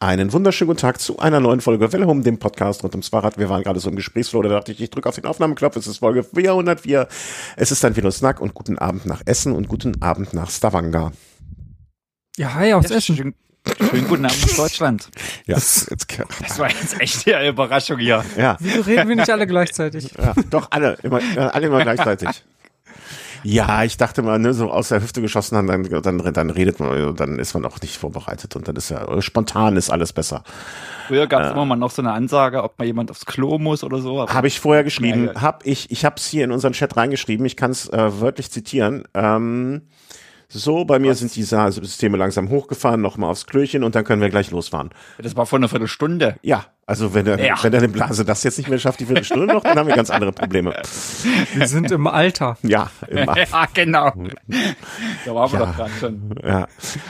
Einen 0.00 0.32
wunderschönen 0.32 0.68
guten 0.68 0.78
Tag 0.80 1.00
zu 1.00 1.18
einer 1.18 1.40
neuen 1.40 1.60
Folge 1.60 1.92
Welle 1.92 2.06
um 2.06 2.22
dem 2.22 2.38
Podcast 2.38 2.84
rund 2.84 2.94
ums 2.94 3.08
Fahrrad. 3.08 3.36
Wir 3.36 3.48
waren 3.48 3.64
gerade 3.64 3.80
so 3.80 3.90
im 3.90 3.96
Gesprächsflow, 3.96 4.42
da 4.42 4.48
dachte 4.48 4.70
ich, 4.70 4.80
ich 4.80 4.90
drücke 4.90 5.08
auf 5.08 5.16
den 5.16 5.24
Aufnahmeknopf. 5.24 5.74
Es 5.74 5.88
ist 5.88 5.98
Folge 5.98 6.22
404. 6.22 7.08
Es 7.56 7.72
ist 7.72 7.84
ein 7.84 8.12
Snack 8.12 8.40
und 8.40 8.54
guten 8.54 8.78
Abend 8.78 9.06
nach 9.06 9.22
Essen 9.26 9.56
und 9.56 9.66
guten 9.66 10.00
Abend 10.00 10.34
nach 10.34 10.50
Stavanger. 10.50 11.10
Ja, 12.36 12.54
hi 12.54 12.74
aus 12.74 12.88
Ja, 12.90 12.96
Essen. 12.96 13.16
Schönen, 13.16 13.34
schönen 13.90 14.06
guten 14.06 14.24
Abend 14.24 14.44
aus 14.44 14.54
Deutschland. 14.54 15.08
Ja, 15.46 15.56
jetzt, 15.56 15.90
Das 15.90 16.58
war 16.60 16.70
jetzt 16.70 17.00
echt 17.00 17.26
eine 17.34 17.48
Überraschung 17.48 17.98
hier. 17.98 18.24
ja, 18.36 18.56
Wieso 18.60 18.82
reden 18.82 19.08
wir 19.08 19.16
nicht 19.16 19.30
alle 19.30 19.48
gleichzeitig? 19.48 20.12
ja, 20.16 20.32
doch 20.48 20.70
alle, 20.70 20.96
immer, 21.02 21.20
äh, 21.20 21.38
alle 21.40 21.66
immer 21.66 21.82
gleichzeitig. 21.82 22.28
Ja, 23.42 23.84
ich 23.84 23.96
dachte 23.96 24.22
mal, 24.22 24.38
ne, 24.38 24.54
so 24.54 24.70
aus 24.70 24.88
der 24.88 25.02
Hüfte 25.02 25.20
geschossen, 25.20 25.54
dann, 25.54 25.66
dann, 25.66 26.02
dann, 26.02 26.32
dann 26.32 26.50
redet 26.50 26.80
man, 26.80 27.14
dann 27.16 27.38
ist 27.38 27.54
man 27.54 27.64
auch 27.64 27.80
nicht 27.80 27.96
vorbereitet 27.96 28.56
und 28.56 28.68
dann 28.68 28.76
ist 28.76 28.88
ja 28.90 29.20
spontan 29.22 29.76
ist 29.76 29.90
alles 29.90 30.12
besser. 30.12 30.42
Früher 31.06 31.26
gab 31.26 31.42
es 31.42 31.52
immer 31.52 31.64
mal 31.64 31.76
noch 31.76 31.90
so 31.90 32.02
eine 32.02 32.12
Ansage, 32.12 32.62
ob 32.62 32.78
mal 32.78 32.84
jemand 32.84 33.10
aufs 33.10 33.26
Klo 33.26 33.58
muss 33.58 33.84
oder 33.84 34.00
so. 34.00 34.28
Habe 34.28 34.46
ich 34.46 34.60
vorher 34.60 34.84
geschrieben, 34.84 35.26
Ja, 35.26 35.32
ja. 35.32 35.40
hab 35.42 35.66
ich, 35.66 35.90
ich 35.90 36.04
habe 36.04 36.16
es 36.16 36.26
hier 36.26 36.44
in 36.44 36.52
unseren 36.52 36.72
Chat 36.72 36.96
reingeschrieben, 36.96 37.46
ich 37.46 37.56
kann 37.56 37.70
es 37.70 37.88
äh, 37.88 38.20
wörtlich 38.20 38.50
zitieren. 38.50 39.04
Ähm, 39.14 39.82
so, 40.50 40.86
bei 40.86 40.98
mir 40.98 41.14
sind 41.14 41.36
die 41.36 41.42
Systeme 41.42 42.16
langsam 42.16 42.48
hochgefahren, 42.48 43.02
nochmal 43.02 43.30
aufs 43.30 43.46
Klöchen 43.46 43.84
und 43.84 43.94
dann 43.94 44.04
können 44.04 44.22
wir 44.22 44.30
gleich 44.30 44.50
losfahren. 44.50 44.90
Das 45.18 45.36
war 45.36 45.44
vor 45.44 45.58
einer 45.58 45.68
Viertelstunde. 45.68 46.36
Ja, 46.40 46.64
also 46.86 47.12
wenn 47.12 47.26
der, 47.26 47.38
Ja. 47.38 47.56
wenn 47.62 47.70
der 47.70 47.86
Blase 47.86 48.24
das 48.24 48.42
jetzt 48.44 48.56
nicht 48.56 48.70
mehr 48.70 48.78
schafft, 48.78 48.98
die 49.00 49.04
Viertelstunde 49.04 49.46
noch, 49.52 49.62
dann 49.62 49.78
haben 49.78 49.88
wir 49.88 49.94
ganz 49.94 50.08
andere 50.08 50.32
Probleme. 50.32 50.74
Wir 51.54 51.66
sind 51.66 51.90
im 51.90 52.06
Alter. 52.06 52.56
Ja, 52.62 52.90
immer. 53.08 53.36
Ja, 53.36 53.66
genau. 53.74 54.10
Da 55.26 55.34
waren 55.34 55.52
wir 55.52 55.58
Ja. 55.60 55.66
doch 55.66 55.76
gerade 55.76 55.90
schon. 56.00 56.34
Ja, 56.42 56.66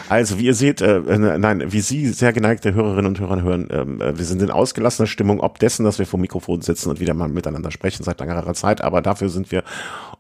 also 0.09 0.41
wie 0.41 0.47
ihr 0.47 0.55
seht, 0.55 0.81
äh, 0.81 0.97
äh, 0.99 1.39
nein, 1.39 1.63
wie 1.71 1.81
Sie, 1.81 2.09
sehr 2.09 2.33
geneigte 2.33 2.75
Hörerinnen 2.75 3.07
und 3.07 3.21
Hörer 3.21 3.43
hören, 3.43 3.69
ähm, 3.71 4.01
äh, 4.01 4.19
wir 4.19 4.25
sind 4.25 4.43
in 4.43 4.51
ausgelassener 4.51 5.07
Stimmung, 5.07 5.39
ob 5.39 5.61
dessen, 5.61 5.85
dass 5.85 6.01
wir 6.01 6.07
vor 6.07 6.19
dem 6.19 6.23
Mikrofon 6.23 6.61
sitzen 6.61 6.91
und 6.91 6.99
wieder 6.99 7.15
mal 7.15 7.29
miteinander 7.29 7.71
sprechen 7.71 8.03
seit 8.03 8.19
längerer 8.19 8.55
Zeit, 8.55 8.81
aber 8.81 9.01
dafür 9.01 9.29
sind 9.29 9.53
wir 9.53 9.63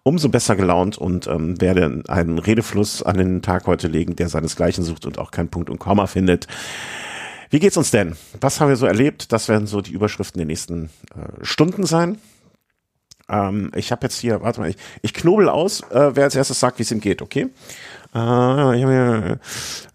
umso 0.08 0.30
besser 0.30 0.56
gelaunt 0.56 0.96
und 0.96 1.26
ähm, 1.26 1.60
werden 1.60 2.08
einen 2.08 2.38
Redefluss 2.38 3.02
an 3.02 3.18
den 3.18 3.42
Tag 3.42 3.66
heute 3.66 3.88
legen, 3.88 4.16
der 4.16 4.28
seinesgleichen 4.28 4.82
sucht 4.82 5.04
und 5.04 5.18
auch 5.18 5.30
kein 5.30 5.48
Punkt 5.48 5.68
und 5.68 5.78
Komma 5.78 6.06
findet. 6.06 6.46
Wie 7.50 7.58
geht's 7.58 7.76
uns 7.76 7.90
denn? 7.90 8.16
Was 8.40 8.60
haben 8.60 8.70
wir 8.70 8.76
so 8.76 8.86
erlebt? 8.86 9.32
Das 9.32 9.48
werden 9.48 9.66
so 9.66 9.80
die 9.80 9.92
Überschriften 9.92 10.38
der 10.38 10.46
nächsten 10.46 10.86
äh, 11.14 11.44
Stunden 11.44 11.84
sein. 11.84 12.18
Ähm, 13.28 13.70
ich 13.74 13.92
habe 13.92 14.06
jetzt 14.06 14.18
hier, 14.18 14.40
warte 14.42 14.60
mal, 14.60 14.70
ich, 14.70 14.76
ich 15.02 15.12
knobel 15.12 15.48
aus, 15.50 15.82
äh, 15.90 16.16
wer 16.16 16.24
als 16.24 16.34
erstes 16.34 16.58
sagt, 16.58 16.78
wie 16.78 16.82
es 16.82 16.90
ihm 16.90 17.00
geht, 17.00 17.20
okay? 17.20 17.48
Äh, 18.14 18.76
ich 18.76 18.82
habe 18.82 18.92
hier, 18.92 19.40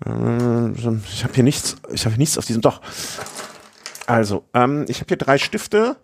äh, 0.05 1.23
hab 1.23 1.35
hier 1.35 1.43
nichts, 1.43 1.75
ich 1.91 2.05
habe 2.05 2.17
nichts 2.17 2.37
auf 2.37 2.45
diesem, 2.45 2.61
doch. 2.61 2.81
Also, 4.05 4.43
ähm, 4.53 4.85
ich 4.87 4.99
habe 4.99 5.07
hier 5.07 5.17
drei 5.17 5.37
Stifte. 5.39 5.95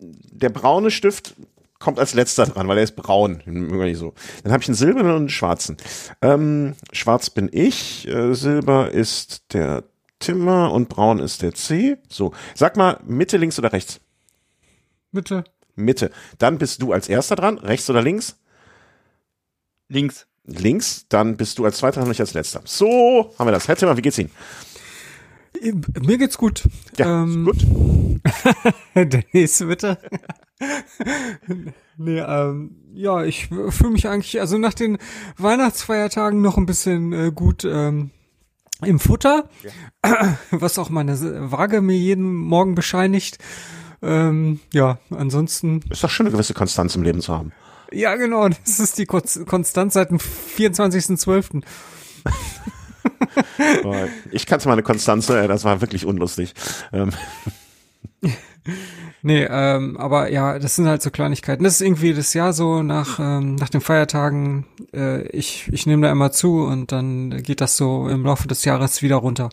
Der 0.00 0.48
braune 0.48 0.90
Stift 0.90 1.34
kommt 1.80 1.98
als 1.98 2.14
letzter 2.14 2.46
dran, 2.46 2.68
weil 2.68 2.76
er 2.78 2.84
ist 2.84 2.94
braun. 2.94 3.42
Nicht 3.46 3.98
so. 3.98 4.14
Dann 4.44 4.52
habe 4.52 4.62
ich 4.62 4.68
einen 4.68 4.76
silbernen 4.76 5.12
und 5.12 5.18
einen 5.18 5.28
schwarzen. 5.28 5.76
Ähm, 6.22 6.74
schwarz 6.92 7.30
bin 7.30 7.48
ich, 7.50 8.06
äh, 8.06 8.34
silber 8.34 8.92
ist 8.92 9.52
der 9.52 9.82
Timmer 10.20 10.70
und 10.72 10.88
braun 10.88 11.18
ist 11.18 11.42
der 11.42 11.54
C. 11.54 11.96
So, 12.08 12.32
sag 12.54 12.76
mal 12.76 13.00
Mitte, 13.04 13.38
links 13.38 13.58
oder 13.58 13.72
rechts? 13.72 14.00
Bitte. 15.10 15.42
Mitte. 15.74 16.10
Dann 16.38 16.58
bist 16.58 16.82
du 16.82 16.92
als 16.92 17.08
erster 17.08 17.34
dran, 17.34 17.58
rechts 17.58 17.88
oder 17.90 18.02
links? 18.02 18.36
Links. 19.88 20.26
Links, 20.44 21.06
dann 21.08 21.36
bist 21.36 21.58
du 21.58 21.64
als 21.64 21.78
zweiter 21.78 22.00
dran 22.00 22.08
und 22.08 22.12
ich 22.12 22.20
als 22.20 22.34
letzter. 22.34 22.60
So, 22.64 23.34
haben 23.38 23.46
wir 23.48 23.52
das. 23.52 23.68
Herr 23.68 23.76
Timmer, 23.76 23.96
wie 23.96 24.02
geht's 24.02 24.18
Ihnen? 24.18 24.30
Mir 26.00 26.18
geht's 26.18 26.38
gut. 26.38 26.62
Ja, 26.96 27.22
Ähm, 27.22 27.48
ist 27.48 27.66
gut. 27.66 28.74
Der 29.12 29.24
nächste 29.32 29.66
bitte. 29.66 29.98
nee, 31.96 32.18
ähm, 32.18 32.76
ja, 32.94 33.24
ich 33.24 33.48
fühle 33.48 33.90
mich 33.90 34.08
eigentlich, 34.08 34.40
also 34.40 34.58
nach 34.58 34.74
den 34.74 34.98
Weihnachtsfeiertagen 35.38 36.40
noch 36.40 36.56
ein 36.56 36.66
bisschen 36.66 37.12
äh, 37.12 37.32
gut 37.34 37.64
ähm, 37.64 38.10
im 38.82 38.98
Futter, 39.00 39.48
was 40.50 40.78
auch 40.78 40.90
meine 40.90 41.18
Waage 41.50 41.80
mir 41.80 41.96
jeden 41.96 42.34
Morgen 42.34 42.74
bescheinigt. 42.74 43.38
Ähm, 44.02 44.60
ja, 44.72 44.98
ansonsten, 45.10 45.82
Ist 45.90 46.02
doch 46.02 46.08
schön, 46.10 46.26
eine 46.26 46.32
gewisse 46.32 46.54
Konstanz 46.54 46.94
im 46.96 47.02
Leben 47.02 47.20
zu 47.20 47.34
haben. 47.36 47.52
ja 47.92 48.16
genau, 48.16 48.48
das 48.48 48.80
ist 48.80 48.96
die 48.98 49.04
Kon- 49.06 49.22
Konstanz 49.46 49.94
seit 49.94 50.10
dem 50.10 50.18
24.12. 50.18 51.62
Aber 53.84 54.08
ich 54.30 54.46
kannte 54.46 54.66
mal 54.68 54.72
eine 54.74 54.82
Konstanze, 54.82 55.38
äh, 55.42 55.48
das 55.48 55.64
war 55.64 55.80
wirklich 55.82 56.06
unlustig. 56.06 56.54
Ähm, 56.92 57.10
Nee, 59.22 59.46
ähm, 59.48 59.96
aber 59.96 60.30
ja, 60.30 60.58
das 60.58 60.76
sind 60.76 60.86
halt 60.86 61.02
so 61.02 61.10
Kleinigkeiten. 61.10 61.64
Das 61.64 61.74
ist 61.74 61.80
irgendwie 61.80 62.14
das 62.14 62.34
Jahr 62.34 62.52
so 62.52 62.82
nach, 62.82 63.18
ähm, 63.18 63.54
nach 63.56 63.68
den 63.68 63.80
Feiertagen. 63.80 64.66
Äh, 64.94 65.26
ich 65.28 65.68
ich 65.72 65.86
nehme 65.86 66.06
da 66.06 66.12
immer 66.12 66.30
zu 66.32 66.62
und 66.64 66.92
dann 66.92 67.42
geht 67.42 67.60
das 67.60 67.76
so 67.76 68.08
im 68.08 68.24
Laufe 68.24 68.48
des 68.48 68.64
Jahres 68.64 69.02
wieder 69.02 69.16
runter. 69.16 69.50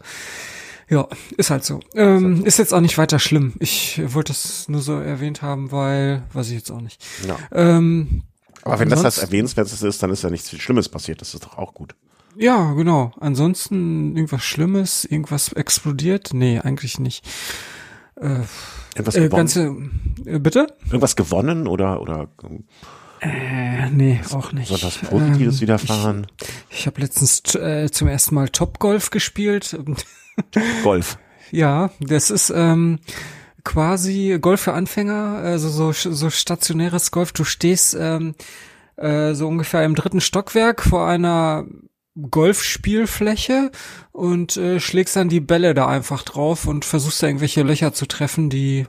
Ja, 0.89 1.07
ist 1.35 1.49
halt 1.49 1.65
so. 1.65 1.81
Ähm, 1.95 2.45
ist 2.45 2.59
jetzt 2.59 2.73
auch 2.73 2.79
nicht 2.79 2.97
weiter 2.97 3.19
schlimm. 3.19 3.53
Ich 3.59 4.01
wollte 4.13 4.31
es 4.31 4.69
nur 4.69 4.81
so 4.81 4.93
erwähnt 4.99 5.41
haben, 5.41 5.71
weil, 5.71 6.23
weiß 6.31 6.47
ich 6.47 6.53
jetzt 6.55 6.71
auch 6.71 6.79
nicht. 6.81 7.03
ja. 7.27 7.37
Ähm, 7.51 8.23
Aber 8.63 8.79
wenn 8.79 8.89
das 8.89 9.01
das 9.01 9.17
Erwähnenswertes 9.17 9.81
ist, 9.81 10.01
dann 10.01 10.11
ist 10.11 10.23
ja 10.23 10.29
nichts 10.29 10.49
Schlimmes 10.57 10.87
passiert. 10.87 11.19
Das 11.21 11.33
ist 11.33 11.43
doch 11.45 11.57
auch 11.57 11.73
gut. 11.73 11.95
ja, 12.37 12.71
genau. 12.73 13.11
Ansonsten 13.19 14.15
irgendwas 14.15 14.43
Schlimmes, 14.43 15.03
irgendwas 15.03 15.51
explodiert? 15.53 16.29
Nee, 16.33 16.59
eigentlich 16.59 16.99
nicht. 16.99 17.25
Äh, 18.15 18.39
Irgendwas 18.97 19.15
äh, 19.15 19.21
gewonnen? 19.21 19.37
ganze, 19.37 20.29
äh, 20.29 20.39
bitte? 20.39 20.67
Irgendwas 20.85 21.15
gewonnen 21.15 21.67
oder, 21.67 22.01
oder 22.01 22.29
Äh, 23.21 23.89
nee, 23.91 24.19
auch 24.31 24.51
nicht. 24.51 24.67
soll 24.67 24.81
was 24.83 24.97
Positives 24.97 25.55
Ähm, 25.55 25.61
widerfahren? 25.61 26.27
Ich, 26.69 26.79
ich 26.79 26.87
habe 26.87 27.01
letztens 27.01 27.55
äh, 27.55 27.89
zum 27.91 28.07
ersten 28.07 28.35
Mal 28.35 28.49
Topgolf 28.49 29.09
gespielt. 29.09 29.77
Golf. 30.83 31.17
ja, 31.51 31.89
das 31.99 32.29
ist 32.29 32.51
ähm, 32.55 32.99
quasi 33.63 34.37
Golf 34.39 34.61
für 34.61 34.73
Anfänger, 34.73 35.41
also 35.43 35.69
so, 35.69 35.91
so 35.91 36.29
stationäres 36.29 37.11
Golf. 37.11 37.31
Du 37.33 37.43
stehst 37.43 37.97
ähm, 37.99 38.35
äh, 38.97 39.33
so 39.33 39.47
ungefähr 39.47 39.83
im 39.83 39.95
dritten 39.95 40.21
Stockwerk 40.21 40.83
vor 40.83 41.07
einer 41.07 41.65
Golfspielfläche 42.29 43.71
und 44.11 44.57
äh, 44.57 44.79
schlägst 44.79 45.15
dann 45.15 45.29
die 45.29 45.39
Bälle 45.39 45.73
da 45.73 45.87
einfach 45.87 46.23
drauf 46.23 46.67
und 46.67 46.85
versuchst 46.85 47.21
da 47.21 47.27
irgendwelche 47.27 47.63
Löcher 47.63 47.93
zu 47.93 48.07
treffen, 48.07 48.49
die 48.49 48.85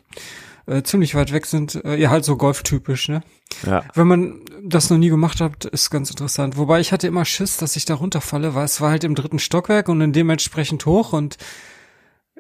äh, 0.67 0.83
ziemlich 0.83 1.15
weit 1.15 1.33
weg 1.33 1.47
sind. 1.47 1.83
Äh, 1.85 1.97
ja, 1.97 2.11
halt 2.11 2.25
so 2.25 2.37
golftypisch, 2.37 3.09
ne? 3.09 3.23
Ja. 3.67 3.85
Wenn 3.95 4.07
man 4.07 4.41
das 4.63 4.91
noch 4.91 4.99
nie 4.99 5.09
gemacht 5.09 5.41
hat, 5.41 5.65
ist 5.65 5.91
ganz 5.91 6.11
interessant. 6.11 6.57
Wobei 6.57 6.81
ich 6.81 6.93
hatte 6.93 7.07
immer 7.07 7.25
Schiss, 7.25 7.57
dass 7.57 7.77
ich 7.77 7.85
da 7.85 7.95
runterfalle, 7.95 8.55
weil 8.55 8.65
es 8.65 8.81
war 8.81 8.91
halt 8.91 9.05
im 9.05 9.15
dritten 9.15 9.39
Stockwerk 9.39 9.89
und 9.89 10.01
in 10.01 10.13
dementsprechend 10.13 10.85
hoch 10.87 11.13
und 11.13 11.37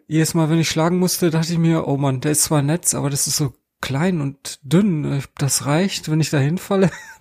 jedes 0.06 0.34
Mal, 0.34 0.48
wenn 0.48 0.58
ich 0.58 0.68
schlagen 0.70 0.98
musste, 0.98 1.30
dachte 1.30 1.52
ich 1.52 1.58
mir, 1.58 1.86
oh 1.86 1.98
man, 1.98 2.20
der 2.20 2.32
ist 2.32 2.44
zwar 2.44 2.62
nett, 2.62 2.94
aber 2.94 3.10
das 3.10 3.26
ist 3.26 3.36
so 3.36 3.52
klein 3.80 4.20
und 4.20 4.58
dünn. 4.62 5.22
Das 5.36 5.66
reicht, 5.66 6.10
wenn 6.10 6.20
ich 6.20 6.30
da 6.30 6.38
hinfalle. 6.38 6.90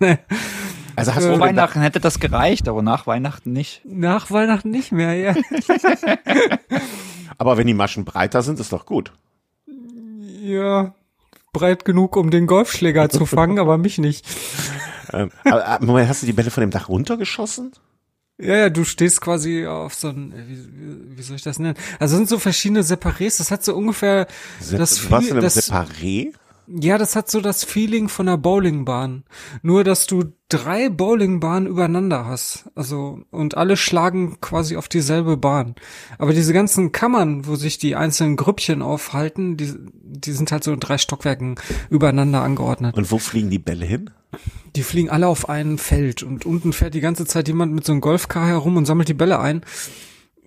Also 0.98 1.14
hast 1.14 1.24
Äh, 1.24 1.28
du 1.28 1.28
Vor 1.28 1.38
gedacht, 1.46 1.56
Weihnachten 1.56 1.80
hätte 1.80 2.00
das 2.00 2.20
gereicht, 2.20 2.68
aber 2.68 2.82
nach 2.82 3.06
Weihnachten 3.06 3.52
nicht. 3.52 3.82
Nach 3.84 4.30
Weihnachten 4.30 4.70
nicht 4.70 4.92
mehr, 4.92 5.14
ja. 5.14 5.34
aber 7.38 7.56
wenn 7.56 7.66
die 7.66 7.74
Maschen 7.74 8.04
breiter 8.04 8.42
sind, 8.42 8.60
ist 8.60 8.72
doch 8.72 8.86
gut. 8.86 9.12
ja. 10.42 10.94
Breit 11.52 11.84
genug, 11.86 12.14
um 12.16 12.30
den 12.30 12.46
Golfschläger 12.46 13.08
zu 13.08 13.24
fangen, 13.24 13.58
aber 13.58 13.78
mich 13.78 13.96
nicht. 13.98 14.26
Ähm, 15.12 15.30
aber, 15.44 15.66
aber 15.66 15.86
Moment, 15.86 16.08
hast 16.08 16.22
du 16.22 16.26
die 16.26 16.34
Bälle 16.34 16.50
von 16.50 16.60
dem 16.60 16.70
Dach 16.70 16.88
runtergeschossen? 16.90 17.72
Ja, 18.40 18.54
ja, 18.56 18.70
du 18.70 18.84
stehst 18.84 19.20
quasi 19.22 19.66
auf 19.66 19.94
so 19.94 20.10
ein, 20.10 20.32
wie, 20.46 20.58
wie, 20.58 21.18
wie 21.18 21.22
soll 21.22 21.36
ich 21.36 21.42
das 21.42 21.58
nennen? 21.58 21.74
Also 21.98 22.14
es 22.14 22.18
sind 22.18 22.28
so 22.28 22.38
verschiedene 22.38 22.82
Separés, 22.82 23.38
das 23.38 23.50
hat 23.50 23.64
so 23.64 23.74
ungefähr 23.74 24.28
das, 24.70 25.10
was 25.10 25.26
in 25.26 25.32
einem 25.32 25.40
das 25.42 25.70
Separé? 25.70 26.32
Ja, 26.70 26.98
das 26.98 27.16
hat 27.16 27.30
so 27.30 27.40
das 27.40 27.64
Feeling 27.64 28.08
von 28.08 28.28
einer 28.28 28.36
Bowlingbahn. 28.36 29.24
Nur, 29.62 29.84
dass 29.84 30.06
du 30.06 30.32
drei 30.48 30.90
Bowlingbahnen 30.90 31.66
übereinander 31.66 32.26
hast. 32.26 32.66
Also, 32.74 33.20
und 33.30 33.56
alle 33.56 33.76
schlagen 33.76 34.38
quasi 34.40 34.76
auf 34.76 34.88
dieselbe 34.88 35.36
Bahn. 35.36 35.76
Aber 36.18 36.34
diese 36.34 36.52
ganzen 36.52 36.92
Kammern, 36.92 37.46
wo 37.46 37.56
sich 37.56 37.78
die 37.78 37.96
einzelnen 37.96 38.36
Grüppchen 38.36 38.82
aufhalten, 38.82 39.56
die, 39.56 39.72
die 40.02 40.32
sind 40.32 40.52
halt 40.52 40.62
so 40.62 40.72
in 40.72 40.80
drei 40.80 40.98
Stockwerken 40.98 41.56
übereinander 41.88 42.42
angeordnet. 42.42 42.96
Und 42.96 43.10
wo 43.10 43.18
fliegen 43.18 43.50
die 43.50 43.58
Bälle 43.58 43.86
hin? 43.86 44.10
Die 44.76 44.82
fliegen 44.82 45.08
alle 45.08 45.26
auf 45.26 45.48
ein 45.48 45.78
Feld 45.78 46.22
und 46.22 46.44
unten 46.44 46.74
fährt 46.74 46.92
die 46.92 47.00
ganze 47.00 47.24
Zeit 47.24 47.48
jemand 47.48 47.72
mit 47.72 47.86
so 47.86 47.92
einem 47.92 48.02
Golfkar 48.02 48.46
herum 48.46 48.76
und 48.76 48.84
sammelt 48.84 49.08
die 49.08 49.14
Bälle 49.14 49.40
ein. 49.40 49.62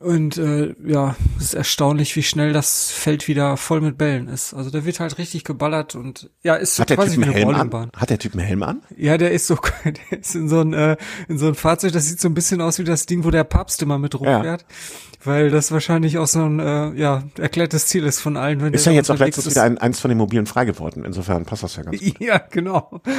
Und 0.02 0.38
äh, 0.38 0.74
ja, 0.84 1.16
es 1.38 1.46
ist 1.46 1.54
erstaunlich, 1.54 2.16
wie 2.16 2.24
schnell 2.24 2.54
das 2.54 2.90
Feld 2.90 3.28
wieder 3.28 3.56
voll 3.56 3.82
mit 3.82 4.00
Bällen 4.00 4.28
ist. 4.28 4.54
Also 4.54 4.72
da 4.72 4.84
wird 4.84 5.00
halt 5.00 5.20
richtig 5.20 5.44
geballert 5.44 5.94
und 5.94 6.32
ja, 6.42 6.56
ist 6.56 6.80
Hat 6.80 6.90
der 6.90 6.98
quasi 6.98 7.16
Typ 7.16 7.20
wie 7.20 7.24
eine 7.26 7.34
Helm 7.34 7.74
an? 7.76 7.92
Hat 7.96 8.10
der 8.10 8.18
Typ 8.18 8.34
einen 8.34 8.44
Helm 8.44 8.64
an? 8.64 8.82
Ja, 8.98 9.18
der 9.18 9.32
ist 9.32 9.46
so, 9.46 9.58
der 9.86 10.20
ist 10.20 10.34
in 10.34 10.50
so 10.50 10.62
ein 10.62 10.74
äh, 10.74 10.98
in 11.28 11.38
so 11.38 11.48
ein 11.48 11.56
Fahrzeug, 11.56 11.92
das 11.92 12.08
sieht 12.08 12.20
so 12.20 12.30
ein 12.30 12.34
bisschen 12.34 12.62
aus 12.62 12.80
wie 12.80 12.84
das 12.84 13.06
Ding, 13.06 13.24
wo 13.24 13.30
der 13.30 13.44
Papst 13.44 13.82
immer 13.84 14.00
mit 14.00 14.20
rumfährt. 14.20 14.66
Weil 15.24 15.52
das 15.52 15.72
wahrscheinlich 15.72 16.18
auch 16.18 16.26
so 16.26 16.44
ein 16.44 16.60
äh, 16.60 17.00
ja, 17.00 17.24
erklärtes 17.38 17.86
Ziel 17.86 18.06
ist 18.06 18.20
von 18.22 18.38
allen. 18.38 18.60
Wenn 18.62 18.74
Ist 18.74 18.88
der 18.88 18.94
ja 18.94 18.98
jetzt 18.98 19.12
auch 19.12 19.20
ist. 19.20 19.48
wieder 19.48 19.64
ein, 19.64 19.78
eins 19.78 20.00
von 20.00 20.10
den 20.10 20.18
Mobilen 20.18 20.48
frei 20.48 20.66
geworden. 20.66 21.06
Insofern 21.06 21.46
passt 21.46 21.62
das 21.62 21.76
ja 21.76 21.84
ganz 21.84 22.00
gut. 22.00 22.20
Ja, 22.20 22.42
genau. 22.50 23.02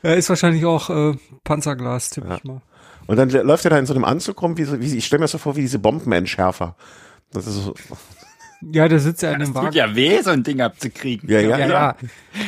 Er 0.00 0.16
ist 0.16 0.28
wahrscheinlich 0.28 0.64
auch 0.64 0.90
äh, 0.90 1.16
Panzerglas, 1.42 2.10
tippe 2.10 2.32
ich 2.36 2.44
mal. 2.44 2.62
Und 3.08 3.16
dann 3.16 3.28
läuft 3.30 3.64
er 3.66 3.70
da 3.70 3.78
in 3.78 3.86
so 3.86 3.94
einem 3.94 4.04
Anzug 4.04 4.40
rum, 4.42 4.56
wie, 4.56 4.64
so, 4.64 4.80
wie 4.80 4.96
ich 4.96 5.04
stelle 5.06 5.18
mir 5.18 5.24
das 5.24 5.32
so 5.32 5.38
vor, 5.38 5.56
wie 5.56 5.62
diese 5.62 5.80
Bombenentschärfer. 5.80 6.76
Das 7.32 7.46
ist 7.48 7.64
so, 7.64 7.74
Ja, 8.72 8.86
der 8.88 9.00
sitzt 9.00 9.22
ja 9.22 9.32
in 9.32 9.40
dem 9.40 9.46
Tut 9.48 9.54
Wagen. 9.56 9.76
ja 9.76 9.94
weh, 9.96 10.20
so 10.22 10.30
ein 10.30 10.42
Ding 10.44 10.60
abzukriegen. 10.60 11.28
ja, 11.28 11.40
ja. 11.40 11.58
Ja, 11.58 11.96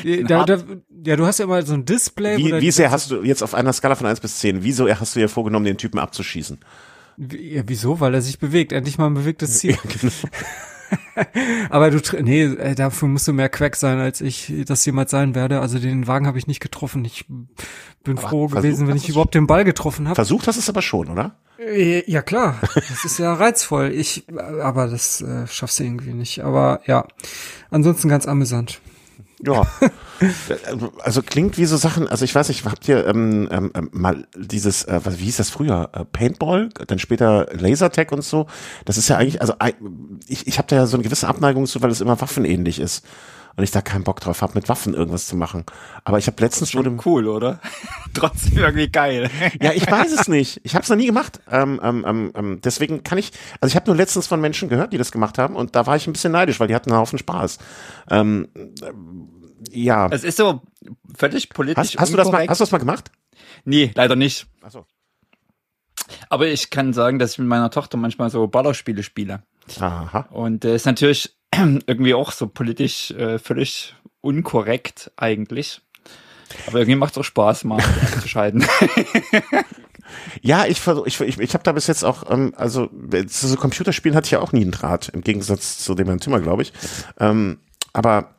ja. 0.05 0.23
Da, 0.29 0.45
da, 0.45 0.59
ja, 1.05 1.17
du 1.17 1.27
hast 1.27 1.39
ja 1.39 1.47
immer 1.47 1.63
so 1.63 1.75
ein 1.75 1.85
Display. 1.85 2.37
Wie, 2.37 2.51
da- 2.51 2.61
wie 2.61 2.71
sehr 2.71 2.91
hast 2.91 3.11
du 3.11 3.23
jetzt 3.23 3.43
auf 3.43 3.55
einer 3.55 3.73
Skala 3.73 3.95
von 3.97 4.07
1 4.07 4.21
bis 4.21 4.39
10, 4.39 4.63
wieso 4.63 4.89
hast 4.89 5.17
du 5.17 5.21
dir 5.21 5.29
vorgenommen, 5.29 5.65
den 5.65 5.79
Typen 5.79 5.99
abzuschießen? 5.99 6.59
Ja, 7.17 7.63
wieso? 7.67 8.01
Weil 8.01 8.15
er 8.15 8.23
sich 8.23 8.39
bewegt. 8.39 8.73
Endlich 8.73 8.97
mal 8.99 9.07
ein 9.07 9.15
bewegtes 9.15 9.59
Ziel. 9.59 9.77
genau. 10.01 10.13
Aber 11.71 11.91
du, 11.91 12.01
nee, 12.23 12.45
äh, 12.45 12.75
dafür 12.75 13.09
musst 13.09 13.29
du 13.29 13.33
mehr 13.33 13.49
Quack 13.49 13.77
sein, 13.77 13.99
als 13.99 14.21
ich 14.21 14.53
das 14.67 14.85
jemals 14.85 15.11
sein 15.11 15.35
werde. 15.35 15.61
Also 15.61 15.79
den 15.79 16.07
Wagen 16.07 16.27
habe 16.27 16.39
ich 16.39 16.47
nicht 16.47 16.61
getroffen. 16.61 17.05
Ich 17.05 17.27
bin 18.05 18.17
froh 18.17 18.49
versucht 18.49 18.63
gewesen, 18.63 18.89
wenn 18.89 18.97
ich 18.97 19.09
überhaupt 19.09 19.35
den 19.35 19.47
Ball 19.47 19.65
getroffen 19.65 20.07
habe. 20.07 20.15
Versucht 20.15 20.47
hast 20.47 20.57
du 20.57 20.61
es 20.61 20.69
aber 20.69 20.83
schon, 20.83 21.09
oder? 21.09 21.37
Äh, 21.59 22.11
Ja 22.11 22.23
klar, 22.23 22.57
das 22.75 23.05
ist 23.05 23.19
ja 23.19 23.35
reizvoll. 23.35 23.93
Ich, 23.93 24.25
aber 24.63 24.87
das 24.89 25.21
äh, 25.21 25.47
schaffst 25.47 25.79
du 25.81 25.85
irgendwie 25.85 26.15
nicht. 26.15 26.41
Aber 26.41 26.81
ja, 26.87 27.07
ansonsten 27.71 28.09
ganz 28.09 28.27
amüsant. 28.27 28.81
Ja. 29.45 29.67
also 31.03 31.23
klingt 31.23 31.57
wie 31.57 31.65
so 31.65 31.77
Sachen, 31.77 32.09
also 32.09 32.25
ich 32.25 32.35
weiß 32.35 32.49
nicht, 32.49 32.65
habt 32.65 32.87
ihr 32.89 33.07
ähm, 33.07 33.49
ähm, 33.51 33.71
ähm, 33.75 33.89
mal 33.93 34.27
dieses, 34.37 34.85
äh, 34.85 35.01
wie 35.05 35.25
hieß 35.25 35.39
das 35.39 35.51
früher? 35.51 35.91
Äh, 35.93 36.05
Paintball, 36.05 36.69
dann 36.87 36.99
später 36.99 37.49
Lasertag 37.53 38.13
und 38.13 38.23
so. 38.23 38.47
Das 38.85 38.99
ist 38.99 39.09
ja 39.09 39.17
eigentlich, 39.17 39.41
also 39.41 39.55
ich, 40.27 40.47
ich 40.47 40.59
habe 40.59 40.69
da 40.69 40.77
ja 40.77 40.87
so 40.87 40.97
eine 40.97 41.05
gewisse 41.05 41.29
Abneigung 41.29 41.67
zu, 41.67 41.81
weil 41.83 41.91
es 41.91 42.01
immer 42.01 42.21
waffenähnlich 42.21 42.81
ist. 42.81 43.05
Und 43.57 43.65
ich 43.65 43.71
da 43.71 43.83
keinen 43.83 44.05
Bock 44.05 44.21
drauf 44.21 44.43
habe, 44.43 44.55
mit 44.55 44.69
Waffen 44.69 44.95
irgendwas 44.95 45.27
zu 45.27 45.37
machen. 45.37 45.65
Aber 46.05 46.19
ich 46.19 46.27
habe 46.27 46.41
letztens 46.43 46.75
wurde, 46.75 46.97
Cool, 47.05 47.29
oder? 47.29 47.61
Trotzdem 48.15 48.59
irgendwie 48.59 48.89
geil. 48.89 49.31
ja, 49.61 49.73
ich 49.73 49.91
weiß 49.91 50.13
es 50.13 50.29
nicht. 50.29 50.61
Ich 50.65 50.75
habe 50.75 50.83
es 50.83 50.89
noch 50.89 50.97
nie 50.97 51.07
gemacht. 51.07 51.41
Ähm, 51.51 51.81
ähm, 51.83 52.05
ähm, 52.07 52.33
ähm, 52.35 52.61
deswegen 52.63 53.03
kann 53.03 53.19
ich, 53.19 53.33
also 53.61 53.71
ich 53.71 53.77
habe 53.77 53.87
nur 53.87 53.97
letztens 53.97 54.27
von 54.27 54.41
Menschen 54.41 54.69
gehört, 54.69 54.93
die 54.93 54.99
das 54.99 55.13
gemacht 55.13 55.39
haben 55.39 55.57
und 55.57 55.75
da 55.75 55.87
war 55.87 55.97
ich 55.97 56.07
ein 56.07 56.13
bisschen 56.13 56.33
neidisch, 56.33 56.61
weil 56.61 56.69
die 56.69 56.75
hatten 56.75 56.91
einen 56.91 57.01
Haufen 57.01 57.19
Spaß. 57.19 57.59
Ähm, 58.11 58.49
ähm, 58.55 59.29
ja. 59.71 60.09
Es 60.09 60.25
ist 60.25 60.39
so 60.39 60.63
völlig 61.17 61.51
politisch 61.51 61.77
Hast, 61.77 61.99
hast 61.99 62.13
du 62.13 62.17
das 62.17 62.31
mal, 62.31 62.47
hast 62.49 62.61
du 62.61 62.63
das 62.63 62.73
mal 62.73 62.79
gemacht? 62.79 63.11
Nee, 63.65 63.93
leider 63.95 64.17
nicht. 64.17 64.47
Achso. 64.63 64.87
Aber 66.29 66.49
ich 66.49 66.71
kann 66.71 66.93
sagen, 66.93 67.19
dass 67.19 67.33
ich 67.33 67.39
mit 67.39 67.49
meiner 67.49 67.71
Tochter 67.71 67.97
manchmal 67.97 68.31
so 68.31 68.47
Ballerspiele 68.47 69.03
spiele. 69.03 69.43
Aha. 69.79 70.27
Und 70.31 70.65
äh, 70.65 70.75
ist 70.75 70.87
natürlich 70.87 71.37
irgendwie 71.87 72.15
auch 72.15 72.33
so 72.33 72.47
politisch 72.47 73.11
äh, 73.13 73.39
völlig 73.39 73.95
unkorrekt 74.21 75.11
eigentlich. 75.17 75.81
Aber 76.67 76.79
irgendwie 76.79 76.97
macht 76.97 77.13
es 77.13 77.19
auch 77.19 77.25
Spaß, 77.25 77.65
mal 77.65 77.81
abzuschalten. 78.13 78.65
Ja, 80.43 80.67
ich 80.67 80.81
ich, 81.07 81.21
ich, 81.21 81.39
ich 81.39 81.55
habe 81.55 81.65
da 81.65 81.73
bis 81.73 81.87
jetzt 81.87 82.05
auch, 82.05 82.29
ähm, 82.31 82.53
also 82.57 82.89
zu 83.27 83.47
so 83.47 83.57
Computerspielen 83.57 84.17
hatte 84.17 84.27
ich 84.27 84.33
ja 84.33 84.41
auch 84.41 84.53
nie 84.53 84.63
einen 84.63 84.73
Draht, 84.73 85.09
im 85.11 85.21
Gegensatz 85.21 85.79
zu 85.79 85.95
dem 85.95 86.07
Herrn 86.09 86.21
Timmer, 86.21 86.41
glaube 86.41 86.63
ich. 86.63 86.73
Ähm, 87.19 87.59
aber 87.93 88.35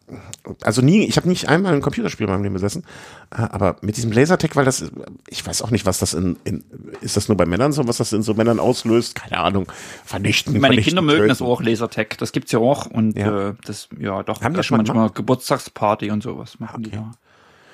also 0.63 0.81
nie, 0.81 1.05
ich 1.05 1.17
habe 1.17 1.27
nicht 1.29 1.47
einmal 1.49 1.73
ein 1.73 1.81
Computerspiel 1.81 2.25
in 2.25 2.31
meinem 2.33 2.43
Leben 2.43 2.53
besessen. 2.53 2.83
Äh, 3.31 3.41
aber 3.41 3.77
mit 3.81 3.97
diesem 3.97 4.11
Lasertag, 4.11 4.55
weil 4.55 4.65
das, 4.65 4.91
ich 5.27 5.45
weiß 5.45 5.61
auch 5.61 5.71
nicht, 5.71 5.85
was 5.85 5.99
das 5.99 6.13
in, 6.13 6.37
in 6.43 6.63
ist 7.01 7.17
das 7.17 7.27
nur 7.27 7.37
bei 7.37 7.45
Männern 7.45 7.71
so, 7.71 7.87
was 7.87 7.97
das 7.97 8.13
in 8.13 8.23
so 8.23 8.33
Männern 8.33 8.59
auslöst? 8.59 9.15
Keine 9.15 9.39
Ahnung. 9.39 9.71
Vernichten. 10.05 10.53
Meine 10.53 10.67
vernichten, 10.67 10.89
Kinder 10.89 11.01
mögen 11.01 11.17
töten. 11.19 11.29
das 11.29 11.41
auch, 11.41 11.61
Lasertag. 11.61 12.17
Das 12.17 12.31
gibt's 12.31 12.51
ja 12.51 12.59
auch. 12.59 12.85
Und 12.85 13.17
Ja. 13.17 13.49
Äh, 13.49 13.53
das, 13.65 13.89
ja, 13.99 14.23
doch, 14.23 14.41
Haben 14.41 14.53
die 14.53 14.57
das 14.57 14.65
schon 14.65 14.77
mal 14.77 14.83
manchmal 14.83 15.09
Geburtstagsparty 15.09 16.11
und 16.11 16.23
sowas 16.23 16.59
machen 16.59 16.83
die 16.83 16.89
Okay. 16.89 17.03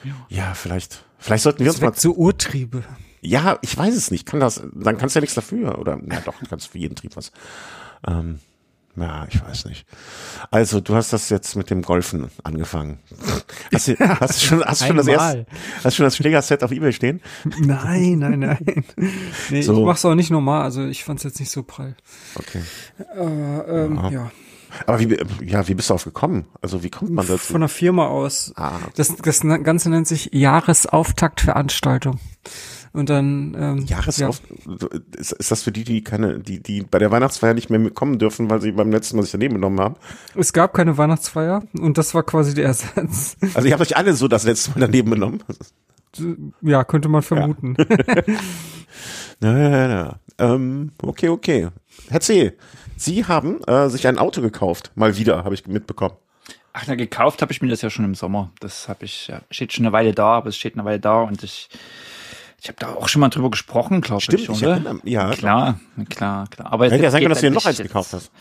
da. 0.04 0.14
Ja, 0.30 0.54
vielleicht. 0.54 1.04
Vielleicht 1.20 1.44
sollten 1.44 1.60
wir 1.60 1.72
uns 1.72 1.80
Das 1.80 1.90
mal 1.90 2.00
so 2.00 2.14
Urtriebe. 2.14 2.84
Ja, 3.22 3.58
ich 3.62 3.76
weiß 3.78 3.96
es 3.96 4.12
nicht. 4.12 4.26
Kann 4.26 4.40
das, 4.40 4.62
dann 4.74 4.98
kannst 4.98 5.16
du 5.16 5.20
ja 5.20 5.22
nichts 5.22 5.36
dafür. 5.36 5.80
Oder, 5.80 6.00
na 6.02 6.20
doch, 6.22 6.36
du 6.40 6.46
kannst 6.48 6.68
für 6.68 6.78
jeden 6.78 6.96
Trieb 6.96 7.16
was. 7.18 7.32
Ähm, 8.08 8.40
ja, 8.98 9.26
ich 9.30 9.42
weiß 9.42 9.66
nicht. 9.66 9.86
Also, 10.52 10.80
du 10.82 10.96
hast 10.96 11.14
das 11.14 11.30
jetzt 11.30 11.56
mit 11.56 11.70
dem 11.70 11.82
Golfen 11.84 12.30
angefangen. 12.44 13.00
Hast 13.74 13.88
du, 13.88 13.96
hast 14.00 14.42
du 14.42 14.46
schon, 14.46 14.64
hast 14.64 14.86
schon 14.86 14.98
das 14.98 15.08
erste, 15.08 15.46
hast 15.76 15.86
du 15.86 15.92
schon 15.92 16.04
das 16.06 16.16
Schlägerset 16.16 16.64
auf 16.64 16.72
Ebay 16.72 16.92
stehen? 16.94 17.22
Nein, 17.60 18.20
nein, 18.20 18.40
nein. 18.40 18.84
Nee, 19.50 19.62
So. 19.62 19.80
ich 19.80 19.86
mach's 19.86 20.04
auch 20.06 20.16
nicht 20.16 20.32
normal, 20.32 20.64
also 20.64 20.86
ich 20.86 21.04
fand's 21.04 21.24
jetzt 21.24 21.40
nicht 21.40 21.52
so 21.52 21.64
prall. 21.64 21.96
Okay. 22.36 22.62
Aber 23.16 23.66
ähm, 23.68 23.96
Ja. 23.96 24.10
ja. 24.10 24.32
Aber 24.86 25.00
wie, 25.00 25.18
ja, 25.46 25.68
wie 25.68 25.74
bist 25.74 25.90
du 25.90 25.94
auf 25.94 26.04
gekommen? 26.04 26.46
Also, 26.62 26.84
wie 26.84 26.90
kommt 26.90 27.12
man 27.12 27.26
dazu? 27.26 27.54
Von 27.54 27.62
der 27.62 27.70
Firma 27.70 28.08
aus. 28.08 28.52
Ah, 28.58 28.74
Das, 28.96 29.16
das 29.16 29.40
Ganze 29.42 29.90
nennt 29.90 30.08
sich 30.08 30.30
Jahresauftaktveranstaltung. 30.34 32.20
Und 32.98 33.12
dann 33.12 33.56
ähm, 33.60 33.86
Jahresauf, 33.86 34.42
ist, 35.16 35.32
ist 35.34 35.52
das 35.52 35.62
für 35.62 35.72
die, 35.72 35.84
die 35.84 36.04
keine, 36.04 36.40
die, 36.40 36.64
die 36.64 36.82
bei 36.82 36.98
der 36.98 37.12
Weihnachtsfeier 37.12 37.54
nicht 37.54 37.70
mehr 37.70 37.92
kommen 37.92 38.18
dürfen, 38.18 38.50
weil 38.50 38.60
sie 38.60 38.72
beim 38.72 38.92
letzten 38.92 39.18
Mal 39.18 39.22
sich 39.22 39.32
daneben 39.32 39.54
genommen 39.54 39.80
haben? 39.80 39.96
Ja. 40.34 40.42
Es 40.42 40.52
gab 40.52 40.74
keine 40.74 40.98
Weihnachtsfeier 40.98 41.62
und 41.80 42.00
das 42.00 42.16
war 42.16 42.24
quasi 42.24 42.56
der 42.56 42.66
Ersatz. 42.66 43.38
Also, 43.54 43.68
ihr 43.68 43.74
habt 43.74 43.84
euch 43.84 43.96
alle 43.96 44.14
so 44.14 44.28
das 44.28 44.46
letzte 44.46 44.72
Mal 44.72 44.80
daneben 44.80 45.12
genommen? 45.12 45.44
Ja, 46.62 46.84
könnte 46.86 47.08
man 47.08 47.22
vermuten. 47.22 47.76
Ja, 49.44 49.58
ja, 49.58 49.88
ja. 49.90 50.20
Ähm, 50.40 50.92
okay, 51.04 51.30
okay. 51.30 51.68
Herr 52.10 52.22
C., 52.22 52.54
Sie 52.96 53.26
haben 53.26 53.64
äh, 53.66 53.90
sich 53.90 54.08
ein 54.08 54.18
Auto 54.18 54.42
gekauft. 54.42 54.92
Mal 54.96 55.18
wieder, 55.18 55.44
habe 55.44 55.54
ich 55.54 55.68
mitbekommen. 55.68 56.16
Ach, 56.74 56.86
na, 56.88 56.96
gekauft 56.96 57.44
habe 57.44 57.52
ich 57.52 57.62
mir 57.62 57.70
das 57.70 57.84
ja 57.84 57.92
schon 57.92 58.06
im 58.06 58.16
Sommer. 58.16 58.52
Das 58.60 58.90
habe 58.90 59.06
ich, 59.06 59.28
ja, 59.28 59.42
steht 59.52 59.72
schon 59.74 59.86
eine 59.86 59.94
Weile 59.94 60.14
da, 60.14 60.38
aber 60.38 60.50
es 60.50 60.58
steht 60.58 60.74
eine 60.74 60.84
Weile 60.84 61.00
da 61.00 61.22
und 61.22 61.44
ich, 61.44 61.70
ich 62.60 62.68
habe 62.70 62.78
da 62.80 62.94
auch 62.94 63.08
schon 63.08 63.20
mal 63.20 63.30
drüber 63.30 63.52
gesprochen, 63.52 64.02
glaube 64.02 64.22
Stimmt, 64.22 64.42
ich, 64.44 64.50
ich 64.50 64.64
oder? 64.64 64.74
erinnere- 64.74 65.00
ja. 65.04 65.30
Klar, 65.32 65.80
klar, 66.10 66.48
klar. 66.48 66.72
Aber 66.74 66.86
Hätte 66.90 67.04
ja 67.04 67.12
sein 67.12 67.22
können, 67.22 67.30
dass 67.30 67.42
du 67.42 67.48
dir 67.50 67.54
noch 67.54 67.66
eins 67.66 67.78
gekauft 67.78 68.14
hast. 68.14 68.32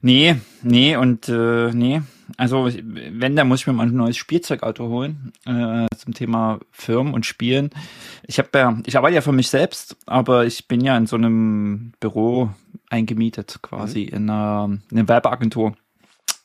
Nee, 0.00 0.36
nee 0.62 0.96
und 0.96 1.28
äh, 1.28 1.70
nee. 1.72 2.02
Also 2.36 2.68
wenn, 2.82 3.36
dann 3.36 3.48
muss 3.48 3.60
ich 3.60 3.66
mir 3.66 3.72
mal 3.72 3.86
ein 3.86 3.94
neues 3.94 4.16
Spielzeugauto 4.16 4.86
holen 4.88 5.32
äh, 5.46 5.86
zum 5.96 6.12
Thema 6.14 6.60
Firmen 6.70 7.14
und 7.14 7.24
Spielen. 7.26 7.70
Ich 8.26 8.38
habe 8.38 8.48
ja, 8.54 8.78
ich 8.84 8.96
arbeite 8.96 9.14
ja 9.16 9.22
für 9.22 9.32
mich 9.32 9.48
selbst, 9.48 9.96
aber 10.06 10.44
ich 10.44 10.68
bin 10.68 10.82
ja 10.82 10.96
in 10.96 11.06
so 11.06 11.16
einem 11.16 11.92
Büro 12.00 12.50
eingemietet, 12.90 13.58
quasi 13.62 14.02
in, 14.02 14.28
einer, 14.30 14.78
in 14.90 14.98
einer 14.98 15.08
Werbeagentur. 15.08 15.74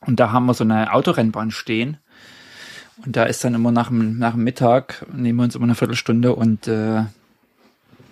Und 0.02 0.20
da 0.20 0.32
haben 0.32 0.46
wir 0.46 0.54
so 0.54 0.64
eine 0.64 0.94
Autorennbahn 0.94 1.52
stehen. 1.52 1.98
Und 3.06 3.16
da 3.16 3.24
ist 3.24 3.44
dann 3.44 3.54
immer 3.56 3.72
nach 3.72 3.88
dem, 3.88 4.18
nach 4.20 4.34
dem 4.34 4.44
Mittag, 4.44 5.06
nehmen 5.12 5.40
wir 5.40 5.44
uns 5.44 5.56
immer 5.56 5.66
eine 5.66 5.76
Viertelstunde 5.76 6.36
und 6.36 6.68
äh, 6.68 7.04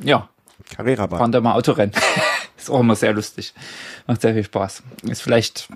ja, 0.03 0.29
Carrera-Bahn. 0.69 1.19
fahren 1.19 1.31
da 1.31 1.41
mal 1.41 1.53
Autorennen. 1.53 1.93
ist 2.57 2.69
auch 2.69 2.79
immer 2.79 2.95
sehr 2.95 3.13
lustig. 3.13 3.53
Macht 4.07 4.21
sehr 4.21 4.33
viel 4.33 4.43
Spaß. 4.43 4.83
Ist 5.03 5.21
vielleicht, 5.21 5.69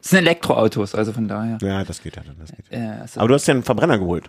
es 0.00 0.10
sind 0.10 0.18
Elektroautos, 0.18 0.94
also 0.94 1.12
von 1.12 1.28
daher. 1.28 1.58
Ja, 1.62 1.84
das 1.84 2.02
geht 2.02 2.16
ja 2.16 2.22
dann. 2.24 2.36
Das 2.38 2.50
geht. 2.52 2.66
Äh, 2.70 3.00
also 3.00 3.20
Aber 3.20 3.28
du 3.28 3.34
hast 3.34 3.46
ja 3.46 3.54
einen 3.54 3.62
Verbrenner 3.62 3.98
geholt. 3.98 4.28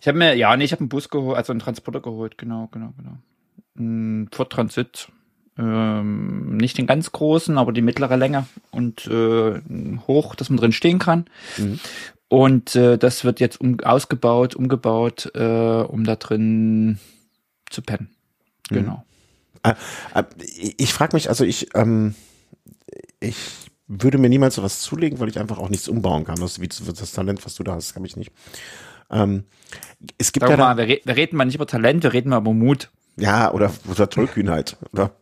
ich 0.00 0.08
habe 0.08 0.18
mir, 0.18 0.34
ja, 0.34 0.56
nee, 0.56 0.64
ich 0.64 0.72
habe 0.72 0.80
einen 0.80 0.88
Bus 0.88 1.08
geholt, 1.08 1.36
also 1.36 1.52
einen 1.52 1.60
Transporter 1.60 2.00
geholt, 2.00 2.38
genau, 2.38 2.68
genau, 2.72 2.92
genau. 2.96 3.16
Ein 3.78 4.28
Ford 4.32 4.52
Transit. 4.52 5.08
Ähm, 5.58 6.56
nicht 6.56 6.78
den 6.78 6.86
ganz 6.86 7.12
großen, 7.12 7.58
aber 7.58 7.72
die 7.72 7.82
mittlere 7.82 8.16
Länge 8.16 8.46
und 8.70 9.06
äh, 9.06 9.60
hoch, 10.06 10.34
dass 10.34 10.48
man 10.48 10.56
drin 10.56 10.72
stehen 10.72 10.98
kann. 10.98 11.26
Mhm. 11.58 11.78
Und 12.32 12.76
äh, 12.76 12.96
das 12.96 13.24
wird 13.24 13.40
jetzt 13.40 13.60
um, 13.60 13.78
ausgebaut, 13.80 14.56
umgebaut, 14.56 15.30
äh, 15.34 15.38
um 15.82 16.04
da 16.04 16.16
drin 16.16 16.98
zu 17.68 17.82
pennen. 17.82 18.08
Mhm. 18.70 18.74
Genau. 18.74 19.04
Äh, 19.62 19.74
äh, 20.14 20.24
ich 20.78 20.94
frage 20.94 21.14
mich, 21.14 21.28
also 21.28 21.44
ich, 21.44 21.74
ähm, 21.74 22.14
ich 23.20 23.36
würde 23.86 24.16
mir 24.16 24.30
niemals 24.30 24.54
sowas 24.54 24.80
zulegen, 24.80 25.20
weil 25.20 25.28
ich 25.28 25.38
einfach 25.38 25.58
auch 25.58 25.68
nichts 25.68 25.88
umbauen 25.88 26.24
kann. 26.24 26.40
Das, 26.40 26.58
wie 26.58 26.68
das 26.68 27.12
Talent, 27.12 27.44
was 27.44 27.54
du 27.54 27.64
da 27.64 27.74
hast, 27.74 27.96
habe 27.96 28.06
ich 28.06 28.16
nicht. 28.16 28.32
Ähm, 29.10 29.44
es 30.16 30.32
gibt 30.32 30.46
Sag 30.46 30.58
ja, 30.58 30.64
mal, 30.64 30.78
wir, 30.78 30.88
re 30.88 31.00
wir 31.04 31.16
reden 31.16 31.36
mal 31.36 31.44
nicht 31.44 31.56
über 31.56 31.66
Talent, 31.66 32.02
wir 32.02 32.14
reden 32.14 32.30
mal 32.30 32.38
über 32.38 32.54
Mut. 32.54 32.90
Ja, 33.22 33.52
oder, 33.52 33.70
oder 33.88 34.10
Tollkühnheit. 34.10 34.76
Oder? 34.92 35.12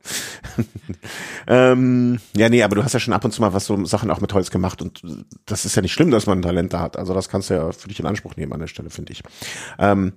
ähm, 1.47 2.19
ja, 2.35 2.49
nee, 2.49 2.62
aber 2.62 2.76
du 2.76 2.83
hast 2.83 2.95
ja 2.95 3.00
schon 3.00 3.12
ab 3.12 3.26
und 3.26 3.33
zu 3.33 3.42
mal 3.42 3.52
was 3.52 3.66
so 3.66 3.85
Sachen 3.85 4.11
auch 4.11 4.23
mit 4.23 4.33
Holz 4.33 4.50
gemacht 4.50 4.80
und 4.80 5.02
das 5.45 5.66
ist 5.66 5.76
ja 5.76 5.83
nicht 5.83 5.92
schlimm, 5.92 6.11
dass 6.11 6.26
man 6.26 6.38
ein 6.38 6.42
Talent 6.42 6.73
da 6.73 6.80
hat. 6.80 6.99
Also 6.99 7.12
das 7.12 7.28
kannst 7.28 7.50
du 7.50 7.54
ja 7.54 7.73
für 7.73 7.88
dich 7.88 8.00
in 8.00 8.07
Anspruch 8.07 8.37
nehmen 8.37 8.54
an 8.54 8.61
der 8.61 8.69
Stelle, 8.69 8.88
finde 8.88 9.12
ich. 9.12 9.23
Ähm, 9.78 10.14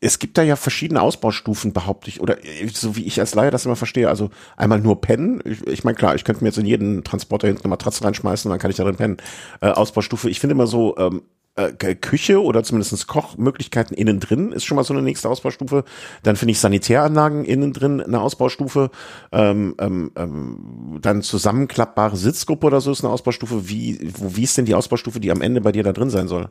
es 0.00 0.18
gibt 0.18 0.36
da 0.36 0.42
ja 0.42 0.56
verschiedene 0.56 1.00
Ausbaustufen, 1.00 1.72
behaupte 1.72 2.10
ich, 2.10 2.20
oder 2.20 2.44
äh, 2.44 2.68
so 2.68 2.94
wie 2.94 3.06
ich 3.06 3.20
als 3.20 3.34
Laie 3.34 3.50
das 3.50 3.64
immer 3.64 3.76
verstehe. 3.76 4.10
Also 4.10 4.28
einmal 4.58 4.80
nur 4.80 5.00
pennen. 5.00 5.40
Ich, 5.46 5.66
ich 5.66 5.84
meine, 5.84 5.96
klar, 5.96 6.14
ich 6.14 6.24
könnte 6.24 6.44
mir 6.44 6.48
jetzt 6.48 6.58
in 6.58 6.66
jeden 6.66 7.04
Transporter 7.04 7.46
hinten 7.46 7.62
eine 7.62 7.70
Matratze 7.70 8.04
reinschmeißen 8.04 8.50
dann 8.50 8.58
kann 8.58 8.70
ich 8.70 8.76
darin 8.76 8.96
pennen. 8.96 9.16
Äh, 9.62 9.68
Ausbaustufe. 9.68 10.28
Ich 10.28 10.40
finde 10.40 10.52
immer 10.52 10.66
so, 10.66 10.94
ähm, 10.98 11.22
äh, 11.56 11.94
Küche 11.94 12.42
oder 12.42 12.62
zumindest 12.62 13.06
Kochmöglichkeiten 13.06 13.96
innen 13.96 14.20
drin 14.20 14.52
ist 14.52 14.64
schon 14.64 14.76
mal 14.76 14.84
so 14.84 14.92
eine 14.92 15.02
nächste 15.02 15.28
Ausbaustufe. 15.28 15.84
Dann 16.22 16.36
finde 16.36 16.52
ich 16.52 16.60
Sanitäranlagen 16.60 17.44
innen 17.44 17.72
drin 17.72 18.00
eine 18.00 18.20
Ausbaustufe. 18.20 18.90
Ähm, 19.32 19.74
ähm, 19.78 20.12
ähm, 20.16 20.98
dann 21.00 21.22
zusammenklappbare 21.22 22.16
Sitzgruppe 22.16 22.66
oder 22.66 22.80
so 22.80 22.92
ist 22.92 23.04
eine 23.04 23.12
Ausbaustufe. 23.12 23.68
Wie, 23.68 24.12
wo, 24.18 24.36
wie 24.36 24.42
ist 24.42 24.56
denn 24.56 24.66
die 24.66 24.74
Ausbaustufe, 24.74 25.20
die 25.20 25.30
am 25.30 25.40
Ende 25.40 25.60
bei 25.60 25.72
dir 25.72 25.82
da 25.82 25.92
drin 25.92 26.10
sein 26.10 26.28
soll? 26.28 26.50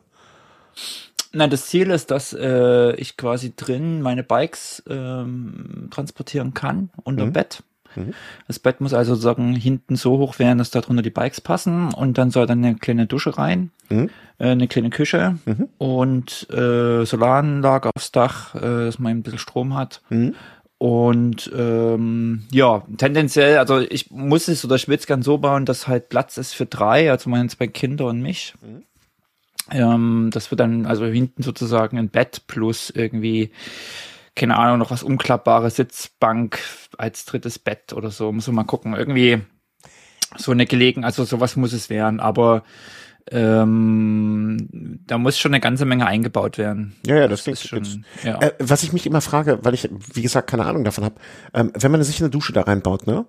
Nein, 1.32 1.50
das 1.50 1.68
Ziel 1.68 1.92
ist, 1.92 2.12
dass 2.12 2.34
äh, 2.34 2.96
ich 2.96 3.18
quasi 3.18 3.54
drin 3.56 4.02
meine 4.02 4.24
Bikes 4.24 4.84
ähm, 4.90 5.90
transportieren 5.92 6.54
kann 6.54 6.90
unter 7.04 7.26
mhm. 7.26 7.34
Bett. 7.34 7.64
Mhm. 7.96 8.14
Das 8.48 8.60
Bett 8.60 8.82
muss 8.82 8.94
also 8.94 9.16
sozusagen 9.16 9.54
hinten 9.56 9.96
so 9.96 10.18
hoch 10.18 10.40
werden, 10.40 10.58
dass 10.58 10.72
da 10.72 10.82
drunter 10.82 11.02
die 11.02 11.10
Bikes 11.10 11.42
passen 11.42 11.94
und 11.94 12.18
dann 12.18 12.32
soll 12.32 12.46
dann 12.46 12.64
eine 12.64 12.76
kleine 12.76 13.06
Dusche 13.06 13.38
rein, 13.38 13.72
mhm. 13.90 14.10
äh, 14.38 14.50
eine 14.50 14.68
kleine 14.68 14.90
Küche 14.90 15.38
mhm. 15.46 15.70
und 15.78 16.50
äh, 16.50 17.06
Solaranlage 17.06 17.90
aufs 17.96 18.12
Dach, 18.12 18.56
äh, 18.56 18.86
dass 18.86 19.00
man 19.00 19.12
ein 19.12 19.24
bisschen 19.24 19.40
Strom 19.40 19.76
hat. 19.76 20.02
Mhm. 20.10 20.36
Und 20.78 21.52
ähm, 21.56 22.44
ja, 22.52 22.84
tendenziell, 22.98 23.58
also 23.58 23.80
ich 23.80 24.12
muss 24.12 24.48
es 24.50 24.66
oder 24.66 24.76
ich 24.76 24.88
will 24.88 24.98
es 24.98 25.08
gern 25.08 25.22
so 25.22 25.38
bauen, 25.38 25.66
dass 25.66 25.88
halt 25.88 26.10
Platz 26.10 26.38
ist 26.38 26.54
für 26.54 26.66
drei, 26.66 27.10
also 27.10 27.30
meine 27.30 27.48
zwei 27.48 27.68
Kinder 27.68 28.06
und 28.08 28.22
mich. 28.22 28.54
Mhm. 28.62 28.84
Ähm, 29.72 30.30
das 30.32 30.52
wird 30.52 30.60
dann 30.60 30.86
also 30.86 31.06
hinten 31.06 31.42
sozusagen 31.44 31.98
ein 31.98 32.10
Bett 32.10 32.44
plus 32.48 32.90
irgendwie, 32.90 33.52
keine 34.36 34.58
Ahnung, 34.58 34.80
noch 34.80 34.92
was 34.92 35.04
umklappbare 35.04 35.70
Sitzbank 35.70 36.60
als 36.98 37.26
drittes 37.26 37.60
Bett 37.60 37.94
oder 37.94 38.12
so. 38.12 38.32
Muss 38.32 38.48
man 38.48 38.58
mal 38.58 38.64
gucken. 38.64 38.94
Irgendwie 38.94 39.42
so 40.38 40.52
eine 40.52 40.66
Gelegenheit, 40.66 41.08
also 41.08 41.24
sowas 41.24 41.56
muss 41.56 41.72
es 41.72 41.90
werden, 41.90 42.20
aber 42.20 42.64
ähm, 43.32 45.00
da 45.08 45.18
muss 45.18 45.40
schon 45.40 45.54
eine 45.54 45.62
ganze 45.62 45.86
Menge 45.86 46.06
eingebaut 46.06 46.58
werden. 46.58 46.96
Ja, 47.06 47.16
ja, 47.16 47.28
das, 47.28 47.46
das 47.46 47.64
ist 47.64 47.68
schon. 47.68 48.06
Ja. 48.24 48.42
Äh, 48.42 48.54
was 48.60 48.84
ich 48.84 48.94
mich 48.94 49.06
immer 49.06 49.22
frage, 49.22 49.60
weil 49.64 49.74
ich, 49.74 49.90
wie 50.14 50.22
gesagt, 50.22 50.50
keine 50.50 50.66
Ahnung 50.66 50.84
davon 50.84 51.06
habe, 51.06 51.16
ähm, 51.54 51.72
wenn 51.74 51.92
man 51.92 52.04
sich 52.04 52.22
eine 52.22 52.30
Dusche 52.30 52.54
da 52.54 52.62
reinbaut, 52.62 53.08
ne? 53.08 53.26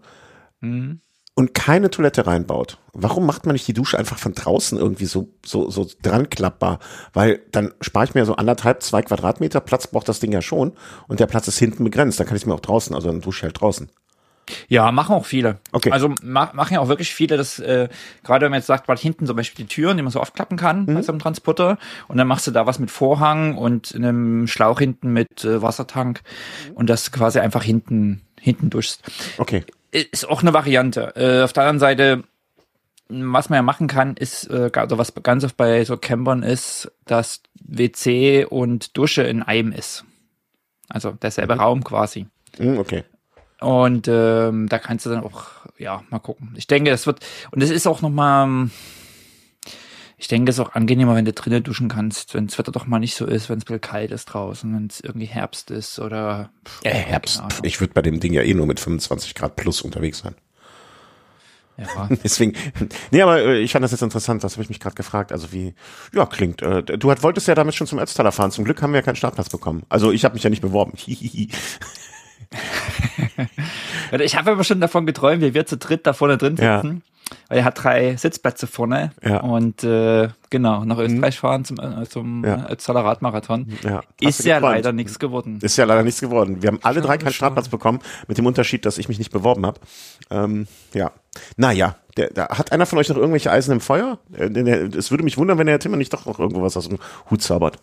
Mhm 0.61 1.01
und 1.37 1.53
keine 1.53 1.91
Toilette 1.91 2.27
reinbaut, 2.27 2.79
warum 2.95 3.27
macht 3.27 3.45
man 3.45 3.53
nicht 3.53 3.69
die 3.69 3.75
Dusche 3.75 3.99
einfach 3.99 4.19
von 4.19 4.33
draußen 4.33 4.79
irgendwie 4.79 5.05
so, 5.05 5.29
so, 5.45 5.71
so 5.71 5.87
dran 6.03 6.31
klappbar? 6.31 6.81
Weil 7.13 7.41
dann 7.53 7.75
spare 7.83 8.07
ich 8.07 8.15
mir 8.15 8.25
so 8.25 8.37
anderthalb, 8.37 8.83
zwei 8.83 9.03
Quadratmeter 9.03 9.61
Platz 9.61 9.87
braucht 9.87 10.09
das 10.09 10.19
Ding 10.19 10.33
ja 10.33 10.41
schon 10.41 10.73
und 11.07 11.21
der 11.21 11.27
Platz 11.27 11.47
ist 11.47 11.59
hinten 11.59 11.85
begrenzt, 11.85 12.19
dann 12.19 12.27
kann 12.27 12.37
ich 12.37 12.43
es 12.43 12.47
mir 12.47 12.55
auch 12.55 12.61
draußen, 12.61 12.95
also 12.95 13.09
dann 13.09 13.21
dusche 13.21 13.41
ich 13.41 13.43
halt 13.45 13.61
draußen. 13.61 13.91
Ja, 14.69 14.91
machen 14.93 15.15
auch 15.15 15.27
viele. 15.27 15.59
Okay. 15.73 15.91
Also 15.91 16.15
ma 16.23 16.51
machen 16.55 16.75
ja 16.75 16.81
auch 16.81 16.89
wirklich 16.89 17.13
viele, 17.13 17.37
das 17.37 17.59
äh, 17.59 17.89
gerade 18.23 18.45
wenn 18.45 18.53
man 18.53 18.61
jetzt 18.61 18.69
sagt, 18.69 18.89
weil 18.89 18.97
hinten 18.97 19.27
zum 19.27 19.37
Beispiel 19.37 19.67
die 19.67 19.75
Türen, 19.75 19.99
die 19.99 20.03
man 20.05 20.13
so 20.13 20.21
aufklappen 20.21 20.57
kann 20.57 20.87
mhm. 20.87 20.95
bei 20.95 21.03
so 21.03 21.13
einem 21.13 21.19
Transporter 21.19 21.79
und 22.09 22.17
dann 22.17 22.29
machst 22.29 22.47
du 22.47 22.51
da 22.51 22.65
was 22.65 22.79
mit 22.79 22.91
Vorhang 22.91 23.59
und 23.59 23.95
einem 23.95 24.47
Schlauch 24.47 24.79
hinten 24.79 25.13
mit 25.13 25.45
äh, 25.45 25.61
Wassertank 25.61 26.23
mhm. 26.69 26.77
und 26.77 26.89
das 26.89 27.13
quasi 27.13 27.41
einfach 27.41 27.63
hinten 27.63 28.23
hinten 28.41 28.71
duschst. 28.71 29.03
Okay 29.37 29.65
ist 30.03 30.29
auch 30.29 30.43
eine 30.43 30.53
Variante. 30.53 31.15
Äh, 31.17 31.43
auf 31.43 31.53
der 31.53 31.65
anderen 31.65 31.79
Seite, 31.79 32.25
was 33.09 33.49
man 33.49 33.59
ja 33.59 33.63
machen 33.63 33.87
kann, 33.87 34.17
ist, 34.17 34.51
äh, 34.51 34.71
also 34.75 34.99
was 34.99 35.15
ganz 35.23 35.45
oft 35.45 35.57
bei 35.57 35.85
so 35.85 35.97
Campern 35.97 36.43
ist, 36.43 36.91
dass 37.05 37.43
WC 37.55 38.45
und 38.45 38.97
Dusche 38.97 39.23
in 39.23 39.43
einem 39.43 39.73
ist. 39.73 40.05
Also 40.89 41.13
derselbe 41.13 41.55
mhm. 41.55 41.61
Raum 41.61 41.85
quasi. 41.85 42.27
Mhm, 42.59 42.79
okay. 42.79 43.05
Und 43.61 44.07
ähm, 44.09 44.69
da 44.69 44.79
kannst 44.79 45.07
du 45.07 45.11
dann 45.11 45.25
auch, 45.25 45.47
ja, 45.79 46.03
mal 46.11 46.19
gucken. 46.19 46.53
Ich 46.57 46.67
denke, 46.67 46.91
es 46.91 47.07
wird, 47.07 47.21
und 47.51 47.63
es 47.63 47.71
ist 47.71 47.87
auch 47.87 48.03
nochmal, 48.03 48.69
ich 50.19 50.29
denke, 50.29 50.51
es 50.51 50.57
ist 50.57 50.65
auch 50.65 50.75
angenehmer, 50.75 51.15
wenn 51.15 51.27
du 51.27 51.33
drinnen 51.33 51.63
duschen 51.63 51.89
kannst, 51.89 52.35
wenn 52.35 52.47
das 52.47 52.59
Wetter 52.59 52.73
doch 52.73 52.87
mal 52.87 52.99
nicht 52.99 53.17
so 53.17 53.27
ist, 53.27 53.51
wenn 53.51 53.59
es 53.59 53.65
ein 53.65 53.67
bisschen 53.67 53.83
kalt 53.83 54.11
ist 54.11 54.25
draußen, 54.27 54.75
wenn 54.75 54.87
es 54.87 55.01
irgendwie 55.01 55.27
Herbst 55.27 55.71
ist 55.71 55.99
oder. 55.99 56.51
Pff, 56.65 56.81
ja, 56.85 56.93
Herbst. 56.93 57.43
Ich 57.63 57.81
würde 57.81 57.93
bei 57.93 58.01
dem 58.01 58.19
Ding 58.19 58.33
ja 58.33 58.43
eh 58.43 58.55
nur 58.55 58.67
mit 58.67 58.81
25 58.81 59.35
Grad 59.35 59.57
plus 59.57 59.83
unterwegs 59.83 60.21
sein. 60.21 60.35
Ja. 61.77 62.09
Deswegen, 62.25 62.55
nee, 63.11 63.21
aber 63.21 63.43
äh, 63.43 63.61
ich 63.61 63.73
fand 63.73 63.85
das 63.85 63.91
jetzt 63.91 64.01
interessant, 64.01 64.43
das 64.43 64.55
habe 64.55 64.63
ich 64.63 64.71
mich 64.71 64.81
gerade 64.81 64.95
gefragt. 64.95 65.33
Also 65.33 65.53
wie, 65.53 65.75
ja, 66.15 66.25
klingt. 66.25 66.63
Äh, 66.63 66.83
du 66.83 67.11
hat, 67.11 67.23
wolltest 67.23 67.49
ja 67.49 67.55
damit 67.55 67.75
schon 67.75 67.87
zum 67.87 67.99
Ötztaler 67.99 68.33
fahren. 68.33 68.51
Zum 68.51 68.65
Glück 68.65 68.81
haben 68.81 68.93
wir 68.93 69.01
ja 69.01 69.05
keinen 69.05 69.17
Startplatz 69.17 69.51
bekommen. 69.51 69.83
Also 69.91 70.13
ich 70.13 70.25
habe 70.25 70.33
mich 70.33 70.43
ja 70.43 70.49
nicht 70.49 70.63
beworben. 70.63 70.95
ich 71.07 71.51
habe 74.37 74.53
aber 74.53 74.65
schon 74.65 74.81
davon 74.81 75.05
geträumt, 75.05 75.43
wie 75.43 75.53
wir 75.53 75.67
zu 75.67 75.77
dritt 75.77 76.07
da 76.07 76.15
vorne 76.15 76.39
drin 76.39 76.57
sitzen. 76.57 76.63
Ja 76.63 76.83
weil 77.49 77.59
er 77.59 77.65
hat 77.65 77.83
drei 77.83 78.17
Sitzplätze 78.17 78.67
vorne 78.67 79.11
ja. 79.23 79.41
und 79.41 79.83
äh, 79.85 80.29
genau 80.51 80.85
nach 80.85 80.99
Österreich 80.99 81.37
mhm. 81.37 81.41
fahren 81.41 81.65
zum 81.65 81.79
äh, 81.79 82.07
zum 82.09 82.45
ja. 82.45 82.67
äh, 82.67 82.91
Radmarathon. 82.91 83.73
Ja. 83.83 84.03
Ist 84.21 84.45
ja 84.45 84.59
gewonnen. 84.59 84.75
leider 84.75 84.93
nichts 84.93 85.19
geworden. 85.19 85.59
Ist 85.61 85.77
ja 85.77 85.85
leider 85.85 86.03
nichts 86.03 86.21
geworden. 86.21 86.63
Wir 86.63 86.69
haben 86.69 86.79
alle 86.83 87.01
drei 87.01 87.19
keinen 87.19 87.33
Startplatz 87.33 87.69
bekommen, 87.69 88.01
mit 88.29 88.39
dem 88.39 88.47
Unterschied, 88.47 88.85
dass 88.85 88.99
ich 88.99 89.09
mich 89.09 89.19
nicht 89.19 89.33
beworben 89.33 89.67
habe. 89.67 89.81
Ähm, 90.31 90.67
ja, 90.95 91.13
naja, 91.57 91.97
der, 92.17 92.31
der, 92.31 92.49
hat 92.49 92.73
einer 92.73 92.87
von 92.87 92.99
euch 92.99 93.09
noch 93.09 93.17
irgendwelche 93.17 93.51
Eisen 93.51 93.73
im 93.73 93.81
Feuer? 93.81 94.19
Äh, 94.37 94.47
es 94.97 95.11
würde 95.11 95.25
mich 95.25 95.37
wundern, 95.37 95.59
wenn 95.59 95.67
der 95.67 95.79
Timmer 95.79 95.97
nicht 95.97 96.13
doch 96.13 96.27
noch 96.27 96.39
irgendwas 96.39 96.77
aus 96.77 96.89
dem 96.89 96.99
Hut 97.31 97.43
zaubert. 97.43 97.79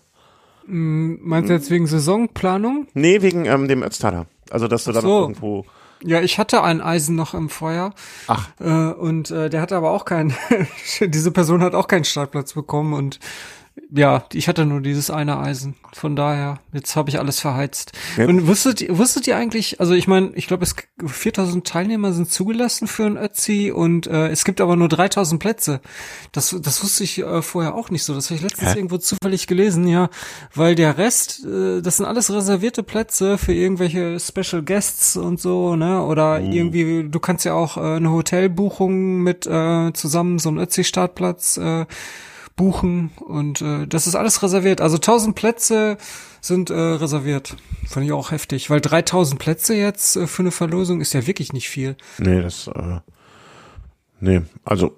Mm, 0.65 1.15
meinst 1.21 1.49
du 1.49 1.53
jetzt 1.53 1.69
wegen 1.69 1.87
Saisonplanung? 1.87 2.87
Nee, 2.93 3.21
wegen 3.21 3.45
ähm, 3.45 3.67
dem 3.67 3.83
Ötztaler. 3.83 4.25
Also, 4.49 4.67
dass 4.67 4.85
du 4.85 4.91
Ach 4.91 4.95
da 4.95 5.01
noch 5.01 5.21
irgendwo 5.21 5.65
ja, 6.05 6.21
ich 6.21 6.37
hatte 6.37 6.61
ein 6.63 6.81
Eisen 6.81 7.15
noch 7.15 7.33
im 7.33 7.49
Feuer. 7.49 7.93
Ach. 8.27 8.49
Äh, 8.59 8.65
und 8.65 9.31
äh, 9.31 9.49
der 9.49 9.61
hatte 9.61 9.75
aber 9.75 9.91
auch 9.91 10.05
keinen, 10.05 10.35
diese 11.01 11.31
Person 11.31 11.61
hat 11.61 11.75
auch 11.75 11.87
keinen 11.87 12.05
Startplatz 12.05 12.53
bekommen 12.53 12.93
und 12.93 13.19
ja, 13.95 14.25
ich 14.33 14.47
hatte 14.47 14.65
nur 14.65 14.81
dieses 14.81 15.09
eine 15.09 15.39
Eisen. 15.39 15.75
Von 15.93 16.15
daher, 16.15 16.59
jetzt 16.73 16.95
habe 16.95 17.09
ich 17.09 17.19
alles 17.19 17.39
verheizt. 17.39 17.91
Ja. 18.17 18.27
Und 18.27 18.47
wusstet, 18.47 18.85
wusstet 18.89 19.27
ihr 19.27 19.35
eigentlich, 19.35 19.79
also 19.79 19.93
ich 19.93 20.07
meine, 20.07 20.31
ich 20.35 20.47
glaube, 20.47 20.63
es 20.63 20.75
4000 21.05 21.65
Teilnehmer 21.65 22.13
sind 22.13 22.29
zugelassen 22.31 22.87
für 22.87 23.05
ein 23.05 23.17
Ötzi 23.17 23.71
und 23.71 24.05
äh, 24.07 24.27
es 24.29 24.45
gibt 24.45 24.61
aber 24.61 24.75
nur 24.75 24.89
3000 24.89 25.41
Plätze. 25.41 25.81
Das, 26.31 26.55
das 26.61 26.83
wusste 26.83 27.03
ich 27.03 27.19
äh, 27.19 27.41
vorher 27.41 27.73
auch 27.73 27.89
nicht 27.89 28.03
so. 28.03 28.13
Das 28.13 28.25
habe 28.25 28.35
ich 28.35 28.41
letztens 28.41 28.73
Hä? 28.73 28.77
irgendwo 28.77 28.97
zufällig 28.97 29.47
gelesen, 29.47 29.87
ja, 29.87 30.09
weil 30.53 30.75
der 30.75 30.97
Rest, 30.97 31.43
äh, 31.45 31.81
das 31.81 31.97
sind 31.97 32.05
alles 32.05 32.31
reservierte 32.31 32.83
Plätze 32.83 33.39
für 33.39 33.53
irgendwelche 33.53 34.19
Special 34.19 34.61
Guests 34.63 35.17
und 35.17 35.39
so, 35.39 35.75
ne? 35.75 36.03
Oder 36.03 36.39
mhm. 36.39 36.51
irgendwie, 36.51 37.09
du 37.09 37.19
kannst 37.19 37.45
ja 37.45 37.53
auch 37.53 37.77
äh, 37.77 37.95
eine 37.95 38.11
Hotelbuchung 38.11 39.21
mit 39.21 39.47
äh, 39.47 39.93
zusammen 39.93 40.37
so 40.37 40.49
einen 40.49 40.59
Ötzi-Startplatz 40.59 41.57
äh, 41.57 41.85
buchen 42.55 43.11
und 43.19 43.61
äh, 43.61 43.87
das 43.87 44.07
ist 44.07 44.15
alles 44.15 44.43
reserviert. 44.43 44.81
Also 44.81 44.97
1000 44.97 45.35
Plätze 45.35 45.97
sind 46.41 46.69
äh, 46.69 46.73
reserviert. 46.73 47.55
Fand 47.87 48.05
ich 48.05 48.11
auch 48.11 48.31
heftig, 48.31 48.69
weil 48.69 48.81
3000 48.81 49.39
Plätze 49.39 49.75
jetzt 49.75 50.15
äh, 50.15 50.27
für 50.27 50.43
eine 50.43 50.51
Verlosung 50.51 51.01
ist 51.01 51.13
ja 51.13 51.25
wirklich 51.25 51.53
nicht 51.53 51.69
viel. 51.69 51.95
Nee, 52.19 52.41
das 52.41 52.67
äh 52.67 52.99
Nee, 54.23 54.41
also 54.63 54.95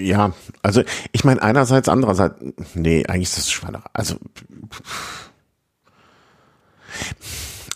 ja, 0.00 0.32
also 0.62 0.82
ich 1.12 1.22
meine 1.22 1.40
einerseits, 1.40 1.88
andererseits, 1.88 2.34
nee, 2.74 3.06
eigentlich 3.06 3.28
ist 3.28 3.38
das 3.38 3.52
Schweine. 3.52 3.84
Also 3.92 4.16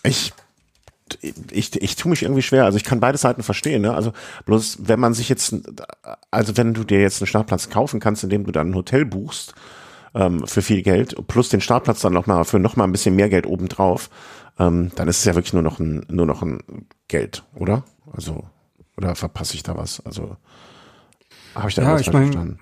ich 0.03 0.33
ich, 1.23 1.81
ich 1.81 1.97
tue 1.97 2.11
mich 2.11 2.23
irgendwie 2.23 2.43
schwer. 2.43 2.65
Also 2.65 2.77
ich 2.77 2.85
kann 2.85 3.01
beide 3.01 3.19
Seiten 3.19 3.43
verstehen. 3.43 3.83
Ne? 3.83 3.95
Also 3.95 4.13
bloß 4.45 4.79
wenn 4.83 5.01
man 5.01 5.15
sich 5.15 5.29
jetzt, 5.29 5.55
also 6.31 6.57
wenn 6.57 6.75
du 6.75 6.85
dir 6.85 7.01
jetzt 7.01 7.21
einen 7.21 7.27
Startplatz 7.27 7.71
kaufen 7.71 8.01
kannst, 8.01 8.25
indem 8.25 8.45
du 8.45 8.53
dann 8.53 8.71
ein 8.71 8.75
Hotel 8.75 9.05
buchst 9.05 9.55
ähm, 10.15 10.47
für 10.47 10.63
viel 10.63 10.83
Geld 10.83 11.17
plus 11.29 11.49
den 11.49 11.61
Startplatz 11.61 12.01
dann 12.01 12.13
noch 12.13 12.27
mal 12.27 12.45
für 12.45 12.59
noch 12.59 12.77
mal 12.77 12.85
ein 12.85 12.93
bisschen 12.93 13.17
mehr 13.17 13.29
Geld 13.29 13.47
obendrauf, 13.47 14.11
ähm, 14.59 14.91
dann 14.97 15.09
ist 15.09 15.19
es 15.19 15.25
ja 15.25 15.35
wirklich 15.35 15.53
nur 15.53 15.63
noch 15.63 15.79
ein 15.79 16.05
nur 16.09 16.27
noch 16.27 16.43
ein 16.43 16.61
Geld, 17.09 17.45
oder? 17.55 17.85
Also 18.13 18.45
oder 18.97 19.15
verpasse 19.15 19.55
ich 19.55 19.63
da 19.63 19.77
was? 19.77 20.05
Also 20.05 20.37
habe 21.55 21.69
ich 21.69 21.75
da 21.75 21.83
ja, 21.83 21.93
was 21.93 22.01
ich 22.03 22.13
mein, 22.13 22.25
verstanden? 22.25 22.59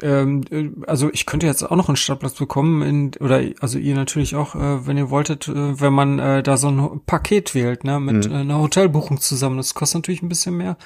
Ähm, 0.00 0.42
äh, 0.50 0.70
also 0.86 1.10
ich 1.12 1.26
könnte 1.26 1.46
jetzt 1.46 1.62
auch 1.62 1.76
noch 1.76 1.88
einen 1.88 1.96
Startplatz 1.96 2.34
bekommen, 2.34 2.82
in, 2.82 3.10
oder 3.20 3.42
also 3.60 3.78
ihr 3.78 3.94
natürlich 3.94 4.34
auch, 4.36 4.54
äh, 4.54 4.86
wenn 4.86 4.96
ihr 4.96 5.10
wolltet, 5.10 5.48
äh, 5.48 5.80
wenn 5.80 5.92
man 5.92 6.18
äh, 6.18 6.42
da 6.42 6.56
so 6.56 6.68
ein 6.68 7.00
Paket 7.04 7.54
wählt, 7.54 7.84
ne, 7.84 8.00
mit 8.00 8.26
mhm. 8.26 8.32
äh, 8.32 8.38
einer 8.38 8.58
Hotelbuchung 8.58 9.20
zusammen. 9.20 9.58
Das 9.58 9.74
kostet 9.74 10.00
natürlich 10.00 10.22
ein 10.22 10.28
bisschen 10.28 10.56
mehr. 10.56 10.76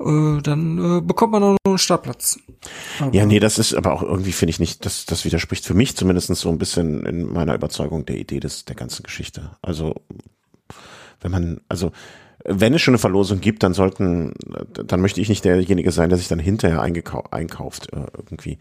Äh, 0.00 0.40
dann 0.42 1.06
bekommt 1.06 1.32
man 1.32 1.42
auch 1.42 1.52
noch 1.52 1.58
einen 1.66 1.78
Startplatz. 1.78 2.40
Aber 2.98 3.14
ja, 3.14 3.26
nee, 3.26 3.38
das 3.38 3.58
ist 3.58 3.74
aber 3.74 3.92
auch 3.92 4.02
irgendwie, 4.02 4.32
finde 4.32 4.50
ich 4.50 4.60
nicht, 4.60 4.84
das, 4.84 5.06
das 5.06 5.24
widerspricht 5.24 5.64
für 5.64 5.74
mich 5.74 5.96
zumindest 5.96 6.34
so 6.34 6.48
ein 6.48 6.58
bisschen 6.58 7.06
in 7.06 7.32
meiner 7.32 7.54
Überzeugung 7.54 8.06
der 8.06 8.16
Idee 8.16 8.40
des, 8.40 8.64
der 8.64 8.76
ganzen 8.76 9.02
Geschichte. 9.02 9.52
Also, 9.62 9.94
wenn 11.20 11.30
man, 11.30 11.60
also 11.68 11.92
wenn 12.44 12.74
es 12.74 12.82
schon 12.82 12.92
eine 12.92 12.98
Verlosung 12.98 13.40
gibt, 13.40 13.62
dann 13.62 13.74
sollten, 13.74 14.32
dann 14.72 15.00
möchte 15.00 15.20
ich 15.20 15.28
nicht 15.28 15.44
derjenige 15.44 15.92
sein, 15.92 16.08
der 16.08 16.18
sich 16.18 16.28
dann 16.28 16.38
hinterher 16.38 16.80
einkauft 16.80 17.92
äh, 17.92 18.06
irgendwie. 18.16 18.58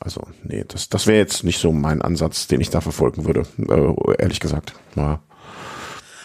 Also, 0.00 0.22
nee, 0.42 0.64
das, 0.66 0.88
das 0.88 1.06
wäre 1.06 1.18
jetzt 1.18 1.44
nicht 1.44 1.60
so 1.60 1.72
mein 1.72 2.02
Ansatz, 2.02 2.48
den 2.48 2.60
ich 2.60 2.70
da 2.70 2.80
verfolgen 2.80 3.24
würde, 3.26 3.44
äh, 3.58 4.22
ehrlich 4.22 4.40
gesagt. 4.40 4.74
Ja. 4.96 5.20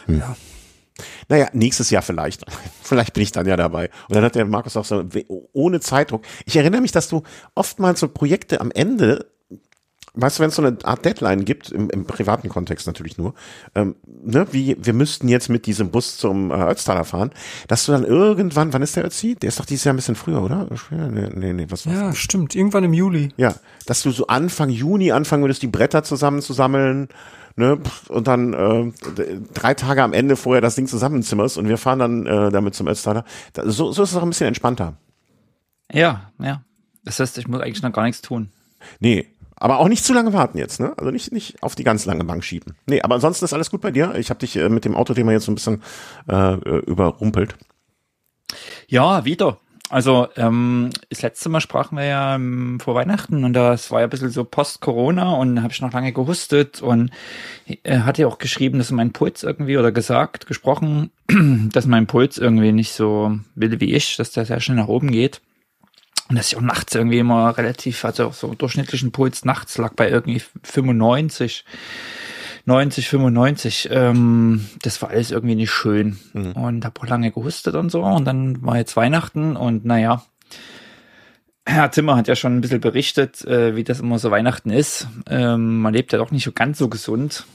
Hm. 0.05 0.19
ja. 0.19 0.35
Naja, 1.27 1.47
nächstes 1.53 1.91
Jahr 1.91 2.01
vielleicht. 2.01 2.43
vielleicht 2.81 3.13
bin 3.13 3.23
ich 3.23 3.31
dann 3.31 3.45
ja 3.45 3.55
dabei. 3.55 3.89
Und 4.07 4.15
dann 4.15 4.23
hat 4.23 4.35
der 4.35 4.45
Markus 4.45 4.75
auch 4.75 4.85
so, 4.85 5.05
ohne 5.53 5.79
Zeitdruck. 5.79 6.23
Ich 6.45 6.55
erinnere 6.55 6.81
mich, 6.81 6.91
dass 6.91 7.07
du 7.07 7.23
oftmals 7.55 7.99
so 7.99 8.07
Projekte 8.07 8.59
am 8.59 8.71
Ende 8.71 9.27
weißt 10.13 10.39
du, 10.39 10.41
wenn 10.41 10.49
es 10.49 10.55
so 10.55 10.63
eine 10.63 10.77
Art 10.83 11.05
Deadline 11.05 11.45
gibt, 11.45 11.71
im, 11.71 11.89
im 11.89 12.05
privaten 12.05 12.49
Kontext 12.49 12.87
natürlich 12.87 13.17
nur, 13.17 13.33
ähm, 13.75 13.95
ne, 14.05 14.47
wie 14.51 14.77
wir 14.79 14.93
müssten 14.93 15.27
jetzt 15.27 15.49
mit 15.49 15.65
diesem 15.65 15.91
Bus 15.91 16.17
zum 16.17 16.51
äh, 16.51 16.71
Ötztaler 16.71 17.05
fahren, 17.05 17.31
dass 17.67 17.85
du 17.85 17.91
dann 17.91 18.03
irgendwann, 18.03 18.73
wann 18.73 18.81
ist 18.81 18.95
der 18.95 19.05
Ötzi? 19.05 19.35
Der 19.35 19.49
ist 19.49 19.59
doch 19.59 19.65
dieses 19.65 19.83
Jahr 19.83 19.93
ein 19.93 19.97
bisschen 19.97 20.15
früher, 20.15 20.41
oder? 20.41 20.67
Nee, 20.89 21.29
nee, 21.33 21.53
nee 21.53 21.65
was 21.69 21.85
Ja, 21.85 22.13
stimmt, 22.13 22.55
irgendwann 22.55 22.83
im 22.83 22.93
Juli. 22.93 23.29
Ja, 23.37 23.55
dass 23.85 24.01
du 24.01 24.11
so 24.11 24.27
Anfang 24.27 24.69
Juni 24.69 25.11
anfangen 25.11 25.43
würdest, 25.43 25.61
die 25.61 25.67
Bretter 25.67 26.03
zusammenzusammeln, 26.03 27.09
ne, 27.55 27.79
und 28.07 28.27
dann 28.27 28.53
äh, 28.53 28.91
drei 29.53 29.73
Tage 29.73 30.01
am 30.01 30.13
Ende 30.13 30.35
vorher 30.35 30.61
das 30.61 30.75
Ding 30.75 30.87
zusammenzimmerst 30.87 31.57
und 31.57 31.67
wir 31.67 31.77
fahren 31.77 31.99
dann 31.99 32.25
äh, 32.25 32.51
damit 32.51 32.73
zum 32.75 32.87
Ötztaler. 32.87 33.25
So, 33.65 33.91
so 33.91 34.03
ist 34.03 34.11
es 34.11 34.15
auch 34.15 34.23
ein 34.23 34.29
bisschen 34.29 34.47
entspannter. 34.47 34.95
Ja, 35.91 36.31
ja. 36.39 36.63
Das 37.03 37.19
heißt, 37.19 37.37
ich 37.37 37.47
muss 37.47 37.61
eigentlich 37.61 37.81
noch 37.81 37.93
gar 37.93 38.03
nichts 38.03 38.21
tun. 38.21 38.49
Nee, 38.99 39.27
aber 39.59 39.79
auch 39.79 39.87
nicht 39.87 40.05
zu 40.05 40.13
lange 40.13 40.33
warten 40.33 40.57
jetzt, 40.57 40.79
ne? 40.79 40.93
Also 40.97 41.11
nicht, 41.11 41.31
nicht 41.31 41.61
auf 41.61 41.75
die 41.75 41.83
ganz 41.83 42.05
lange 42.05 42.23
Bank 42.23 42.43
schieben. 42.43 42.75
Nee, 42.85 43.01
aber 43.01 43.15
ansonsten 43.15 43.45
ist 43.45 43.53
alles 43.53 43.69
gut 43.69 43.81
bei 43.81 43.91
dir. 43.91 44.15
Ich 44.15 44.29
habe 44.29 44.39
dich 44.39 44.55
äh, 44.55 44.69
mit 44.69 44.85
dem 44.85 44.95
Autothema 44.95 45.31
jetzt 45.31 45.45
so 45.45 45.51
ein 45.51 45.55
bisschen 45.55 45.83
äh, 46.27 46.53
überrumpelt. 46.85 47.55
Ja, 48.87 49.25
wieder. 49.25 49.59
Also 49.89 50.27
ähm, 50.37 50.91
das 51.09 51.23
letzte 51.23 51.49
Mal 51.49 51.61
sprachen 51.61 51.97
wir 51.97 52.05
ja 52.05 52.35
ähm, 52.35 52.79
vor 52.79 52.93
Weihnachten 52.93 53.43
und 53.43 53.53
das 53.53 53.89
war 53.89 54.01
ja 54.01 54.07
ein 54.07 54.09
bisschen 54.11 54.29
so 54.29 54.43
Post-Corona 54.43 55.33
und 55.33 55.63
habe 55.63 55.73
ich 55.73 55.81
noch 55.81 55.91
lange 55.91 56.13
gehustet 56.13 56.81
und 56.83 57.09
äh, 57.65 57.99
hatte 57.99 58.27
auch 58.27 58.37
geschrieben, 58.37 58.77
dass 58.77 58.91
mein 58.91 59.13
Puls 59.13 59.41
irgendwie 59.41 59.79
oder 59.79 59.91
gesagt, 59.91 60.45
gesprochen, 60.45 61.09
dass 61.73 61.87
mein 61.87 62.05
Puls 62.05 62.37
irgendwie 62.37 62.71
nicht 62.71 62.93
so 62.93 63.39
will 63.55 63.79
wie 63.79 63.95
ich, 63.95 64.15
dass 64.17 64.31
der 64.31 64.45
sehr 64.45 64.59
schnell 64.59 64.77
nach 64.77 64.87
oben 64.87 65.09
geht. 65.09 65.41
Und 66.29 66.37
dass 66.37 66.51
ich 66.51 66.57
auch 66.57 66.61
nachts 66.61 66.93
irgendwie 66.93 67.19
immer 67.19 67.57
relativ, 67.57 68.05
also 68.05 68.31
so 68.31 68.53
durchschnittlichen 68.53 69.11
Puls 69.11 69.45
nachts 69.45 69.77
lag 69.77 69.93
bei 69.93 70.09
irgendwie 70.09 70.41
95. 70.63 71.65
90, 72.65 73.09
95, 73.09 73.89
ähm, 73.91 74.69
das 74.83 75.01
war 75.01 75.09
alles 75.09 75.31
irgendwie 75.31 75.55
nicht 75.55 75.71
schön. 75.71 76.19
Mhm. 76.33 76.51
Und 76.51 76.85
habe 76.85 77.01
auch 77.01 77.07
lange 77.07 77.31
gehustet 77.31 77.73
und 77.73 77.89
so. 77.89 78.03
Und 78.03 78.25
dann 78.25 78.63
war 78.63 78.77
jetzt 78.77 78.95
Weihnachten 78.95 79.55
und 79.55 79.85
naja, 79.85 80.23
Herr 81.65 81.91
Zimmer 81.91 82.15
hat 82.15 82.27
ja 82.27 82.35
schon 82.35 82.57
ein 82.57 82.61
bisschen 82.61 82.81
berichtet, 82.81 83.43
äh, 83.45 83.75
wie 83.75 83.83
das 83.83 83.99
immer 83.99 84.19
so 84.19 84.31
Weihnachten 84.31 84.71
ist. 84.71 85.07
Ähm, 85.29 85.79
man 85.79 85.93
lebt 85.93 86.11
ja 86.11 86.17
doch 86.17 86.31
nicht 86.31 86.43
so 86.43 86.51
ganz 86.51 86.77
so 86.77 86.89
gesund. 86.89 87.45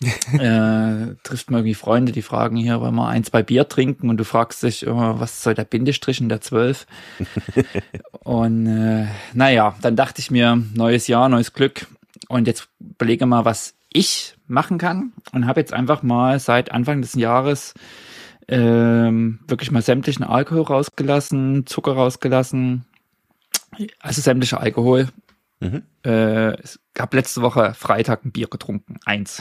äh, 0.32 1.14
trifft 1.22 1.50
man 1.50 1.60
irgendwie 1.60 1.74
Freunde, 1.74 2.12
die 2.12 2.22
fragen 2.22 2.56
hier, 2.56 2.80
wollen 2.80 2.94
wir 2.94 3.08
ein, 3.08 3.24
zwei 3.24 3.42
Bier 3.42 3.68
trinken 3.68 4.08
und 4.08 4.16
du 4.16 4.24
fragst 4.24 4.62
dich, 4.62 4.86
oh, 4.86 5.18
was 5.18 5.42
soll 5.42 5.54
der 5.54 5.64
Bindestrich 5.64 6.20
in 6.20 6.28
der 6.28 6.40
zwölf? 6.40 6.86
und 8.24 8.66
äh, 8.66 9.06
naja, 9.34 9.74
dann 9.82 9.96
dachte 9.96 10.20
ich 10.20 10.30
mir, 10.30 10.62
neues 10.74 11.08
Jahr, 11.08 11.28
neues 11.28 11.52
Glück. 11.52 11.86
Und 12.28 12.46
jetzt 12.46 12.68
überlege 12.78 13.26
mal, 13.26 13.44
was 13.44 13.74
ich 13.92 14.36
machen 14.46 14.78
kann 14.78 15.12
und 15.32 15.46
habe 15.46 15.60
jetzt 15.60 15.72
einfach 15.72 16.02
mal 16.02 16.38
seit 16.38 16.70
Anfang 16.70 17.00
des 17.02 17.14
Jahres 17.14 17.74
ähm, 18.48 19.40
wirklich 19.46 19.70
mal 19.70 19.82
sämtlichen 19.82 20.24
Alkohol 20.24 20.62
rausgelassen, 20.62 21.66
Zucker 21.66 21.92
rausgelassen, 21.92 22.84
also 24.00 24.20
sämtlicher 24.20 24.60
Alkohol 24.60 25.08
Mhm. 25.60 25.82
Äh, 26.04 26.60
ich 26.62 26.78
habe 26.98 27.16
letzte 27.16 27.42
Woche 27.42 27.74
Freitag 27.74 28.24
ein 28.24 28.32
Bier 28.32 28.48
getrunken, 28.48 28.98
eins. 29.04 29.40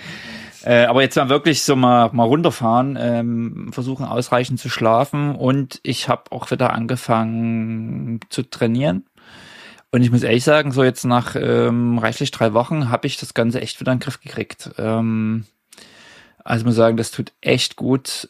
äh, 0.64 0.84
aber 0.84 1.02
jetzt 1.02 1.16
mal 1.16 1.28
wirklich 1.28 1.62
so 1.62 1.76
mal, 1.76 2.10
mal 2.12 2.24
runterfahren, 2.24 2.96
ähm, 3.00 3.70
versuchen 3.72 4.04
ausreichend 4.04 4.58
zu 4.58 4.68
schlafen 4.68 5.34
und 5.34 5.80
ich 5.82 6.08
habe 6.08 6.32
auch 6.32 6.50
wieder 6.50 6.72
angefangen 6.72 8.20
zu 8.30 8.42
trainieren. 8.42 9.04
Und 9.92 10.02
ich 10.02 10.10
muss 10.10 10.24
ehrlich 10.24 10.42
sagen, 10.42 10.72
so 10.72 10.82
jetzt 10.82 11.04
nach 11.04 11.36
ähm, 11.36 11.98
reichlich 11.98 12.32
drei 12.32 12.52
Wochen 12.52 12.90
habe 12.90 13.06
ich 13.06 13.16
das 13.16 13.32
Ganze 13.32 13.60
echt 13.60 13.78
wieder 13.78 13.92
in 13.92 13.98
den 13.98 14.02
Griff 14.02 14.20
gekriegt. 14.20 14.70
Ähm, 14.76 15.44
also 16.42 16.66
muss 16.66 16.74
sagen, 16.74 16.96
das 16.96 17.12
tut 17.12 17.32
echt 17.40 17.76
gut 17.76 18.28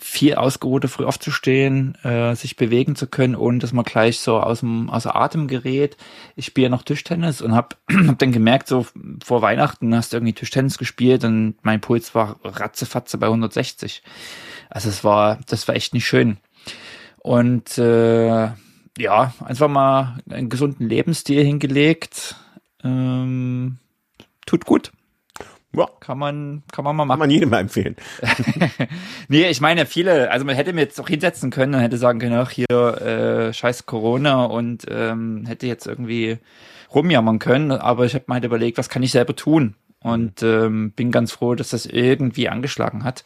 viel 0.00 0.34
ausgeruhter 0.34 0.88
früh 0.88 1.04
aufzustehen, 1.04 1.94
äh, 2.04 2.34
sich 2.34 2.56
bewegen 2.56 2.96
zu 2.96 3.06
können, 3.06 3.34
ohne 3.34 3.58
dass 3.58 3.72
man 3.72 3.84
gleich 3.84 4.20
so 4.20 4.38
aus 4.40 4.60
dem 4.60 4.90
außer 4.90 5.14
Atem 5.14 5.48
gerät. 5.48 5.96
Ich 6.36 6.46
spiele 6.46 6.70
noch 6.70 6.82
Tischtennis 6.82 7.40
und 7.40 7.54
habe 7.54 7.76
hab 8.06 8.18
dann 8.18 8.32
gemerkt, 8.32 8.68
so 8.68 8.86
vor 9.24 9.42
Weihnachten 9.42 9.94
hast 9.94 10.12
du 10.12 10.16
irgendwie 10.16 10.32
Tischtennis 10.32 10.78
gespielt 10.78 11.24
und 11.24 11.56
mein 11.62 11.80
Puls 11.80 12.14
war 12.14 12.36
ratzefatze 12.44 13.18
bei 13.18 13.26
160. 13.26 14.02
Also 14.70 14.88
es 14.88 15.04
war, 15.04 15.38
das 15.46 15.68
war 15.68 15.74
echt 15.74 15.94
nicht 15.94 16.06
schön. 16.06 16.38
Und 17.18 17.78
äh, 17.78 18.50
ja, 18.98 19.34
einfach 19.44 19.68
mal 19.68 20.18
einen 20.28 20.48
gesunden 20.48 20.88
Lebensstil 20.88 21.44
hingelegt. 21.44 22.36
Ähm, 22.82 23.78
tut 24.46 24.64
gut. 24.64 24.92
Ja. 25.76 25.86
Kann 26.00 26.18
man, 26.18 26.62
kann 26.72 26.84
man 26.84 26.96
mal 26.96 27.04
machen. 27.04 27.18
Kann 27.20 27.28
man 27.28 27.30
jedem 27.30 27.50
mal 27.50 27.60
empfehlen. 27.60 27.96
nee, 29.28 29.48
ich 29.48 29.60
meine, 29.60 29.84
viele, 29.86 30.30
also 30.30 30.46
man 30.46 30.56
hätte 30.56 30.72
mir 30.72 30.80
jetzt 30.80 31.00
auch 31.00 31.08
hinsetzen 31.08 31.50
können 31.50 31.74
und 31.74 31.80
hätte 31.80 31.98
sagen 31.98 32.18
können, 32.18 32.34
ach 32.34 32.50
hier, 32.50 32.68
äh, 32.70 33.52
scheiß 33.52 33.86
Corona 33.86 34.44
und 34.44 34.86
ähm, 34.88 35.44
hätte 35.46 35.66
jetzt 35.66 35.86
irgendwie 35.86 36.38
rumjammern 36.94 37.38
können, 37.38 37.70
aber 37.70 38.06
ich 38.06 38.14
habe 38.14 38.24
mal 38.28 38.36
halt 38.36 38.44
überlegt, 38.44 38.78
was 38.78 38.88
kann 38.88 39.02
ich 39.02 39.12
selber 39.12 39.36
tun? 39.36 39.74
Und 40.00 40.42
ähm, 40.42 40.92
bin 40.92 41.10
ganz 41.10 41.32
froh, 41.32 41.54
dass 41.54 41.70
das 41.70 41.84
irgendwie 41.84 42.48
angeschlagen 42.48 43.04
hat. 43.04 43.24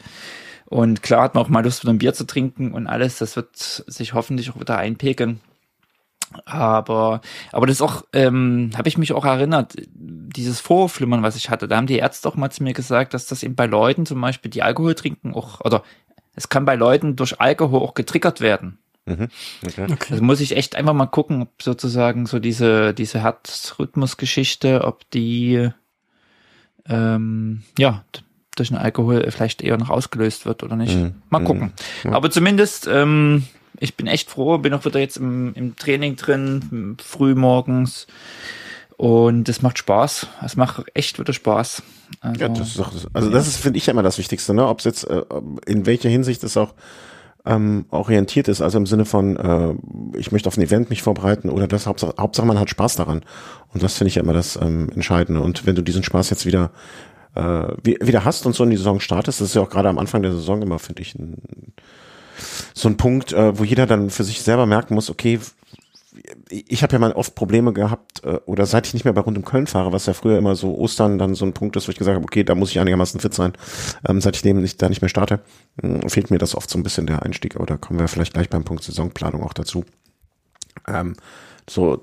Und 0.65 1.03
klar 1.03 1.25
hat 1.25 1.35
man 1.35 1.45
auch 1.45 1.49
mal 1.51 1.63
Lust, 1.63 1.83
wieder 1.83 1.93
ein 1.93 1.99
Bier 1.99 2.15
zu 2.15 2.25
trinken 2.25 2.73
und 2.73 2.87
alles. 2.87 3.19
Das 3.19 3.37
wird 3.37 3.55
sich 3.55 4.15
hoffentlich 4.15 4.51
auch 4.51 4.59
wieder 4.59 4.79
einpegeln. 4.79 5.41
Aber, 6.45 7.21
aber 7.53 7.67
das 7.67 7.77
ist 7.77 7.83
auch, 7.83 8.05
ähm, 8.13 8.71
habe 8.77 8.89
ich 8.89 8.99
mich 8.99 9.13
auch 9.13 9.25
erinnert, 9.25 9.75
dieses 9.95 10.61
Vorflimmern, 10.61 11.23
was 11.23 11.37
ich 11.37 11.51
hatte, 11.51 11.69
da 11.69 11.77
haben 11.77 11.87
die 11.87 11.99
Ärzte 11.99 12.29
auch 12.29 12.37
mal 12.37 12.51
zu 12.51 12.63
mir 12.63 12.73
gesagt, 12.73 13.15
dass 13.15 13.27
das 13.27 13.43
eben 13.43 13.55
bei 13.55 13.67
Leuten 13.67 14.07
zum 14.07 14.21
Beispiel, 14.21 14.51
die 14.51 14.63
Alkohol 14.63 14.95
trinken, 14.95 15.35
auch, 15.35 15.61
oder 15.61 15.83
es 16.35 16.49
kann 16.49 16.65
bei 16.65 16.77
Leuten 16.77 17.17
durch 17.17 17.41
Alkohol 17.41 17.81
auch 17.81 17.95
getriggert 17.95 18.41
werden. 18.41 18.79
Mhm. 19.05 19.29
Okay. 19.67 19.87
Okay. 19.91 20.13
Also 20.13 20.23
muss 20.23 20.41
ich 20.41 20.57
echt 20.57 20.77
einfach 20.77 20.95
mal 20.95 21.07
gucken, 21.07 21.43
ob 21.43 21.63
sozusagen 21.63 22.27
so 22.27 22.39
diese, 22.39 22.95
diese 22.95 23.21
Herzrhythmusgeschichte, 23.21 24.85
ob 24.85 25.09
die, 25.11 25.71
ähm, 26.89 27.63
ja, 27.79 28.05
durch 28.55 28.69
den 28.69 28.79
Alkohol 28.79 29.31
vielleicht 29.31 29.63
eher 29.63 29.79
noch 29.79 29.91
ausgelöst 29.91 30.47
wird 30.47 30.63
oder 30.63 30.77
nicht. 30.77 30.97
Mhm. 30.97 31.15
Mal 31.31 31.43
gucken. 31.43 31.73
Mhm. 32.05 32.15
Aber 32.15 32.31
zumindest, 32.31 32.87
ähm, 32.87 33.45
ich 33.81 33.97
bin 33.97 34.07
echt 34.07 34.31
froh, 34.31 34.59
bin 34.59 34.75
auch 34.75 34.85
wieder 34.85 35.01
jetzt 35.01 35.17
im, 35.17 35.55
im 35.55 35.77
Training 35.77 36.17
drin, 36.17 36.97
früh 37.03 37.35
morgens. 37.35 38.07
Und 38.97 39.49
es 39.49 39.63
macht 39.63 39.79
Spaß. 39.79 40.29
Es 40.45 40.57
macht 40.57 40.85
echt 40.95 41.19
wieder 41.19 41.33
Spaß. 41.33 41.83
Also, 42.21 42.41
ja, 42.41 42.49
das 42.49 42.69
ist 42.69 42.81
auch, 42.81 42.93
also 43.13 43.31
das 43.31 43.49
ist, 43.49 43.57
finde 43.57 43.79
ich 43.79 43.89
immer 43.89 44.03
das 44.03 44.19
Wichtigste, 44.19 44.55
ne? 44.55 44.67
Ob 44.67 44.79
es 44.79 44.85
jetzt, 44.85 45.05
äh, 45.05 45.23
in 45.67 45.87
welcher 45.87 46.09
Hinsicht 46.09 46.45
es 46.45 46.57
auch 46.57 46.75
ähm, 47.45 47.87
orientiert 47.91 48.47
ist, 48.47 48.61
also 48.61 48.79
im 48.79 48.87
Sinne 48.87 49.05
von, 49.05 49.37
äh, 49.37 49.75
ich 50.19 50.31
möchte 50.31 50.49
auf 50.49 50.57
ein 50.57 50.63
Event 50.63 50.91
mich 50.91 51.03
vorbereiten 51.03 51.49
oder 51.49 51.67
das, 51.67 51.87
Hauptsache, 51.87 52.15
Hauptsache 52.19 52.47
man 52.47 52.61
hat 52.61 52.71
Spaß 52.71 52.97
daran. 52.97 53.25
Und 53.73 53.83
das 53.83 53.97
finde 53.97 54.09
ich 54.09 54.15
ja 54.17 54.23
immer 54.23 54.35
das 54.35 54.57
ähm, 54.57 54.89
Entscheidende. 54.95 55.41
Und 55.41 55.67
wenn 55.67 55.75
du 55.75 55.83
diesen 55.83 56.05
Spaß 56.05 56.31
jetzt 56.31 56.47
wieder 56.47 56.71
äh, 57.35 57.41
wieder 57.83 58.25
hast 58.25 58.47
und 58.47 58.55
so 58.55 58.63
in 58.63 58.71
die 58.71 58.77
Saison 58.77 59.01
startest, 59.01 59.41
das 59.41 59.49
ist 59.49 59.55
ja 59.55 59.63
auch 59.63 59.71
gerade 59.71 59.89
am 59.89 59.99
Anfang 59.99 60.23
der 60.23 60.33
Saison 60.33 60.63
immer, 60.63 60.79
finde 60.79 61.03
ich, 61.03 61.15
ein, 61.15 61.39
so 62.75 62.89
ein 62.89 62.97
Punkt, 62.97 63.33
äh, 63.33 63.59
wo 63.59 63.65
jeder 63.65 63.87
dann 63.87 64.11
für 64.11 64.25
sich 64.25 64.43
selber 64.43 64.67
merken 64.67 64.95
muss, 64.95 65.11
okay, 65.11 65.39
ich 66.51 66.83
habe 66.83 66.93
ja 66.93 66.99
mal 66.99 67.13
oft 67.13 67.35
Probleme 67.35 67.73
gehabt, 67.73 68.25
äh, 68.25 68.39
oder 68.45 68.67
seit 68.67 68.87
ich 68.87 68.95
nicht 68.95 69.05
mehr 69.05 69.15
bei 69.15 69.23
Rund 69.23 69.39
um 69.39 69.45
Köln 69.45 69.67
fahre, 69.67 69.93
was 69.93 70.07
ja 70.07 70.13
früher 70.13 70.37
immer 70.37 70.55
so 70.55 70.77
Ostern 70.77 71.19
dann 71.19 71.35
so 71.35 71.45
ein 71.45 71.55
Punkt 71.55 71.77
ist, 71.77 71.89
wo 71.89 71.93
ich 71.93 71.99
gesagt 71.99 72.17
habe, 72.17 72.25
okay, 72.25 72.45
da 72.45 72.55
muss 72.55 72.71
ich 72.71 72.81
einigermaßen 72.81 73.21
fit 73.21 73.33
sein, 73.33 73.53
ähm, 74.07 74.21
seit 74.21 74.37
ich 74.37 74.43
dem 74.43 74.61
nicht, 74.61 74.81
da 74.83 74.89
nicht 74.89 75.01
mehr 75.01 75.09
starte, 75.09 75.41
äh, 75.83 76.09
fehlt 76.09 76.31
mir 76.31 76.39
das 76.39 76.55
oft 76.55 76.69
so 76.69 76.79
ein 76.79 76.83
bisschen 76.83 77.07
der 77.07 77.23
Einstieg, 77.23 77.57
aber 77.57 77.67
da 77.67 77.77
kommen 77.77 77.99
wir 77.99 78.09
vielleicht 78.09 78.35
gleich 78.35 78.51
beim 78.51 78.65
Punkt 78.65 78.85
Saisonplanung 78.85 79.43
auch 79.43 79.55
dazu. 79.55 79.85
Ähm, 80.87 81.15
so 81.69 82.03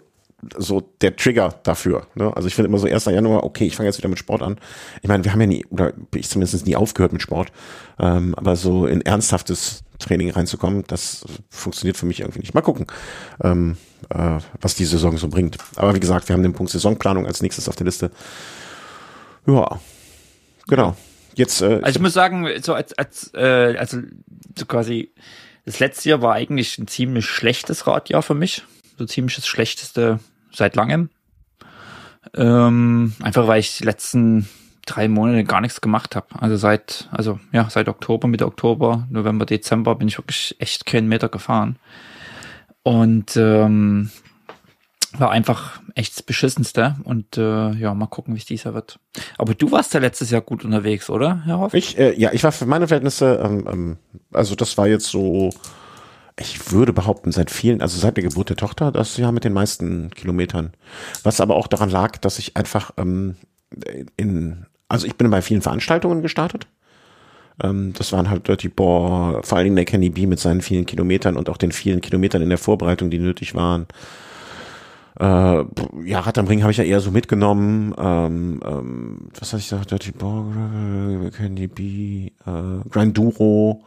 so 0.58 0.82
der 1.02 1.18
Trigger 1.18 1.56
dafür. 1.64 2.08
Ne? 2.16 2.34
Also 2.34 2.48
ich 2.48 2.56
finde 2.56 2.70
immer 2.70 2.78
so 2.78 2.88
1. 2.88 3.06
Januar, 3.06 3.44
okay, 3.44 3.66
ich 3.66 3.76
fange 3.76 3.88
jetzt 3.88 3.98
wieder 3.98 4.08
mit 4.08 4.20
Sport 4.20 4.42
an. 4.42 4.58
Ich 5.02 5.10
meine, 5.10 5.26
wir 5.26 5.34
haben 5.34 5.42
ja 5.42 5.48
nie, 5.48 5.66
oder 5.70 5.92
ich 6.16 6.30
zumindest 6.30 6.66
nie 6.66 6.78
aufgehört 6.78 7.12
mit 7.12 7.22
Sport, 7.22 7.52
ähm, 8.00 8.34
aber 8.36 8.56
so 8.56 8.86
in 8.86 9.02
ernsthaftes 9.02 9.84
Training 10.00 10.32
reinzukommen, 10.32 10.84
das 10.88 11.26
funktioniert 11.50 11.98
für 11.98 12.06
mich 12.06 12.22
irgendwie 12.22 12.40
nicht. 12.40 12.54
Mal 12.54 12.62
gucken, 12.62 12.88
ähm, 13.44 13.78
äh, 14.10 14.40
was 14.62 14.76
die 14.76 14.86
Saison 14.86 15.18
so 15.18 15.28
bringt. 15.28 15.58
Aber 15.76 15.94
wie 15.94 16.00
gesagt, 16.00 16.28
wir 16.30 16.34
haben 16.34 16.44
den 16.44 16.54
Punkt 16.54 16.72
Saisonplanung 16.72 17.26
als 17.26 17.42
nächstes 17.42 17.70
auf 17.70 17.76
der 17.76 17.86
Liste. 17.86 18.12
Ja, 19.46 19.80
genau. 20.68 20.96
Jetzt, 21.36 21.62
äh, 21.62 21.80
Also 21.84 21.98
ich 21.98 22.02
muss 22.02 22.14
sagen, 22.14 22.48
so 22.62 22.74
als, 22.74 22.98
als 22.98 23.32
äh, 23.34 23.76
also 23.78 24.00
so 24.58 24.66
quasi 24.66 25.14
das 25.66 25.80
letzte 25.80 26.10
Jahr 26.10 26.22
war 26.22 26.34
eigentlich 26.34 26.78
ein 26.78 26.88
ziemlich 26.88 27.26
schlechtes 27.26 27.86
Radjahr 27.86 28.24
für 28.24 28.34
mich. 28.34 28.64
So 28.98 29.06
ziemlich 29.06 29.36
das 29.36 29.48
schlechteste 29.48 30.20
seit 30.52 30.76
langem. 30.76 31.10
Ähm, 32.34 33.14
einfach 33.22 33.48
weil 33.48 33.60
ich 33.60 33.78
die 33.78 33.84
letzten 33.84 34.50
drei 34.90 35.08
Monate 35.08 35.44
gar 35.44 35.62
nichts 35.62 35.82
gemacht 35.82 36.16
habe. 36.16 36.28
Also 36.40 36.58
seit, 36.58 37.08
also 37.12 37.40
ja, 37.52 37.70
seit 37.70 37.88
Oktober, 37.88 38.28
Mitte 38.28 38.46
Oktober, 38.46 39.08
November, 39.10 39.46
Dezember 39.46 39.96
bin 39.96 40.08
ich 40.08 40.18
wirklich 40.18 40.56
echt 40.60 40.86
keinen 40.86 41.08
Meter 41.08 41.30
gefahren. 41.30 41.78
Und 42.84 43.36
ähm, 43.38 44.10
war 45.18 45.32
einfach 45.32 45.82
echt 45.96 46.16
das 46.16 46.24
Beschissenste. 46.24 46.96
Und 47.04 47.38
äh, 47.38 47.72
ja, 47.72 47.94
mal 47.94 48.08
gucken, 48.08 48.36
wie 48.36 48.40
es 48.40 48.46
dieser 48.46 48.74
wird. 48.74 49.00
Aber 49.38 49.54
du 49.54 49.72
warst 49.72 49.94
ja 49.94 50.00
letztes 50.00 50.30
Jahr 50.30 50.42
gut 50.42 50.64
unterwegs, 50.64 51.10
oder, 51.10 51.44
Herr 51.46 51.60
Hoff? 51.60 51.74
Ich, 51.74 51.98
äh, 51.98 52.14
ja, 52.20 52.32
ich 52.32 52.44
war 52.44 52.52
für 52.52 52.66
meine 52.66 52.88
Verhältnisse, 52.88 53.42
ähm, 53.44 53.68
ähm, 53.70 53.98
also 54.32 54.56
das 54.56 54.78
war 54.78 54.88
jetzt 54.88 55.08
so, 55.08 55.50
ich 56.40 56.72
würde 56.72 56.94
behaupten, 56.94 57.32
seit 57.32 57.52
vielen, 57.52 57.82
also 57.82 58.00
seit 58.00 58.18
der 58.18 58.24
Geburt 58.24 58.50
der 58.50 58.58
Tochter, 58.58 58.92
das 58.92 59.18
Jahr 59.18 59.32
mit 59.32 59.44
den 59.44 59.54
meisten 59.54 60.12
Kilometern. 60.12 60.74
Was 61.24 61.42
aber 61.42 61.56
auch 61.56 61.68
daran 61.68 61.90
lag, 61.90 62.18
dass 62.18 62.40
ich 62.40 62.56
einfach 62.56 62.92
ähm, 62.98 63.36
in, 64.16 64.66
also 64.90 65.08
ich 65.08 65.16
bin 65.16 65.30
bei 65.30 65.42
vielen 65.42 65.62
Veranstaltungen 65.62 66.22
gestartet. 66.22 66.68
Ähm, 67.64 67.94
das 67.98 68.12
waren 68.12 68.30
halt 68.30 68.48
Dirty 68.48 68.70
Bore, 68.70 69.42
vor 69.44 69.58
allen 69.58 69.66
Dingen 69.66 69.76
der 69.76 69.86
Kenny 69.86 70.10
B 70.10 70.28
mit 70.28 70.40
seinen 70.40 70.62
vielen 70.62 70.86
Kilometern 70.86 71.38
und 71.38 71.50
auch 71.50 71.58
den 71.58 71.72
vielen 71.72 72.02
Kilometern 72.02 72.42
in 72.42 72.50
der 72.50 72.58
Vorbereitung, 72.58 73.10
die 73.10 73.20
nötig 73.20 73.56
waren. 73.56 73.88
Äh, 75.20 75.26
ja, 76.06 76.20
Rad 76.22 76.38
am 76.38 76.48
Ring 76.48 76.62
habe 76.62 76.72
ich 76.72 76.78
ja 76.78 76.84
eher 76.84 77.02
so 77.02 77.12
mitgenommen. 77.12 77.94
Ähm, 77.98 78.60
ähm, 78.66 79.18
was 79.38 79.54
hatte 79.54 79.62
ich 79.62 79.70
gesagt? 79.70 79.92
Dirty 79.92 80.12
Bore, 80.12 81.32
Kenny 81.36 81.68
B, 81.68 82.28
äh, 82.46 82.90
Granduro. 82.90 83.84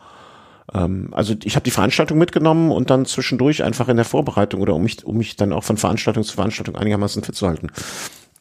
Ähm, 0.74 1.08
also 1.12 1.34
ich 1.42 1.56
habe 1.56 1.64
die 1.64 1.70
Veranstaltung 1.70 2.18
mitgenommen 2.18 2.70
und 2.70 2.90
dann 2.90 3.06
zwischendurch 3.06 3.64
einfach 3.64 3.88
in 3.88 3.96
der 3.96 4.04
Vorbereitung 4.04 4.60
oder 4.60 4.74
um 4.74 4.82
mich, 4.82 5.04
um 5.04 5.16
mich 5.16 5.36
dann 5.36 5.52
auch 5.52 5.64
von 5.64 5.78
Veranstaltung 5.78 6.22
zu 6.22 6.34
Veranstaltung 6.34 6.76
einigermaßen 6.76 7.22
fit 7.22 7.34
zu 7.34 7.48
halten. 7.48 7.68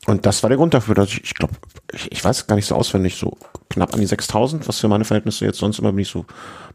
Und 0.08 0.26
das 0.26 0.42
war 0.42 0.50
der 0.50 0.58
Grund 0.58 0.74
dafür, 0.74 0.96
dass 0.96 1.10
ich, 1.10 1.24
ich 1.24 1.34
glaube, 1.36 1.54
ich, 1.94 2.12
ich 2.12 2.24
weiß 2.24 2.48
gar 2.48 2.56
nicht 2.56 2.66
so 2.66 2.76
auswendig, 2.76 3.16
so 3.16 3.38
knapp 3.70 3.94
an 3.94 4.00
die 4.00 4.08
6000, 4.08 4.68
was 4.68 4.80
für 4.80 4.88
meine 4.88 5.06
Verhältnisse 5.06 5.46
jetzt 5.46 5.60
sonst 5.60 5.80
immer 5.80 5.92
bin 5.92 6.00
ich 6.00 6.10
so 6.10 6.26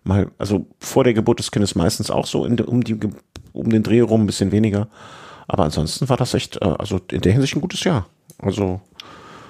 mal, 0.05 0.31
also 0.39 0.67
vor 0.79 1.05
der 1.05 1.15
Geburt 1.15 1.41
des 1.41 1.51
Kindes 1.51 1.75
meistens 1.75 2.11
auch 2.11 2.27
so 2.27 2.45
in, 2.45 2.59
um 2.61 2.85
die, 2.85 2.99
um 3.53 3.71
den 3.71 3.83
Dreh 3.83 4.01
rum 4.01 4.23
ein 4.23 4.27
bisschen 4.27 4.53
weniger. 4.53 4.89
Aber 5.49 5.65
ansonsten 5.65 6.09
war 6.09 6.17
das 6.17 6.35
echt, 6.35 6.57
äh, 6.63 6.75
also 6.79 7.01
in 7.11 7.21
der 7.21 7.33
Hinsicht 7.33 7.57
ein 7.57 7.61
gutes 7.61 7.83
Jahr. 7.85 8.07
Also. 8.39 8.81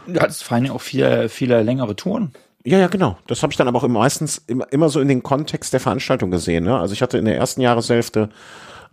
Du 0.06 0.20
hattest 0.20 0.44
vor 0.44 0.56
allem 0.56 0.70
auch 0.70 0.80
viele, 0.80 1.28
viele 1.28 1.62
längere 1.62 1.96
Touren. 1.96 2.32
Ja, 2.64 2.78
ja, 2.78 2.88
genau. 2.88 3.16
Das 3.26 3.42
habe 3.42 3.52
ich 3.52 3.56
dann 3.56 3.68
aber 3.68 3.78
auch 3.78 3.88
meistens 3.88 4.42
immer, 4.46 4.66
immer 4.72 4.88
so 4.88 5.00
in 5.00 5.08
den 5.08 5.22
Kontext 5.22 5.72
der 5.72 5.80
Veranstaltung 5.80 6.30
gesehen. 6.30 6.64
Ne? 6.64 6.78
Also 6.78 6.94
ich 6.94 7.02
hatte 7.02 7.18
in 7.18 7.24
der 7.24 7.36
ersten 7.36 7.60
Jahreshälfte 7.60 8.28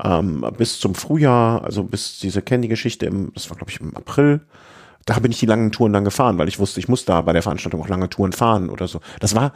ähm, 0.03 0.45
bis 0.57 0.79
zum 0.79 0.93
Frühjahr, 0.93 1.63
also 1.63 1.83
bis 1.83 2.19
diese 2.19 2.41
Candy-Geschichte, 2.41 3.09
das 3.33 3.49
war 3.49 3.57
glaube 3.57 3.71
ich 3.71 3.79
im 3.79 3.95
April, 3.95 4.41
da 5.05 5.19
bin 5.19 5.31
ich 5.31 5.39
die 5.39 5.45
langen 5.45 5.71
Touren 5.71 5.93
dann 5.93 6.03
gefahren, 6.03 6.37
weil 6.37 6.47
ich 6.47 6.59
wusste, 6.59 6.79
ich 6.79 6.87
muss 6.87 7.05
da 7.05 7.21
bei 7.21 7.33
der 7.33 7.41
Veranstaltung 7.41 7.81
auch 7.81 7.87
lange 7.87 8.09
Touren 8.09 8.31
fahren 8.31 8.69
oder 8.69 8.87
so. 8.87 9.01
Das 9.19 9.35
war 9.35 9.53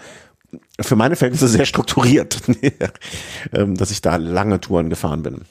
für 0.80 0.96
meine 0.96 1.16
Verhältnisse 1.16 1.48
sehr 1.48 1.66
strukturiert, 1.66 2.42
ähm, 3.54 3.76
dass 3.76 3.92
ich 3.92 4.02
da 4.02 4.16
lange 4.16 4.60
Touren 4.62 4.90
gefahren 4.90 5.24
bin. 5.24 5.42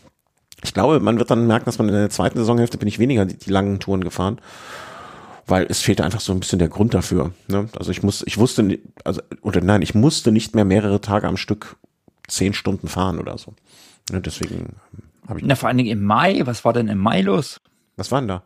Ich 0.64 0.72
glaube, 0.72 1.00
man 1.00 1.18
wird 1.18 1.30
dann 1.30 1.46
merken, 1.46 1.66
dass 1.66 1.78
man 1.78 1.88
in 1.88 1.94
der 1.94 2.11
zweiten 2.11 2.38
Saisonhälfte 2.38 2.78
bin 2.78 2.88
ich 2.88 2.98
weniger 2.98 3.26
die, 3.26 3.37
die 3.37 3.50
langen 3.50 3.78
Touren 3.78 4.02
gefahren 4.02 4.40
weil 5.46 5.66
es 5.68 5.80
fehlte 5.80 6.04
einfach 6.04 6.20
so 6.20 6.32
ein 6.32 6.40
bisschen 6.40 6.59
der 6.59 6.68
Grund 6.68 6.92
dafür. 6.92 7.32
Ne? 7.48 7.68
Also 7.78 7.90
ich 7.90 8.02
muss, 8.02 8.24
ich 8.26 8.38
wusste, 8.38 8.78
also 9.04 9.22
oder 9.42 9.61
nein, 9.61 9.82
ich 9.82 9.94
musste 9.94 10.32
nicht 10.32 10.54
mehr 10.54 10.64
mehrere 10.64 11.00
Tage 11.00 11.28
am 11.28 11.37
Stück 11.37 11.76
zehn 12.26 12.52
Stunden 12.52 12.88
fahren 12.88 13.18
oder 13.18 13.38
so. 13.38 13.54
Ne, 14.11 14.20
deswegen 14.20 14.76
habe 15.28 15.40
ich. 15.40 15.46
Na 15.46 15.54
vor 15.54 15.68
allen 15.68 15.78
Dingen 15.78 15.90
im 15.90 16.04
Mai. 16.04 16.42
Was 16.44 16.64
war 16.64 16.72
denn 16.72 16.88
im 16.88 16.98
Mai 16.98 17.20
los? 17.20 17.61
Was 17.96 18.11
war 18.11 18.20
denn 18.20 18.28
da? 18.28 18.42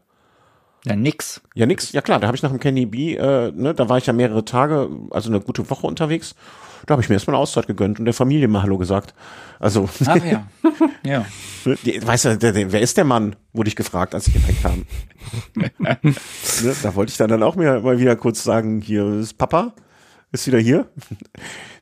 Ja, 0.84 0.96
nix. 0.96 1.40
Ja, 1.54 1.66
nix. 1.66 1.92
Ja 1.92 2.00
klar, 2.00 2.20
da 2.20 2.26
habe 2.26 2.36
ich 2.36 2.42
nach 2.42 2.50
dem 2.50 2.60
Kenny 2.60 2.86
B, 2.86 3.14
äh, 3.14 3.52
ne, 3.52 3.74
da 3.74 3.88
war 3.88 3.98
ich 3.98 4.06
ja 4.06 4.12
mehrere 4.12 4.44
Tage, 4.44 4.88
also 5.10 5.30
eine 5.30 5.40
gute 5.40 5.68
Woche 5.68 5.86
unterwegs. 5.86 6.34
Da 6.86 6.92
habe 6.92 7.02
ich 7.02 7.08
mir 7.08 7.16
erstmal 7.16 7.34
eine 7.34 7.42
Auszeit 7.42 7.66
gegönnt 7.66 7.98
und 7.98 8.06
der 8.06 8.14
Familie 8.14 8.48
mal 8.48 8.62
Hallo 8.62 8.78
gesagt. 8.78 9.14
Also. 9.58 9.88
Ach 10.06 10.16
ja. 10.24 10.46
ja. 11.04 11.26
Die, 11.84 12.04
weißt 12.04 12.24
du, 12.24 12.38
der, 12.38 12.52
der, 12.52 12.72
wer 12.72 12.80
ist 12.80 12.96
der 12.96 13.04
Mann, 13.04 13.36
wurde 13.52 13.68
ich 13.68 13.76
gefragt, 13.76 14.14
als 14.14 14.28
ich 14.28 14.34
kam. 14.62 14.86
ne, 15.54 15.98
da 16.82 16.94
wollte 16.94 17.10
ich 17.10 17.18
dann, 17.18 17.28
dann 17.28 17.42
auch 17.42 17.56
mir 17.56 17.80
mal 17.80 17.98
wieder 17.98 18.16
kurz 18.16 18.42
sagen, 18.42 18.80
hier 18.80 19.04
ist 19.20 19.36
Papa, 19.36 19.74
ist 20.32 20.46
wieder 20.46 20.58
hier. 20.58 20.88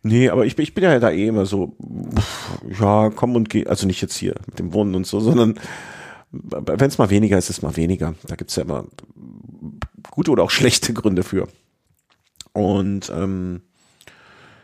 nee, 0.02 0.28
aber 0.28 0.46
ich, 0.46 0.58
ich 0.58 0.74
bin 0.74 0.84
ja 0.84 0.98
da 0.98 1.10
eh 1.10 1.28
immer 1.28 1.46
so, 1.46 1.76
ja, 2.80 3.10
komm 3.10 3.36
und 3.36 3.48
geh, 3.48 3.66
also 3.66 3.86
nicht 3.86 4.02
jetzt 4.02 4.16
hier 4.16 4.34
mit 4.46 4.58
dem 4.58 4.72
Wohnen 4.72 4.96
und 4.96 5.06
so, 5.06 5.20
sondern 5.20 5.60
wenn 6.30 6.88
es 6.88 6.98
mal 6.98 7.10
weniger 7.10 7.38
ist, 7.38 7.50
ist 7.50 7.58
es 7.58 7.62
mal 7.62 7.76
weniger. 7.76 8.14
Da 8.26 8.36
gibt's 8.36 8.56
ja 8.56 8.62
immer 8.62 8.84
gute 10.10 10.30
oder 10.30 10.42
auch 10.42 10.50
schlechte 10.50 10.92
Gründe 10.92 11.22
für. 11.22 11.48
Und 12.52 13.10
ähm, 13.14 13.62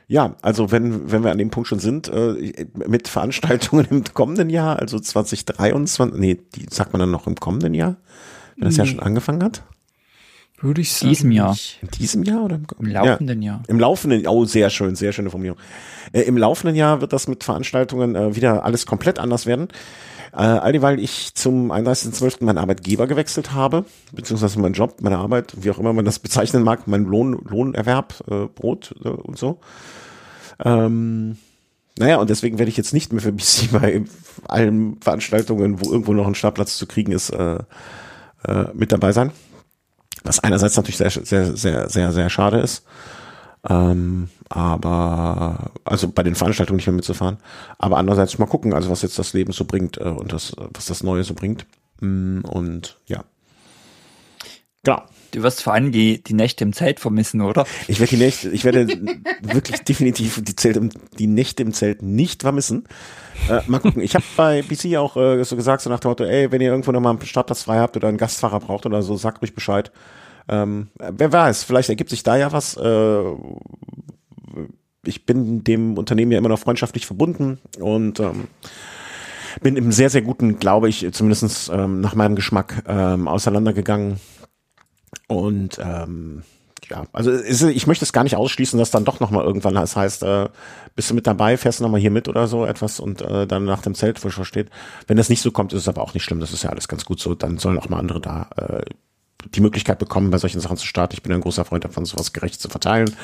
ja, 0.07 0.37
also 0.42 0.70
wenn, 0.70 1.11
wenn 1.11 1.24
wir 1.24 1.31
an 1.31 1.38
dem 1.38 1.50
Punkt 1.50 1.68
schon 1.68 1.79
sind, 1.79 2.09
äh, 2.09 2.66
mit 2.74 3.09
Veranstaltungen 3.09 3.87
im 3.90 4.05
kommenden 4.05 4.50
Jahr, 4.50 4.79
also 4.79 4.98
2023, 4.98 6.18
nee, 6.18 6.38
die 6.55 6.66
sagt 6.70 6.92
man 6.92 7.00
dann 7.00 7.11
noch 7.11 7.27
im 7.27 7.37
kommenden 7.37 7.74
Jahr, 7.74 7.96
wenn 8.57 8.66
das 8.66 8.74
nee. 8.74 8.79
Jahr 8.79 8.87
schon 8.87 9.00
angefangen 9.00 9.42
hat? 9.42 9.62
Würde 10.61 10.81
ich 10.81 10.92
sagen. 10.92 11.11
Diesem 11.11 11.33
Jahr. 11.33 11.57
In 11.83 11.88
diesem 11.88 12.22
Jahr 12.22 12.44
oder 12.44 12.57
im, 12.57 12.66
Im 12.79 12.87
laufenden 12.87 13.42
ja, 13.42 13.53
Jahr? 13.53 13.62
Im 13.66 13.81
laufenden, 13.81 14.27
oh, 14.27 14.44
sehr 14.44 14.70
schön, 14.70 14.94
sehr 14.94 15.12
schöne 15.12 15.31
Formulierung. 15.31 15.59
Äh, 16.12 16.22
Im 16.22 16.37
laufenden 16.37 16.77
Jahr 16.77 17.00
wird 17.00 17.12
das 17.12 17.27
mit 17.27 17.44
Veranstaltungen 17.44 18.14
äh, 18.14 18.37
wieder 18.37 18.64
alles 18.64 18.87
komplett 18.87 19.18
anders 19.18 19.46
werden. 19.46 19.68
Äh, 20.37 20.42
all 20.42 20.73
die, 20.73 20.83
weil 20.83 20.99
ich 20.99 21.33
zum 21.35 21.70
31.12. 21.70 22.44
meinen 22.44 22.59
Arbeitgeber 22.59 23.07
gewechselt 23.07 23.53
habe, 23.53 23.85
beziehungsweise 24.12 24.59
meinen 24.59 24.75
Job, 24.75 24.97
meine 25.01 25.18
Arbeit, 25.18 25.55
wie 25.57 25.70
auch 25.70 25.79
immer 25.79 25.92
man 25.92 26.05
das 26.05 26.18
bezeichnen 26.18 26.64
mag, 26.64 26.88
mein 26.88 27.05
Lohn, 27.05 27.38
Lohnerwerb, 27.49 28.14
äh, 28.29 28.47
Brot 28.47 28.97
äh, 29.05 29.09
und 29.09 29.38
so. 29.38 29.61
Ähm, 30.64 31.37
naja, 31.97 32.16
und 32.16 32.31
deswegen 32.31 32.59
werde 32.59 32.68
ich 32.68 32.77
jetzt 32.77 32.92
nicht 32.92 33.12
mehr 33.12 33.23
für 33.23 33.31
BC 33.31 33.70
bei 33.81 34.03
allen 34.49 35.01
Veranstaltungen, 35.01 35.81
wo 35.81 35.92
irgendwo 35.92 36.12
noch 36.12 36.27
ein 36.27 36.35
Startplatz 36.35 36.77
zu 36.79 36.87
kriegen 36.87 37.12
ist, 37.12 37.31
äh, 37.31 37.59
äh, 38.49 38.64
mit 38.75 38.90
dabei 38.90 39.12
sein. 39.12 39.31
Was 40.25 40.40
einerseits 40.40 40.77
natürlich 40.77 40.97
sehr, 40.97 41.11
sehr, 41.11 41.57
sehr, 41.57 41.88
sehr, 41.88 42.12
sehr 42.12 42.31
schade 42.31 42.59
ist. 42.59 42.85
Ähm, 43.68 44.31
aber 44.48 45.70
also 45.85 46.09
bei 46.09 46.22
den 46.22 46.35
Veranstaltungen 46.35 46.76
nicht 46.76 46.87
mehr 46.87 46.94
mitzufahren. 46.94 47.38
Aber 47.78 47.96
andererseits 47.96 48.38
mal 48.38 48.46
gucken, 48.46 48.72
also 48.72 48.90
was 48.90 49.02
jetzt 49.02 49.18
das 49.18 49.33
Leben 49.33 49.52
so 49.52 49.64
bringt 49.64 49.98
äh, 49.98 50.04
und 50.04 50.33
das, 50.33 50.54
was 50.72 50.87
das 50.87 51.02
Neue 51.02 51.24
so 51.24 51.35
bringt. 51.35 51.66
Mm, 52.00 52.40
und 52.40 52.98
ja. 53.07 53.24
Genau. 54.83 55.02
Du 55.33 55.42
wirst 55.42 55.64
vor 55.64 55.72
allem 55.72 55.90
die, 55.90 56.22
die 56.22 56.35
Nächte 56.35 56.62
im 56.62 56.72
Zelt 56.72 57.00
vermissen, 57.00 57.40
oder? 57.40 57.66
Ich 57.88 57.98
werde 57.98 58.11
die 58.11 58.22
Nächte, 58.22 58.50
ich 58.50 58.64
werde 58.64 58.87
wirklich 59.42 59.80
definitiv 59.80 60.40
die, 60.44 60.54
Zelt 60.54 60.76
im, 60.76 60.90
die 61.18 61.26
Nächte 61.26 61.64
im 61.64 61.72
Zelt 61.72 62.02
nicht 62.02 62.42
vermissen. 62.42 62.85
Äh, 63.48 63.62
mal 63.66 63.80
gucken. 63.80 64.00
Ich 64.00 64.14
habe 64.14 64.24
bei 64.37 64.62
BC 64.62 64.96
auch 64.96 65.16
äh, 65.16 65.42
so 65.42 65.57
gesagt, 65.57 65.83
so 65.83 65.90
nach 65.90 65.98
dem 65.98 66.11
Motto, 66.11 66.22
ey, 66.22 66.52
wenn 66.52 66.61
ihr 66.61 66.70
irgendwo 66.70 66.92
nochmal 66.92 67.16
einen 67.16 67.26
Startplatz 67.26 67.64
frei 67.64 67.78
habt 67.78 67.96
oder 67.96 68.07
einen 68.07 68.16
Gastfahrer 68.16 68.61
braucht 68.61 68.87
oder 68.87 69.02
so, 69.02 69.16
sagt 69.16 69.42
ruhig 69.42 69.57
Bescheid. 69.57 69.90
Ähm, 70.46 70.88
wer 70.98 71.33
weiß, 71.33 71.64
vielleicht 71.64 71.88
ergibt 71.88 72.11
sich 72.11 72.22
da 72.22 72.37
ja 72.37 72.52
was. 72.52 72.76
Äh, 72.76 73.22
ich 75.06 75.26
bin 75.26 75.64
dem 75.64 75.98
Unternehmen 75.98 76.32
ja 76.32 76.38
immer 76.38 76.48
noch 76.48 76.58
freundschaftlich 76.58 77.06
verbunden 77.06 77.58
und 77.78 78.20
ähm, 78.20 78.48
bin 79.62 79.76
im 79.76 79.92
sehr, 79.92 80.10
sehr 80.10 80.22
guten, 80.22 80.58
glaube 80.58 80.88
ich, 80.88 81.06
zumindest 81.12 81.70
ähm, 81.72 82.00
nach 82.00 82.14
meinem 82.14 82.36
Geschmack 82.36 82.82
ähm, 82.86 83.28
auseinandergegangen. 83.28 84.18
Und 85.28 85.78
ähm, 85.82 86.42
ja, 86.90 87.06
also 87.12 87.32
ich 87.32 87.86
möchte 87.86 88.04
es 88.04 88.12
gar 88.12 88.24
nicht 88.24 88.36
ausschließen, 88.36 88.78
dass 88.78 88.90
dann 88.90 89.04
doch 89.04 89.20
nochmal 89.20 89.44
irgendwann 89.44 89.74
das 89.74 89.96
heißt, 89.96 90.22
äh, 90.22 90.48
bist 90.94 91.10
du 91.10 91.14
mit 91.14 91.26
dabei, 91.26 91.56
fährst 91.56 91.80
du 91.80 91.84
nochmal 91.84 92.00
hier 92.00 92.10
mit 92.10 92.28
oder 92.28 92.46
so 92.46 92.66
etwas 92.66 93.00
und 93.00 93.22
äh, 93.22 93.46
dann 93.46 93.64
nach 93.64 93.82
dem 93.82 93.94
Zelt, 93.94 94.22
wo 94.24 94.30
schon 94.30 94.44
steht. 94.44 94.70
Wenn 95.06 95.16
das 95.16 95.28
nicht 95.28 95.40
so 95.40 95.50
kommt, 95.50 95.72
ist 95.72 95.82
es 95.82 95.88
aber 95.88 96.02
auch 96.02 96.14
nicht 96.14 96.24
schlimm, 96.24 96.40
das 96.40 96.52
ist 96.52 96.62
ja 96.62 96.70
alles 96.70 96.88
ganz 96.88 97.04
gut 97.04 97.20
so, 97.20 97.34
dann 97.34 97.58
sollen 97.58 97.78
auch 97.78 97.88
mal 97.88 97.98
andere 97.98 98.20
da 98.20 98.48
äh, 98.56 98.82
die 99.54 99.60
Möglichkeit 99.60 99.98
bekommen, 99.98 100.30
bei 100.30 100.38
solchen 100.38 100.60
Sachen 100.60 100.76
zu 100.76 100.86
starten. 100.86 101.14
Ich 101.14 101.22
bin 101.22 101.32
ein 101.32 101.40
großer 101.40 101.64
Freund 101.64 101.84
davon, 101.84 102.04
sowas 102.04 102.32
gerecht 102.32 102.60
zu 102.60 102.68
verteilen. 102.68 103.14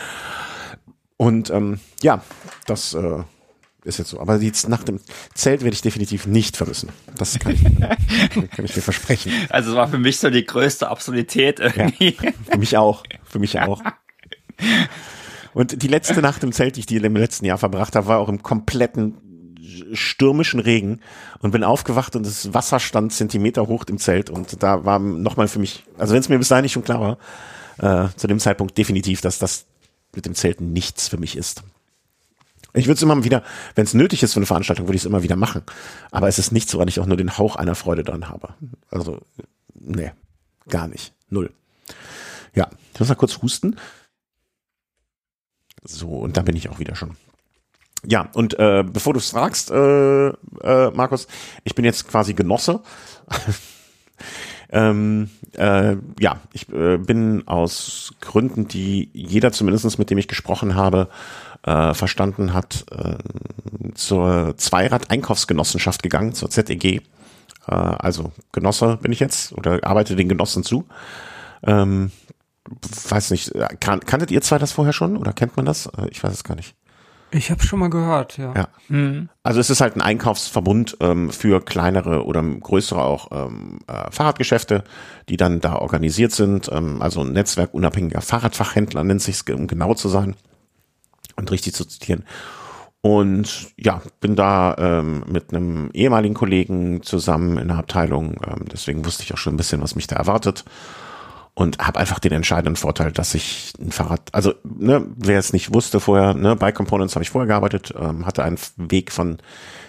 Und 1.20 1.50
ähm, 1.50 1.80
ja, 2.00 2.22
das 2.64 2.94
äh, 2.94 3.24
ist 3.85 3.98
jetzt 3.98 4.09
so. 4.09 4.20
Aber 4.20 4.37
jetzt 4.37 4.70
nach 4.70 4.83
dem 4.85 5.00
Zelt 5.35 5.61
werde 5.62 5.74
ich 5.74 5.83
definitiv 5.83 6.26
nicht 6.26 6.56
vermissen. 6.56 6.88
Das 7.14 7.38
kann 7.38 7.52
ich, 7.52 7.62
kann 8.50 8.64
ich 8.64 8.72
dir 8.72 8.80
versprechen. 8.80 9.30
Also 9.50 9.72
es 9.72 9.76
war 9.76 9.87
für 9.87 9.98
mich 9.98 10.18
so 10.18 10.30
die 10.30 10.46
größte 10.46 10.88
Absurdität 10.88 11.61
irgendwie. 11.61 12.16
Ja, 12.22 12.30
für 12.50 12.56
mich 12.56 12.78
auch. 12.78 13.02
Für 13.24 13.38
mich 13.38 13.61
auch. 13.61 13.83
Und 15.52 15.83
die 15.83 15.88
letzte 15.88 16.22
Nacht 16.22 16.42
im 16.42 16.52
Zelt, 16.52 16.76
die 16.76 16.80
ich 16.80 16.87
die 16.87 16.96
im 16.96 17.16
letzten 17.16 17.44
Jahr 17.44 17.59
verbracht 17.59 17.96
habe, 17.96 18.06
war 18.06 18.18
auch 18.18 18.30
im 18.30 18.42
kompletten 18.42 19.59
stürmischen 19.92 20.59
Regen 20.59 21.00
und 21.40 21.50
bin 21.50 21.64
aufgewacht 21.64 22.16
und 22.16 22.24
das 22.24 22.54
Wasser 22.54 22.80
stand 22.80 23.12
Zentimeter 23.12 23.66
hoch 23.66 23.85
im 23.90 23.98
Zelt 23.98 24.30
und 24.30 24.62
da 24.62 24.87
war 24.87 24.98
nochmal 24.98 25.48
für 25.48 25.59
mich, 25.59 25.85
also 25.98 26.14
wenn 26.14 26.20
es 26.20 26.30
mir 26.30 26.38
bis 26.38 26.48
dahin 26.48 26.62
nicht 26.62 26.72
schon 26.72 26.85
klar 26.85 27.18
war, 27.78 28.06
äh, 28.06 28.09
zu 28.16 28.26
dem 28.26 28.38
Zeitpunkt 28.38 28.78
definitiv, 28.78 29.20
dass 29.20 29.38
das 29.38 29.66
mit 30.14 30.27
dem 30.27 30.35
Zelten 30.35 30.73
nichts 30.73 31.09
für 31.09 31.18
mich 31.18 31.37
ist. 31.37 31.62
Ich 32.73 32.87
würde 32.87 32.94
es 32.94 33.03
immer 33.03 33.25
wieder, 33.25 33.42
wenn 33.75 33.85
es 33.85 33.94
nötig 33.94 34.23
ist 34.23 34.33
für 34.33 34.38
eine 34.38 34.46
Veranstaltung, 34.46 34.87
würde 34.87 34.96
ich 34.96 35.03
es 35.03 35.07
immer 35.07 35.23
wieder 35.23 35.37
machen. 35.37 35.62
Aber 36.11 36.29
es 36.29 36.38
ist 36.38 36.53
nichts, 36.53 36.73
woran 36.75 36.88
ich 36.88 37.01
auch 37.01 37.07
nur 37.07 37.16
den 37.16 37.37
Hauch 37.37 37.57
einer 37.57 37.75
Freude 37.75 38.05
dran 38.05 38.29
habe. 38.29 38.55
Also, 38.90 39.20
nee, 39.75 40.12
gar 40.68 40.87
nicht. 40.87 41.12
Null. 41.29 41.53
Ja, 42.55 42.68
ich 42.94 43.01
muss 43.01 43.09
mal 43.09 43.14
kurz 43.16 43.42
husten. 43.42 43.77
So, 45.83 46.09
und 46.09 46.37
da 46.37 46.42
bin 46.42 46.57
ich 46.57 46.68
auch 46.68 46.79
wieder 46.79 46.94
schon. 46.94 47.16
Ja, 48.05 48.31
und 48.35 48.59
äh, 48.59 48.85
bevor 48.87 49.12
du 49.14 49.18
es 49.18 49.31
fragst, 49.31 49.70
äh, 49.70 50.29
äh, 50.29 50.90
Markus, 50.92 51.27
ich 51.64 51.75
bin 51.75 51.85
jetzt 51.85 52.09
quasi 52.09 52.35
Genosse. 52.35 52.83
ähm, 54.72 55.30
äh, 55.56 55.96
ja, 56.18 56.40
ich 56.52 56.68
äh, 56.72 56.98
bin 56.98 57.46
aus 57.48 58.14
Gründen, 58.20 58.68
die 58.68 59.11
jeder 59.12 59.52
zumindestens 59.52 59.98
mit 59.98 60.11
dem 60.11 60.18
ich 60.18 60.28
gesprochen 60.28 60.74
habe, 60.74 61.09
äh, 61.62 61.92
verstanden 61.94 62.52
hat, 62.52 62.87
äh, 62.90 63.16
zur 63.94 64.54
Zweirad-Einkaufsgenossenschaft 64.56 66.02
gegangen, 66.02 66.35
zur 66.35 66.50
ZEG. 66.50 66.85
Äh, 66.85 67.00
also 67.66 68.33
Genosse 68.52 68.98
bin 69.02 69.12
ich 69.12 69.20
jetzt 69.20 69.52
oder 69.52 69.80
arbeite 69.83 70.16
den 70.16 70.28
Genossen 70.28 70.64
zu. 70.64 70.87
Ähm, 71.62 72.12
weiß 73.09 73.33
nicht, 73.33 73.52
kan 73.80 74.00
kanntet 74.00 74.30
ihr 74.30 74.40
zwei 74.40 74.59
das 74.59 74.72
vorher 74.72 74.92
schon 74.92 75.16
oder 75.16 75.33
kennt 75.33 75.56
man 75.56 75.66
das? 75.66 75.87
Äh, 75.87 76.09
ich 76.11 76.22
weiß 76.22 76.33
es 76.33 76.44
gar 76.44 76.54
nicht. 76.54 76.74
Ich 77.32 77.50
habe 77.50 77.62
schon 77.62 77.78
mal 77.78 77.90
gehört, 77.90 78.38
ja. 78.38 78.52
ja. 78.54 78.68
Mhm. 78.88 79.28
Also 79.42 79.60
es 79.60 79.70
ist 79.70 79.80
halt 79.80 79.96
ein 79.96 80.00
Einkaufsverbund 80.00 80.96
ähm, 81.00 81.30
für 81.30 81.60
kleinere 81.64 82.24
oder 82.24 82.42
größere 82.42 83.02
auch 83.02 83.28
ähm, 83.32 83.78
äh, 83.86 84.10
Fahrradgeschäfte, 84.10 84.84
die 85.28 85.36
dann 85.36 85.60
da 85.60 85.76
organisiert 85.76 86.32
sind. 86.32 86.70
Ähm, 86.72 87.00
also 87.00 87.20
ein 87.22 87.32
Netzwerk 87.32 87.72
unabhängiger 87.72 88.20
Fahrradfachhändler 88.20 89.04
nennt 89.04 89.22
sich 89.22 89.48
um 89.52 89.66
genau 89.66 89.94
zu 89.94 90.08
sein 90.08 90.34
und 91.36 91.50
richtig 91.50 91.74
zu 91.74 91.84
zitieren. 91.84 92.24
Und 93.02 93.68
ja, 93.78 94.02
bin 94.20 94.36
da 94.36 94.76
ähm, 94.78 95.24
mit 95.26 95.54
einem 95.54 95.90
ehemaligen 95.92 96.34
Kollegen 96.34 97.02
zusammen 97.02 97.56
in 97.56 97.68
der 97.68 97.78
Abteilung. 97.78 98.36
Ähm, 98.46 98.66
deswegen 98.70 99.04
wusste 99.06 99.22
ich 99.22 99.32
auch 99.32 99.38
schon 99.38 99.54
ein 99.54 99.56
bisschen, 99.56 99.80
was 99.80 99.94
mich 99.94 100.06
da 100.06 100.16
erwartet. 100.16 100.64
Und 101.54 101.78
habe 101.78 101.98
einfach 101.98 102.20
den 102.20 102.32
entscheidenden 102.32 102.76
Vorteil, 102.76 103.12
dass 103.12 103.34
ich 103.34 103.72
ein 103.80 103.92
Fahrrad, 103.92 104.20
also 104.32 104.54
ne, 104.64 105.04
wer 105.16 105.38
es 105.38 105.52
nicht 105.52 105.74
wusste 105.74 106.00
vorher, 106.00 106.32
ne, 106.32 106.56
bei 106.56 106.72
Components 106.72 107.16
habe 107.16 107.22
ich 107.22 107.30
vorher 107.30 107.48
gearbeitet, 107.48 107.92
ähm, 107.98 108.24
hatte 108.24 108.44
einen 108.44 108.56
Weg 108.76 109.12
von 109.12 109.38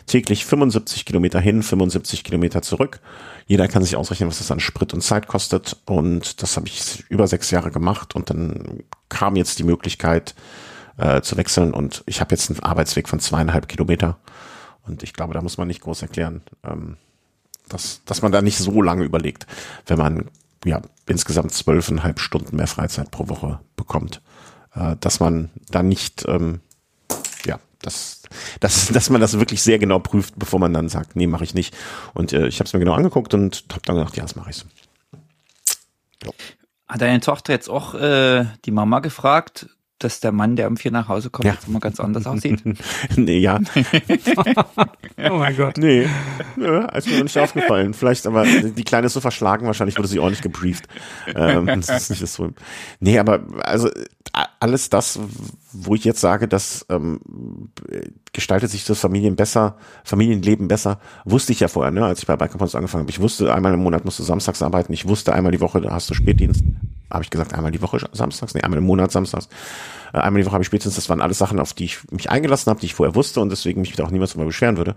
täglich 0.08 0.45
75 0.45 1.06
Kilometer 1.06 1.39
hin, 1.39 1.63
75 1.63 2.24
Kilometer 2.24 2.62
zurück. 2.62 3.00
Jeder 3.47 3.67
kann 3.67 3.84
sich 3.84 3.95
ausrechnen, 3.95 4.30
was 4.30 4.39
das 4.39 4.52
an 4.52 4.60
Sprit 4.60 4.93
und 4.93 5.02
Zeit 5.02 5.28
kostet. 5.28 5.78
Und 5.86 6.41
das 6.41 6.58
habe 6.58 6.67
ich 6.67 7.06
über 7.10 7.28
sechs 7.28 7.52
Jahre 7.52 7.71
gemacht. 7.71 8.15
Und 8.15 8.30
dann 8.30 8.84
kam 9.10 9.36
jetzt 9.36 9.60
die 9.60 9.63
Möglichkeit, 9.63 10.36
äh, 10.97 11.21
zu 11.21 11.38
wechseln. 11.38 11.74
Und 11.74 12.04
ich 12.06 12.21
habe 12.21 12.32
jetzt 12.32 12.50
einen 12.50 12.60
Arbeitsweg 12.62 13.08
von 13.08 13.19
zweieinhalb 13.19 13.67
Kilometer. 13.67 14.17
Und 14.86 15.04
ich 15.04 15.13
glaube, 15.13 15.34
da 15.34 15.41
muss 15.41 15.58
man 15.58 15.67
nicht 15.67 15.82
groß 15.82 16.02
erklären, 16.02 16.41
ähm, 16.63 16.97
dass, 17.69 18.02
dass 18.06 18.21
man 18.21 18.32
da 18.32 18.41
nicht 18.41 18.58
so 18.58 18.82
lange 18.82 19.04
überlegt, 19.04 19.47
wenn 19.86 19.97
man 19.97 20.30
ja 20.65 20.82
insgesamt 21.08 21.54
zwölfeinhalb 21.54 22.19
Stunden 22.19 22.56
mehr 22.56 22.67
Freizeit 22.67 23.12
pro 23.12 23.28
Woche 23.28 23.60
bekommt. 23.76 24.21
Äh, 24.74 24.95
dass 25.00 25.19
man 25.19 25.50
da 25.69 25.84
nicht, 25.84 26.26
ähm, 26.28 26.62
ja, 27.45 27.60
dass, 27.82 28.24
dass, 28.60 28.88
dass 28.93 29.10
man 29.10 29.21
das 29.21 29.39
wirklich 29.39 29.62
sehr 29.62 29.80
genau 29.80 30.00
prüft, 30.00 30.38
bevor 30.38 30.60
man 30.60 30.74
dann 30.74 30.89
sagt, 30.89 31.15
nee, 31.15 31.28
mache 31.28 31.43
ich 31.43 31.54
nicht. 31.54 31.76
Und 32.13 32.34
äh, 32.34 32.47
ich 32.47 32.60
habe 32.60 32.67
es 32.67 32.74
mir 32.74 32.80
genau 32.80 32.93
angeguckt 32.93 33.34
und 33.34 33.65
habe 33.71 33.82
dann 33.84 33.97
gedacht, 33.97 34.17
ja, 34.17 34.24
das 34.24 34.36
mache 34.36 34.52
ich. 34.52 34.58
So. 36.24 36.34
Hat 36.88 37.02
deine 37.02 37.19
Tochter 37.19 37.54
jetzt 37.54 37.69
auch 37.69 37.93
äh, 37.95 38.45
die 38.65 38.71
Mama 38.71 39.00
gefragt, 39.00 39.67
dass 40.04 40.20
der 40.20 40.32
Mann, 40.32 40.56
der 40.56 40.68
um 40.68 40.78
vier 40.78 40.92
nach 40.92 41.08
Hause 41.08 41.30
kommt, 41.30 41.46
ja. 41.46 41.54
jetzt 41.54 41.68
immer 41.68 41.80
ganz 41.80 42.00
anders 42.00 42.26
aussieht? 42.26 42.64
nee, 43.16 43.40
ja. 43.40 43.60
oh 45.30 45.38
mein 45.38 45.56
Gott. 45.56 45.78
Nee, 45.78 46.08
ja, 46.58 46.86
ist 46.90 47.08
mir 47.08 47.18
noch 47.18 47.24
nicht 47.24 47.38
aufgefallen. 47.38 47.94
Vielleicht, 47.94 48.28
aber 48.28 48.46
die 48.46 48.84
Kleine 48.84 49.08
ist 49.08 49.14
so 49.14 49.22
verschlagen, 49.22 49.66
wahrscheinlich 49.68 49.98
wurde 49.98 50.08
sie 50.08 50.20
ordentlich 50.20 50.42
gebrieft. 50.42 50.88
Ähm, 51.36 51.66
das 51.66 51.90
ist 51.90 52.10
nicht 52.10 52.22
das 52.22 52.34
so. 52.34 52.52
Nee, 53.00 53.20
aber 53.20 53.42
also 53.64 53.90
alles 54.60 54.90
das, 54.90 55.20
wo 55.74 55.96
ich 55.96 56.06
jetzt 56.06 56.22
sage, 56.22 56.48
dass 56.48 56.86
ähm, 56.90 57.20
gestaltet 58.32 58.70
sich 58.70 58.86
das 58.86 59.00
Familien 59.00 59.36
besser, 59.36 59.78
Familienleben 60.04 60.68
besser, 60.68 61.00
wusste 61.26 61.52
ich 61.52 61.60
ja 61.60 61.68
vorher, 61.68 61.92
ne, 61.92 62.06
als 62.06 62.20
ich 62.20 62.28
bei 62.28 62.38
Bikeampons 62.38 62.76
angefangen 62.76 63.04
habe. 63.04 63.12
Ich 63.12 63.20
wusste, 63.20 63.54
einmal 63.54 63.74
im 63.74 63.82
Monat 63.82 64.06
musst 64.06 64.20
du 64.20 64.24
samstags 64.24 64.62
arbeiten. 64.62 64.94
Ich 64.94 65.08
wusste, 65.08 65.34
einmal 65.34 65.52
die 65.52 65.60
Woche 65.60 65.82
da 65.82 65.92
hast 65.92 66.10
du 66.10 66.14
Spätdienst 66.14 66.64
habe 67.12 67.24
ich 67.24 67.30
gesagt, 67.30 67.54
einmal 67.54 67.72
die 67.72 67.82
Woche 67.82 68.00
samstags, 68.14 68.54
nee, 68.54 68.62
einmal 68.62 68.80
im 68.80 68.86
Monat 68.86 69.12
samstags, 69.12 69.50
einmal 70.13 70.41
die 70.41 70.45
Woche 70.45 70.54
habe 70.54 70.63
ich 70.63 70.67
spätestens, 70.67 70.95
das 70.95 71.10
waren 71.10 71.21
alles 71.21 71.38
Sachen, 71.38 71.60
auf 71.60 71.73
die 71.73 71.86
ich 71.86 71.99
mich 72.12 72.30
eingelassen 72.30 72.69
habe, 72.69 72.80
die 72.80 72.88
ich 72.88 72.93
vorher 72.93 73.15
wusste 73.15 73.39
und 73.39 73.49
deswegen 73.49 73.82
mich 73.82 73.93
da 73.93 74.04
auch 74.04 74.12
niemals 74.12 74.32
drüber 74.32 74.45
beschweren 74.45 74.77
würde. 74.77 74.95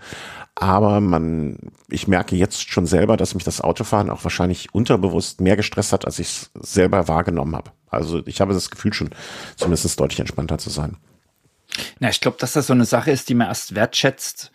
Aber 0.55 1.01
man, 1.01 1.59
ich 1.89 2.09
merke 2.09 2.37
jetzt 2.37 2.71
schon 2.71 2.87
selber, 2.87 3.17
dass 3.17 3.35
mich 3.35 3.45
das 3.45 3.61
Autofahren 3.61 4.11
auch 4.11 4.25
wahrscheinlich 4.25 4.75
unterbewusst 4.75 5.41
mehr 5.41 5.57
gestresst 5.57 5.93
hat, 5.93 6.05
als 6.05 6.19
ich 6.19 6.29
es 6.29 6.51
selber 6.61 7.09
wahrgenommen 7.09 7.57
habe. 7.57 7.71
Also 7.89 8.23
ich 8.27 8.41
habe 8.41 8.55
das 8.55 8.71
Gefühl 8.71 8.93
schon, 8.93 9.11
zumindest 9.57 9.99
deutlich 9.99 10.21
entspannter 10.21 10.59
zu 10.59 10.71
sein. 10.71 10.97
Na, 11.99 12.09
ich 12.09 12.21
glaube, 12.21 12.37
dass 12.39 12.53
das 12.53 12.67
so 12.67 12.73
eine 12.73 12.85
Sache 12.85 13.11
ist, 13.11 13.29
die 13.29 13.35
man 13.35 13.49
erst 13.49 13.75
wertschätzt, 13.75 14.53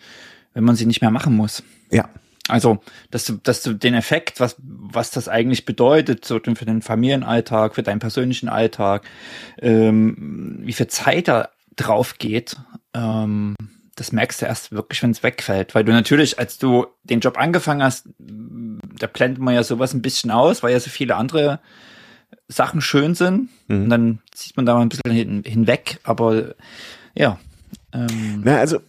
wenn 0.53 0.63
man 0.63 0.75
sie 0.75 0.85
nicht 0.85 1.01
mehr 1.01 1.11
machen 1.11 1.35
muss. 1.35 1.63
Ja. 1.91 2.09
Also, 2.49 2.79
dass 3.11 3.25
du, 3.25 3.33
dass 3.33 3.61
du 3.61 3.73
den 3.73 3.93
Effekt, 3.93 4.39
was, 4.39 4.55
was 4.59 5.11
das 5.11 5.27
eigentlich 5.27 5.65
bedeutet, 5.65 6.25
so 6.25 6.39
für 6.39 6.65
den 6.65 6.81
Familienalltag, 6.81 7.75
für 7.75 7.83
deinen 7.83 7.99
persönlichen 7.99 8.49
Alltag, 8.49 9.05
ähm, 9.61 10.59
wie 10.61 10.73
viel 10.73 10.87
Zeit 10.87 11.27
da 11.27 11.49
drauf 11.75 12.17
geht, 12.17 12.57
ähm, 12.93 13.55
das 13.95 14.11
merkst 14.11 14.41
du 14.41 14.45
erst 14.45 14.71
wirklich, 14.71 15.03
wenn 15.03 15.11
es 15.11 15.23
wegfällt. 15.23 15.75
Weil 15.75 15.83
du 15.83 15.91
natürlich, 15.91 16.39
als 16.39 16.57
du 16.57 16.87
den 17.03 17.19
Job 17.19 17.37
angefangen 17.37 17.83
hast, 17.83 18.07
da 18.17 19.07
blendet 19.07 19.41
man 19.41 19.53
ja 19.53 19.63
sowas 19.63 19.93
ein 19.93 20.01
bisschen 20.01 20.31
aus, 20.31 20.63
weil 20.63 20.71
ja 20.71 20.79
so 20.79 20.89
viele 20.89 21.15
andere 21.15 21.59
Sachen 22.47 22.81
schön 22.81 23.15
sind. 23.15 23.49
Mhm. 23.67 23.83
Und 23.83 23.89
dann 23.89 24.19
zieht 24.31 24.55
man 24.55 24.65
da 24.65 24.75
mal 24.75 24.81
ein 24.81 24.89
bisschen 24.89 25.11
hin, 25.11 25.43
hinweg. 25.45 25.99
Aber 26.03 26.55
ja. 27.13 27.39
Ähm, 27.91 28.41
Na, 28.43 28.57
also 28.57 28.79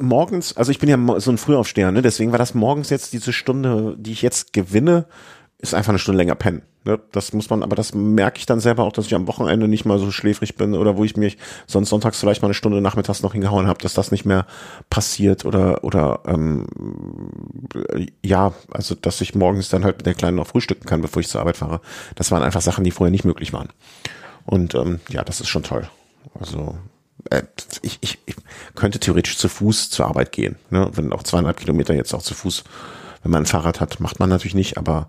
morgens, 0.00 0.56
also 0.56 0.70
ich 0.70 0.78
bin 0.78 0.88
ja 0.88 1.20
so 1.20 1.30
ein 1.30 1.38
Frühaufsteher, 1.38 1.92
ne? 1.92 2.02
deswegen 2.02 2.32
war 2.32 2.38
das 2.38 2.54
morgens 2.54 2.90
jetzt 2.90 3.12
diese 3.12 3.32
Stunde, 3.32 3.96
die 3.98 4.12
ich 4.12 4.22
jetzt 4.22 4.52
gewinne, 4.52 5.06
ist 5.58 5.74
einfach 5.74 5.90
eine 5.90 5.98
Stunde 5.98 6.18
länger 6.18 6.34
pennen. 6.34 6.62
Ne? 6.84 6.98
Das 7.12 7.34
muss 7.34 7.50
man, 7.50 7.62
aber 7.62 7.76
das 7.76 7.94
merke 7.94 8.38
ich 8.38 8.46
dann 8.46 8.60
selber 8.60 8.84
auch, 8.84 8.92
dass 8.92 9.06
ich 9.06 9.14
am 9.14 9.28
Wochenende 9.28 9.68
nicht 9.68 9.84
mal 9.84 9.98
so 9.98 10.10
schläfrig 10.10 10.56
bin 10.56 10.74
oder 10.74 10.96
wo 10.96 11.04
ich 11.04 11.16
mich 11.16 11.36
sonst 11.66 11.90
sonntags 11.90 12.18
vielleicht 12.18 12.40
mal 12.40 12.46
eine 12.46 12.54
Stunde 12.54 12.80
nachmittags 12.80 13.22
noch 13.22 13.32
hingehauen 13.32 13.66
habe, 13.66 13.82
dass 13.82 13.92
das 13.92 14.10
nicht 14.10 14.24
mehr 14.24 14.46
passiert 14.88 15.44
oder 15.44 15.84
oder 15.84 16.20
ähm, 16.26 16.66
ja, 18.22 18.54
also 18.70 18.94
dass 18.94 19.20
ich 19.20 19.34
morgens 19.34 19.68
dann 19.68 19.84
halt 19.84 19.98
mit 19.98 20.06
der 20.06 20.14
Kleinen 20.14 20.38
noch 20.38 20.46
frühstücken 20.46 20.86
kann, 20.86 21.02
bevor 21.02 21.20
ich 21.20 21.28
zur 21.28 21.42
Arbeit 21.42 21.58
fahre. 21.58 21.82
Das 22.14 22.30
waren 22.30 22.42
einfach 22.42 22.62
Sachen, 22.62 22.84
die 22.84 22.90
vorher 22.90 23.12
nicht 23.12 23.26
möglich 23.26 23.52
waren. 23.52 23.68
Und 24.46 24.74
ähm, 24.74 25.00
ja, 25.10 25.22
das 25.22 25.40
ist 25.40 25.48
schon 25.48 25.62
toll. 25.62 25.88
Also 26.38 26.76
ich, 27.82 27.98
ich, 28.00 28.18
ich 28.26 28.36
könnte 28.74 29.00
theoretisch 29.00 29.36
zu 29.36 29.48
Fuß 29.48 29.90
zur 29.90 30.06
Arbeit 30.06 30.32
gehen. 30.32 30.56
Ne? 30.70 30.90
Wenn 30.94 31.12
auch 31.12 31.22
zweieinhalb 31.22 31.58
Kilometer 31.58 31.94
jetzt 31.94 32.14
auch 32.14 32.22
zu 32.22 32.34
Fuß, 32.34 32.64
wenn 33.22 33.32
man 33.32 33.42
ein 33.42 33.46
Fahrrad 33.46 33.80
hat, 33.80 34.00
macht 34.00 34.18
man 34.20 34.28
natürlich 34.28 34.54
nicht, 34.54 34.78
aber 34.78 35.08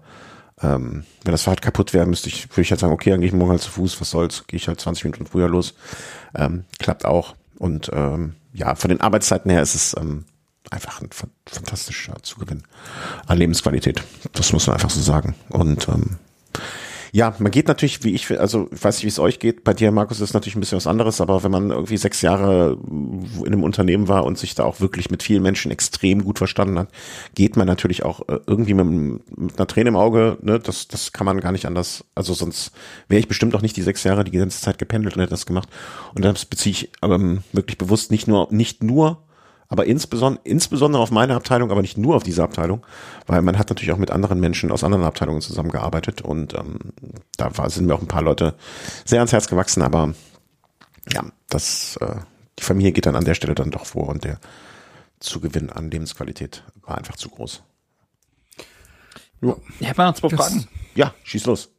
ähm, 0.62 1.06
wenn 1.24 1.32
das 1.32 1.44
Fahrrad 1.44 1.62
kaputt 1.62 1.94
wäre, 1.94 2.06
müsste 2.06 2.30
ich, 2.30 2.50
würde 2.50 2.62
ich 2.62 2.72
halt 2.72 2.80
sagen, 2.80 2.94
okay, 2.94 3.10
dann 3.10 3.22
gehe 3.22 3.28
ich 3.28 3.34
morgen 3.34 3.52
halt 3.52 3.62
zu 3.62 3.72
Fuß, 3.72 4.00
was 4.00 4.10
soll's, 4.10 4.46
gehe 4.48 4.58
ich 4.58 4.68
halt 4.68 4.80
20 4.80 5.06
Minuten 5.06 5.26
früher 5.26 5.48
los. 5.48 5.74
Ähm, 6.36 6.66
klappt 6.80 7.06
auch. 7.06 7.36
Und 7.58 7.90
ähm, 7.94 8.36
ja, 8.54 8.76
von 8.76 8.90
den 8.90 9.02
Arbeitszeiten 9.02 9.50
her 9.50 9.62
ist 9.62 9.76
es 9.76 9.96
ähm, 9.98 10.26
einfach 10.70 11.02
ein 11.02 11.10
fantastischer 11.46 12.16
Zugewinn 12.22 12.64
an 13.28 13.38
Lebensqualität. 13.38 14.04
Das 14.34 14.54
muss 14.54 14.68
man 14.68 14.76
einfach 14.76 14.90
so 14.90 15.02
sagen. 15.02 15.36
Und 15.50 15.88
ähm, 15.88 16.18
ja, 17.14 17.36
man 17.40 17.52
geht 17.52 17.68
natürlich, 17.68 18.04
wie 18.04 18.14
ich, 18.14 18.40
also 18.40 18.70
ich 18.72 18.84
weiß 18.84 18.98
nicht, 18.98 19.04
wie 19.04 19.10
es 19.10 19.20
euch 19.20 19.40
geht. 19.40 19.64
Bei 19.66 19.74
dir, 19.74 19.92
Markus, 19.92 20.22
ist 20.22 20.34
natürlich 20.34 20.56
ein 20.56 20.62
bisschen 20.62 20.78
was 20.78 20.88
anderes, 20.88 21.20
aber 21.20 21.44
wenn 21.44 21.52
man 21.52 21.70
irgendwie 21.70 21.98
sechs 21.98 22.22
Jahre 22.22 22.78
in 22.88 23.48
einem 23.48 23.64
Unternehmen 23.64 24.08
war 24.08 24.24
und 24.24 24.38
sich 24.38 24.56
da 24.56 24.64
auch 24.64 24.80
wirklich 24.80 25.12
mit 25.12 25.22
vielen 25.22 25.44
Menschen 25.44 25.72
extrem 25.72 26.24
gut 26.24 26.38
verstanden 26.38 26.80
hat, 26.80 26.90
geht 27.36 27.58
man 27.58 27.68
natürlich 27.68 28.04
auch 28.04 28.28
äh, 28.30 28.40
irgendwie 28.48 28.74
mit, 28.74 28.86
mit 29.38 29.58
einer 29.58 29.68
Träne 29.68 29.90
im 29.90 29.98
Auge, 29.98 30.38
ne, 30.42 30.60
das, 30.60 30.88
das 30.88 31.12
kann 31.12 31.26
man 31.26 31.42
gar 31.42 31.52
nicht 31.52 31.66
anders. 31.66 32.06
Also 32.16 32.34
sonst 32.34 32.72
wäre 33.10 33.20
ich 33.20 33.28
bestimmt 33.28 33.56
auch 33.56 33.62
nicht 33.62 33.76
die 33.76 33.82
sechs 33.82 34.04
Jahre 34.06 34.24
die 34.24 34.32
ganze 34.32 34.62
Zeit 34.62 34.78
gependelt 34.78 35.16
und 35.16 35.22
hätte 35.22 35.32
das 35.32 35.46
gemacht. 35.46 35.68
Und 36.16 36.24
das 36.24 36.46
beziehe 36.46 36.72
ich 36.72 36.92
ähm, 37.04 37.44
wirklich 37.52 37.78
bewusst 37.78 38.12
nicht 38.12 38.28
nur, 38.28 38.48
nicht 38.52 38.84
nur 38.84 39.24
aber 39.72 39.86
insbesondere, 39.86 40.42
insbesondere 40.44 41.02
auf 41.02 41.12
meine 41.12 41.34
Abteilung, 41.34 41.72
aber 41.72 41.82
nicht 41.82 41.98
nur 41.98 42.18
auf 42.18 42.24
diese 42.24 42.44
Abteilung, 42.44 42.86
weil 43.26 43.42
man 43.42 43.58
hat 43.58 43.70
natürlich 43.70 43.94
auch 43.94 43.98
mit 43.98 44.12
anderen 44.12 44.42
Menschen 44.42 44.70
aus 44.70 44.84
anderen 44.84 45.06
Abteilungen 45.06 45.40
zusammengearbeitet 45.40 46.22
und 46.22 46.54
ähm, 46.54 46.78
da 47.38 47.58
war, 47.58 47.70
sind 47.70 47.86
mir 47.86 47.96
auch 47.96 48.02
ein 48.02 48.08
paar 48.08 48.22
Leute 48.22 48.54
sehr 49.06 49.20
ans 49.20 49.32
Herz 49.32 49.48
gewachsen, 49.48 49.82
aber 49.82 50.14
ja, 51.14 51.24
das, 51.48 51.96
äh, 52.02 52.18
die 52.60 52.64
Familie 52.64 52.92
geht 52.92 53.06
dann 53.06 53.16
an 53.16 53.24
der 53.24 53.34
Stelle 53.34 53.56
dann 53.56 53.72
doch 53.72 53.86
vor 53.86 54.10
und 54.10 54.26
der 54.26 54.42
Zugewinn 55.22 55.70
an 55.70 55.90
Lebensqualität 55.90 56.64
war 56.82 56.98
einfach 56.98 57.16
zu 57.16 57.30
groß. 57.30 57.64
Ja. 59.40 59.56
Ich 59.80 59.90
habe 59.90 60.04
noch 60.04 60.16
zwei 60.16 60.30
Fragen. 60.36 60.68
Ja, 60.96 61.14
schieß 61.24 61.46
los. 61.46 61.70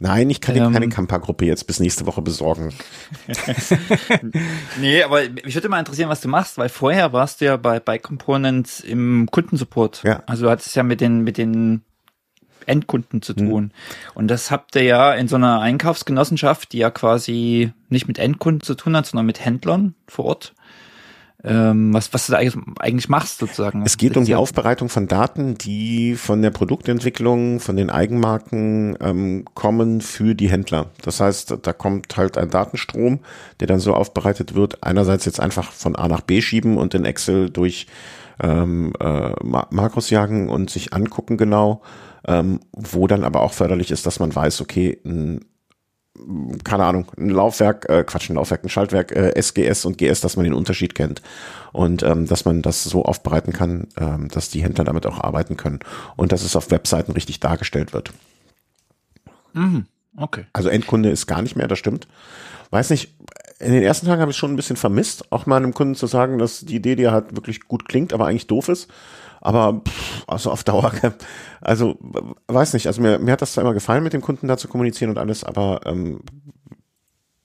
Nein, 0.00 0.28
ich 0.28 0.42
kann 0.42 0.54
dir 0.54 0.70
keine 0.70 0.90
Kampa-Gruppe 0.90 1.46
jetzt 1.46 1.66
bis 1.66 1.80
nächste 1.80 2.04
Woche 2.04 2.20
besorgen. 2.20 2.74
nee, 4.80 5.02
aber 5.02 5.22
mich 5.42 5.54
würde 5.54 5.70
mal 5.70 5.78
interessieren, 5.78 6.10
was 6.10 6.20
du 6.20 6.28
machst, 6.28 6.58
weil 6.58 6.68
vorher 6.68 7.14
warst 7.14 7.40
du 7.40 7.46
ja 7.46 7.56
bei, 7.56 7.80
bei 7.80 7.98
Components 7.98 8.80
im 8.80 9.26
Kundensupport. 9.30 10.02
Ja. 10.04 10.22
Also 10.26 10.44
du 10.44 10.50
hattest 10.50 10.76
ja 10.76 10.82
mit 10.82 11.00
den, 11.00 11.22
mit 11.22 11.38
den 11.38 11.82
Endkunden 12.66 13.22
zu 13.22 13.32
tun. 13.32 13.64
Mhm. 13.64 13.70
Und 14.14 14.28
das 14.28 14.50
habt 14.50 14.76
ihr 14.76 14.82
ja 14.82 15.14
in 15.14 15.28
so 15.28 15.36
einer 15.36 15.60
Einkaufsgenossenschaft, 15.60 16.72
die 16.72 16.78
ja 16.78 16.90
quasi 16.90 17.72
nicht 17.88 18.06
mit 18.06 18.18
Endkunden 18.18 18.60
zu 18.60 18.74
tun 18.74 18.96
hat, 18.96 19.06
sondern 19.06 19.24
mit 19.24 19.42
Händlern 19.42 19.94
vor 20.06 20.26
Ort 20.26 20.54
ähm, 21.44 21.92
was, 21.92 22.12
was 22.12 22.26
du 22.26 22.32
da 22.32 22.38
eigentlich 22.38 23.08
machst 23.08 23.38
sozusagen. 23.38 23.82
Es 23.84 23.96
geht 23.96 24.16
um 24.16 24.24
die 24.24 24.34
Aufbereitung 24.34 24.88
von 24.88 25.06
Daten, 25.06 25.56
die 25.56 26.16
von 26.16 26.42
der 26.42 26.50
Produktentwicklung, 26.50 27.60
von 27.60 27.76
den 27.76 27.90
Eigenmarken 27.90 28.96
ähm, 29.00 29.44
kommen 29.54 30.00
für 30.00 30.34
die 30.34 30.50
Händler. 30.50 30.90
Das 31.02 31.20
heißt, 31.20 31.58
da 31.62 31.72
kommt 31.72 32.16
halt 32.16 32.38
ein 32.38 32.50
Datenstrom, 32.50 33.20
der 33.60 33.66
dann 33.66 33.80
so 33.80 33.94
aufbereitet 33.94 34.54
wird, 34.54 34.82
einerseits 34.82 35.24
jetzt 35.24 35.40
einfach 35.40 35.72
von 35.72 35.94
A 35.94 36.08
nach 36.08 36.22
B 36.22 36.40
schieben 36.40 36.78
und 36.78 36.94
in 36.94 37.04
Excel 37.04 37.50
durch 37.50 37.86
ähm, 38.42 38.92
äh, 39.00 39.30
Makros 39.42 40.10
jagen 40.10 40.48
und 40.48 40.70
sich 40.70 40.92
angucken 40.92 41.36
genau, 41.36 41.82
ähm, 42.26 42.60
wo 42.72 43.06
dann 43.06 43.24
aber 43.24 43.42
auch 43.42 43.52
förderlich 43.52 43.90
ist, 43.90 44.06
dass 44.06 44.20
man 44.20 44.34
weiß, 44.34 44.60
okay, 44.60 44.98
ein 45.04 45.44
keine 46.64 46.84
Ahnung, 46.84 47.10
ein 47.16 47.30
Laufwerk, 47.30 47.88
äh, 47.88 48.04
Quatsch, 48.04 48.30
ein 48.30 48.36
Laufwerk, 48.36 48.64
ein 48.64 48.68
Schaltwerk, 48.68 49.12
äh, 49.12 49.32
SGS 49.40 49.84
und 49.84 49.98
GS, 49.98 50.20
dass 50.20 50.36
man 50.36 50.44
den 50.44 50.54
Unterschied 50.54 50.94
kennt 50.94 51.22
und 51.72 52.02
ähm, 52.02 52.26
dass 52.26 52.44
man 52.44 52.62
das 52.62 52.84
so 52.84 53.04
aufbereiten 53.04 53.52
kann, 53.52 53.88
ähm, 53.98 54.28
dass 54.28 54.50
die 54.50 54.62
Händler 54.62 54.84
damit 54.84 55.06
auch 55.06 55.20
arbeiten 55.20 55.56
können 55.56 55.80
und 56.16 56.32
dass 56.32 56.42
es 56.42 56.56
auf 56.56 56.70
Webseiten 56.70 57.12
richtig 57.12 57.40
dargestellt 57.40 57.92
wird. 57.92 58.12
Mhm. 59.52 59.86
Okay. 60.16 60.46
Also 60.52 60.68
Endkunde 60.68 61.10
ist 61.10 61.26
gar 61.26 61.42
nicht 61.42 61.56
mehr, 61.56 61.68
das 61.68 61.78
stimmt. 61.78 62.08
Weiß 62.70 62.90
nicht, 62.90 63.14
in 63.58 63.72
den 63.72 63.82
ersten 63.82 64.06
Tagen 64.06 64.20
habe 64.20 64.30
ich 64.30 64.36
schon 64.36 64.52
ein 64.52 64.56
bisschen 64.56 64.76
vermisst, 64.76 65.32
auch 65.32 65.46
mal 65.46 65.56
einem 65.56 65.74
Kunden 65.74 65.94
zu 65.94 66.06
sagen, 66.06 66.38
dass 66.38 66.60
die 66.60 66.76
Idee, 66.76 66.96
die 66.96 67.04
er 67.04 67.12
hat, 67.12 67.36
wirklich 67.36 67.60
gut 67.68 67.88
klingt, 67.88 68.12
aber 68.12 68.26
eigentlich 68.26 68.46
doof 68.46 68.68
ist. 68.68 68.88
Aber 69.40 69.82
pff, 69.86 70.24
also 70.26 70.50
auf 70.50 70.64
Dauer, 70.64 70.92
also 71.60 71.98
weiß 72.48 72.72
nicht, 72.74 72.86
also 72.86 73.00
mir, 73.00 73.18
mir 73.18 73.32
hat 73.32 73.42
das 73.42 73.52
zwar 73.52 73.62
immer 73.62 73.74
gefallen, 73.74 74.02
mit 74.02 74.12
dem 74.12 74.22
Kunden 74.22 74.48
da 74.48 74.56
zu 74.56 74.68
kommunizieren 74.68 75.10
und 75.10 75.18
alles, 75.18 75.44
aber 75.44 75.80
ähm, 75.84 76.20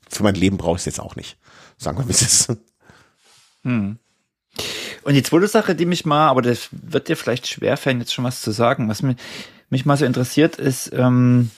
für 0.09 0.23
mein 0.23 0.35
Leben 0.35 0.57
brauche 0.57 0.75
ich 0.75 0.81
es 0.81 0.85
jetzt 0.85 0.99
auch 0.99 1.15
nicht. 1.15 1.37
Sagen 1.77 1.97
wir, 1.97 2.07
wie 2.07 2.11
es. 2.11 2.47
Hm. 3.63 3.97
Und 5.03 5.13
die 5.13 5.23
zweite 5.23 5.47
Sache, 5.47 5.75
die 5.75 5.85
mich 5.85 6.05
mal, 6.05 6.27
aber 6.27 6.41
das 6.41 6.69
wird 6.71 7.07
dir 7.07 7.17
vielleicht 7.17 7.47
schwerfallen, 7.47 7.99
jetzt 7.99 8.13
schon 8.13 8.25
was 8.25 8.41
zu 8.41 8.51
sagen, 8.51 8.89
was 8.89 9.01
mich, 9.01 9.17
mich 9.69 9.85
mal 9.85 9.97
so 9.97 10.05
interessiert, 10.05 10.57
ist, 10.57 10.91
ähm, 10.93 11.49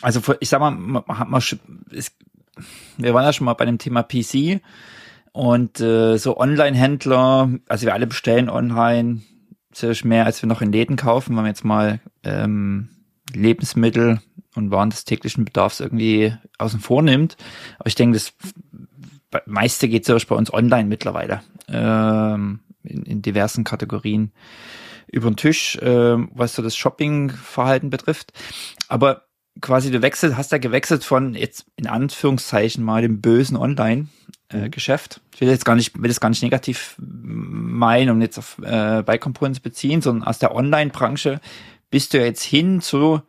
also 0.00 0.20
ich 0.40 0.48
sag 0.48 0.60
mal, 0.60 0.70
man, 0.70 1.04
man, 1.06 1.42
ist, 1.90 2.12
wir 2.98 3.14
waren 3.14 3.24
ja 3.24 3.32
schon 3.32 3.44
mal 3.46 3.54
bei 3.54 3.64
dem 3.64 3.78
Thema 3.78 4.02
PC 4.02 4.60
und 5.32 5.80
äh, 5.80 6.18
so 6.18 6.36
Online-Händler, 6.36 7.50
also 7.68 7.86
wir 7.86 7.94
alle 7.94 8.06
bestellen 8.06 8.50
online 8.50 9.22
sicherlich 9.72 10.04
mehr, 10.04 10.26
als 10.26 10.42
wir 10.42 10.48
noch 10.48 10.60
in 10.60 10.72
Läden 10.72 10.96
kaufen, 10.96 11.30
wenn 11.30 11.42
man 11.42 11.46
jetzt 11.46 11.64
mal 11.64 12.00
ähm, 12.24 12.90
Lebensmittel 13.32 14.20
und 14.54 14.70
Waren 14.70 14.90
des 14.90 15.04
täglichen 15.04 15.44
Bedarfs 15.44 15.80
irgendwie 15.80 16.34
außen 16.58 16.80
vor 16.80 17.02
nimmt. 17.02 17.36
Aber 17.78 17.88
ich 17.88 17.94
denke, 17.94 18.14
das 18.14 18.34
meiste 19.46 19.88
geht 19.88 20.04
sicherlich 20.04 20.26
bei 20.26 20.36
uns 20.36 20.52
online 20.52 20.88
mittlerweile, 20.88 21.40
ähm, 21.68 22.60
in, 22.82 23.04
in 23.04 23.22
diversen 23.22 23.64
Kategorien 23.64 24.32
über 25.10 25.30
den 25.30 25.36
Tisch, 25.36 25.76
äh, 25.76 26.16
was 26.34 26.54
so 26.54 26.62
das 26.62 26.76
Shopping-Verhalten 26.76 27.90
betrifft. 27.90 28.32
Aber 28.88 29.24
quasi 29.60 29.90
du 29.90 30.02
wechselst, 30.02 30.36
hast 30.36 30.52
da 30.52 30.58
gewechselt 30.58 31.04
von 31.04 31.34
jetzt 31.34 31.66
in 31.76 31.86
Anführungszeichen 31.86 32.82
mal 32.82 33.02
dem 33.02 33.20
bösen 33.20 33.56
Online 33.56 34.08
äh, 34.48 34.70
Geschäft. 34.70 35.20
Ich 35.34 35.40
will 35.40 35.48
jetzt 35.48 35.64
gar 35.64 35.76
nicht, 35.76 36.00
will 36.00 36.08
das 36.08 36.20
gar 36.20 36.30
nicht 36.30 36.42
negativ 36.42 36.96
meinen 36.98 38.10
und 38.10 38.20
jetzt 38.22 38.38
auf 38.38 38.58
äh, 38.62 39.02
bei 39.02 39.18
Components 39.18 39.60
beziehen, 39.60 40.00
sondern 40.00 40.26
aus 40.26 40.38
der 40.38 40.54
Online-Branche 40.54 41.40
bist 41.90 42.14
du 42.14 42.18
ja 42.18 42.24
jetzt 42.24 42.42
hin 42.42 42.80
zu 42.80 43.20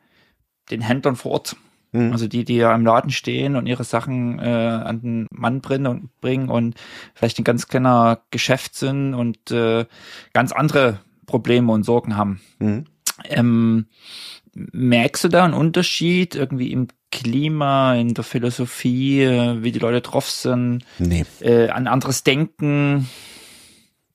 den 0.72 0.82
Händlern 0.82 1.16
vor 1.16 1.32
Ort. 1.32 1.56
Mhm. 1.92 2.12
Also 2.12 2.28
die, 2.28 2.44
die 2.44 2.56
ja 2.56 2.74
im 2.74 2.86
Laden 2.86 3.12
stehen 3.12 3.56
und 3.56 3.68
ihre 3.68 3.84
Sachen 3.84 4.40
äh, 4.40 4.44
an 4.44 5.02
den 5.02 5.28
Mann 5.32 5.62
bringen 5.62 5.88
und 5.88 6.22
bringen 6.22 6.50
und 6.50 6.76
vielleicht 7.14 7.40
ein 7.40 7.44
ganz 7.44 7.68
kleiner 7.68 8.22
Geschäft 8.32 8.76
sind 8.76 9.14
und 9.14 9.52
äh, 9.52 9.86
ganz 10.34 10.52
andere 10.52 11.00
Probleme 11.26 11.72
und 11.72 11.84
Sorgen 11.84 12.18
haben. 12.18 12.42
Mhm. 12.60 12.86
Ähm, 13.26 13.86
merkst 14.56 15.24
du 15.24 15.28
da 15.30 15.46
einen 15.46 15.54
Unterschied 15.54 16.36
irgendwie 16.36 16.72
im 16.72 16.88
Klima, 17.12 17.96
in 17.96 18.14
der 18.14 18.24
Philosophie, 18.24 19.28
wie 19.62 19.72
die 19.72 19.80
Leute 19.80 20.02
drauf 20.02 20.30
sind, 20.30 20.84
nee. 21.00 21.26
äh, 21.42 21.70
an 21.70 21.88
anderes 21.88 22.24
Denken? 22.24 23.08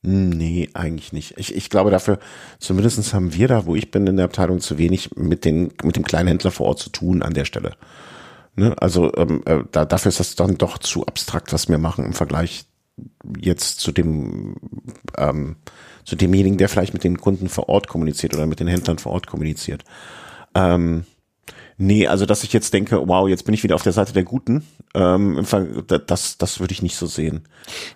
Nee, 0.02 0.70
eigentlich 0.74 1.12
nicht. 1.12 1.34
Ich, 1.38 1.54
ich 1.54 1.70
glaube 1.70 1.90
dafür, 1.90 2.18
zumindestens 2.60 3.12
haben 3.14 3.34
wir 3.34 3.48
da, 3.48 3.66
wo 3.66 3.74
ich 3.74 3.90
bin 3.90 4.06
in 4.06 4.16
der 4.16 4.26
Abteilung, 4.26 4.60
zu 4.60 4.78
wenig 4.78 5.10
mit, 5.16 5.44
den, 5.44 5.72
mit 5.82 5.96
dem 5.96 6.04
Kleinhändler 6.04 6.50
vor 6.50 6.66
Ort 6.66 6.78
zu 6.78 6.90
tun 6.90 7.22
an 7.22 7.34
der 7.34 7.44
Stelle. 7.44 7.74
Ne? 8.54 8.74
Also 8.80 9.12
ähm, 9.16 9.42
äh, 9.44 9.58
da, 9.72 9.84
dafür 9.84 10.10
ist 10.10 10.20
das 10.20 10.36
dann 10.36 10.56
doch 10.56 10.78
zu 10.78 11.06
abstrakt, 11.06 11.52
was 11.52 11.68
wir 11.68 11.78
machen 11.78 12.04
im 12.04 12.12
Vergleich 12.12 12.64
jetzt 13.40 13.80
zu 13.80 13.92
dem 13.92 14.56
ähm, 15.16 15.56
zu 16.04 16.16
demjenigen, 16.16 16.58
der 16.58 16.68
vielleicht 16.68 16.94
mit 16.94 17.04
den 17.04 17.18
Kunden 17.18 17.48
vor 17.48 17.68
Ort 17.68 17.86
kommuniziert 17.86 18.34
oder 18.34 18.46
mit 18.46 18.60
den 18.60 18.66
Händlern 18.66 18.98
vor 18.98 19.12
Ort 19.12 19.26
kommuniziert. 19.26 19.84
Ähm, 20.58 21.04
nee, 21.78 22.06
also 22.06 22.26
dass 22.26 22.44
ich 22.44 22.52
jetzt 22.52 22.74
denke, 22.74 23.08
wow, 23.08 23.28
jetzt 23.28 23.44
bin 23.44 23.54
ich 23.54 23.62
wieder 23.62 23.74
auf 23.74 23.82
der 23.82 23.92
Seite 23.92 24.12
der 24.12 24.24
Guten, 24.24 24.64
ähm, 24.94 25.44
das, 26.06 26.38
das 26.38 26.60
würde 26.60 26.72
ich 26.72 26.82
nicht 26.82 26.96
so 26.96 27.06
sehen. 27.06 27.42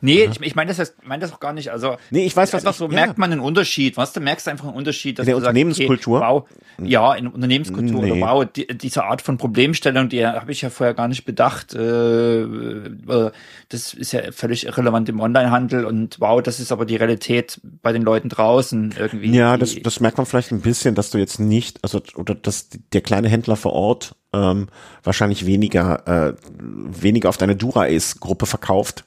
Nee, 0.00 0.24
ja. 0.24 0.30
ich, 0.30 0.40
ich 0.40 0.54
meine 0.54 0.72
das, 0.72 0.94
mein 1.02 1.20
das 1.20 1.32
auch 1.32 1.40
gar 1.40 1.52
nicht. 1.52 1.70
Also 1.70 1.96
nee, 2.10 2.24
ich 2.24 2.36
weiß, 2.36 2.52
was 2.52 2.62
einfach 2.62 2.72
ich, 2.72 2.76
so 2.78 2.86
ja. 2.86 2.92
merkt 2.92 3.18
man 3.18 3.32
einen 3.32 3.40
Unterschied. 3.40 3.96
Was 3.96 4.12
du 4.12 4.20
merkst 4.20 4.48
einfach 4.48 4.66
einen 4.66 4.76
Unterschied, 4.76 5.18
dass 5.18 5.24
in 5.24 5.30
der 5.30 5.36
Unternehmenskultur. 5.36 6.20
Sagst, 6.20 6.32
okay, 6.32 6.46
wow, 6.78 6.88
ja, 6.88 7.14
in 7.14 7.26
Unternehmenskultur. 7.26 8.02
Nee. 8.02 8.12
Oder 8.12 8.20
wow, 8.20 8.44
die, 8.44 8.66
diese 8.66 9.04
Art 9.04 9.22
von 9.22 9.38
Problemstellung, 9.38 10.08
die 10.08 10.24
habe 10.26 10.52
ich 10.52 10.62
ja 10.62 10.70
vorher 10.70 10.94
gar 10.94 11.08
nicht 11.08 11.24
bedacht. 11.24 11.74
Äh, 11.74 12.42
äh, 12.42 13.30
das 13.68 13.94
ist 13.94 14.12
ja 14.12 14.32
völlig 14.32 14.66
irrelevant 14.66 15.08
im 15.08 15.20
Onlinehandel 15.20 15.84
und 15.84 16.20
wow, 16.20 16.42
das 16.42 16.60
ist 16.60 16.72
aber 16.72 16.84
die 16.84 16.96
Realität 16.96 17.60
bei 17.82 17.92
den 17.92 18.02
Leuten 18.02 18.28
draußen 18.28 18.94
irgendwie. 18.98 19.34
Ja, 19.34 19.56
das, 19.56 19.74
das 19.82 20.00
merkt 20.00 20.18
man 20.18 20.26
vielleicht 20.26 20.52
ein 20.52 20.60
bisschen, 20.60 20.94
dass 20.94 21.10
du 21.10 21.18
jetzt 21.18 21.40
nicht, 21.40 21.78
also 21.82 22.02
oder 22.16 22.34
dass 22.34 22.68
der 22.92 23.00
kleine 23.00 23.28
Händler 23.28 23.56
vor 23.56 23.71
Ort 23.72 24.14
ähm, 24.32 24.68
wahrscheinlich 25.02 25.46
weniger, 25.46 26.06
äh, 26.06 26.34
weniger 26.58 27.28
auf 27.28 27.36
deine 27.36 27.56
Dura-Ace-Gruppe 27.56 28.46
verkauft, 28.46 29.04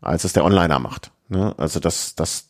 als 0.00 0.24
es 0.24 0.32
der 0.32 0.44
Onliner 0.44 0.78
macht. 0.78 1.10
Ne? 1.28 1.54
Also 1.58 1.80
das, 1.80 2.14
das, 2.14 2.48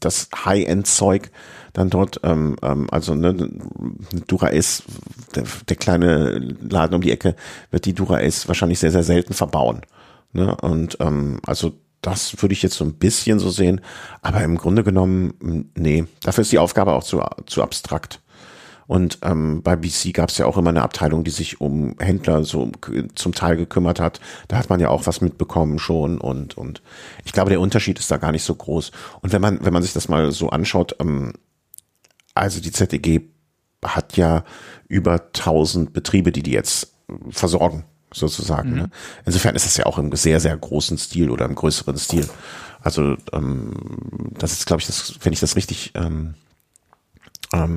das 0.00 0.28
High-End-Zeug 0.44 1.30
dann 1.72 1.90
dort, 1.90 2.20
ähm, 2.22 2.56
ähm, 2.62 2.86
also 2.90 3.14
ne, 3.14 3.34
Dura 4.26 4.48
Ace, 4.48 4.84
der, 5.34 5.44
der 5.68 5.76
kleine 5.76 6.38
Laden 6.38 6.94
um 6.94 7.02
die 7.02 7.10
Ecke, 7.10 7.34
wird 7.70 7.84
die 7.84 7.94
Dura 7.94 8.18
Ace 8.18 8.46
wahrscheinlich 8.46 8.78
sehr, 8.78 8.92
sehr 8.92 9.02
selten 9.02 9.34
verbauen. 9.34 9.82
Ne? 10.32 10.54
Und 10.56 10.96
ähm, 11.00 11.40
also 11.44 11.72
das 12.00 12.40
würde 12.42 12.52
ich 12.52 12.62
jetzt 12.62 12.76
so 12.76 12.84
ein 12.84 12.94
bisschen 12.94 13.38
so 13.38 13.50
sehen, 13.50 13.80
aber 14.22 14.42
im 14.42 14.56
Grunde 14.56 14.84
genommen, 14.84 15.70
nee, 15.74 16.04
dafür 16.20 16.42
ist 16.42 16.52
die 16.52 16.58
Aufgabe 16.58 16.92
auch 16.92 17.02
zu, 17.02 17.22
zu 17.46 17.62
abstrakt. 17.62 18.20
Und 18.86 19.18
ähm, 19.22 19.62
bei 19.62 19.76
BC 19.76 20.12
gab 20.12 20.28
es 20.28 20.38
ja 20.38 20.46
auch 20.46 20.56
immer 20.56 20.70
eine 20.70 20.82
Abteilung, 20.82 21.24
die 21.24 21.30
sich 21.30 21.60
um 21.60 21.96
Händler 21.98 22.44
so 22.44 22.70
zum 23.14 23.32
Teil 23.32 23.56
gekümmert 23.56 24.00
hat. 24.00 24.20
Da 24.48 24.58
hat 24.58 24.68
man 24.68 24.80
ja 24.80 24.88
auch 24.88 25.06
was 25.06 25.20
mitbekommen 25.20 25.78
schon 25.78 26.18
und 26.18 26.56
und 26.56 26.82
ich 27.24 27.32
glaube, 27.32 27.50
der 27.50 27.60
Unterschied 27.60 27.98
ist 27.98 28.10
da 28.10 28.18
gar 28.18 28.32
nicht 28.32 28.44
so 28.44 28.54
groß. 28.54 28.90
Und 29.22 29.32
wenn 29.32 29.40
man 29.40 29.64
wenn 29.64 29.72
man 29.72 29.82
sich 29.82 29.92
das 29.92 30.08
mal 30.08 30.32
so 30.32 30.50
anschaut, 30.50 30.96
ähm, 31.00 31.32
also 32.34 32.60
die 32.60 32.72
ZEG 32.72 33.30
hat 33.84 34.16
ja 34.16 34.44
über 34.88 35.14
1000 35.14 35.92
Betriebe, 35.92 36.32
die 36.32 36.42
die 36.42 36.52
jetzt 36.52 36.92
versorgen 37.30 37.84
sozusagen. 38.12 38.70
Mhm. 38.70 38.76
Ne? 38.76 38.90
Insofern 39.24 39.56
ist 39.56 39.66
das 39.66 39.76
ja 39.76 39.86
auch 39.86 39.98
im 39.98 40.14
sehr 40.14 40.40
sehr 40.40 40.56
großen 40.56 40.98
Stil 40.98 41.30
oder 41.30 41.46
im 41.46 41.54
größeren 41.54 41.96
Stil. 41.96 42.28
Also 42.82 43.16
ähm, 43.32 43.72
das 44.38 44.52
ist, 44.52 44.66
glaube 44.66 44.80
ich, 44.80 44.86
das, 44.86 45.14
wenn 45.22 45.32
ich 45.32 45.40
das 45.40 45.56
richtig 45.56 45.92
ähm, 45.94 46.34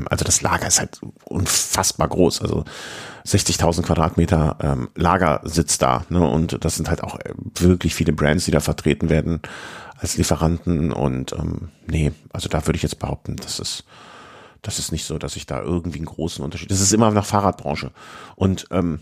also 0.09 0.25
das 0.25 0.41
Lager 0.41 0.67
ist 0.67 0.79
halt 0.79 0.99
unfassbar 1.25 2.07
groß. 2.07 2.41
Also 2.41 2.65
60.000 3.25 3.83
Quadratmeter 3.83 4.57
ähm, 4.61 4.89
Lager 4.95 5.41
sitzt 5.43 5.81
da. 5.81 6.05
Ne? 6.09 6.27
Und 6.27 6.63
das 6.63 6.75
sind 6.75 6.89
halt 6.89 7.03
auch 7.03 7.19
äh, 7.19 7.33
wirklich 7.59 7.95
viele 7.95 8.13
Brands, 8.13 8.45
die 8.45 8.51
da 8.51 8.59
vertreten 8.59 9.09
werden 9.09 9.41
als 9.97 10.17
Lieferanten. 10.17 10.91
Und 10.91 11.33
ähm, 11.33 11.69
nee, 11.87 12.11
also 12.31 12.49
da 12.49 12.65
würde 12.65 12.77
ich 12.77 12.83
jetzt 12.83 12.99
behaupten, 12.99 13.35
das 13.35 13.59
ist 13.59 13.83
das 14.61 14.79
ist 14.79 14.91
nicht 14.91 15.05
so, 15.05 15.17
dass 15.17 15.35
ich 15.35 15.45
da 15.45 15.61
irgendwie 15.61 15.99
einen 15.99 16.07
großen 16.07 16.43
Unterschied. 16.43 16.71
Das 16.71 16.81
ist 16.81 16.91
immer 16.91 17.11
nach 17.11 17.25
Fahrradbranche. 17.25 17.91
Und 18.35 18.67
ähm, 18.71 18.99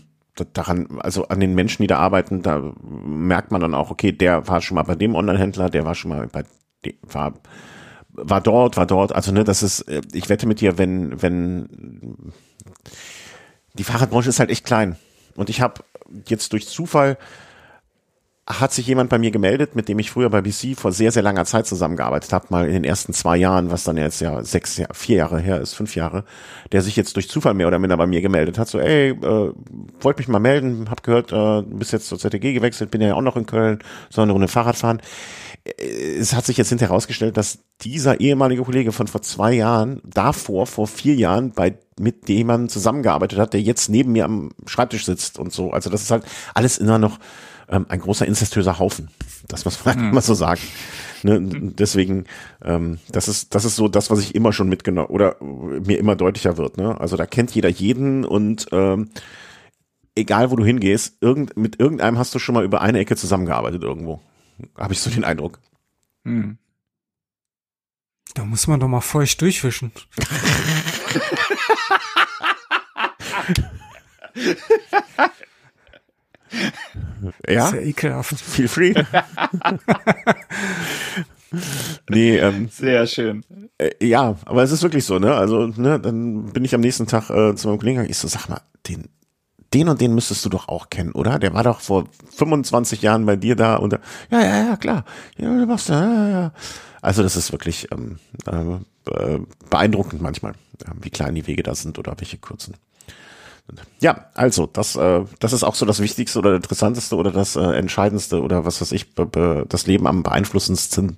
daran, 0.52 1.00
also 1.00 1.28
an 1.28 1.40
den 1.40 1.54
Menschen, 1.54 1.82
die 1.82 1.88
da 1.88 1.98
arbeiten, 1.98 2.42
da 2.42 2.72
merkt 2.82 3.50
man 3.50 3.60
dann 3.60 3.74
auch, 3.74 3.90
okay, 3.90 4.12
der 4.12 4.46
war 4.48 4.60
schon 4.60 4.76
mal 4.76 4.82
bei 4.82 4.94
dem 4.94 5.14
Online-Händler, 5.14 5.70
der 5.70 5.84
war 5.84 5.94
schon 5.94 6.10
mal 6.10 6.26
bei 6.28 6.44
dem, 6.84 6.94
war 7.02 7.34
war 8.16 8.40
dort, 8.40 8.76
war 8.76 8.86
dort. 8.86 9.14
Also 9.14 9.32
ne, 9.32 9.44
das 9.44 9.62
ist, 9.62 9.82
äh, 9.82 10.02
ich 10.12 10.28
wette 10.28 10.46
mit 10.46 10.60
dir, 10.60 10.78
wenn, 10.78 11.20
wenn 11.22 12.32
die 13.74 13.84
Fahrradbranche 13.84 14.28
ist 14.28 14.40
halt 14.40 14.50
echt 14.50 14.64
klein. 14.64 14.96
Und 15.34 15.50
ich 15.50 15.60
habe 15.60 15.84
jetzt 16.26 16.52
durch 16.52 16.66
Zufall 16.66 17.18
hat 18.48 18.72
sich 18.72 18.86
jemand 18.86 19.10
bei 19.10 19.18
mir 19.18 19.32
gemeldet, 19.32 19.74
mit 19.74 19.88
dem 19.88 19.98
ich 19.98 20.12
früher 20.12 20.30
bei 20.30 20.40
BC 20.40 20.76
vor 20.76 20.92
sehr, 20.92 21.10
sehr 21.10 21.22
langer 21.22 21.44
Zeit 21.46 21.66
zusammengearbeitet 21.66 22.32
habe, 22.32 22.46
mal 22.50 22.66
in 22.66 22.74
den 22.74 22.84
ersten 22.84 23.12
zwei 23.12 23.36
Jahren, 23.36 23.72
was 23.72 23.82
dann 23.82 23.96
jetzt 23.96 24.20
ja 24.20 24.44
sechs, 24.44 24.80
vier 24.92 25.16
Jahre 25.16 25.40
her 25.40 25.60
ist, 25.60 25.74
fünf 25.74 25.96
Jahre, 25.96 26.24
der 26.70 26.82
sich 26.82 26.94
jetzt 26.94 27.16
durch 27.16 27.28
Zufall 27.28 27.54
mehr 27.54 27.66
oder 27.66 27.80
minder 27.80 27.96
bei 27.96 28.06
mir 28.06 28.20
gemeldet 28.20 28.56
hat, 28.56 28.68
so, 28.68 28.78
ey, 28.78 29.10
äh, 29.10 29.52
wollte 30.00 30.20
mich 30.20 30.28
mal 30.28 30.38
melden, 30.38 30.88
hab 30.90 31.02
gehört, 31.02 31.32
äh, 31.32 31.62
bist 31.68 31.92
jetzt 31.92 32.06
zur 32.06 32.20
ZTG 32.20 32.52
gewechselt, 32.52 32.92
bin 32.92 33.00
ja 33.00 33.14
auch 33.14 33.20
noch 33.20 33.36
in 33.36 33.46
Köln, 33.46 33.80
soll 34.10 34.22
eine 34.22 34.32
Runde 34.32 34.46
Fahrrad 34.46 34.76
fahren. 34.76 35.02
Äh, 35.64 36.18
es 36.18 36.32
hat 36.32 36.46
sich 36.46 36.56
jetzt 36.56 36.68
hinterher 36.68 36.90
herausgestellt, 36.90 37.36
dass 37.36 37.58
dieser 37.80 38.20
ehemalige 38.20 38.62
Kollege 38.62 38.92
von 38.92 39.08
vor 39.08 39.22
zwei 39.22 39.54
Jahren, 39.54 40.00
davor, 40.04 40.68
vor 40.68 40.86
vier 40.86 41.16
Jahren, 41.16 41.50
bei 41.50 41.78
mit 41.98 42.28
dem 42.28 42.48
man 42.48 42.68
zusammengearbeitet 42.68 43.38
hat, 43.38 43.54
der 43.54 43.62
jetzt 43.62 43.88
neben 43.88 44.12
mir 44.12 44.26
am 44.26 44.50
Schreibtisch 44.66 45.06
sitzt 45.06 45.38
und 45.38 45.52
so. 45.52 45.70
Also 45.70 45.88
das 45.88 46.02
ist 46.02 46.10
halt 46.10 46.24
alles 46.52 46.76
immer 46.76 46.98
noch 46.98 47.18
ähm, 47.68 47.86
ein 47.88 48.00
großer 48.00 48.26
inzestöser 48.26 48.78
Haufen. 48.78 49.08
Das 49.48 49.64
muss 49.64 49.84
man 49.84 49.98
mhm. 50.06 50.14
mal 50.14 50.20
so 50.20 50.34
sagen. 50.34 50.60
Ne, 51.22 51.40
deswegen, 51.40 52.24
ähm, 52.62 52.98
das 53.10 53.28
ist, 53.28 53.54
das 53.54 53.64
ist 53.64 53.76
so 53.76 53.88
das, 53.88 54.10
was 54.10 54.20
ich 54.20 54.34
immer 54.34 54.52
schon 54.52 54.68
mitgenommen 54.68 55.08
oder 55.08 55.36
mir 55.40 55.98
immer 55.98 56.14
deutlicher 56.14 56.56
wird. 56.56 56.76
Ne? 56.76 57.00
Also 57.00 57.16
da 57.16 57.26
kennt 57.26 57.54
jeder 57.54 57.68
jeden 57.68 58.24
und 58.24 58.66
ähm, 58.72 59.10
egal 60.14 60.50
wo 60.50 60.56
du 60.56 60.64
hingehst, 60.64 61.16
irgend, 61.20 61.56
mit 61.56 61.80
irgendeinem 61.80 62.18
hast 62.18 62.34
du 62.34 62.38
schon 62.38 62.54
mal 62.54 62.64
über 62.64 62.80
eine 62.80 62.98
Ecke 62.98 63.16
zusammengearbeitet 63.16 63.82
irgendwo. 63.82 64.20
Habe 64.76 64.92
ich 64.92 65.00
so 65.00 65.10
den 65.10 65.24
Eindruck. 65.24 65.58
Hm. 66.24 66.58
Da 68.34 68.44
muss 68.44 68.66
man 68.66 68.80
doch 68.80 68.88
mal 68.88 69.00
feucht 69.00 69.40
durchwischen. 69.40 69.92
Ja. 77.48 77.68
Sehr 77.68 77.86
ekelhaft. 77.86 78.40
Feel 78.40 78.68
free. 78.68 78.94
nee, 82.10 82.36
ähm, 82.38 82.68
sehr 82.68 83.06
schön. 83.06 83.44
Äh, 83.78 83.90
ja, 84.06 84.36
aber 84.44 84.62
es 84.62 84.72
ist 84.72 84.82
wirklich 84.82 85.04
so, 85.04 85.18
ne? 85.18 85.34
Also, 85.34 85.66
ne, 85.66 85.98
dann 86.00 86.46
bin 86.46 86.64
ich 86.64 86.74
am 86.74 86.80
nächsten 86.80 87.06
Tag 87.06 87.30
äh, 87.30 87.54
zu 87.54 87.68
meinem 87.68 87.78
Kollegen 87.78 87.96
gegangen. 87.96 88.10
Ich 88.10 88.18
so, 88.18 88.28
sag 88.28 88.48
mal, 88.48 88.60
den, 88.88 89.08
den 89.74 89.88
und 89.88 90.00
den 90.00 90.14
müsstest 90.14 90.44
du 90.44 90.48
doch 90.48 90.68
auch 90.68 90.90
kennen, 90.90 91.12
oder? 91.12 91.38
Der 91.38 91.54
war 91.54 91.64
doch 91.64 91.80
vor 91.80 92.04
25 92.36 93.02
Jahren 93.02 93.26
bei 93.26 93.36
dir 93.36 93.56
da 93.56 93.76
und 93.76 93.92
ja, 93.92 94.40
ja, 94.40 94.66
ja, 94.68 94.76
klar. 94.76 95.04
Ja, 95.36 95.48
du 95.48 95.66
machst 95.66 95.88
ja, 95.88 96.00
ja, 96.00 96.28
ja. 96.28 96.52
Also 97.02 97.22
das 97.22 97.36
ist 97.36 97.52
wirklich 97.52 97.88
ähm, 97.92 98.18
äh, 98.46 99.38
beeindruckend 99.70 100.20
manchmal, 100.22 100.54
wie 101.00 101.10
klein 101.10 101.34
die 101.34 101.46
Wege 101.46 101.62
da 101.62 101.74
sind 101.74 101.98
oder 101.98 102.14
welche 102.18 102.38
kurzen. 102.38 102.74
Ja, 104.00 104.26
also 104.34 104.66
das, 104.66 104.96
äh, 104.96 105.24
das 105.40 105.52
ist 105.52 105.64
auch 105.64 105.74
so 105.74 105.86
das 105.86 106.00
Wichtigste 106.00 106.38
oder 106.38 106.54
Interessanteste 106.54 107.16
oder 107.16 107.30
das 107.30 107.56
äh, 107.56 107.60
Entscheidendste 107.60 108.40
oder 108.40 108.64
was 108.64 108.80
weiß 108.80 108.92
ich, 108.92 109.14
das 109.14 109.86
Leben 109.86 110.06
am 110.06 110.22
beeinflussendsten, 110.22 111.16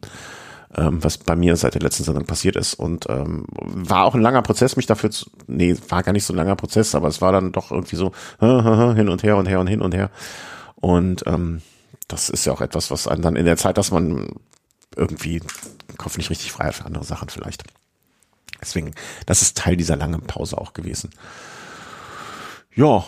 ähm, 0.77 1.05
was 1.05 1.19
bei 1.19 1.37
mir 1.37 1.57
seit 1.57 1.75
der 1.75 1.83
letzten 1.83 2.05
Sendung 2.05 2.25
passiert 2.25 2.57
ist. 2.57 2.75
Und 2.75 3.07
ähm, 3.09 3.45
war 3.51 4.05
auch 4.05 4.15
ein 4.15 4.23
langer 4.23 4.43
Prozess, 4.43 4.77
mich 4.77 4.87
dafür 4.87 5.11
zu, 5.11 5.31
nee, 5.47 5.77
war 5.89 6.03
gar 6.03 6.13
nicht 6.13 6.25
so 6.25 6.33
ein 6.33 6.37
langer 6.37 6.57
Prozess, 6.57 6.95
aber 6.95 7.09
es 7.09 7.21
war 7.21 7.33
dann 7.33 7.53
doch 7.53 7.71
irgendwie 7.71 7.97
so 7.97 8.13
hin 8.41 9.09
und 9.09 9.23
her 9.23 9.37
und 9.37 9.47
her 9.47 9.61
und 9.61 9.67
hin 9.67 9.83
und 9.83 9.95
her. 9.95 10.11
Und 10.77 11.25
ähm, 11.27 11.61
das 12.07 12.31
ist 12.31 12.47
ja 12.47 12.53
auch 12.53 12.63
etwas, 12.63 12.91
was 12.91 13.09
einen 13.09 13.23
dann 13.23 13.37
in 13.37 13.45
der 13.45 13.57
Zeit, 13.57 13.77
dass 13.77 13.91
man 13.91 14.29
irgendwie 14.97 15.41
den 15.41 15.99
Kopf 15.99 16.17
nicht 16.17 16.31
richtig 16.31 16.53
frei 16.53 16.67
hat 16.67 16.77
für 16.77 16.87
andere 16.87 17.05
Sachen 17.05 17.29
vielleicht. 17.29 17.65
Deswegen, 18.61 18.93
das 19.27 19.43
ist 19.43 19.57
Teil 19.57 19.77
dieser 19.77 19.97
langen 19.97 20.23
Pause 20.23 20.59
auch 20.59 20.73
gewesen. 20.73 21.11
Ja, 22.79 23.05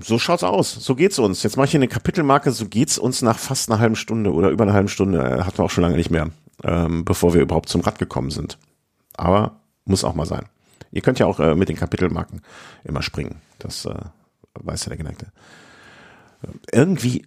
so 0.00 0.18
schaut's 0.18 0.42
aus. 0.42 0.72
So 0.72 0.94
geht's 0.94 1.18
uns. 1.18 1.42
Jetzt 1.42 1.58
mache 1.58 1.66
ich 1.66 1.72
hier 1.72 1.78
eine 1.78 1.88
Kapitelmarke. 1.88 2.52
So 2.52 2.66
geht's 2.66 2.96
uns 2.96 3.20
nach 3.20 3.38
fast 3.38 3.70
einer 3.70 3.78
halben 3.80 3.96
Stunde 3.96 4.32
oder 4.32 4.48
über 4.48 4.64
einer 4.64 4.72
halben 4.72 4.88
Stunde. 4.88 5.18
Äh, 5.18 5.42
hatten 5.42 5.58
wir 5.58 5.64
auch 5.66 5.70
schon 5.70 5.82
lange 5.82 5.96
nicht 5.96 6.10
mehr, 6.10 6.30
ähm, 6.64 7.04
bevor 7.04 7.34
wir 7.34 7.42
überhaupt 7.42 7.68
zum 7.68 7.82
Rad 7.82 7.98
gekommen 7.98 8.30
sind. 8.30 8.56
Aber 9.14 9.60
muss 9.84 10.04
auch 10.04 10.14
mal 10.14 10.24
sein. 10.24 10.46
Ihr 10.90 11.02
könnt 11.02 11.18
ja 11.18 11.26
auch 11.26 11.38
äh, 11.38 11.54
mit 11.54 11.68
den 11.68 11.76
Kapitelmarken 11.76 12.40
immer 12.82 13.02
springen. 13.02 13.42
Das 13.58 13.84
äh, 13.84 13.94
weiß 14.54 14.86
ja 14.86 14.88
der 14.88 14.96
Geneigte. 14.96 15.26
Irgendwie, 16.72 17.26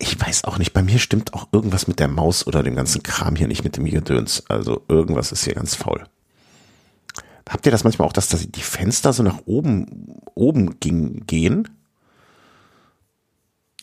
ich 0.00 0.20
weiß 0.20 0.42
auch 0.44 0.58
nicht, 0.58 0.72
bei 0.72 0.82
mir 0.82 0.98
stimmt 0.98 1.32
auch 1.32 1.46
irgendwas 1.52 1.86
mit 1.86 2.00
der 2.00 2.08
Maus 2.08 2.44
oder 2.44 2.64
dem 2.64 2.74
ganzen 2.74 3.04
Kram 3.04 3.36
hier 3.36 3.46
nicht 3.46 3.62
mit 3.62 3.76
dem 3.76 3.84
Gedöns. 3.84 4.42
Also 4.48 4.82
irgendwas 4.88 5.30
ist 5.30 5.44
hier 5.44 5.54
ganz 5.54 5.76
faul. 5.76 6.02
Habt 7.48 7.66
ihr 7.66 7.72
das 7.72 7.84
manchmal 7.84 8.06
auch, 8.06 8.12
dass 8.12 8.28
die 8.28 8.60
Fenster 8.60 9.12
so 9.12 9.22
nach 9.22 9.40
oben, 9.46 10.20
oben 10.34 10.78
ging, 10.80 11.26
gehen? 11.26 11.68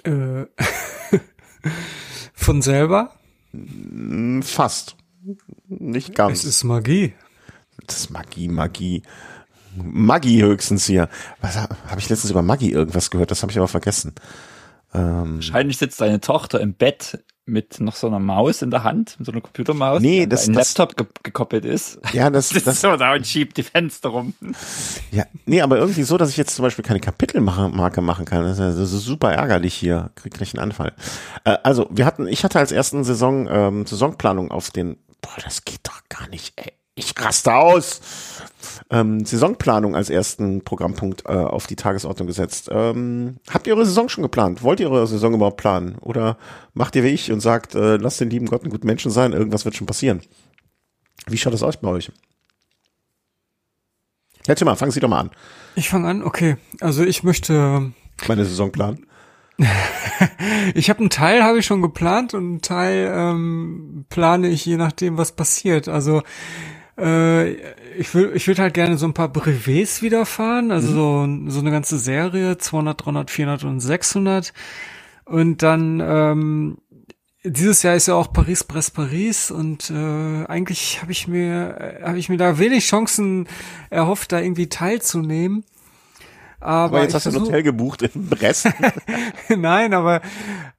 Äh, 0.03 0.45
von 2.33 2.61
selber? 2.61 3.13
Hm, 3.51 4.41
fast. 4.43 4.95
Nicht 5.67 6.15
ganz. 6.15 6.39
Es 6.39 6.45
ist 6.45 6.63
Magie. 6.63 7.13
Das 7.85 7.97
ist 7.97 8.09
Magie, 8.09 8.47
Magie. 8.47 9.03
Magie 9.75 10.41
höchstens 10.41 10.85
hier. 10.85 11.09
Was 11.41 11.57
habe 11.57 11.75
ich 11.97 12.09
letztens 12.09 12.31
über 12.31 12.41
Magie 12.41 12.71
irgendwas 12.71 13.11
gehört? 13.11 13.31
Das 13.31 13.41
habe 13.41 13.51
ich 13.51 13.57
aber 13.57 13.67
vergessen. 13.67 14.15
Ähm, 14.93 15.35
Wahrscheinlich 15.35 15.77
sitzt 15.77 16.01
deine 16.01 16.21
Tochter 16.21 16.59
im 16.61 16.73
Bett 16.73 17.23
mit 17.47 17.79
noch 17.79 17.95
so 17.95 18.07
einer 18.07 18.19
Maus 18.19 18.61
in 18.61 18.71
der 18.71 18.83
Hand, 18.83 19.17
so 19.19 19.31
einer 19.31 19.41
Computermaus, 19.41 20.01
nee, 20.01 20.21
die 20.21 20.29
das, 20.29 20.47
an 20.47 20.53
das, 20.53 20.77
Laptop 20.77 20.97
ge 20.97 21.07
gekoppelt 21.23 21.65
ist. 21.65 21.99
Ja, 22.13 22.29
das, 22.29 22.49
das, 22.53 22.63
das 22.63 22.81
so 22.81 22.95
da 22.97 23.13
und 23.13 23.25
schiebt 23.25 23.57
die 23.57 23.63
Fenster 23.63 24.09
rum. 24.09 24.33
Ja, 25.11 25.25
nee, 25.45 25.61
aber 25.61 25.77
irgendwie 25.77 26.03
so, 26.03 26.17
dass 26.17 26.29
ich 26.29 26.37
jetzt 26.37 26.55
zum 26.55 26.63
Beispiel 26.63 26.83
keine 26.83 26.99
Kapitelmarke 26.99 28.01
machen 28.01 28.25
kann. 28.25 28.43
Das 28.43 28.59
ist, 28.59 28.79
das 28.79 28.93
ist 28.93 29.05
super 29.05 29.31
ärgerlich 29.33 29.73
hier. 29.73 30.11
Krieg 30.15 30.33
gleich 30.33 30.53
einen 30.53 30.63
Anfall. 30.63 30.93
Äh, 31.43 31.57
also, 31.63 31.87
wir 31.89 32.05
hatten, 32.05 32.27
ich 32.27 32.43
hatte 32.43 32.59
als 32.59 32.71
ersten 32.71 33.03
Saison, 33.03 33.47
ähm, 33.49 33.85
Saisonplanung 33.85 34.51
auf 34.51 34.71
den, 34.71 34.97
boah, 35.21 35.41
das 35.43 35.65
geht 35.65 35.81
doch 35.83 36.01
gar 36.09 36.27
nicht, 36.29 36.53
ey. 36.57 36.73
Ich 36.95 37.13
raste 37.19 37.53
aus 37.53 38.01
ähm, 38.89 39.25
Saisonplanung 39.25 39.95
als 39.95 40.09
ersten 40.09 40.63
Programmpunkt 40.63 41.25
äh, 41.25 41.33
auf 41.33 41.67
die 41.67 41.75
Tagesordnung 41.75 42.27
gesetzt. 42.27 42.69
Ähm, 42.71 43.38
habt 43.49 43.67
ihr 43.67 43.75
eure 43.75 43.85
Saison 43.85 44.09
schon 44.09 44.21
geplant? 44.21 44.63
Wollt 44.63 44.79
ihr 44.79 44.89
eure 44.89 45.07
Saison 45.07 45.33
überhaupt 45.33 45.57
planen? 45.57 45.97
Oder 45.99 46.38
macht 46.73 46.95
ihr 46.95 47.03
wie 47.03 47.09
ich 47.09 47.31
und 47.31 47.41
sagt, 47.41 47.75
äh, 47.75 47.97
lasst 47.97 48.21
den 48.21 48.29
lieben 48.29 48.47
Gott 48.47 48.61
einen 48.61 48.71
guten 48.71 48.88
Menschen 48.88 49.11
sein, 49.11 49.33
irgendwas 49.33 49.65
wird 49.65 49.75
schon 49.75 49.88
passieren? 49.88 50.21
Wie 51.27 51.38
schaut 51.38 51.53
das 51.53 51.63
aus 51.63 51.77
bei 51.77 51.89
euch? 51.89 52.11
Herr 54.45 54.55
Timmer, 54.55 54.77
fangen 54.77 54.91
Sie 54.91 55.01
doch 55.01 55.09
mal 55.09 55.19
an. 55.19 55.31
Ich 55.75 55.89
fange 55.89 56.07
an, 56.07 56.23
okay. 56.23 56.55
Also 56.79 57.03
ich 57.03 57.23
möchte 57.23 57.91
meine 58.27 58.45
Saison 58.45 58.71
planen. 58.71 59.05
ich 60.75 60.89
habe 60.89 60.99
einen 60.99 61.09
Teil 61.09 61.43
habe 61.43 61.59
ich 61.59 61.65
schon 61.65 61.81
geplant 61.81 62.33
und 62.33 62.43
einen 62.43 62.61
Teil 62.61 63.11
ähm, 63.13 64.05
plane 64.09 64.47
ich 64.47 64.65
je 64.65 64.77
nachdem, 64.77 65.17
was 65.17 65.33
passiert. 65.33 65.88
Also 65.88 66.21
äh, 66.97 67.51
ich 67.97 68.13
will, 68.13 68.31
ich 68.35 68.47
würde 68.47 68.61
halt 68.61 68.73
gerne 68.73 68.97
so 68.97 69.05
ein 69.05 69.13
paar 69.13 69.29
Brevets 69.29 70.01
wieder 70.01 70.25
fahren, 70.25 70.71
also 70.71 70.89
mhm. 71.27 71.49
so, 71.49 71.51
so 71.51 71.59
eine 71.59 71.71
ganze 71.71 71.97
Serie, 71.97 72.57
200, 72.57 73.05
300, 73.05 73.31
400 73.31 73.63
und 73.65 73.79
600. 73.79 74.53
Und 75.25 75.61
dann, 75.61 75.99
ähm, 75.99 76.77
dieses 77.43 77.83
Jahr 77.83 77.95
ist 77.95 78.07
ja 78.07 78.15
auch 78.15 78.33
Paris 78.33 78.63
Brest 78.63 78.93
Paris 78.93 79.51
und 79.51 79.89
äh, 79.89 80.45
eigentlich 80.45 81.01
habe 81.01 81.11
ich 81.11 81.27
mir 81.27 81.99
habe 82.03 82.17
ich 82.17 82.29
mir 82.29 82.37
da 82.37 82.59
wenig 82.59 82.85
Chancen 82.85 83.47
erhofft, 83.89 84.31
da 84.31 84.39
irgendwie 84.39 84.67
teilzunehmen. 84.67 85.63
Aber, 86.59 86.97
aber 86.97 87.01
jetzt 87.03 87.13
hast 87.13 87.27
du 87.27 87.29
ein 87.29 87.41
Hotel 87.41 87.61
gebucht 87.61 88.01
in 88.01 88.29
Brest. 88.29 88.67
Nein, 89.55 89.93
aber 89.93 90.21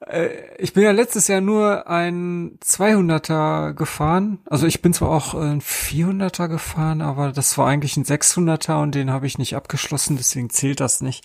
äh, 0.00 0.30
ich 0.58 0.72
bin 0.72 0.82
ja 0.82 0.90
letztes 0.90 1.28
Jahr 1.28 1.40
nur 1.40 1.86
ein 1.88 2.58
200er 2.64 3.74
gefahren. 3.74 4.38
Also 4.46 4.66
ich 4.66 4.82
bin 4.82 4.92
zwar 4.92 5.10
auch 5.10 5.34
ein 5.34 5.60
400er 5.60 6.48
gefahren, 6.48 7.00
aber 7.00 7.30
das 7.30 7.56
war 7.58 7.68
eigentlich 7.68 7.96
ein 7.96 8.04
600er 8.04 8.82
und 8.82 8.96
den 8.96 9.12
habe 9.12 9.26
ich 9.28 9.38
nicht 9.38 9.54
abgeschlossen, 9.54 10.16
deswegen 10.16 10.50
zählt 10.50 10.80
das 10.80 11.00
nicht. 11.00 11.24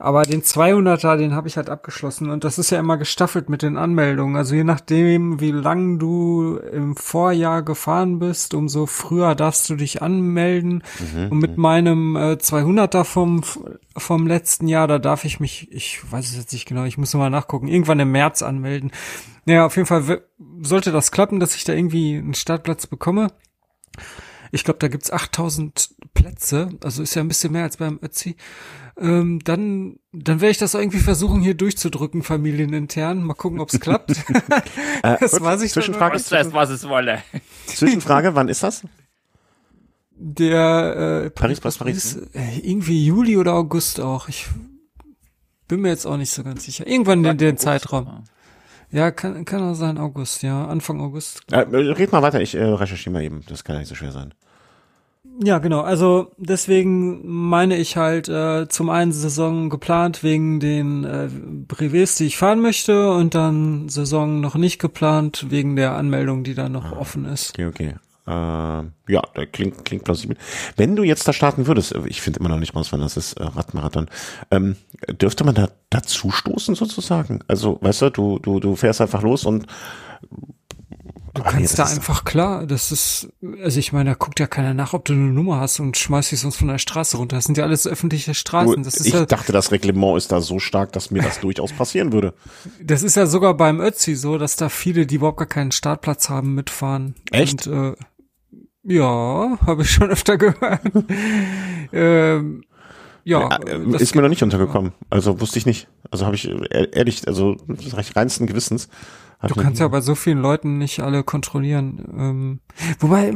Aber 0.00 0.22
den 0.22 0.42
200er, 0.42 1.16
den 1.16 1.34
habe 1.36 1.46
ich 1.46 1.56
halt 1.56 1.70
abgeschlossen 1.70 2.28
und 2.30 2.42
das 2.42 2.58
ist 2.58 2.70
ja 2.70 2.80
immer 2.80 2.96
gestaffelt 2.96 3.48
mit 3.48 3.62
den 3.62 3.76
Anmeldungen. 3.76 4.34
Also 4.34 4.56
je 4.56 4.64
nachdem, 4.64 5.38
wie 5.38 5.52
lang 5.52 6.00
du 6.00 6.56
im 6.56 6.96
Vorjahr 6.96 7.62
gefahren 7.62 8.18
bist, 8.18 8.54
umso 8.54 8.86
früher 8.86 9.36
darfst 9.36 9.70
du 9.70 9.76
dich 9.76 10.02
anmelden. 10.02 10.82
Mhm. 11.14 11.28
Und 11.30 11.38
mit 11.38 11.56
mhm. 11.56 11.62
meinem 11.62 12.16
äh, 12.16 12.32
200er 12.32 13.04
vom 13.04 13.42
vom 13.96 14.26
letzten 14.26 14.68
Jahr, 14.68 14.86
da 14.86 14.98
darf 14.98 15.24
ich 15.24 15.40
mich, 15.40 15.70
ich 15.72 16.00
weiß 16.10 16.30
es 16.30 16.36
jetzt 16.36 16.52
nicht 16.52 16.66
genau, 16.66 16.84
ich 16.84 16.98
muss 16.98 17.14
mal 17.14 17.30
nachgucken, 17.30 17.68
irgendwann 17.68 18.00
im 18.00 18.12
März 18.12 18.42
anmelden. 18.42 18.90
Naja, 19.44 19.66
auf 19.66 19.76
jeden 19.76 19.86
Fall 19.86 20.22
sollte 20.60 20.92
das 20.92 21.10
klappen, 21.10 21.40
dass 21.40 21.54
ich 21.54 21.64
da 21.64 21.72
irgendwie 21.72 22.16
einen 22.16 22.34
Startplatz 22.34 22.86
bekomme. 22.86 23.28
Ich 24.50 24.64
glaube, 24.64 24.78
da 24.78 24.88
gibt's 24.88 25.10
8000 25.10 25.94
Plätze, 26.14 26.70
also 26.82 27.02
ist 27.02 27.14
ja 27.14 27.22
ein 27.22 27.28
bisschen 27.28 27.52
mehr 27.52 27.62
als 27.62 27.78
beim 27.78 27.98
Ötzi. 28.02 28.36
Ähm, 28.98 29.40
dann, 29.42 29.96
dann 30.12 30.40
werde 30.42 30.50
ich 30.50 30.58
das 30.58 30.74
irgendwie 30.74 30.98
versuchen, 30.98 31.40
hier 31.40 31.54
durchzudrücken, 31.54 32.22
familienintern. 32.22 33.22
Mal 33.22 33.34
gucken, 33.34 33.60
ob's 33.60 33.80
klappt. 33.80 34.10
äh, 35.02 35.16
das 35.18 35.40
weiß 35.40 35.62
ich 35.62 35.72
Zwischenfrage, 35.72 36.16
ist 36.16 36.30
das, 36.30 36.52
was 36.52 36.68
es 36.68 36.86
wolle. 36.86 37.22
Zwischenfrage, 37.66 38.34
wann 38.34 38.48
ist 38.48 38.62
das? 38.62 38.82
Der 40.24 41.24
äh, 41.24 41.30
Paris, 41.30 41.60
Paris, 41.60 41.78
Paris. 41.78 42.16
äh, 42.32 42.60
irgendwie 42.62 43.04
Juli 43.04 43.36
oder 43.36 43.54
August 43.54 44.00
auch. 44.00 44.28
Ich 44.28 44.46
bin 45.66 45.80
mir 45.80 45.88
jetzt 45.88 46.06
auch 46.06 46.16
nicht 46.16 46.30
so 46.30 46.44
ganz 46.44 46.64
sicher. 46.64 46.86
Irgendwann 46.86 47.24
in 47.24 47.38
den 47.38 47.56
Zeitraum. 47.56 48.24
Ja, 48.92 49.10
kann, 49.10 49.44
kann 49.44 49.62
auch 49.62 49.74
sein 49.74 49.98
August, 49.98 50.42
ja, 50.42 50.66
Anfang 50.66 51.00
August. 51.00 51.40
Äh, 51.50 51.60
red 51.60 52.12
mal 52.12 52.22
weiter, 52.22 52.40
ich 52.40 52.54
äh, 52.54 52.62
recherchiere 52.62 53.12
mal 53.14 53.22
eben. 53.22 53.40
Das 53.48 53.64
kann 53.64 53.74
ja 53.74 53.80
nicht 53.80 53.88
so 53.88 53.96
schwer 53.96 54.12
sein. 54.12 54.32
Ja, 55.42 55.58
genau. 55.58 55.80
Also 55.80 56.30
deswegen 56.36 57.26
meine 57.26 57.76
ich 57.78 57.96
halt 57.96 58.28
äh, 58.28 58.68
zum 58.68 58.90
einen 58.90 59.12
Saison 59.12 59.70
geplant 59.70 60.22
wegen 60.22 60.60
den 60.60 61.04
äh, 61.04 61.28
Brevets, 61.66 62.16
die 62.16 62.26
ich 62.26 62.36
fahren 62.36 62.60
möchte, 62.60 63.10
und 63.12 63.34
dann 63.34 63.88
Saison 63.88 64.40
noch 64.40 64.54
nicht 64.54 64.78
geplant 64.78 65.46
wegen 65.48 65.74
der 65.74 65.92
Anmeldung, 65.96 66.44
die 66.44 66.54
da 66.54 66.68
noch 66.68 66.92
offen 66.92 67.24
ist. 67.24 67.58
Okay, 67.58 67.66
okay. 67.66 67.94
Äh, 68.26 68.30
ja, 68.30 69.22
da 69.34 69.46
klingt, 69.50 69.84
klingt 69.84 70.04
plausibel. 70.04 70.36
Wenn 70.76 70.94
du 70.94 71.02
jetzt 71.02 71.26
da 71.26 71.32
starten 71.32 71.66
würdest, 71.66 71.94
ich 72.06 72.22
finde 72.22 72.40
immer 72.40 72.48
noch 72.48 72.58
nicht 72.58 72.74
raus, 72.74 72.92
wann 72.92 73.00
das 73.00 73.16
ist, 73.16 73.34
äh, 73.34 73.44
Radmarathon, 73.44 74.08
ähm, 74.50 74.76
dürfte 75.20 75.44
man 75.44 75.54
da 75.54 75.68
dazu 75.90 76.30
stoßen 76.30 76.74
sozusagen? 76.74 77.40
Also, 77.48 77.78
weißt 77.80 78.02
du, 78.02 78.10
du, 78.10 78.38
du, 78.38 78.60
du 78.60 78.76
fährst 78.76 79.00
einfach 79.00 79.22
los 79.22 79.44
und 79.44 79.66
Du 81.34 81.40
Ah, 81.40 81.46
nee, 81.46 81.58
kannst 81.60 81.78
das 81.78 81.88
da 81.88 81.96
einfach 81.96 82.24
klar, 82.24 82.66
das 82.66 82.92
ist, 82.92 83.28
also 83.62 83.78
ich 83.78 83.94
meine, 83.94 84.10
da 84.10 84.14
guckt 84.14 84.38
ja 84.38 84.46
keiner 84.46 84.74
nach, 84.74 84.92
ob 84.92 85.06
du 85.06 85.14
eine 85.14 85.22
Nummer 85.22 85.60
hast 85.60 85.80
und 85.80 85.96
schmeißt 85.96 86.30
dich 86.30 86.40
sonst 86.40 86.56
von 86.56 86.68
der 86.68 86.76
Straße 86.76 87.16
runter. 87.16 87.36
Das 87.36 87.46
sind 87.46 87.56
ja 87.56 87.64
alles 87.64 87.86
öffentliche 87.86 88.34
Straßen. 88.34 88.82
Das 88.82 88.96
ist 88.96 89.06
ich 89.06 89.14
ja, 89.14 89.24
dachte, 89.24 89.50
das 89.50 89.72
Reglement 89.72 90.18
ist 90.18 90.30
da 90.30 90.42
so 90.42 90.58
stark, 90.58 90.92
dass 90.92 91.10
mir 91.10 91.22
das 91.22 91.40
durchaus 91.40 91.72
passieren 91.72 92.12
würde. 92.12 92.34
das 92.84 93.02
ist 93.02 93.16
ja 93.16 93.24
sogar 93.24 93.56
beim 93.56 93.80
Ötzi 93.80 94.14
so, 94.14 94.36
dass 94.36 94.56
da 94.56 94.68
viele, 94.68 95.06
die 95.06 95.14
überhaupt 95.14 95.38
gar 95.38 95.46
keinen 95.46 95.72
Startplatz 95.72 96.28
haben, 96.28 96.54
mitfahren. 96.54 97.14
Echt? 97.30 97.66
Und, 97.66 97.92
äh, 97.92 97.96
ja, 98.84 99.58
habe 99.66 99.82
ich 99.82 99.90
schon 99.90 100.10
öfter 100.10 100.36
gehört. 100.38 100.80
ähm, 101.92 102.64
ja, 103.24 103.56
Äh, 103.58 103.80
das 103.92 104.02
ist 104.02 104.14
mir 104.14 104.22
noch 104.22 104.28
nicht 104.28 104.42
untergekommen. 104.42 104.92
Also 105.10 105.40
wusste 105.40 105.58
ich 105.58 105.66
nicht. 105.66 105.88
Also 106.10 106.26
habe 106.26 106.34
ich 106.34 106.48
äh, 106.48 106.88
ehrlich, 106.92 107.26
also 107.28 107.56
reinsten 108.16 108.46
Gewissens. 108.46 108.88
Du 109.44 109.54
kannst 109.56 109.80
ja 109.80 109.88
bei 109.88 110.00
so 110.00 110.14
vielen 110.14 110.38
Leuten 110.38 110.78
nicht 110.78 111.00
alle 111.00 111.24
kontrollieren. 111.24 112.04
Ähm, 112.16 112.60
wobei, 113.00 113.34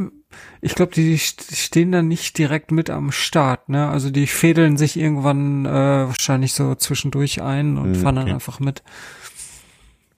ich 0.61 0.73
glaube, 0.73 0.93
die 0.93 1.17
st- 1.17 1.53
stehen 1.53 1.91
dann 1.91 2.07
nicht 2.07 2.37
direkt 2.37 2.71
mit 2.71 2.89
am 2.89 3.11
Start. 3.11 3.67
Ne? 3.67 3.89
Also 3.89 4.09
die 4.09 4.25
fädeln 4.27 4.77
sich 4.77 4.97
irgendwann 4.97 5.65
äh, 5.65 5.69
wahrscheinlich 6.07 6.53
so 6.53 6.75
zwischendurch 6.75 7.41
ein 7.41 7.77
und 7.77 7.95
Hm, 7.95 8.01
fahren 8.01 8.15
dann 8.15 8.25
okay. 8.25 8.33
einfach 8.35 8.61
mit. 8.61 8.83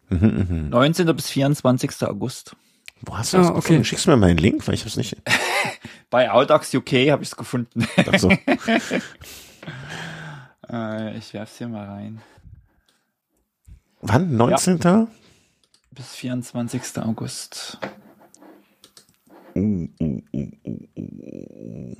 Mhm, 0.09 0.47
mhm. 0.49 0.69
19. 0.69 1.15
bis 1.15 1.30
24. 1.30 1.91
August. 2.07 2.55
Wo 3.01 3.17
hast 3.17 3.33
du 3.33 3.37
das 3.37 3.47
Ah, 3.47 3.51
okay. 3.51 3.59
gefunden? 3.61 3.85
Schickst 3.85 4.05
du 4.05 4.11
mir 4.11 4.17
mal 4.17 4.29
einen 4.29 4.37
Link, 4.39 4.67
weil 4.67 4.75
ich 4.75 4.83
hab's 4.83 4.97
nicht. 4.97 5.15
Bei 6.09 6.31
Audax 6.31 6.73
UK 6.73 6.91
habe 7.11 7.23
ich 7.23 7.29
es 7.29 7.35
gefunden. 7.35 7.87
Also, 8.11 8.29
äh, 10.71 11.17
ich 11.17 11.33
werf's 11.33 11.57
hier 11.57 11.67
mal 11.67 11.85
rein. 11.87 12.21
wann? 14.01 14.35
19. 14.35 15.07
Bis 15.91 16.07
24. 16.15 16.81
August. 17.03 17.77
Uh, 19.55 19.87
uh, 19.99 20.21
uh, 20.33 20.47
uh, 20.65 20.77
uh. 20.97 21.95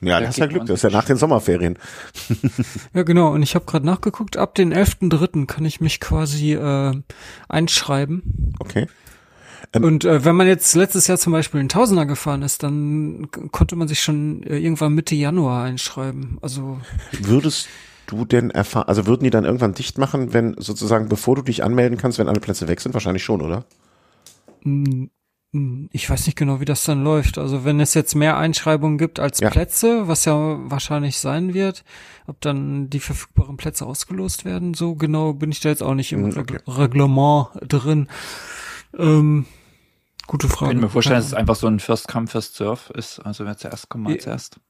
Ja, 0.00 0.20
Da 0.20 0.26
das 0.26 0.30
ist 0.36 0.38
ja 0.38 0.46
Glück, 0.46 0.66
das 0.66 0.76
ist 0.76 0.82
ja 0.84 0.90
nach 0.90 1.04
den 1.06 1.16
Sommerferien. 1.16 1.76
Ja, 2.94 3.02
genau. 3.02 3.32
Und 3.32 3.42
ich 3.42 3.54
habe 3.56 3.64
gerade 3.64 3.84
nachgeguckt, 3.86 4.36
ab 4.36 4.54
den 4.54 4.72
11.3. 4.72 5.46
kann 5.46 5.64
ich 5.64 5.80
mich 5.80 5.98
quasi 6.00 6.54
äh, 6.54 6.94
einschreiben. 7.48 8.54
Okay. 8.60 8.86
Ähm, 9.72 9.84
Und 9.84 10.04
äh, 10.04 10.24
wenn 10.24 10.36
man 10.36 10.46
jetzt 10.46 10.74
letztes 10.74 11.06
Jahr 11.06 11.18
zum 11.18 11.32
Beispiel 11.32 11.60
einen 11.60 11.68
Tausender 11.68 12.06
gefahren 12.06 12.42
ist, 12.42 12.62
dann 12.62 13.28
konnte 13.52 13.76
man 13.76 13.86
sich 13.88 14.00
schon 14.00 14.42
äh, 14.44 14.58
irgendwann 14.58 14.94
Mitte 14.94 15.14
Januar 15.14 15.64
einschreiben. 15.64 16.38
Also 16.40 16.78
Würdest 17.12 17.68
du 18.06 18.24
denn 18.24 18.50
erfahren, 18.50 18.88
also 18.88 19.06
würden 19.06 19.24
die 19.24 19.30
dann 19.30 19.44
irgendwann 19.44 19.74
dicht 19.74 19.98
machen, 19.98 20.32
wenn 20.32 20.54
sozusagen, 20.58 21.08
bevor 21.08 21.36
du 21.36 21.42
dich 21.42 21.62
anmelden 21.62 21.98
kannst, 21.98 22.18
wenn 22.18 22.28
alle 22.28 22.40
Plätze 22.40 22.66
weg 22.68 22.80
sind? 22.80 22.94
Wahrscheinlich 22.94 23.22
schon, 23.24 23.42
oder? 23.42 23.66
mh, 24.64 25.08
mh, 25.52 25.88
ich 25.92 26.08
weiß 26.08 26.24
nicht 26.26 26.36
genau, 26.36 26.60
wie 26.60 26.64
das 26.64 26.84
dann 26.84 27.04
läuft. 27.04 27.36
Also 27.36 27.66
wenn 27.66 27.78
es 27.80 27.92
jetzt 27.92 28.14
mehr 28.14 28.38
Einschreibungen 28.38 28.96
gibt 28.96 29.20
als 29.20 29.40
Ja. 29.40 29.50
Plätze, 29.50 30.08
was 30.08 30.24
ja 30.24 30.58
wahrscheinlich 30.70 31.18
sein 31.18 31.52
wird, 31.52 31.84
ob 32.26 32.40
dann 32.40 32.88
die 32.88 33.00
verfügbaren 33.00 33.58
Plätze 33.58 33.84
ausgelost 33.84 34.46
werden, 34.46 34.72
so 34.72 34.94
genau 34.94 35.34
bin 35.34 35.50
ich 35.50 35.60
da 35.60 35.68
jetzt 35.68 35.82
auch 35.82 35.94
nicht 35.94 36.12
im 36.12 36.32
Hm, 36.32 36.38
okay. 36.40 36.56
Reg- 36.66 36.78
Reglement 36.78 37.48
drin. 37.60 38.08
Ähm, 38.98 39.44
gute 40.28 40.46
Ich 40.46 40.52
Frage. 40.52 40.72
kann 40.74 40.80
mir 40.80 40.88
vorstellen, 40.88 41.16
dass 41.18 41.26
es 41.26 41.34
einfach 41.34 41.56
so 41.56 41.66
ein 41.66 41.80
First 41.80 42.06
Come, 42.06 42.28
First 42.28 42.54
Serve 42.54 42.92
ist. 42.94 43.18
Also 43.20 43.44
wer 43.44 43.56
zuerst 43.56 43.88
kommt, 43.88 44.04
mal 44.04 44.12
Ja. 44.12 44.18
zuerst. 44.20 44.60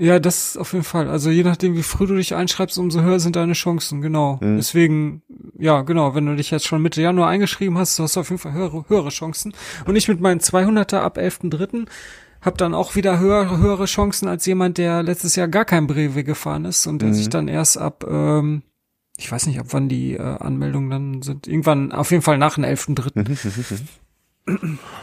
Ja, 0.00 0.20
das 0.20 0.56
auf 0.56 0.72
jeden 0.74 0.84
Fall. 0.84 1.08
Also 1.10 1.28
je 1.28 1.42
nachdem, 1.42 1.74
wie 1.74 1.82
früh 1.82 2.06
du 2.06 2.14
dich 2.14 2.34
einschreibst, 2.36 2.78
umso 2.78 3.02
höher 3.02 3.18
sind 3.18 3.34
deine 3.34 3.54
Chancen, 3.54 4.00
genau. 4.00 4.38
Mhm. 4.40 4.56
Deswegen, 4.56 5.22
ja, 5.58 5.82
genau, 5.82 6.14
wenn 6.14 6.24
du 6.24 6.36
dich 6.36 6.52
jetzt 6.52 6.66
schon 6.68 6.80
Mitte 6.80 7.02
Januar 7.02 7.28
eingeschrieben 7.28 7.76
hast, 7.78 7.98
hast 7.98 8.14
du 8.14 8.20
auf 8.20 8.30
jeden 8.30 8.38
Fall 8.40 8.52
höhere, 8.52 8.84
höhere 8.88 9.08
Chancen. 9.08 9.52
Und 9.86 9.96
ich 9.96 10.06
mit 10.06 10.20
meinen 10.20 10.38
200er 10.40 11.00
ab 11.00 11.18
11.3. 11.18 11.86
hab 12.40 12.56
dann 12.58 12.74
auch 12.74 12.94
wieder 12.94 13.18
höhere, 13.18 13.58
höhere 13.58 13.86
Chancen 13.86 14.28
als 14.28 14.46
jemand, 14.46 14.78
der 14.78 15.02
letztes 15.02 15.34
Jahr 15.34 15.48
gar 15.48 15.64
kein 15.64 15.88
Brevet 15.88 16.24
gefahren 16.24 16.64
ist 16.64 16.86
und 16.86 17.02
der 17.02 17.08
Mhm. 17.08 17.14
sich 17.14 17.28
dann 17.28 17.48
erst 17.48 17.76
ab, 17.76 18.04
ähm, 18.08 18.62
ich 19.16 19.32
weiß 19.32 19.46
nicht, 19.48 19.58
ab 19.58 19.66
wann 19.70 19.88
die 19.88 20.12
äh, 20.14 20.20
Anmeldungen 20.20 20.90
dann 20.90 21.22
sind. 21.22 21.48
Irgendwann, 21.48 21.90
auf 21.90 22.12
jeden 22.12 22.22
Fall 22.22 22.38
nach 22.38 22.54
dem 22.54 22.62
11.3. 22.62 23.16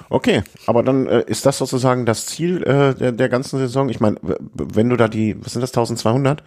Okay, 0.10 0.44
aber 0.68 0.84
dann 0.84 1.08
äh, 1.08 1.24
ist 1.28 1.46
das 1.46 1.58
sozusagen 1.58 2.06
das 2.06 2.26
Ziel 2.26 2.64
äh, 2.64 2.94
der, 2.96 3.12
der 3.12 3.30
ganzen 3.30 3.60
Saison. 3.60 3.90
Ich 3.90 4.00
meine, 4.00 4.18
wenn 4.54 4.90
du 4.90 4.98
da 4.98 5.08
die, 5.08 5.36
was 5.44 5.54
sind 5.54 5.62
das, 5.62 5.72
1200 5.72 6.44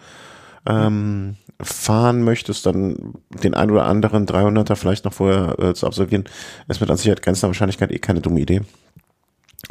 ähm, 0.65 1.35
fahren 1.61 2.23
möchtest, 2.23 2.65
dann 2.65 3.13
den 3.29 3.53
ein 3.53 3.71
oder 3.71 3.85
anderen 3.85 4.25
300er 4.25 4.75
vielleicht 4.75 5.05
noch 5.05 5.13
vorher 5.13 5.57
äh, 5.59 5.73
zu 5.73 5.87
absolvieren, 5.87 6.25
ist 6.67 6.81
mit 6.81 6.89
an 6.89 6.97
Sicherheit 6.97 7.21
grenzender 7.21 7.49
Wahrscheinlichkeit 7.49 7.91
eh 7.91 7.99
keine 7.99 8.21
dumme 8.21 8.39
Idee. 8.39 8.61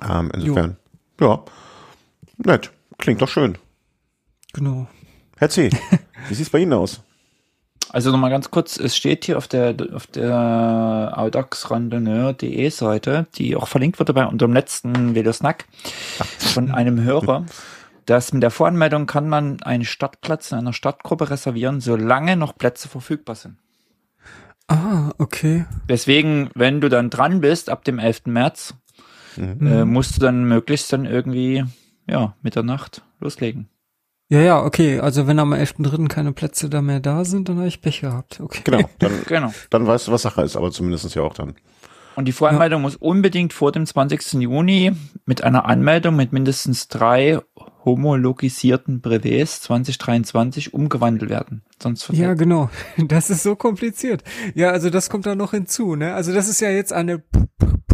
Ähm, 0.07 0.31
insofern, 0.35 0.76
ja, 1.20 1.43
nett, 2.39 2.70
klingt 2.99 3.22
doch 3.22 3.29
schön. 3.29 3.57
Genau. 4.53 4.87
Herr 5.37 5.49
C., 5.49 5.70
wie 6.29 6.35
sieht's 6.35 6.51
bei 6.51 6.59
Ihnen 6.59 6.72
aus? 6.72 7.01
Also 7.91 8.11
nochmal 8.11 8.30
ganz 8.30 8.51
kurz, 8.51 8.78
es 8.78 8.97
steht 8.97 9.24
hier 9.24 9.39
auf 9.39 9.49
der 9.49 9.74
auf 9.93 10.07
der 10.07 11.12
audaxrandonneur.de 11.16 12.68
Seite, 12.70 13.26
die 13.36 13.57
auch 13.57 13.68
verlinkt 13.68 13.99
wurde 13.99 14.12
bei 14.12 14.26
unserem 14.26 14.53
letzten 14.53 15.14
Videosnack 15.14 15.66
von 16.39 16.70
einem 16.70 17.03
Hörer, 17.03 17.47
dass 18.05 18.32
mit 18.32 18.43
der 18.43 18.51
Voranmeldung 18.51 19.07
kann 19.07 19.28
man 19.28 19.62
einen 19.62 19.84
Startplatz 19.84 20.53
in 20.53 20.59
einer 20.59 20.72
Stadtgruppe 20.72 21.30
reservieren, 21.30 21.80
solange 21.80 22.36
noch 22.36 22.57
Plätze 22.57 22.89
verfügbar 22.89 23.36
sind. 23.36 23.57
Ah, 24.68 25.12
okay. 25.16 25.64
Deswegen, 25.89 26.51
wenn 26.55 26.82
du 26.82 26.91
dann 26.91 27.09
dran 27.09 27.41
bist 27.41 27.70
ab 27.70 27.84
dem 27.84 27.99
11. 27.99 28.26
März, 28.26 28.74
äh, 29.39 29.84
musst 29.84 30.16
du 30.16 30.20
dann 30.20 30.45
möglichst 30.45 30.93
dann 30.93 31.07
irgendwie 31.07 31.64
ja 32.07 32.34
Mitternacht 32.43 33.03
loslegen. 33.20 33.68
Ja, 34.31 34.41
ja, 34.41 34.62
okay. 34.62 35.01
Also 35.01 35.26
wenn 35.26 35.39
am 35.39 35.55
11.3. 35.55 36.09
keine 36.09 36.33
Plätze 36.33 36.68
da 36.68 36.83
mehr 36.83 37.01
da 37.01 37.24
sind, 37.24 37.49
dann 37.49 37.57
habe 37.59 37.68
ich 37.68 37.81
Pech 37.81 38.01
gehabt. 38.03 38.41
Okay. 38.41 38.61
Genau, 38.64 38.89
dann, 38.99 39.12
Genau. 39.26 39.53
dann 39.70 39.87
weißt 39.87 40.09
du, 40.09 40.12
was 40.12 40.22
Sache 40.22 40.43
ist, 40.43 40.57
aber 40.57 40.70
zumindest 40.70 41.14
ja 41.14 41.22
auch 41.22 41.35
dann. 41.35 41.55
Und 42.14 42.24
die 42.26 42.33
Voranmeldung 42.33 42.83
muss 42.83 42.97
unbedingt 42.97 43.53
vor 43.53 43.70
dem 43.70 43.87
20. 43.87 44.33
Juni 44.43 44.93
mit 45.24 45.45
einer 45.45 45.66
Anmeldung 45.66 46.16
mit 46.16 46.33
mindestens 46.33 46.89
drei 46.89 47.39
homologisierten 47.85 49.01
Brevets 49.01 49.62
2023 49.62 50.74
umgewandelt 50.74 51.31
werden. 51.31 51.62
Sonst 51.81 52.09
Ja, 52.11 52.35
genau. 52.35 52.70
Das 52.99 53.31
ist 53.31 53.45
so 53.45 53.55
kompliziert. 53.55 54.24
Ja, 54.55 54.70
also 54.70 54.91
das 54.91 55.11
kommt 55.11 55.26
da 55.26 55.37
noch 55.37 55.53
hinzu, 55.53 55.95
ne? 55.95 56.12
Also 56.14 56.35
das 56.35 56.49
ist 56.49 56.61
ja 56.61 56.70
jetzt 56.70 56.93
eine 56.93 57.22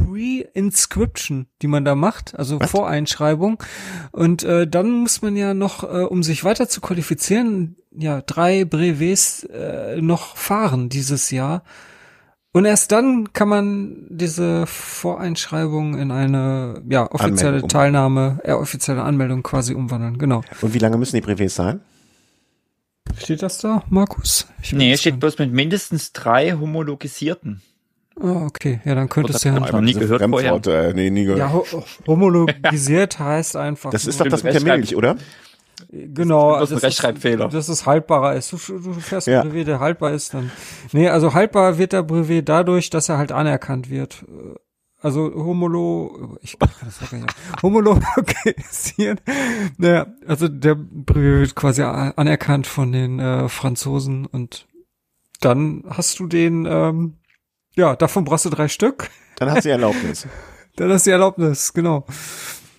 Pre-Inscription, 0.04 1.46
die 1.62 1.66
man 1.66 1.84
da 1.84 1.94
macht, 1.94 2.38
also 2.38 2.60
Was? 2.60 2.70
Voreinschreibung. 2.70 3.62
Und 4.12 4.44
äh, 4.44 4.66
dann 4.66 4.90
muss 4.90 5.22
man 5.22 5.36
ja 5.36 5.54
noch, 5.54 5.84
äh, 5.84 6.04
um 6.04 6.22
sich 6.22 6.44
weiter 6.44 6.68
zu 6.68 6.80
qualifizieren, 6.80 7.76
ja, 7.96 8.22
drei 8.22 8.64
Brevets 8.64 9.44
äh, 9.44 10.00
noch 10.00 10.36
fahren 10.36 10.88
dieses 10.88 11.30
Jahr. 11.30 11.62
Und 12.52 12.66
erst 12.66 12.92
dann 12.92 13.32
kann 13.32 13.48
man 13.48 14.06
diese 14.10 14.66
Voreinschreibung 14.66 15.98
in 15.98 16.12
eine 16.12 16.82
ja 16.88 17.10
offizielle 17.10 17.48
Anmeldung 17.48 17.68
Teilnahme, 17.68 18.38
äh, 18.44 18.52
offizielle 18.52 19.02
Anmeldung 19.02 19.42
quasi 19.42 19.74
umwandeln. 19.74 20.18
Genau. 20.18 20.42
Und 20.60 20.72
wie 20.72 20.78
lange 20.78 20.96
müssen 20.96 21.16
die 21.16 21.20
Brevets 21.20 21.56
sein? 21.56 21.80
Steht 23.18 23.42
das 23.42 23.58
da, 23.58 23.82
Markus? 23.90 24.46
Ich 24.62 24.72
Nee, 24.72 24.96
steht 24.96 25.18
bloß 25.18 25.38
mit 25.38 25.52
mindestens 25.52 26.12
drei 26.12 26.52
homologisierten. 26.52 27.62
Ah, 28.20 28.44
okay. 28.46 28.80
Ja, 28.84 28.94
dann 28.94 29.08
könnte 29.08 29.30
Oder 29.30 29.36
es 29.36 29.44
ja. 29.44 29.54
Hab 29.54 29.66
ich 29.66 29.80
nie 29.80 29.92
gehört 29.94 30.20
Fremdworte, 30.20 30.72
äh, 30.72 30.94
nee, 30.94 31.10
nie 31.10 31.24
gehört. 31.24 31.38
Ja, 31.40 31.52
ho 31.52 31.64
homologisiert 32.06 33.18
heißt 33.18 33.56
einfach. 33.56 33.90
das 33.90 34.06
ist 34.06 34.20
doch 34.20 34.26
das 34.28 34.42
mit 34.44 34.54
der 34.54 34.62
Milch, 34.62 34.94
oder? 34.96 35.16
genau. 35.90 36.58
Das 36.60 36.70
ist 36.70 36.76
ein 36.78 36.86
Rechtschreibfehler. 36.86 37.48
Dass 37.48 37.68
es 37.68 37.86
haltbarer 37.86 38.34
ist. 38.34 38.52
Du, 38.52 38.56
du 38.56 38.92
fährst 38.94 39.26
Ja. 39.26 39.42
ein 39.42 39.48
Brevet, 39.48 39.66
der 39.68 39.80
haltbar 39.80 40.12
ist 40.12 40.32
dann. 40.34 40.50
Nee, 40.92 41.08
also 41.08 41.34
haltbar 41.34 41.78
wird 41.78 41.92
der 41.92 42.02
Brevet 42.02 42.48
dadurch, 42.48 42.90
dass 42.90 43.08
er 43.08 43.18
halt 43.18 43.32
anerkannt 43.32 43.90
wird. 43.90 44.24
also 45.02 45.32
homolo, 45.34 46.38
ich 46.40 46.58
kann 46.58 46.70
das 46.84 47.02
auch 47.02 47.10
gar 47.10 47.18
nicht, 47.18 47.34
homologisieren. 47.62 49.20
Naja, 49.76 50.06
also 50.26 50.48
der 50.48 50.76
Brevet 50.76 51.40
wird 51.40 51.54
quasi 51.56 51.82
anerkannt 51.82 52.66
von 52.66 52.92
den 52.92 53.18
äh, 53.18 53.48
Franzosen 53.48 54.26
und 54.26 54.66
dann 55.40 55.84
hast 55.90 56.18
du 56.20 56.26
den, 56.26 56.66
ähm, 56.68 57.14
ja, 57.76 57.96
davon 57.96 58.24
brauchst 58.24 58.44
du 58.44 58.50
drei 58.50 58.68
Stück. 58.68 59.10
Dann 59.36 59.50
hast 59.50 59.64
du 59.64 59.70
Erlaubnis. 59.70 60.26
dann 60.76 60.92
hast 60.92 61.06
du 61.06 61.10
Erlaubnis, 61.10 61.72
genau. 61.72 62.04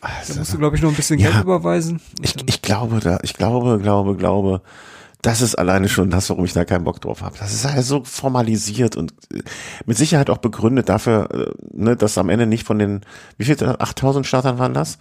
Also, 0.02 0.34
da 0.34 0.40
musst 0.40 0.54
du, 0.54 0.58
glaube 0.58 0.76
ich, 0.76 0.82
noch 0.82 0.90
ein 0.90 0.96
bisschen 0.96 1.20
ja, 1.20 1.32
Geld 1.32 1.44
überweisen. 1.44 2.00
Ich, 2.22 2.36
ich 2.46 2.62
glaube, 2.62 3.00
da, 3.00 3.20
ich 3.24 3.34
glaube, 3.34 3.80
glaube, 3.80 4.16
glaube, 4.16 4.62
das 5.26 5.42
ist 5.42 5.56
alleine 5.56 5.90
schon 5.90 6.12
das, 6.12 6.30
warum 6.30 6.46
ich 6.46 6.54
da 6.54 6.66
keinen 6.66 6.84
Bock 6.84 7.02
drauf 7.02 7.24
habe. 7.24 7.36
Das 7.40 7.52
ist 7.52 7.66
halt 7.66 7.84
so 7.84 8.04
formalisiert 8.04 8.96
und 8.96 9.14
äh, 9.34 9.42
mit 9.86 9.98
Sicherheit 9.98 10.30
auch 10.30 10.38
begründet 10.38 10.90
dafür, 10.90 11.30
äh, 11.32 11.52
ne, 11.74 11.96
dass 11.96 12.18
am 12.20 12.30
Ende 12.30 12.46
nicht 12.46 12.66
von 12.66 12.78
den, 12.78 13.02
wie 13.38 13.46
viel, 13.46 13.58
8000 13.62 14.28
Startern 14.28 14.60
waren 14.60 14.76
das? 14.76 15.00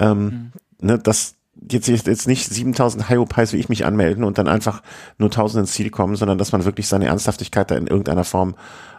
Ähm, 0.00 0.24
mhm. 0.24 0.52
ne, 0.80 0.98
dass 0.98 1.36
jetzt, 1.70 1.88
jetzt 1.88 2.26
nicht 2.26 2.48
7000 2.52 3.08
Hyopies 3.08 3.52
wie 3.52 3.58
ich 3.58 3.68
mich 3.68 3.84
anmelden 3.84 4.24
und 4.24 4.38
dann 4.38 4.48
einfach 4.48 4.82
nur 5.18 5.28
1000 5.28 5.62
ins 5.62 5.72
Ziel 5.72 5.90
kommen, 5.90 6.16
sondern 6.16 6.38
dass 6.38 6.52
man 6.52 6.64
wirklich 6.64 6.88
seine 6.88 7.06
Ernsthaftigkeit 7.06 7.70
da 7.70 7.76
in 7.76 7.86
irgendeiner 7.86 8.24
Form 8.24 8.56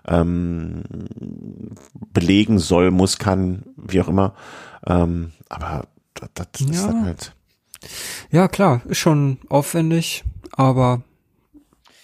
ähm, 0.07 0.83
belegen 2.13 2.59
soll, 2.59 2.91
muss, 2.91 3.17
kann, 3.17 3.63
wie 3.75 4.01
auch 4.01 4.07
immer. 4.07 4.35
Ähm, 4.85 5.31
aber 5.49 5.87
das, 6.13 6.29
das 6.33 6.61
ja. 6.61 6.71
ist 6.71 6.87
halt. 6.87 7.35
Ja, 8.29 8.47
klar, 8.47 8.81
ist 8.85 8.99
schon 8.99 9.39
aufwendig 9.49 10.23
aber 10.51 11.01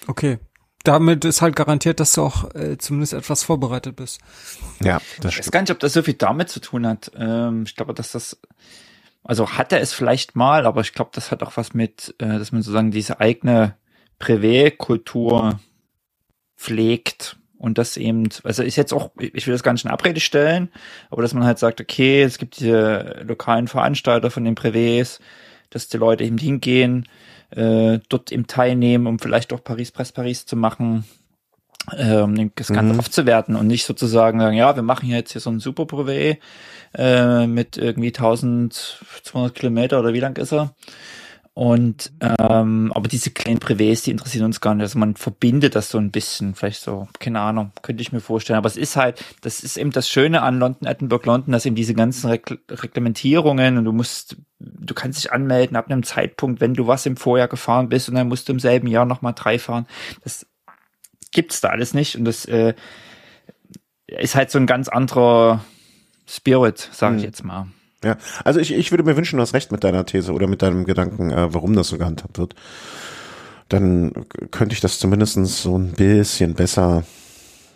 okay. 0.08 0.40
Damit 0.84 1.26
ist 1.26 1.42
halt 1.42 1.56
garantiert, 1.58 2.00
dass 2.00 2.14
du 2.14 2.22
auch 2.22 2.56
äh, 2.56 2.78
zumindest 2.78 3.14
etwas 3.14 3.44
vorbereitet 3.44 3.98
bist. 3.98 4.22
Ja, 4.82 5.00
das 5.00 5.04
stimmt. 5.10 5.34
Ich 5.34 5.40
weiß 5.40 5.52
gar 5.52 5.62
nicht, 5.62 5.72
ob 5.72 5.80
das 5.80 5.94
so 5.94 6.02
viel 6.02 6.14
damit 6.14 6.50
zu 6.50 6.62
tun 6.62 6.88
hat. 6.88 7.12
Ähm, 7.18 7.64
ich 7.68 7.76
glaube, 7.76 7.94
dass 7.94 8.14
das, 8.14 8.40
also 9.24 9.50
hat 9.52 9.74
er 9.74 9.82
es 9.82 9.92
vielleicht 9.92 10.38
mal, 10.38 10.66
aber 10.66 10.80
ich 10.80 10.94
glaube, 10.94 11.12
das 11.14 11.30
hat 11.30 11.44
auch 11.44 11.58
was 11.58 11.74
mit, 11.74 12.16
äh, 12.20 12.40
dass 12.40 12.54
man 12.54 12.62
sozusagen 12.62 12.92
diese 12.92 13.20
eigene 13.20 13.76
Privé-Kultur 14.20 15.60
pflegt 16.56 17.38
und 17.58 17.78
das 17.78 17.98
eben, 17.98 18.30
also 18.44 18.64
ist 18.64 18.76
jetzt 18.76 18.94
auch, 18.94 19.12
ich 19.20 19.48
will 19.48 19.54
das 19.54 19.64
gar 19.64 19.74
nicht 19.74 19.86
in 19.86 19.92
Abrede 19.92 20.20
stellen, 20.20 20.70
aber 21.10 21.22
dass 21.22 21.34
man 21.34 21.44
halt 21.44 21.60
sagt, 21.60 21.82
okay, 21.82 22.22
es 22.22 22.38
gibt 22.38 22.60
diese 22.60 23.24
lokalen 23.28 23.68
Veranstalter 23.68 24.32
von 24.32 24.44
den 24.44 24.56
Privés, 24.56 25.20
dass 25.70 25.88
die 25.88 25.98
Leute 25.98 26.24
eben 26.24 26.38
hingehen, 26.38 27.08
äh, 27.52 28.00
dort 28.10 28.32
im 28.32 28.48
teilnehmen, 28.48 29.08
um 29.08 29.20
vielleicht 29.20 29.54
auch 29.54 29.64
Paris 29.64 29.92
Press 29.92 30.12
Paris 30.12 30.46
zu 30.46 30.56
machen, 30.56 31.06
äh, 31.92 32.18
um 32.18 32.52
das 32.56 32.68
Ganze 32.68 32.94
mhm. 32.94 33.00
aufzuwerten 33.00 33.56
und 33.56 33.68
nicht 33.68 33.86
sozusagen 33.86 34.40
sagen, 34.40 34.58
ja, 34.58 34.76
wir 34.76 34.84
machen 34.84 35.10
jetzt 35.10 35.32
hier 35.32 35.42
so 35.42 35.50
ein 35.50 35.60
Super 35.60 35.86
Brevet 35.86 36.40
äh, 36.94 37.48
mit 37.48 37.78
irgendwie 37.78 38.08
1200 38.08 39.56
Kilometer 39.56 40.00
oder 40.00 40.14
wie 40.14 40.20
lang 40.20 40.38
ist 40.38 40.54
er? 40.54 40.76
Und 41.58 42.12
ähm, 42.22 42.92
aber 42.94 43.08
diese 43.08 43.32
kleinen 43.32 43.58
Privés, 43.58 44.04
die 44.04 44.12
interessieren 44.12 44.46
uns 44.46 44.62
gar 44.62 44.76
nicht. 44.76 44.84
Also 44.84 45.00
man 45.00 45.16
verbindet 45.16 45.74
das 45.74 45.90
so 45.90 45.98
ein 45.98 46.12
bisschen, 46.12 46.54
vielleicht 46.54 46.82
so, 46.82 47.08
keine 47.18 47.40
Ahnung, 47.40 47.72
könnte 47.82 48.04
ich 48.04 48.12
mir 48.12 48.20
vorstellen. 48.20 48.58
Aber 48.58 48.68
es 48.68 48.78
ist 48.78 48.96
halt, 48.96 49.24
das 49.42 49.62
ist 49.62 49.76
eben 49.76 49.90
das 49.90 50.08
Schöne 50.08 50.44
an 50.44 50.60
London, 50.60 50.88
Edinburgh, 50.88 51.26
London, 51.26 51.54
dass 51.54 51.66
eben 51.66 51.76
diese 51.76 51.96
ganzen 51.96 52.30
Regl 52.30 52.60
Reglementierungen 52.70 53.80
und 53.80 53.86
du 53.86 53.92
musst, 53.92 54.38
du 54.60 54.94
kannst 54.94 55.24
dich 55.24 55.32
anmelden 55.32 55.76
ab 55.76 55.90
einem 55.90 56.04
Zeitpunkt, 56.04 56.62
wenn 56.62 56.76
du 56.76 56.86
was 56.86 57.08
im 57.08 57.18
Vorjahr 57.18 57.48
gefahren 57.48 57.90
bist 57.90 58.08
und 58.08 58.14
dann 58.14 58.28
musst 58.28 58.48
du 58.48 58.54
im 58.54 58.60
selben 58.60 58.86
Jahr 58.86 59.06
nochmal 59.06 59.34
drei 59.34 59.58
fahren. 59.58 59.88
Das 60.24 60.46
gibt's 61.32 61.60
da 61.60 61.70
alles 61.70 61.96
nicht 61.96 62.16
und 62.16 62.26
das 62.26 62.46
äh, 62.46 62.76
ist 64.06 64.36
halt 64.36 64.52
so 64.52 64.60
ein 64.60 64.68
ganz 64.68 64.90
anderer 64.90 65.66
Spirit, 66.28 66.78
sage 66.92 67.16
ich 67.16 67.24
hm. 67.24 67.28
jetzt 67.30 67.44
mal. 67.44 67.66
Ja, 68.04 68.18
also 68.44 68.60
ich, 68.60 68.74
ich 68.74 68.92
würde 68.92 69.04
mir 69.04 69.18
wünschen, 69.18 69.38
du 69.38 69.42
hast 69.42 69.54
recht 69.54 69.72
mit 69.72 69.84
deiner 69.84 70.06
These 70.06 70.32
oder 70.32 70.48
mit 70.48 70.62
deinem 70.62 70.86
Gedanken, 70.86 71.32
äh, 71.32 71.54
warum 71.54 71.76
das 71.76 71.88
so 71.88 71.98
gehandhabt 71.98 72.38
wird. 72.38 72.56
Dann 73.70 74.14
könnte 74.52 74.74
ich 74.74 74.82
das 74.82 75.00
zumindestens 75.00 75.62
so 75.62 75.78
ein 75.78 75.92
bisschen 75.94 76.54
besser, 76.54 77.04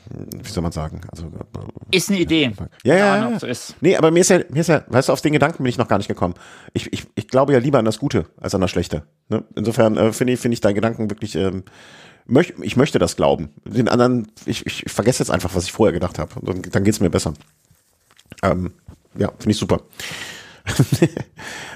wie 0.09 0.49
soll 0.49 0.63
man 0.63 0.71
sagen? 0.71 1.01
Also 1.11 1.25
äh, 1.25 1.97
ist 1.97 2.09
eine 2.09 2.19
Idee. 2.19 2.51
Ja, 2.83 2.95
ja, 2.95 3.17
ja. 3.17 3.29
ja. 3.31 3.39
So 3.39 3.47
ist. 3.47 3.75
Nee, 3.81 3.97
aber 3.97 4.11
mir 4.11 4.19
ist 4.19 4.29
ja, 4.29 4.39
mir 4.49 4.61
ist 4.61 4.67
ja, 4.67 4.83
weißt 4.87 5.09
du, 5.09 5.13
auf 5.13 5.21
den 5.21 5.33
Gedanken 5.33 5.63
bin 5.63 5.69
ich 5.69 5.77
noch 5.77 5.87
gar 5.87 5.97
nicht 5.97 6.07
gekommen. 6.07 6.35
Ich, 6.73 6.93
ich, 6.93 7.07
ich 7.15 7.27
glaube 7.27 7.53
ja 7.53 7.59
lieber 7.59 7.79
an 7.79 7.85
das 7.85 7.99
Gute 7.99 8.25
als 8.39 8.53
an 8.53 8.61
das 8.61 8.71
Schlechte. 8.71 9.03
Ne? 9.29 9.43
Insofern 9.55 9.97
äh, 9.97 10.13
finde 10.13 10.33
ich, 10.33 10.39
finde 10.39 10.53
ich 10.53 10.61
deinen 10.61 10.75
Gedanken 10.75 11.09
wirklich. 11.09 11.35
Ähm, 11.35 11.63
möch, 12.25 12.53
ich 12.61 12.77
möchte 12.77 12.99
das 12.99 13.15
glauben. 13.15 13.49
Den 13.65 13.87
anderen, 13.87 14.31
ich, 14.45 14.65
ich 14.65 14.85
vergesse 14.87 15.23
jetzt 15.23 15.31
einfach, 15.31 15.55
was 15.55 15.65
ich 15.65 15.71
vorher 15.71 15.93
gedacht 15.93 16.19
habe. 16.19 16.33
Dann, 16.41 16.61
dann 16.61 16.83
geht's 16.83 16.99
mir 16.99 17.09
besser. 17.09 17.33
Ähm, 18.43 18.73
ja, 19.15 19.29
finde 19.37 19.51
ich 19.51 19.57
super. 19.57 19.81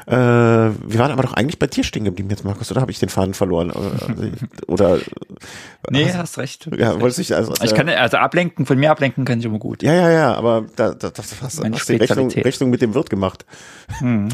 äh, 0.06 0.12
wir 0.12 1.00
waren 1.00 1.12
aber 1.12 1.24
doch 1.24 1.34
eigentlich 1.34 1.58
bei 1.58 1.68
dir 1.68 1.84
stehen 1.84 2.04
geblieben 2.04 2.30
jetzt, 2.30 2.46
Markus, 2.46 2.72
oder 2.72 2.82
habe 2.82 2.92
ich 2.92 3.00
den 3.00 3.10
Faden 3.10 3.34
verloren? 3.34 3.72
Oder, 4.68 5.00
nee, 5.90 6.06
hast, 6.06 6.18
hast 6.18 6.38
recht. 6.38 6.70
Ja, 6.78 7.00
wollte 7.02 7.20
ich 7.22 7.34
also. 7.36 7.54
Ich 7.64 7.74
kann 7.74 7.90
also 7.90 8.18
ablenken, 8.18 8.66
von 8.66 8.78
mir 8.78 8.92
ablenken 8.92 9.26
kann 9.26 9.40
ich 9.40 9.46
immer 9.46 9.60
gut. 9.60 9.82
Ja, 9.82 9.94
ja, 9.94 10.12
ja, 10.12 10.34
aber 10.36 10.66
da, 10.76 10.94
da, 10.94 11.10
das 11.10 11.42
hast, 11.42 11.64
hast 11.64 11.90
die 11.90 11.96
Rechnung, 11.96 12.30
Rechnung 12.30 12.70
mit 12.70 12.82
dem 12.82 12.94
Wirt 12.94 13.10
gemacht. 13.10 13.46
Hm. 14.00 14.30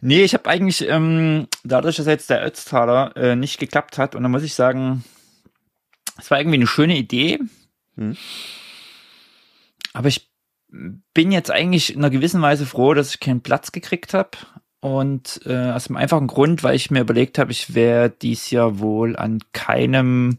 Nee, 0.00 0.22
ich 0.22 0.34
habe 0.34 0.48
eigentlich, 0.48 0.86
ähm, 0.88 1.48
dadurch, 1.64 1.96
dass 1.96 2.06
jetzt 2.06 2.30
der 2.30 2.44
Ötztaler 2.44 3.16
äh, 3.16 3.36
nicht 3.36 3.58
geklappt 3.58 3.98
hat, 3.98 4.14
und 4.14 4.22
da 4.22 4.28
muss 4.28 4.42
ich 4.42 4.54
sagen, 4.54 5.02
es 6.18 6.30
war 6.30 6.38
irgendwie 6.38 6.58
eine 6.58 6.66
schöne 6.66 6.96
Idee. 6.96 7.40
Hm. 7.96 8.16
Aber 9.94 10.08
ich 10.08 10.28
bin 11.14 11.32
jetzt 11.32 11.50
eigentlich 11.50 11.94
in 11.94 12.00
einer 12.00 12.10
gewissen 12.10 12.42
Weise 12.42 12.66
froh, 12.66 12.94
dass 12.94 13.10
ich 13.10 13.20
keinen 13.20 13.42
Platz 13.42 13.72
gekriegt 13.72 14.14
habe. 14.14 14.30
Und 14.80 15.40
äh, 15.46 15.70
aus 15.70 15.84
dem 15.84 15.96
einfachen 15.96 16.26
Grund, 16.26 16.62
weil 16.62 16.76
ich 16.76 16.90
mir 16.90 17.00
überlegt 17.00 17.38
habe, 17.38 17.52
ich 17.52 17.74
werde 17.74 18.14
dies 18.20 18.50
Jahr 18.50 18.78
wohl 18.80 19.16
an 19.16 19.38
keinem 19.52 20.38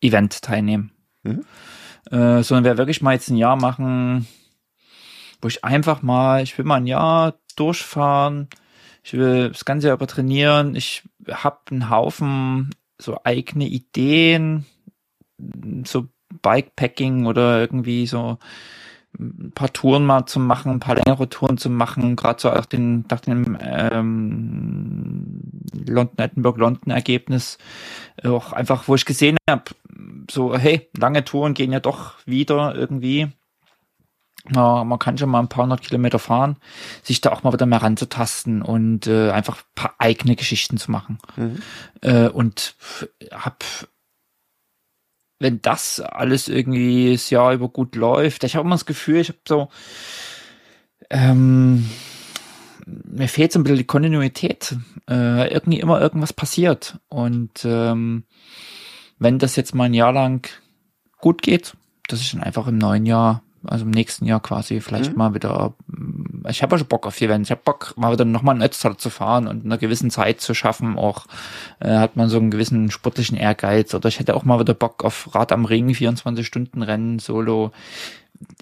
Event 0.00 0.42
teilnehmen. 0.42 0.92
Mhm. 1.24 1.44
Äh, 2.10 2.42
sondern 2.44 2.64
werde 2.64 2.78
wirklich 2.78 3.02
mal 3.02 3.14
jetzt 3.14 3.28
ein 3.28 3.36
Jahr 3.36 3.56
machen, 3.56 4.28
wo 5.42 5.48
ich 5.48 5.64
einfach 5.64 6.02
mal, 6.02 6.42
ich 6.44 6.56
will 6.56 6.64
mal 6.64 6.76
ein 6.76 6.86
Jahr 6.86 7.34
durchfahren, 7.56 8.48
ich 9.02 9.14
will 9.14 9.48
das 9.48 9.64
ganze 9.64 9.88
Jahr 9.88 9.96
über 9.96 10.06
trainieren, 10.06 10.76
ich 10.76 11.02
habe 11.28 11.58
einen 11.70 11.90
Haufen 11.90 12.70
so 12.98 13.18
eigene 13.24 13.66
Ideen, 13.66 14.66
so 15.84 16.06
Bikepacking 16.42 17.26
oder 17.26 17.60
irgendwie 17.60 18.06
so 18.06 18.38
ein 19.18 19.52
paar 19.54 19.72
Touren 19.72 20.04
mal 20.04 20.26
zu 20.26 20.40
machen, 20.40 20.72
ein 20.72 20.80
paar 20.80 20.96
längere 20.96 21.28
Touren 21.28 21.58
zu 21.58 21.70
machen, 21.70 22.16
gerade 22.16 22.40
so 22.40 22.48
nach, 22.50 22.66
den, 22.66 23.04
nach 23.10 23.20
dem 23.20 23.56
ähm, 23.60 25.40
London, 25.86 26.18
Edinburgh, 26.18 26.60
London 26.60 26.90
Ergebnis, 26.90 27.58
äh, 28.22 28.28
auch 28.28 28.52
einfach, 28.52 28.88
wo 28.88 28.94
ich 28.94 29.04
gesehen 29.04 29.36
habe, 29.48 29.64
so, 30.30 30.56
hey, 30.56 30.88
lange 30.96 31.24
Touren 31.24 31.54
gehen 31.54 31.72
ja 31.72 31.80
doch 31.80 32.14
wieder 32.26 32.74
irgendwie. 32.74 33.28
Ja, 34.54 34.84
man 34.84 34.98
kann 35.00 35.18
schon 35.18 35.30
mal 35.30 35.40
ein 35.40 35.48
paar 35.48 35.64
hundert 35.64 35.82
Kilometer 35.82 36.20
fahren, 36.20 36.56
sich 37.02 37.20
da 37.20 37.32
auch 37.32 37.42
mal 37.42 37.52
wieder 37.52 37.66
mehr 37.66 37.82
ranzutasten 37.82 38.62
und 38.62 39.08
äh, 39.08 39.30
einfach 39.30 39.58
ein 39.58 39.74
paar 39.74 39.94
eigene 39.98 40.36
Geschichten 40.36 40.76
zu 40.76 40.92
machen. 40.92 41.18
Mhm. 41.36 41.62
Äh, 42.00 42.28
und 42.28 42.76
hab 43.32 43.64
wenn 45.38 45.60
das 45.62 46.00
alles 46.00 46.48
irgendwie 46.48 47.12
das 47.12 47.30
Jahr 47.30 47.52
über 47.52 47.68
gut 47.68 47.94
läuft. 47.94 48.44
Ich 48.44 48.56
habe 48.56 48.66
immer 48.66 48.74
das 48.74 48.86
Gefühl, 48.86 49.20
ich 49.20 49.28
habe 49.28 49.38
so, 49.46 49.68
ähm, 51.10 51.88
mir 52.86 53.28
fehlt 53.28 53.52
so 53.52 53.58
ein 53.58 53.62
bisschen 53.62 53.78
die 53.78 53.84
Kontinuität. 53.84 54.76
Äh, 55.08 55.52
irgendwie 55.52 55.80
immer 55.80 56.00
irgendwas 56.00 56.32
passiert. 56.32 56.98
Und 57.08 57.64
ähm, 57.64 58.24
wenn 59.18 59.38
das 59.38 59.56
jetzt 59.56 59.74
mal 59.74 59.84
ein 59.84 59.94
Jahr 59.94 60.12
lang 60.12 60.48
gut 61.20 61.42
geht, 61.42 61.76
dass 62.08 62.20
ich 62.20 62.32
dann 62.32 62.42
einfach 62.42 62.66
im 62.66 62.78
neuen 62.78 63.06
Jahr 63.06 63.42
also 63.68 63.84
im 63.84 63.90
nächsten 63.90 64.26
Jahr 64.26 64.40
quasi 64.40 64.80
vielleicht 64.80 65.12
mhm. 65.12 65.18
mal 65.18 65.34
wieder. 65.34 65.74
Ich 66.48 66.62
habe 66.62 66.74
ja 66.74 66.78
schon 66.78 66.88
Bock 66.88 67.06
auf 67.06 67.20
Events. 67.20 67.48
Ich 67.48 67.50
habe 67.50 67.62
Bock, 67.64 67.94
mal 67.96 68.12
wieder 68.12 68.24
nochmal 68.24 68.54
ein 68.54 68.58
Netzteil 68.58 68.96
zu 68.96 69.10
fahren 69.10 69.46
und 69.46 69.64
in 69.64 69.70
einer 69.70 69.78
gewissen 69.78 70.10
Zeit 70.10 70.40
zu 70.40 70.54
schaffen. 70.54 70.96
Auch 70.98 71.26
äh, 71.80 71.96
hat 71.96 72.16
man 72.16 72.28
so 72.28 72.38
einen 72.38 72.50
gewissen 72.50 72.90
sportlichen 72.90 73.36
Ehrgeiz. 73.36 73.94
Oder 73.94 74.08
ich 74.08 74.18
hätte 74.18 74.34
auch 74.34 74.44
mal 74.44 74.60
wieder 74.60 74.74
Bock 74.74 75.04
auf 75.04 75.34
Rad 75.34 75.52
am 75.52 75.64
Ring, 75.64 75.94
24 75.94 76.46
Stunden 76.46 76.82
Rennen, 76.82 77.18
Solo. 77.18 77.72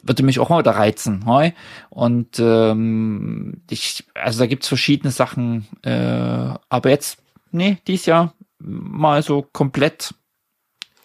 Würde 0.03 0.23
mich 0.23 0.39
auch 0.39 0.49
mal 0.49 0.61
wieder 0.61 0.73
reizen. 0.73 1.27
Heu? 1.27 1.51
Und 1.91 2.39
ähm, 2.39 3.63
ich, 3.71 4.05
also 4.15 4.39
da 4.39 4.47
gibt's 4.47 4.69
verschiedene 4.69 5.11
Sachen. 5.11 5.67
Äh, 5.83 6.55
aber 6.69 6.91
jetzt, 6.91 7.19
nee, 7.51 7.79
dies 7.87 8.07
Jahr 8.07 8.35
mal 8.59 9.23
so 9.23 9.43
komplett 9.43 10.15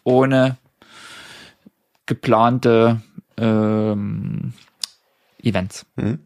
ohne 0.03 0.57
geplante 2.05 3.01
ähm, 3.37 4.53
Events. 5.43 5.85
Mhm. 5.95 6.19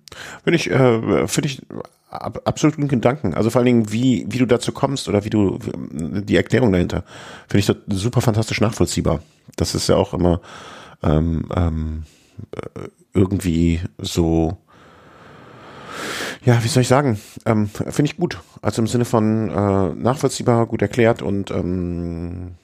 Finde 0.43 0.55
ich, 0.55 0.69
äh, 0.69 1.27
finde 1.27 1.47
ich 1.47 1.61
ab, 2.09 2.41
absolut 2.45 2.77
einen 2.77 2.87
Gedanken. 2.87 3.33
Also 3.33 3.49
vor 3.49 3.59
allen 3.59 3.65
Dingen, 3.65 3.91
wie, 3.91 4.25
wie 4.29 4.37
du 4.37 4.45
dazu 4.45 4.71
kommst 4.71 5.07
oder 5.09 5.25
wie 5.25 5.29
du 5.29 5.59
die 5.91 6.35
Erklärung 6.35 6.71
dahinter, 6.71 7.03
finde 7.47 7.59
ich 7.59 7.97
super 7.97 8.21
fantastisch 8.21 8.61
nachvollziehbar. 8.61 9.21
Das 9.55 9.75
ist 9.75 9.89
ja 9.89 9.95
auch 9.95 10.13
immer, 10.13 10.41
ähm, 11.01 11.49
ähm, 11.55 12.03
äh, 12.51 12.87
irgendwie 13.13 13.81
so 13.97 14.57
ja, 16.45 16.61
wie 16.63 16.67
soll 16.67 16.81
ich 16.81 16.87
sagen? 16.87 17.19
Ähm, 17.45 17.67
Finde 17.67 18.05
ich 18.05 18.17
gut. 18.17 18.39
Also 18.61 18.81
im 18.81 18.87
Sinne 18.87 19.05
von 19.05 19.49
äh, 19.49 19.95
nachvollziehbar, 19.95 20.65
gut 20.65 20.81
erklärt 20.81 21.21
und 21.21 21.51
ähm, 21.51 22.55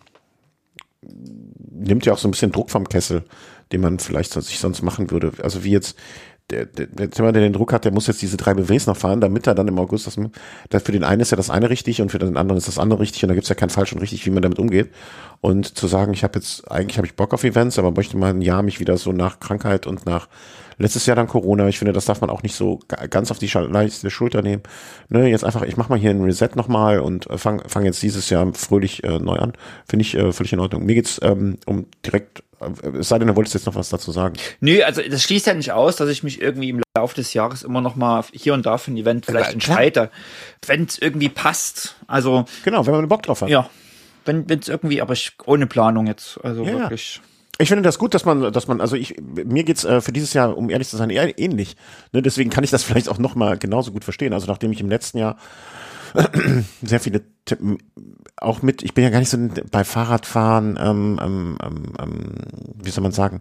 nimmt 1.71 2.05
ja 2.05 2.13
auch 2.13 2.17
so 2.17 2.27
ein 2.27 2.31
bisschen 2.31 2.51
Druck 2.51 2.71
vom 2.71 2.89
Kessel, 2.89 3.23
den 3.71 3.81
man 3.81 3.99
vielleicht 3.99 4.33
sich 4.33 4.59
sonst 4.59 4.81
machen 4.81 5.11
würde. 5.11 5.31
Also 5.41 5.63
wie 5.63 5.71
jetzt 5.71 5.97
der, 6.49 6.65
der, 6.65 6.87
der 6.87 7.11
Zimmer, 7.11 7.31
der 7.31 7.41
den 7.41 7.53
Druck 7.53 7.73
hat, 7.73 7.85
der 7.85 7.91
muss 7.91 8.07
jetzt 8.07 8.21
diese 8.21 8.37
drei 8.37 8.53
BWs 8.53 8.87
noch 8.87 8.97
fahren, 8.97 9.21
damit 9.21 9.47
er 9.47 9.55
dann 9.55 9.67
im 9.67 9.79
August 9.79 10.07
das, 10.07 10.17
das 10.69 10.83
für 10.83 10.91
den 10.91 11.03
einen 11.03 11.21
ist 11.21 11.31
ja 11.31 11.37
das 11.37 11.49
eine 11.49 11.69
richtig 11.69 12.01
und 12.01 12.11
für 12.11 12.19
den 12.19 12.37
anderen 12.37 12.57
ist 12.57 12.67
das 12.67 12.79
andere 12.79 12.99
richtig 12.99 13.23
und 13.23 13.29
da 13.29 13.35
gibt's 13.35 13.49
ja 13.49 13.55
kein 13.55 13.69
falsch 13.69 13.93
und 13.93 13.99
richtig, 13.99 14.25
wie 14.25 14.31
man 14.31 14.41
damit 14.41 14.59
umgeht. 14.59 14.89
Und 15.41 15.77
zu 15.77 15.87
sagen, 15.87 16.13
ich 16.13 16.23
habe 16.23 16.39
jetzt, 16.39 16.69
eigentlich 16.69 16.97
habe 16.97 17.07
ich 17.07 17.15
Bock 17.15 17.33
auf 17.33 17.43
Events, 17.43 17.79
aber 17.79 17.91
möchte 17.91 18.17
mal 18.17 18.31
ein 18.31 18.41
Jahr 18.41 18.63
mich 18.63 18.79
wieder 18.79 18.97
so 18.97 19.11
nach 19.11 19.39
Krankheit 19.39 19.87
und 19.87 20.05
nach 20.05 20.27
Letztes 20.81 21.05
Jahr 21.05 21.17
dann 21.17 21.27
Corona. 21.27 21.67
Ich 21.67 21.77
finde, 21.77 21.91
das 21.91 22.05
darf 22.05 22.21
man 22.21 22.29
auch 22.29 22.41
nicht 22.41 22.55
so 22.55 22.79
ganz 23.09 23.31
auf 23.31 23.37
die 23.37 23.47
leichte 23.47 24.09
Schulter 24.09 24.41
nehmen. 24.41 24.63
Ne, 25.09 25.27
jetzt 25.27 25.43
einfach, 25.43 25.63
ich 25.63 25.75
mache 25.75 25.89
mal 25.89 25.99
hier 25.99 26.09
ein 26.09 26.23
Reset 26.23 26.51
nochmal 26.55 27.01
und 27.01 27.29
äh, 27.29 27.37
fange 27.37 27.63
fang 27.67 27.83
jetzt 27.83 28.01
dieses 28.01 28.29
Jahr 28.29 28.49
fröhlich 28.53 29.03
äh, 29.03 29.19
neu 29.19 29.35
an. 29.35 29.53
Finde 29.85 30.03
ich 30.03 30.15
äh, 30.15 30.31
völlig 30.31 30.53
in 30.53 30.59
Ordnung. 30.59 30.85
Mir 30.85 30.95
geht's 30.95 31.19
ähm, 31.21 31.57
um 31.65 31.85
direkt 32.05 32.43
es 32.93 33.09
sei 33.09 33.19
denn, 33.19 33.27
du 33.27 33.35
wolltest 33.35 33.53
jetzt 33.53 33.65
noch 33.65 33.75
was 33.75 33.89
dazu 33.89 34.11
sagen. 34.11 34.35
Nö, 34.59 34.81
also 34.83 35.01
das 35.01 35.23
schließt 35.23 35.47
ja 35.47 35.53
nicht 35.53 35.71
aus, 35.71 35.95
dass 35.95 36.09
ich 36.09 36.23
mich 36.23 36.41
irgendwie 36.41 36.69
im 36.69 36.81
Laufe 36.97 37.15
des 37.15 37.33
Jahres 37.33 37.63
immer 37.63 37.81
noch 37.81 37.95
mal 37.95 38.23
hier 38.31 38.53
und 38.53 38.65
da 38.65 38.77
für 38.77 38.91
ein 38.91 38.97
Event 38.97 39.25
vielleicht 39.25 39.47
ja, 39.47 39.53
entscheide, 39.53 40.11
wenn 40.65 40.83
es 40.83 40.97
irgendwie 40.99 41.29
passt. 41.29 41.95
Also 42.07 42.45
genau, 42.63 42.85
wenn 42.85 42.93
man 42.93 43.07
Bock 43.07 43.23
drauf 43.23 43.41
hat. 43.41 43.49
Ja, 43.49 43.69
wenn 44.25 44.45
es 44.49 44.67
irgendwie, 44.67 45.01
aber 45.01 45.13
ich, 45.13 45.33
ohne 45.45 45.67
Planung 45.67 46.07
jetzt, 46.07 46.39
also 46.43 46.63
ja, 46.63 46.73
wirklich. 46.73 47.21
Ich 47.61 47.67
finde 47.67 47.81
das 47.81 47.99
gut, 47.99 48.13
dass 48.13 48.23
man, 48.23 48.53
dass 48.53 48.67
man, 48.67 48.79
also 48.79 48.95
ich, 48.95 49.15
mir 49.19 49.65
geht's 49.65 49.83
äh, 49.83 49.99
für 49.99 50.13
dieses 50.13 50.33
Jahr, 50.33 50.57
um 50.57 50.69
ehrlich 50.69 50.87
zu 50.87 50.95
sein, 50.95 51.09
eher 51.09 51.37
ähnlich. 51.37 51.75
Ne, 52.13 52.21
deswegen 52.21 52.49
kann 52.49 52.63
ich 52.63 52.69
das 52.69 52.83
vielleicht 52.85 53.09
auch 53.09 53.17
noch 53.17 53.35
mal 53.35 53.57
genauso 53.57 53.91
gut 53.91 54.05
verstehen. 54.05 54.33
Also 54.33 54.47
nachdem 54.47 54.71
ich 54.71 54.79
im 54.79 54.89
letzten 54.89 55.17
Jahr 55.17 55.37
sehr 56.81 56.99
viele 56.99 57.21
Tippen, 57.45 57.77
auch 58.37 58.61
mit, 58.61 58.83
ich 58.83 58.93
bin 58.93 59.03
ja 59.03 59.09
gar 59.09 59.19
nicht 59.19 59.29
so 59.29 59.37
bei 59.71 59.83
Fahrradfahren, 59.83 60.77
ähm, 60.81 61.19
ähm, 61.21 61.57
ähm, 61.63 61.93
ähm 61.99 62.35
wie 62.75 62.89
soll 62.89 63.03
man 63.03 63.11
sagen, 63.11 63.39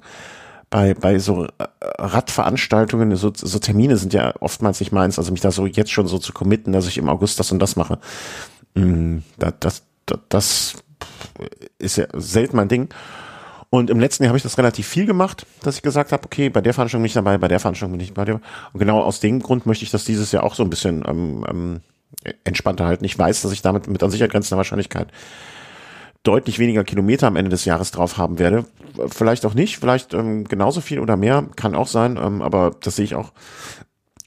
bei, 0.70 0.94
bei 0.94 1.18
so 1.18 1.44
äh, 1.44 1.50
Radveranstaltungen, 1.80 3.16
so, 3.16 3.32
so 3.34 3.58
Termine 3.58 3.96
sind 3.96 4.12
ja 4.12 4.34
oftmals 4.40 4.80
nicht 4.80 4.92
meins, 4.92 5.18
also 5.18 5.32
mich 5.32 5.40
da 5.40 5.50
so 5.50 5.66
jetzt 5.66 5.92
schon 5.92 6.06
so 6.06 6.18
zu 6.18 6.32
committen, 6.32 6.72
dass 6.72 6.86
ich 6.86 6.98
im 6.98 7.08
August 7.08 7.40
das 7.40 7.52
und 7.52 7.58
das 7.58 7.76
mache. 7.76 7.98
Mm, 8.74 9.18
das, 9.38 9.54
das, 9.60 9.82
das 10.28 10.74
ist 11.78 11.96
ja 11.96 12.06
selten 12.12 12.56
mein 12.56 12.68
Ding. 12.68 12.88
Und 13.70 13.90
im 13.90 14.00
letzten 14.00 14.22
Jahr 14.22 14.30
habe 14.30 14.38
ich 14.38 14.42
das 14.42 14.56
relativ 14.56 14.86
viel 14.86 15.04
gemacht, 15.04 15.46
dass 15.62 15.76
ich 15.76 15.82
gesagt 15.82 16.12
habe, 16.12 16.24
okay, 16.24 16.48
bei 16.48 16.62
der 16.62 16.72
Veranstaltung 16.72 17.02
bin 17.02 17.08
ich 17.08 17.14
dabei, 17.14 17.36
bei 17.36 17.48
der 17.48 17.60
Veranstaltung 17.60 17.98
bin 17.98 18.04
ich 18.04 18.14
bei 18.14 18.24
dir. 18.24 18.40
Und 18.72 18.78
genau 18.78 19.02
aus 19.02 19.20
dem 19.20 19.40
Grund 19.40 19.66
möchte 19.66 19.84
ich 19.84 19.90
das 19.90 20.04
dieses 20.04 20.32
Jahr 20.32 20.42
auch 20.42 20.54
so 20.54 20.62
ein 20.62 20.70
bisschen 20.70 21.04
ähm, 21.06 21.44
ähm, 21.48 21.80
entspannter 22.44 22.86
halten. 22.86 23.04
Ich 23.04 23.18
weiß, 23.18 23.42
dass 23.42 23.52
ich 23.52 23.62
damit 23.62 23.86
mit 23.86 24.02
an 24.02 24.10
Sicherheit 24.10 24.32
grenzender 24.32 24.58
Wahrscheinlichkeit 24.58 25.08
deutlich 26.24 26.58
weniger 26.58 26.84
Kilometer 26.84 27.26
am 27.26 27.36
Ende 27.36 27.50
des 27.50 27.64
Jahres 27.64 27.90
drauf 27.90 28.18
haben 28.18 28.38
werde. 28.38 28.64
Vielleicht 29.08 29.46
auch 29.46 29.54
nicht, 29.54 29.78
vielleicht 29.78 30.14
ähm, 30.14 30.44
genauso 30.44 30.80
viel 30.80 30.98
oder 30.98 31.16
mehr, 31.16 31.46
kann 31.56 31.74
auch 31.74 31.86
sein, 31.86 32.18
ähm, 32.22 32.42
aber 32.42 32.74
das 32.80 32.96
sehe 32.96 33.04
ich 33.04 33.14
auch 33.14 33.32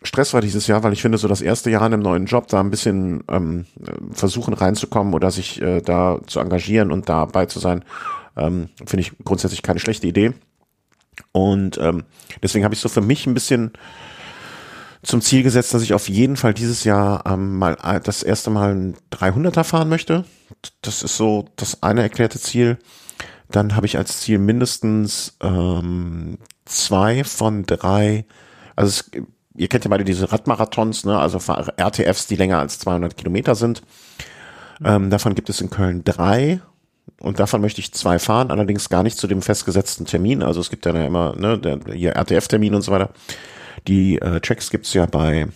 Stress 0.03 0.33
war 0.33 0.41
dieses 0.41 0.65
Jahr, 0.65 0.81
weil 0.81 0.93
ich 0.93 1.01
finde, 1.03 1.19
so 1.19 1.27
das 1.27 1.41
erste 1.41 1.69
Jahr 1.69 1.85
in 1.85 1.93
einem 1.93 2.01
neuen 2.01 2.25
Job 2.25 2.47
da 2.47 2.59
ein 2.59 2.71
bisschen 2.71 3.23
ähm, 3.29 3.67
versuchen 4.11 4.55
reinzukommen 4.55 5.13
oder 5.13 5.29
sich 5.29 5.61
äh, 5.61 5.81
da 5.81 6.19
zu 6.25 6.39
engagieren 6.39 6.91
und 6.91 7.07
dabei 7.07 7.45
zu 7.45 7.59
sein, 7.59 7.83
ähm, 8.37 8.69
Finde 8.85 9.01
ich 9.01 9.11
grundsätzlich 9.23 9.61
keine 9.61 9.79
schlechte 9.79 10.07
Idee. 10.07 10.33
Und 11.31 11.77
ähm, 11.77 12.03
deswegen 12.41 12.63
habe 12.63 12.73
ich 12.73 12.79
so 12.79 12.89
für 12.89 13.01
mich 13.01 13.27
ein 13.27 13.33
bisschen 13.33 13.73
zum 15.03 15.21
Ziel 15.21 15.43
gesetzt, 15.43 15.73
dass 15.73 15.81
ich 15.81 15.93
auf 15.93 16.09
jeden 16.09 16.37
Fall 16.37 16.53
dieses 16.53 16.83
Jahr 16.83 17.23
ähm, 17.25 17.57
mal 17.57 17.77
äh, 17.83 17.99
das 17.99 18.23
erste 18.23 18.49
Mal 18.49 18.75
ein 18.75 18.97
300er 19.11 19.63
fahren 19.63 19.89
möchte. 19.89 20.25
Das 20.81 21.01
ist 21.01 21.17
so 21.17 21.45
das 21.55 21.81
eine 21.81 22.01
erklärte 22.01 22.39
Ziel. 22.39 22.77
Dann 23.49 23.75
habe 23.75 23.85
ich 23.85 23.97
als 23.97 24.21
Ziel 24.21 24.37
mindestens 24.37 25.37
ähm, 25.41 26.37
zwei 26.65 27.23
von 27.23 27.65
drei. 27.65 28.25
Also 28.75 28.89
es, 28.89 29.23
ihr 29.55 29.67
kennt 29.67 29.85
ja 29.85 29.89
beide 29.89 30.03
diese 30.03 30.31
Radmarathons, 30.31 31.05
ne? 31.05 31.17
also 31.17 31.39
RTFs, 31.77 32.27
die 32.27 32.35
länger 32.35 32.59
als 32.59 32.79
200 32.79 33.17
Kilometer 33.17 33.55
sind. 33.55 33.81
Ähm, 34.83 35.09
davon 35.09 35.35
gibt 35.35 35.49
es 35.49 35.61
in 35.61 35.69
Köln 35.69 36.03
drei 36.03 36.61
und 37.19 37.39
davon 37.39 37.61
möchte 37.61 37.81
ich 37.81 37.93
zwei 37.93 38.19
fahren, 38.19 38.51
allerdings 38.51 38.89
gar 38.89 39.03
nicht 39.03 39.17
zu 39.17 39.27
dem 39.27 39.41
festgesetzten 39.41 40.05
Termin. 40.05 40.43
Also 40.43 40.61
es 40.61 40.69
gibt 40.69 40.85
ja 40.85 40.91
immer 41.05 41.35
ne, 41.35 41.57
der, 41.57 41.79
hier 41.93 42.15
RTF-Termin 42.15 42.75
und 42.75 42.81
so 42.81 42.91
weiter. 42.91 43.09
Die 43.87 44.19
äh, 44.19 44.39
Checks 44.41 44.69
gibt's 44.69 44.93
ja 44.93 45.05
bei 45.05 45.47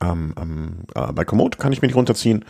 ähm, 0.00 0.34
ähm, 0.40 0.76
äh, 0.94 1.12
bei 1.12 1.24
Komoot, 1.24 1.58
kann 1.58 1.72
ich 1.72 1.82
mir 1.82 1.88
nicht 1.88 1.96
runterziehen. 1.96 2.44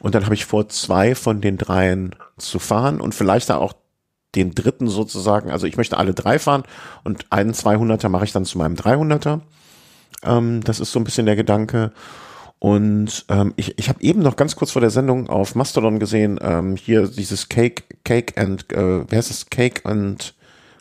Und 0.00 0.14
dann 0.14 0.24
habe 0.24 0.34
ich 0.34 0.44
vor, 0.44 0.68
zwei 0.68 1.14
von 1.14 1.40
den 1.40 1.58
dreien 1.58 2.14
zu 2.36 2.58
fahren 2.58 3.00
und 3.00 3.14
vielleicht 3.14 3.50
da 3.50 3.56
auch 3.56 3.74
den 4.34 4.54
dritten 4.54 4.88
sozusagen. 4.88 5.50
Also 5.50 5.66
ich 5.66 5.76
möchte 5.76 5.96
alle 5.96 6.14
drei 6.14 6.38
fahren 6.38 6.62
und 7.04 7.26
einen 7.30 7.52
200er 7.52 8.08
mache 8.08 8.24
ich 8.24 8.32
dann 8.32 8.44
zu 8.44 8.58
meinem 8.58 8.74
300er. 8.74 9.40
Ähm, 10.22 10.62
das 10.62 10.80
ist 10.80 10.92
so 10.92 11.00
ein 11.00 11.04
bisschen 11.04 11.26
der 11.26 11.36
Gedanke. 11.36 11.92
Und 12.60 13.24
ähm, 13.28 13.54
ich, 13.56 13.78
ich 13.78 13.88
habe 13.88 14.02
eben 14.02 14.20
noch 14.20 14.36
ganz 14.36 14.56
kurz 14.56 14.72
vor 14.72 14.80
der 14.80 14.90
Sendung 14.90 15.28
auf 15.28 15.54
Mastodon 15.54 15.98
gesehen, 16.00 16.38
ähm, 16.42 16.76
hier 16.76 17.06
dieses 17.06 17.48
Cake, 17.48 17.84
Cake 18.04 18.40
and, 18.40 18.72
äh, 18.72 19.08
wer 19.08 19.18
heißt 19.18 19.30
das? 19.30 19.48
Cake 19.48 19.82
and 19.84 20.34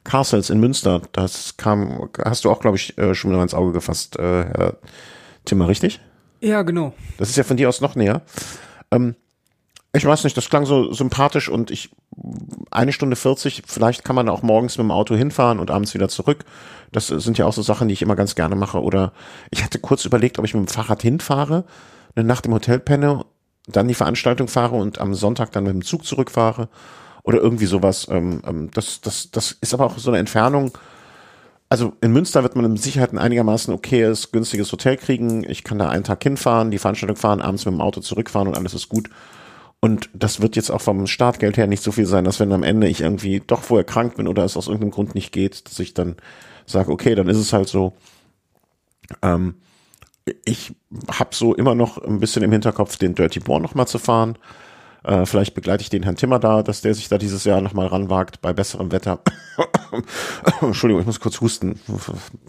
Castles 0.07 0.49
in 0.49 0.59
Münster. 0.59 1.01
Das 1.11 1.57
kam, 1.57 2.09
hast 2.23 2.45
du 2.45 2.49
auch, 2.49 2.59
glaube 2.59 2.77
ich, 2.77 2.97
äh, 2.97 3.13
schon 3.13 3.31
mal 3.31 3.43
ins 3.43 3.53
Auge 3.53 3.73
gefasst, 3.73 4.17
äh, 4.17 4.45
Herr 4.45 4.77
Timmer, 5.45 5.67
richtig? 5.67 5.99
Ja, 6.39 6.63
genau. 6.63 6.93
Das 7.17 7.29
ist 7.29 7.35
ja 7.35 7.43
von 7.43 7.57
dir 7.57 7.69
aus 7.69 7.81
noch 7.81 7.95
näher. 7.95 8.21
Ähm, 8.91 9.15
ich 9.93 10.05
weiß 10.05 10.23
nicht, 10.23 10.37
das 10.37 10.49
klang 10.49 10.65
so 10.65 10.93
sympathisch 10.93 11.49
und 11.49 11.71
ich 11.71 11.89
eine 12.71 12.93
Stunde 12.93 13.15
40, 13.15 13.63
vielleicht 13.65 14.03
kann 14.03 14.15
man 14.15 14.29
auch 14.29 14.43
morgens 14.43 14.77
mit 14.77 14.85
dem 14.85 14.91
Auto 14.91 15.15
hinfahren 15.15 15.59
und 15.59 15.71
abends 15.71 15.93
wieder 15.93 16.09
zurück. 16.09 16.45
Das 16.91 17.07
sind 17.07 17.37
ja 17.37 17.45
auch 17.45 17.53
so 17.53 17.61
Sachen, 17.61 17.87
die 17.87 17.93
ich 17.93 18.01
immer 18.01 18.15
ganz 18.15 18.35
gerne 18.35 18.55
mache. 18.55 18.81
Oder 18.81 19.13
ich 19.49 19.63
hatte 19.63 19.79
kurz 19.79 20.05
überlegt, 20.05 20.39
ob 20.39 20.45
ich 20.45 20.53
mit 20.53 20.67
dem 20.67 20.71
Fahrrad 20.71 21.01
hinfahre, 21.01 21.65
eine 22.15 22.25
Nacht 22.25 22.45
im 22.45 22.53
Hotel 22.53 22.79
penne, 22.79 23.25
dann 23.67 23.87
die 23.87 23.93
Veranstaltung 23.93 24.47
fahre 24.47 24.75
und 24.75 24.99
am 24.99 25.13
Sonntag 25.13 25.51
dann 25.51 25.63
mit 25.63 25.73
dem 25.73 25.83
Zug 25.83 26.05
zurückfahre 26.05 26.69
oder 27.27 27.39
irgendwie 27.39 27.65
sowas. 27.65 28.07
Ähm, 28.09 28.41
ähm, 28.47 28.71
das, 28.73 29.01
das, 29.01 29.29
das 29.31 29.57
ist 29.59 29.73
aber 29.73 29.85
auch 29.85 29.97
so 29.97 30.09
eine 30.09 30.17
Entfernung. 30.17 30.71
Also 31.67 31.91
in 31.99 32.13
Münster 32.13 32.41
wird 32.41 32.55
man 32.55 32.71
mit 32.71 32.81
Sicherheit 32.81 33.11
ein 33.11 33.17
einigermaßen 33.17 33.73
okayes, 33.73 34.31
günstiges 34.31 34.71
Hotel 34.71 34.95
kriegen. 34.95 35.43
Ich 35.43 35.65
kann 35.65 35.77
da 35.77 35.89
einen 35.89 36.05
Tag 36.05 36.23
hinfahren, 36.23 36.71
die 36.71 36.77
Veranstaltung 36.77 37.17
fahren, 37.17 37.41
abends 37.41 37.65
mit 37.65 37.73
dem 37.73 37.81
Auto 37.81 37.99
zurückfahren 37.99 38.47
und 38.47 38.55
alles 38.55 38.73
ist 38.73 38.87
gut. 38.87 39.09
Und 39.81 40.09
das 40.13 40.41
wird 40.41 40.55
jetzt 40.55 40.69
auch 40.69 40.79
vom 40.79 41.05
Startgeld 41.05 41.57
her 41.57 41.67
nicht 41.67 41.83
so 41.83 41.91
viel 41.91 42.05
sein, 42.05 42.23
dass 42.23 42.39
wenn 42.39 42.53
am 42.53 42.63
Ende 42.63 42.87
ich 42.87 43.01
irgendwie 43.01 43.41
doch 43.45 43.61
vorher 43.61 43.83
krank 43.83 44.15
bin 44.15 44.29
oder 44.29 44.45
es 44.45 44.55
aus 44.55 44.67
irgendeinem 44.67 44.91
Grund 44.91 45.13
nicht 45.13 45.33
geht, 45.33 45.67
dass 45.67 45.77
ich 45.79 45.93
dann 45.93 46.15
sage, 46.65 46.89
okay, 46.89 47.13
dann 47.13 47.27
ist 47.27 47.37
es 47.37 47.51
halt 47.51 47.67
so. 47.67 47.93
Ähm, 49.21 49.55
ich 50.45 50.73
habe 51.11 51.35
so 51.35 51.53
immer 51.53 51.75
noch 51.75 51.97
ein 51.97 52.21
bisschen 52.21 52.43
im 52.43 52.51
Hinterkopf, 52.53 52.95
den 52.95 53.15
Dirty 53.15 53.41
Boar 53.41 53.59
nochmal 53.59 53.87
zu 53.87 53.99
fahren. 53.99 54.37
Äh, 55.07 55.25
vielleicht 55.25 55.53
begleite 55.53 55.81
ich 55.81 55.89
den 55.89 56.03
Herrn 56.03 56.17
Timmer 56.17 56.37
da, 56.37 56.61
dass 56.63 56.81
der 56.81 56.93
sich 56.93 57.07
da 57.07 57.17
dieses 57.17 57.45
Jahr 57.45 57.61
nochmal 57.61 57.87
ranwagt 57.87 58.41
bei 58.41 58.51
besserem 58.51 58.91
Wetter. 58.91 59.21
Entschuldigung, 60.61 60.99
ich 60.99 61.07
muss 61.07 61.21
kurz 61.21 61.39
husten 61.39 61.79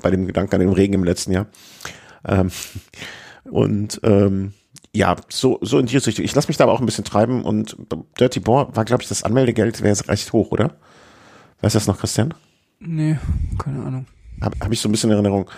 bei 0.03 0.11
dem 0.11 0.27
Gedanken 0.27 0.57
an 0.57 0.61
den 0.63 0.73
Regen 0.73 0.95
im 0.95 1.05
letzten 1.05 1.31
Jahr. 1.31 1.47
Ähm, 2.27 2.51
und 3.49 4.01
ähm, 4.03 4.55
ja, 4.93 5.15
so, 5.29 5.61
so 5.63 5.79
in 5.79 5.87
die 5.87 5.97
Richtung. 5.97 6.25
Ich 6.25 6.35
lasse 6.35 6.49
mich 6.49 6.57
da 6.57 6.65
aber 6.65 6.73
auch 6.73 6.81
ein 6.81 6.87
bisschen 6.87 7.05
treiben 7.05 7.45
und 7.45 7.77
Dirty 8.19 8.41
Boar 8.41 8.75
war, 8.75 8.85
glaube 8.85 9.05
ich, 9.05 9.09
das 9.09 9.23
Anmeldegeld 9.23 9.81
wäre 9.81 9.91
jetzt 9.91 10.09
recht 10.09 10.33
hoch, 10.33 10.51
oder? 10.51 10.73
Weißt 11.61 11.77
du 11.77 11.79
das 11.79 11.87
noch, 11.87 11.99
Christian? 11.99 12.35
Nee, 12.81 13.19
keine 13.59 13.85
Ahnung. 13.85 14.07
Habe 14.41 14.57
hab 14.61 14.73
ich 14.73 14.81
so 14.81 14.89
ein 14.89 14.93
bisschen 14.93 15.11
in 15.11 15.15
Erinnerung. 15.15 15.49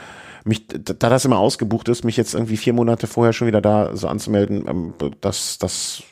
Mich, 0.44 0.66
da 0.68 1.08
das 1.08 1.24
immer 1.24 1.38
ausgebucht 1.38 1.88
ist, 1.88 2.04
mich 2.04 2.18
jetzt 2.18 2.34
irgendwie 2.34 2.58
vier 2.58 2.74
Monate 2.74 3.06
vorher 3.06 3.32
schon 3.32 3.46
wieder 3.46 3.62
da 3.62 3.96
so 3.96 4.06
anzumelden, 4.06 4.66
ähm, 4.68 4.94
das, 5.22 5.56
das 5.56 6.02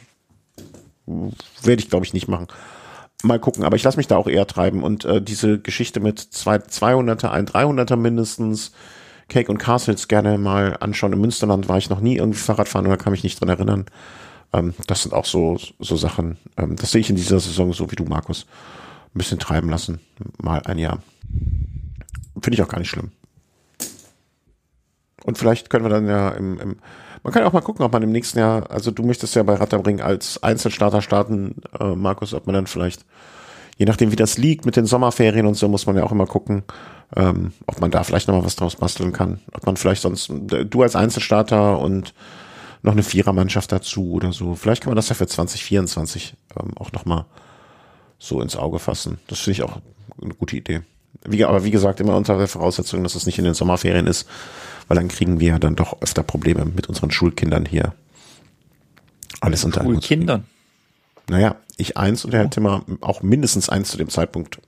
werde 1.63 1.83
ich, 1.83 1.91
glaube 1.91 2.05
ich, 2.05 2.15
nicht 2.15 2.29
machen. 2.29 2.49
Mal 3.23 3.41
gucken, 3.41 3.65
aber 3.65 3.77
ich 3.77 3.83
lasse 3.83 3.97
mich 3.97 4.07
da 4.07 4.17
auch 4.17 4.29
eher 4.29 4.47
treiben. 4.47 4.83
Und 4.83 5.05
äh, 5.05 5.21
diese 5.21 5.59
Geschichte 5.59 6.01
mit 6.01 6.21
zwei 6.21 6.57
200er, 6.57 7.31
ein 7.31 7.47
300er 7.47 7.97
mindestens, 7.97 8.73
Cake 9.29 9.51
und 9.51 9.59
Castles 9.59 10.09
gerne 10.09 10.39
mal 10.39 10.77
anschauen. 10.81 11.13
Im 11.13 11.21
Münsterland 11.21 11.69
war 11.69 11.79
ich 11.79 11.91
noch 11.91 12.01
nie 12.01 12.17
irgendwie 12.17 12.39
Fahrradfahren 12.39 12.87
oder 12.87 12.97
kann 12.97 13.13
mich 13.13 13.25
nicht 13.25 13.41
dran 13.41 13.49
erinnern. 13.49 13.87
Ähm, 14.53 14.75
das 14.87 15.03
sind 15.03 15.13
auch 15.13 15.27
so, 15.27 15.59
so 15.79 15.97
Sachen, 15.97 16.39
ähm, 16.57 16.77
das 16.77 16.93
sehe 16.93 17.01
ich 17.01 17.11
in 17.11 17.17
dieser 17.17 17.41
Saison 17.41 17.73
so 17.73 17.91
wie 17.91 17.97
du, 17.97 18.05
Markus 18.05 18.47
ein 19.15 19.19
bisschen 19.19 19.39
treiben 19.39 19.69
lassen. 19.69 20.01
Mal 20.41 20.63
ein 20.65 20.79
Jahr. 20.79 21.03
Finde 22.41 22.55
ich 22.55 22.63
auch 22.63 22.69
gar 22.69 22.79
nicht 22.79 22.89
schlimm. 22.89 23.11
Und 25.25 25.37
vielleicht 25.37 25.69
können 25.69 25.85
wir 25.85 25.91
dann 25.91 26.07
ja 26.07 26.31
im, 26.31 26.59
im 26.59 26.77
man 27.29 27.33
kann 27.35 27.43
ja 27.43 27.49
auch 27.49 27.53
mal 27.53 27.61
gucken, 27.61 27.85
ob 27.85 27.93
man 27.93 28.03
im 28.03 28.11
nächsten 28.11 28.39
Jahr, 28.39 28.71
also 28.71 28.91
du 28.91 29.03
möchtest 29.03 29.35
ja 29.35 29.43
bei 29.43 29.53
Ratternring 29.53 30.01
als 30.01 30.43
Einzelstarter 30.43 31.03
starten, 31.03 31.57
äh, 31.79 31.95
Markus, 31.95 32.33
ob 32.33 32.47
man 32.47 32.55
dann 32.55 32.67
vielleicht 32.67 33.05
je 33.77 33.85
nachdem, 33.85 34.11
wie 34.11 34.17
das 34.17 34.39
liegt 34.39 34.65
mit 34.65 34.77
den 34.77 34.87
Sommerferien 34.87 35.45
und 35.45 35.55
so, 35.55 35.69
muss 35.69 35.87
man 35.87 35.95
ja 35.95 36.05
auch 36.05 36.11
immer 36.11 36.27
gucken, 36.27 36.63
ähm, 37.15 37.53
ob 37.67 37.83
man 37.83 37.91
da 37.91 38.03
vielleicht 38.03 38.29
noch 38.29 38.35
mal 38.35 38.45
was 38.47 38.57
draus 38.57 38.77
basteln 38.77 39.13
kann. 39.13 39.41
Ob 39.53 39.67
man 39.67 39.77
vielleicht 39.77 40.01
sonst, 40.01 40.31
du 40.31 40.83
als 40.83 40.97
Einzelstarter 40.97 41.79
und 41.79 42.15
noch 42.83 42.93
eine 42.93 43.03
Vierermannschaft 43.03 43.71
dazu 43.71 44.13
oder 44.13 44.33
so. 44.33 44.55
Vielleicht 44.55 44.83
kann 44.83 44.91
man 44.91 44.97
das 44.97 45.11
ja 45.11 45.15
für 45.15 45.27
2024 45.27 46.35
ähm, 46.59 46.77
auch 46.79 46.93
noch 46.93 47.05
mal 47.05 47.27
so 48.19 48.41
ins 48.41 48.57
Auge 48.57 48.79
fassen. 48.79 49.19
Das 49.27 49.41
finde 49.41 49.53
ich 49.53 49.63
auch 49.63 49.81
eine 50.21 50.35
gute 50.35 50.57
Idee. 50.57 50.81
Wie, 51.27 51.45
aber 51.45 51.63
wie 51.63 51.71
gesagt, 51.71 52.01
immer 52.01 52.17
unter 52.17 52.39
der 52.39 52.49
Voraussetzung, 52.49 53.03
dass 53.03 53.15
es 53.15 53.27
nicht 53.27 53.39
in 53.39 53.45
den 53.45 53.55
Sommerferien 53.55 54.07
ist, 54.07 54.27
weil 54.89 54.97
dann 54.97 55.09
kriegen 55.09 55.39
wir 55.39 55.49
ja 55.49 55.59
dann 55.59 55.77
doch 55.77 56.01
öfter 56.03 56.23
Probleme 56.23 56.65
mit 56.65 56.89
unseren 56.89 57.11
Schulkindern 57.11 57.67
hier. 57.67 57.95
Alles 59.41 59.65
unter 59.65 59.83
Schulkindern? 59.85 60.45
Naja, 61.29 61.57
ich 61.77 61.97
eins 61.97 62.25
und 62.25 62.33
der 62.33 62.41
Herr 62.41 62.51
Timmer 62.51 62.85
auch 63.01 63.23
mindestens 63.23 63.69
eins 63.69 63.91
zu 63.91 63.99
dem 63.99 64.09
Zeitpunkt. 64.09 64.59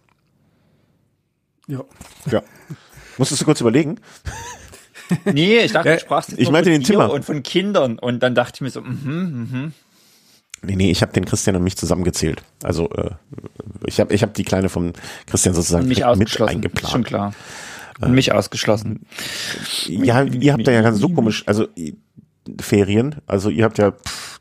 Ja. 1.66 1.84
Ja. 2.30 2.42
Musstest 3.18 3.40
du 3.40 3.44
kurz 3.46 3.60
überlegen? 3.60 3.98
Nee, 5.24 5.58
ich 5.58 5.72
dachte, 5.72 5.94
du 5.94 5.98
sprachst 5.98 6.30
jetzt 6.30 6.38
ich 6.38 6.52
meinte 6.52 6.70
von 6.70 6.80
den 6.80 6.84
Timmer. 6.84 7.10
und 7.10 7.24
von 7.24 7.42
Kindern. 7.42 7.98
Und 7.98 8.22
dann 8.22 8.36
dachte 8.36 8.52
ich 8.54 8.60
mir 8.60 8.70
so, 8.70 8.80
mhm, 8.80 9.48
mhm. 9.50 9.72
Nee, 10.62 10.76
nee, 10.76 10.90
ich 10.90 11.02
habe 11.02 11.12
den 11.12 11.24
Christian 11.24 11.56
und 11.56 11.64
mich 11.64 11.76
zusammengezählt. 11.76 12.42
Also 12.62 12.90
äh, 12.90 13.10
ich 13.86 13.98
habe 13.98 14.14
ich 14.14 14.22
hab 14.22 14.34
die 14.34 14.44
Kleine 14.44 14.68
vom 14.68 14.92
Christian 15.26 15.54
sozusagen 15.54 15.88
mit 15.88 16.00
eingeplant. 16.04 16.92
schon 16.92 17.02
klar. 17.02 17.32
Und 18.00 18.12
mich 18.12 18.32
ausgeschlossen. 18.32 19.06
Ja, 19.86 20.22
ihr 20.22 20.52
habt 20.52 20.66
da 20.66 20.72
ja 20.72 20.82
ganz 20.82 20.98
so 20.98 21.08
komisch, 21.08 21.44
also 21.46 21.68
Ferien, 22.60 23.16
also 23.26 23.50
ihr 23.50 23.64
habt 23.64 23.78
ja 23.78 23.92
pff, 23.92 24.40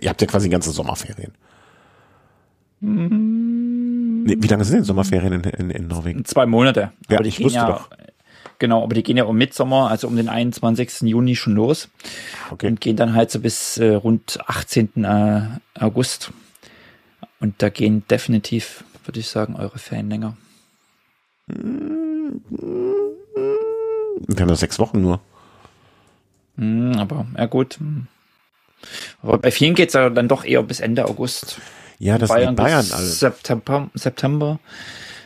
ihr 0.00 0.08
habt 0.08 0.20
ja 0.20 0.26
quasi 0.26 0.48
ganze 0.48 0.70
Sommerferien. 0.70 1.32
Nee, 2.80 4.36
wie 4.38 4.46
lange 4.46 4.64
sind 4.64 4.76
denn 4.76 4.84
Sommerferien 4.84 5.32
in, 5.32 5.42
in, 5.42 5.70
in 5.70 5.86
Norwegen? 5.88 6.24
Zwei 6.24 6.46
Monate. 6.46 6.92
Ja, 7.08 7.16
aber 7.16 7.24
die 7.24 7.30
ich 7.30 7.42
wusste 7.42 7.58
ja, 7.58 7.66
doch. 7.66 7.90
Genau, 8.58 8.82
aber 8.82 8.94
die 8.94 9.02
gehen 9.02 9.16
ja 9.16 9.24
um 9.24 9.36
Mitsommer, 9.36 9.88
also 9.90 10.08
um 10.08 10.16
den 10.16 10.28
21. 10.28 11.02
Juni 11.02 11.36
schon 11.36 11.54
los 11.54 11.88
Okay. 12.50 12.66
und 12.68 12.80
gehen 12.80 12.96
dann 12.96 13.14
halt 13.14 13.30
so 13.30 13.40
bis 13.40 13.78
äh, 13.78 13.94
rund 13.94 14.38
18. 14.46 15.04
Äh, 15.04 15.42
August. 15.78 16.32
Und 17.40 17.62
da 17.62 17.68
gehen 17.68 18.02
definitiv, 18.08 18.84
würde 19.04 19.20
ich 19.20 19.28
sagen, 19.28 19.54
eure 19.56 19.78
Ferien 19.78 20.10
länger. 20.10 20.36
Wir 22.50 24.40
haben 24.40 24.48
ja 24.48 24.56
sechs 24.56 24.78
Wochen 24.78 25.00
nur. 25.00 25.20
Hm, 26.56 26.96
aber 26.98 27.26
ja 27.36 27.46
gut. 27.46 27.78
Aber 29.22 29.38
bei 29.38 29.50
vielen 29.50 29.74
geht's 29.74 29.94
ja 29.94 30.10
dann 30.10 30.28
doch 30.28 30.44
eher 30.44 30.62
bis 30.62 30.80
Ende 30.80 31.06
August. 31.06 31.58
Ja, 31.98 32.18
das 32.18 32.28
Bayern 32.28 32.54
bis 32.54 32.92
alle. 32.92 33.06
September. 33.06 33.90
September. 33.94 34.60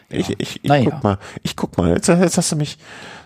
Ich, 0.08 0.30
ich, 0.38 0.56
ich 0.62 0.64
Naja. 0.64 0.90
guck 0.90 1.02
mal, 1.04 1.18
ich 1.42 1.56
guck 1.56 1.76
mal. 1.78 1.94
Jetzt, 1.94 2.08
jetzt 2.08 2.36
hast 2.36 2.52
du 2.52 2.56
mich 2.56 2.76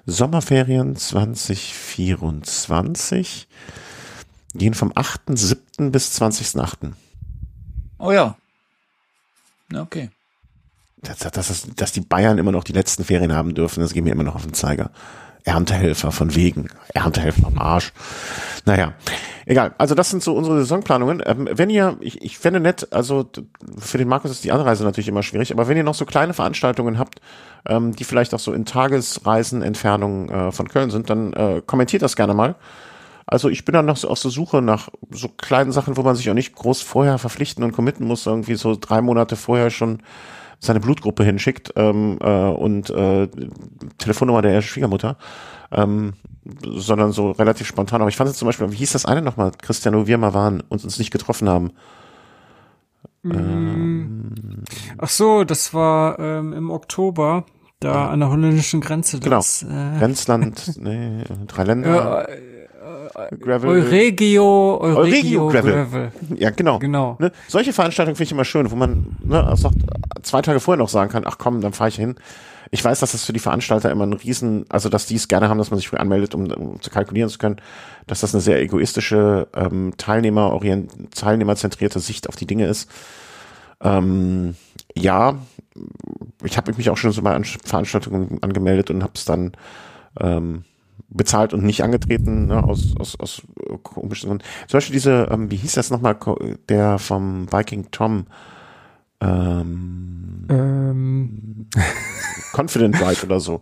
Sommerferien 0.07 0.95
2024 0.97 3.49
gehen 4.55 4.75
vom 4.75 4.93
8.7. 4.93 5.91
bis 5.91 6.21
20.8. 6.21 6.93
Oh 7.99 8.13
ja. 8.13 8.37
Okay. 9.75 10.11
Das, 11.03 11.19
das 11.19 11.51
ist, 11.51 11.81
dass 11.81 11.93
die 11.93 12.01
Bayern 12.01 12.39
immer 12.39 12.53
noch 12.53 12.65
die 12.65 12.73
letzten 12.73 13.05
Ferien 13.05 13.35
haben 13.35 13.55
dürfen, 13.55 13.81
das 13.81 13.93
geht 13.93 14.05
mir 14.05 14.13
immer 14.13 14.23
noch 14.23 14.35
auf 14.35 14.45
den 14.45 14.55
Zeiger. 14.55 14.91
Erntehelfer 15.47 16.11
von 16.11 16.35
wegen. 16.35 16.69
Erntehelfer 16.93 17.47
am 17.47 17.59
Arsch. 17.59 17.93
Naja, 18.65 18.95
egal. 19.45 19.77
Also 19.79 19.95
das 19.95 20.11
sind 20.11 20.21
so 20.21 20.35
unsere 20.35 20.59
Saisonplanungen. 20.59 21.23
Ähm, 21.25 21.49
wenn 21.53 21.71
ihr, 21.71 21.97
ich, 22.01 22.21
ich 22.21 22.37
fände 22.37 22.59
nett, 22.59 22.93
also 22.93 23.31
für 23.79 23.97
den 23.97 24.09
Markus 24.09 24.33
ist 24.33 24.43
die 24.43 24.51
Anreise 24.51 24.83
natürlich 24.83 25.07
immer 25.07 25.23
schwierig, 25.23 25.53
aber 25.53 25.69
wenn 25.69 25.77
ihr 25.77 25.85
noch 25.85 25.95
so 25.95 26.05
kleine 26.05 26.35
Veranstaltungen 26.35 26.99
habt, 26.99 27.21
ähm, 27.65 27.95
die 27.95 28.03
vielleicht 28.03 28.35
auch 28.35 28.41
so 28.41 28.53
in 28.53 28.65
Tagesreisenentfernung 28.65 30.31
äh, 30.31 30.53
von 30.53 30.69
Köln 30.69 30.91
sind, 30.91 31.11
dann 31.11 31.33
äh, 31.33 31.63
kommentiert 31.65 32.03
das 32.03 32.17
gerne 32.17 32.35
mal. 32.35 32.57
Also 33.25 33.49
ich 33.49 33.65
bin 33.65 33.73
dann 33.73 33.87
noch 33.87 33.97
so 33.97 34.09
auf 34.09 34.21
der 34.21 34.33
Suche 34.33 34.63
nach 34.63 34.89
so 35.11 35.29
kleinen 35.29 35.71
Sachen, 35.71 35.97
wo 35.97 36.03
man 36.03 36.17
sich 36.17 36.29
auch 36.29 36.35
nicht 36.35 36.57
groß 36.57 36.83
vorher 36.83 37.19
verpflichten 37.19 37.63
und 37.63 37.73
committen 37.73 38.05
muss, 38.05 38.27
irgendwie 38.27 38.57
so 38.57 38.77
drei 38.81 39.01
Monate 39.01 39.37
vorher 39.37 39.71
schon 39.71 40.01
seine 40.59 40.81
Blutgruppe 40.81 41.25
hinschickt 41.25 41.73
ähm, 41.77 42.19
äh, 42.21 42.49
und 42.49 42.91
äh, 42.91 43.29
Telefonnummer 43.99 44.43
der 44.43 44.63
Schwiegermutter, 44.63 45.17
ähm, 45.71 46.15
sondern 46.65 47.13
so 47.13 47.33
relativ 47.33 47.67
spontan. 47.67 48.01
Aber 48.01 48.09
ich 48.09 48.17
fand 48.17 48.31
es 48.31 48.39
zum 48.39 48.47
Beispiel, 48.47 48.71
wie 48.73 48.77
hieß 48.77 48.93
das 48.93 49.07
eine 49.07 49.23
nochmal, 49.23 49.53
Christian, 49.61 49.95
wo 49.95 50.07
wir 50.07 50.19
mal 50.19 50.35
waren 50.35 50.63
und 50.69 50.85
uns 50.85 50.99
nicht 50.99 51.11
getroffen 51.11 51.49
haben? 51.49 51.73
Ach 54.99 55.09
so, 55.09 55.45
das 55.45 55.75
war 55.75 56.19
ähm, 56.19 56.53
im 56.53 56.71
Oktober, 56.71 57.45
da 57.81 58.09
an 58.09 58.21
der 58.21 58.31
holländischen 58.31 58.81
Grenze. 58.81 59.19
Genau. 59.21 59.37
Das, 59.37 59.63
äh, 59.63 59.99
Grenzland, 59.99 60.79
nee, 60.79 61.25
drei 61.47 61.65
Länder, 61.65 62.29
äh, 62.29 62.56
Gravel. 63.41 63.71
Euregio, 63.71 64.79
Euregio 64.81 64.99
Euregio 64.99 65.49
Gravel. 65.49 65.73
Gravel. 65.73 66.13
Ja, 66.37 66.51
genau. 66.51 66.79
Genau. 66.79 67.17
Ne? 67.19 67.33
Solche 67.49 67.73
Veranstaltungen 67.73 68.17
finde 68.17 68.25
ich 68.25 68.33
immer 68.33 68.45
schön, 68.45 68.71
wo 68.71 68.77
man 68.77 69.17
ne, 69.25 69.43
also 69.45 69.71
zwei 70.23 70.43
Tage 70.43 70.61
vorher 70.61 70.79
noch 70.83 70.89
sagen 70.89 71.11
kann, 71.11 71.25
ach 71.27 71.39
komm, 71.39 71.61
dann 71.61 71.73
fahre 71.73 71.89
ich 71.89 71.97
hin. 71.97 72.17
Ich 72.73 72.85
weiß, 72.85 72.99
dass 73.01 73.13
das 73.13 73.25
für 73.25 73.33
die 73.33 73.39
Veranstalter 73.39 73.91
immer 73.91 74.05
ein 74.05 74.13
Riesen, 74.13 74.67
also 74.69 74.89
dass 74.89 75.07
die 75.07 75.15
es 75.15 75.29
gerne 75.29 75.49
haben, 75.49 75.59
dass 75.59 75.71
man 75.71 75.79
sich 75.79 75.89
früh 75.89 75.99
anmeldet, 75.99 76.35
um, 76.35 76.51
um 76.51 76.83
zu 76.83 76.91
kalkulieren 76.91 77.31
zu 77.31 77.39
können, 77.39 77.57
dass 78.09 78.21
das 78.21 78.35
eine 78.35 78.41
sehr 78.41 78.61
egoistische, 78.61 79.47
ähm, 79.55 79.93
Teilnehmerorient, 79.97 81.15
teilnehmerzentrierte 81.15 82.01
Sicht 82.01 82.29
auf 82.29 82.35
die 82.35 82.47
Dinge 82.47 82.67
ist. 82.67 82.91
Ähm, 83.81 84.57
ja, 84.97 85.37
ich 86.43 86.57
habe 86.57 86.73
mich 86.75 86.91
auch 86.91 86.97
schon 86.97 87.13
so 87.13 87.23
bei 87.23 87.35
An- 87.35 87.45
Veranstaltungen 87.45 88.39
angemeldet 88.43 88.91
und 88.91 89.03
habe 89.03 89.13
es 89.15 89.25
dann 89.25 89.53
ähm, 90.21 90.65
bezahlt 91.09 91.55
und 91.55 91.63
nicht 91.65 91.83
angetreten, 91.85 92.47
ne, 92.47 92.63
aus, 92.65 92.95
aus, 92.99 93.19
aus 93.21 93.43
komischen 93.83 94.29
Gründen. 94.29 94.45
Zum 94.69 94.79
Beispiel 94.79 94.95
diese, 94.95 95.29
ähm, 95.31 95.51
wie 95.51 95.57
hieß 95.57 95.73
das 95.73 95.91
nochmal, 95.91 96.17
der 96.69 96.99
vom 96.99 97.51
Viking 97.53 97.91
Tom, 97.91 98.27
ähm, 99.21 100.47
Ähm, 100.49 101.67
Confident 102.53 103.01
Ride 103.01 103.25
oder 103.25 103.41
so. 103.41 103.61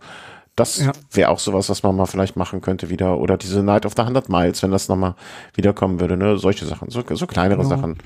Das 0.55 0.77
Ja. 0.77 0.91
wäre 1.11 1.29
auch 1.29 1.39
sowas, 1.39 1.69
was 1.69 1.83
man 1.83 1.95
mal 1.95 2.05
vielleicht 2.05 2.35
machen 2.35 2.61
könnte 2.61 2.89
wieder. 2.89 3.17
Oder 3.19 3.37
diese 3.37 3.61
Night 3.63 3.85
of 3.85 3.93
the 3.95 4.01
100 4.03 4.29
Miles, 4.29 4.61
wenn 4.63 4.71
das 4.71 4.87
nochmal 4.87 5.15
wiederkommen 5.53 5.99
würde, 5.99 6.15
ne? 6.17 6.37
Solche 6.37 6.65
Sachen, 6.65 6.89
so, 6.89 7.03
so 7.13 7.27
kleinere 7.27 7.63
Genau. 7.63 7.69
Sachen, 7.69 7.97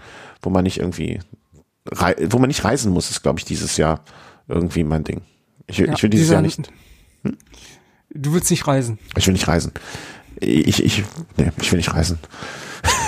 wo 0.42 0.50
man 0.50 0.64
nicht 0.64 0.80
irgendwie, 0.80 1.20
wo 2.30 2.40
man 2.40 2.48
nicht 2.48 2.64
reisen 2.64 2.92
muss, 2.92 3.10
ist, 3.12 3.22
glaube 3.22 3.40
ich, 3.40 3.46
dieses 3.46 3.78
Jahr 3.78 4.02
irgendwie 4.48 4.84
mein 4.84 5.04
Ding. 5.04 5.22
Ich, 5.68 5.78
ja, 5.78 5.94
ich 5.94 6.02
will 6.02 6.10
dieses 6.10 6.30
Jahr 6.32 6.42
nicht, 6.42 6.72
Du 8.12 8.34
willst 8.34 8.50
nicht 8.52 8.66
reisen. 8.68 9.00
ich 9.16 9.28
will 9.28 9.34
nicht 9.34 9.48
reisen. 9.48 9.72
Ich, 10.40 10.84
ich, 10.84 11.04
nee, 11.38 11.52
ich 11.62 11.72
will 11.72 11.78
nicht 11.78 11.94
reisen. 11.94 12.20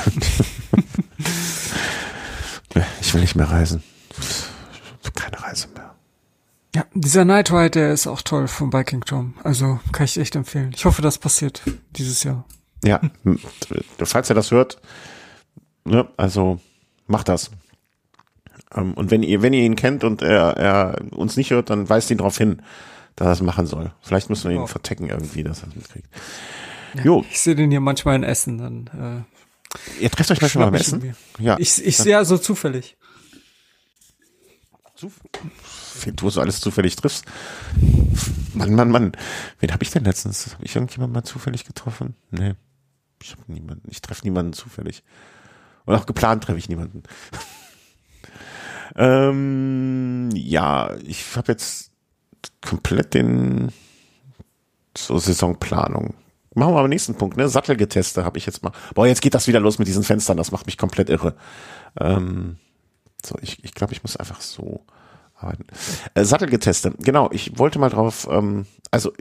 ich 3.01 3.13
will 3.13 3.21
nicht 3.21 3.35
mehr 3.35 3.49
reisen. 3.49 3.83
Keine 5.15 5.41
Reise 5.41 5.67
mehr. 5.75 5.95
Ja, 6.75 6.85
dieser 6.93 7.25
Night 7.25 7.51
Ride, 7.51 7.71
der 7.71 7.91
ist 7.91 8.07
auch 8.07 8.21
toll 8.21 8.47
vom 8.47 8.69
Biking 8.69 9.01
Tom. 9.01 9.33
Also 9.43 9.79
kann 9.91 10.05
ich 10.05 10.17
echt 10.17 10.35
empfehlen. 10.35 10.71
Ich 10.73 10.85
hoffe, 10.85 11.01
das 11.01 11.17
passiert 11.17 11.61
dieses 11.91 12.23
Jahr. 12.23 12.45
Ja, 12.83 13.01
falls 13.99 14.29
ihr 14.29 14.35
das 14.35 14.51
hört, 14.51 14.79
ne, 15.83 16.07
also 16.17 16.59
macht 17.07 17.27
das. 17.27 17.51
Ähm, 18.73 18.93
Und 18.93 19.11
wenn 19.11 19.21
ihr, 19.21 19.41
wenn 19.41 19.53
ihr 19.53 19.63
ihn 19.63 19.75
kennt 19.75 20.03
und 20.03 20.21
er, 20.21 20.57
er 20.57 20.95
uns 21.11 21.35
nicht 21.37 21.51
hört, 21.51 21.69
dann 21.69 21.89
weist 21.89 22.09
ihn 22.09 22.17
darauf 22.17 22.37
hin, 22.37 22.61
dass 23.15 23.27
er 23.27 23.31
es 23.33 23.41
machen 23.41 23.67
soll. 23.67 23.91
Vielleicht 24.01 24.29
müssen 24.29 24.49
wir 24.49 24.55
ihn 24.55 24.63
Oh. 24.63 24.67
vertecken 24.67 25.07
irgendwie, 25.07 25.43
dass 25.43 25.63
er 25.63 25.69
es 25.69 25.75
mitkriegt. 25.75 26.07
Jo, 27.03 27.23
Ich 27.29 27.39
sehe 27.39 27.55
den 27.55 27.71
hier 27.71 27.79
manchmal 27.79 28.15
in 28.15 28.23
Essen. 28.23 28.57
Dann, 28.57 29.25
ihr 29.99 30.09
trefft 30.11 30.31
euch 30.31 30.39
äh, 30.39 30.41
manchmal 30.41 30.65
beim 30.71 30.75
Essen? 30.75 30.99
mir. 31.01 31.15
Ja. 31.39 31.57
Ich, 31.59 31.83
ich 31.85 31.97
sehe 31.97 32.23
so 32.25 32.37
zufällig. 32.37 32.97
du 36.15 36.29
so 36.29 36.41
alles 36.41 36.59
zufällig 36.59 36.95
triffst. 36.95 37.25
Mann, 38.53 38.75
Mann, 38.75 38.91
Mann. 38.91 39.11
Wen 39.59 39.71
habe 39.71 39.83
ich 39.83 39.91
denn 39.91 40.03
letztens? 40.03 40.53
Habe 40.53 40.65
ich 40.65 40.75
irgendjemanden 40.75 41.13
mal 41.13 41.23
zufällig 41.23 41.65
getroffen? 41.65 42.15
Nee. 42.31 42.55
Ich 43.23 43.31
habe 43.31 43.43
niemanden. 43.47 43.87
Ich 43.89 44.01
treffe 44.01 44.23
niemanden 44.23 44.53
zufällig. 44.53 45.03
Und 45.85 45.95
auch 45.95 46.05
geplant 46.05 46.43
treffe 46.43 46.59
ich 46.59 46.69
niemanden. 46.69 47.03
ähm, 48.95 50.29
ja, 50.33 50.95
ich 51.03 51.35
habe 51.35 51.51
jetzt 51.51 51.90
komplett 52.61 53.13
den 53.13 53.71
so 54.97 55.17
Saisonplanung. 55.17 56.13
Machen 56.53 56.73
wir 56.73 56.79
aber 56.79 56.87
nächsten 56.89 57.15
Punkt, 57.15 57.37
ne? 57.37 57.47
Sattelgeteste 57.47 58.25
habe 58.25 58.37
ich 58.37 58.45
jetzt 58.45 58.61
mal. 58.61 58.73
Boah, 58.93 59.07
jetzt 59.07 59.21
geht 59.21 59.33
das 59.33 59.47
wieder 59.47 59.61
los 59.61 59.79
mit 59.79 59.87
diesen 59.87 60.03
Fenstern, 60.03 60.37
das 60.37 60.51
macht 60.51 60.65
mich 60.65 60.77
komplett 60.77 61.09
irre. 61.09 61.35
Ähm, 61.99 62.57
so, 63.25 63.35
ich, 63.41 63.63
ich 63.63 63.73
glaube, 63.73 63.93
ich 63.93 64.03
muss 64.03 64.17
einfach 64.17 64.41
so 64.41 64.85
arbeiten. 65.35 65.65
Äh, 66.13 66.25
Sattelgeteste, 66.25 66.93
genau, 66.99 67.29
ich 67.31 67.57
wollte 67.57 67.79
mal 67.79 67.89
drauf, 67.89 68.27
ähm, 68.29 68.65
also 68.91 69.13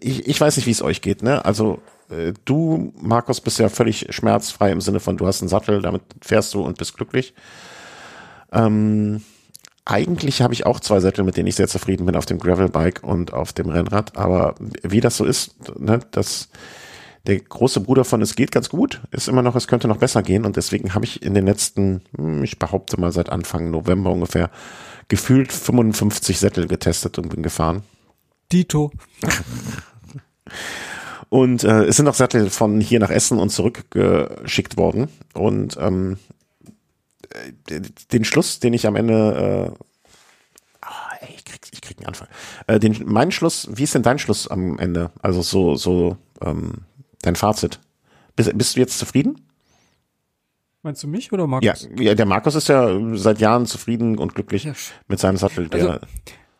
ich, 0.00 0.26
ich 0.26 0.40
weiß 0.40 0.56
nicht, 0.56 0.66
wie 0.66 0.70
es 0.70 0.82
euch 0.82 1.02
geht, 1.02 1.22
ne? 1.22 1.44
Also 1.44 1.82
äh, 2.08 2.32
du, 2.46 2.94
Markus, 2.96 3.42
bist 3.42 3.58
ja 3.58 3.68
völlig 3.68 4.06
schmerzfrei 4.10 4.72
im 4.72 4.80
Sinne 4.80 5.00
von, 5.00 5.16
du 5.18 5.26
hast 5.26 5.42
einen 5.42 5.50
Sattel, 5.50 5.82
damit 5.82 6.02
fährst 6.22 6.54
du 6.54 6.62
und 6.62 6.78
bist 6.78 6.96
glücklich. 6.96 7.34
Ähm, 8.52 9.22
eigentlich 9.84 10.40
habe 10.40 10.54
ich 10.54 10.64
auch 10.66 10.80
zwei 10.80 11.00
Sättel, 11.00 11.24
mit 11.24 11.36
denen 11.36 11.48
ich 11.48 11.56
sehr 11.56 11.68
zufrieden 11.68 12.06
bin, 12.06 12.16
auf 12.16 12.26
dem 12.26 12.38
Gravelbike 12.38 13.02
und 13.02 13.32
auf 13.32 13.52
dem 13.52 13.68
Rennrad. 13.68 14.16
Aber 14.16 14.54
wie 14.82 15.00
das 15.00 15.16
so 15.16 15.24
ist, 15.24 15.56
ne, 15.78 16.00
das, 16.10 16.48
der 17.26 17.38
große 17.38 17.80
Bruder 17.80 18.04
von 18.04 18.22
es 18.22 18.34
geht 18.34 18.50
ganz 18.50 18.70
gut, 18.70 19.02
ist 19.10 19.28
immer 19.28 19.42
noch, 19.42 19.56
es 19.56 19.68
könnte 19.68 19.88
noch 19.88 19.98
besser 19.98 20.22
gehen. 20.22 20.46
Und 20.46 20.56
deswegen 20.56 20.94
habe 20.94 21.04
ich 21.04 21.22
in 21.22 21.34
den 21.34 21.44
letzten, 21.44 22.02
hm, 22.16 22.42
ich 22.44 22.58
behaupte 22.58 22.98
mal 22.98 23.12
seit 23.12 23.30
Anfang 23.30 23.70
November 23.70 24.10
ungefähr, 24.10 24.50
gefühlt 25.08 25.52
55 25.52 26.38
Sättel 26.38 26.66
getestet 26.66 27.18
und 27.18 27.28
bin 27.28 27.42
gefahren. 27.42 27.82
Dito. 28.52 28.90
Und 31.28 31.64
äh, 31.64 31.84
es 31.84 31.96
sind 31.96 32.06
auch 32.08 32.14
Sättel 32.14 32.48
von 32.48 32.80
hier 32.80 33.00
nach 33.00 33.10
Essen 33.10 33.38
und 33.38 33.50
zurück 33.50 33.90
geschickt 33.90 34.76
worden. 34.76 35.08
Und 35.34 35.76
ähm, 35.80 36.18
den 38.12 38.24
Schluss, 38.24 38.60
den 38.60 38.72
ich 38.74 38.86
am 38.86 38.96
Ende 38.96 39.74
äh, 39.76 39.84
ah, 40.80 41.12
ey, 41.20 41.34
ich 41.36 41.44
krieg, 41.44 41.60
ich 41.72 41.80
krieg 41.80 41.98
einen 41.98 42.06
Anfall. 42.06 42.28
Äh, 42.66 42.78
den, 42.78 43.02
mein 43.06 43.32
Schluss, 43.32 43.68
wie 43.72 43.84
ist 43.84 43.94
denn 43.94 44.02
dein 44.02 44.18
Schluss 44.18 44.48
am 44.48 44.78
Ende? 44.78 45.10
Also 45.22 45.42
so, 45.42 45.76
so 45.76 46.16
ähm, 46.40 46.84
dein 47.22 47.36
Fazit. 47.36 47.80
Bist, 48.36 48.56
bist 48.56 48.76
du 48.76 48.80
jetzt 48.80 48.98
zufrieden? 48.98 49.40
Meinst 50.82 51.02
du 51.02 51.08
mich 51.08 51.32
oder 51.32 51.46
Markus? 51.46 51.88
Ja, 51.96 52.02
ja, 52.02 52.14
der 52.14 52.26
Markus 52.26 52.54
ist 52.54 52.68
ja 52.68 52.98
seit 53.14 53.40
Jahren 53.40 53.64
zufrieden 53.64 54.18
und 54.18 54.34
glücklich 54.34 54.64
ja. 54.64 54.74
mit 55.08 55.18
seinem 55.18 55.38
Sattel. 55.38 55.68
Also, 55.72 55.96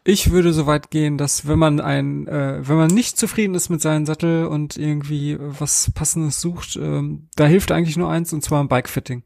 ich 0.03 0.31
würde 0.31 0.53
so 0.53 0.67
weit 0.67 0.91
gehen, 0.91 1.19
dass 1.19 1.47
wenn 1.47 1.59
man 1.59 1.81
ein, 1.81 2.27
äh, 2.27 2.67
wenn 2.67 2.77
man 2.77 2.91
nicht 2.91 3.19
zufrieden 3.19 3.55
ist 3.55 3.69
mit 3.69 3.83
seinem 3.83 4.07
Sattel 4.07 4.47
und 4.47 4.77
irgendwie 4.77 5.37
was 5.41 5.91
Passendes 5.95 6.41
sucht, 6.41 6.77
ähm, 6.77 7.29
da 7.37 7.47
hilft 7.47 7.71
eigentlich 7.71 7.97
nur 7.97 8.11
eins 8.11 8.33
und 8.33 8.43
zwar 8.43 8.63
ein 8.63 8.69
Bikefitting. 8.69 9.25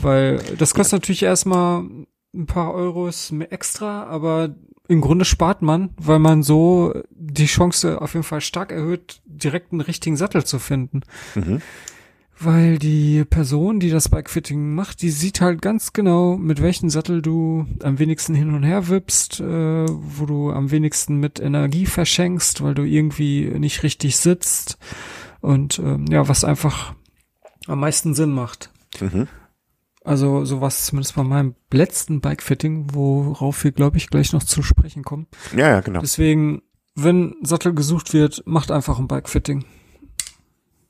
Weil 0.00 0.38
das 0.58 0.74
kostet 0.74 0.92
ja. 0.92 0.96
natürlich 0.98 1.22
erstmal 1.22 1.84
ein 2.34 2.46
paar 2.46 2.74
Euros 2.74 3.32
mehr 3.32 3.52
extra, 3.52 4.04
aber 4.04 4.54
im 4.88 5.00
Grunde 5.00 5.24
spart 5.24 5.60
man, 5.60 5.90
weil 5.96 6.18
man 6.18 6.42
so 6.42 6.94
die 7.10 7.46
Chance 7.46 8.00
auf 8.00 8.14
jeden 8.14 8.24
Fall 8.24 8.40
stark 8.40 8.72
erhöht, 8.72 9.20
direkt 9.26 9.72
einen 9.72 9.82
richtigen 9.82 10.16
Sattel 10.16 10.44
zu 10.44 10.58
finden. 10.58 11.02
Mhm. 11.34 11.60
Weil 12.40 12.78
die 12.78 13.24
Person, 13.24 13.80
die 13.80 13.90
das 13.90 14.08
Bikefitting 14.08 14.74
macht, 14.74 15.02
die 15.02 15.10
sieht 15.10 15.40
halt 15.40 15.60
ganz 15.60 15.92
genau, 15.92 16.36
mit 16.36 16.62
welchem 16.62 16.88
Sattel 16.88 17.20
du 17.20 17.66
am 17.82 17.98
wenigsten 17.98 18.34
hin 18.34 18.54
und 18.54 18.62
her 18.62 18.88
wippst, 18.88 19.40
äh, 19.40 19.86
wo 19.88 20.24
du 20.24 20.52
am 20.52 20.70
wenigsten 20.70 21.16
mit 21.16 21.40
Energie 21.40 21.84
verschenkst, 21.84 22.62
weil 22.62 22.74
du 22.74 22.84
irgendwie 22.84 23.50
nicht 23.58 23.82
richtig 23.82 24.16
sitzt 24.16 24.78
und 25.40 25.80
ähm, 25.80 26.06
ja, 26.08 26.28
was 26.28 26.44
einfach 26.44 26.94
am 27.66 27.80
meisten 27.80 28.14
Sinn 28.14 28.30
macht. 28.30 28.70
Mhm. 29.00 29.26
Also 30.08 30.46
sowas 30.46 30.86
zumindest 30.86 31.16
bei 31.16 31.22
meinem 31.22 31.54
letzten 31.70 32.22
Bikefitting, 32.22 32.94
worauf 32.94 33.62
wir, 33.62 33.72
glaube 33.72 33.98
ich, 33.98 34.08
gleich 34.08 34.32
noch 34.32 34.42
zu 34.42 34.62
sprechen 34.62 35.04
kommen. 35.04 35.26
Ja, 35.54 35.68
ja, 35.68 35.80
genau. 35.82 36.00
Deswegen, 36.00 36.62
wenn 36.94 37.34
Sattel 37.42 37.74
gesucht 37.74 38.14
wird, 38.14 38.42
macht 38.46 38.70
einfach 38.70 38.98
ein 38.98 39.06
Bikefitting. 39.06 39.66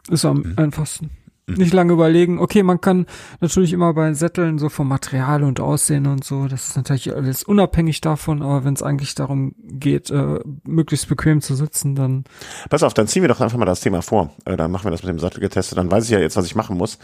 Ist 0.09 0.25
am 0.25 0.43
mhm. 0.43 0.55
einfachsten. 0.57 1.11
Mhm. 1.49 1.55
Nicht 1.55 1.73
lange 1.73 1.95
überlegen. 1.95 2.39
Okay, 2.39 2.63
man 2.63 2.81
kann 2.81 3.07
natürlich 3.41 3.73
immer 3.73 3.93
bei 3.93 4.13
Sätteln 4.13 4.59
so 4.59 4.69
vom 4.69 4.87
Material 4.87 5.43
und 5.43 5.59
Aussehen 5.59 6.07
und 6.07 6.23
so, 6.23 6.47
das 6.47 6.69
ist 6.69 6.77
natürlich 6.77 7.13
alles 7.13 7.43
unabhängig 7.43 8.01
davon, 8.01 8.43
aber 8.43 8.65
wenn 8.65 8.75
es 8.75 8.85
eigentlich 8.85 9.17
darum 9.17 9.55
geht, 9.65 10.11
äh, 10.11 10.39
möglichst 10.65 11.09
bequem 11.09 11.41
zu 11.41 11.57
sitzen, 11.57 11.97
dann. 11.97 12.23
Pass 12.71 12.85
auf, 12.85 12.95
dann 12.95 13.09
ziehen 13.09 13.23
wir 13.23 13.29
doch 13.29 13.41
einfach 13.41 13.59
mal 13.59 13.65
das 13.65 13.81
Thema 13.81 14.01
vor. 14.01 14.31
Äh, 14.45 14.57
dann 14.57 14.71
machen 14.71 14.85
wir 14.85 14.91
das 14.93 15.03
mit 15.03 15.11
dem 15.11 15.19
Sattel 15.19 15.41
getestet, 15.41 15.77
dann 15.77 15.91
weiß 15.91 16.05
ich 16.05 16.11
ja 16.11 16.21
jetzt, 16.21 16.37
was 16.37 16.47
ich 16.47 16.55
machen 16.55 16.77
muss. 16.77 16.99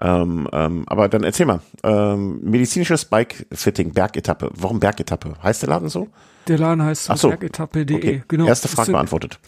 Ähm, 0.00 0.48
ähm, 0.52 0.84
aber 0.86 1.08
dann 1.08 1.24
erzähl 1.24 1.46
mal, 1.46 1.60
ähm, 1.82 2.40
medizinisches 2.42 3.04
Bike-Fitting, 3.04 3.92
Bergetappe. 3.92 4.50
Warum 4.54 4.78
Bergetappe? 4.78 5.34
Heißt 5.42 5.62
der 5.62 5.70
Laden 5.70 5.88
so? 5.88 6.08
Der 6.46 6.56
Laden 6.56 6.82
heißt 6.82 7.04
so, 7.04 7.14
so. 7.14 7.28
bergetappe.de. 7.28 7.96
Okay. 7.96 8.22
Genau. 8.28 8.46
Erste 8.46 8.68
Frage 8.68 8.88
in, 8.88 8.92
beantwortet. 8.94 9.38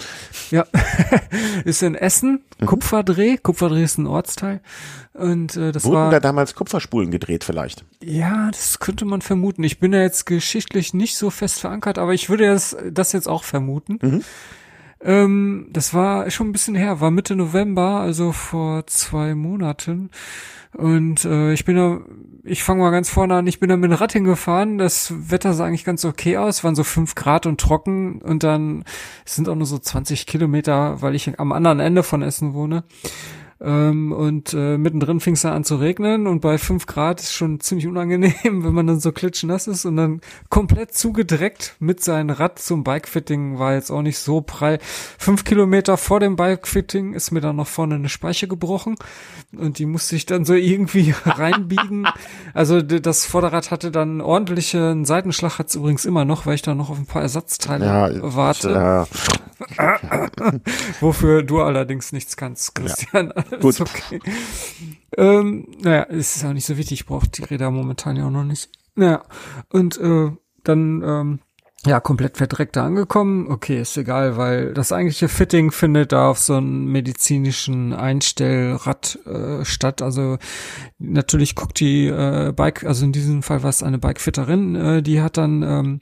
Ja, 0.51 0.67
ist 1.65 1.83
in 1.83 1.95
Essen, 1.95 2.43
mhm. 2.59 2.67
Kupferdreh. 2.67 3.39
Kupferdreh 3.39 3.83
ist 3.83 3.97
ein 3.99 4.07
Ortsteil. 4.07 4.61
Und 5.15 5.57
äh, 5.57 5.73
das 5.73 5.85
Wurden 5.85 5.95
war. 5.95 6.11
da 6.11 6.21
damals 6.21 6.55
Kupferspulen 6.55 7.11
gedreht 7.11 7.45
vielleicht? 7.45 7.85
Ja, 8.03 8.51
das 8.51 8.81
könnte 8.81 9.05
man 9.05 9.23
vermuten. 9.23 9.65
Ich 9.65 9.79
bin 9.79 9.93
ja 9.93 10.03
jetzt 10.03 10.27
geschichtlich 10.27 10.93
nicht 10.93 11.17
so 11.17 11.31
fest 11.31 11.61
verankert, 11.61 11.99
aber 11.99 12.13
ich 12.13 12.29
würde 12.29 12.47
das, 12.49 12.77
das 12.91 13.13
jetzt 13.13 13.29
auch 13.29 13.45
vermuten. 13.45 13.99
Mhm. 14.03 14.25
Ähm, 15.03 15.69
das 15.73 15.95
war 15.95 16.31
schon 16.31 16.49
ein 16.49 16.53
bisschen 16.53 16.75
her, 16.75 17.01
war 17.01 17.11
Mitte 17.11 17.35
November, 17.35 18.01
also 18.01 18.33
vor 18.33 18.87
zwei 18.87 19.35
Monaten. 19.35 20.11
Und 20.77 21.25
äh, 21.25 21.53
ich 21.53 21.65
bin 21.65 21.77
da, 21.77 22.01
ich 22.45 22.63
fange 22.63 22.83
mal 22.83 22.91
ganz 22.91 23.11
vorne 23.11 23.35
an, 23.35 23.47
ich 23.47 23.59
bin 23.59 23.69
da 23.69 23.77
mit 23.77 23.91
dem 23.91 23.97
Rad 23.97 24.13
hingefahren. 24.13 24.79
Das 24.79 25.13
Wetter 25.31 25.53
sah 25.53 25.65
eigentlich 25.65 25.85
ganz 25.85 26.05
okay 26.05 26.37
aus, 26.37 26.63
waren 26.63 26.77
so 26.77 26.85
fünf 26.85 27.15
Grad 27.15 27.47
und 27.47 27.61
trocken 27.61 28.23
und 28.23 28.45
dann 28.45 28.85
sind 29.25 29.49
auch 29.49 29.57
nur 29.57 29.67
so 29.67 29.79
20 29.79 30.27
Kilometer, 30.27 31.03
weil 31.03 31.15
ich 31.15 31.39
am 31.41 31.53
anderen 31.53 31.81
Ende 31.81 32.03
von 32.03 32.23
Essen 32.23 32.55
wohne. 32.55 32.85
Ähm, 33.63 34.13
und 34.13 34.55
äh, 34.55 34.79
mittendrin 34.79 35.21
fing 35.21 35.35
es 35.35 35.45
an 35.45 35.65
zu 35.65 35.77
regnen 35.77 36.27
und 36.27 36.41
bei 36.41 36.57
fünf 36.57 36.87
Grad 36.87 37.21
ist 37.21 37.35
schon 37.35 37.61
ziemlich 37.61 37.87
unangenehm, 37.87 38.33
wenn 38.65 38.73
man 38.73 38.87
dann 38.87 39.01
so 39.01 39.13
klitschnass 39.13 39.67
ist 39.67 39.85
und 39.85 39.97
dann 39.97 40.23
komplett 40.49 40.95
zugedreckt 40.95 41.77
mit 41.79 42.03
seinem 42.03 42.31
Rad 42.31 42.59
zum 42.59 42.85
Bikefitting 42.85 43.59
war 43.59 43.75
jetzt 43.75 43.91
auch 43.91 44.01
nicht 44.01 44.19
so 44.19 44.41
prall. 44.41 44.79
Fünf 45.19 45.45
Kilometer 45.45 45.99
vor 45.99 46.21
dem 46.21 46.37
Bikefitting 46.37 47.13
ist 47.13 47.33
mir 47.33 47.43
dann 47.43 47.57
noch 47.57 47.67
vorne 47.67 47.97
eine 47.97 48.09
Speiche 48.09 48.49
gebrochen 48.49 48.97
und 49.57 49.79
die 49.79 49.87
musste 49.87 50.15
ich 50.17 50.27
dann 50.27 50.45
so 50.45 50.55
irgendwie 50.55 51.15
reinbiegen. 51.25 52.07
Also 52.55 52.83
das 52.83 53.27
Vorderrad 53.27 53.71
hatte 53.71 53.91
dann 53.91 54.21
ordentlichen 54.21 55.05
Seitenschlag, 55.05 55.59
hat 55.59 55.69
es 55.69 55.75
übrigens 55.75 56.05
immer 56.05 56.25
noch, 56.25 56.47
weil 56.47 56.55
ich 56.55 56.63
da 56.63 56.75
noch 56.75 56.91
auf 56.91 56.99
ein 56.99 57.07
paar 57.07 57.23
Ersatzteile 57.23 57.87
ja, 57.87 58.35
warte. 58.35 58.71
Ja. 58.71 59.07
Wofür 61.01 61.43
du 61.43 61.61
allerdings 61.61 62.13
nichts 62.13 62.37
kannst, 62.37 62.75
Christian. 62.75 63.33
Ja. 63.51 63.59
Gut. 63.59 63.81
okay. 63.81 64.21
Ähm, 65.17 65.67
naja, 65.83 66.07
es 66.09 66.37
ist 66.37 66.45
auch 66.45 66.53
nicht 66.53 66.67
so 66.67 66.77
wichtig, 66.77 67.01
ich 67.01 67.07
brauche 67.07 67.29
die 67.29 67.43
Räder 67.43 67.71
momentan 67.71 68.17
ja 68.17 68.27
auch 68.27 68.31
noch 68.31 68.45
nicht. 68.45 68.71
Naja, 68.95 69.23
und 69.71 69.99
äh, 69.99 70.31
dann 70.63 71.03
ähm, 71.03 71.41
ja, 71.87 71.99
komplett 71.99 72.37
verdreckt 72.37 72.77
da 72.77 72.85
angekommen. 72.85 73.49
Okay, 73.49 73.81
ist 73.81 73.97
egal, 73.97 74.37
weil 74.37 74.75
das 74.75 74.93
eigentliche 74.93 75.29
Fitting 75.29 75.73
findet 75.73 76.13
da 76.13 76.29
auf 76.29 76.39
so 76.39 76.57
einem 76.57 76.85
medizinischen 76.87 77.95
Einstellrad 77.95 79.19
äh, 79.25 79.65
statt. 79.65 80.03
Also 80.03 80.37
natürlich 80.99 81.55
guckt 81.55 81.81
die 81.81 82.07
äh, 82.07 82.53
Bike, 82.55 82.85
also 82.85 83.07
in 83.07 83.13
diesem 83.13 83.43
Fall 83.43 83.63
war 83.63 83.71
es 83.71 83.83
eine 83.83 83.99
Bikefitterin, 83.99 84.77
äh, 84.77 85.03
die 85.03 85.23
hat 85.23 85.39
dann 85.39 85.63
ähm, 85.63 86.01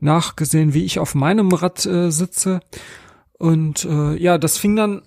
nachgesehen, 0.00 0.72
wie 0.72 0.84
ich 0.84 0.98
auf 0.98 1.14
meinem 1.14 1.52
Rad 1.52 1.84
äh, 1.84 2.10
sitze. 2.10 2.60
Und 3.34 3.84
äh, 3.84 4.16
ja, 4.16 4.38
das 4.38 4.56
fing 4.56 4.76
dann, 4.76 5.02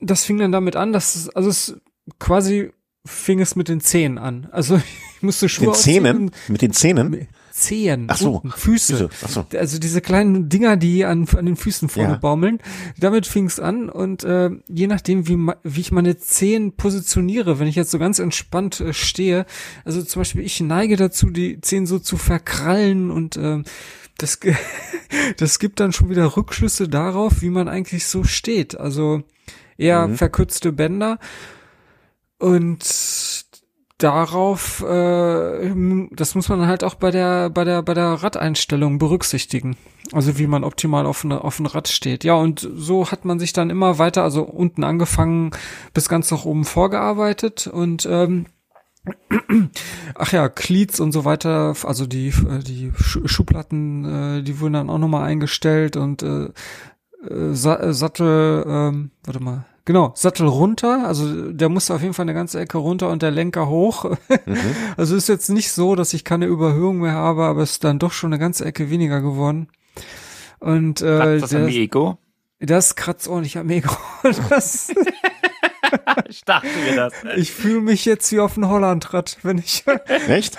das 0.00 0.24
fing 0.24 0.38
dann 0.38 0.52
damit 0.52 0.76
an, 0.76 0.92
dass 0.92 1.16
es, 1.16 1.30
also 1.30 1.48
es 1.48 1.80
quasi 2.18 2.72
fing 3.06 3.40
es 3.40 3.56
mit 3.56 3.68
den 3.68 3.80
Zähnen 3.80 4.18
an. 4.18 4.48
Also 4.52 4.76
ich 5.16 5.22
musste 5.22 5.48
Schuhe 5.48 5.68
den 5.68 5.74
Zähnen? 5.74 6.30
Mit 6.48 6.60
den 6.60 6.74
Zähnen? 6.74 7.26
Zehen, 7.60 8.06
Ach 8.08 8.16
so. 8.16 8.32
unten, 8.36 8.50
Füße. 8.50 9.08
Ach 9.24 9.28
so. 9.28 9.46
Also 9.56 9.78
diese 9.78 10.00
kleinen 10.00 10.48
Dinger, 10.48 10.76
die 10.76 11.04
an, 11.04 11.28
an 11.36 11.46
den 11.46 11.56
Füßen 11.56 11.88
vorne 11.88 12.14
ja. 12.14 12.16
baumeln. 12.16 12.58
Damit 12.98 13.26
fing 13.26 13.46
es 13.46 13.60
an 13.60 13.88
und 13.88 14.24
äh, 14.24 14.50
je 14.68 14.86
nachdem, 14.86 15.28
wie, 15.28 15.36
wie 15.62 15.80
ich 15.80 15.92
meine 15.92 16.16
Zehen 16.16 16.72
positioniere, 16.76 17.58
wenn 17.58 17.68
ich 17.68 17.76
jetzt 17.76 17.90
so 17.90 17.98
ganz 17.98 18.18
entspannt 18.18 18.80
äh, 18.80 18.92
stehe, 18.92 19.46
also 19.84 20.02
zum 20.02 20.20
Beispiel 20.20 20.42
ich 20.42 20.60
neige 20.60 20.96
dazu, 20.96 21.30
die 21.30 21.60
Zehen 21.60 21.86
so 21.86 21.98
zu 21.98 22.16
verkrallen 22.16 23.10
und 23.10 23.36
äh, 23.36 23.62
das, 24.18 24.40
das 25.36 25.58
gibt 25.58 25.80
dann 25.80 25.92
schon 25.92 26.08
wieder 26.10 26.36
Rückschlüsse 26.36 26.88
darauf, 26.88 27.42
wie 27.42 27.50
man 27.50 27.68
eigentlich 27.68 28.06
so 28.06 28.24
steht. 28.24 28.78
Also 28.78 29.22
eher 29.76 30.08
mhm. 30.08 30.16
verkürzte 30.16 30.72
Bänder 30.72 31.18
und 32.38 32.82
darauf, 34.02 34.82
äh, 34.82 35.72
das 36.12 36.34
muss 36.34 36.48
man 36.48 36.66
halt 36.66 36.84
auch 36.84 36.94
bei 36.94 37.10
der 37.10 37.50
bei 37.50 37.64
der 37.64 37.82
bei 37.82 37.94
der 37.94 38.22
Radeinstellung 38.22 38.98
berücksichtigen. 38.98 39.76
Also 40.12 40.38
wie 40.38 40.48
man 40.48 40.64
optimal 40.64 41.06
auf, 41.06 41.24
eine, 41.24 41.44
auf 41.44 41.60
ein 41.60 41.66
Rad 41.66 41.86
steht. 41.86 42.24
Ja, 42.24 42.34
und 42.34 42.68
so 42.74 43.12
hat 43.12 43.24
man 43.24 43.38
sich 43.38 43.52
dann 43.52 43.70
immer 43.70 43.98
weiter, 43.98 44.24
also 44.24 44.42
unten 44.42 44.82
angefangen 44.82 45.52
bis 45.94 46.08
ganz 46.08 46.30
nach 46.32 46.44
oben 46.44 46.64
vorgearbeitet 46.64 47.68
und 47.68 48.06
ähm, 48.10 48.46
Ach 50.14 50.32
ja, 50.32 50.48
Cleats 50.48 51.00
und 51.00 51.12
so 51.12 51.24
weiter, 51.24 51.74
also 51.84 52.06
die, 52.06 52.28
äh, 52.28 52.58
die 52.62 52.92
Schuhplatten, 52.96 54.04
äh, 54.04 54.42
die 54.42 54.60
wurden 54.60 54.74
dann 54.74 54.90
auch 54.90 54.98
nochmal 54.98 55.26
eingestellt 55.26 55.96
und 55.96 56.22
äh, 56.22 56.50
äh, 57.26 57.52
Sattel, 57.54 58.64
ähm, 58.66 59.10
warte 59.24 59.40
mal, 59.42 59.64
genau, 59.84 60.12
Sattel 60.14 60.46
runter, 60.46 61.06
also 61.06 61.52
der 61.52 61.68
musste 61.68 61.94
auf 61.94 62.02
jeden 62.02 62.14
Fall 62.14 62.24
eine 62.24 62.34
ganze 62.34 62.60
Ecke 62.60 62.78
runter 62.78 63.10
und 63.10 63.22
der 63.22 63.30
Lenker 63.30 63.68
hoch. 63.68 64.04
Mhm. 64.46 64.56
Also 64.96 65.16
ist 65.16 65.28
jetzt 65.28 65.48
nicht 65.48 65.72
so, 65.72 65.94
dass 65.94 66.12
ich 66.12 66.24
keine 66.24 66.46
Überhöhung 66.46 66.98
mehr 66.98 67.12
habe, 67.12 67.44
aber 67.44 67.62
es 67.62 67.72
ist 67.72 67.84
dann 67.84 67.98
doch 67.98 68.12
schon 68.12 68.32
eine 68.32 68.40
ganze 68.40 68.64
Ecke 68.64 68.90
weniger 68.90 69.20
geworden. 69.20 69.68
Und 70.58 71.00
äh, 71.00 71.38
das 71.38 71.54
am 71.54 71.68
Ego? 71.68 72.18
Das 72.58 72.96
kratzt 72.96 73.28
ordentlich 73.28 73.56
am 73.58 73.70
Ego. 73.70 73.96
Das 74.50 74.92
ich 76.28 76.44
dachte 76.44 76.68
mir 76.84 76.96
das. 76.96 77.12
Ich 77.36 77.52
fühle 77.52 77.80
mich 77.80 78.04
jetzt 78.04 78.30
wie 78.32 78.40
auf 78.40 78.54
dem 78.54 78.68
Hollandrad, 78.68 79.38
wenn 79.42 79.58
ich. 79.58 79.84
Echt? 80.28 80.58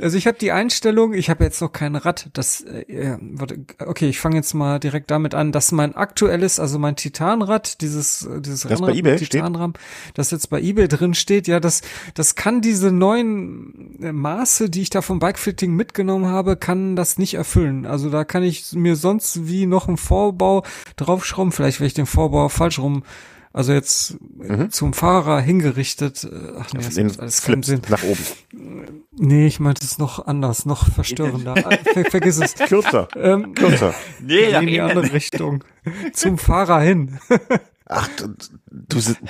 Also 0.00 0.16
ich 0.16 0.26
habe 0.26 0.38
die 0.38 0.52
Einstellung, 0.52 1.14
ich 1.14 1.30
habe 1.30 1.44
jetzt 1.44 1.60
noch 1.60 1.72
kein 1.72 1.96
Rad, 1.96 2.30
das 2.32 2.62
äh, 2.62 3.16
warte, 3.20 3.64
okay, 3.84 4.08
ich 4.08 4.20
fange 4.20 4.36
jetzt 4.36 4.54
mal 4.54 4.78
direkt 4.78 5.10
damit 5.10 5.34
an, 5.34 5.52
dass 5.52 5.72
mein 5.72 5.94
aktuelles, 5.94 6.58
also 6.58 6.78
mein 6.78 6.96
Titanrad, 6.96 7.80
dieses 7.80 8.28
dieses 8.38 8.62
das 8.62 8.80
bei 8.80 8.92
eBay 8.92 9.16
Titanram, 9.16 9.74
das 10.14 10.30
jetzt 10.30 10.50
bei 10.50 10.60
eBay 10.60 10.88
drin 10.88 11.14
steht, 11.14 11.46
ja, 11.48 11.60
das 11.60 11.82
das 12.14 12.34
kann 12.34 12.60
diese 12.60 12.92
neuen 12.92 13.98
äh, 14.02 14.12
Maße, 14.12 14.70
die 14.70 14.82
ich 14.82 14.90
da 14.90 15.02
vom 15.02 15.18
Bikefitting 15.18 15.74
mitgenommen 15.74 16.26
habe, 16.26 16.56
kann 16.56 16.96
das 16.96 17.18
nicht 17.18 17.34
erfüllen. 17.34 17.86
Also 17.86 18.10
da 18.10 18.24
kann 18.24 18.42
ich 18.42 18.72
mir 18.72 18.96
sonst 18.96 19.46
wie 19.48 19.66
noch 19.66 19.88
einen 19.88 19.96
Vorbau 19.96 20.64
draufschrauben, 20.96 21.52
vielleicht 21.52 21.80
wenn 21.80 21.86
ich 21.86 21.94
den 21.94 22.06
Vorbau 22.06 22.48
falsch 22.48 22.78
rum 22.78 23.02
also 23.52 23.72
jetzt 23.72 24.16
mhm. 24.20 24.70
zum 24.70 24.92
Fahrer 24.92 25.40
hingerichtet. 25.40 26.24
Äh, 26.24 26.52
ach 26.58 26.72
nee, 26.72 26.82
das 26.82 26.96
macht 26.96 27.20
alles 27.20 27.42
keinen 27.42 27.62
Sinn. 27.62 27.82
Nach 27.88 28.02
oben. 28.02 28.24
Nee, 29.16 29.46
ich 29.46 29.58
meinte 29.58 29.84
es 29.84 29.98
noch 29.98 30.26
anders, 30.26 30.66
noch 30.66 30.88
verstörender. 30.88 31.54
Ah, 31.56 31.76
ver 31.92 32.04
vergiss 32.04 32.38
es. 32.38 32.54
Kürzer. 32.68 33.08
Ähm, 33.16 33.54
Kürzer. 33.54 33.94
Nee, 34.20 34.50
in 34.50 34.66
die 34.66 34.80
andere 34.80 35.12
Richtung. 35.12 35.64
Zum 36.12 36.38
Fahrer 36.38 36.80
hin. 36.80 37.18
Ach, 37.86 38.08
du, 38.16 38.34
du 38.70 39.00
sitzt. 39.00 39.20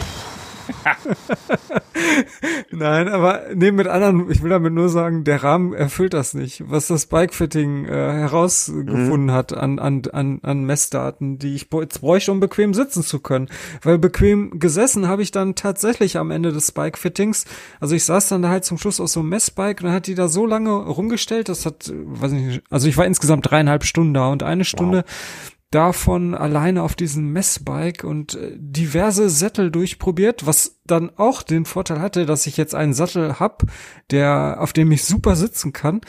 Nein, 2.70 3.08
aber 3.08 3.42
nee, 3.54 3.72
mit 3.72 3.86
anderen, 3.86 4.30
ich 4.30 4.42
will 4.42 4.50
damit 4.50 4.72
nur 4.72 4.88
sagen, 4.88 5.24
der 5.24 5.42
Rahmen 5.42 5.72
erfüllt 5.72 6.14
das 6.14 6.34
nicht, 6.34 6.70
was 6.70 6.86
das 6.86 7.06
Bikefitting 7.06 7.86
äh, 7.86 7.90
herausgefunden 7.90 9.26
mhm. 9.26 9.32
hat 9.32 9.52
an, 9.52 9.78
an, 9.78 10.02
an, 10.12 10.40
an 10.42 10.64
Messdaten, 10.64 11.38
die 11.38 11.54
ich 11.54 11.68
jetzt 11.72 12.00
bräuchte, 12.00 12.32
um 12.32 12.40
bequem 12.40 12.74
sitzen 12.74 13.02
zu 13.02 13.20
können. 13.20 13.48
Weil 13.82 13.98
bequem 13.98 14.58
gesessen 14.58 15.08
habe 15.08 15.22
ich 15.22 15.30
dann 15.30 15.54
tatsächlich 15.54 16.16
am 16.16 16.30
Ende 16.30 16.52
des 16.52 16.72
Bikefittings. 16.72 17.44
Also 17.80 17.94
ich 17.94 18.04
saß 18.04 18.28
dann 18.28 18.42
da 18.42 18.48
halt 18.48 18.64
zum 18.64 18.78
Schluss 18.78 19.00
auf 19.00 19.08
so 19.08 19.20
einem 19.20 19.30
Messbike 19.30 19.80
und 19.80 19.86
dann 19.86 19.94
hat 19.94 20.06
die 20.06 20.14
da 20.14 20.28
so 20.28 20.46
lange 20.46 20.70
rumgestellt, 20.70 21.48
das 21.48 21.66
hat, 21.66 21.92
weiß 21.92 22.32
ich 22.32 22.40
nicht, 22.40 22.62
also 22.70 22.88
ich 22.88 22.96
war 22.96 23.06
insgesamt 23.06 23.50
dreieinhalb 23.50 23.84
Stunden 23.84 24.14
da 24.14 24.28
und 24.28 24.42
eine 24.42 24.64
Stunde 24.64 25.04
wow 25.06 25.59
davon 25.70 26.34
alleine 26.34 26.82
auf 26.82 26.96
diesem 26.96 27.32
Messbike 27.32 28.02
und 28.02 28.34
äh, 28.34 28.52
diverse 28.56 29.30
Sättel 29.30 29.70
durchprobiert, 29.70 30.46
was 30.46 30.80
dann 30.84 31.10
auch 31.16 31.42
den 31.42 31.64
Vorteil 31.64 32.00
hatte, 32.00 32.26
dass 32.26 32.46
ich 32.46 32.56
jetzt 32.56 32.74
einen 32.74 32.92
Sattel 32.92 33.38
hab, 33.38 33.62
der 34.10 34.56
auf 34.58 34.72
dem 34.72 34.90
ich 34.90 35.04
super 35.04 35.36
sitzen 35.36 35.72
kann, 35.72 36.00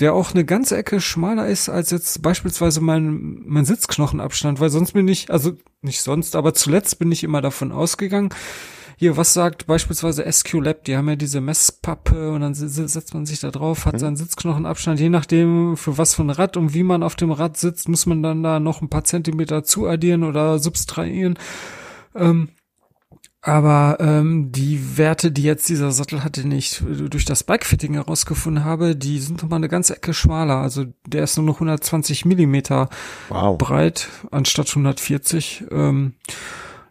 der 0.00 0.14
auch 0.14 0.32
eine 0.32 0.44
ganze 0.44 0.76
Ecke 0.76 1.00
schmaler 1.00 1.46
ist 1.46 1.68
als 1.68 1.90
jetzt 1.90 2.22
beispielsweise 2.22 2.80
mein 2.80 3.42
mein 3.46 3.64
Sitzknochenabstand, 3.64 4.58
weil 4.58 4.70
sonst 4.70 4.92
bin 4.92 5.06
ich 5.06 5.30
also 5.30 5.52
nicht 5.80 6.02
sonst, 6.02 6.34
aber 6.34 6.54
zuletzt 6.54 6.98
bin 6.98 7.12
ich 7.12 7.22
immer 7.22 7.40
davon 7.40 7.70
ausgegangen, 7.70 8.30
hier, 9.00 9.16
was 9.16 9.32
sagt 9.32 9.68
beispielsweise 9.68 10.30
SQ 10.30 10.54
Lab? 10.54 10.82
Die 10.82 10.96
haben 10.96 11.08
ja 11.08 11.14
diese 11.14 11.40
Messpappe 11.40 12.32
und 12.32 12.40
dann 12.40 12.54
setzt 12.54 13.14
man 13.14 13.26
sich 13.26 13.38
da 13.38 13.52
drauf, 13.52 13.86
hat 13.86 13.94
mhm. 13.94 13.98
seinen 13.98 14.16
Sitzknochenabstand. 14.16 14.98
Je 14.98 15.08
nachdem, 15.08 15.76
für 15.76 15.98
was 15.98 16.16
für 16.16 16.22
ein 16.22 16.30
Rad 16.30 16.56
und 16.56 16.74
wie 16.74 16.82
man 16.82 17.04
auf 17.04 17.14
dem 17.14 17.30
Rad 17.30 17.56
sitzt, 17.56 17.88
muss 17.88 18.06
man 18.06 18.24
dann 18.24 18.42
da 18.42 18.58
noch 18.58 18.82
ein 18.82 18.88
paar 18.88 19.04
Zentimeter 19.04 19.62
zuaddieren 19.62 20.24
oder 20.24 20.58
subtrahieren. 20.58 21.38
Ähm, 22.16 22.48
aber 23.40 23.98
ähm, 24.00 24.50
die 24.50 24.98
Werte, 24.98 25.30
die 25.30 25.44
jetzt 25.44 25.68
dieser 25.68 25.92
Sattel 25.92 26.24
hatte, 26.24 26.42
den 26.42 26.50
ich 26.50 26.82
durch 27.08 27.24
das 27.24 27.44
Bikefitting 27.44 27.94
herausgefunden 27.94 28.64
habe, 28.64 28.96
die 28.96 29.20
sind 29.20 29.42
nochmal 29.42 29.58
eine 29.58 29.68
ganze 29.68 29.96
Ecke 29.96 30.12
schmaler. 30.12 30.56
Also 30.56 30.86
der 31.06 31.22
ist 31.22 31.36
nur 31.36 31.46
noch 31.46 31.54
120 31.54 32.24
Millimeter 32.24 32.88
wow. 33.28 33.56
breit 33.56 34.08
anstatt 34.32 34.68
140. 34.68 35.66
Ähm, 35.70 36.14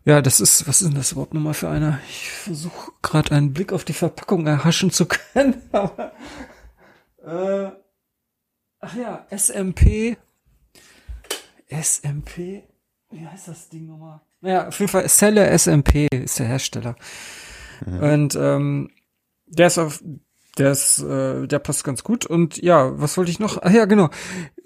ja, 0.07 0.21
das 0.21 0.39
ist, 0.39 0.65
was 0.69 0.81
ist 0.81 0.87
denn 0.87 0.95
das 0.95 1.11
überhaupt 1.11 1.33
nochmal 1.33 1.53
für 1.53 1.67
einer? 1.67 1.99
Ich 2.07 2.29
versuche 2.29 2.93
gerade 3.01 3.35
einen 3.35 3.51
Blick 3.51 3.73
auf 3.73 3.83
die 3.83 3.91
Verpackung 3.91 4.47
erhaschen 4.47 4.89
zu 4.89 5.05
können. 5.05 5.61
Aber, 5.73 6.13
äh, 7.25 7.71
ach 8.79 8.95
ja, 8.95 9.27
SMP. 9.29 10.15
SMP. 11.67 12.63
Wie 13.09 13.27
heißt 13.27 13.49
das 13.49 13.67
Ding 13.67 13.87
nochmal? 13.87 14.21
Naja, 14.39 14.69
auf 14.69 14.79
jeden 14.79 14.89
Fall 14.89 15.09
Celle 15.09 15.49
SMP 15.57 16.07
ist 16.09 16.39
der 16.39 16.47
Hersteller. 16.47 16.95
Mhm. 17.85 17.99
Und 17.99 18.35
ähm, 18.35 18.91
der 19.45 19.67
ist 19.67 19.77
auf 19.77 20.01
der 20.57 20.71
ist, 20.71 20.99
äh, 21.03 21.47
der 21.47 21.59
passt 21.59 21.83
ganz 21.83 22.03
gut. 22.03 22.25
Und 22.25 22.57
ja, 22.57 22.99
was 22.99 23.17
wollte 23.17 23.31
ich 23.31 23.39
noch? 23.39 23.61
Ah 23.61 23.71
ja, 23.71 23.85
genau. 23.85 24.09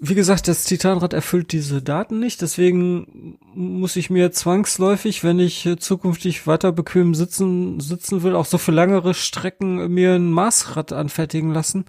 Wie 0.00 0.14
gesagt, 0.14 0.48
das 0.48 0.64
Titanrad 0.64 1.12
erfüllt 1.12 1.52
diese 1.52 1.82
Daten 1.82 2.18
nicht. 2.18 2.42
Deswegen 2.42 3.38
muss 3.54 3.96
ich 3.96 4.10
mir 4.10 4.32
zwangsläufig, 4.32 5.24
wenn 5.24 5.38
ich 5.38 5.68
zukünftig 5.78 6.46
weiter 6.46 6.72
bequem 6.72 7.14
sitzen, 7.14 7.80
sitzen 7.80 8.22
will, 8.22 8.34
auch 8.34 8.46
so 8.46 8.58
für 8.58 8.72
langere 8.72 9.14
Strecken 9.14 9.92
mir 9.92 10.14
ein 10.14 10.30
Maßrad 10.30 10.92
anfertigen 10.92 11.52
lassen. 11.52 11.84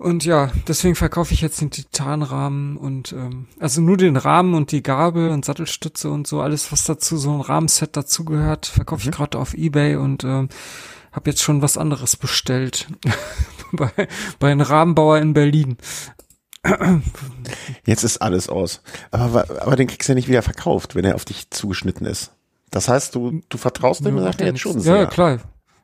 Und 0.00 0.24
ja, 0.24 0.50
deswegen 0.66 0.94
verkaufe 0.94 1.34
ich 1.34 1.42
jetzt 1.42 1.60
den 1.60 1.70
Titanrahmen 1.70 2.78
und 2.78 3.12
ähm, 3.12 3.48
also 3.58 3.82
nur 3.82 3.98
den 3.98 4.16
Rahmen 4.16 4.54
und 4.54 4.72
die 4.72 4.82
Gabel 4.82 5.28
und 5.28 5.44
Sattelstütze 5.44 6.10
und 6.10 6.26
so 6.26 6.40
alles, 6.40 6.72
was 6.72 6.84
dazu 6.84 7.18
so 7.18 7.30
ein 7.34 7.42
Rahmenset 7.42 7.98
dazugehört, 7.98 8.64
verkaufe 8.64 9.02
mhm. 9.02 9.10
ich 9.10 9.16
gerade 9.16 9.38
auf 9.38 9.52
eBay 9.52 9.96
und 9.96 10.24
ähm, 10.24 10.48
habe 11.12 11.30
jetzt 11.30 11.42
schon 11.42 11.62
was 11.62 11.76
anderes 11.76 12.16
bestellt 12.16 12.88
bei, 13.72 13.90
bei 14.38 14.50
einem 14.50 14.60
Rahmenbauer 14.60 15.18
in 15.18 15.32
Berlin. 15.32 15.76
Jetzt 17.86 18.04
ist 18.04 18.18
alles 18.18 18.48
aus. 18.48 18.82
Aber, 19.10 19.62
aber 19.62 19.76
den 19.76 19.86
kriegst 19.86 20.08
du 20.08 20.12
ja 20.12 20.14
nicht 20.14 20.28
wieder 20.28 20.42
verkauft, 20.42 20.94
wenn 20.94 21.04
er 21.04 21.14
auf 21.14 21.24
dich 21.24 21.50
zugeschnitten 21.50 22.06
ist. 22.06 22.32
Das 22.70 22.88
heißt, 22.88 23.14
du, 23.14 23.40
du 23.48 23.58
vertraust 23.58 24.04
dem 24.04 24.18
ja, 24.18 24.30
jetzt 24.30 24.60
schon 24.60 24.78
sehr. 24.80 24.96
Ja, 24.96 25.06
klar 25.06 25.40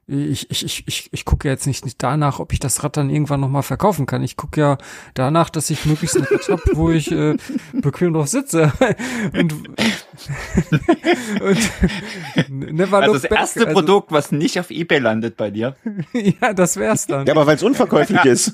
ich, 0.08 0.48
ich, 0.52 0.64
ich, 0.64 0.84
ich, 0.86 1.08
ich 1.12 1.24
gucke 1.24 1.48
jetzt 1.48 1.66
nicht, 1.66 1.84
nicht 1.84 2.00
danach, 2.00 2.38
ob 2.38 2.52
ich 2.52 2.60
das 2.60 2.84
Rad 2.84 2.96
dann 2.96 3.10
irgendwann 3.10 3.40
nochmal 3.40 3.64
verkaufen 3.64 4.06
kann. 4.06 4.22
Ich 4.22 4.36
gucke 4.36 4.60
ja 4.60 4.78
danach, 5.14 5.50
dass 5.50 5.68
ich 5.68 5.84
möglichst 5.84 6.16
ein 6.16 6.22
Rad 6.22 6.48
habe, 6.48 6.62
wo 6.74 6.90
ich 6.90 7.10
äh, 7.10 7.36
bequem 7.72 8.12
drauf 8.12 8.28
sitze. 8.28 8.72
und, 9.32 9.52
und 11.40 12.48
never 12.48 12.98
also 12.98 13.14
das 13.14 13.22
back. 13.22 13.32
erste 13.32 13.66
also, 13.66 13.72
Produkt, 13.72 14.12
was 14.12 14.30
nicht 14.30 14.60
auf 14.60 14.70
Ebay 14.70 15.00
landet 15.00 15.36
bei 15.36 15.50
dir. 15.50 15.74
ja, 16.12 16.52
das 16.52 16.76
wär's 16.76 17.08
dann. 17.08 17.26
Ja, 17.26 17.32
aber 17.32 17.48
weil 17.48 17.56
es 17.56 17.64
unverkäuflich 17.64 18.24
ist. 18.26 18.52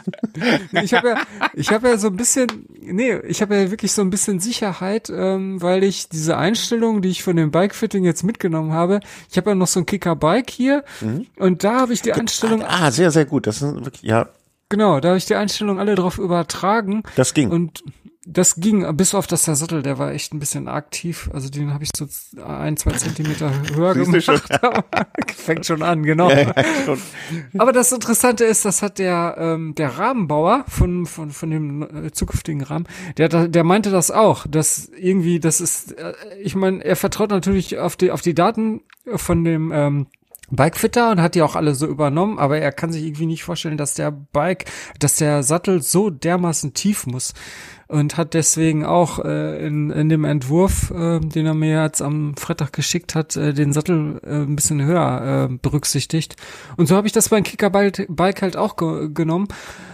ich 0.82 0.94
habe 0.94 1.08
ja, 1.10 1.16
ich 1.52 1.70
habe 1.70 1.88
ja 1.88 1.98
so 1.98 2.06
ein 2.06 2.16
bisschen, 2.16 2.66
nee, 2.80 3.14
ich 3.28 3.42
habe 3.42 3.56
ja 3.56 3.70
wirklich 3.70 3.92
so 3.92 4.00
ein 4.00 4.08
bisschen 4.08 4.40
Sicherheit, 4.40 5.12
ähm, 5.14 5.60
weil 5.60 5.84
ich 5.84 6.08
diese 6.08 6.38
Einstellung, 6.38 7.02
die 7.02 7.10
ich 7.10 7.22
von 7.22 7.36
dem 7.36 7.50
Bikefitting 7.50 8.04
jetzt 8.04 8.22
mitgenommen 8.22 8.72
habe, 8.72 9.00
ich 9.30 9.36
habe 9.36 9.50
ja 9.50 9.54
noch 9.54 9.66
so 9.66 9.80
ein 9.80 9.86
Kicker-Bike 9.86 10.48
hier. 10.48 10.82
Mhm 11.02 11.26
und 11.42 11.64
da 11.64 11.80
habe 11.80 11.92
ich 11.92 12.02
die 12.02 12.12
Einstellung. 12.12 12.62
Ah, 12.62 12.90
sehr, 12.90 13.10
sehr 13.10 13.26
gut. 13.26 13.46
Das 13.46 13.62
ist 13.62 13.74
wirklich, 13.84 14.02
ja. 14.02 14.28
Genau, 14.68 15.00
da 15.00 15.08
habe 15.08 15.18
ich 15.18 15.26
die 15.26 15.34
Einstellung 15.34 15.78
alle 15.78 15.94
drauf 15.94 16.18
übertragen. 16.18 17.02
Das 17.16 17.34
ging. 17.34 17.50
Und 17.50 17.82
das 18.24 18.54
ging, 18.54 18.96
bis 18.96 19.14
auf 19.14 19.26
das 19.26 19.44
der 19.44 19.56
Sattel, 19.56 19.82
der 19.82 19.98
war 19.98 20.12
echt 20.12 20.32
ein 20.32 20.38
bisschen 20.38 20.70
tief. 20.90 21.28
Also 21.32 21.48
den 21.50 21.74
habe 21.74 21.82
ich 21.82 21.90
so 21.96 22.06
ein, 22.40 22.76
zwei 22.76 22.92
Zentimeter 22.92 23.50
höher 23.74 23.94
gemacht. 23.94 24.22
Schon. 24.22 24.40
Fängt 25.36 25.66
schon 25.66 25.82
an, 25.82 26.04
genau. 26.04 26.30
Ja, 26.30 26.38
ja, 26.38 26.54
schon. 26.84 26.98
Aber 27.58 27.72
das 27.72 27.90
Interessante 27.90 28.44
ist, 28.44 28.64
das 28.64 28.80
hat 28.80 28.98
der, 28.98 29.34
ähm, 29.38 29.74
der 29.74 29.98
Rahmenbauer 29.98 30.64
von, 30.68 31.06
von, 31.06 31.30
von 31.30 31.50
dem 31.50 32.06
äh, 32.06 32.12
zukünftigen 32.12 32.62
Rahmen, 32.62 32.86
der, 33.16 33.48
der 33.48 33.64
meinte 33.64 33.90
das 33.90 34.12
auch, 34.12 34.46
dass 34.46 34.88
irgendwie, 34.96 35.40
das 35.40 35.60
ist, 35.60 35.98
äh, 35.98 36.14
ich 36.40 36.54
meine, 36.54 36.84
er 36.84 36.94
vertraut 36.94 37.30
natürlich 37.30 37.78
auf 37.78 37.96
die, 37.96 38.12
auf 38.12 38.22
die 38.22 38.34
Daten 38.34 38.82
von 39.16 39.42
dem, 39.42 39.72
ähm, 39.72 40.06
Bikefitter 40.52 41.10
und 41.10 41.20
hat 41.20 41.34
die 41.34 41.42
auch 41.42 41.56
alle 41.56 41.74
so 41.74 41.86
übernommen, 41.86 42.38
aber 42.38 42.58
er 42.58 42.72
kann 42.72 42.92
sich 42.92 43.04
irgendwie 43.04 43.26
nicht 43.26 43.42
vorstellen, 43.42 43.78
dass 43.78 43.94
der 43.94 44.10
Bike, 44.10 44.66
dass 44.98 45.16
der 45.16 45.42
Sattel 45.42 45.82
so 45.82 46.10
dermaßen 46.10 46.74
tief 46.74 47.06
muss 47.06 47.32
und 47.88 48.16
hat 48.16 48.34
deswegen 48.34 48.84
auch 48.84 49.18
äh, 49.18 49.66
in, 49.66 49.90
in 49.90 50.08
dem 50.08 50.24
Entwurf, 50.24 50.90
äh, 50.90 51.20
den 51.20 51.46
er 51.46 51.54
mir 51.54 51.82
jetzt 51.82 52.00
am 52.00 52.36
Freitag 52.36 52.72
geschickt 52.72 53.14
hat, 53.14 53.36
äh, 53.36 53.52
den 53.52 53.72
Sattel 53.72 54.20
äh, 54.24 54.42
ein 54.42 54.56
bisschen 54.56 54.82
höher 54.82 55.50
äh, 55.50 55.54
berücksichtigt. 55.60 56.36
Und 56.76 56.86
so 56.86 56.96
habe 56.96 57.06
ich 57.06 57.12
das 57.12 57.28
beim 57.28 57.42
Kickerbike 57.42 58.06
Bike 58.08 58.42
halt 58.42 58.56
auch 58.56 58.76
ge 58.76 59.10
genommen, 59.12 59.48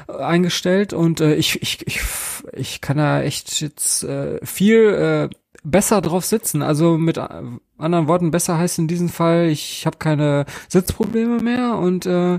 äh, 0.09 0.13
eingestellt 0.13 0.93
und 0.93 1.21
äh, 1.21 1.35
ich, 1.35 1.61
ich, 1.63 1.87
ich, 1.87 2.01
ich 2.53 2.81
kann 2.81 2.99
da 2.99 3.23
echt 3.23 3.61
jetzt 3.61 4.05
äh, 4.05 4.45
viel 4.45 5.31
äh, 5.31 5.37
besser 5.71 6.01
drauf 6.01 6.25
sitzen. 6.25 6.63
Also 6.63 6.99
mit 6.99 7.19
anderen 7.19 8.09
Worten, 8.09 8.31
besser 8.31 8.59
heißt 8.59 8.79
in 8.79 8.89
diesem 8.89 9.09
Fall, 9.09 9.49
ich 9.49 9.87
habe 9.87 9.99
keine 9.99 10.47
Sitzprobleme 10.69 11.41
mehr 11.41 11.77
und 11.77 12.07
äh, 12.07 12.39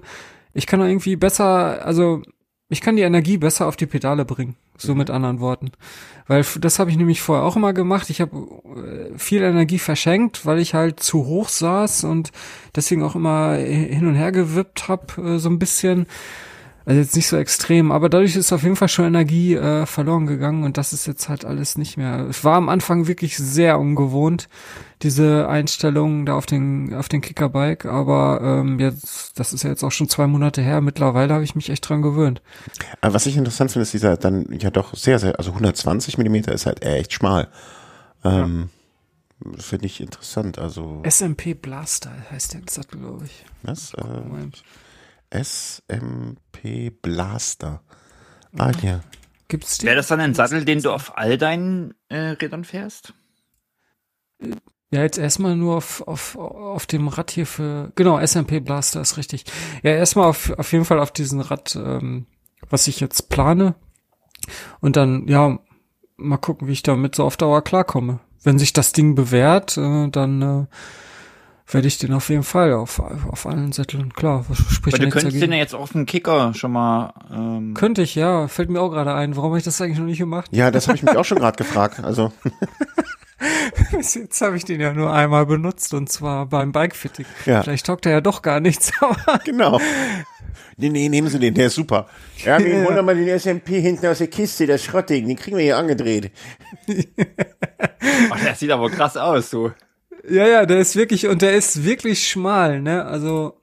ich 0.54 0.66
kann 0.68 0.82
irgendwie 0.82 1.16
besser, 1.16 1.86
also 1.86 2.22
ich 2.70 2.82
kann 2.82 2.96
die 2.96 3.02
Energie 3.02 3.38
besser 3.38 3.68
auf 3.68 3.76
die 3.76 3.88
Pedale 3.88 4.26
bringen, 4.26 4.56
so 4.78 4.94
mhm. 4.94 5.00
mit 5.00 5.10
anderen 5.10 5.40
Worten. 5.40 5.72
Weil 6.28 6.46
das 6.60 6.78
habe 6.78 6.92
ich 6.92 6.98
nämlich 6.98 7.22
vorher 7.22 7.46
auch 7.46 7.56
immer 7.56 7.74
gemacht. 7.74 8.10
Ich 8.10 8.22
habe 8.22 9.12
äh, 9.16 9.18
viel 9.18 9.42
Energie 9.42 9.80
verschenkt, 9.80 10.46
weil 10.46 10.60
ich 10.60 10.74
halt 10.76 11.00
zu 11.00 11.26
hoch 11.26 11.50
saß 11.50 12.04
und 12.04 12.32
deswegen 12.76 13.04
auch 13.04 13.16
immer 13.16 13.54
hin 13.56 14.08
und 14.08 14.16
her 14.16 14.32
gewippt 14.32 14.88
habe, 14.88 15.22
äh, 15.22 15.40
so 15.40 15.50
ein 15.50 15.60
bisschen. 15.60 16.06
Also 16.90 17.02
jetzt 17.02 17.16
nicht 17.16 17.28
so 17.28 17.38
extrem, 17.38 17.92
aber 17.92 18.10
dadurch 18.10 18.36
ist 18.36 18.52
auf 18.52 18.64
jeden 18.64 18.76
Fall 18.76 18.88
schon 18.88 19.06
Energie 19.06 19.54
äh, 19.54 19.86
verloren 19.86 20.26
gegangen 20.26 20.64
und 20.64 20.76
das 20.76 20.92
ist 20.92 21.06
jetzt 21.06 21.30
halt 21.30 21.46
alles 21.46 21.78
nicht 21.78 21.98
mehr. 21.98 22.26
Es 22.28 22.44
war 22.44 22.56
am 22.56 22.68
Anfang 22.68 23.06
wirklich 23.06 23.38
sehr 23.38 23.78
ungewohnt, 23.78 24.50
diese 25.04 25.48
Einstellung 25.48 26.26
da 26.26 26.34
auf 26.34 26.48
den 26.48 26.96
auf 26.96 27.08
den 27.08 27.22
Kickerbike, 27.22 27.86
aber 27.86 28.42
ähm, 28.42 28.80
jetzt, 28.80 29.38
das 29.38 29.54
ist 29.54 29.62
ja 29.62 29.70
jetzt 29.70 29.84
auch 29.84 29.92
schon 29.92 30.10
zwei 30.10 30.26
Monate 30.26 30.64
her. 30.64 30.82
Mittlerweile 30.82 31.32
habe 31.36 31.44
ich 31.44 31.54
mich 31.54 31.70
echt 31.70 31.88
dran 31.88 32.02
gewöhnt. 32.02 32.42
Aber 33.02 33.14
was 33.14 33.28
ich 33.28 33.38
interessant 33.38 33.72
finde, 33.72 33.84
ist 33.84 33.94
dieser 33.94 34.18
dann 34.18 34.48
ja 34.60 34.72
doch 34.72 34.96
sehr, 34.96 35.20
sehr, 35.20 35.38
also 35.38 35.52
120 35.52 36.18
Millimeter 36.18 36.54
ist 36.54 36.66
halt 36.66 36.82
echt 36.82 37.14
schmal. 37.14 37.50
Ähm, 38.24 38.70
ja. 39.46 39.62
Finde 39.62 39.86
ich 39.86 40.02
interessant. 40.02 40.58
Also 40.58 41.04
SMP 41.08 41.54
Blaster 41.54 42.12
heißt 42.32 42.56
der 42.56 42.62
Sattel, 42.68 43.00
glaube 43.00 43.26
ich. 43.26 43.46
Was? 43.62 43.94
Äh, 43.94 44.02
SMP 45.32 46.92
Blaster. 47.02 47.82
Ah, 48.58 48.72
ja. 48.82 49.02
Gibt's 49.48 49.80
den? 49.80 49.88
Wäre 49.88 49.98
das 49.98 50.08
dann 50.08 50.20
ein 50.20 50.34
Sattel, 50.34 50.66
den 50.66 50.82
du 50.82 50.92
auf 50.92 51.18
all 51.18 51.38
deinen 51.38 51.94
äh, 52.10 52.32
Rädern 52.32 52.64
fährst? 52.64 53.14
Ja, 54.92 55.02
jetzt 55.04 55.18
erstmal 55.18 55.56
nur 55.56 55.78
auf, 55.78 56.08
auf, 56.08 56.36
auf 56.36 56.88
dem 56.88 57.08
Rad 57.08 57.32
hier 57.32 57.46
für, 57.46 57.92
genau, 57.96 58.20
SMP 58.26 58.60
Blaster 58.60 59.02
ist 59.02 59.18
richtig. 59.18 59.46
Ja, 59.84 59.92
erstmal 59.92 60.28
auf, 60.28 60.52
auf 60.58 60.72
jeden 60.72 60.86
Fall 60.86 61.00
auf 61.00 61.12
diesen 61.12 61.42
Rad, 61.42 61.76
ähm, 61.76 62.26
was 62.70 62.88
ich 62.88 63.00
jetzt 63.00 63.30
plane. 63.30 63.76
Und 64.80 64.96
dann, 64.96 65.28
ja, 65.28 65.60
mal 66.18 66.38
gucken, 66.38 66.68
wie 66.68 66.74
ich 66.74 66.84
damit 66.84 67.16
so 67.16 67.24
auf 67.24 67.38
Dauer 67.38 67.64
klarkomme. 67.64 68.20
Wenn 68.44 68.58
sich 68.58 68.74
das 68.74 68.94
Ding 68.94 69.16
bewährt, 69.16 69.78
äh, 69.78 70.10
dann 70.10 70.42
äh, 70.42 70.66
werde 71.72 71.88
ich 71.88 71.98
den 71.98 72.14
auf 72.14 72.30
jeden 72.30 72.44
Fall 72.44 72.74
auf, 72.74 73.00
auf 73.00 73.46
allen 73.46 73.72
Sätteln, 73.72 74.14
klar. 74.14 74.46
Was 74.48 74.58
spricht 74.58 74.96
Aber 74.96 75.06
du 75.06 75.12
könntest 75.12 75.28
dagegen? 75.28 75.42
den 75.42 75.52
ja 75.52 75.58
jetzt 75.58 75.76
auf 75.76 75.92
dem 75.92 76.06
Kicker 76.06 76.54
schon 76.54 76.72
mal. 76.72 77.14
Ähm 77.32 77.74
Könnte 77.76 78.02
ich, 78.02 78.16
ja. 78.16 78.48
Fällt 78.48 78.70
mir 78.70 78.82
auch 78.82 78.90
gerade 78.90 79.14
ein. 79.14 79.36
Warum 79.36 79.52
habe 79.52 79.60
ich 79.60 79.64
das 79.64 79.80
eigentlich 79.82 80.00
noch 80.00 80.06
nicht 80.06 80.18
gemacht? 80.18 80.50
Ja, 80.52 80.72
das 80.72 80.88
habe 80.88 80.98
ich 80.98 81.04
mich 81.04 81.16
auch 81.16 81.26
schon 81.26 81.38
gerade 81.38 81.58
gefragt. 81.58 82.04
Also. 82.04 82.32
Bis 83.92 84.16
jetzt 84.16 84.42
habe 84.42 84.58
ich 84.58 84.66
den 84.66 84.82
ja 84.82 84.94
nur 84.94 85.14
einmal 85.14 85.46
benutzt 85.46 85.94
und 85.94 86.10
zwar 86.10 86.48
beim 86.48 86.72
Bikefitting. 86.72 87.26
Ja. 87.46 87.62
Vielleicht 87.62 87.86
taugt 87.86 88.06
er 88.06 88.14
ja 88.14 88.22
doch 88.22 88.42
gar 88.42 88.60
nichts, 88.60 88.92
aber. 89.00 89.40
Genau. 89.46 89.80
Nee, 90.78 90.90
nee, 90.90 91.10
nehmen 91.10 91.28
Sie 91.28 91.40
den, 91.40 91.54
der 91.54 91.68
ist 91.68 91.76
super. 91.76 92.08
Ja, 92.44 92.58
wir 92.58 92.84
holen 92.88 93.06
mal 93.06 93.16
den 93.16 93.38
SMP 93.38 93.80
hinten 93.82 94.08
aus 94.08 94.20
der 94.20 94.28
Kiste, 94.28 94.66
das 94.66 94.84
Schrottding, 94.84 95.28
den 95.28 95.36
kriegen 95.36 95.58
wir 95.58 95.64
hier 95.64 95.78
angedreht. 95.78 96.32
Ach, 98.30 98.40
der 98.42 98.56
sieht 98.56 98.72
aber 98.72 98.90
krass 98.90 99.18
aus, 99.18 99.50
du. 99.50 99.72
Ja, 100.30 100.48
ja, 100.48 100.66
der 100.66 100.80
ist 100.80 100.96
wirklich, 100.96 101.28
und 101.28 101.42
der 101.42 101.54
ist 101.54 101.84
wirklich 101.84 102.28
schmal, 102.28 102.82
ne? 102.82 103.06
Also, 103.06 103.60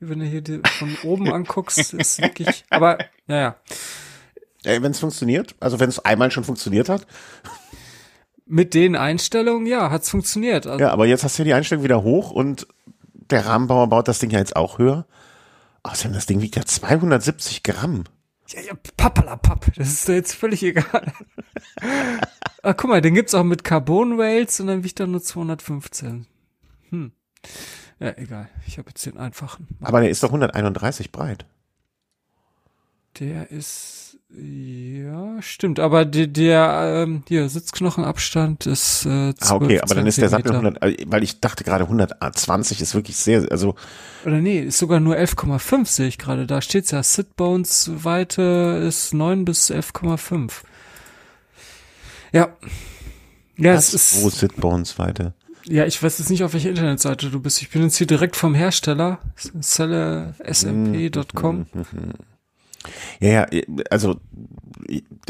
wenn 0.00 0.20
du 0.20 0.24
hier 0.24 0.40
die 0.40 0.60
von 0.78 0.96
oben 1.04 1.32
anguckst, 1.32 1.94
ist 1.94 2.20
wirklich, 2.20 2.64
aber, 2.70 2.98
ja, 3.26 3.36
ja. 3.36 3.56
Wenn 4.64 4.90
es 4.90 4.98
funktioniert, 4.98 5.54
also 5.60 5.80
wenn 5.80 5.88
es 5.88 5.98
einmal 6.04 6.30
schon 6.30 6.44
funktioniert 6.44 6.88
hat. 6.88 7.06
Mit 8.44 8.74
den 8.74 8.96
Einstellungen, 8.96 9.66
ja, 9.66 9.90
hat's 9.90 10.10
funktioniert. 10.10 10.66
Also, 10.66 10.82
ja, 10.82 10.90
aber 10.90 11.06
jetzt 11.06 11.22
hast 11.24 11.38
du 11.38 11.42
ja 11.42 11.44
die 11.44 11.54
Einstellung 11.54 11.84
wieder 11.84 12.02
hoch 12.02 12.30
und 12.30 12.66
der 13.14 13.46
Rahmenbauer 13.46 13.88
baut 13.88 14.08
das 14.08 14.18
Ding 14.18 14.30
ja 14.30 14.38
jetzt 14.38 14.56
auch 14.56 14.78
höher. 14.78 15.06
Außerdem, 15.82 16.12
das 16.14 16.26
Ding 16.26 16.40
wiegt 16.40 16.56
ja 16.56 16.64
270 16.64 17.62
Gramm. 17.62 18.04
Ja, 18.50 18.60
ja, 18.62 18.72
pappalapapp, 18.96 19.74
das 19.76 19.88
ist 19.88 20.08
jetzt 20.08 20.34
völlig 20.34 20.62
egal. 20.62 21.12
ah, 22.62 22.72
guck 22.72 22.88
mal, 22.88 23.02
den 23.02 23.14
gibt's 23.14 23.34
auch 23.34 23.44
mit 23.44 23.62
Carbon 23.62 24.18
Rails 24.18 24.58
und 24.60 24.68
dann 24.68 24.84
wiegt 24.84 25.00
er 25.00 25.06
nur 25.06 25.22
215. 25.22 26.26
Hm. 26.88 27.12
Ja, 28.00 28.16
egal. 28.16 28.48
Ich 28.66 28.78
habe 28.78 28.88
jetzt 28.88 29.04
den 29.04 29.18
einfachen. 29.18 29.68
Aber 29.82 30.00
der 30.00 30.08
ist 30.08 30.22
doch 30.22 30.30
131 30.30 31.12
breit. 31.12 31.44
Der 33.18 33.50
ist 33.50 34.07
ja, 34.30 35.40
stimmt, 35.40 35.80
aber 35.80 36.04
der, 36.04 36.26
der 36.26 37.04
ähm, 37.06 37.22
hier 37.28 37.48
Sitzknochenabstand 37.48 38.66
ist 38.66 39.06
äh, 39.06 39.34
12 39.34 39.36
Ah, 39.40 39.54
okay, 39.54 39.80
aber 39.80 39.94
dann 39.94 40.06
ist 40.06 40.18
der 40.18 40.28
Sattel 40.28 40.52
100, 40.52 40.82
äh, 40.82 40.96
weil 41.06 41.22
ich 41.22 41.40
dachte 41.40 41.64
gerade 41.64 41.84
120 41.84 42.82
ist 42.82 42.94
wirklich 42.94 43.16
sehr, 43.16 43.50
also 43.50 43.74
oder 44.26 44.36
nee, 44.36 44.60
ist 44.60 44.78
sogar 44.78 45.00
nur 45.00 45.16
11,5 45.16 45.86
sehe 45.86 46.08
ich 46.08 46.18
gerade. 46.18 46.46
Da 46.46 46.60
steht's 46.60 46.90
ja 46.90 47.02
Sitbones 47.02 47.90
Weite 48.04 48.84
ist 48.86 49.14
9 49.14 49.46
bis 49.46 49.70
11,5. 49.70 50.50
Ja. 52.32 52.48
Ja, 53.56 53.74
Was? 53.74 53.94
es 53.94 54.12
ist 54.12 54.22
Wo 54.22 54.28
Sitbones 54.28 54.98
Weite? 54.98 55.32
Ja, 55.64 55.86
ich 55.86 56.02
weiß 56.02 56.18
jetzt 56.18 56.28
nicht, 56.30 56.44
auf 56.44 56.52
welcher 56.52 56.70
Internetseite 56.70 57.30
du 57.30 57.40
bist. 57.40 57.62
Ich 57.62 57.70
bin 57.70 57.82
jetzt 57.82 57.96
hier 57.96 58.06
direkt 58.06 58.36
vom 58.36 58.54
Hersteller, 58.54 59.18
sellesmp.com. 59.60 61.66
Ja, 63.20 63.46
ja, 63.50 63.62
also, 63.90 64.16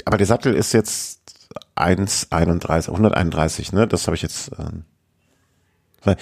aber 0.05 0.19
der 0.19 0.27
Sattel 0.27 0.55
ist 0.55 0.73
jetzt 0.73 1.21
1,31, 1.77 2.89
131, 2.89 3.73
ne? 3.73 3.87
Das 3.87 4.07
habe 4.07 4.17
ich 4.17 4.23
jetzt. 4.23 4.51
Ähm, 4.59 4.85
weil, 6.03 6.17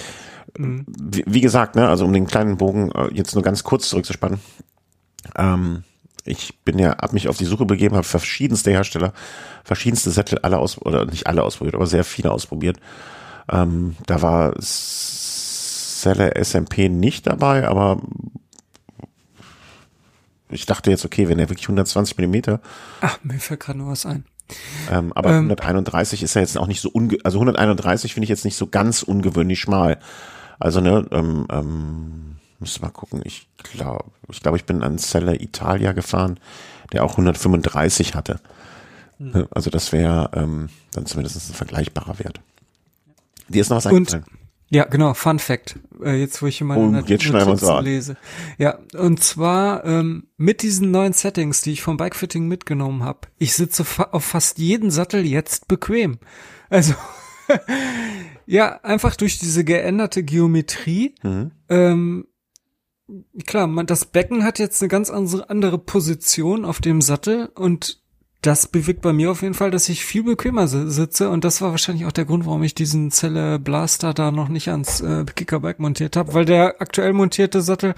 mhm. 0.58 0.86
wie, 0.88 1.24
wie, 1.26 1.40
gesagt, 1.40 1.76
ne, 1.76 1.88
also 1.88 2.04
um 2.04 2.12
den 2.12 2.26
kleinen 2.26 2.56
Bogen 2.56 2.90
äh, 2.92 3.08
jetzt 3.12 3.34
nur 3.34 3.42
ganz 3.42 3.64
kurz 3.64 3.88
zurückzuspannen. 3.88 4.40
Ähm, 5.36 5.84
ich 6.24 6.58
bin 6.64 6.78
ja, 6.78 6.96
hab 6.98 7.12
mich 7.12 7.28
auf 7.28 7.38
die 7.38 7.44
Suche 7.44 7.66
begeben, 7.66 7.94
habe 7.94 8.06
verschiedenste 8.06 8.70
Hersteller, 8.70 9.12
verschiedenste 9.64 10.10
Sättel 10.10 10.38
alle 10.40 10.58
aus 10.58 10.80
oder 10.80 11.06
nicht 11.06 11.26
alle 11.26 11.42
ausprobiert, 11.42 11.76
aber 11.76 11.86
sehr 11.86 12.04
viele 12.04 12.32
ausprobiert. 12.32 12.78
Ähm, 13.50 13.96
da 14.06 14.22
war 14.22 14.54
Selle 14.58 16.34
SMP 16.44 16.88
nicht 16.88 17.26
dabei, 17.26 17.66
aber 17.68 18.00
ich 20.48 20.66
dachte 20.66 20.90
jetzt, 20.90 21.04
okay, 21.04 21.28
wenn 21.28 21.38
er 21.38 21.48
wirklich 21.48 21.66
120 21.66 22.16
Millimeter. 22.16 22.60
Ach, 23.00 23.18
mir 23.22 23.38
fällt 23.38 23.60
gerade 23.60 23.78
noch 23.78 23.88
was 23.88 24.06
ein. 24.06 24.24
Ähm, 24.90 25.12
aber 25.12 25.30
ähm, 25.30 25.50
131 25.50 26.22
ist 26.22 26.34
ja 26.34 26.40
jetzt 26.40 26.56
auch 26.56 26.68
nicht 26.68 26.80
so 26.80 26.88
unge 26.88 27.18
also 27.24 27.38
131 27.38 28.14
finde 28.14 28.24
ich 28.24 28.30
jetzt 28.30 28.44
nicht 28.44 28.56
so 28.56 28.68
ganz 28.68 29.02
ungewöhnlich 29.02 29.58
schmal. 29.58 29.98
Also 30.58 30.80
ne, 30.80 31.06
ähm, 31.10 31.46
ähm, 31.50 32.36
muss 32.60 32.80
mal 32.80 32.90
gucken. 32.90 33.22
Ich 33.24 33.48
glaube, 33.58 34.04
ich 34.28 34.40
glaube, 34.40 34.56
ich 34.56 34.64
bin 34.64 34.82
an 34.82 34.98
Celle 34.98 35.40
Italia 35.40 35.92
gefahren, 35.92 36.38
der 36.92 37.04
auch 37.04 37.12
135 37.12 38.14
hatte. 38.14 38.40
Hm. 39.18 39.48
Also 39.50 39.70
das 39.70 39.92
wäre 39.92 40.30
ähm, 40.34 40.68
dann 40.92 41.06
zumindest 41.06 41.50
ein 41.50 41.54
vergleichbarer 41.54 42.18
Wert. 42.18 42.40
Dir 43.48 43.60
ist 43.60 43.70
noch 43.70 43.78
was 43.78 43.86
eingefallen? 43.86 44.24
Und 44.24 44.45
ja, 44.68 44.84
genau, 44.84 45.14
Fun 45.14 45.38
Fact. 45.38 45.78
Äh, 46.02 46.16
jetzt, 46.16 46.42
wo 46.42 46.46
ich 46.46 46.60
meine 46.60 47.00
oh, 47.00 47.04
jetzt 47.06 47.30
Notizen 47.30 47.84
lese. 47.84 48.16
Ja, 48.58 48.78
und 48.94 49.22
zwar 49.22 49.84
ähm, 49.84 50.28
mit 50.36 50.62
diesen 50.62 50.90
neuen 50.90 51.12
Settings, 51.12 51.62
die 51.62 51.72
ich 51.72 51.82
vom 51.82 51.96
Bikefitting 51.96 52.48
mitgenommen 52.48 53.04
habe. 53.04 53.28
Ich 53.38 53.54
sitze 53.54 53.84
fa 53.84 54.08
auf 54.10 54.24
fast 54.24 54.58
jeden 54.58 54.90
Sattel 54.90 55.24
jetzt 55.24 55.68
bequem. 55.68 56.18
Also 56.68 56.94
ja, 58.46 58.80
einfach 58.82 59.14
durch 59.14 59.38
diese 59.38 59.62
geänderte 59.62 60.24
Geometrie. 60.24 61.14
Mhm. 61.22 61.52
Ähm, 61.68 62.26
klar, 63.46 63.68
man, 63.68 63.86
das 63.86 64.06
Becken 64.06 64.42
hat 64.42 64.58
jetzt 64.58 64.82
eine 64.82 64.88
ganz 64.88 65.10
andere 65.10 65.78
Position 65.78 66.64
auf 66.64 66.80
dem 66.80 67.02
Sattel 67.02 67.50
und 67.54 68.02
das 68.42 68.68
bewirkt 68.68 69.02
bei 69.02 69.12
mir 69.12 69.30
auf 69.30 69.42
jeden 69.42 69.54
Fall, 69.54 69.70
dass 69.70 69.88
ich 69.88 70.04
viel 70.04 70.22
bequemer 70.22 70.68
sitze 70.68 71.30
und 71.30 71.44
das 71.44 71.60
war 71.60 71.70
wahrscheinlich 71.70 72.06
auch 72.06 72.12
der 72.12 72.24
Grund, 72.24 72.46
warum 72.46 72.62
ich 72.62 72.74
diesen 72.74 73.10
Zelle 73.10 73.58
Blaster 73.58 74.14
da 74.14 74.30
noch 74.30 74.48
nicht 74.48 74.68
ans 74.68 75.00
äh, 75.00 75.24
Kickerbike 75.24 75.80
montiert 75.80 76.16
habe, 76.16 76.34
weil 76.34 76.44
der 76.44 76.80
aktuell 76.80 77.12
montierte 77.12 77.62
Sattel, 77.62 77.94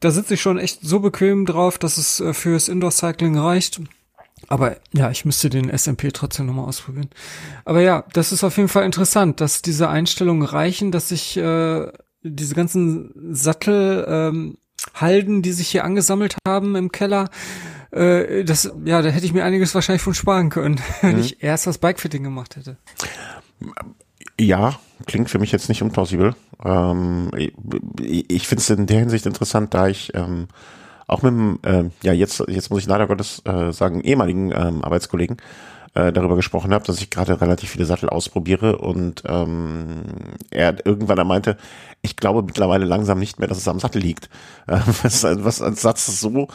da 0.00 0.10
sitze 0.10 0.34
ich 0.34 0.42
schon 0.42 0.58
echt 0.58 0.80
so 0.82 1.00
bequem 1.00 1.46
drauf, 1.46 1.78
dass 1.78 1.96
es 1.96 2.20
äh, 2.20 2.34
fürs 2.34 2.68
Indoor 2.68 2.90
Cycling 2.90 3.38
reicht. 3.38 3.80
Aber 4.48 4.76
ja, 4.92 5.10
ich 5.10 5.24
müsste 5.24 5.48
den 5.48 5.70
SMP 5.76 6.12
trotzdem 6.12 6.46
nochmal 6.46 6.66
ausprobieren. 6.66 7.08
Aber 7.64 7.80
ja, 7.80 8.04
das 8.12 8.32
ist 8.32 8.44
auf 8.44 8.56
jeden 8.58 8.68
Fall 8.68 8.84
interessant, 8.84 9.40
dass 9.40 9.62
diese 9.62 9.88
Einstellungen 9.88 10.46
reichen, 10.46 10.92
dass 10.92 11.10
ich 11.10 11.36
äh, 11.38 11.90
diese 12.22 12.54
ganzen 12.54 13.12
Sattel 13.34 14.04
ähm, 14.06 14.58
die 15.42 15.52
sich 15.52 15.68
hier 15.68 15.84
angesammelt 15.84 16.36
haben 16.46 16.76
im 16.76 16.92
Keller, 16.92 17.28
äh, 17.90 18.44
das, 18.44 18.72
ja, 18.84 19.02
da 19.02 19.08
hätte 19.10 19.26
ich 19.26 19.32
mir 19.32 19.44
einiges 19.44 19.74
wahrscheinlich 19.74 20.02
von 20.02 20.14
sparen 20.14 20.50
können, 20.50 20.80
wenn 21.02 21.16
mhm. 21.16 21.20
ich 21.20 21.42
erst 21.42 21.66
das 21.66 21.78
Bikefitting 21.78 22.22
gemacht 22.22 22.56
hätte. 22.56 22.76
Ja, 24.38 24.78
klingt 25.06 25.30
für 25.30 25.38
mich 25.38 25.52
jetzt 25.52 25.68
nicht 25.68 25.82
unplausibel. 25.82 26.34
Ähm, 26.64 27.30
ich 27.36 27.54
ich 28.30 28.48
finde 28.48 28.60
es 28.60 28.70
in 28.70 28.86
der 28.86 29.00
Hinsicht 29.00 29.26
interessant, 29.26 29.74
da 29.74 29.88
ich 29.88 30.12
ähm, 30.14 30.48
auch 31.06 31.22
mit 31.22 31.32
dem, 31.32 31.58
äh, 31.62 31.84
ja 32.02 32.12
jetzt, 32.12 32.42
jetzt 32.48 32.70
muss 32.70 32.80
ich 32.80 32.86
leider 32.86 33.06
Gottes 33.06 33.42
äh, 33.44 33.72
sagen, 33.72 34.00
ehemaligen 34.00 34.52
ähm, 34.52 34.84
Arbeitskollegen 34.84 35.36
äh, 35.94 36.12
darüber 36.12 36.36
gesprochen 36.36 36.74
habe, 36.74 36.84
dass 36.84 37.00
ich 37.00 37.10
gerade 37.10 37.40
relativ 37.40 37.70
viele 37.70 37.86
Sattel 37.86 38.08
ausprobiere 38.08 38.78
und 38.78 39.22
ähm, 39.26 40.02
er 40.50 40.84
irgendwann 40.84 41.26
meinte, 41.26 41.56
ich 42.02 42.16
glaube 42.16 42.42
mittlerweile 42.42 42.84
langsam 42.84 43.18
nicht 43.18 43.38
mehr, 43.38 43.48
dass 43.48 43.58
es 43.58 43.68
am 43.68 43.80
Sattel 43.80 44.02
liegt. 44.02 44.28
Äh, 44.66 44.80
was, 45.02 45.24
was 45.24 45.62
als 45.62 45.82
Satz 45.82 46.20
so 46.20 46.48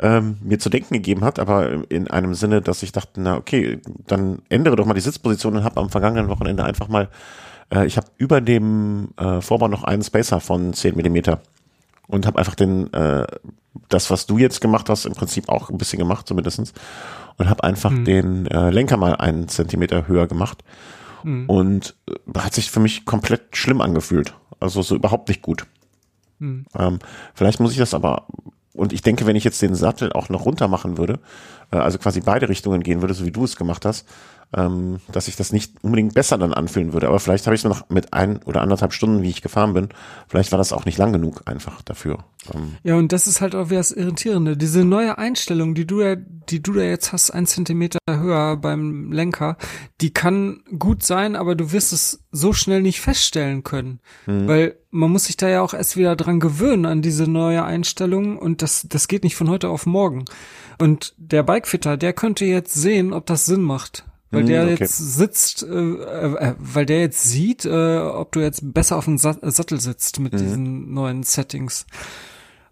ähm, 0.00 0.36
mir 0.42 0.58
zu 0.58 0.68
denken 0.68 0.94
gegeben 0.94 1.24
hat, 1.24 1.38
aber 1.38 1.90
in 1.90 2.08
einem 2.08 2.34
Sinne, 2.34 2.60
dass 2.60 2.82
ich 2.82 2.92
dachte, 2.92 3.20
na 3.20 3.36
okay, 3.36 3.80
dann 4.06 4.42
ändere 4.48 4.76
doch 4.76 4.86
mal 4.86 4.94
die 4.94 5.00
Sitzposition 5.00 5.56
und 5.56 5.64
habe 5.64 5.80
am 5.80 5.90
vergangenen 5.90 6.28
Wochenende 6.28 6.64
einfach 6.64 6.88
mal, 6.88 7.08
äh, 7.72 7.86
ich 7.86 7.96
habe 7.96 8.08
über 8.18 8.40
dem 8.40 9.08
äh, 9.16 9.40
Vorbau 9.40 9.68
noch 9.68 9.84
einen 9.84 10.02
Spacer 10.02 10.40
von 10.40 10.72
10 10.74 10.96
Millimeter 10.96 11.40
und 12.08 12.26
habe 12.26 12.38
einfach 12.38 12.54
den 12.54 12.92
äh, 12.92 13.26
das, 13.88 14.10
was 14.10 14.26
du 14.26 14.38
jetzt 14.38 14.60
gemacht 14.60 14.88
hast, 14.88 15.04
im 15.04 15.14
Prinzip 15.14 15.48
auch 15.48 15.70
ein 15.70 15.78
bisschen 15.78 15.98
gemacht, 15.98 16.26
zumindestens 16.26 16.72
und 17.36 17.48
habe 17.48 17.64
einfach 17.64 17.90
mhm. 17.90 18.04
den 18.04 18.46
äh, 18.46 18.70
Lenker 18.70 18.96
mal 18.96 19.16
einen 19.16 19.48
Zentimeter 19.48 20.08
höher 20.08 20.26
gemacht 20.26 20.64
mhm. 21.22 21.48
und 21.48 21.94
äh, 22.08 22.38
hat 22.38 22.54
sich 22.54 22.70
für 22.70 22.80
mich 22.80 23.04
komplett 23.04 23.56
schlimm 23.56 23.80
angefühlt. 23.80 24.34
Also 24.60 24.82
so 24.82 24.94
überhaupt 24.94 25.28
nicht 25.28 25.42
gut. 25.42 25.66
Mhm. 26.38 26.66
Ähm, 26.78 26.98
vielleicht 27.34 27.60
muss 27.60 27.72
ich 27.72 27.78
das 27.78 27.94
aber 27.94 28.26
und 28.76 28.92
ich 28.92 29.02
denke, 29.02 29.26
wenn 29.26 29.36
ich 29.36 29.44
jetzt 29.44 29.62
den 29.62 29.74
Sattel 29.74 30.12
auch 30.12 30.28
noch 30.28 30.44
runter 30.44 30.68
machen 30.68 30.98
würde, 30.98 31.18
äh, 31.72 31.76
also 31.76 31.98
quasi 31.98 32.20
beide 32.20 32.48
Richtungen 32.48 32.82
gehen 32.82 33.00
würde, 33.00 33.14
so 33.14 33.24
wie 33.24 33.32
du 33.32 33.44
es 33.44 33.56
gemacht 33.56 33.84
hast, 33.84 34.06
ähm, 34.54 35.00
dass 35.10 35.28
ich 35.28 35.36
das 35.36 35.52
nicht 35.52 35.74
unbedingt 35.82 36.14
besser 36.14 36.38
dann 36.38 36.54
anfühlen 36.54 36.92
würde. 36.92 37.08
Aber 37.08 37.18
vielleicht 37.20 37.46
habe 37.46 37.54
ich 37.54 37.62
es 37.62 37.68
noch 37.68 37.88
mit 37.90 38.12
ein 38.12 38.42
oder 38.44 38.62
anderthalb 38.62 38.92
Stunden, 38.92 39.22
wie 39.22 39.30
ich 39.30 39.42
gefahren 39.42 39.74
bin, 39.74 39.88
vielleicht 40.28 40.52
war 40.52 40.58
das 40.58 40.72
auch 40.72 40.84
nicht 40.84 40.98
lang 40.98 41.12
genug 41.12 41.42
einfach 41.46 41.82
dafür. 41.82 42.24
Ähm. 42.54 42.76
Ja, 42.84 42.96
und 42.96 43.12
das 43.12 43.26
ist 43.26 43.40
halt 43.40 43.54
auch 43.54 43.70
wieder 43.70 43.80
das 43.80 43.90
Irritierende. 43.90 44.56
Diese 44.56 44.84
neue 44.84 45.18
Einstellung, 45.18 45.74
die 45.74 45.86
du 45.86 46.00
ja, 46.00 46.16
die 46.16 46.62
du 46.62 46.74
da 46.74 46.82
jetzt 46.82 47.12
hast, 47.12 47.30
ein 47.30 47.46
Zentimeter 47.46 47.98
höher 48.08 48.56
beim 48.56 49.12
Lenker, 49.12 49.56
die 50.00 50.12
kann 50.12 50.62
gut 50.78 51.02
sein, 51.02 51.34
aber 51.34 51.54
du 51.56 51.72
wirst 51.72 51.92
es 51.92 52.24
so 52.30 52.52
schnell 52.52 52.82
nicht 52.82 53.00
feststellen 53.00 53.64
können. 53.64 54.00
Mhm. 54.26 54.46
Weil 54.46 54.76
man 54.90 55.10
muss 55.10 55.24
sich 55.24 55.36
da 55.36 55.48
ja 55.48 55.60
auch 55.60 55.74
erst 55.74 55.96
wieder 55.96 56.14
dran 56.14 56.40
gewöhnen 56.40 56.86
an 56.86 57.02
diese 57.02 57.24
neue 57.24 57.64
Einstellung 57.64 58.38
und 58.38 58.62
das, 58.62 58.86
das 58.88 59.08
geht 59.08 59.24
nicht 59.24 59.36
von 59.36 59.50
heute 59.50 59.68
auf 59.68 59.86
morgen. 59.86 60.24
Und 60.78 61.14
der 61.16 61.42
Bikefitter, 61.42 61.96
der 61.96 62.12
könnte 62.12 62.44
jetzt 62.44 62.74
sehen, 62.74 63.12
ob 63.12 63.26
das 63.26 63.46
Sinn 63.46 63.62
macht 63.62 64.04
weil 64.30 64.42
hm, 64.42 64.48
der 64.48 64.62
okay. 64.64 64.76
jetzt 64.80 64.98
sitzt, 64.98 65.62
äh, 65.62 65.66
äh, 65.66 66.54
weil 66.58 66.86
der 66.86 67.00
jetzt 67.00 67.22
sieht, 67.22 67.64
äh, 67.64 67.98
ob 67.98 68.32
du 68.32 68.40
jetzt 68.40 68.60
besser 68.74 68.96
auf 68.96 69.04
dem 69.04 69.18
Sa 69.18 69.36
Sattel 69.40 69.80
sitzt 69.80 70.18
mit 70.18 70.32
mhm. 70.32 70.38
diesen 70.38 70.94
neuen 70.94 71.22
Settings. 71.22 71.86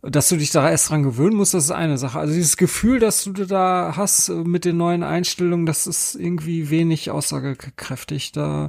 Dass 0.03 0.29
du 0.29 0.37
dich 0.37 0.51
da 0.51 0.69
erst 0.69 0.91
dran 0.91 1.03
gewöhnen 1.03 1.37
musst, 1.37 1.55
das 1.55 1.65
ist 1.65 1.71
eine 1.71 1.97
Sache. 1.97 2.19
Also 2.19 2.35
dieses 2.35 2.59
Gefühl, 2.59 2.99
dass 2.99 3.25
du 3.25 3.33
da 3.33 3.95
hast 3.97 4.29
äh, 4.29 4.33
mit 4.33 4.65
den 4.65 4.77
neuen 4.77 5.03
Einstellungen, 5.03 5.65
das 5.65 5.87
ist 5.87 6.17
irgendwie 6.17 6.71
wenig 6.71 7.11
aussagekräftig. 7.11 8.33
Da, 8.33 8.69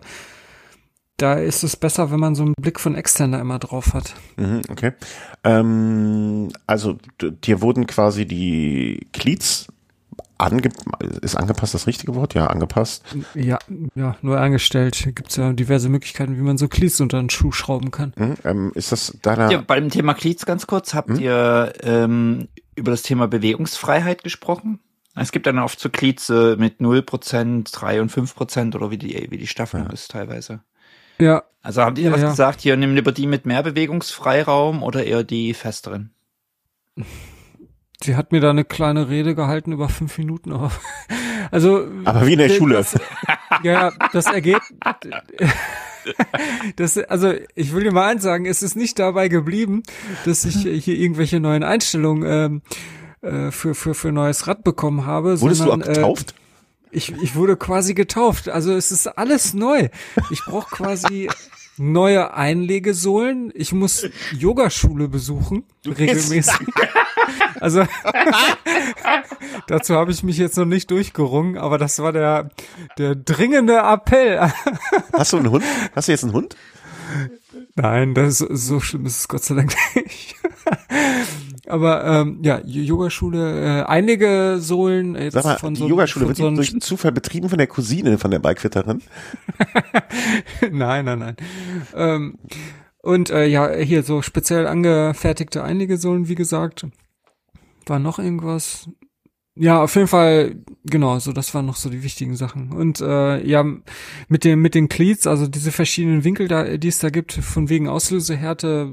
da 1.17 1.33
ist 1.33 1.63
es 1.63 1.75
besser, 1.75 2.11
wenn 2.11 2.19
man 2.19 2.35
so 2.35 2.43
einen 2.43 2.53
Blick 2.59 2.79
von 2.79 2.95
externer 2.95 3.39
immer 3.39 3.57
drauf 3.57 3.93
hat. 3.93 4.13
Mhm, 4.37 4.61
okay. 4.69 4.93
Ähm, 5.43 6.49
also 6.67 6.97
dir 7.19 7.61
wurden 7.61 7.87
quasi 7.87 8.25
die 8.25 9.07
Cleats 9.11 9.67
Ange 10.37 10.69
ist 11.21 11.35
angepasst 11.35 11.73
das 11.73 11.87
richtige 11.87 12.15
Wort? 12.15 12.33
Ja, 12.33 12.47
angepasst. 12.47 13.03
Ja, 13.33 13.57
ja, 13.95 14.17
neu 14.21 14.35
eingestellt. 14.35 15.01
Gibt 15.15 15.29
es 15.29 15.37
ja 15.37 15.53
diverse 15.53 15.89
Möglichkeiten, 15.89 16.37
wie 16.37 16.41
man 16.41 16.57
so 16.57 16.67
Cleats 16.67 16.99
unter 16.99 17.19
einen 17.19 17.29
Schuh 17.29 17.51
schrauben 17.51 17.91
kann. 17.91 18.13
Mhm, 18.17 18.35
ähm, 18.43 18.71
ist 18.75 18.91
das 18.91 19.17
deiner? 19.21 19.51
Ja, 19.51 19.63
beim 19.65 19.89
Thema 19.89 20.13
Cleats 20.13 20.45
ganz 20.45 20.67
kurz, 20.67 20.93
habt 20.93 21.09
mhm. 21.09 21.19
ihr 21.19 21.73
ähm, 21.83 22.47
über 22.75 22.91
das 22.91 23.03
Thema 23.03 23.27
Bewegungsfreiheit 23.27 24.23
gesprochen? 24.23 24.79
Es 25.15 25.31
gibt 25.31 25.47
dann 25.47 25.59
oft 25.59 25.79
so 25.79 25.89
Cleats 25.89 26.29
äh, 26.29 26.57
mit 26.57 26.81
0%, 26.81 27.71
3 27.71 28.01
und 28.01 28.11
5% 28.11 28.75
oder 28.75 28.91
wie 28.91 28.97
die, 28.97 29.27
wie 29.29 29.37
die 29.37 29.47
Staffelung 29.47 29.87
ja. 29.87 29.93
ist 29.93 30.11
teilweise. 30.11 30.59
Ja. 31.19 31.43
Also 31.61 31.81
habt 31.81 31.97
ihr 31.97 32.05
ja, 32.05 32.11
was 32.11 32.21
ja. 32.21 32.29
gesagt, 32.29 32.61
hier 32.61 32.75
nimm 32.75 32.95
lieber 32.95 33.13
die 33.13 33.25
mit 33.25 33.45
mehr 33.45 33.63
Bewegungsfreiraum 33.63 34.83
oder 34.83 35.05
eher 35.05 35.23
die 35.23 35.53
festeren? 35.53 36.11
Sie 38.05 38.15
hat 38.15 38.31
mir 38.31 38.39
da 38.39 38.51
eine 38.51 38.63
kleine 38.63 39.09
Rede 39.09 39.33
gehalten 39.33 39.71
über 39.71 39.89
fünf 39.89 40.19
Minuten. 40.19 40.53
Aber, 40.53 40.71
also. 41.51 41.87
Aber 42.03 42.27
wie 42.27 42.33
in 42.33 42.39
der 42.39 42.49
das, 42.49 42.57
Schule. 42.57 42.85
Ja, 43.63 43.91
das 44.13 44.25
ergeht. 44.27 44.61
Das, 46.75 46.99
also 46.99 47.33
ich 47.55 47.73
will 47.73 47.83
dir 47.83 47.91
mal 47.91 48.07
eins 48.07 48.21
sagen, 48.21 48.45
es 48.45 48.61
ist 48.61 48.75
nicht 48.75 48.99
dabei 48.99 49.27
geblieben, 49.27 49.81
dass 50.23 50.45
ich 50.45 50.57
hier 50.57 50.95
irgendwelche 50.95 51.39
neuen 51.39 51.63
Einstellungen 51.63 52.61
ähm, 53.23 53.27
äh, 53.27 53.49
für, 53.49 53.73
für, 53.73 53.95
für 53.95 54.11
neues 54.11 54.45
Rad 54.45 54.63
bekommen 54.63 55.07
habe. 55.07 55.41
Wurdest 55.41 55.61
sondern, 55.63 55.79
du 55.79 55.89
auch 55.89 55.93
getauft? 55.95 56.35
Äh, 56.91 56.97
ich, 56.97 57.11
ich 57.23 57.35
wurde 57.35 57.57
quasi 57.57 57.95
getauft. 57.95 58.49
Also 58.49 58.73
es 58.73 58.91
ist 58.91 59.07
alles 59.07 59.55
neu. 59.55 59.89
Ich 60.29 60.41
brauche 60.45 60.75
quasi 60.75 61.27
neue 61.77 62.35
Einlegesohlen. 62.35 63.51
Ich 63.55 63.73
muss 63.73 64.07
Yogaschule 64.37 65.07
besuchen, 65.07 65.63
regelmäßig. 65.87 66.67
also 67.65 67.83
dazu 69.67 69.95
habe 69.95 70.11
ich 70.11 70.21
mich 70.21 70.37
jetzt 70.37 70.55
noch 70.55 70.65
nicht 70.65 70.91
durchgerungen, 70.91 71.57
aber 71.57 71.79
das 71.79 71.97
war 71.97 72.13
der, 72.13 72.51
der 72.99 73.15
dringende 73.15 73.79
Appell. 73.79 74.39
Hast 75.13 75.33
du 75.33 75.37
einen 75.37 75.49
Hund? 75.49 75.63
Hast 75.95 76.07
du 76.07 76.11
jetzt 76.11 76.23
einen 76.23 76.33
Hund? 76.33 76.55
Nein, 77.75 78.13
das 78.13 78.41
ist, 78.41 78.67
so 78.67 78.79
schlimm 78.79 79.07
ist 79.07 79.17
es 79.17 79.27
Gott 79.27 79.43
sei 79.43 79.55
Dank 79.55 79.73
nicht. 79.95 80.35
Aber 81.67 82.05
ähm, 82.05 82.39
ja, 82.43 82.61
Yogaschule, 82.63 83.81
äh, 83.81 83.83
einige 83.85 84.57
Sohlen 84.59 85.15
jetzt 85.15 85.33
Sag 85.33 85.45
mal, 85.45 85.57
von 85.57 85.75
so, 85.75 85.85
die 85.85 85.89
Yogaschule 85.89 86.27
wird 86.27 86.37
so 86.37 86.51
durch 86.51 86.79
Zufall 86.81 87.11
betrieben 87.13 87.49
von 87.49 87.57
der 87.57 87.65
Cousine 87.65 88.19
von 88.19 88.29
der 88.29 88.37
Bikefitterin? 88.37 89.01
nein, 90.71 91.05
nein, 91.05 91.17
nein. 91.17 91.35
Ähm, 91.95 92.37
und 93.01 93.31
äh, 93.31 93.47
ja, 93.47 93.71
hier 93.71 94.03
so 94.03 94.21
speziell 94.21 94.67
angefertigte 94.67 95.63
einige 95.63 95.97
Sohlen, 95.97 96.27
wie 96.27 96.35
gesagt. 96.35 96.85
War 97.85 97.99
noch 97.99 98.19
irgendwas? 98.19 98.89
Ja, 99.57 99.81
auf 99.81 99.95
jeden 99.95 100.07
Fall, 100.07 100.57
genau, 100.83 101.17
so 101.19 101.31
das 101.31 101.53
waren 101.53 101.65
noch 101.65 101.77
so 101.77 101.89
die 101.89 102.03
wichtigen 102.03 102.35
Sachen. 102.35 102.73
Und 102.73 102.99
äh, 102.99 103.45
ja, 103.45 103.63
mit 104.27 104.43
dem 104.43 104.61
mit 104.61 104.75
den 104.75 104.89
Cleats, 104.89 105.27
also 105.27 105.47
diese 105.47 105.71
verschiedenen 105.71 106.25
Winkel, 106.25 106.49
da, 106.49 106.75
die 106.77 106.89
es 106.89 106.99
da 106.99 107.09
gibt, 107.09 107.31
von 107.31 107.69
wegen 107.69 107.87
Auslösehärte, 107.87 108.91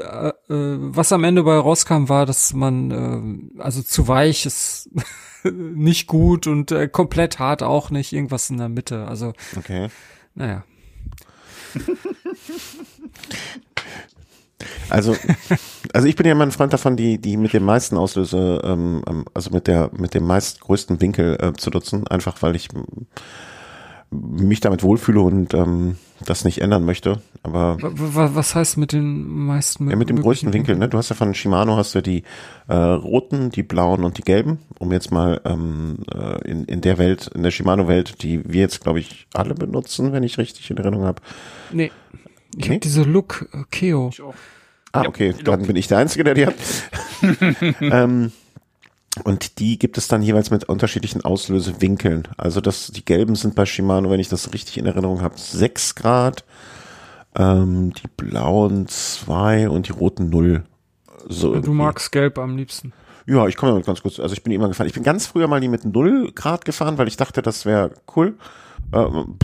äh, 0.00 0.28
äh, 0.28 0.32
was 0.48 1.12
am 1.12 1.22
Ende 1.22 1.44
bei 1.44 1.56
rauskam, 1.56 2.08
war, 2.08 2.26
dass 2.26 2.52
man 2.54 2.90
äh, 3.56 3.60
also 3.60 3.82
zu 3.82 4.08
weich 4.08 4.46
ist 4.46 4.90
nicht 5.44 6.08
gut 6.08 6.48
und 6.48 6.72
äh, 6.72 6.88
komplett 6.88 7.38
hart 7.38 7.62
auch 7.62 7.90
nicht, 7.90 8.12
irgendwas 8.12 8.50
in 8.50 8.58
der 8.58 8.68
Mitte. 8.68 9.06
Also 9.06 9.32
okay. 9.56 9.90
naja. 10.34 10.64
Also, 14.90 15.16
also 15.92 16.08
ich 16.08 16.16
bin 16.16 16.26
ja 16.26 16.32
immer 16.32 16.44
ein 16.44 16.52
Freund 16.52 16.72
davon, 16.72 16.96
die, 16.96 17.18
die 17.18 17.36
mit 17.36 17.52
dem 17.52 17.64
meisten 17.64 17.96
Auslöse, 17.96 18.60
ähm, 18.64 19.02
ähm 19.08 19.24
also 19.34 19.50
mit 19.50 19.66
der, 19.66 19.90
mit 19.96 20.14
dem 20.14 20.26
meistgrößten 20.26 21.00
Winkel 21.00 21.36
äh, 21.40 21.52
zu 21.54 21.70
nutzen, 21.70 22.06
einfach 22.06 22.42
weil 22.42 22.56
ich 22.56 22.68
mich 24.14 24.60
damit 24.60 24.82
wohlfühle 24.82 25.20
und 25.20 25.54
ähm, 25.54 25.96
das 26.24 26.44
nicht 26.44 26.60
ändern 26.60 26.84
möchte. 26.84 27.20
Aber 27.42 27.76
was 27.80 28.54
heißt 28.54 28.78
mit 28.78 28.92
den 28.92 29.28
meisten? 29.28 29.90
Ja, 29.90 29.96
mit 29.96 30.08
dem 30.08 30.22
größten 30.22 30.52
Winkel. 30.52 30.76
Ne? 30.76 30.88
Du 30.88 30.96
hast 30.96 31.10
ja 31.10 31.16
von 31.16 31.34
Shimano 31.34 31.76
hast 31.76 31.94
du 31.94 32.02
die 32.02 32.22
äh, 32.68 32.74
roten, 32.74 33.50
die 33.50 33.62
blauen 33.62 34.04
und 34.04 34.18
die 34.18 34.22
gelben. 34.22 34.58
Um 34.78 34.92
jetzt 34.92 35.10
mal 35.10 35.40
ähm, 35.44 35.98
äh, 36.12 36.48
in, 36.48 36.64
in 36.64 36.80
der 36.80 36.98
Welt, 36.98 37.30
in 37.34 37.42
der 37.42 37.50
Shimano-Welt, 37.50 38.22
die 38.22 38.40
wir 38.44 38.60
jetzt 38.60 38.82
glaube 38.82 39.00
ich 39.00 39.26
alle 39.34 39.54
benutzen, 39.54 40.12
wenn 40.12 40.22
ich 40.22 40.38
richtig 40.38 40.70
in 40.70 40.76
Erinnerung 40.76 41.04
habe. 41.04 41.20
Nee. 41.72 41.90
Ich 42.56 42.68
nee? 42.68 42.74
habe 42.74 42.80
diese 42.80 43.02
Look 43.02 43.48
äh, 43.52 43.64
Keo. 43.70 44.10
Ah, 44.92 45.04
okay, 45.06 45.34
dann 45.44 45.62
bin 45.62 45.76
ich 45.76 45.88
der 45.88 45.98
Einzige, 45.98 46.24
der 46.24 46.34
die 46.34 46.46
hat. 46.46 46.54
ähm, 47.80 48.30
und 49.24 49.58
die 49.58 49.78
gibt 49.78 49.98
es 49.98 50.08
dann 50.08 50.22
jeweils 50.22 50.50
mit 50.50 50.64
unterschiedlichen 50.64 51.24
Auslösewinkeln. 51.24 52.28
Also 52.36 52.60
das, 52.60 52.88
die 52.88 53.04
gelben 53.04 53.36
sind 53.36 53.54
bei 53.54 53.66
Shimano, 53.66 54.10
wenn 54.10 54.20
ich 54.20 54.28
das 54.28 54.52
richtig 54.52 54.78
in 54.78 54.86
Erinnerung 54.86 55.20
habe, 55.20 55.34
6 55.36 55.94
Grad, 55.94 56.44
ähm, 57.36 57.92
die 57.92 58.08
blauen 58.16 58.86
2 58.88 59.68
und 59.68 59.88
die 59.88 59.92
roten 59.92 60.30
0. 60.30 60.64
So 61.28 61.58
du 61.58 61.72
magst 61.72 62.12
gelb 62.12 62.38
am 62.38 62.56
liebsten. 62.56 62.92
Ja, 63.26 63.46
ich 63.48 63.56
komme 63.56 63.72
damit 63.72 63.86
ganz 63.86 64.02
kurz. 64.02 64.20
Also 64.20 64.34
ich 64.34 64.42
bin 64.42 64.52
immer 64.52 64.68
gefahren. 64.68 64.86
Ich 64.86 64.92
bin 64.92 65.02
ganz 65.02 65.26
früher 65.26 65.48
mal 65.48 65.60
die 65.60 65.68
mit 65.68 65.84
0 65.84 66.32
Grad 66.34 66.64
gefahren, 66.64 66.98
weil 66.98 67.08
ich 67.08 67.16
dachte, 67.16 67.40
das 67.40 67.64
wäre 67.64 67.92
cool. 68.14 68.36
Ähm, 68.92 69.36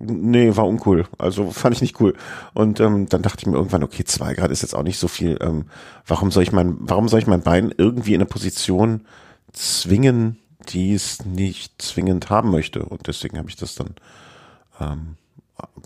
nee, 0.00 0.54
war 0.56 0.66
uncool. 0.66 1.06
Also 1.18 1.50
fand 1.50 1.74
ich 1.74 1.80
nicht 1.80 2.00
cool. 2.00 2.16
Und 2.54 2.80
ähm, 2.80 3.08
dann 3.08 3.22
dachte 3.22 3.38
ich 3.40 3.46
mir 3.46 3.56
irgendwann, 3.56 3.82
okay, 3.82 4.04
zwei 4.04 4.34
Grad 4.34 4.50
ist 4.50 4.62
jetzt 4.62 4.74
auch 4.74 4.82
nicht 4.82 4.98
so 4.98 5.08
viel. 5.08 5.38
Ähm, 5.40 5.66
warum 6.06 6.30
soll 6.30 6.42
ich 6.42 6.52
mein, 6.52 6.76
warum 6.80 7.08
soll 7.08 7.20
ich 7.20 7.26
mein 7.26 7.42
Bein 7.42 7.72
irgendwie 7.76 8.14
in 8.14 8.20
eine 8.20 8.28
Position 8.28 9.06
zwingen, 9.52 10.38
die 10.68 10.94
es 10.94 11.24
nicht 11.24 11.80
zwingend 11.80 12.30
haben 12.30 12.50
möchte? 12.50 12.84
Und 12.84 13.06
deswegen 13.06 13.38
habe 13.38 13.48
ich 13.48 13.56
das 13.56 13.74
dann, 13.74 13.94
ähm, 14.80 15.16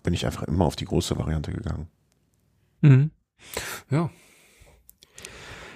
bin 0.03 0.15
ich 0.15 0.27
einfach 0.27 0.45
immer 0.45 0.65
auf 0.65 0.77
die 0.77 0.87
große 0.87 1.19
Variante 1.19 1.53
gegangen. 1.53 1.89
Mhm. 2.81 3.11
Ja, 3.91 4.11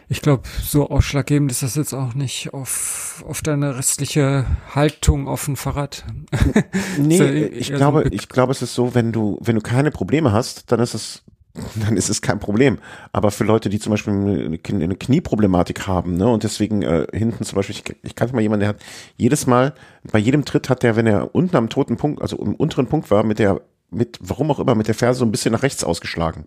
ich 0.08 0.22
glaube, 0.22 0.44
so 0.62 0.88
ausschlaggebend 0.88 1.50
ist 1.50 1.62
das 1.62 1.74
jetzt 1.74 1.92
auch 1.92 2.14
nicht 2.14 2.54
auf, 2.54 3.22
auf 3.26 3.42
deine 3.42 3.76
restliche 3.76 4.46
Haltung 4.74 5.28
auf 5.28 5.44
dem 5.44 5.56
Fahrrad. 5.56 6.04
nee, 6.98 7.44
ich 7.44 7.72
glaube, 7.74 8.04
so 8.04 8.10
ich 8.10 8.28
glaube, 8.28 8.52
es 8.52 8.62
ist 8.62 8.74
so, 8.74 8.94
wenn 8.94 9.12
du, 9.12 9.38
wenn 9.42 9.56
du 9.56 9.60
keine 9.60 9.90
Probleme 9.90 10.32
hast, 10.32 10.72
dann 10.72 10.80
ist 10.80 10.94
es, 10.94 11.24
dann 11.84 11.96
ist 11.98 12.08
es 12.08 12.22
kein 12.22 12.40
Problem. 12.40 12.78
Aber 13.12 13.30
für 13.30 13.44
Leute, 13.44 13.68
die 13.68 13.78
zum 13.78 13.90
Beispiel 13.90 14.14
eine, 14.14 14.58
eine 14.66 14.96
Knieproblematik 14.96 15.86
haben, 15.86 16.16
ne, 16.16 16.26
und 16.26 16.42
deswegen 16.42 16.80
äh, 16.80 17.06
hinten 17.12 17.44
zum 17.44 17.56
Beispiel, 17.56 17.76
ich, 17.76 17.96
ich 18.02 18.14
kannte 18.14 18.34
mal 18.34 18.40
jemanden, 18.40 18.60
der 18.60 18.70
hat 18.70 18.80
jedes 19.18 19.46
Mal, 19.46 19.74
bei 20.10 20.18
jedem 20.18 20.46
Tritt 20.46 20.70
hat 20.70 20.82
der, 20.82 20.96
wenn 20.96 21.06
er 21.06 21.34
unten 21.34 21.56
am 21.56 21.68
toten 21.68 21.98
Punkt, 21.98 22.22
also 22.22 22.38
im 22.38 22.54
unteren 22.54 22.86
Punkt 22.86 23.10
war, 23.10 23.24
mit 23.24 23.38
der, 23.38 23.60
mit, 23.90 24.18
warum 24.22 24.50
auch 24.50 24.58
immer, 24.58 24.74
mit 24.74 24.88
der 24.88 24.94
Ferse 24.94 25.18
so 25.18 25.26
ein 25.26 25.32
bisschen 25.32 25.52
nach 25.52 25.62
rechts 25.62 25.84
ausgeschlagen. 25.84 26.46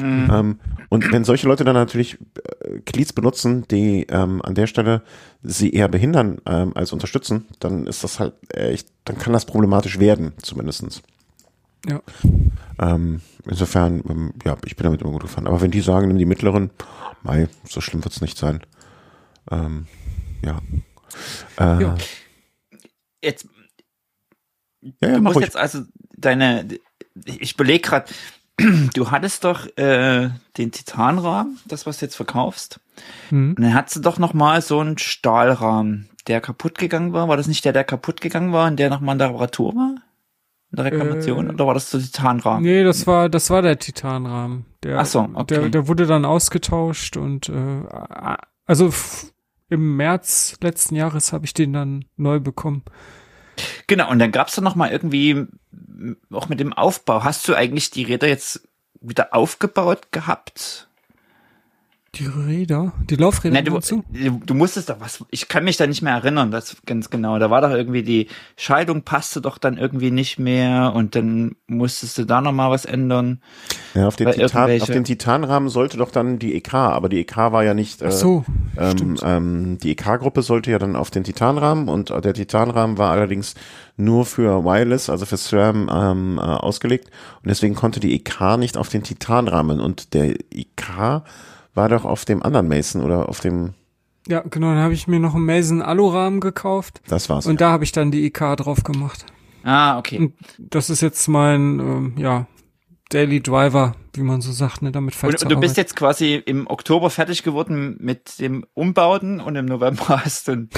Mhm. 0.00 0.30
Ähm, 0.32 0.60
und 0.88 1.12
wenn 1.12 1.24
solche 1.24 1.46
Leute 1.46 1.64
dann 1.64 1.74
natürlich 1.74 2.18
äh, 2.60 2.80
Cleats 2.80 3.12
benutzen, 3.12 3.66
die 3.68 4.06
ähm, 4.08 4.40
an 4.42 4.54
der 4.54 4.66
Stelle 4.66 5.02
sie 5.42 5.70
eher 5.70 5.88
behindern 5.88 6.40
ähm, 6.46 6.72
als 6.74 6.92
unterstützen, 6.92 7.46
dann 7.60 7.86
ist 7.86 8.04
das 8.04 8.20
halt 8.20 8.34
echt, 8.52 8.88
dann 9.04 9.18
kann 9.18 9.32
das 9.32 9.44
problematisch 9.44 9.98
werden, 9.98 10.32
zumindestens. 10.42 11.02
Ja. 11.86 12.02
Ähm, 12.78 13.20
insofern, 13.44 14.02
ähm, 14.08 14.32
ja, 14.44 14.56
ich 14.64 14.76
bin 14.76 14.84
damit 14.84 15.00
immer 15.00 15.12
gut 15.12 15.22
gefahren. 15.22 15.46
Aber 15.46 15.60
wenn 15.60 15.70
die 15.70 15.80
sagen, 15.80 16.08
nimm 16.08 16.18
die 16.18 16.26
mittleren, 16.26 16.70
mei, 17.22 17.48
so 17.68 17.80
schlimm 17.80 18.04
wird's 18.04 18.20
nicht 18.20 18.38
sein. 18.38 18.60
Ähm, 19.50 19.86
ja. 20.44 20.60
Äh, 21.58 21.82
ja. 21.82 21.96
Jetzt, 23.22 23.48
ja, 24.80 24.90
ja, 25.08 25.14
du 25.16 25.22
musst 25.22 25.36
ruhig. 25.36 25.46
jetzt 25.46 25.56
also 25.56 25.82
deine, 26.16 26.68
ich 27.24 27.56
belege 27.56 27.80
gerade, 27.80 28.12
du 28.94 29.10
hattest 29.10 29.44
doch 29.44 29.66
äh, 29.76 30.30
den 30.56 30.72
Titanrahmen, 30.72 31.58
das 31.66 31.86
was 31.86 31.98
du 31.98 32.06
jetzt 32.06 32.16
verkaufst. 32.16 32.80
Mhm. 33.30 33.54
Und 33.56 33.62
dann 33.62 33.74
hattest 33.74 33.96
du 33.96 34.00
doch 34.00 34.18
noch 34.18 34.34
mal 34.34 34.60
so 34.62 34.80
einen 34.80 34.98
Stahlrahmen, 34.98 36.08
der 36.26 36.40
kaputt 36.40 36.78
gegangen 36.78 37.12
war. 37.12 37.28
War 37.28 37.36
das 37.36 37.46
nicht 37.46 37.64
der, 37.64 37.72
der 37.72 37.84
kaputt 37.84 38.20
gegangen 38.20 38.52
war 38.52 38.66
und 38.66 38.76
der 38.78 38.90
noch 38.90 39.00
mal 39.00 39.12
in 39.12 39.18
der 39.18 39.28
Reparatur 39.28 39.74
war? 39.74 39.94
In 40.70 40.76
der 40.76 40.84
Reklamation? 40.86 41.50
Äh, 41.50 41.52
oder 41.54 41.66
war 41.66 41.74
das 41.74 41.90
der 41.90 42.00
Titanrahmen? 42.00 42.62
Nee, 42.62 42.84
das 42.84 43.06
war, 43.06 43.28
das 43.28 43.48
war 43.50 43.62
der 43.62 43.78
Titanrahmen. 43.78 44.66
Der, 44.82 44.98
Ach 44.98 45.06
so, 45.06 45.20
okay. 45.34 45.60
Der, 45.60 45.68
der 45.70 45.88
wurde 45.88 46.06
dann 46.06 46.24
ausgetauscht 46.24 47.16
und 47.16 47.48
äh, 47.48 47.82
also 48.66 48.92
im 49.70 49.96
März 49.96 50.56
letzten 50.60 50.94
Jahres 50.94 51.32
habe 51.32 51.44
ich 51.44 51.54
den 51.54 51.72
dann 51.72 52.04
neu 52.16 52.40
bekommen. 52.40 52.82
Genau, 53.86 54.10
und 54.10 54.18
dann 54.18 54.32
gab's 54.32 54.54
da 54.54 54.62
noch 54.62 54.74
mal 54.74 54.90
irgendwie 54.90 55.46
auch 56.32 56.48
mit 56.48 56.60
dem 56.60 56.72
Aufbau. 56.72 57.24
Hast 57.24 57.46
du 57.48 57.54
eigentlich 57.54 57.90
die 57.90 58.04
Räder 58.04 58.28
jetzt 58.28 58.68
wieder 59.00 59.34
aufgebaut 59.34 60.12
gehabt? 60.12 60.87
Die 62.14 62.24
Räder? 62.24 62.92
Die 63.10 63.16
Laufräder? 63.16 63.54
Nein, 63.54 63.66
du, 63.66 63.78
du, 63.78 64.40
du 64.44 64.54
musstest 64.54 64.88
doch 64.88 64.98
was, 64.98 65.22
ich 65.30 65.46
kann 65.46 65.64
mich 65.64 65.76
da 65.76 65.86
nicht 65.86 66.00
mehr 66.00 66.14
erinnern, 66.14 66.50
das 66.50 66.78
ganz 66.86 67.10
genau. 67.10 67.38
Da 67.38 67.50
war 67.50 67.60
doch 67.60 67.70
irgendwie 67.70 68.02
die 68.02 68.28
Scheidung 68.56 69.02
passte 69.02 69.42
doch 69.42 69.58
dann 69.58 69.76
irgendwie 69.76 70.10
nicht 70.10 70.38
mehr 70.38 70.94
und 70.94 71.14
dann 71.14 71.56
musstest 71.66 72.16
du 72.16 72.24
da 72.24 72.40
nochmal 72.40 72.70
was 72.70 72.86
ändern. 72.86 73.42
Ja, 73.92 74.08
auf 74.08 74.16
den, 74.16 74.30
Titan, 74.30 74.80
auf 74.80 74.88
den 74.88 75.04
Titanrahmen 75.04 75.68
sollte 75.68 75.98
doch 75.98 76.10
dann 76.10 76.38
die 76.38 76.54
EK, 76.54 76.74
aber 76.74 77.10
die 77.10 77.20
EK 77.20 77.36
war 77.36 77.62
ja 77.62 77.74
nicht, 77.74 78.00
äh, 78.00 78.06
Ach 78.08 78.12
so, 78.12 78.44
ähm, 78.78 79.16
ähm, 79.22 79.78
die 79.78 79.90
EK-Gruppe 79.90 80.40
sollte 80.40 80.70
ja 80.70 80.78
dann 80.78 80.96
auf 80.96 81.10
den 81.10 81.24
Titanrahmen 81.24 81.88
und 81.88 82.08
der 82.08 82.32
Titanrahmen 82.32 82.96
war 82.96 83.10
allerdings 83.10 83.54
nur 83.98 84.24
für 84.24 84.64
Wireless, 84.64 85.10
also 85.10 85.26
für 85.26 85.36
SRAM 85.36 85.90
ähm, 85.92 86.38
äh, 86.38 86.40
ausgelegt 86.40 87.10
und 87.42 87.50
deswegen 87.50 87.74
konnte 87.74 88.00
die 88.00 88.14
EK 88.14 88.56
nicht 88.56 88.78
auf 88.78 88.88
den 88.88 89.02
Titanrahmen 89.02 89.78
und 89.78 90.14
der 90.14 90.36
EK 90.50 91.22
war 91.78 91.88
doch 91.88 92.04
auf 92.04 92.24
dem 92.24 92.42
anderen 92.42 92.66
Mason 92.66 93.02
oder 93.02 93.28
auf 93.28 93.38
dem. 93.40 93.72
Ja, 94.26 94.40
genau, 94.40 94.66
dann 94.74 94.82
habe 94.82 94.94
ich 94.94 95.06
mir 95.06 95.20
noch 95.20 95.36
einen 95.36 95.46
Mason 95.46 95.80
Alurahmen 95.80 96.40
gekauft. 96.40 97.00
Das 97.06 97.30
war's. 97.30 97.46
Und 97.46 97.60
ja. 97.60 97.68
da 97.68 97.72
habe 97.72 97.84
ich 97.84 97.92
dann 97.92 98.10
die 98.10 98.26
IK 98.26 98.56
drauf 98.56 98.82
gemacht. 98.82 99.24
Ah, 99.62 99.96
okay. 99.96 100.18
Und 100.18 100.34
das 100.58 100.90
ist 100.90 101.00
jetzt 101.00 101.28
mein, 101.28 101.78
ähm, 101.78 102.12
ja, 102.16 102.46
Daily 103.10 103.40
Driver, 103.40 103.94
wie 104.12 104.22
man 104.22 104.40
so 104.40 104.52
sagt, 104.52 104.82
ne, 104.82 104.92
damit 104.92 105.14
fährt 105.14 105.32
Und, 105.34 105.42
und 105.44 105.48
du 105.52 105.60
bist 105.60 105.76
jetzt 105.76 105.96
quasi 105.96 106.34
im 106.34 106.66
Oktober 106.66 107.10
fertig 107.10 107.42
geworden 107.42 107.96
mit 108.00 108.38
dem 108.40 108.66
Umbauten 108.74 109.40
und 109.40 109.56
im 109.56 109.64
November 109.64 110.08
hast 110.24 110.48
du 110.48 110.68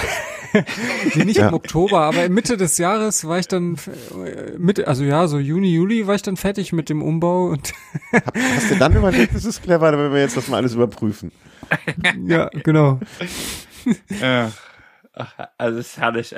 nee, 1.14 1.24
nicht 1.24 1.38
ja. 1.38 1.48
im 1.48 1.54
Oktober, 1.54 2.00
aber 2.00 2.28
Mitte 2.28 2.56
des 2.56 2.78
Jahres 2.78 3.26
war 3.26 3.38
ich 3.38 3.48
dann 3.48 3.76
äh, 4.24 4.58
Mitte, 4.58 4.88
also 4.88 5.04
ja, 5.04 5.26
so 5.28 5.38
Juni, 5.38 5.72
Juli 5.72 6.06
war 6.06 6.14
ich 6.14 6.22
dann 6.22 6.36
fertig 6.36 6.72
mit 6.72 6.88
dem 6.88 7.02
Umbau 7.02 7.46
und 7.46 7.72
Hast 8.12 8.70
du 8.70 8.76
dann 8.76 8.94
überlegt, 8.94 9.34
das 9.34 9.44
ist 9.44 9.62
clever, 9.64 9.92
wenn 9.92 10.12
wir 10.12 10.20
jetzt 10.20 10.36
das 10.36 10.48
mal 10.48 10.58
alles 10.58 10.74
überprüfen. 10.74 11.32
ja, 12.26 12.48
genau. 12.62 13.00
Ja. 14.20 14.50
Also 15.58 15.78
ist 15.80 15.98
herrlich. 15.98 16.34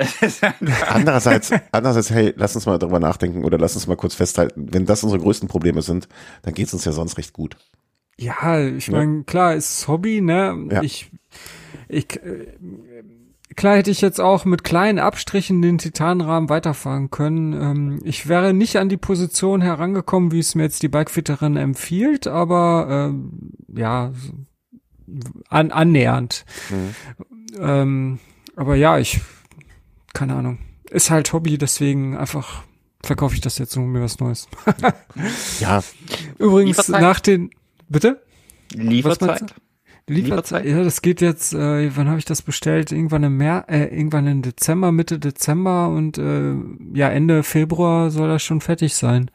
andererseits, 0.89 1.53
andererseits, 1.73 2.11
hey, 2.11 2.33
lass 2.37 2.55
uns 2.55 2.67
mal 2.67 2.79
darüber 2.79 3.01
nachdenken 3.01 3.45
oder 3.45 3.59
lass 3.59 3.75
uns 3.75 3.87
mal 3.87 3.97
kurz 3.97 4.15
festhalten, 4.15 4.69
wenn 4.73 4.87
das 4.87 5.03
unsere 5.03 5.23
größten 5.23 5.49
Probleme 5.49 5.83
sind, 5.83 6.09
dann 6.43 6.55
geht's 6.55 6.73
uns 6.73 6.85
ja 6.85 6.93
sonst 6.93 7.19
recht 7.19 7.33
gut. 7.33 7.57
Ja, 8.19 8.61
ich 8.61 8.89
ja. 8.89 8.99
meine, 8.99 9.25
klar, 9.25 9.55
ist 9.55 9.89
Hobby, 9.89 10.21
ne? 10.21 10.69
Ja. 10.71 10.83
Ich, 10.83 11.11
ich, 11.89 12.17
äh, 12.23 12.55
klar 13.57 13.77
hätte 13.77 13.91
ich 13.91 14.01
jetzt 14.01 14.21
auch 14.21 14.45
mit 14.45 14.65
kleinen 14.65 14.99
Abstrichen 14.99 15.63
den 15.63 15.79
Titanrahmen 15.79 16.49
weiterfahren 16.49 17.11
können. 17.11 17.53
Ähm, 17.53 18.01
ich 18.05 18.29
wäre 18.29 18.53
nicht 18.53 18.77
an 18.77 18.89
die 18.89 18.97
Position 18.97 19.61
herangekommen, 19.61 20.33
wie 20.33 20.39
es 20.39 20.55
mir 20.55 20.65
jetzt 20.65 20.83
die 20.83 20.89
Bikefitterin 20.89 21.57
empfiehlt, 21.57 22.27
aber 22.27 22.87
ähm, 23.11 23.53
ja, 23.75 24.13
an, 25.49 25.71
annähernd. 25.71 26.45
Mhm. 26.71 26.95
Ähm, 27.59 28.19
aber 28.57 28.77
ja, 28.77 28.99
ich, 28.99 29.21
keine 30.13 30.35
Ahnung. 30.35 30.59
Ist 30.91 31.11
halt 31.11 31.33
Hobby, 31.33 31.59
deswegen 31.59 32.17
einfach 32.17 32.65
verkaufe 33.03 33.35
ich 33.35 33.41
das 33.41 33.59
jetzt 33.59 33.77
und 33.77 33.87
mir 33.89 34.03
was 34.03 34.21
Neues. 34.21 34.49
ja. 35.61 35.83
Übrigens 36.39 36.89
nach 36.89 37.21
den, 37.21 37.51
bitte? 37.89 38.23
Lieferzeit? 38.73 39.55
Lieferzeit? 40.13 40.65
Ja, 40.65 40.83
das 40.83 41.03
geht 41.03 41.21
jetzt, 41.21 41.55
äh, 41.55 41.97
wann 41.97 42.09
habe 42.09 42.19
ich 42.19 42.25
das 42.25 42.43
bestellt? 42.43 42.93
Irgendwann 42.93 43.23
im 43.25 43.37
März, 43.37 43.65
äh, 43.69 43.85
irgendwann 43.85 44.27
im 44.27 44.43
Dezember, 44.43 44.93
Mitte 44.93 45.19
Dezember 45.19 45.89
und 45.89 46.19
äh, 46.19 46.55
ja, 46.95 47.09
Ende 47.09 47.43
Februar 47.43 48.11
soll 48.11 48.29
das 48.29 48.43
schon 48.43 48.61
fertig 48.61 48.95
sein. 48.95 49.31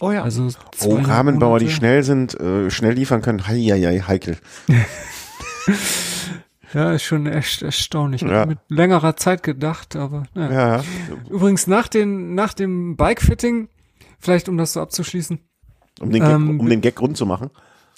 Oh 0.00 0.10
ja. 0.10 0.22
Also 0.22 0.48
oh, 0.84 0.96
Rahmenbauer, 0.96 1.58
die 1.58 1.70
schnell 1.70 2.02
sind, 2.02 2.38
äh, 2.38 2.70
schnell 2.70 2.94
liefern 2.94 3.22
können, 3.22 3.46
hei, 3.46 3.60
hei, 3.60 3.80
hei 3.80 4.00
heikel. 4.00 4.36
Ja, 6.74 6.92
ist 6.92 7.04
schon 7.04 7.26
echt 7.26 7.62
erstaunlich. 7.62 8.22
Ja. 8.22 8.46
Mit 8.46 8.58
längerer 8.68 9.16
Zeit 9.16 9.44
gedacht, 9.44 9.94
aber 9.94 10.24
ja. 10.34 10.52
ja. 10.52 10.84
Übrigens 11.30 11.68
nach 11.68 11.86
den 11.86 12.34
nach 12.34 12.52
dem 12.52 12.96
Bikefitting, 12.96 13.68
vielleicht 14.18 14.48
um 14.48 14.58
das 14.58 14.72
so 14.72 14.80
abzuschließen, 14.80 15.38
um 16.00 16.10
den 16.10 16.20
Gag, 16.20 16.32
ähm, 16.32 16.58
um 16.58 16.68
den 16.68 16.80
Gag 16.80 17.00
rund 17.00 17.16
zu 17.16 17.26
machen, 17.26 17.50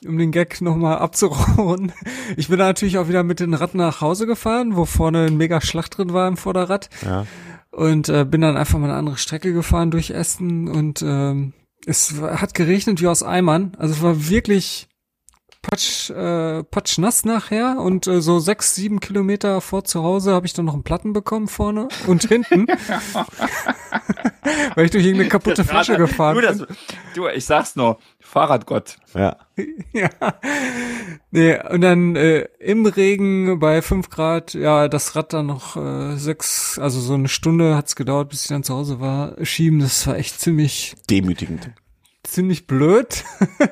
um 0.05 0.19
den 0.19 0.33
Gag 0.33 0.61
nochmal 0.61 0.99
abzurunden. 0.99 1.93
Ich 2.37 2.49
bin 2.49 2.59
da 2.59 2.67
natürlich 2.67 2.99
auch 2.99 3.09
wieder 3.09 3.23
mit 3.23 3.41
dem 3.41 3.55
Rad 3.55 3.75
nach 3.75 4.01
Hause 4.01 4.27
gefahren, 4.27 4.77
wo 4.77 4.85
vorne 4.85 5.27
ein 5.27 5.37
mega 5.37 5.61
Schlacht 5.61 5.97
drin 5.97 6.13
war 6.13 6.29
im 6.29 6.37
Vorderrad. 6.37 6.91
Ja. 7.03 7.27
Und 7.71 8.09
äh, 8.09 8.25
bin 8.25 8.41
dann 8.41 8.57
einfach 8.57 8.79
mal 8.79 8.89
eine 8.89 8.99
andere 8.99 9.19
Strecke 9.19 9.53
gefahren 9.53 9.91
durch 9.91 10.11
Essen 10.11 10.69
und 10.69 11.03
ähm, 11.03 11.53
es 11.87 12.21
hat 12.21 12.55
geregnet 12.55 13.01
wie 13.01 13.07
aus 13.07 13.23
Eimern. 13.23 13.73
Also 13.79 13.95
es 13.95 14.03
war 14.03 14.29
wirklich 14.29 14.89
patsch, 15.67 16.11
äh, 16.11 16.63
patsch 16.65 16.99
nass 16.99 17.25
nachher 17.25 17.79
und 17.81 18.07
äh, 18.07 18.21
so 18.21 18.39
sechs, 18.39 18.75
sieben 18.75 19.01
Kilometer 19.01 19.61
vor 19.61 19.85
zu 19.85 20.03
Hause 20.03 20.33
habe 20.33 20.47
ich 20.47 20.53
dann 20.53 20.67
noch 20.67 20.75
einen 20.75 20.85
Platten 20.85 21.13
bekommen 21.13 21.49
vorne 21.49 21.89
und 22.07 22.25
hinten. 22.29 22.67
Weil 24.77 24.85
ich 24.85 24.93
durch 24.93 25.05
irgendeine 25.05 25.29
kaputte 25.29 25.65
Flasche 25.65 25.97
gefahren 25.97 26.37
du, 26.37 26.67
bin. 26.67 26.77
du, 27.15 27.27
ich 27.29 27.45
sag's 27.45 27.75
nur, 27.75 27.99
Fahrradgott. 28.21 28.99
Ja. 29.15 29.37
ja. 29.93 30.09
Nee, 31.31 31.59
und 31.71 31.81
dann 31.81 32.15
äh, 32.15 32.47
im 32.61 32.87
Regen 32.87 33.59
bei 33.59 33.83
fünf 33.83 34.09
Grad, 34.09 34.55
ja, 34.55 34.87
das 34.89 35.17
Rad 35.17 35.33
dann 35.33 35.47
noch 35.47 35.77
äh, 35.77 36.17
sechs, 36.17 36.79
also 36.79 37.01
so 37.01 37.15
eine 37.15 37.29
Stunde 37.29 37.77
hat's 37.77 37.97
gedauert, 37.97 38.29
bis 38.29 38.43
ich 38.43 38.49
dann 38.49 38.63
zu 38.63 38.75
Hause 38.75 39.01
war, 39.01 39.35
schieben, 39.45 39.81
das 39.81 40.07
war 40.07 40.17
echt 40.17 40.41
ziemlich 40.41 40.95
demütigend. 41.11 41.71
Ziemlich 42.23 42.67
blöd. 42.67 43.25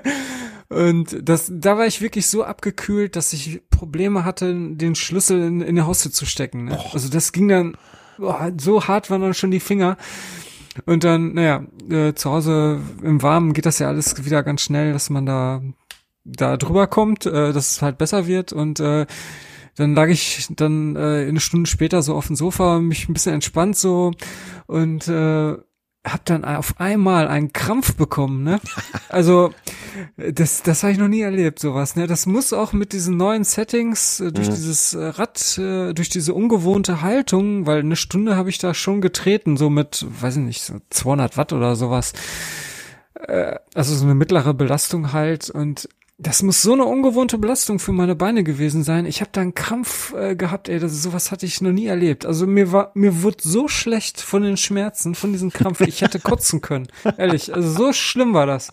Und 0.69 1.29
das, 1.29 1.51
da 1.53 1.77
war 1.77 1.87
ich 1.87 2.01
wirklich 2.01 2.27
so 2.27 2.43
abgekühlt, 2.43 3.17
dass 3.17 3.33
ich 3.33 3.63
Probleme 3.71 4.25
hatte, 4.25 4.55
den 4.55 4.95
Schlüssel 4.95 5.43
in, 5.43 5.61
in 5.61 5.77
die 5.77 5.83
Haustür 5.83 6.13
zu 6.13 6.27
stecken. 6.27 6.65
Ne? 6.65 6.79
Also 6.93 7.09
das 7.09 7.33
ging 7.33 7.49
dann, 7.49 7.77
boah, 8.19 8.53
so 8.59 8.87
hart 8.87 9.11
waren 9.11 9.21
dann 9.21 9.35
schon 9.35 9.51
die 9.51 9.61
Finger. 9.61 9.97
Und 10.87 11.05
dann, 11.05 11.35
naja, 11.35 11.65
äh, 11.89 12.15
zu 12.15 12.31
Hause 12.31 12.81
im 13.03 13.23
Warmen 13.23 13.53
geht 13.53 13.67
das 13.67 13.79
ja 13.79 13.89
alles 13.89 14.25
wieder 14.25 14.43
ganz 14.43 14.63
schnell, 14.63 14.93
dass 14.93 15.11
man 15.11 15.27
da 15.27 15.63
da 16.25 16.57
drüber 16.57 16.87
kommt, 16.87 17.27
äh, 17.27 17.53
dass 17.53 17.73
es 17.73 17.83
halt 17.83 17.99
besser 17.99 18.27
wird 18.27 18.53
und 18.53 18.81
äh, 18.81 19.07
dann 19.77 19.95
lag 19.95 20.09
ich 20.09 20.47
dann 20.51 20.97
äh, 20.97 21.27
eine 21.29 21.41
Stunde 21.41 21.69
später 21.69 22.03
so 22.03 22.15
auf 22.15 22.29
dem 22.29 22.37
Sofa, 22.37 22.79
mich 22.79 23.09
ein 23.09 23.13
bisschen 23.13 23.35
entspannt 23.35 23.77
so 23.77 24.13
und 24.67 25.09
äh, 25.09 25.57
hab 26.05 26.25
dann 26.27 26.45
auf 26.45 26.79
einmal 26.79 27.29
einen 27.29 27.53
Krampf 27.53 27.95
bekommen, 27.95 28.43
ne? 28.43 28.61
Also 29.09 29.53
das, 30.17 30.63
das 30.63 30.83
habe 30.83 30.93
ich 30.93 30.99
noch 30.99 31.09
nie 31.09 31.23
erlebt, 31.23 31.59
sowas, 31.59 31.97
ne? 31.97 32.07
Das 32.07 32.27
muss 32.27 32.53
auch 32.53 32.73
mit 32.73 32.93
diesen 32.93 33.17
neuen 33.17 33.45
Settings, 33.45 34.21
äh, 34.21 34.31
durch 34.31 34.49
mhm. 34.49 34.55
dieses 34.55 34.95
äh, 34.95 35.05
Rad, 35.07 35.59
äh, 35.59 35.95
durch 35.95 36.11
diese 36.11 36.35
ungewohnte 36.35 37.01
Haltung, 37.01 37.67
weil 37.67 37.79
eine 37.81 37.97
Stunde 37.97 38.37
habe 38.37 38.51
ich 38.51 38.59
da 38.59 38.75
schon 38.75 39.01
getreten, 39.01 39.57
so 39.57 39.71
mit, 39.71 40.07
weiß 40.21 40.37
ich 40.37 40.43
nicht, 40.43 40.63
so 40.63 40.75
200 40.91 41.37
Watt 41.37 41.53
oder 41.53 41.77
sowas. 41.77 42.13
Also 43.75 43.95
so 43.95 44.05
eine 44.05 44.15
mittlere 44.15 44.53
Belastung 44.53 45.15
halt 45.15 45.49
und 45.49 45.89
das 46.17 46.43
muss 46.43 46.63
so 46.63 46.75
eine 46.75 46.85
ungewohnte 46.85 47.39
Belastung 47.39 47.81
für 47.81 47.91
meine 47.93 48.15
Beine 48.15 48.45
gewesen 48.45 48.85
sein. 48.85 49.05
Ich 49.05 49.21
habe 49.21 49.31
da 49.33 49.41
einen 49.41 49.55
Krampf 49.55 50.15
äh, 50.15 50.37
gehabt, 50.37 50.69
ey, 50.69 50.79
das, 50.79 50.93
sowas 51.03 51.33
hatte 51.33 51.45
ich 51.45 51.61
noch 51.61 51.73
nie 51.73 51.87
erlebt. 51.87 52.25
Also 52.25 52.47
mir 52.47 52.71
war, 52.71 52.93
mir 52.95 53.23
wurde 53.23 53.39
so 53.41 53.67
schlecht 53.67 54.21
von 54.21 54.43
den 54.43 54.57
Schmerzen, 54.57 55.17
von 55.17 55.33
diesem 55.33 55.53
Krampf, 55.53 55.81
ich 55.81 56.03
hätte 56.03 56.21
kotzen 56.21 56.61
können. 56.61 56.87
Ehrlich, 57.19 57.53
also 57.53 57.69
so 57.69 57.93
schlimm 57.93 58.33
war 58.33 58.47
das. 58.47 58.71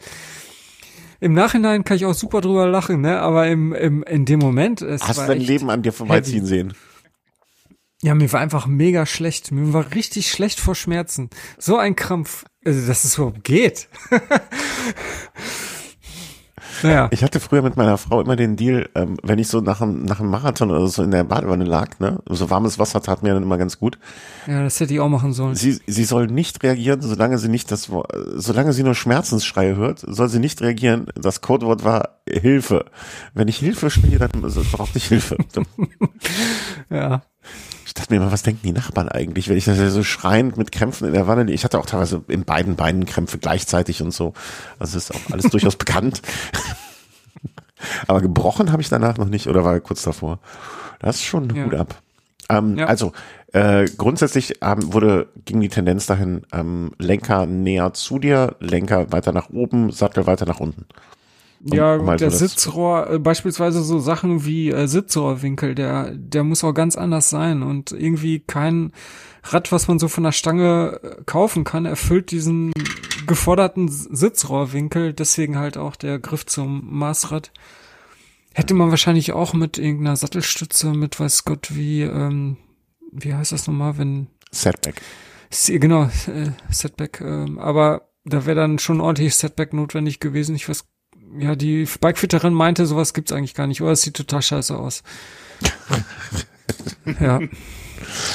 im 1.20 1.34
Nachhinein 1.34 1.84
kann 1.84 1.98
ich 1.98 2.06
auch 2.06 2.14
super 2.14 2.42
drüber 2.42 2.68
lachen, 2.68 3.02
ne? 3.02 3.20
Aber 3.20 3.48
im, 3.48 3.74
im 3.74 4.04
in 4.04 4.26
dem 4.26 4.40
Moment 4.40 4.84
es 4.84 5.02
Hast 5.02 5.20
du 5.20 5.26
dein 5.26 5.42
Leben 5.42 5.70
an 5.72 5.82
dir 5.82 5.94
vorbeiziehen 5.94 6.44
heavy. 6.44 6.48
sehen? 6.48 6.74
Ja, 8.04 8.14
mir 8.16 8.32
war 8.34 8.40
einfach 8.40 8.68
mega 8.68 9.06
schlecht. 9.08 9.52
Mir 9.52 9.74
war 9.74 9.94
richtig 9.94 10.32
schlecht 10.32 10.60
vor 10.60 10.76
Schmerzen. 10.76 11.30
So 11.58 11.78
ein 11.78 11.96
Krampf, 11.96 12.46
also 12.66 12.88
dass 12.88 13.04
es 13.04 13.18
überhaupt 13.18 13.44
geht. 13.44 13.88
naja, 16.84 17.08
Ich 17.12 17.24
hatte 17.24 17.40
früher 17.40 17.62
mit 17.62 17.78
meiner 17.78 17.98
Frau 17.98 18.22
immer 18.22 18.36
den 18.36 18.56
Deal, 18.56 18.90
ähm, 18.96 19.18
wenn 19.24 19.40
ich 19.40 19.48
so 19.48 19.62
nach 19.62 19.82
einem, 19.82 20.04
nach 20.06 20.20
einem 20.20 20.30
Marathon 20.30 20.72
oder 20.72 20.88
so 20.88 21.04
in 21.04 21.12
der 21.12 21.24
Badewanne 21.24 21.66
lag, 21.66 22.00
ne, 22.00 22.20
so 22.28 22.50
warmes 22.50 22.80
Wasser 22.80 23.02
tat 23.02 23.24
mir 23.24 23.34
dann 23.34 23.44
immer 23.44 23.58
ganz 23.58 23.78
gut. 23.80 23.98
ja, 24.48 24.64
das 24.64 24.80
hätte 24.80 24.94
ich 24.94 25.00
auch 25.00 25.10
machen 25.10 25.34
sollen. 25.34 25.56
Sie, 25.56 25.80
sie 25.86 26.04
soll 26.04 26.28
nicht 26.28 26.64
reagieren, 26.64 27.02
solange 27.02 27.38
sie 27.38 27.50
nicht 27.50 27.72
das, 27.72 27.90
solange 28.36 28.74
sie 28.74 28.84
nur 28.84 28.96
Schmerzensschreie 28.96 29.76
hört, 29.76 30.00
soll 30.08 30.30
sie 30.30 30.40
nicht 30.40 30.62
reagieren. 30.62 31.08
Das 31.16 31.42
Codewort 31.42 31.84
war 31.84 32.22
Hilfe. 32.30 32.86
Wenn 33.34 33.48
ich 33.48 33.58
Hilfe 33.58 33.90
schreie, 33.90 34.18
dann 34.20 34.32
brauche 34.72 34.98
ich 34.98 35.06
Hilfe. 35.08 35.38
Ja, 36.90 37.22
Ich 37.92 37.96
dachte 37.96 38.14
mir 38.14 38.22
immer, 38.22 38.32
was 38.32 38.44
denken 38.44 38.62
die 38.64 38.72
Nachbarn 38.72 39.10
eigentlich, 39.10 39.50
wenn 39.50 39.58
ich 39.58 39.66
das 39.66 39.78
so 39.78 40.02
schreiend 40.02 40.56
mit 40.56 40.72
Krämpfen 40.72 41.08
in 41.08 41.14
der 41.14 41.28
Wanne, 41.28 41.52
ich 41.52 41.66
hatte 41.66 41.78
auch 41.78 41.86
teilweise 41.86 42.24
in 42.30 42.46
beiden 42.46 42.78
Beinen 42.78 43.06
Krämpfe 43.06 43.38
gleichzeitig 43.38 44.02
und 44.02 44.12
so. 44.12 44.34
Also 44.80 44.98
ist 44.98 45.14
auch 45.14 45.20
alles 45.30 45.50
durchaus 45.50 45.76
bekannt. 45.78 46.22
Aber 48.08 48.22
gebrochen 48.22 48.72
habe 48.72 48.82
ich 48.82 48.88
danach 48.88 49.18
noch 49.18 49.28
nicht 49.28 49.48
oder 49.48 49.66
war 49.66 49.78
kurz 49.82 50.04
davor. 50.04 50.40
Das 51.00 51.18
ist 51.18 51.26
schon 51.26 51.54
Ja. 51.54 51.66
Hut 51.66 51.74
ab. 51.76 52.02
Ähm, 52.48 52.78
Ja. 52.78 52.86
Also 52.86 53.12
äh, 53.52 53.84
grundsätzlich 53.98 54.60
ähm, 54.62 54.94
wurde 54.94 55.28
ging 55.44 55.60
die 55.60 55.68
Tendenz 55.68 56.06
dahin 56.06 56.44
ähm, 56.54 56.94
Lenker 56.98 57.46
näher 57.46 57.92
zu 57.92 58.20
dir, 58.20 58.56
Lenker 58.62 59.12
weiter 59.12 59.34
nach 59.34 59.50
oben, 59.50 59.92
Sattel 59.92 60.28
weiter 60.28 60.46
nach 60.46 60.62
unten. 60.62 60.86
Um- 61.64 61.74
ja, 61.74 61.96
um 61.96 62.06
mal 62.06 62.18
der 62.18 62.32
Sitzrohr, 62.32 63.10
äh, 63.10 63.20
beispielsweise 63.20 63.84
so 63.84 64.00
Sachen 64.00 64.46
wie 64.46 64.72
äh, 64.72 64.88
Sitzrohrwinkel, 64.88 65.76
der, 65.76 66.12
der 66.16 66.44
muss 66.44 66.64
auch 66.64 66.74
ganz 66.74 66.96
anders 66.96 67.30
sein 67.30 67.62
und 67.62 67.92
irgendwie 67.92 68.40
kein 68.40 68.92
Rad, 69.44 69.72
was 69.72 69.88
man 69.88 70.00
so 70.00 70.08
von 70.08 70.24
der 70.24 70.32
Stange 70.32 71.00
äh, 71.04 71.24
kaufen 71.26 71.64
kann, 71.64 71.86
erfüllt 71.86 72.32
diesen 72.32 72.72
geforderten 73.28 73.88
Sitzrohrwinkel, 73.90 75.14
deswegen 75.14 75.58
halt 75.58 75.78
auch 75.78 75.96
der 75.96 76.20
Griff 76.20 76.46
zum 76.46 76.88
Maßrad. 76.98 77.52
Hätte 78.54 78.74
man 78.74 78.90
wahrscheinlich 78.90 79.32
auch 79.32 79.54
mit 79.54 79.78
irgendeiner 79.78 80.16
Sattelstütze, 80.16 80.92
mit 80.92 81.20
weiß 81.20 81.46
Gott 81.46 81.76
wie, 81.76 82.02
ähm, 82.02 82.58
wie 83.12 83.34
heißt 83.34 83.52
das 83.52 83.68
nochmal, 83.68 83.98
wenn 83.98 84.28
Setback. 84.52 85.02
Genau, 85.68 86.04
äh, 86.06 86.52
Setback. 86.70 87.22
Ähm, 87.22 87.60
aber 87.60 88.10
da 88.26 88.46
wäre 88.46 88.56
dann 88.56 88.80
schon 88.80 89.02
ordentlich 89.02 89.36
Setback 89.36 89.74
notwendig 89.74 90.20
gewesen. 90.20 90.56
Ich 90.56 90.68
weiß, 90.68 90.86
ja, 91.38 91.56
die 91.56 91.88
Bikefitterin 92.00 92.54
meinte, 92.54 92.86
sowas 92.86 93.14
gibt's 93.14 93.32
eigentlich 93.32 93.54
gar 93.54 93.68
nicht. 93.68 93.82
Oder 93.82 93.92
es 93.92 94.02
sieht 94.02 94.16
total 94.16 94.42
scheiße 94.42 94.78
aus. 94.78 95.04
ja. 97.20 97.40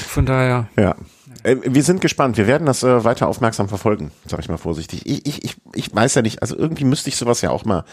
Von 0.09 0.27
daher. 0.27 0.69
Ja. 0.77 0.95
Äh, 1.43 1.57
Wir 1.65 1.83
sind 1.83 2.01
gespannt. 2.01 2.37
Wir 2.37 2.47
werden 2.47 2.67
das 2.67 2.83
äh, 2.83 3.05
weiter 3.05 3.29
aufmerksam 3.29 3.69
verfolgen, 3.69 4.11
sag 4.27 4.41
ich 4.41 4.49
mal 4.49 4.59
vorsichtig. 4.59 5.07
Ich, 5.07 5.27
ich, 5.27 5.45
ich, 5.45 5.57
ich 5.75 5.95
weiß 5.95 6.15
ja 6.15 6.23
nicht, 6.23 6.43
also 6.43 6.57
irgendwie 6.57 6.85
müsste 6.85 7.09
ich 7.09 7.17
sowas 7.17 7.41
ja 7.43 7.51
auch 7.51 7.65
mal 7.65 7.85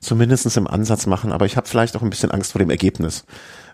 zumindestens 0.00 0.56
im 0.58 0.66
Ansatz 0.66 1.06
machen, 1.06 1.32
aber 1.32 1.46
ich 1.46 1.56
habe 1.56 1.66
vielleicht 1.66 1.96
auch 1.96 2.02
ein 2.02 2.10
bisschen 2.10 2.30
Angst 2.30 2.52
vor 2.52 2.58
dem 2.58 2.68
Ergebnis. 2.70 3.24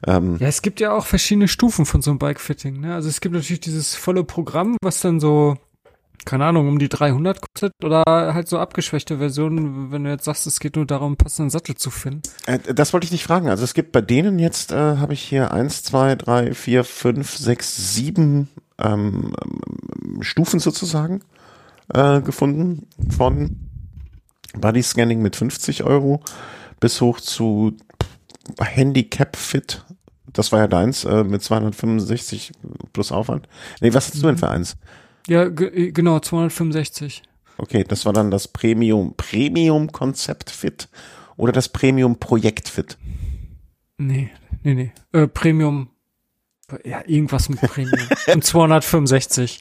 Ähm, 0.06 0.36
Ja, 0.38 0.46
es 0.46 0.62
gibt 0.62 0.78
ja 0.80 0.92
auch 0.92 1.04
verschiedene 1.04 1.48
Stufen 1.48 1.84
von 1.84 2.00
so 2.00 2.10
einem 2.10 2.18
Bikefitting. 2.18 2.80
Ne? 2.80 2.94
Also 2.94 3.08
es 3.08 3.20
gibt 3.20 3.34
natürlich 3.34 3.60
dieses 3.60 3.96
volle 3.96 4.22
Programm, 4.22 4.76
was 4.82 5.00
dann 5.00 5.18
so, 5.18 5.56
keine 6.24 6.44
Ahnung, 6.44 6.68
um 6.68 6.78
die 6.78 6.88
300 6.88 7.40
kostet 7.40 7.72
oder 7.84 8.02
halt 8.06 8.48
so 8.48 8.58
abgeschwächte 8.58 9.18
Versionen, 9.18 9.90
wenn 9.90 10.04
du 10.04 10.10
jetzt 10.10 10.24
sagst, 10.24 10.46
es 10.46 10.60
geht 10.60 10.76
nur 10.76 10.86
darum, 10.86 11.16
passenden 11.16 11.50
Sattel 11.50 11.76
zu 11.76 11.90
finden. 11.90 12.22
äh, 12.46 12.58
das 12.74 12.92
wollte 12.92 13.04
ich 13.04 13.12
nicht 13.12 13.24
fragen. 13.24 13.48
Also 13.48 13.64
es 13.64 13.74
gibt 13.74 13.92
bei 13.92 14.00
denen 14.00 14.38
jetzt, 14.38 14.72
äh, 14.72 14.96
habe 14.96 15.14
ich 15.14 15.22
hier 15.22 15.52
eins, 15.52 15.82
zwei, 15.82 16.14
drei, 16.14 16.54
vier, 16.54 16.84
fünf, 16.84 17.36
sechs, 17.36 17.94
sieben 17.94 18.48
ähm, 18.78 19.34
ähm, 19.42 20.22
Stufen 20.22 20.60
sozusagen 20.60 21.20
äh, 21.92 22.20
gefunden 22.20 22.86
von 23.10 23.68
Body 24.54 24.82
Scanning 24.82 25.22
mit 25.22 25.36
50 25.36 25.84
Euro 25.84 26.20
bis 26.80 27.00
hoch 27.00 27.20
zu 27.20 27.76
Handicap 28.60 29.36
Fit. 29.36 29.84
Das 30.32 30.52
war 30.52 30.60
ja 30.60 30.66
deins 30.66 31.04
äh, 31.04 31.24
mit 31.24 31.42
265 31.42 32.52
plus 32.92 33.12
Aufwand. 33.12 33.48
Nee, 33.80 33.92
was 33.94 34.08
hast 34.08 34.22
du 34.22 34.26
denn 34.26 34.38
für 34.38 34.48
eins? 34.48 34.76
Ja, 35.28 35.48
ge 35.48 35.92
genau, 35.92 36.20
265. 36.20 37.22
Okay, 37.58 37.84
das 37.86 38.04
war 38.06 38.12
dann 38.12 38.30
das 38.30 38.48
Premium 38.48 39.14
Premium 39.16 39.92
Konzept 39.92 40.50
Fit 40.50 40.88
oder 41.36 41.52
das 41.52 41.68
Premium 41.68 42.18
Projekt 42.18 42.68
Fit. 42.68 42.98
Nee, 43.98 44.30
nee, 44.62 44.74
nee. 44.74 44.92
Äh, 45.12 45.28
Premium. 45.28 45.88
Ja, 46.84 47.02
irgendwas 47.06 47.48
mit 47.48 47.60
Premium. 47.60 48.08
Und 48.32 48.44
265. 48.44 49.60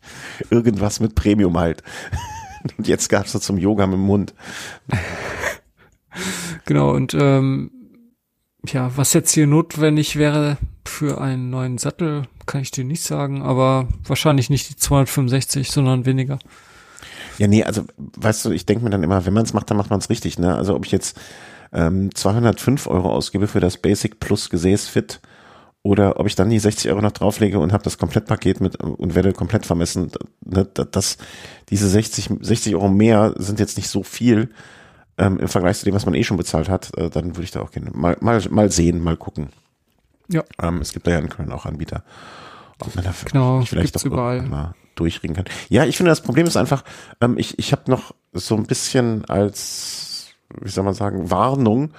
Irgendwas 0.49 0.99
mit 0.99 1.15
Premium 1.15 1.57
halt. 1.57 1.83
Und 2.77 2.88
jetzt 2.88 3.09
gab's 3.09 3.33
so 3.33 3.39
zum 3.39 3.57
Yoga 3.57 3.85
mit 3.88 3.95
dem 3.95 4.05
Mund. 4.05 4.33
Genau, 6.65 6.91
und 6.91 7.13
ähm, 7.13 7.71
ja, 8.67 8.91
was 8.95 9.13
jetzt 9.13 9.31
hier 9.31 9.47
notwendig 9.47 10.15
wäre 10.15 10.57
für 10.85 11.19
einen 11.21 11.49
neuen 11.49 11.77
Sattel, 11.77 12.23
kann 12.45 12.61
ich 12.61 12.71
dir 12.71 12.83
nicht 12.83 13.03
sagen, 13.03 13.41
aber 13.41 13.88
wahrscheinlich 14.05 14.49
nicht 14.49 14.69
die 14.69 14.75
265, 14.75 15.71
sondern 15.71 16.05
weniger. 16.05 16.39
Ja, 17.38 17.47
nee, 17.47 17.63
also 17.63 17.83
weißt 17.97 18.45
du, 18.45 18.51
ich 18.51 18.65
denke 18.65 18.83
mir 18.83 18.89
dann 18.89 19.03
immer, 19.03 19.25
wenn 19.25 19.33
man 19.33 19.43
es 19.43 19.53
macht, 19.53 19.69
dann 19.69 19.77
macht 19.77 19.89
man 19.89 19.99
es 19.99 20.09
richtig. 20.09 20.38
Ne? 20.38 20.55
Also 20.55 20.75
ob 20.75 20.85
ich 20.85 20.91
jetzt 20.91 21.19
ähm, 21.73 22.13
205 22.13 22.88
Euro 22.88 23.11
ausgebe 23.11 23.47
für 23.47 23.59
das 23.59 23.77
Basic 23.77 24.19
Plus 24.19 24.49
Gesäß 24.49 24.88
Fit 24.88 25.21
oder 25.83 26.19
ob 26.19 26.27
ich 26.27 26.35
dann 26.35 26.49
die 26.49 26.59
60 26.59 26.91
Euro 26.91 27.01
noch 27.01 27.11
drauflege 27.11 27.57
und 27.57 27.73
habe 27.73 27.83
das 27.83 27.97
Komplettpaket 27.97 28.61
mit 28.61 28.75
und 28.75 29.15
werde 29.15 29.33
komplett 29.33 29.65
vermessen, 29.65 30.11
ne, 30.45 30.65
das, 30.65 31.17
diese 31.69 31.89
60, 31.89 32.29
60 32.41 32.75
Euro 32.75 32.89
mehr 32.89 33.33
sind 33.38 33.59
jetzt 33.59 33.77
nicht 33.77 33.89
so 33.89 34.03
viel 34.03 34.49
ähm, 35.22 35.39
im 35.39 35.48
Vergleich 35.48 35.77
zu 35.77 35.85
dem, 35.85 35.93
was 35.93 36.06
man 36.06 36.15
eh 36.15 36.23
schon 36.23 36.38
bezahlt 36.38 36.68
hat, 36.69 36.95
äh, 36.98 37.10
dann 37.10 37.35
würde 37.35 37.43
ich 37.43 37.52
da 37.52 37.61
auch 37.61 37.72
gerne 37.72 37.91
mal, 37.93 38.18
mal, 38.19 38.41
mal 38.49 38.72
sehen, 38.72 39.02
mal 39.03 39.15
gucken. 39.18 39.49
Ja. 40.27 40.43
Ähm, 40.61 40.81
es 40.81 40.93
gibt 40.93 41.07
da 41.07 41.11
ja 41.11 41.19
in 41.19 41.30
Köln 41.30 41.52
auch 41.52 41.65
Anbieter. 41.65 42.03
Ob 42.80 42.95
man 42.95 43.06
da 43.06 43.14
Genau, 43.26 43.61
vielleicht 43.61 43.95
doch 43.95 44.03
überall. 44.06 44.41
mal 44.41 44.73
durchringen 44.95 45.35
kann. 45.35 45.45
Ja, 45.69 45.85
ich 45.85 45.95
finde, 45.98 46.10
das 46.10 46.22
Problem 46.22 46.48
ist 46.48 46.57
einfach, 46.57 46.84
ähm, 47.22 47.38
ich, 47.38 47.57
ich 47.60 47.72
habe 47.72 47.89
noch 47.89 48.14
so 48.34 48.56
ein 48.56 48.65
bisschen 48.65 49.26
als, 49.26 50.27
wie 50.60 50.69
soll 50.69 50.84
man 50.84 50.93
sagen, 50.93 51.30
Warnung 51.31 51.91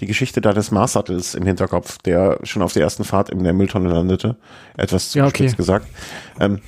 die 0.00 0.06
Geschichte 0.06 0.40
da 0.40 0.54
des 0.54 0.70
Marssattels 0.70 1.34
im 1.34 1.44
Hinterkopf, 1.44 1.98
der 1.98 2.38
schon 2.42 2.62
auf 2.62 2.72
der 2.72 2.82
ersten 2.82 3.04
Fahrt 3.04 3.28
in 3.28 3.44
der 3.44 3.52
Mülltonne 3.52 3.90
landete. 3.90 4.36
Etwas 4.78 5.12
Ja, 5.12 5.26
okay. 5.26 5.52
gesagt. 5.54 5.86
Ähm, 6.38 6.60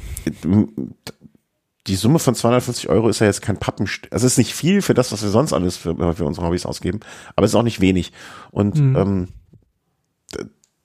die 1.86 1.96
Summe 1.96 2.18
von 2.20 2.34
250 2.34 2.88
Euro 2.88 3.08
ist 3.08 3.18
ja 3.18 3.26
jetzt 3.26 3.42
kein 3.42 3.58
Pappenstück. 3.58 4.12
Also 4.12 4.26
es 4.26 4.34
ist 4.34 4.38
nicht 4.38 4.54
viel 4.54 4.82
für 4.82 4.94
das, 4.94 5.10
was 5.12 5.22
wir 5.22 5.30
sonst 5.30 5.52
alles 5.52 5.76
für, 5.76 5.96
für 6.14 6.24
unsere 6.24 6.46
Hobbys 6.46 6.64
ausgeben, 6.66 7.00
aber 7.34 7.44
es 7.44 7.50
ist 7.52 7.56
auch 7.56 7.62
nicht 7.64 7.80
wenig. 7.80 8.12
Und 8.50 8.76
Mhm. 8.76 8.96
ähm, 8.96 9.28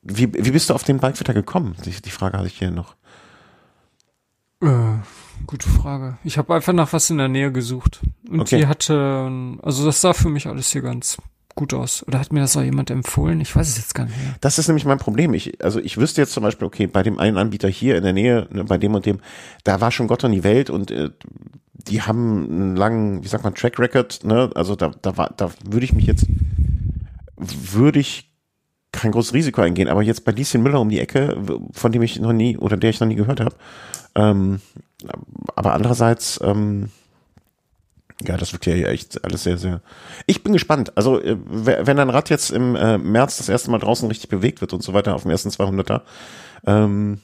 wie, 0.01 0.33
wie 0.33 0.51
bist 0.51 0.69
du 0.69 0.73
auf 0.73 0.83
den 0.83 0.99
Bikefitter 0.99 1.33
gekommen? 1.33 1.75
Die, 1.85 1.91
die 1.91 2.09
Frage 2.11 2.37
habe 2.37 2.47
ich 2.47 2.57
hier 2.57 2.71
noch. 2.71 2.95
Äh, 4.61 4.97
gute 5.45 5.67
Frage. 5.69 6.17
Ich 6.23 6.37
habe 6.37 6.55
einfach 6.55 6.73
nach 6.73 6.93
was 6.93 7.09
in 7.09 7.17
der 7.17 7.27
Nähe 7.27 7.51
gesucht. 7.51 7.99
Und 8.29 8.39
Okay. 8.41 8.59
die 8.59 8.67
hatte, 8.67 9.29
also 9.61 9.85
das 9.85 10.01
sah 10.01 10.13
für 10.13 10.29
mich 10.29 10.47
alles 10.47 10.71
hier 10.71 10.81
ganz 10.81 11.17
gut 11.57 11.73
aus. 11.73 12.07
Oder 12.07 12.19
hat 12.19 12.31
mir 12.31 12.39
das 12.39 12.55
auch 12.55 12.61
jemand 12.61 12.89
empfohlen? 12.89 13.41
Ich 13.41 13.53
weiß 13.53 13.67
es 13.67 13.77
jetzt 13.77 13.93
gar 13.93 14.05
nicht 14.05 14.15
mehr. 14.15 14.35
Das 14.39 14.57
ist 14.57 14.69
nämlich 14.69 14.85
mein 14.85 14.99
Problem. 14.99 15.33
Ich, 15.33 15.61
also 15.61 15.79
ich 15.81 15.97
wüsste 15.97 16.21
jetzt 16.21 16.31
zum 16.31 16.43
Beispiel, 16.43 16.65
okay, 16.65 16.87
bei 16.87 17.03
dem 17.03 17.19
einen 17.19 17.37
Anbieter 17.37 17.67
hier 17.67 17.97
in 17.97 18.03
der 18.03 18.13
Nähe, 18.13 18.47
ne, 18.51 18.63
bei 18.63 18.77
dem 18.77 18.95
und 18.95 19.05
dem, 19.05 19.19
da 19.65 19.81
war 19.81 19.91
schon 19.91 20.07
Gott 20.07 20.23
und 20.23 20.31
die 20.31 20.45
Welt 20.45 20.69
und 20.69 20.91
äh, 20.91 21.09
die 21.73 22.01
haben 22.01 22.47
einen 22.49 22.75
langen, 22.75 23.23
wie 23.23 23.27
sagt 23.27 23.43
man, 23.43 23.55
Track 23.55 23.79
Record, 23.79 24.23
ne? 24.23 24.49
Also 24.55 24.75
da, 24.75 24.91
da 25.01 25.17
war, 25.17 25.33
da 25.35 25.51
würde 25.65 25.85
ich 25.85 25.93
mich 25.93 26.05
jetzt, 26.05 26.25
würde 27.37 27.99
ich 27.99 28.31
kein 28.91 29.11
großes 29.11 29.33
Risiko 29.33 29.61
eingehen, 29.61 29.89
aber 29.89 30.01
jetzt 30.01 30.23
bei 30.25 30.31
Lieschen 30.31 30.63
Müller 30.63 30.79
um 30.79 30.89
die 30.89 30.99
Ecke, 30.99 31.37
von 31.71 31.91
dem 31.91 32.01
ich 32.01 32.19
noch 32.19 32.33
nie 32.33 32.57
oder 32.57 32.77
der 32.77 32.89
ich 32.89 32.99
noch 32.99 33.07
nie 33.07 33.15
gehört 33.15 33.39
habe, 33.39 33.55
ähm, 34.15 34.61
aber 35.55 35.73
andererseits, 35.73 36.39
ähm, 36.43 36.89
ja, 38.25 38.37
das 38.37 38.51
wirkt 38.53 38.65
ja 38.65 38.75
echt 38.75 39.23
alles 39.23 39.43
sehr, 39.43 39.57
sehr. 39.57 39.81
Ich 40.25 40.43
bin 40.43 40.53
gespannt. 40.53 40.97
Also, 40.97 41.21
äh, 41.21 41.37
wenn 41.45 41.99
ein 41.99 42.09
Rad 42.09 42.29
jetzt 42.29 42.51
im 42.51 42.75
äh, 42.75 42.97
März 42.97 43.37
das 43.37 43.49
erste 43.49 43.69
Mal 43.69 43.79
draußen 43.79 44.07
richtig 44.07 44.29
bewegt 44.29 44.61
wird 44.61 44.73
und 44.73 44.81
so 44.81 44.93
weiter 44.93 45.13
auf 45.15 45.21
dem 45.23 45.31
ersten 45.31 45.49
200er, 45.49 46.01
ähm, 46.65 47.19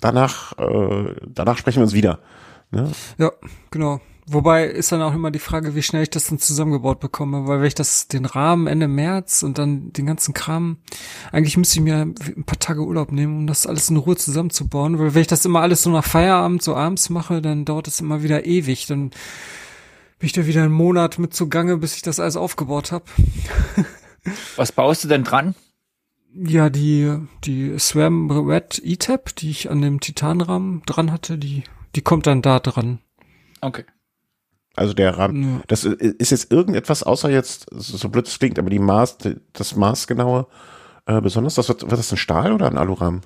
danach, 0.00 0.56
äh, 0.58 1.14
danach 1.26 1.58
sprechen 1.58 1.78
wir 1.78 1.84
uns 1.84 1.92
wieder. 1.92 2.20
Ne? 2.70 2.90
Ja, 3.18 3.32
genau. 3.70 4.00
Wobei 4.30 4.66
ist 4.66 4.92
dann 4.92 5.00
auch 5.00 5.14
immer 5.14 5.30
die 5.30 5.38
Frage, 5.38 5.74
wie 5.74 5.82
schnell 5.82 6.02
ich 6.02 6.10
das 6.10 6.26
dann 6.26 6.38
zusammengebaut 6.38 7.00
bekomme, 7.00 7.46
weil 7.46 7.60
wenn 7.60 7.66
ich 7.66 7.74
das 7.74 8.08
den 8.08 8.26
Rahmen 8.26 8.66
Ende 8.66 8.86
März 8.86 9.42
und 9.42 9.56
dann 9.56 9.90
den 9.94 10.04
ganzen 10.04 10.34
Kram, 10.34 10.76
eigentlich 11.32 11.56
müsste 11.56 11.78
ich 11.78 11.82
mir 11.82 11.96
ein 11.96 12.44
paar 12.44 12.58
Tage 12.58 12.82
Urlaub 12.82 13.10
nehmen, 13.10 13.38
um 13.38 13.46
das 13.46 13.66
alles 13.66 13.88
in 13.88 13.96
Ruhe 13.96 14.16
zusammenzubauen, 14.16 14.98
weil 14.98 15.14
wenn 15.14 15.22
ich 15.22 15.28
das 15.28 15.46
immer 15.46 15.62
alles 15.62 15.82
so 15.82 15.88
nach 15.88 16.04
Feierabend 16.04 16.62
so 16.62 16.76
abends 16.76 17.08
mache, 17.08 17.40
dann 17.40 17.64
dauert 17.64 17.88
es 17.88 18.00
immer 18.00 18.22
wieder 18.22 18.44
ewig, 18.44 18.86
dann 18.86 19.12
bin 20.18 20.26
ich 20.26 20.32
da 20.32 20.46
wieder 20.46 20.62
einen 20.62 20.72
Monat 20.72 21.18
mit 21.18 21.34
zugange, 21.34 21.76
bis 21.78 21.96
ich 21.96 22.02
das 22.02 22.20
alles 22.20 22.36
aufgebaut 22.36 22.92
habe. 22.92 23.04
Was 24.56 24.72
baust 24.72 25.04
du 25.04 25.08
denn 25.08 25.24
dran? 25.24 25.54
Ja, 26.34 26.68
die, 26.70 27.16
die 27.44 27.78
Swam 27.78 28.30
Red 28.30 28.80
E-Tab, 28.84 29.34
die 29.36 29.50
ich 29.50 29.70
an 29.70 29.80
dem 29.80 30.00
Titanrahmen 30.00 30.82
dran 30.86 31.10
hatte, 31.10 31.38
die, 31.38 31.64
die 31.94 32.02
kommt 32.02 32.26
dann 32.26 32.42
da 32.42 32.60
dran. 32.60 32.98
Okay. 33.60 33.84
Also 34.76 34.92
der 34.94 35.16
Rahmen, 35.18 35.42
Ja. 35.42 35.60
das 35.66 35.84
ist 35.84 36.30
jetzt 36.30 36.52
irgendetwas, 36.52 37.02
außer 37.02 37.30
jetzt, 37.30 37.66
so 37.72 38.08
blöd 38.10 38.28
es 38.28 38.38
klingt, 38.38 38.58
aber 38.58 38.70
die 38.70 38.78
Maß, 38.78 39.18
das 39.52 39.74
Maßgenaue, 39.74 40.46
äh, 41.06 41.20
besonders, 41.20 41.54
das 41.56 41.68
wird, 41.68 41.82
wird 41.82 41.98
das 41.98 42.12
ein 42.12 42.16
Stahl 42.18 42.52
oder 42.52 42.66
ein 42.68 42.78
Alurahmen? 42.78 43.22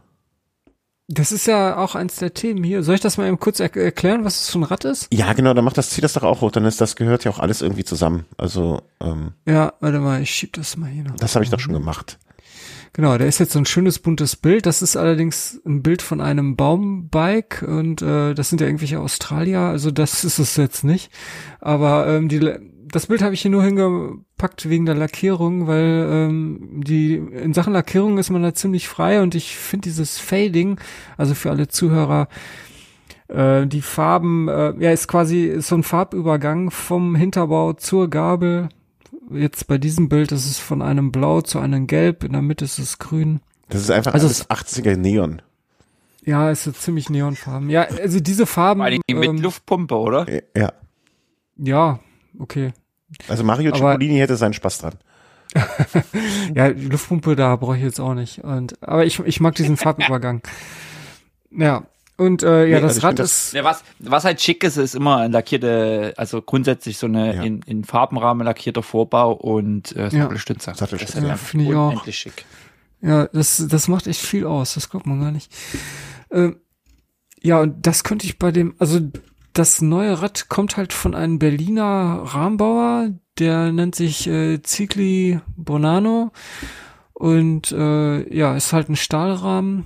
Das 1.14 1.30
ist 1.30 1.46
ja 1.46 1.76
auch 1.76 1.94
eins 1.94 2.16
der 2.16 2.32
Themen 2.32 2.64
hier. 2.64 2.82
Soll 2.82 2.94
ich 2.94 3.02
das 3.02 3.18
mal 3.18 3.26
eben 3.28 3.38
kurz 3.38 3.60
er 3.60 3.76
erklären, 3.76 4.24
was 4.24 4.38
das 4.38 4.50
für 4.50 4.58
ein 4.60 4.62
Rad 4.62 4.86
ist? 4.86 5.08
Ja, 5.12 5.34
genau, 5.34 5.52
dann 5.52 5.64
macht 5.64 5.76
das, 5.76 5.90
zieh 5.90 6.00
das 6.00 6.14
doch 6.14 6.22
auch 6.22 6.40
hoch, 6.40 6.50
dann 6.50 6.64
ist 6.64 6.80
das 6.80 6.96
gehört 6.96 7.24
ja 7.24 7.30
auch 7.30 7.38
alles 7.38 7.60
irgendwie 7.60 7.84
zusammen. 7.84 8.24
Also, 8.38 8.80
ähm, 9.02 9.32
Ja, 9.46 9.74
warte 9.80 9.98
mal, 9.98 10.22
ich 10.22 10.30
schieb 10.30 10.54
das 10.54 10.78
mal 10.78 10.88
hier 10.88 11.04
noch. 11.04 11.16
das 11.16 11.34
habe 11.34 11.44
ich 11.44 11.50
doch 11.50 11.60
schon 11.60 11.74
gemacht. 11.74 12.18
Genau, 12.94 13.16
da 13.16 13.24
ist 13.24 13.40
jetzt 13.40 13.52
so 13.52 13.58
ein 13.58 13.66
schönes 13.66 13.98
buntes 13.98 14.36
Bild. 14.36 14.64
Das 14.64 14.80
ist 14.80 14.96
allerdings 14.96 15.60
ein 15.66 15.82
Bild 15.82 16.00
von 16.02 16.20
einem 16.22 16.56
Baumbike 16.56 17.62
und 17.66 18.00
äh, 18.02 18.34
das 18.34 18.48
sind 18.48 18.60
ja 18.60 18.66
irgendwelche 18.66 19.00
Australier, 19.00 19.60
also 19.60 19.90
das 19.90 20.24
ist 20.24 20.38
es 20.38 20.56
jetzt 20.56 20.82
nicht. 20.84 21.10
Aber 21.60 22.06
ähm, 22.06 22.28
die, 22.28 22.40
das 22.92 23.06
Bild 23.06 23.22
habe 23.22 23.34
ich 23.34 23.40
hier 23.42 23.50
nur 23.50 23.64
hingepackt 23.64 24.68
wegen 24.68 24.86
der 24.86 24.94
Lackierung, 24.94 25.66
weil 25.66 26.08
ähm, 26.10 26.82
die 26.84 27.14
in 27.14 27.54
Sachen 27.54 27.72
Lackierung 27.72 28.18
ist 28.18 28.30
man 28.30 28.42
da 28.42 28.54
ziemlich 28.54 28.86
frei 28.86 29.22
und 29.22 29.34
ich 29.34 29.56
finde 29.56 29.84
dieses 29.84 30.18
Fading, 30.18 30.78
also 31.16 31.34
für 31.34 31.50
alle 31.50 31.68
Zuhörer, 31.68 32.28
äh, 33.28 33.66
die 33.66 33.80
Farben, 33.80 34.48
äh, 34.48 34.74
ja, 34.78 34.92
ist 34.92 35.08
quasi 35.08 35.46
ist 35.46 35.68
so 35.68 35.74
ein 35.74 35.82
Farbübergang 35.82 36.70
vom 36.70 37.14
Hinterbau 37.14 37.72
zur 37.72 38.10
Gabel. 38.10 38.68
Jetzt 39.30 39.66
bei 39.66 39.78
diesem 39.78 40.10
Bild 40.10 40.30
ist 40.30 40.44
es 40.44 40.58
von 40.58 40.82
einem 40.82 41.12
Blau 41.12 41.40
zu 41.40 41.58
einem 41.58 41.86
Gelb, 41.86 42.24
in 42.24 42.32
der 42.32 42.42
Mitte 42.42 42.66
ist 42.66 42.78
es 42.78 42.98
grün. 42.98 43.40
Das 43.70 43.80
ist 43.80 43.90
einfach 43.90 44.12
Also 44.12 44.26
alles 44.26 44.50
80er 44.50 44.96
Neon. 44.96 45.40
Ja, 46.24 46.50
ist 46.50 46.64
so 46.64 46.72
ziemlich 46.72 47.08
Neonfarben. 47.08 47.70
Ja, 47.70 47.82
also 47.82 48.20
diese 48.20 48.44
Farben. 48.46 48.80
Vor 48.80 48.86
allem 48.86 49.00
mit 49.08 49.24
ähm, 49.24 49.38
Luftpumpe, 49.38 49.96
oder? 49.96 50.26
Ja. 50.56 50.72
Ja, 51.56 52.00
okay. 52.38 52.72
Also 53.28 53.44
Mario 53.44 53.72
Cipollini 53.74 54.18
hätte 54.18 54.36
seinen 54.36 54.52
Spaß 54.54 54.78
dran. 54.78 54.94
Ja, 56.54 56.70
die 56.72 56.86
Luftpumpe 56.86 57.36
da 57.36 57.56
brauche 57.56 57.76
ich 57.76 57.82
jetzt 57.82 58.00
auch 58.00 58.14
nicht. 58.14 58.38
Und 58.42 58.74
aber 58.82 59.04
ich, 59.04 59.18
ich 59.20 59.40
mag 59.40 59.54
diesen 59.54 59.76
Farbübergang. 59.76 60.42
Ja. 61.50 61.84
Und 62.18 62.42
äh, 62.42 62.66
ja, 62.66 62.76
Nee, 62.76 62.82
das 62.82 62.94
also 62.96 63.06
Rad 63.06 63.18
das- 63.18 63.46
ist. 63.46 63.54
Ja, 63.54 63.64
was, 63.64 63.82
was 63.98 64.24
halt 64.24 64.40
schick 64.40 64.62
ist, 64.64 64.76
ist 64.76 64.94
immer 64.94 65.16
ein 65.18 65.32
lackierte, 65.32 66.12
also 66.16 66.40
grundsätzlich 66.42 66.98
so 66.98 67.06
eine 67.06 67.34
Ja. 67.36 67.42
in, 67.42 67.62
in 67.66 67.84
Farbenrahmen 67.84 68.44
lackierter 68.46 68.82
Vorbau 68.82 69.32
und 69.32 69.96
äh, 69.96 70.04
Ja. 70.04 70.10
Sattelstütze. 70.10 70.72
Sattelstütze, 70.74 71.14
Das 71.14 71.22
ist 71.24 71.28
ja, 71.28 71.36
finde 71.36 71.64
ich 71.66 71.74
auch. 71.74 72.06
schick. 72.12 72.44
Ja, 73.00 73.26
das, 73.26 73.64
das 73.68 73.88
macht 73.88 74.06
echt 74.06 74.20
viel 74.20 74.46
aus. 74.46 74.74
Das 74.74 74.88
glaubt 74.88 75.06
man 75.06 75.20
gar 75.20 75.32
nicht. 75.32 75.52
Ähm, 76.30 76.56
ja, 77.42 77.60
und 77.60 77.84
das 77.86 78.04
könnte 78.04 78.26
ich 78.26 78.38
bei 78.38 78.52
dem, 78.52 78.74
also 78.78 79.00
das 79.52 79.82
neue 79.82 80.20
Rad 80.22 80.48
kommt 80.48 80.76
halt 80.76 80.92
von 80.92 81.14
einem 81.14 81.38
Berliner 81.38 82.22
Rahmenbauer, 82.24 83.10
der 83.38 83.72
nennt 83.72 83.94
sich 83.94 84.26
äh, 84.26 84.62
Zigli 84.62 85.40
Bonano 85.56 86.32
und 87.12 87.72
äh, 87.72 88.34
ja, 88.34 88.56
ist 88.56 88.72
halt 88.72 88.88
ein 88.88 88.96
Stahlrahmen 88.96 89.84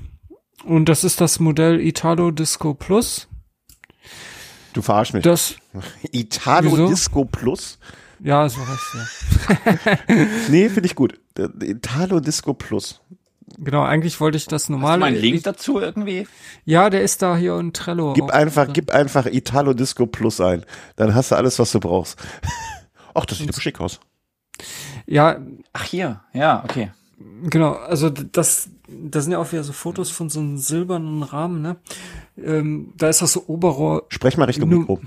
und 0.64 0.88
das 0.88 1.04
ist 1.04 1.20
das 1.20 1.38
Modell 1.40 1.80
Italo 1.80 2.30
Disco 2.30 2.74
Plus. 2.74 3.28
Du 4.72 4.82
verarsch 4.82 5.12
mich. 5.12 5.22
Das, 5.22 5.56
Italo 6.12 6.72
Wieso? 6.72 6.88
Disco 6.88 7.24
Plus? 7.24 7.78
ja, 8.20 8.48
so 8.48 8.60
heißt 8.66 8.94
ja. 8.94 9.98
Nee, 10.48 10.68
finde 10.68 10.86
ich 10.86 10.94
gut. 10.94 11.20
Der 11.36 11.50
Italo 11.60 12.20
Disco 12.20 12.54
Plus. 12.54 13.00
Genau, 13.58 13.82
eigentlich 13.82 14.20
wollte 14.20 14.36
ich 14.36 14.46
das 14.46 14.62
Hast 14.62 14.68
du 14.68 14.72
normale. 14.72 14.98
mal 14.98 15.06
einen 15.06 15.16
Link 15.16 15.42
dazu 15.44 15.78
irgendwie? 15.80 16.26
Ja, 16.64 16.90
der 16.90 17.02
ist 17.02 17.22
da 17.22 17.36
hier 17.36 17.56
in 17.58 17.72
Trello. 17.72 18.12
Gib 18.12 18.30
einfach, 18.30 18.64
drin. 18.64 18.72
gib 18.74 18.90
einfach 18.90 19.26
Italo 19.26 19.72
Disco 19.72 20.06
Plus 20.06 20.40
ein. 20.40 20.64
Dann 20.96 21.14
hast 21.14 21.30
du 21.30 21.36
alles, 21.36 21.58
was 21.58 21.70
du 21.72 21.80
brauchst. 21.80 22.18
Ach, 23.14 23.24
das 23.24 23.38
sieht 23.38 23.48
aber 23.48 23.60
schick 23.60 23.80
aus. 23.80 24.00
Ja, 25.06 25.38
Ach 25.72 25.84
hier, 25.84 26.20
ja, 26.32 26.64
okay. 26.64 26.90
Genau, 27.44 27.72
also 27.72 28.10
das, 28.10 28.68
das 28.88 29.24
sind 29.24 29.32
ja 29.32 29.38
auch 29.38 29.52
wieder 29.52 29.62
so 29.62 29.72
Fotos 29.72 30.10
von 30.10 30.28
so 30.28 30.40
einem 30.40 30.58
silbernen 30.58 31.22
Rahmen, 31.22 31.62
ne? 31.62 31.76
Ähm, 32.36 32.92
da 32.96 33.08
ist 33.08 33.22
das 33.22 33.32
so 33.32 33.44
Oberrohr, 33.46 34.04
Sprech 34.08 34.36
mal 34.36 34.44
Richtung 34.44 34.68
Mikro. 34.68 35.00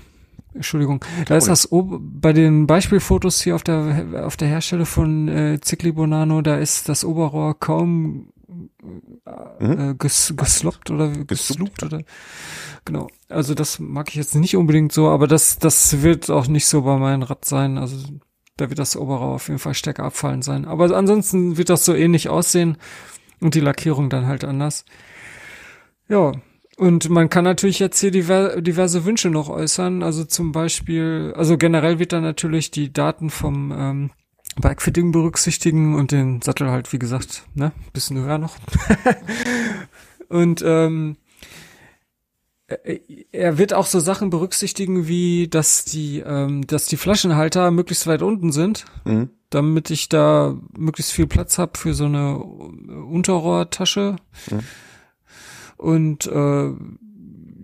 Entschuldigung, 0.54 1.04
da 1.26 1.36
ist 1.36 1.48
das 1.48 1.70
Ober, 1.70 1.98
bei 2.00 2.32
den 2.32 2.66
Beispielfotos 2.66 3.40
hier 3.40 3.54
auf 3.54 3.62
der 3.62 4.24
auf 4.26 4.36
der 4.36 4.48
Herstelle 4.48 4.84
von 4.84 5.28
äh, 5.28 5.60
Zicli 5.60 5.92
Bonano, 5.92 6.42
da 6.42 6.56
ist 6.56 6.88
das 6.88 7.04
Oberrohr 7.04 7.58
kaum 7.58 8.32
äh, 9.60 9.94
ges, 9.94 10.34
gesloppt 10.36 10.90
oder 10.90 11.08
gesloopt 11.10 11.82
oder 11.84 12.02
genau. 12.84 13.08
Also 13.28 13.54
das 13.54 13.78
mag 13.78 14.08
ich 14.08 14.16
jetzt 14.16 14.34
nicht 14.34 14.56
unbedingt 14.56 14.92
so, 14.92 15.08
aber 15.08 15.28
das 15.28 15.58
das 15.58 16.02
wird 16.02 16.30
auch 16.30 16.48
nicht 16.48 16.66
so 16.66 16.82
bei 16.82 16.96
meinem 16.98 17.22
Rad 17.22 17.44
sein. 17.44 17.78
Also 17.78 17.96
da 18.56 18.68
wird 18.68 18.78
das 18.78 18.96
Oberrohr 18.96 19.34
auf 19.34 19.48
jeden 19.48 19.60
Fall 19.60 19.74
stärker 19.74 20.04
abfallen 20.04 20.42
sein. 20.42 20.64
Aber 20.64 20.94
ansonsten 20.96 21.56
wird 21.56 21.70
das 21.70 21.84
so 21.84 21.94
ähnlich 21.94 22.28
aussehen 22.28 22.76
und 23.40 23.54
die 23.54 23.60
Lackierung 23.60 24.10
dann 24.10 24.26
halt 24.26 24.44
anders. 24.44 24.84
Ja, 26.08 26.32
und 26.80 27.10
man 27.10 27.28
kann 27.28 27.44
natürlich 27.44 27.78
jetzt 27.78 28.00
hier 28.00 28.10
diver 28.10 28.62
diverse 28.62 29.04
Wünsche 29.04 29.28
noch 29.28 29.50
äußern. 29.50 30.02
Also 30.02 30.24
zum 30.24 30.50
Beispiel, 30.52 31.34
also 31.36 31.58
generell 31.58 31.98
wird 31.98 32.12
dann 32.12 32.22
natürlich 32.22 32.70
die 32.70 32.90
Daten 32.90 33.28
vom 33.28 33.70
ähm, 33.70 34.10
Bikefitting 34.56 35.12
berücksichtigen 35.12 35.94
und 35.94 36.10
den 36.10 36.40
Sattel 36.40 36.70
halt, 36.70 36.90
wie 36.94 36.98
gesagt, 36.98 37.44
ne, 37.54 37.72
bisschen 37.92 38.16
höher 38.16 38.38
noch. 38.38 38.56
und 40.30 40.62
ähm, 40.64 41.16
äh, 42.66 42.98
er 43.30 43.58
wird 43.58 43.74
auch 43.74 43.86
so 43.86 44.00
Sachen 44.00 44.30
berücksichtigen, 44.30 45.06
wie 45.06 45.48
dass 45.48 45.84
die, 45.84 46.20
ähm, 46.20 46.66
dass 46.66 46.86
die 46.86 46.96
Flaschenhalter 46.96 47.70
möglichst 47.70 48.06
weit 48.06 48.22
unten 48.22 48.52
sind, 48.52 48.86
Mhm. 49.04 49.28
damit 49.50 49.90
ich 49.90 50.08
da 50.08 50.56
möglichst 50.76 51.12
viel 51.12 51.26
Platz 51.26 51.58
habe 51.58 51.76
für 51.76 51.92
so 51.92 52.06
eine 52.06 52.38
Unterrohrtasche. 52.38 54.16
Mhm. 54.50 54.60
Und 55.80 56.26
äh, 56.26 56.70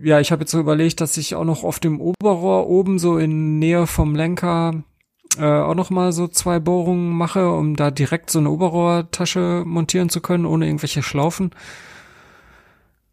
ja, 0.01 0.19
ich 0.19 0.31
habe 0.31 0.41
jetzt 0.41 0.51
so 0.51 0.59
überlegt, 0.59 1.01
dass 1.01 1.17
ich 1.17 1.35
auch 1.35 1.43
noch 1.43 1.63
auf 1.63 1.79
dem 1.79 2.01
Oberrohr 2.01 2.67
oben 2.67 2.97
so 2.97 3.19
in 3.19 3.59
Nähe 3.59 3.85
vom 3.85 4.15
Lenker 4.15 4.83
äh, 5.37 5.45
auch 5.45 5.75
noch 5.75 5.91
mal 5.91 6.11
so 6.11 6.27
zwei 6.27 6.59
Bohrungen 6.59 7.15
mache, 7.15 7.51
um 7.51 7.75
da 7.75 7.91
direkt 7.91 8.31
so 8.31 8.39
eine 8.39 8.49
Oberrohrtasche 8.49 9.63
montieren 9.67 10.09
zu 10.09 10.19
können, 10.19 10.47
ohne 10.47 10.65
irgendwelche 10.65 11.03
Schlaufen. 11.03 11.51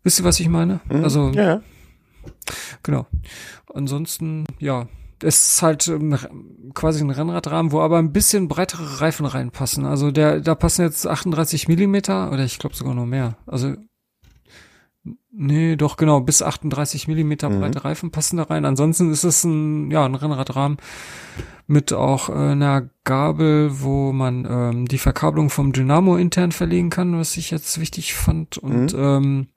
Wisst 0.04 0.20
ihr, 0.20 0.24
was 0.24 0.40
ich 0.40 0.48
meine? 0.48 0.80
Mhm. 0.88 1.04
Also 1.04 1.28
ja. 1.30 1.60
Genau. 2.82 3.06
Ansonsten, 3.74 4.46
ja, 4.58 4.86
es 5.22 5.48
ist 5.48 5.62
halt 5.62 5.86
ähm, 5.88 6.18
quasi 6.72 7.04
ein 7.04 7.10
Rennradrahmen, 7.10 7.72
wo 7.72 7.80
aber 7.80 7.98
ein 7.98 8.12
bisschen 8.12 8.48
breitere 8.48 9.02
Reifen 9.02 9.26
reinpassen. 9.26 9.84
Also 9.84 10.10
der, 10.10 10.40
da 10.40 10.54
passen 10.54 10.82
jetzt 10.82 11.06
38 11.06 11.68
Millimeter 11.68 12.32
oder 12.32 12.44
ich 12.44 12.58
glaube 12.58 12.74
sogar 12.74 12.94
noch 12.94 13.06
mehr. 13.06 13.36
Also 13.46 13.74
nee, 15.32 15.76
doch 15.76 15.96
genau, 15.96 16.20
bis 16.20 16.42
38 16.42 17.08
Millimeter 17.08 17.50
Mhm. 17.50 17.60
breite 17.60 17.84
Reifen 17.84 18.10
passen 18.10 18.36
da 18.38 18.44
rein. 18.44 18.64
Ansonsten 18.64 19.10
ist 19.10 19.24
es 19.24 19.44
ein, 19.44 19.90
ja, 19.90 20.04
ein 20.04 20.14
Rennradrahmen 20.14 20.78
mit 21.66 21.92
auch 21.92 22.28
äh, 22.28 22.32
einer 22.32 22.88
Gabel, 23.04 23.80
wo 23.80 24.12
man 24.12 24.46
ähm, 24.48 24.88
die 24.88 24.98
Verkabelung 24.98 25.50
vom 25.50 25.72
Dynamo 25.72 26.16
intern 26.16 26.52
verlegen 26.52 26.90
kann, 26.90 27.18
was 27.18 27.36
ich 27.36 27.50
jetzt 27.50 27.80
wichtig 27.80 28.14
fand. 28.14 28.58
Und 28.58 28.94
ähm, 28.94 29.48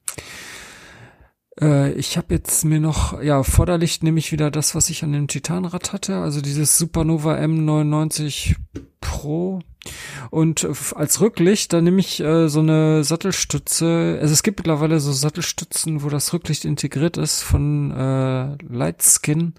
äh, 1.60 1.92
ich 1.94 2.18
habe 2.18 2.34
jetzt 2.34 2.64
mir 2.66 2.80
noch, 2.80 3.22
ja, 3.22 3.44
Vorderlicht 3.44 4.04
nehme 4.04 4.20
ich 4.20 4.32
wieder 4.32 4.52
das, 4.52 4.76
was 4.76 4.90
ich 4.90 5.04
an 5.04 5.12
dem 5.12 5.28
Titanrad 5.28 5.92
hatte, 5.94 6.18
also 6.18 6.42
dieses 6.42 6.78
Supernova 6.78 7.36
M99 7.36 8.56
Pro. 9.02 9.60
Und 10.30 10.64
äh, 10.64 10.72
als 10.96 11.22
Rücklicht, 11.22 11.74
da 11.74 11.82
nehme 11.82 12.00
ich 12.00 12.20
äh, 12.20 12.48
so 12.50 12.60
eine 12.60 13.04
Sattelstütze. 13.04 14.18
Also 14.22 14.34
es 14.34 14.44
gibt 14.44 14.60
mittlerweile 14.60 15.00
so 15.00 15.12
Sattelstützen, 15.12 16.04
wo 16.04 16.10
das 16.10 16.34
Rücklicht 16.34 16.66
integriert 16.66 17.18
ist 17.18 17.42
von 17.44 17.92
äh, 17.92 18.56
Lightskin. 18.64 19.54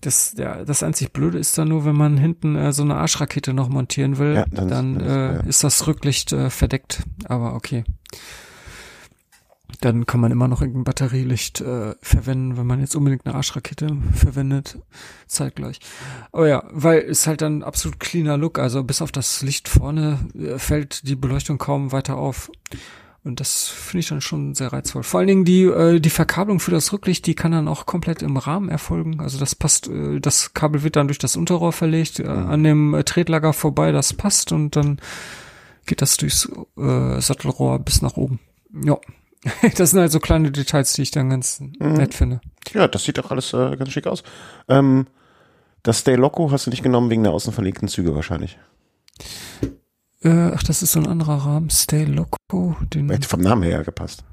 Das, 0.00 0.34
ja, 0.36 0.64
das 0.66 0.82
einzig 0.82 1.12
Blöde 1.14 1.38
ist 1.38 1.56
dann 1.56 1.68
nur, 1.68 1.86
wenn 1.86 1.96
man 1.96 2.18
hinten 2.18 2.56
äh, 2.56 2.72
so 2.72 2.82
eine 2.82 2.96
Arschrakete 2.96 3.54
noch 3.54 3.70
montieren 3.70 4.18
will, 4.18 4.34
Ja, 4.34 4.44
dann 4.50 4.68
dann, 4.68 4.96
ist- 4.96 5.06
dann 5.06 5.06
ist- 5.06 5.06
äh, 5.12 5.34
ja. 5.34 5.40
ist 5.48 5.64
das 5.64 5.86
Rücklicht 5.86 6.32
äh, 6.32 6.50
verdeckt. 6.50 7.02
Aber 7.24 7.54
okay. 7.54 7.84
Dann 9.80 10.06
kann 10.06 10.20
man 10.20 10.32
immer 10.32 10.48
noch 10.48 10.60
irgendein 10.60 10.84
Batterielicht 10.84 11.60
äh, 11.60 11.94
verwenden, 12.00 12.56
wenn 12.56 12.66
man 12.66 12.80
jetzt 12.80 12.94
unbedingt 12.96 13.26
eine 13.26 13.34
Arschrakete 13.34 13.96
verwendet, 14.14 14.78
zeitgleich. 15.26 15.80
Aber 16.32 16.48
ja, 16.48 16.64
weil 16.70 16.98
es 17.00 17.26
halt 17.26 17.42
dann 17.42 17.62
absolut 17.62 18.00
cleaner 18.00 18.36
Look, 18.36 18.58
also 18.58 18.84
bis 18.84 19.02
auf 19.02 19.12
das 19.12 19.42
Licht 19.42 19.68
vorne 19.68 20.18
äh, 20.38 20.58
fällt 20.58 21.08
die 21.08 21.16
Beleuchtung 21.16 21.58
kaum 21.58 21.92
weiter 21.92 22.16
auf. 22.16 22.50
Und 23.24 23.40
das 23.40 23.68
finde 23.68 24.00
ich 24.00 24.08
dann 24.08 24.20
schon 24.20 24.54
sehr 24.54 24.70
reizvoll. 24.70 25.02
Vor 25.02 25.18
allen 25.20 25.26
Dingen 25.28 25.44
die, 25.46 25.62
äh, 25.62 25.98
die 25.98 26.10
Verkabelung 26.10 26.60
für 26.60 26.70
das 26.70 26.92
Rücklicht, 26.92 27.26
die 27.26 27.34
kann 27.34 27.52
dann 27.52 27.68
auch 27.68 27.86
komplett 27.86 28.20
im 28.20 28.36
Rahmen 28.36 28.68
erfolgen. 28.68 29.18
Also 29.18 29.38
das 29.38 29.54
passt, 29.54 29.88
äh, 29.88 30.20
das 30.20 30.52
Kabel 30.52 30.82
wird 30.82 30.96
dann 30.96 31.08
durch 31.08 31.18
das 31.18 31.34
Unterrohr 31.36 31.72
verlegt, 31.72 32.20
äh, 32.20 32.24
Mhm. 32.24 32.46
an 32.50 32.64
dem 32.64 32.94
äh, 32.94 33.02
Tretlager 33.02 33.54
vorbei, 33.54 33.92
das 33.92 34.12
passt 34.12 34.52
und 34.52 34.76
dann 34.76 35.00
geht 35.86 36.02
das 36.02 36.18
durchs 36.18 36.50
äh, 36.76 37.20
Sattelrohr 37.20 37.78
bis 37.78 38.02
nach 38.02 38.16
oben. 38.18 38.40
Ja. 38.84 38.98
Das 39.76 39.90
sind 39.90 40.00
halt 40.00 40.12
so 40.12 40.20
kleine 40.20 40.50
Details, 40.50 40.92
die 40.94 41.02
ich 41.02 41.10
dann 41.10 41.30
ganz 41.30 41.60
Mhm. 41.60 41.94
nett 41.94 42.14
finde. 42.14 42.40
Ja, 42.72 42.88
das 42.88 43.04
sieht 43.04 43.18
doch 43.18 43.30
alles 43.30 43.52
äh, 43.52 43.76
ganz 43.76 43.90
schick 43.90 44.06
aus. 44.06 44.22
Ähm, 44.68 45.06
das 45.82 45.98
Stay 46.00 46.14
Loco 46.16 46.50
hast 46.50 46.66
du 46.66 46.70
nicht 46.70 46.82
genommen 46.82 47.10
wegen 47.10 47.22
der 47.24 47.32
außen 47.32 47.52
verlegten 47.52 47.88
Züge 47.88 48.14
wahrscheinlich. 48.14 48.58
Äh, 50.22 50.50
ach, 50.54 50.62
das 50.62 50.82
ist 50.82 50.92
so 50.92 51.00
ein 51.00 51.06
anderer 51.06 51.36
Rahmen. 51.44 51.68
Stay 51.70 52.04
Loco. 52.04 52.76
Den, 52.94 53.10
Hätte 53.10 53.28
vom 53.28 53.40
Namen 53.40 53.62
her 53.64 53.84
gepasst. 53.84 54.24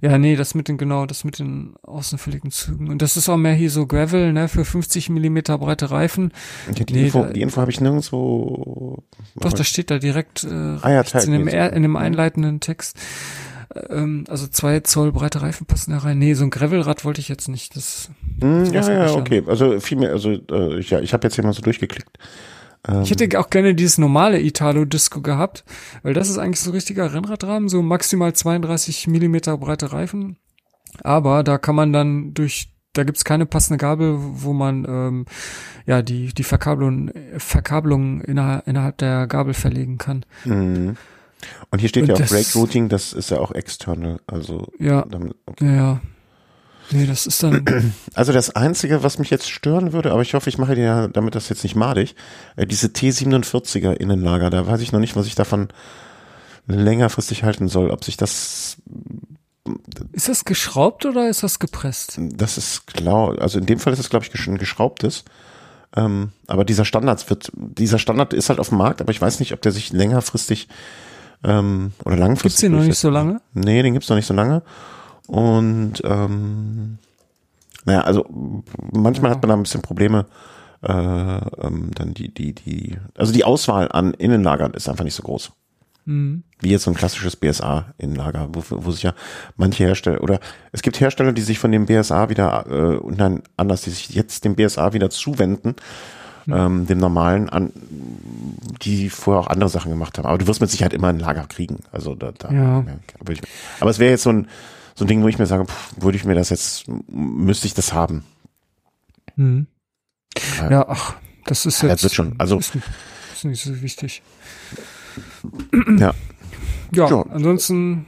ja, 0.00 0.16
nee, 0.18 0.36
das 0.36 0.54
mit 0.54 0.68
den, 0.68 0.78
genau, 0.78 1.06
das 1.06 1.24
mit 1.24 1.38
den 1.40 1.74
außenverlegten 1.82 2.50
Zügen. 2.52 2.88
Und 2.88 3.02
das 3.02 3.16
ist 3.16 3.28
auch 3.28 3.36
mehr 3.36 3.54
hier 3.54 3.70
so 3.70 3.86
Gravel, 3.86 4.32
ne, 4.32 4.46
für 4.46 4.64
50 4.64 5.08
Millimeter 5.10 5.58
breite 5.58 5.90
Reifen. 5.90 6.32
Ja, 6.68 6.84
die, 6.84 6.92
Nee, 6.94 7.04
Info, 7.06 7.22
da- 7.24 7.32
die 7.32 7.40
Info 7.42 7.60
habe 7.60 7.70
ich 7.72 7.80
nirgendwo. 7.80 9.02
Doch, 9.36 9.52
das 9.52 9.66
steht 9.66 9.90
da 9.90 9.98
direkt 9.98 10.44
äh, 10.44 10.76
Ah 10.82 10.90
ja, 10.92 11.00
in, 11.24 11.32
dem, 11.32 11.48
in 11.48 11.82
dem 11.82 11.96
einleitenden 11.96 12.60
Text. 12.60 12.96
Ähm, 13.88 14.24
also 14.28 14.46
zwei 14.48 14.80
Zoll 14.80 15.12
breite 15.12 15.42
Reifen 15.42 15.66
passen 15.66 15.92
da 15.92 15.98
rein. 15.98 16.18
Nee, 16.18 16.34
so 16.34 16.44
ein 16.44 16.50
Gravelrad 16.50 17.04
wollte 17.04 17.20
ich 17.20 17.28
jetzt 17.28 17.48
nicht. 17.48 17.76
Das, 17.76 18.10
Hm, 18.40 18.64
Das 18.64 18.68
ja, 18.72 18.74
war's 18.74 18.88
ja, 18.88 19.00
eigentlich 19.02 19.16
okay. 19.16 19.42
Also 19.46 19.80
viel 19.80 19.98
mehr, 19.98 20.10
also 20.12 20.30
äh, 20.32 20.78
ich- 20.78 20.90
ja, 20.90 21.00
ich 21.00 21.12
habe 21.12 21.26
jetzt 21.26 21.34
hier 21.36 21.44
mal 21.44 21.52
so 21.52 21.62
durchgeklickt. 21.62 22.18
Ähm, 22.88 23.02
ich 23.02 23.10
hätte 23.10 23.38
auch 23.38 23.50
gerne 23.50 23.74
dieses 23.74 23.98
normale 23.98 24.40
Italo-Disco 24.40 25.20
gehabt, 25.20 25.64
weil 26.02 26.14
das 26.14 26.28
ist 26.30 26.38
eigentlich 26.38 26.60
so 26.60 26.70
ein 26.70 26.74
richtiger 26.74 27.12
Rennradrahmen, 27.12 27.68
so 27.68 27.82
maximal 27.82 28.32
32 28.32 29.06
Millimeter 29.06 29.56
breite 29.58 29.92
Reifen. 29.92 30.36
Aber 31.04 31.42
da 31.44 31.58
kann 31.58 31.76
man 31.76 31.92
dann 31.92 32.34
durch, 32.34 32.72
da 32.94 33.04
gibt's 33.04 33.24
keine 33.24 33.46
passende 33.46 33.78
Gabel, 33.78 34.16
wo 34.18 34.52
man 34.52 34.84
ähm, 34.88 35.24
ja 35.86 36.02
die 36.02 36.32
die 36.34 36.42
Verkabelung, 36.42 37.10
Verkabelung 37.36 38.20
innerhalb, 38.22 38.66
innerhalb 38.66 38.98
der 38.98 39.26
Gabel 39.28 39.54
verlegen 39.54 39.98
kann. 39.98 40.24
mhm. 40.44 40.96
Und 41.70 41.78
hier 41.78 41.88
steht 41.88 42.02
Und 42.02 42.08
ja 42.10 42.14
auch 42.14 42.28
Brake 42.28 42.52
Routing, 42.54 42.88
das 42.88 43.12
ist 43.12 43.30
ja 43.30 43.38
auch 43.38 43.52
external. 43.52 44.20
Also, 44.26 44.68
Ja, 44.78 45.04
damit, 45.08 45.34
okay. 45.46 45.76
ja. 45.76 46.00
Nee, 46.92 47.06
das 47.06 47.26
ist 47.26 47.42
dann. 47.42 47.64
also 48.14 48.32
das 48.32 48.56
Einzige, 48.56 49.02
was 49.02 49.18
mich 49.18 49.30
jetzt 49.30 49.48
stören 49.48 49.92
würde, 49.92 50.12
aber 50.12 50.22
ich 50.22 50.34
hoffe, 50.34 50.48
ich 50.48 50.58
mache 50.58 50.74
dir 50.74 50.84
ja 50.84 51.08
damit 51.08 51.34
das 51.34 51.48
jetzt 51.48 51.62
nicht 51.62 51.76
madig, 51.76 52.16
äh, 52.56 52.66
diese 52.66 52.88
T47er 52.88 53.92
Innenlager, 53.92 54.50
da 54.50 54.66
weiß 54.66 54.80
ich 54.80 54.92
noch 54.92 55.00
nicht, 55.00 55.16
was 55.16 55.26
ich 55.26 55.34
davon 55.34 55.68
längerfristig 56.66 57.44
halten 57.44 57.68
soll, 57.68 57.90
ob 57.90 58.04
sich 58.04 58.16
das 58.16 58.76
Ist 60.12 60.28
das 60.28 60.44
geschraubt 60.44 61.06
oder 61.06 61.28
ist 61.28 61.42
das 61.42 61.58
gepresst? 61.58 62.18
Das 62.18 62.58
ist 62.58 62.86
klar, 62.86 63.40
also 63.40 63.58
in 63.58 63.66
dem 63.66 63.78
Fall 63.78 63.92
ist 63.92 64.00
es, 64.00 64.10
glaube 64.10 64.26
ich, 64.26 64.46
ein 64.46 64.58
geschraubtes. 64.58 65.24
Ähm, 65.96 66.30
aber 66.46 66.64
dieser 66.64 66.84
Standard 66.84 67.28
wird, 67.30 67.50
dieser 67.54 67.98
Standard 67.98 68.32
ist 68.32 68.48
halt 68.48 68.60
auf 68.60 68.68
dem 68.68 68.78
Markt, 68.78 69.00
aber 69.00 69.10
ich 69.10 69.20
weiß 69.20 69.40
nicht, 69.40 69.52
ob 69.52 69.62
der 69.62 69.72
sich 69.72 69.92
längerfristig 69.92 70.68
ähm, 71.44 71.92
oder 72.04 72.16
langfristig. 72.16 72.42
Gibt's 72.42 72.60
den 72.60 72.72
noch 72.72 72.84
nicht 72.84 72.98
so 72.98 73.10
lange? 73.10 73.40
Nee, 73.54 73.82
den 73.82 73.92
gibt's 73.94 74.08
noch 74.08 74.16
nicht 74.16 74.26
so 74.26 74.34
lange. 74.34 74.62
Und 75.26 76.02
ähm, 76.04 76.98
naja, 77.84 78.02
also 78.02 78.26
manchmal 78.92 79.30
hat 79.30 79.42
man 79.42 79.48
da 79.48 79.54
ein 79.56 79.62
bisschen 79.62 79.82
Probleme. 79.82 80.26
Äh, 80.82 80.92
ähm, 80.92 81.90
dann 81.94 82.14
die, 82.14 82.32
die, 82.32 82.54
die, 82.54 82.96
also 83.16 83.32
die 83.32 83.44
Auswahl 83.44 83.90
an 83.92 84.14
Innenlagern 84.14 84.72
ist 84.72 84.88
einfach 84.88 85.04
nicht 85.04 85.14
so 85.14 85.22
groß 85.22 85.52
Mhm. 86.06 86.44
wie 86.60 86.70
jetzt 86.70 86.84
so 86.84 86.90
ein 86.90 86.96
klassisches 86.96 87.36
BSA-Innenlager, 87.36 88.48
wo, 88.52 88.64
wo 88.68 88.90
sich 88.90 89.02
ja 89.02 89.12
manche 89.56 89.84
Hersteller 89.84 90.22
oder 90.22 90.40
es 90.72 90.82
gibt 90.82 90.98
Hersteller, 90.98 91.32
die 91.32 91.42
sich 91.42 91.58
von 91.58 91.70
dem 91.72 91.86
BSA 91.86 92.30
wieder 92.30 92.64
äh, 92.68 92.96
und 92.96 93.20
dann 93.20 93.42
anders, 93.56 93.82
die 93.82 93.90
sich 93.90 94.08
jetzt 94.10 94.44
dem 94.44 94.56
BSA 94.56 94.92
wieder 94.92 95.10
zuwenden, 95.10 95.76
ähm, 96.48 96.86
dem 96.86 96.98
normalen, 96.98 97.48
an, 97.48 97.72
die 98.82 99.10
vorher 99.10 99.40
auch 99.42 99.46
andere 99.48 99.68
Sachen 99.68 99.90
gemacht 99.90 100.18
haben. 100.18 100.26
Aber 100.26 100.38
du 100.38 100.46
wirst 100.46 100.60
mit 100.60 100.70
Sicherheit 100.70 100.92
immer 100.92 101.08
ein 101.08 101.18
Lager 101.18 101.46
kriegen. 101.46 101.80
Also 101.92 102.14
da, 102.14 102.32
da 102.32 102.50
Ja. 102.52 102.84
würde 103.18 103.32
ich, 103.34 103.42
aber 103.80 103.90
es 103.90 103.98
wäre 103.98 104.10
jetzt 104.12 104.22
so 104.22 104.30
ein 104.30 104.48
so 104.96 105.04
ein 105.04 105.08
Ding, 105.08 105.22
wo 105.22 105.28
ich 105.28 105.38
mir 105.38 105.46
sage, 105.46 105.64
pff, 105.64 105.92
würde 106.02 106.16
ich 106.16 106.24
mir 106.24 106.34
das 106.34 106.50
jetzt, 106.50 106.84
müsste 107.08 107.66
ich 107.66 107.74
das 107.74 107.92
haben? 107.94 108.24
Mhm. 109.36 109.66
Ja. 110.58 110.70
Ja, 110.70 110.86
ach, 110.88 111.14
das 111.46 111.64
ist 111.64 111.80
Ja, 111.82 111.88
jetzt. 111.88 111.98
das 111.98 112.02
wird 112.04 112.14
schon. 112.14 112.34
Also- 112.38 112.58
ist, 112.58 112.76
ist 113.32 113.44
nicht 113.44 113.62
so 113.62 113.80
wichtig. 113.80 114.22
Ja. 115.98 116.12
Ja, 116.92 117.08
Ja. 117.08 117.22
ansonsten 117.30 118.06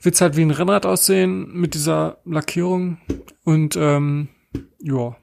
wird's 0.00 0.20
halt 0.20 0.36
wie 0.36 0.42
ein 0.42 0.50
Rennrad 0.50 0.86
aussehen 0.86 1.52
mit 1.52 1.74
dieser 1.74 2.18
Lackierung 2.24 2.98
und 3.44 3.76
ähm, 3.76 4.28
ja, 4.80 5.16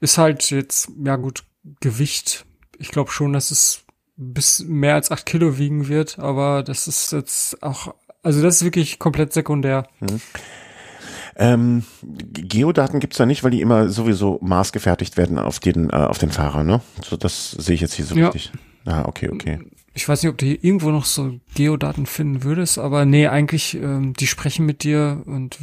ist 0.00 0.18
halt 0.18 0.50
jetzt 0.50 0.90
ja 1.02 1.16
gut 1.16 1.44
Gewicht. 1.80 2.44
Ich 2.78 2.90
glaube 2.90 3.10
schon, 3.10 3.32
dass 3.32 3.50
es 3.50 3.84
bis 4.16 4.60
mehr 4.60 4.94
als 4.94 5.10
acht 5.10 5.26
Kilo 5.26 5.58
wiegen 5.58 5.88
wird, 5.88 6.18
aber 6.18 6.62
das 6.62 6.86
ist 6.88 7.12
jetzt 7.12 7.62
auch, 7.62 7.94
also 8.22 8.42
das 8.42 8.56
ist 8.56 8.64
wirklich 8.64 8.98
komplett 8.98 9.32
sekundär. 9.32 9.86
Ähm, 11.36 11.84
Geodaten 12.02 13.00
gibt's 13.00 13.16
da 13.16 13.26
nicht, 13.26 13.42
weil 13.42 13.50
die 13.52 13.62
immer 13.62 13.88
sowieso 13.88 14.38
maßgefertigt 14.42 15.16
werden 15.16 15.38
auf 15.38 15.60
den, 15.60 15.88
äh, 15.90 15.94
auf 15.94 16.18
den 16.18 16.30
Fahrer, 16.30 16.62
ne? 16.62 16.82
So, 17.04 17.16
das 17.16 17.52
sehe 17.52 17.74
ich 17.74 17.80
jetzt 17.80 17.94
hier 17.94 18.04
so 18.04 18.14
Ja. 18.14 18.28
richtig. 18.28 18.52
Ah, 18.84 19.04
okay, 19.06 19.30
okay. 19.30 19.60
Ich 19.94 20.08
weiß 20.08 20.22
nicht, 20.22 20.30
ob 20.30 20.38
du 20.38 20.46
hier 20.46 20.62
irgendwo 20.62 20.90
noch 20.90 21.04
so 21.04 21.38
Geodaten 21.54 22.06
finden 22.06 22.42
würdest, 22.42 22.78
aber 22.78 23.04
nee, 23.04 23.28
eigentlich, 23.28 23.74
ähm, 23.74 24.12
die 24.14 24.26
sprechen 24.26 24.66
mit 24.66 24.82
dir 24.84 25.22
und 25.26 25.58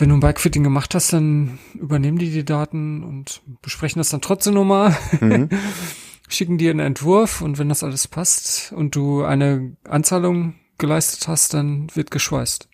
wenn 0.00 0.08
du 0.08 0.16
ein 0.16 0.20
Bikefitting 0.20 0.62
gemacht 0.64 0.94
hast, 0.94 1.12
dann 1.12 1.58
übernehmen 1.74 2.18
die 2.18 2.30
die 2.30 2.44
Daten 2.44 3.02
und 3.02 3.42
besprechen 3.62 4.00
das 4.00 4.10
dann 4.10 4.20
trotzdem 4.20 4.54
nochmal, 4.54 4.96
Mhm. 5.20 5.48
schicken 6.28 6.58
dir 6.58 6.70
einen 6.70 6.80
Entwurf 6.80 7.40
und 7.42 7.58
wenn 7.58 7.68
das 7.68 7.82
alles 7.82 8.06
passt 8.08 8.72
und 8.72 8.94
du 8.94 9.24
eine 9.24 9.76
Anzahlung 9.88 10.54
geleistet 10.78 11.26
hast, 11.28 11.54
dann 11.54 11.88
wird 11.94 12.10
geschweißt. 12.10 12.68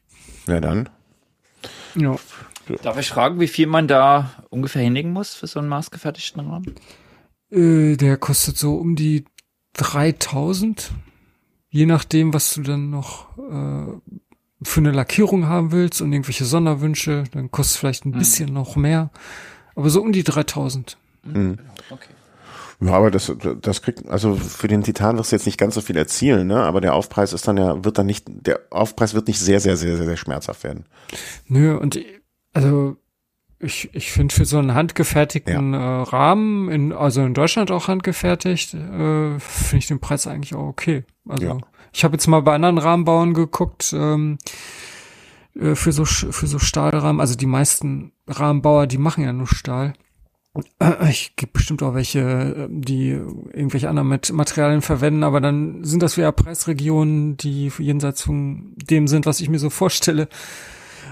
Ja, 0.47 0.61
dann. 0.61 0.89
Ja. 1.95 2.17
Darf 2.83 2.99
ich 2.99 3.09
fragen, 3.09 3.41
wie 3.41 3.49
viel 3.49 3.67
man 3.67 3.89
da 3.89 4.45
ungefähr 4.51 4.83
hinlegen 4.83 5.13
muss 5.13 5.35
für 5.35 5.47
so 5.47 5.59
einen 5.61 5.69
maßgefertigten 5.69 6.41
Rahmen? 6.47 6.75
Äh, 7.51 7.97
der 7.97 8.17
kostet 8.17 8.59
so 8.59 8.75
um 8.77 8.97
die 8.97 9.25
3000, 9.75 10.93
je 11.71 11.87
nachdem, 11.87 12.35
was 12.35 12.55
du 12.55 12.63
dann 12.63 12.91
noch 12.91 13.37
äh, 13.39 14.17
für 14.67 14.81
eine 14.81 14.91
Lackierung 14.91 15.47
haben 15.47 15.73
willst 15.73 16.03
und 16.03 16.13
irgendwelche 16.13 16.45
Sonderwünsche, 16.45 17.25
dann 17.33 17.51
kostet 17.51 17.79
vielleicht 17.79 18.05
ein 18.05 18.13
bisschen 18.13 18.53
noch 18.53 18.77
mehr, 18.77 19.11
aber 19.75 19.91
so 19.91 20.03
um 20.03 20.13
die 20.13 20.25
3000. 20.25 20.99
Mhm. 21.25 21.59
Okay. 21.91 22.09
Ja, 22.81 22.93
aber 22.93 23.11
das, 23.11 23.33
das 23.63 23.81
kriegt, 23.81 24.07
also 24.07 24.35
für 24.35 24.69
den 24.69 24.83
Titan 24.83 25.17
wirst 25.17 25.33
du 25.33 25.37
jetzt 25.37 25.47
nicht 25.47 25.57
ganz 25.57 25.75
so 25.75 25.81
viel 25.81 25.97
erzielen, 25.97 26.47
ne? 26.47 26.63
Aber 26.63 26.83
der 26.83 26.93
Aufpreis 26.93 27.33
ist 27.33 27.49
dann 27.49 27.57
ja, 27.57 27.85
wird 27.85 27.97
dann 27.97 28.05
nicht, 28.07 28.27
der 28.29 28.61
Aufpreis 28.71 29.15
wird 29.15 29.29
nicht 29.29 29.39
sehr, 29.41 29.61
sehr, 29.61 29.79
sehr, 29.79 29.97
sehr, 29.97 30.05
sehr 30.05 30.17
schmerzhaft 30.19 30.63
werden. 30.63 30.85
Nö, 31.47 31.75
und 31.75 31.99
also 32.53 32.97
ich, 33.59 33.89
ich 33.95 34.13
finde 34.13 34.35
für 34.35 34.45
so 34.45 34.59
einen 34.59 34.75
handgefertigten 34.75 35.73
äh, 35.73 35.77
Rahmen, 35.79 36.69
in, 36.69 36.93
also 36.93 37.23
in 37.23 37.33
Deutschland 37.33 37.71
auch 37.71 37.89
handgefertigt, 37.89 38.75
äh, 38.75 39.39
finde 39.39 39.79
ich 39.79 39.87
den 39.87 40.01
Preis 40.01 40.27
eigentlich 40.27 40.55
auch 40.55 40.67
okay. 40.67 41.05
Also 41.27 41.47
Ja. 41.47 41.59
Ich 41.93 42.05
habe 42.05 42.15
jetzt 42.15 42.27
mal 42.27 42.43
bei 42.43 42.55
anderen 42.55 42.79
Rahmenbauern 42.79 43.35
geguckt, 43.35 43.95
ähm, 43.97 44.39
äh, 45.55 45.75
für 45.75 45.93
so 45.93 46.05
für 46.05 46.47
so 46.47 46.59
Stahlrahmen, 46.59 47.21
also 47.21 47.35
die 47.35 47.47
meisten 47.47 48.13
Rahmenbauer, 48.29 48.87
die 48.87 48.99
machen 48.99 49.25
ja 49.25 49.33
nur 49.33 49.47
Stahl. 49.47 49.95
Äh, 50.81 51.11
Ich 51.11 51.37
gibt 51.37 51.53
bestimmt 51.53 51.83
auch 51.83 51.95
welche, 51.95 52.21
äh, 52.21 52.69
die 52.71 53.11
irgendwelche 53.11 53.89
anderen 53.89 54.09
Mat- 54.09 54.33
Materialien 54.33 54.83
verwenden, 54.83 55.23
aber 55.23 55.41
dann 55.41 55.85
sind 55.85 56.03
das 56.03 56.17
wieder 56.17 56.33
Preisregionen, 56.33 57.37
die 57.37 57.71
jenseits 57.79 58.23
von 58.23 58.75
dem 58.77 59.07
sind, 59.09 59.27
was 59.27 59.41
ich 59.41 59.49
mir 59.49 59.59
so 59.59 59.71
vorstelle. 59.71 60.29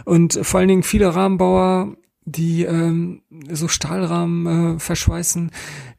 Und 0.05 0.39
vor 0.43 0.61
allen 0.61 0.69
Dingen 0.69 0.83
viele 0.83 1.15
Rahmenbauer, 1.15 1.97
die 2.27 2.65
ähm, 2.65 3.23
so 3.51 3.69
Stahlrahmen 3.69 4.77
äh, 4.77 4.79
verschweißen, 4.79 5.51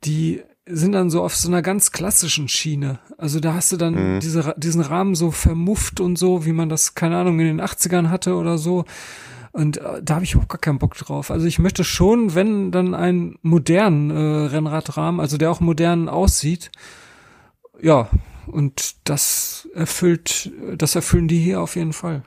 die 0.03 0.41
sind 0.67 0.93
dann 0.93 1.09
so 1.09 1.21
auf 1.23 1.35
so 1.35 1.47
einer 1.47 1.61
ganz 1.61 1.91
klassischen 1.91 2.47
Schiene. 2.47 2.99
Also 3.17 3.39
da 3.39 3.53
hast 3.53 3.71
du 3.71 3.77
dann 3.77 4.15
Mhm. 4.15 4.19
diese, 4.19 4.55
diesen 4.57 4.81
Rahmen 4.81 5.13
so 5.15 5.31
vermufft 5.31 5.99
und 5.99 6.17
so, 6.17 6.45
wie 6.45 6.53
man 6.53 6.69
das, 6.69 6.95
keine 6.95 7.17
Ahnung, 7.17 7.39
in 7.39 7.45
den 7.45 7.61
80ern 7.61 8.09
hatte 8.09 8.35
oder 8.35 8.57
so. 8.57 8.85
Und 9.51 9.77
äh, 9.77 10.01
da 10.03 10.15
habe 10.15 10.25
ich 10.25 10.35
auch 10.35 10.47
gar 10.47 10.57
keinen 10.57 10.79
Bock 10.79 10.95
drauf. 10.97 11.29
Also 11.31 11.45
ich 11.45 11.59
möchte 11.59 11.83
schon, 11.83 12.35
wenn 12.35 12.71
dann 12.71 12.93
einen 12.95 13.37
modernen 13.41 14.09
äh, 14.09 14.47
Rennradrahmen, 14.47 15.21
also 15.21 15.37
der 15.37 15.51
auch 15.51 15.59
modern 15.59 16.09
aussieht, 16.09 16.71
ja, 17.81 18.09
und 18.47 18.95
das 19.03 19.67
erfüllt, 19.73 20.51
das 20.77 20.95
erfüllen 20.95 21.27
die 21.27 21.39
hier 21.39 21.61
auf 21.61 21.75
jeden 21.75 21.93
Fall. 21.93 22.23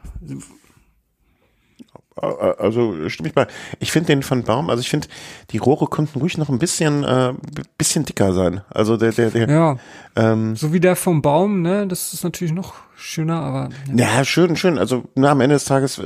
Äh, 2.23 2.55
Also 2.59 3.09
stimme 3.09 3.29
ich 3.29 3.35
bei. 3.35 3.47
Ich 3.81 3.93
finde 3.93 4.09
den 4.09 4.23
von 4.23 4.43
Baum, 4.45 4.71
also 4.71 4.81
ich 4.81 4.91
finde, 4.91 5.09
die 5.51 5.59
Rohre 5.59 5.87
könnten 5.87 6.19
ruhig 6.19 6.39
noch 6.39 6.49
ein 6.49 6.59
bisschen, 6.59 7.05
äh, 7.05 7.33
bisschen 7.77 8.05
dicker 8.05 8.33
sein. 8.33 8.63
Also 8.71 8.97
der, 8.97 9.13
der, 9.13 9.31
der, 9.31 9.49
Ja, 9.49 9.77
ähm, 10.17 10.57
so 10.57 10.73
wie 10.73 10.81
der 10.81 10.97
vom 10.97 11.23
Baum, 11.23 11.63
ne, 11.63 11.87
das 11.87 12.13
ist 12.13 12.25
natürlich 12.25 12.53
noch 12.53 12.75
schöner, 13.01 13.41
aber. 13.41 13.69
Ja, 13.95 14.25
schön, 14.25 14.57
schön. 14.57 14.77
Also 14.79 15.05
na, 15.15 15.31
am 15.31 15.41
Ende 15.41 15.55
des 15.55 15.65
Tages, 15.65 16.01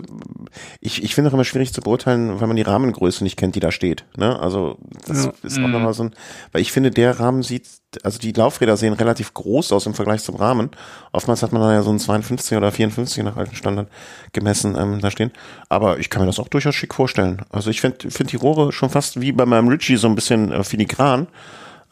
ich, 0.81 1.03
ich 1.03 1.15
finde 1.15 1.31
auch 1.31 1.35
immer 1.35 1.45
schwierig 1.45 1.73
zu 1.73 1.81
beurteilen, 1.81 2.41
weil 2.41 2.47
man 2.47 2.57
die 2.57 2.63
Rahmengröße 2.63 3.25
nicht 3.25 3.37
kennt, 3.39 3.55
die 3.55 3.61
da 3.61 3.73
steht. 3.73 4.05
Ne? 4.17 4.39
Also 4.39 4.79
das 5.07 5.25
Ja. 5.25 5.33
ist 5.43 5.59
auch 5.59 5.69
nochmal 5.69 5.95
so 5.95 6.05
ein, 6.05 6.15
weil 6.53 6.61
ich 6.63 6.71
finde, 6.73 6.91
der 6.91 7.19
Rahmen 7.19 7.43
sieht, 7.43 7.67
also 8.03 8.19
die 8.19 8.33
Laufräder 8.33 8.77
sehen 8.77 8.93
relativ 8.93 9.33
groß 9.35 9.73
aus 9.73 9.87
im 9.87 9.95
Vergleich 9.95 10.23
zum 10.23 10.37
Rahmen. 10.37 10.71
Oftmals 11.13 11.43
hat 11.43 11.53
man 11.53 11.63
da 11.63 11.73
ja 11.73 11.83
so 11.83 11.91
einen 11.91 11.99
52 11.99 12.57
oder 12.57 12.71
54 12.71 13.25
nach 13.25 13.37
alten 13.37 13.55
Standard 13.57 13.89
gemessen 14.33 14.77
ähm, 14.79 15.01
da 15.01 15.11
stehen. 15.11 15.31
Aber 15.69 15.99
ich 15.99 16.11
kann 16.11 16.23
mir 16.23 16.27
das 16.27 16.39
auch 16.39 16.49
durchaus 16.49 16.75
schick 16.75 16.95
vorstellen. 16.95 17.43
Also 17.51 17.71
ich 17.71 17.81
finde 17.81 18.11
find 18.11 18.33
die 18.33 18.37
Rohre 18.37 18.73
schon 18.73 18.91
fast 18.91 19.21
wie 19.21 19.33
bei 19.33 19.47
meinem 19.47 19.69
Ritchie 19.69 19.97
so 19.97 20.07
ein 20.09 20.15
bisschen 20.15 20.53
äh, 20.53 20.63
filigran. 20.65 21.27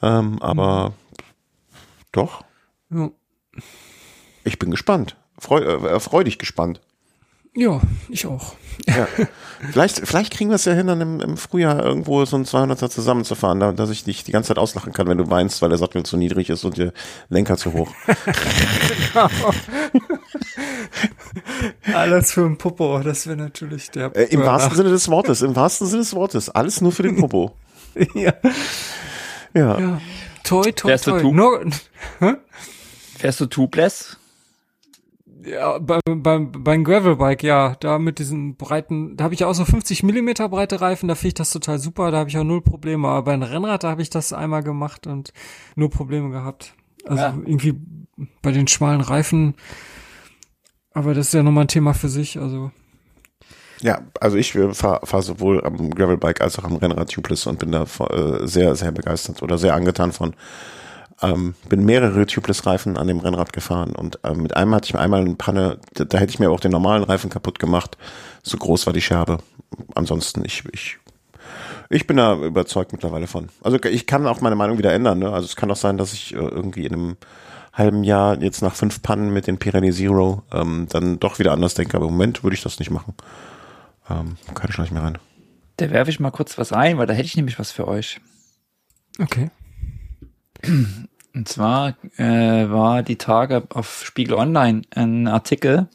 Ähm, 0.03 0.41
aber 0.41 0.93
doch, 2.13 2.43
Ja. 2.91 3.11
Ich 4.45 4.59
bin 4.59 4.71
gespannt. 4.71 5.17
Freu, 5.39 5.61
äh, 5.61 6.01
freudig 6.01 6.39
gespannt. 6.39 6.81
ja, 7.55 7.81
ich 8.09 8.27
auch. 8.27 8.55
Ja. 8.87 9.07
vielleicht, 9.73 10.07
vielleicht 10.07 10.33
kriegen 10.33 10.49
wir 10.51 10.55
es 10.55 10.65
ja 10.65 10.73
hin, 10.73 10.87
dann 10.87 11.01
im, 11.01 11.21
im 11.21 11.37
Frühjahr 11.37 11.85
irgendwo 11.85 12.25
so 12.25 12.37
ein 12.37 12.45
200er 12.47 12.89
zusammenzufahren, 12.89 13.61
da, 13.61 13.73
dass 13.73 13.91
ich 13.91 14.05
dich 14.05 14.25
die 14.25 14.33
ganze 14.33 14.49
Zeit 14.49 14.59
auslachen 14.59 14.93
kann, 14.95 15.07
wenn 15.09 15.19
du 15.19 15.29
weinst, 15.29 15.61
weil 15.61 15.69
der 15.69 15.77
Sattel 15.79 16.03
zu 16.05 16.17
niedrig 16.17 16.49
ist 16.51 16.65
und 16.65 16.79
der 16.79 16.93
Lenker 17.29 17.57
zu 17.59 17.73
hoch. 17.75 17.91
Alles 21.95 22.33
für 22.33 22.45
ein 22.47 22.59
Popo, 22.59 23.01
das 23.01 23.27
wäre 23.27 23.37
natürlich 23.37 23.91
der. 23.91 24.15
Äh, 24.17 24.25
Im 24.33 24.43
wahrsten 24.43 24.77
Sinne 24.77 24.91
des 24.91 25.09
Wortes, 25.09 25.43
im 25.43 25.55
wahrsten 25.57 25.87
Sinne 25.87 26.03
des 26.03 26.15
Wortes. 26.15 26.49
Alles 26.51 26.81
nur 26.81 26.93
für 26.93 27.03
den 27.03 27.17
Popo. 27.17 27.53
ja. 28.15 28.33
Ja. 29.55 29.79
ja. 29.81 30.01
Toi, 30.45 30.73
toi, 30.73 30.91
Wärst 30.91 31.07
du 31.07 31.11
toi. 31.11 31.21
tu- 31.23 32.37
Fährst 33.19 33.41
du 33.41 33.47
tubeless? 33.47 34.17
Ja, 35.45 35.79
beim, 35.79 36.01
beim, 36.23 36.53
beim 36.53 36.85
Gravelbike, 36.85 37.43
ja, 37.43 37.77
da 37.81 37.99
mit 37.99 38.19
diesen 38.19 38.57
breiten, 38.57 39.17
da 39.17 39.25
habe 39.25 39.35
ich 39.35 39.45
auch 39.45 39.55
so 39.55 39.65
50 39.65 40.03
Millimeter 40.03 40.49
breite 40.49 40.81
Reifen, 40.81 41.09
da 41.09 41.15
finde 41.15 41.29
ich 41.29 41.35
das 41.35 41.53
total 41.53 41.79
super, 41.79 42.11
da 42.11 42.19
habe 42.19 42.31
ich 42.31 42.39
auch 42.39 42.45
null 42.45 42.63
Probleme. 42.63 43.09
Aber 43.09 43.23
beim 43.23 43.43
Rennrad, 43.43 43.85
da 43.85 43.91
habe 43.91 44.03
ich 44.03 44.11
das 44.11 44.33
einmal 44.33 44.63
gemacht 44.63 45.07
und 45.07 45.33
nur 45.77 45.91
Probleme 45.91 46.31
gehabt. 46.31 46.75
Also 47.07 47.23
Ja. 47.23 47.35
irgendwie 47.45 47.75
bei 48.43 48.53
den 48.53 48.69
schmalen 48.69 49.01
Reifen, 49.01 49.55
aber 50.93 51.15
das 51.15 51.29
ist 51.29 51.35
ja 51.35 51.43
nochmal 51.43 51.65
ein 51.65 51.69
Thema 51.69 51.95
für 51.95 52.09
sich, 52.09 52.39
also. 52.39 52.71
Ja, 53.83 54.03
also 54.21 54.37
ich 54.37 54.53
fahre 54.53 55.07
fahr 55.07 55.23
sowohl 55.23 55.65
am 55.65 55.91
Gravelbike 55.91 56.43
als 56.43 56.59
auch 56.59 56.65
am 56.65 56.77
Rennrad 56.77 57.11
Tubeless 57.11 57.47
und 57.47 57.59
bin 57.59 57.73
da 57.73 57.85
äh, 57.85 58.47
sehr, 58.47 58.75
sehr 58.77 58.93
begeistert 58.93 59.43
oder 59.43 59.57
sehr 59.57 59.75
angetan 59.75 60.13
von. 60.13 60.35
Ähm, 61.23 61.55
bin 61.69 61.85
mehrere 61.85 62.27
Tubeless-Reifen 62.27 62.97
an 62.97 63.07
dem 63.07 63.19
Rennrad 63.19 63.53
gefahren 63.53 63.93
und 63.93 64.19
ähm, 64.25 64.43
mit 64.43 64.57
einem 64.57 64.75
hatte 64.75 64.87
ich 64.87 64.97
einmal 64.97 65.21
eine 65.21 65.35
Panne, 65.35 65.79
da, 65.95 66.05
da 66.05 66.19
hätte 66.19 66.31
ich 66.31 66.39
mir 66.39 66.51
auch 66.51 66.61
den 66.61 66.71
normalen 66.71 67.03
Reifen 67.03 67.29
kaputt 67.29 67.59
gemacht. 67.59 67.99
So 68.43 68.57
groß 68.57 68.87
war 68.87 68.95
die 68.95 69.03
Scherbe. 69.03 69.39
Ansonsten, 69.95 70.45
ich, 70.47 70.65
ich, 70.73 70.99
ich 71.91 72.07
bin 72.07 72.17
da 72.17 72.37
überzeugt 72.37 72.93
mittlerweile 72.93 73.27
von. 73.27 73.49
Also 73.63 73.79
ich 73.83 74.07
kann 74.07 74.27
auch 74.27 74.41
meine 74.41 74.57
Meinung 74.57 74.79
wieder 74.79 74.93
ändern. 74.93 75.19
Ne? 75.19 75.31
Also 75.31 75.45
es 75.45 75.57
kann 75.57 75.71
auch 75.71 75.77
sein, 75.77 75.99
dass 75.99 76.13
ich 76.15 76.33
äh, 76.35 76.39
irgendwie 76.39 76.87
in 76.87 76.95
einem 76.95 77.17
halben 77.73 78.05
Jahr 78.05 78.41
jetzt 78.41 78.63
nach 78.63 78.75
fünf 78.75 79.03
Pannen 79.03 79.33
mit 79.33 79.47
den 79.47 79.59
Pirelli 79.59 79.93
Zero 79.93 80.43
ähm, 80.53 80.87
dann 80.91 81.21
doch 81.21 81.39
wieder 81.39 81.53
anders 81.53 81.75
denke. 81.75 81.97
Aber 81.97 82.07
im 82.07 82.13
Moment 82.13 82.43
würde 82.43 82.55
ich 82.55 82.63
das 82.63 82.79
nicht 82.79 82.91
machen. 82.91 83.15
Ähm, 84.09 84.37
keine 84.55 84.73
Schleich 84.73 84.91
mehr 84.91 85.03
rein. 85.03 85.19
Da 85.77 85.91
werfe 85.91 86.11
ich 86.11 86.21
mal 86.21 86.31
kurz 86.31 86.59
was 86.59 86.73
ein, 86.73 86.99
weil 86.99 87.07
da 87.07 87.15
hätte 87.15 87.27
ich 87.27 87.37
nämlich 87.37 87.59
was 87.59 87.73
für 87.73 87.89
euch. 87.89 88.21
Okay. 89.19 89.51
Und 91.35 91.49
zwar 91.49 91.97
äh, 92.17 92.25
war 92.71 93.03
die 93.03 93.17
Tage 93.17 93.63
auf 93.71 94.05
Spiegel 94.05 94.35
Online 94.35 94.83
ein 94.91 95.29
Artikel 95.29 95.89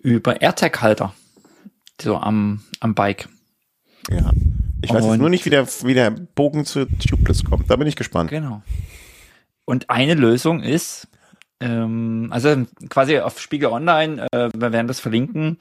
über 0.00 0.40
AirTag-Halter. 0.40 1.14
So 2.00 2.16
am, 2.16 2.62
am 2.80 2.94
Bike. 2.94 3.28
Ja. 4.10 4.30
Ich 4.82 4.92
weiß 4.92 5.04
jetzt 5.04 5.18
nur 5.18 5.30
nicht, 5.30 5.44
wie 5.46 5.50
der, 5.50 5.66
wie 5.66 5.94
der 5.94 6.10
Bogen 6.10 6.64
zu 6.64 6.86
Tubeless 6.86 7.44
kommt. 7.44 7.70
Da 7.70 7.76
bin 7.76 7.86
ich 7.86 7.96
gespannt. 7.96 8.30
Genau. 8.30 8.62
Und 9.64 9.88
eine 9.88 10.14
Lösung 10.14 10.60
ist, 10.60 11.08
ähm, 11.60 12.28
also 12.30 12.66
quasi 12.88 13.18
auf 13.18 13.40
Spiegel 13.40 13.68
Online, 13.70 14.26
äh, 14.32 14.50
wir 14.54 14.72
werden 14.72 14.86
das 14.88 15.00
verlinken, 15.00 15.58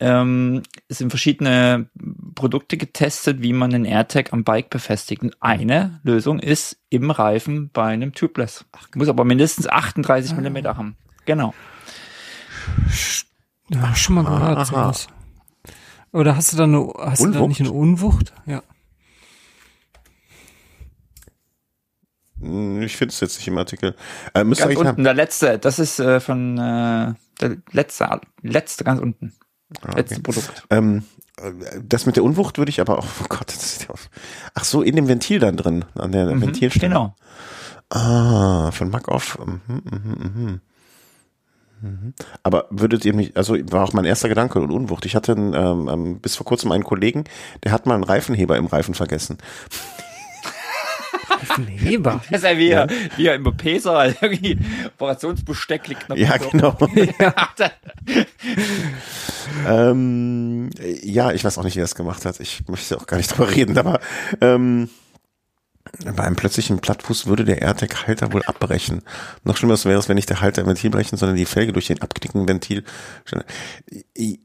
ähm, 0.00 0.62
es 0.88 0.98
sind 0.98 1.10
verschiedene 1.10 1.88
Produkte 2.34 2.76
getestet, 2.76 3.42
wie 3.42 3.52
man 3.52 3.72
einen 3.74 3.84
AirTag 3.84 4.32
am 4.32 4.44
Bike 4.44 4.70
befestigt. 4.70 5.22
Und 5.22 5.36
eine 5.40 6.00
Lösung 6.02 6.38
ist 6.38 6.78
im 6.90 7.10
Reifen 7.10 7.70
bei 7.72 7.84
einem 7.86 8.12
Tubeless. 8.12 8.64
Muss 8.94 9.08
aber 9.08 9.24
mindestens 9.24 9.66
38 9.68 10.32
Ah. 10.32 10.34
Millimeter 10.36 10.76
haben. 10.76 10.96
Genau. 11.24 11.54
Ja, 13.70 13.94
schon 13.94 14.16
mal 14.16 14.24
gehört. 14.24 14.66
sowas. 14.66 15.06
Oder 16.12 16.36
hast 16.36 16.52
du 16.52 16.56
da 16.56 16.64
eine, 16.64 16.92
hast 16.98 17.22
du 17.22 17.26
da 17.30 17.38
Unwucht? 17.40 17.48
nicht 17.48 17.60
eine 17.60 17.72
Unwucht? 17.72 18.32
Ja. 18.46 18.62
Ich 22.82 22.96
finde 22.96 23.12
es 23.12 23.20
jetzt 23.20 23.38
nicht 23.38 23.48
im 23.48 23.58
Artikel. 23.58 23.94
Äh, 24.34 24.44
Ganz 24.44 24.76
unten, 24.76 25.04
der 25.04 25.14
letzte, 25.14 25.58
das 25.58 25.78
ist 25.78 25.98
äh, 25.98 26.20
von 26.20 26.58
äh, 26.58 27.14
der 27.40 27.56
letzte, 27.72 28.20
letzte 28.42 28.84
ganz 28.84 29.00
unten. 29.00 29.32
Letzte 29.94 30.20
Produkt. 30.20 30.64
Ähm, 30.70 31.02
äh, 31.38 31.52
das 31.82 32.06
mit 32.06 32.16
der 32.16 32.24
Unwucht 32.24 32.58
würde 32.58 32.70
ich 32.70 32.80
aber 32.80 32.98
auch, 32.98 33.06
oh 33.22 33.26
Gott, 33.28 33.48
das 33.48 33.64
ist 33.64 33.88
ja 33.88 33.94
ach 34.54 34.64
so, 34.64 34.82
in 34.82 34.96
dem 34.96 35.08
Ventil 35.08 35.38
dann 35.38 35.56
drin, 35.56 35.84
an 35.94 36.12
der 36.12 36.26
Mhm, 36.26 36.40
Ventilstelle. 36.42 36.88
Genau. 36.88 37.14
Ah, 37.90 38.70
von 38.72 38.90
Mac 38.90 39.08
off. 39.08 39.38
Mhm, 39.38 39.60
mhm, 39.66 39.82
mhm. 40.18 40.60
Mhm. 41.82 42.14
Aber 42.42 42.66
würdet 42.70 43.04
ihr 43.04 43.14
mich, 43.14 43.36
also 43.36 43.54
war 43.70 43.84
auch 43.84 43.92
mein 43.92 44.06
erster 44.06 44.28
Gedanke 44.28 44.58
und 44.60 44.70
Unwucht. 44.70 45.04
Ich 45.04 45.14
hatte 45.14 45.32
einen, 45.32 45.54
ähm, 45.54 45.88
ähm, 45.88 46.20
bis 46.20 46.36
vor 46.36 46.46
kurzem 46.46 46.72
einen 46.72 46.84
Kollegen, 46.84 47.24
der 47.64 47.72
hat 47.72 47.86
mal 47.86 47.94
einen 47.94 48.04
Reifenheber 48.04 48.56
im 48.56 48.66
Reifen 48.66 48.94
vergessen. 48.94 49.38
Heber. 51.66 52.20
Das 52.30 52.42
ist 52.42 52.44
ja 52.44 52.58
wie, 52.58 52.68
ja. 52.68 52.86
wie 53.16 53.28
im 53.28 53.56
Pesa, 53.56 54.06
irgendwie 54.06 54.58
Operationsbesteck 54.98 55.88
liegt 55.88 56.08
noch. 56.08 56.16
Ja, 56.16 56.38
so. 56.38 56.50
genau. 56.50 56.76
ähm, 59.68 60.70
ja, 61.02 61.32
ich 61.32 61.44
weiß 61.44 61.58
auch 61.58 61.64
nicht, 61.64 61.76
wie 61.76 61.80
er 61.80 61.84
es 61.84 61.94
gemacht 61.94 62.24
hat. 62.24 62.40
Ich 62.40 62.66
möchte 62.68 62.96
auch 62.96 63.06
gar 63.06 63.16
nicht 63.16 63.28
drüber 63.28 63.50
reden, 63.50 63.78
aber 63.78 64.00
ähm, 64.40 64.88
bei 66.14 66.24
einem 66.24 66.36
plötzlichen 66.36 66.78
Plattfuß 66.78 67.26
würde 67.26 67.44
der 67.44 67.62
AirTag-Halter 67.62 68.32
wohl 68.32 68.42
abbrechen. 68.42 69.02
Noch 69.44 69.56
schlimmer 69.56 69.76
wäre 69.84 69.98
es, 69.98 70.08
wenn 70.08 70.16
nicht 70.16 70.28
der 70.28 70.40
Halter 70.40 70.62
im 70.62 70.68
Ventil 70.68 70.90
brechen, 70.90 71.16
sondern 71.16 71.36
die 71.36 71.44
Felge 71.44 71.72
durch 71.72 71.86
den 71.86 72.02
abknickenden 72.02 72.48
Ventil. 72.48 72.84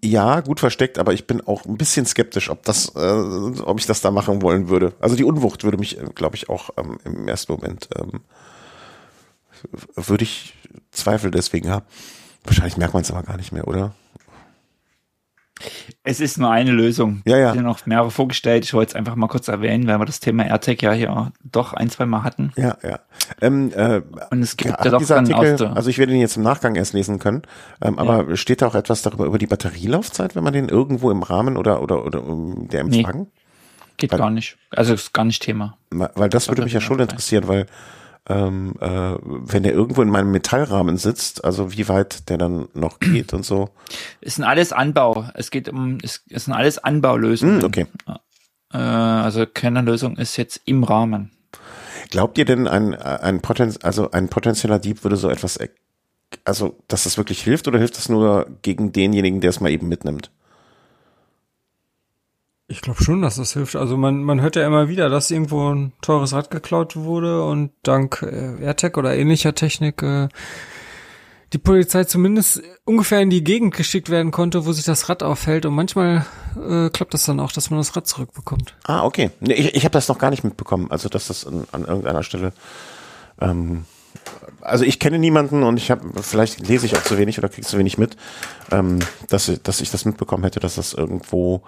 Ja, 0.04 0.42
gut 0.42 0.60
versteckt, 0.60 1.00
aber 1.00 1.14
ich 1.14 1.28
bin 1.28 1.42
auch 1.42 1.66
ein 1.66 1.78
bisschen 1.78 2.06
skeptisch, 2.06 2.50
ob 2.50 2.64
das, 2.64 2.94
äh, 2.96 3.00
ob 3.00 3.80
ich 3.80 3.86
das 3.86 4.02
da 4.02 4.12
machen 4.12 4.42
wollen 4.42 4.70
würde. 4.70 4.94
Also 5.00 5.16
die 5.16 5.24
Unwucht 5.24 5.64
würde 5.64 5.78
mich, 5.78 5.98
glaube 6.16 6.36
ich, 6.36 6.50
auch 6.50 6.72
ähm, 6.78 7.00
im 7.04 7.28
ersten 7.28 7.52
Moment 7.52 7.90
ähm, 7.98 8.22
würde 9.96 10.24
ich 10.24 10.56
Zweifel 10.92 11.32
deswegen 11.32 11.70
haben. 11.70 11.86
Wahrscheinlich 12.44 12.78
merkt 12.78 12.94
man 12.94 13.04
es 13.04 13.12
aber 13.12 13.24
gar 13.24 13.38
nicht 13.38 13.52
mehr, 13.52 13.68
oder? 13.68 13.94
Es 16.04 16.20
ist 16.20 16.38
nur 16.38 16.52
eine 16.52 16.72
Lösung. 16.72 17.22
Ja, 17.26 17.38
ja. 17.38 17.44
Ich 17.52 17.58
habe 17.58 17.64
noch 17.64 17.86
mehrere 17.86 18.12
vorgestellt. 18.12 18.66
Ich 18.66 18.74
wollte 18.74 18.92
es 18.92 18.96
einfach 18.96 19.16
mal 19.16 19.28
kurz 19.28 19.48
erwähnen, 19.48 19.88
weil 19.88 20.00
wir 20.00 20.06
das 20.06 20.20
Thema 20.20 20.46
AirTag 20.46 20.82
ja 20.82 20.92
hier 20.94 21.32
doch 21.44 21.74
ein, 21.74 21.90
zwei 21.90 22.06
Mal 22.06 22.24
hatten. 22.24 22.52
Ja, 22.56 22.78
ja. 22.84 23.00
Ähm, 23.42 23.72
äh, 23.76 24.02
Und 24.30 24.42
es 24.42 24.58
gibt 24.58 24.72
ja, 24.72 24.84
ja, 24.84 24.92
doch 24.92 25.00
dieser 25.00 25.16
dann 25.16 25.32
Artikel, 25.32 25.68
also 25.68 25.90
ich 25.90 25.98
werde 25.98 26.14
ihn 26.14 26.20
jetzt 26.20 26.38
im 26.38 26.44
Nachgang 26.44 26.76
erst 26.76 26.94
lesen 26.94 27.20
können, 27.20 27.44
ähm, 27.82 28.00
aber 28.00 28.36
steht 28.36 28.62
da 28.62 28.68
auch 28.68 28.76
etwas 28.76 29.02
darüber 29.02 29.26
über 29.26 29.38
die 29.38 29.48
Batterielaufzeit, 29.48 30.36
wenn 30.36 30.44
man 30.44 30.54
den 30.54 30.70
irgendwo 30.70 31.12
im 31.12 31.24
Rahmen 31.24 31.58
oder 31.58 31.82
oder 31.82 32.06
oder 32.06 32.24
um, 32.24 32.68
der 32.70 32.84
Nee. 32.84 33.00
Empfang? 33.00 33.28
geht 33.98 34.12
gar 34.12 34.30
nicht. 34.32 34.58
Also 34.72 34.94
ist 34.94 35.14
gar 35.14 35.26
nicht 35.26 35.42
Thema. 35.42 35.78
Weil 35.92 36.30
das 36.30 36.48
würde 36.48 36.64
mich 36.64 36.74
ja 36.74 36.82
schon 36.82 37.00
interessieren, 37.00 37.48
weil 37.48 37.68
ähm, 38.30 38.76
äh, 38.80 39.16
wenn 39.22 39.64
der 39.64 39.74
irgendwo 39.74 40.02
in 40.02 40.10
meinem 40.10 40.32
Metallrahmen 40.32 40.98
sitzt, 40.98 41.44
also 41.44 41.74
wie 41.74 41.88
weit 41.88 42.30
der 42.30 42.38
dann 42.38 42.68
noch 42.74 43.00
geht 43.00 43.34
und 43.34 43.44
so. 43.44 43.70
Es 44.22 44.36
sind 44.36 44.44
alles 44.44 44.74
Anbau. 44.74 45.26
Es 45.34 45.52
geht 45.52 45.70
um, 45.70 45.98
es, 46.04 46.24
es 46.30 46.46
sind 46.46 46.54
alles 46.54 46.78
Anbaulösungen. 46.78 47.60
Hm, 47.60 47.66
okay. 47.66 47.88
Äh, 48.74 48.78
also 48.78 49.46
keine 49.52 49.82
Lösung 49.82 50.18
ist 50.18 50.38
jetzt 50.38 50.62
im 50.66 50.84
Rahmen. 50.84 51.32
Glaubt 52.10 52.38
ihr 52.38 52.46
denn, 52.46 52.68
ein, 52.68 52.94
ein, 52.94 53.42
Poten 53.42 53.74
also 53.84 54.12
ein 54.12 54.28
potenzieller 54.30 54.80
Dieb 54.80 55.04
würde 55.04 55.16
so 55.16 55.30
etwas, 55.30 55.58
also 56.44 56.78
dass 56.88 57.06
das 57.06 57.18
wirklich 57.18 57.42
hilft 57.42 57.68
oder 57.68 57.80
hilft 57.80 57.98
das 57.98 58.10
nur 58.10 58.48
gegen 58.62 58.92
denjenigen, 58.92 59.42
der 59.42 59.50
es 59.50 59.62
mal 59.62 59.72
eben 59.72 59.88
mitnimmt? 59.88 60.30
Ich 62.72 62.82
glaube 62.82 63.04
schon, 63.04 63.22
dass 63.22 63.36
das 63.36 63.54
hilft. 63.54 63.76
Also 63.76 63.98
man, 63.98 64.24
man 64.24 64.40
hört 64.42 64.56
ja 64.56 64.66
immer 64.66 64.88
wieder, 64.88 65.10
dass 65.10 65.30
irgendwo 65.30 65.74
ein 65.74 65.92
teures 66.02 66.34
Rad 66.34 66.50
geklaut 66.50 66.96
wurde 66.96 67.44
und 67.44 67.72
dank 67.84 68.22
äh, 68.24 68.64
AirTag 68.64 68.98
oder 68.98 69.16
ähnlicher 69.16 69.54
Technik 69.54 70.02
äh, 70.02 70.30
die 71.52 71.58
Polizei 71.58 72.06
zumindest 72.06 72.64
ungefähr 72.86 73.20
in 73.20 73.30
die 73.30 73.44
Gegend 73.44 73.76
geschickt 73.76 74.10
werden 74.10 74.32
konnte, 74.32 74.66
wo 74.66 74.72
sich 74.72 74.86
das 74.86 75.10
Rad 75.10 75.22
aufhält. 75.22 75.66
Und 75.66 75.74
manchmal 75.74 76.26
äh, 76.56 76.90
klappt 76.90 77.14
das 77.14 77.26
dann 77.26 77.42
auch, 77.42 77.52
dass 77.52 77.70
man 77.70 77.80
das 77.80 77.96
Rad 77.98 78.08
zurückbekommt. 78.08 78.74
Ah, 78.86 79.04
okay. 79.04 79.32
Nee, 79.42 79.54
ich 79.54 79.76
ich 79.76 79.84
habe 79.84 79.94
das 79.94 80.08
noch 80.08 80.18
gar 80.18 80.30
nicht 80.30 80.46
mitbekommen. 80.46 80.90
Also, 80.90 81.10
dass 81.10 81.28
das 81.28 81.46
an, 81.46 81.66
an 81.74 81.84
irgendeiner 81.84 82.24
Stelle 82.24 82.54
ähm, 83.42 83.84
also 84.62 84.86
ich 84.86 85.00
kenne 85.00 85.20
niemanden 85.20 85.64
und 85.64 85.78
ich 85.78 85.92
habe, 85.92 86.22
vielleicht 86.22 86.68
lese 86.68 86.86
ich 86.86 86.96
auch 86.96 87.04
zu 87.04 87.18
wenig 87.18 87.38
oder 87.38 87.50
krieg 87.50 87.66
zu 87.66 87.78
wenig 87.78 87.98
mit, 87.98 88.16
ähm, 88.72 89.00
dass, 89.30 89.52
dass 89.64 89.82
ich 89.82 89.92
das 89.92 90.06
mitbekommen 90.06 90.44
hätte, 90.44 90.60
dass 90.60 90.76
das 90.76 90.94
irgendwo, 90.94 91.64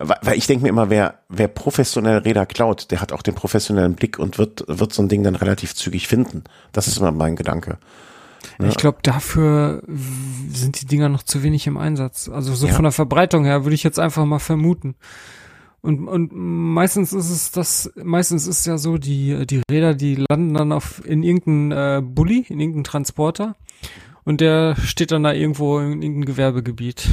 weil 0.00 0.38
ich 0.38 0.46
denke 0.46 0.62
mir 0.62 0.70
immer, 0.70 0.88
wer, 0.88 1.20
wer 1.28 1.46
professionell 1.46 2.18
Räder 2.18 2.46
klaut, 2.46 2.90
der 2.90 3.02
hat 3.02 3.12
auch 3.12 3.20
den 3.20 3.34
professionellen 3.34 3.94
Blick 3.94 4.18
und 4.18 4.38
wird, 4.38 4.64
wird 4.66 4.94
so 4.94 5.02
ein 5.02 5.08
Ding 5.08 5.22
dann 5.22 5.34
relativ 5.36 5.74
zügig 5.74 6.08
finden. 6.08 6.44
Das 6.72 6.88
ist 6.88 6.96
immer 6.96 7.12
mein 7.12 7.36
Gedanke. 7.36 7.78
Ja. 8.58 8.68
Ich 8.68 8.76
glaube, 8.76 8.98
dafür 9.02 9.82
sind 9.86 10.80
die 10.80 10.86
Dinger 10.86 11.10
noch 11.10 11.22
zu 11.22 11.42
wenig 11.42 11.66
im 11.66 11.76
Einsatz. 11.76 12.30
Also 12.30 12.54
so 12.54 12.66
ja. 12.66 12.72
von 12.72 12.84
der 12.84 12.92
Verbreitung 12.92 13.44
her 13.44 13.64
würde 13.64 13.74
ich 13.74 13.82
jetzt 13.82 13.98
einfach 13.98 14.24
mal 14.24 14.38
vermuten. 14.38 14.94
Und, 15.82 16.08
und 16.08 16.30
meistens 16.32 17.12
ist 17.12 17.30
es 17.30 17.50
das, 17.50 17.92
meistens 18.02 18.46
ist 18.46 18.66
ja 18.66 18.78
so, 18.78 18.96
die, 18.96 19.46
die 19.46 19.60
Räder, 19.70 19.94
die 19.94 20.24
landen 20.30 20.54
dann 20.54 20.72
auf 20.72 21.04
in 21.06 21.22
irgendeinem 21.22 21.72
äh, 21.72 22.02
Bulli, 22.02 22.46
in 22.48 22.58
irgendeinem 22.58 22.84
Transporter. 22.84 23.56
Und 24.24 24.40
der 24.40 24.76
steht 24.76 25.10
dann 25.10 25.24
da 25.24 25.32
irgendwo 25.32 25.78
in 25.78 26.02
irgendeinem 26.02 26.24
Gewerbegebiet. 26.24 27.06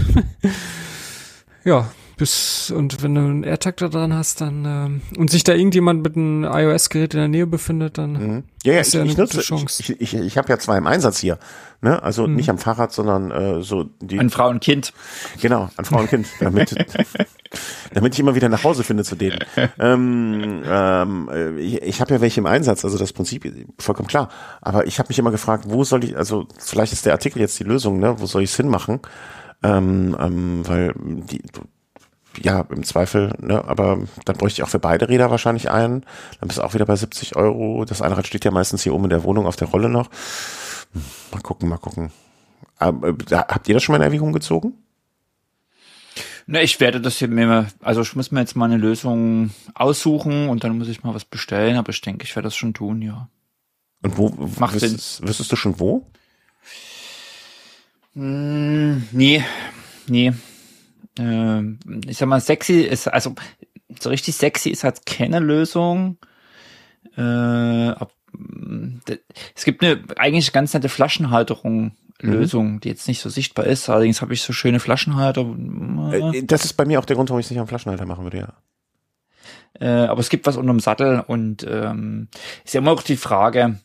ja, 1.66 1.90
bis 2.18 2.72
und 2.72 3.04
wenn 3.04 3.16
du 3.16 3.22
einen 3.22 3.44
AirTag 3.44 3.78
da 3.78 3.88
dran 3.88 4.14
hast, 4.14 4.42
dann 4.42 4.66
ähm, 4.66 5.02
und 5.18 5.30
sich 5.30 5.44
da 5.44 5.54
irgendjemand 5.54 6.04
mit 6.04 6.18
einem 6.18 6.44
iOS-Gerät 6.44 7.14
in 7.14 7.20
der 7.20 7.28
Nähe 7.28 7.48
befindet, 7.48 7.98
dann 7.98 8.14
mhm. 8.14 8.44
ja, 8.64 8.74
ja, 8.74 8.80
ist 8.82 8.90
ich, 8.90 8.94
ja 8.96 9.02
eine 9.02 9.12
ich 9.12 9.18
nutze, 9.18 9.42
Chance. 9.42 9.84
Ich, 9.84 10.02
ich, 10.02 10.14
ich 10.16 10.38
habe 10.38 10.50
ja 10.50 10.58
zwei 10.58 10.78
im 10.78 10.88
Einsatz 10.88 11.20
hier, 11.20 11.38
ne? 11.82 12.02
Also 12.02 12.28
mhm. 12.28 12.36
nicht 12.36 12.50
am 12.50 12.58
Fahrrad, 12.58 12.92
sondern 12.92 13.32
äh, 13.32 13.62
so 13.62 13.86
die 14.02 14.20
an 14.20 14.32
Frau 14.32 14.50
und 14.50 14.60
Kind. 14.62 14.94
Genau, 15.42 15.70
an 15.78 15.86
Frau 15.86 16.00
und 16.00 16.10
Kind, 16.10 16.28
damit 16.40 16.76
damit 17.94 18.14
ich 18.14 18.20
immer 18.20 18.36
wieder 18.36 18.50
nach 18.50 18.64
Hause 18.64 18.84
finde 18.84 19.04
zu 19.04 19.16
denen. 19.16 19.40
ähm, 19.80 20.64
ähm, 20.66 21.58
ich 21.60 21.82
ich 21.84 22.02
habe 22.02 22.16
ja 22.16 22.22
welche 22.22 22.40
im 22.40 22.48
Einsatz, 22.48 22.84
also 22.84 22.98
das 22.98 23.14
Prinzip 23.14 23.52
vollkommen 23.78 24.08
klar. 24.08 24.30
Aber 24.62 24.88
ich 24.88 24.98
habe 24.98 25.10
mich 25.10 25.20
immer 25.20 25.32
gefragt, 25.32 25.66
wo 25.68 25.84
soll 25.84 26.04
ich, 26.04 26.18
also 26.18 26.48
vielleicht 26.58 26.94
ist 26.94 27.06
der 27.06 27.14
Artikel 27.14 27.40
jetzt 27.40 27.60
die 27.60 27.64
Lösung, 27.64 28.00
ne? 28.00 28.20
Wo 28.20 28.26
soll 28.26 28.42
ich 28.42 28.50
es 28.50 28.58
hinmachen? 28.58 29.02
Ähm, 29.64 30.16
ähm, 30.20 30.68
weil 30.68 30.94
die, 30.98 31.42
ja, 32.42 32.62
im 32.70 32.84
Zweifel, 32.84 33.34
ne, 33.40 33.64
aber 33.66 34.00
dann 34.26 34.38
bräuchte 34.38 34.60
ich 34.60 34.64
auch 34.64 34.70
für 34.70 34.80
beide 34.80 35.10
Räder 35.10 35.32
wahrscheinlich 35.32 35.70
einen. 35.70 36.06
Dann 36.40 36.48
bist 36.48 36.60
du 36.60 36.64
auch 36.64 36.74
wieder 36.74 36.86
bei 36.86 36.96
70 36.96 37.36
Euro. 37.36 37.86
Das 37.86 38.02
eine 38.02 38.18
Rad 38.18 38.28
steht 38.28 38.46
ja 38.46 38.52
meistens 38.52 38.84
hier 38.84 38.94
oben 38.94 39.06
in 39.06 39.10
der 39.10 39.24
Wohnung 39.24 39.46
auf 39.46 39.56
der 39.56 39.68
Rolle 39.68 39.90
noch. 39.90 40.10
Mal 41.32 41.42
gucken, 41.42 41.70
mal 41.70 41.78
gucken. 41.78 42.12
Aber, 42.78 43.10
äh, 43.10 43.14
habt 43.32 43.68
ihr 43.68 43.74
das 43.74 43.84
schon 43.84 43.94
mal 43.94 43.98
in 43.98 44.04
Erwägung 44.04 44.34
gezogen? 44.34 44.74
Ne, 46.46 46.62
ich 46.62 46.80
werde 46.80 47.02
das 47.02 47.18
hier 47.18 47.28
mir, 47.28 47.68
also 47.82 48.02
ich 48.02 48.16
muss 48.16 48.32
mir 48.32 48.40
jetzt 48.40 48.56
mal 48.56 48.66
eine 48.66 48.78
Lösung 48.78 49.52
aussuchen 49.74 50.50
und 50.50 50.64
dann 50.64 50.78
muss 50.78 50.88
ich 50.88 51.04
mal 51.04 51.14
was 51.14 51.26
bestellen, 51.26 51.78
aber 51.78 51.90
ich 51.90 52.02
denke, 52.02 52.24
ich 52.24 52.36
werde 52.36 52.48
das 52.48 52.56
schon 52.56 52.74
tun, 52.74 53.02
ja. 53.02 53.30
Und 54.02 54.18
wo, 54.18 54.30
Macht 54.60 54.76
wüsstest, 54.76 55.28
wüsstest 55.28 55.52
du 55.52 55.56
schon 55.56 55.80
wo? 55.80 56.06
Hm, 58.14 59.08
nee, 59.12 59.44
nee 60.08 60.34
äh, 61.20 62.10
ich 62.10 62.18
sag 62.18 62.28
mal, 62.28 62.42
sexy 62.42 62.82
ist, 62.82 63.08
also 63.08 63.36
so 64.00 64.10
richtig 64.10 64.36
sexy 64.36 64.70
ist 64.70 64.84
halt 64.84 65.06
keine 65.06 65.40
Lösung. 65.40 66.18
Äh, 67.16 67.22
ab, 67.22 68.12
es 69.56 69.66
gibt 69.66 69.84
eine 69.84 70.04
eigentlich 70.18 70.54
ganz 70.54 70.74
nette 70.74 70.90
Flaschenhalterung. 70.90 71.94
Lösung, 72.20 72.74
mhm. 72.74 72.80
die 72.80 72.90
jetzt 72.90 73.08
nicht 73.08 73.22
so 73.22 73.30
sichtbar 73.30 73.66
ist. 73.68 73.90
Allerdings 73.90 74.22
habe 74.22 74.34
ich 74.34 74.42
so 74.42 74.52
schöne 74.52 74.80
Flaschenhalter. 74.80 75.46
Äh, 76.12 76.44
das 76.44 76.66
ist 76.66 76.74
bei 76.74 76.86
mir 76.86 77.00
auch 77.00 77.06
der 77.06 77.16
Grund, 77.16 77.30
warum 77.30 77.40
ich 77.40 77.46
es 77.46 77.52
nicht 77.52 77.60
am 77.60 77.68
Flaschenhalter 77.68 78.08
machen 78.08 78.24
würde, 78.24 78.38
ja. 78.40 78.54
Äh, 79.80 80.08
aber 80.08 80.20
es 80.20 80.30
gibt 80.30 80.48
was 80.48 80.58
unterm 80.58 80.80
Sattel 80.80 81.24
und 81.28 81.66
ähm, 81.70 82.30
ist 82.66 82.74
ja 82.74 82.82
immer 82.82 82.92
auch 82.92 83.04
die 83.04 83.18
Frage, 83.18 83.80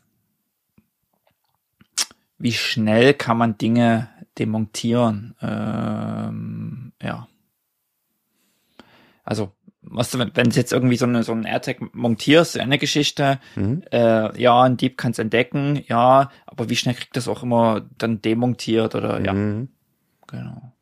wie 2.39 2.53
schnell 2.53 3.13
kann 3.15 3.37
man 3.37 3.59
Dinge 3.59 4.09
demontieren. 4.39 5.35
Ähm, 5.41 6.93
ja. 7.03 7.29
Also, 9.25 9.53
was 9.83 10.11
du, 10.11 10.19
wenn 10.19 10.51
du 10.51 10.57
jetzt 10.57 10.73
irgendwie 10.73 10.97
so, 10.97 11.07
eine, 11.07 11.23
so 11.23 11.33
einen 11.33 11.45
AirTag 11.45 11.95
montierst, 11.95 12.59
eine 12.59 12.79
Geschichte, 12.79 13.41
mhm. 13.57 13.83
äh, 13.93 14.41
ja, 14.41 14.63
ein 14.63 14.77
Dieb 14.77 14.97
kann 14.97 15.13
es 15.13 15.19
entdecken, 15.19 15.83
ja, 15.87 16.31
aber 16.47 16.69
wie 16.69 16.77
schnell 16.77 16.95
kriegt 16.95 17.17
das 17.17 17.29
auch 17.29 17.43
immer 17.43 17.83
dann 17.99 18.23
demontiert 18.23 18.95
oder 18.95 19.21
ja. 19.21 19.33
Mhm. 19.33 19.69
Genau. 20.29 20.73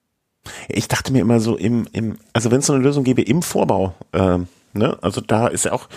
Ich 0.68 0.89
dachte 0.89 1.12
mir 1.12 1.20
immer 1.20 1.40
so 1.40 1.56
im, 1.56 1.86
im 1.93 2.16
also 2.32 2.51
wenn 2.51 2.60
es 2.60 2.66
so 2.66 2.72
eine 2.72 2.82
Lösung 2.82 3.05
gäbe 3.05 3.22
im 3.22 3.43
Vorbau, 3.43 3.94
ähm, 4.12 4.48
ne, 4.72 4.97
also 5.02 5.20
da 5.20 5.48
ist 5.48 5.64
ja 5.64 5.72
auch, 5.72 5.89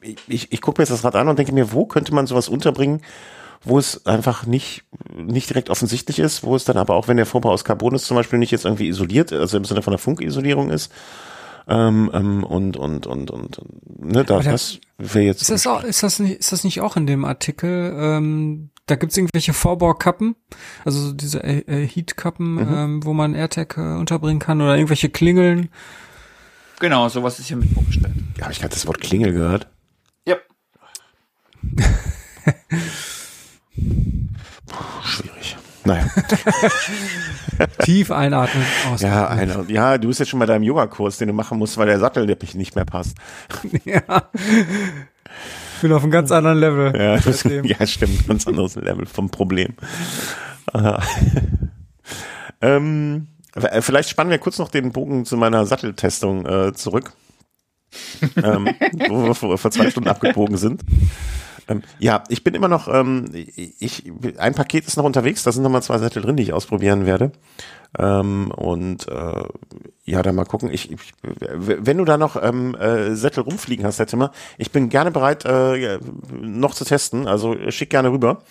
ich, 0.00 0.16
ich, 0.26 0.52
ich 0.52 0.60
gucke 0.60 0.80
mir 0.80 0.84
jetzt 0.84 0.92
das 0.92 1.04
Rad 1.04 1.16
an 1.16 1.28
und 1.28 1.38
denke 1.38 1.52
mir, 1.52 1.72
wo 1.72 1.86
könnte 1.86 2.14
man 2.14 2.26
sowas 2.26 2.48
unterbringen, 2.48 3.02
wo 3.64 3.78
es 3.78 4.06
einfach 4.06 4.46
nicht, 4.46 4.84
nicht 5.14 5.50
direkt 5.50 5.70
offensichtlich 5.70 6.18
ist, 6.18 6.44
wo 6.44 6.54
es 6.54 6.64
dann 6.64 6.76
aber 6.76 6.94
auch, 6.94 7.08
wenn 7.08 7.16
der 7.16 7.26
Vorbau 7.26 7.50
aus 7.50 7.64
Carbon 7.64 7.94
ist, 7.94 8.06
zum 8.06 8.16
Beispiel 8.16 8.38
nicht 8.38 8.52
jetzt 8.52 8.64
irgendwie 8.64 8.88
isoliert, 8.88 9.32
also 9.32 9.56
im 9.56 9.64
Sinne 9.64 9.82
von 9.82 9.92
der 9.92 9.98
Funkisolierung 9.98 10.70
ist, 10.70 10.92
ähm, 11.68 12.10
ähm, 12.14 12.44
und 12.44 12.76
und 12.76 13.06
und 13.06 13.30
und 13.30 13.60
ne, 13.86 14.24
da, 14.24 14.40
das 14.40 14.78
wäre 14.96 15.26
jetzt. 15.26 15.42
Ist 15.42 15.50
das, 15.50 15.66
auch, 15.66 15.84
ist 15.84 16.02
das 16.02 16.18
nicht 16.18 16.38
ist 16.38 16.50
das 16.52 16.64
nicht 16.64 16.80
auch 16.80 16.96
in 16.96 17.06
dem 17.06 17.26
Artikel? 17.26 17.94
Ähm, 17.98 18.70
da 18.86 18.96
gibt's 18.96 19.18
irgendwelche 19.18 19.52
Vorbaukappen, 19.52 20.34
also 20.86 21.12
diese 21.12 21.44
äh, 21.44 21.58
äh, 21.66 21.86
Heatkappen, 21.86 22.54
mhm. 22.54 22.74
ähm, 22.74 23.04
wo 23.04 23.12
man 23.12 23.34
AirTag 23.34 23.76
äh, 23.76 23.80
unterbringen 23.80 24.38
kann 24.38 24.62
oder 24.62 24.76
irgendwelche 24.76 25.10
Klingeln. 25.10 25.68
Genau, 26.80 27.08
sowas 27.10 27.38
ist 27.38 27.48
hier 27.48 27.58
mit 27.58 27.70
vorgestellt. 27.70 28.14
Ja, 28.36 28.44
habe 28.44 28.52
ich 28.52 28.60
gerade 28.60 28.72
das 28.72 28.86
Wort 28.86 29.00
Klingel 29.00 29.32
gehört? 29.32 29.68
Ja. 30.24 30.36
Schwierig. 35.04 35.56
Naja. 35.84 36.06
Tief 37.82 38.10
einatmen, 38.10 38.62
ausatmen. 38.92 39.10
Ja, 39.10 39.26
eine, 39.28 39.64
ja, 39.68 39.98
du 39.98 40.08
bist 40.08 40.20
jetzt 40.20 40.28
schon 40.28 40.38
bei 40.38 40.46
deinem 40.46 40.62
Yoga-Kurs, 40.62 41.18
den 41.18 41.28
du 41.28 41.34
machen 41.34 41.58
musst, 41.58 41.76
weil 41.78 41.86
der 41.86 41.98
Sattel 41.98 42.26
nicht 42.54 42.76
mehr 42.76 42.84
passt. 42.84 43.16
ja. 43.84 44.02
Ich 45.76 45.82
bin 45.82 45.92
auf 45.92 46.02
einem 46.02 46.10
ganz 46.10 46.30
anderen 46.30 46.58
Level. 46.58 47.00
Ja, 47.00 47.18
das, 47.18 47.42
ja 47.44 47.86
stimmt, 47.86 48.26
ganz 48.28 48.46
anderes 48.46 48.76
Level 48.76 49.06
vom 49.06 49.30
Problem. 49.30 49.74
ähm, 52.60 53.28
vielleicht 53.80 54.10
spannen 54.10 54.30
wir 54.30 54.38
kurz 54.38 54.58
noch 54.58 54.70
den 54.70 54.92
Bogen 54.92 55.24
zu 55.24 55.36
meiner 55.36 55.64
Satteltestung 55.66 56.46
äh, 56.46 56.72
zurück. 56.74 57.12
ähm, 58.36 58.68
wo 59.08 59.24
wir 59.24 59.34
vor, 59.34 59.56
vor 59.56 59.70
zwei 59.70 59.90
Stunden 59.90 60.10
abgebogen 60.10 60.56
sind. 60.56 60.82
Ähm, 61.68 61.82
ja, 61.98 62.24
ich 62.28 62.42
bin 62.42 62.54
immer 62.54 62.68
noch, 62.68 62.88
ähm, 62.88 63.26
ich, 63.32 64.10
ein 64.38 64.54
Paket 64.54 64.86
ist 64.86 64.96
noch 64.96 65.04
unterwegs, 65.04 65.42
da 65.42 65.52
sind 65.52 65.62
nochmal 65.62 65.82
zwei 65.82 65.98
Sättel 65.98 66.22
drin, 66.22 66.36
die 66.36 66.42
ich 66.42 66.52
ausprobieren 66.52 67.06
werde. 67.06 67.32
Ähm, 67.98 68.50
und 68.50 69.08
äh, 69.08 69.44
ja, 70.04 70.22
dann 70.22 70.34
mal 70.34 70.44
gucken. 70.44 70.70
Ich, 70.72 70.90
ich, 70.90 71.12
wenn 71.22 71.98
du 71.98 72.04
da 72.04 72.18
noch 72.18 72.42
ähm, 72.42 72.74
äh, 72.74 73.14
Sättel 73.14 73.42
rumfliegen 73.44 73.84
hast, 73.84 73.98
Herr 73.98 74.06
Zimmer, 74.06 74.32
ich 74.58 74.72
bin 74.72 74.88
gerne 74.88 75.10
bereit, 75.10 75.44
äh, 75.44 75.98
noch 76.40 76.74
zu 76.74 76.84
testen. 76.84 77.26
Also 77.26 77.56
schick 77.70 77.90
gerne 77.90 78.10
rüber. 78.10 78.42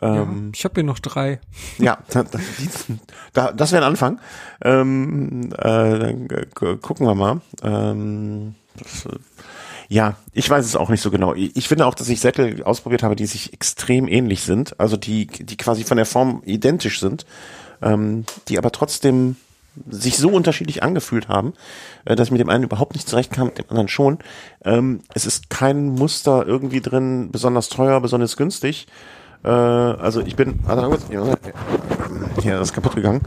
Ja, 0.00 0.22
ähm, 0.22 0.52
ich 0.54 0.64
habe 0.64 0.74
hier 0.74 0.84
noch 0.84 0.98
drei. 0.98 1.40
Ja, 1.78 1.98
da, 2.10 2.24
da, 3.32 3.52
das 3.52 3.72
wäre 3.72 3.82
ein 3.82 3.88
Anfang. 3.88 4.20
Ähm, 4.62 5.50
äh, 5.56 5.98
dann 5.98 6.28
gucken 6.80 7.06
wir 7.06 7.14
mal. 7.14 7.40
Ähm, 7.62 8.54
das, 8.76 9.08
ja, 9.90 10.14
ich 10.32 10.48
weiß 10.48 10.64
es 10.64 10.76
auch 10.76 10.88
nicht 10.88 11.00
so 11.00 11.10
genau. 11.10 11.34
Ich 11.34 11.66
finde 11.66 11.84
auch, 11.84 11.96
dass 11.96 12.08
ich 12.08 12.20
Sättel 12.20 12.62
ausprobiert 12.62 13.02
habe, 13.02 13.16
die 13.16 13.26
sich 13.26 13.52
extrem 13.52 14.06
ähnlich 14.06 14.42
sind, 14.42 14.78
also 14.78 14.96
die, 14.96 15.26
die 15.26 15.56
quasi 15.56 15.82
von 15.82 15.96
der 15.96 16.06
Form 16.06 16.42
identisch 16.46 17.00
sind, 17.00 17.26
ähm, 17.82 18.24
die 18.46 18.56
aber 18.56 18.70
trotzdem 18.70 19.34
sich 19.88 20.16
so 20.16 20.28
unterschiedlich 20.28 20.84
angefühlt 20.84 21.26
haben, 21.28 21.54
äh, 22.04 22.14
dass 22.14 22.28
ich 22.28 22.30
mit 22.32 22.40
dem 22.40 22.50
einen 22.50 22.62
überhaupt 22.62 22.94
nicht 22.94 23.08
zurechtkam, 23.08 23.46
mit 23.46 23.58
dem 23.58 23.64
anderen 23.68 23.88
schon. 23.88 24.18
Ähm, 24.64 25.00
es 25.12 25.26
ist 25.26 25.50
kein 25.50 25.88
Muster 25.88 26.46
irgendwie 26.46 26.80
drin, 26.80 27.30
besonders 27.32 27.68
teuer, 27.68 28.00
besonders 28.00 28.36
günstig. 28.36 28.86
Äh, 29.42 29.48
also 29.48 30.20
ich 30.20 30.36
bin, 30.36 30.60
also 30.68 30.96
das 32.44 32.60
ist 32.60 32.74
kaputt 32.74 32.94
gegangen. 32.94 33.22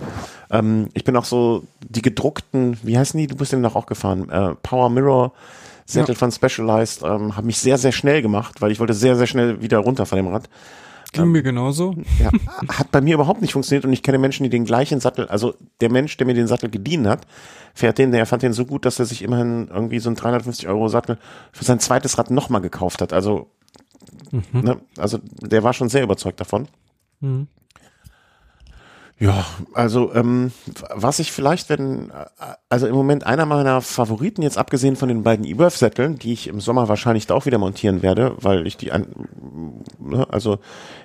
Ähm, 0.49 0.87
ich 0.93 1.03
bin 1.03 1.17
auch 1.17 1.25
so 1.25 1.65
die 1.81 2.01
gedruckten, 2.01 2.77
wie 2.83 2.97
heißen 2.97 3.19
die? 3.19 3.27
Du 3.27 3.35
bist 3.35 3.51
den 3.51 3.63
doch 3.63 3.75
auch 3.75 3.85
gefahren. 3.85 4.29
Äh, 4.29 4.55
Power 4.63 4.89
Mirror 4.89 5.33
Sättel 5.85 6.13
ja. 6.13 6.19
von 6.19 6.31
Specialized 6.31 7.03
ähm, 7.03 7.35
haben 7.35 7.47
mich 7.47 7.59
sehr, 7.59 7.77
sehr 7.77 7.91
schnell 7.91 8.21
gemacht, 8.21 8.61
weil 8.61 8.71
ich 8.71 8.79
wollte 8.79 8.93
sehr, 8.93 9.15
sehr 9.15 9.27
schnell 9.27 9.61
wieder 9.61 9.79
runter 9.79 10.05
von 10.05 10.17
dem 10.17 10.27
Rad. 10.27 10.49
Ging 11.13 11.23
ähm, 11.23 11.31
mir 11.31 11.43
genauso. 11.43 11.95
Ja, 12.19 12.31
hat 12.77 12.91
bei 12.91 13.01
mir 13.01 13.13
überhaupt 13.15 13.41
nicht 13.41 13.53
funktioniert 13.53 13.85
und 13.85 13.93
ich 13.93 14.03
kenne 14.03 14.17
Menschen, 14.17 14.43
die 14.43 14.49
den 14.49 14.65
gleichen 14.65 14.99
Sattel, 14.99 15.27
also 15.27 15.53
der 15.79 15.91
Mensch, 15.91 16.17
der 16.17 16.25
mir 16.27 16.33
den 16.33 16.47
Sattel 16.47 16.69
geliehen 16.69 17.07
hat, 17.07 17.27
fährt 17.73 17.97
den, 17.97 18.11
der 18.11 18.25
fand 18.25 18.43
den 18.43 18.53
so 18.53 18.65
gut, 18.65 18.85
dass 18.85 18.99
er 18.99 19.05
sich 19.05 19.21
immerhin 19.21 19.67
irgendwie 19.67 19.99
so 19.99 20.09
ein 20.09 20.15
350 20.15 20.67
Euro 20.67 20.89
Sattel 20.89 21.17
für 21.51 21.63
sein 21.63 21.79
zweites 21.79 22.17
Rad 22.17 22.31
nochmal 22.31 22.61
gekauft 22.61 23.01
hat. 23.01 23.13
Also, 23.13 23.47
mhm. 24.31 24.43
ne, 24.53 24.81
also 24.97 25.19
der 25.41 25.63
war 25.63 25.73
schon 25.73 25.89
sehr 25.89 26.03
überzeugt 26.03 26.39
davon. 26.39 26.67
Mhm. 27.19 27.47
Ja, 29.19 29.45
also 29.73 30.13
ähm, 30.13 30.51
was 30.93 31.19
ich 31.19 31.31
vielleicht, 31.31 31.69
wenn, 31.69 32.11
also 32.67 32.87
im 32.87 32.95
Moment 32.95 33.25
einer 33.25 33.45
meiner 33.45 33.81
Favoriten, 33.81 34.41
jetzt 34.41 34.57
abgesehen 34.57 34.95
von 34.95 35.07
den 35.07 35.23
beiden 35.23 35.45
E-Birth-Sätteln, 35.45 36.17
die 36.17 36.33
ich 36.33 36.47
im 36.47 36.59
Sommer 36.59 36.89
wahrscheinlich 36.89 37.27
da 37.27 37.35
auch 37.35 37.45
wieder 37.45 37.57
montieren 37.57 38.01
werde, 38.01 38.35
weil 38.41 38.67
ich 38.67 38.75
die, 38.75 38.91
ein, 38.91 39.05
ne, 39.99 40.27
also 40.29 40.59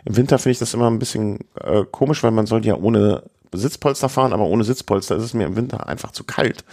im 0.05 0.17
Winter 0.17 0.39
finde 0.39 0.53
ich 0.53 0.59
das 0.59 0.75
immer 0.75 0.91
ein 0.91 0.99
bisschen 0.99 1.41
äh, 1.61 1.85
komisch, 1.91 2.23
weil 2.23 2.31
man 2.31 2.47
soll 2.47 2.65
ja 2.65 2.77
ohne 2.77 3.23
Sitzpolster 3.53 4.09
fahren, 4.09 4.33
aber 4.33 4.45
ohne 4.45 4.65
Sitzpolster 4.65 5.17
ist 5.17 5.25
es 5.25 5.35
mir 5.35 5.47
im 5.47 5.57
Winter 5.57 5.87
einfach 5.87 6.11
zu 6.11 6.25
kalt. 6.25 6.65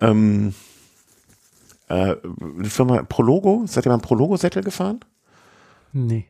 Ähm, 0.00 0.54
äh, 1.88 2.16
die 2.62 2.70
Firma 2.70 3.02
Prologo, 3.02 3.64
seid 3.66 3.86
ihr 3.86 3.90
mal 3.90 3.96
einen 3.96 4.02
Prologo-Sättel 4.02 4.62
gefahren? 4.62 5.00
Nee. 5.92 6.26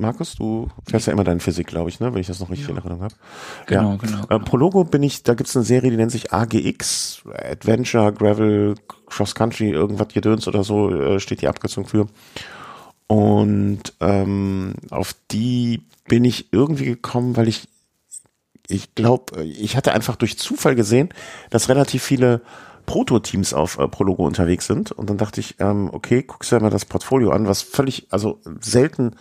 Markus, 0.00 0.34
du 0.34 0.68
fährst 0.88 1.06
ja 1.06 1.12
immer 1.12 1.24
deine 1.24 1.40
Physik, 1.40 1.66
glaube 1.66 1.90
ich, 1.90 2.00
ne, 2.00 2.12
wenn 2.12 2.20
ich 2.20 2.26
das 2.26 2.40
noch 2.40 2.50
richtig 2.50 2.66
ja. 2.66 2.72
in 2.72 2.78
Erinnerung 2.78 3.02
habe. 3.02 3.14
Genau, 3.66 3.92
ja. 3.92 3.96
genau. 3.96 4.22
Äh, 4.22 4.26
genau. 4.28 4.44
Prologo 4.44 4.84
bin 4.84 5.02
ich, 5.02 5.22
da 5.22 5.34
gibt's 5.34 5.56
eine 5.56 5.64
Serie, 5.64 5.90
die 5.90 5.96
nennt 5.96 6.12
sich 6.12 6.32
AGX, 6.32 7.22
Adventure, 7.32 8.12
Gravel, 8.12 8.74
Cross 9.06 9.34
Country, 9.34 9.70
irgendwas 9.70 10.08
Gedöns 10.08 10.48
oder 10.48 10.64
so, 10.64 10.90
äh, 10.90 11.20
steht 11.20 11.42
die 11.42 11.48
Abkürzung 11.48 11.86
für. 11.86 12.06
Und 13.06 13.82
ähm, 14.00 14.74
auf 14.90 15.14
die 15.30 15.82
bin 16.06 16.24
ich 16.24 16.52
irgendwie 16.52 16.86
gekommen, 16.86 17.36
weil 17.36 17.48
ich, 17.48 17.68
ich 18.68 18.94
glaube, 18.94 19.44
ich 19.44 19.76
hatte 19.76 19.92
einfach 19.92 20.16
durch 20.16 20.38
Zufall 20.38 20.74
gesehen, 20.74 21.10
dass 21.50 21.68
relativ 21.68 22.02
viele 22.02 22.40
Proto-Teams 22.86 23.54
auf 23.54 23.78
äh, 23.78 23.88
Prologo 23.88 24.26
unterwegs 24.26 24.66
sind. 24.66 24.92
Und 24.92 25.10
dann 25.10 25.18
dachte 25.18 25.40
ich, 25.40 25.56
ähm, 25.60 25.90
okay, 25.92 26.22
guckst 26.22 26.50
du 26.50 26.56
dir 26.56 26.62
mal 26.62 26.70
das 26.70 26.84
Portfolio 26.84 27.30
an, 27.30 27.46
was 27.46 27.62
völlig, 27.62 28.06
also 28.10 28.40
selten 28.60 29.16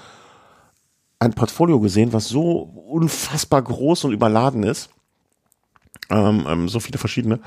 ein 1.19 1.33
Portfolio 1.33 1.79
gesehen, 1.79 2.13
was 2.13 2.29
so 2.29 2.59
unfassbar 2.89 3.61
groß 3.61 4.05
und 4.05 4.13
überladen 4.13 4.63
ist. 4.63 4.89
Ähm, 6.09 6.45
ähm, 6.47 6.69
so 6.69 6.79
viele 6.79 6.97
verschiedene. 6.97 7.39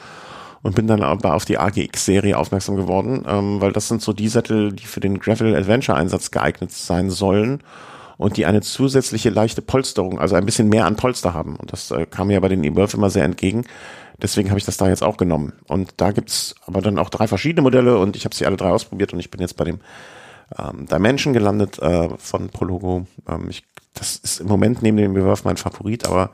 Und 0.63 0.77
bin 0.77 0.87
dann 0.87 1.03
aber 1.03 1.35
auf 1.35 1.45
die 1.45 1.59
AGX-Serie 1.59 2.39
aufmerksam 2.39 2.77
geworden, 2.77 3.25
ähm, 3.27 3.61
weil 3.61 3.73
das 3.73 3.89
sind 3.89 4.01
so 4.01 4.13
die 4.13 4.29
Sättel, 4.29 4.73
die 4.73 4.85
für 4.85 5.01
den 5.01 5.19
Gravel 5.19 5.57
Adventure 5.57 5.99
Einsatz 5.99 6.31
geeignet 6.31 6.71
sein 6.71 7.11
sollen 7.11 7.65
und 8.17 8.37
die 8.37 8.47
eine 8.47 8.61
zusätzliche 8.61 9.31
leichte 9.31 9.63
Polsterung, 9.63 10.21
also 10.21 10.37
ein 10.37 10.47
bisschen 10.47 10.69
mehr 10.69 10.87
an 10.87 10.95
Polster 10.95 11.35
haben. 11.35 11.57
Und 11.57 11.73
das 11.73 11.91
äh, 11.91 12.07
kam 12.07 12.29
mir 12.29 12.41
bei 12.41 12.49
den 12.49 12.63
E-Birth 12.63 12.95
immer 12.95 13.11
sehr 13.11 13.25
entgegen. 13.25 13.65
Deswegen 14.21 14.51
habe 14.51 14.59
ich 14.59 14.65
das 14.65 14.77
da 14.77 14.89
jetzt 14.89 15.03
auch 15.03 15.17
genommen. 15.17 15.55
Und 15.67 15.95
da 15.97 16.13
gibt's 16.13 16.55
aber 16.67 16.81
dann 16.81 16.99
auch 16.99 17.09
drei 17.09 17.27
verschiedene 17.27 17.63
Modelle 17.63 17.99
und 17.99 18.15
ich 18.15 18.25
habe 18.25 18.35
sie 18.35 18.47
alle 18.47 18.57
drei 18.57 18.71
ausprobiert 18.71 19.13
und 19.13 19.19
ich 19.19 19.31
bin 19.31 19.41
jetzt 19.41 19.57
bei 19.57 19.65
dem 19.65 19.81
ähm, 20.59 20.87
Dimension 20.87 21.33
gelandet 21.33 21.79
äh, 21.79 22.09
von 22.19 22.49
Prologo. 22.49 23.07
Ähm, 23.29 23.47
ich, 23.49 23.65
das 23.95 24.17
ist 24.17 24.41
im 24.41 24.49
Moment 24.49 24.83
neben 24.83 24.97
dem 24.97 25.15
Reverse 25.15 25.43
mein 25.45 25.57
Favorit, 25.57 26.07
aber 26.07 26.31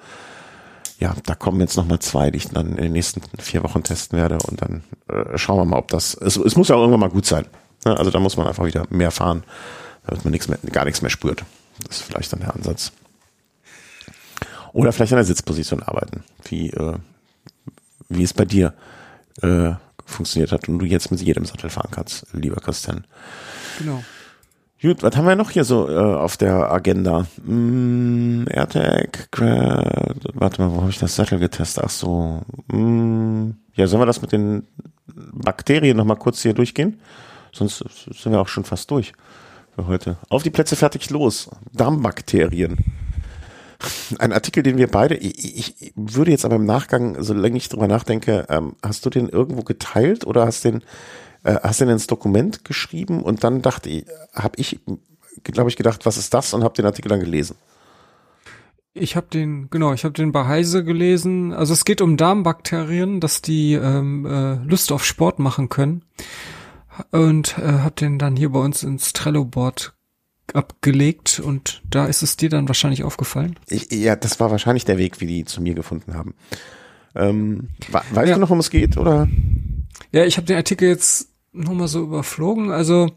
ja, 0.98 1.14
da 1.24 1.34
kommen 1.34 1.60
jetzt 1.60 1.76
nochmal 1.76 2.00
zwei, 2.00 2.30
die 2.30 2.38
ich 2.38 2.48
dann 2.48 2.70
in 2.70 2.76
den 2.76 2.92
nächsten 2.92 3.22
vier 3.38 3.62
Wochen 3.62 3.82
testen 3.84 4.18
werde 4.18 4.38
und 4.48 4.60
dann 4.60 4.82
äh, 5.08 5.38
schauen 5.38 5.58
wir 5.58 5.64
mal, 5.64 5.78
ob 5.78 5.88
das, 5.88 6.14
es, 6.14 6.36
es 6.36 6.56
muss 6.56 6.68
ja 6.68 6.76
auch 6.76 6.80
irgendwann 6.80 7.00
mal 7.00 7.10
gut 7.10 7.26
sein. 7.26 7.46
Ne? 7.84 7.96
Also 7.96 8.10
da 8.10 8.18
muss 8.18 8.36
man 8.36 8.46
einfach 8.46 8.64
wieder 8.64 8.84
mehr 8.90 9.10
fahren, 9.10 9.44
damit 10.06 10.24
man 10.24 10.32
nichts 10.32 10.48
mehr, 10.48 10.58
gar 10.72 10.84
nichts 10.84 11.02
mehr 11.02 11.10
spürt. 11.10 11.44
Das 11.86 11.98
ist 11.98 12.02
vielleicht 12.02 12.32
dann 12.32 12.40
der 12.40 12.54
Ansatz. 12.54 12.92
Oder 14.72 14.92
vielleicht 14.92 15.12
an 15.12 15.18
der 15.18 15.24
Sitzposition 15.24 15.82
arbeiten, 15.82 16.24
wie, 16.44 16.70
äh, 16.70 16.96
wie 18.08 18.22
es 18.24 18.34
bei 18.34 18.44
dir 18.44 18.74
äh, 19.42 19.72
funktioniert 20.04 20.52
hat 20.52 20.68
und 20.68 20.78
du 20.78 20.86
jetzt 20.86 21.10
mit 21.10 21.20
jedem 21.20 21.44
Sattel 21.44 21.70
fahren 21.70 21.90
kannst, 21.90 22.26
lieber 22.32 22.60
Christian. 22.60 23.04
Genau. 23.78 24.02
Gut, 24.80 25.02
was 25.02 25.16
haben 25.16 25.26
wir 25.26 25.34
noch 25.34 25.50
hier 25.50 25.64
so 25.64 25.88
äh, 25.88 25.96
auf 25.96 26.36
der 26.36 26.70
Agenda? 26.70 27.26
Mm, 27.44 28.44
AirTag, 28.48 29.28
warte 30.34 30.62
mal, 30.62 30.72
wo 30.72 30.80
habe 30.82 30.90
ich 30.90 30.98
das 30.98 31.16
Sattel 31.16 31.40
getestet? 31.40 31.82
Ach 31.84 31.90
so. 31.90 32.42
Mm, 32.68 33.50
ja, 33.74 33.88
sollen 33.88 34.02
wir 34.02 34.06
das 34.06 34.22
mit 34.22 34.30
den 34.30 34.68
Bakterien 35.06 35.96
nochmal 35.96 36.16
kurz 36.16 36.42
hier 36.42 36.54
durchgehen? 36.54 37.00
Sonst 37.52 37.78
sind 37.78 38.32
wir 38.32 38.40
auch 38.40 38.48
schon 38.48 38.64
fast 38.64 38.88
durch 38.90 39.14
für 39.74 39.86
heute. 39.88 40.16
Auf 40.28 40.44
die 40.44 40.50
Plätze 40.50 40.76
fertig 40.76 41.10
los. 41.10 41.50
Darmbakterien. 41.72 42.76
Ein 44.18 44.32
Artikel, 44.32 44.62
den 44.62 44.76
wir 44.76 44.88
beide, 44.88 45.16
ich, 45.16 45.80
ich 45.82 45.92
würde 45.94 46.32
jetzt 46.32 46.44
aber 46.44 46.56
im 46.56 46.64
Nachgang, 46.64 47.22
solange 47.22 47.56
ich 47.56 47.68
drüber 47.68 47.86
nachdenke, 47.86 48.46
ähm, 48.48 48.74
hast 48.82 49.06
du 49.06 49.10
den 49.10 49.28
irgendwo 49.28 49.62
geteilt 49.62 50.26
oder 50.26 50.46
hast 50.46 50.64
den 50.64 50.78
äh, 50.78 50.84
hast 51.54 51.80
du 51.80 51.84
denn 51.84 51.94
ins 51.94 52.06
Dokument 52.06 52.64
geschrieben 52.64 53.22
und 53.22 53.44
dann 53.44 53.62
dachte 53.62 53.88
ich, 53.88 54.06
habe 54.34 54.58
ich, 54.58 54.80
glaube 55.44 55.70
ich, 55.70 55.76
gedacht, 55.76 56.06
was 56.06 56.16
ist 56.16 56.34
das 56.34 56.54
und 56.54 56.64
habe 56.64 56.74
den 56.74 56.86
Artikel 56.86 57.08
dann 57.08 57.20
gelesen. 57.20 57.56
Ich 58.94 59.16
habe 59.16 59.28
den, 59.28 59.70
genau, 59.70 59.92
ich 59.92 60.04
habe 60.04 60.14
den 60.14 60.32
bei 60.32 60.46
Heise 60.46 60.82
gelesen. 60.82 61.52
Also 61.52 61.72
es 61.72 61.84
geht 61.84 62.00
um 62.00 62.16
Darmbakterien, 62.16 63.20
dass 63.20 63.42
die 63.42 63.74
ähm, 63.74 64.26
äh, 64.26 64.54
Lust 64.68 64.90
auf 64.90 65.04
Sport 65.04 65.38
machen 65.38 65.68
können. 65.68 66.02
Und 67.12 67.58
äh, 67.58 67.62
habe 67.62 67.94
den 67.94 68.18
dann 68.18 68.34
hier 68.34 68.50
bei 68.50 68.58
uns 68.58 68.82
ins 68.82 69.12
Trello-Board 69.12 69.94
abgelegt 70.52 71.40
und 71.40 71.82
da 71.88 72.06
ist 72.06 72.22
es 72.22 72.36
dir 72.36 72.48
dann 72.48 72.68
wahrscheinlich 72.68 73.04
aufgefallen. 73.04 73.56
Ich, 73.68 73.92
ja, 73.92 74.16
das 74.16 74.40
war 74.40 74.50
wahrscheinlich 74.50 74.84
der 74.84 74.98
Weg, 74.98 75.20
wie 75.20 75.26
die 75.26 75.44
zu 75.44 75.60
mir 75.60 75.74
gefunden 75.74 76.14
haben. 76.14 76.34
Ähm, 77.14 77.68
weißt 77.90 78.28
ja. 78.28 78.34
du 78.34 78.40
noch, 78.40 78.48
worum 78.48 78.60
es 78.60 78.70
geht, 78.70 78.96
oder? 78.96 79.28
Ja, 80.12 80.24
ich 80.24 80.36
habe 80.36 80.46
den 80.46 80.56
Artikel 80.56 80.88
jetzt 80.88 81.28
nur 81.52 81.74
mal 81.74 81.88
so 81.88 82.02
überflogen. 82.02 82.70
Also 82.70 83.10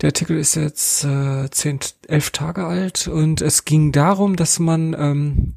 der 0.00 0.08
Artikel 0.08 0.38
ist 0.38 0.54
jetzt 0.56 1.04
äh, 1.04 1.48
zehn, 1.50 1.78
elf 2.08 2.30
Tage 2.30 2.64
alt 2.64 3.08
und 3.08 3.40
es 3.40 3.64
ging 3.64 3.92
darum, 3.92 4.36
dass 4.36 4.58
man 4.58 4.94
ähm, 4.98 5.54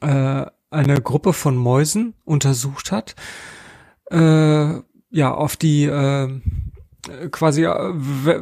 äh, 0.00 0.46
eine 0.70 1.00
Gruppe 1.00 1.32
von 1.32 1.56
Mäusen 1.56 2.14
untersucht 2.24 2.92
hat. 2.92 3.16
Äh, 4.10 4.80
ja, 5.10 5.34
auf 5.34 5.56
die 5.56 5.84
äh, 5.84 6.40
quasi 7.30 7.64
äh, 7.64 8.40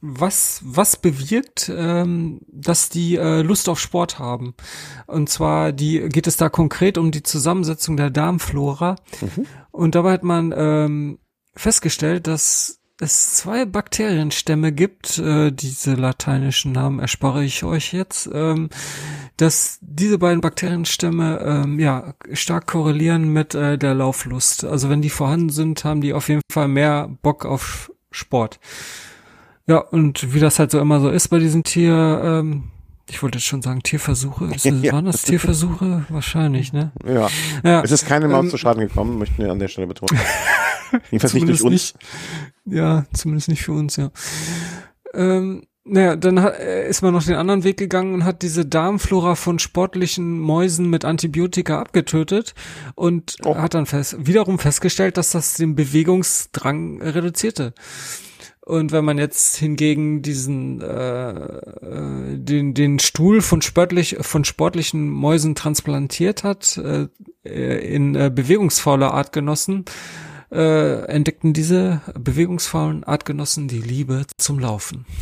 was 0.00 0.60
was 0.64 0.96
bewirkt, 0.96 1.70
ähm, 1.74 2.40
dass 2.50 2.88
die 2.88 3.16
äh, 3.16 3.42
Lust 3.42 3.68
auf 3.68 3.78
Sport 3.78 4.18
haben. 4.18 4.54
Und 5.06 5.28
zwar 5.28 5.72
die 5.72 6.08
geht 6.08 6.26
es 6.26 6.36
da 6.36 6.48
konkret 6.48 6.98
um 6.98 7.10
die 7.10 7.22
Zusammensetzung 7.22 7.96
der 7.96 8.10
Darmflora. 8.10 8.96
Mhm. 9.20 9.46
Und 9.70 9.94
dabei 9.94 10.12
hat 10.12 10.24
man 10.24 10.52
ähm, 10.56 11.18
festgestellt, 11.54 12.26
dass 12.26 12.80
es 13.00 13.34
zwei 13.34 13.64
Bakterienstämme 13.64 14.72
gibt, 14.72 15.18
äh, 15.18 15.50
diese 15.50 15.94
lateinischen 15.94 16.72
Namen 16.72 17.00
erspare 17.00 17.44
ich 17.44 17.64
euch 17.64 17.92
jetzt, 17.92 18.28
ähm, 18.32 18.68
dass 19.36 19.78
diese 19.80 20.18
beiden 20.18 20.42
Bakterienstämme 20.42 21.40
ähm, 21.42 21.78
ja 21.78 22.14
stark 22.32 22.66
korrelieren 22.66 23.32
mit 23.32 23.54
äh, 23.54 23.78
der 23.78 23.94
Lauflust. 23.94 24.64
Also 24.64 24.90
wenn 24.90 25.00
die 25.00 25.10
vorhanden 25.10 25.48
sind, 25.48 25.82
haben 25.84 26.02
die 26.02 26.12
auf 26.12 26.28
jeden 26.28 26.42
Fall 26.52 26.68
mehr 26.68 27.08
Bock 27.22 27.46
auf 27.46 27.90
Sport. 28.10 28.60
Ja, 29.66 29.78
und 29.78 30.34
wie 30.34 30.40
das 30.40 30.58
halt 30.58 30.70
so 30.70 30.78
immer 30.78 31.00
so 31.00 31.08
ist 31.08 31.28
bei 31.28 31.38
diesen 31.38 31.62
Tier, 31.62 32.20
ähm, 32.22 32.70
ich 33.10 33.22
wollte 33.22 33.38
jetzt 33.38 33.46
schon 33.46 33.62
sagen 33.62 33.82
Tierversuche. 33.82 34.44
Ist, 34.54 34.64
ja. 34.64 34.92
Waren 34.92 35.06
das 35.06 35.22
Tierversuche? 35.22 36.04
Wahrscheinlich, 36.08 36.72
ne? 36.72 36.92
Ja. 37.06 37.28
ja. 37.64 37.82
Es 37.82 37.90
ist 37.90 38.06
keine 38.06 38.28
Maus 38.28 38.44
ähm, 38.44 38.50
zu 38.50 38.58
Schaden 38.58 38.80
gekommen, 38.86 39.18
möchten 39.18 39.42
wir 39.42 39.50
an 39.50 39.58
der 39.58 39.68
Stelle 39.68 39.86
betonen. 39.86 40.18
Jedenfalls 41.10 41.34
nicht 41.34 41.48
durch 41.48 41.62
uns. 41.62 41.72
Nicht, 41.72 41.96
ja, 42.66 43.04
zumindest 43.12 43.48
nicht 43.48 43.62
für 43.62 43.72
uns, 43.72 43.96
ja. 43.96 44.10
Ähm, 45.14 45.62
naja, 45.84 46.14
dann 46.16 46.42
hat, 46.42 46.58
äh, 46.58 46.88
ist 46.88 47.02
man 47.02 47.12
noch 47.12 47.24
den 47.24 47.36
anderen 47.36 47.64
Weg 47.64 47.76
gegangen 47.76 48.14
und 48.14 48.24
hat 48.24 48.42
diese 48.42 48.66
Darmflora 48.66 49.34
von 49.34 49.58
sportlichen 49.58 50.38
Mäusen 50.38 50.88
mit 50.90 51.04
Antibiotika 51.04 51.80
abgetötet 51.80 52.54
und 52.94 53.36
oh. 53.44 53.56
hat 53.56 53.74
dann 53.74 53.86
fest, 53.86 54.16
wiederum 54.18 54.58
festgestellt, 54.58 55.16
dass 55.16 55.30
das 55.30 55.54
den 55.54 55.74
Bewegungsdrang 55.74 57.02
reduzierte. 57.02 57.74
Und 58.62 58.92
wenn 58.92 59.04
man 59.04 59.18
jetzt 59.18 59.56
hingegen 59.56 60.22
diesen 60.22 60.80
äh, 60.82 61.30
äh, 61.30 62.36
den 62.36 62.74
den 62.74 62.98
Stuhl 62.98 63.40
von 63.40 63.62
sportlich 63.62 64.18
von 64.20 64.44
sportlichen 64.44 65.08
Mäusen 65.08 65.54
transplantiert 65.54 66.44
hat 66.44 66.76
äh, 66.76 67.08
in 67.42 68.14
äh, 68.14 68.30
bewegungsfaule 68.32 69.12
Artgenossen, 69.12 69.86
äh, 70.52 71.04
entdeckten 71.06 71.52
diese 71.52 72.02
bewegungsfaulen 72.18 73.04
Artgenossen 73.04 73.66
die 73.66 73.80
Liebe 73.80 74.26
zum 74.36 74.58
Laufen. 74.58 75.06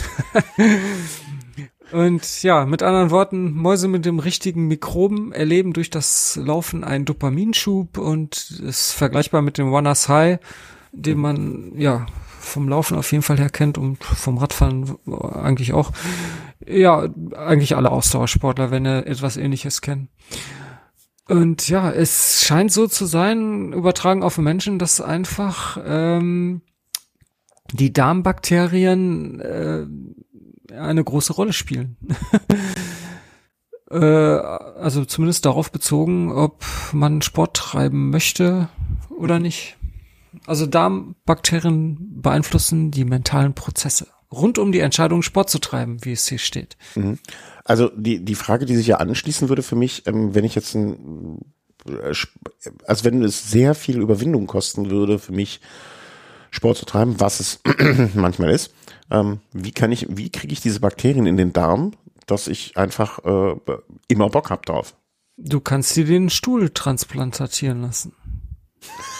Und 1.90 2.42
ja, 2.42 2.66
mit 2.66 2.82
anderen 2.82 3.10
Worten, 3.10 3.52
Mäuse 3.52 3.88
mit 3.88 4.04
dem 4.04 4.18
richtigen 4.18 4.68
Mikroben 4.68 5.32
erleben 5.32 5.72
durch 5.72 5.88
das 5.88 6.36
Laufen 6.36 6.84
einen 6.84 7.06
Dopaminschub 7.06 7.96
und 7.96 8.60
ist 8.62 8.92
vergleichbar 8.92 9.40
mit 9.40 9.56
dem 9.56 9.72
Runners 9.72 10.08
High, 10.08 10.38
den 10.92 11.18
man 11.18 11.72
ja 11.76 12.06
vom 12.38 12.68
Laufen 12.68 12.96
auf 12.96 13.10
jeden 13.12 13.22
Fall 13.22 13.38
her 13.38 13.50
kennt 13.50 13.78
und 13.78 14.02
vom 14.02 14.38
Radfahren 14.38 14.96
eigentlich 15.06 15.72
auch. 15.72 15.92
Ja, 16.66 17.08
eigentlich 17.36 17.76
alle 17.76 17.90
Ausdauersportler, 17.90 18.70
wenn 18.70 18.84
er 18.84 19.06
etwas 19.06 19.36
ähnliches 19.36 19.80
kennen. 19.80 20.08
Und 21.28 21.68
ja, 21.68 21.90
es 21.90 22.42
scheint 22.44 22.72
so 22.72 22.86
zu 22.86 23.04
sein, 23.04 23.72
übertragen 23.72 24.22
auf 24.22 24.38
Menschen, 24.38 24.78
dass 24.78 25.00
einfach 25.00 25.78
ähm, 25.84 26.62
die 27.72 27.92
Darmbakterien 27.92 29.40
äh, 29.40 30.74
eine 30.74 31.04
große 31.04 31.32
Rolle 31.32 31.52
spielen. 31.52 31.96
Äh, 33.90 33.96
also 33.96 35.06
zumindest 35.06 35.46
darauf 35.46 35.72
bezogen, 35.72 36.30
ob 36.30 36.62
man 36.92 37.22
Sport 37.22 37.56
treiben 37.56 38.10
möchte 38.10 38.68
oder 39.08 39.38
nicht. 39.38 39.77
Also 40.48 40.66
Darmbakterien 40.66 42.20
beeinflussen 42.22 42.90
die 42.90 43.04
mentalen 43.04 43.54
Prozesse 43.54 44.08
rund 44.30 44.58
um 44.58 44.72
die 44.72 44.80
Entscheidung, 44.80 45.22
Sport 45.22 45.50
zu 45.50 45.58
treiben, 45.58 46.04
wie 46.04 46.12
es 46.12 46.26
hier 46.28 46.38
steht. 46.38 46.76
Mhm. 46.94 47.18
Also 47.64 47.90
die, 47.94 48.24
die 48.24 48.34
Frage, 48.34 48.66
die 48.66 48.76
sich 48.76 48.86
ja 48.86 48.96
anschließen 48.96 49.48
würde 49.48 49.62
für 49.62 49.76
mich, 49.76 50.06
ähm, 50.06 50.34
wenn 50.34 50.44
ich 50.44 50.54
jetzt 50.54 50.74
ein, 50.74 51.40
äh, 51.88 52.14
also 52.86 53.04
wenn 53.04 53.22
es 53.22 53.50
sehr 53.50 53.74
viel 53.74 54.00
Überwindung 54.00 54.46
kosten 54.46 54.90
würde 54.90 55.18
für 55.18 55.32
mich, 55.32 55.60
Sport 56.50 56.78
zu 56.78 56.86
treiben, 56.86 57.20
was 57.20 57.40
es 57.40 57.60
manchmal 58.14 58.50
ist, 58.50 58.72
ähm, 59.10 59.40
wie 59.52 59.72
kann 59.72 59.92
ich, 59.92 60.06
wie 60.10 60.30
kriege 60.30 60.52
ich 60.52 60.60
diese 60.60 60.80
Bakterien 60.80 61.26
in 61.26 61.36
den 61.36 61.52
Darm, 61.52 61.92
dass 62.26 62.48
ich 62.48 62.76
einfach 62.76 63.18
äh, 63.24 63.56
immer 64.08 64.28
Bock 64.30 64.50
hab 64.50 64.64
drauf? 64.64 64.94
Du 65.36 65.60
kannst 65.60 65.94
dir 65.94 66.04
den 66.04 66.30
Stuhl 66.30 66.70
transplantieren 66.70 67.82
lassen. 67.82 68.12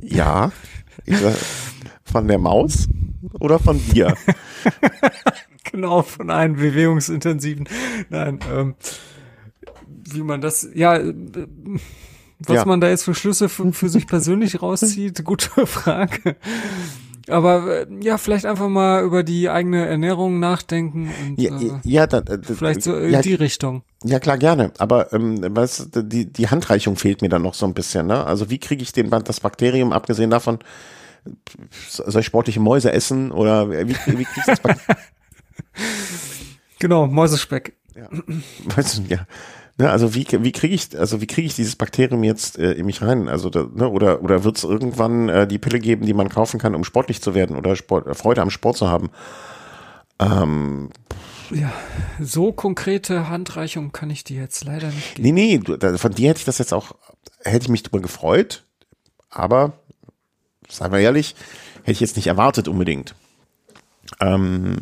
ja. 0.00 0.52
Sag, 1.06 1.36
von 2.04 2.28
der 2.28 2.38
Maus 2.38 2.88
oder 3.38 3.58
von 3.58 3.80
dir? 3.88 4.16
genau, 5.70 6.02
von 6.02 6.30
einem 6.30 6.56
bewegungsintensiven. 6.56 7.68
Nein, 8.08 8.40
ähm, 8.52 8.74
wie 10.12 10.22
man 10.22 10.40
das, 10.40 10.68
ja, 10.74 10.96
äh, 10.96 11.14
was 12.40 12.56
ja. 12.56 12.64
man 12.64 12.80
da 12.80 12.88
jetzt 12.88 13.04
für 13.04 13.14
Schlüsse 13.14 13.48
für, 13.48 13.72
für 13.72 13.88
sich 13.88 14.06
persönlich 14.06 14.60
rauszieht, 14.62 15.24
gute 15.24 15.66
Frage. 15.66 16.36
Aber 17.30 17.82
äh, 17.82 17.86
ja, 18.02 18.18
vielleicht 18.18 18.46
einfach 18.46 18.68
mal 18.68 19.04
über 19.04 19.22
die 19.22 19.48
eigene 19.48 19.86
Ernährung 19.86 20.40
nachdenken 20.40 21.10
und 21.22 21.40
ja, 21.40 21.58
äh, 21.58 21.80
ja 21.84 22.06
dann, 22.06 22.26
äh, 22.26 22.38
vielleicht 22.42 22.82
so 22.82 22.96
in 22.96 23.12
ja, 23.12 23.22
die 23.22 23.34
Richtung. 23.34 23.82
Ja 24.04 24.18
klar, 24.18 24.38
gerne. 24.38 24.72
Aber 24.78 25.12
ähm, 25.12 25.38
was 25.50 25.88
die 25.94 26.32
die 26.32 26.48
Handreichung 26.48 26.96
fehlt 26.96 27.22
mir 27.22 27.28
dann 27.28 27.42
noch 27.42 27.54
so 27.54 27.66
ein 27.66 27.74
bisschen. 27.74 28.06
Ne? 28.06 28.24
Also 28.24 28.50
wie 28.50 28.58
kriege 28.58 28.82
ich 28.82 28.92
den 28.92 29.10
das 29.10 29.40
Bakterium 29.40 29.92
abgesehen 29.92 30.30
davon? 30.30 30.58
Soll 31.88 32.20
ich 32.20 32.26
sportliche 32.26 32.60
Mäuse 32.60 32.92
essen 32.92 33.30
oder 33.30 33.70
wie, 33.70 33.94
wie 34.06 34.24
kriegst 34.24 34.48
du 34.48 34.52
das 34.52 34.60
Bakterium? 34.60 35.02
genau, 36.78 37.06
Mäusespeck. 37.06 37.74
Ja. 37.94 38.08
Weißt 38.76 38.98
du, 38.98 39.02
ja. 39.02 39.26
Ne, 39.80 39.90
also 39.90 40.14
wie, 40.14 40.26
wie 40.30 40.52
kriege 40.52 40.74
ich, 40.74 40.98
also 40.98 41.22
wie 41.22 41.26
kriege 41.26 41.46
ich 41.46 41.54
dieses 41.54 41.74
Bakterium 41.74 42.22
jetzt 42.22 42.58
äh, 42.58 42.72
in 42.72 42.84
mich 42.84 43.00
rein? 43.00 43.30
Also 43.30 43.48
da, 43.48 43.66
ne, 43.74 43.88
oder 43.88 44.22
oder 44.22 44.44
wird 44.44 44.58
es 44.58 44.64
irgendwann 44.64 45.30
äh, 45.30 45.46
die 45.46 45.58
Pille 45.58 45.78
geben, 45.78 46.04
die 46.04 46.12
man 46.12 46.28
kaufen 46.28 46.60
kann, 46.60 46.74
um 46.74 46.84
sportlich 46.84 47.22
zu 47.22 47.34
werden 47.34 47.56
oder 47.56 47.74
Sport, 47.76 48.06
äh, 48.06 48.12
Freude 48.12 48.42
am 48.42 48.50
Sport 48.50 48.76
zu 48.76 48.90
haben? 48.90 49.08
Ähm, 50.18 50.90
ja, 51.50 51.72
so 52.20 52.52
konkrete 52.52 53.30
Handreichung 53.30 53.90
kann 53.90 54.10
ich 54.10 54.22
dir 54.22 54.42
jetzt 54.42 54.64
leider 54.64 54.88
nicht 54.88 55.14
geben. 55.14 55.34
Nee, 55.34 55.62
nee, 55.64 55.96
von 55.96 56.12
dir 56.12 56.28
hätte 56.28 56.40
ich 56.40 56.44
das 56.44 56.58
jetzt 56.58 56.74
auch, 56.74 56.94
hätte 57.42 57.62
ich 57.62 57.70
mich 57.70 57.82
drüber 57.82 58.02
gefreut, 58.02 58.64
aber, 59.30 59.72
seien 60.68 60.92
wir 60.92 60.98
ehrlich, 60.98 61.34
hätte 61.78 61.92
ich 61.92 62.00
jetzt 62.00 62.16
nicht 62.16 62.26
erwartet 62.26 62.68
unbedingt. 62.68 63.14
Ähm, 64.20 64.76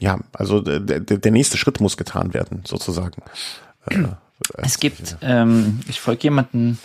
ja, 0.00 0.18
also 0.32 0.60
der, 0.60 1.00
der 1.00 1.32
nächste 1.32 1.56
Schritt 1.56 1.80
muss 1.80 1.96
getan 1.96 2.34
werden, 2.34 2.62
sozusagen. 2.64 3.22
Äh, 3.88 4.08
es 4.58 4.78
gibt, 4.78 5.16
ähm, 5.22 5.80
ich 5.88 6.00
folge 6.00 6.24
jemanden 6.24 6.78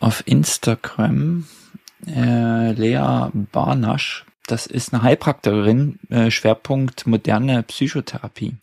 auf 0.00 0.22
Instagram, 0.26 1.46
äh, 2.06 2.72
Lea 2.72 3.28
Barnasch, 3.52 4.24
das 4.46 4.66
ist 4.66 4.92
eine 4.92 5.02
Heilpraktikerin, 5.02 5.98
äh, 6.10 6.30
Schwerpunkt 6.30 7.06
moderne 7.06 7.62
Psychotherapie. 7.62 8.56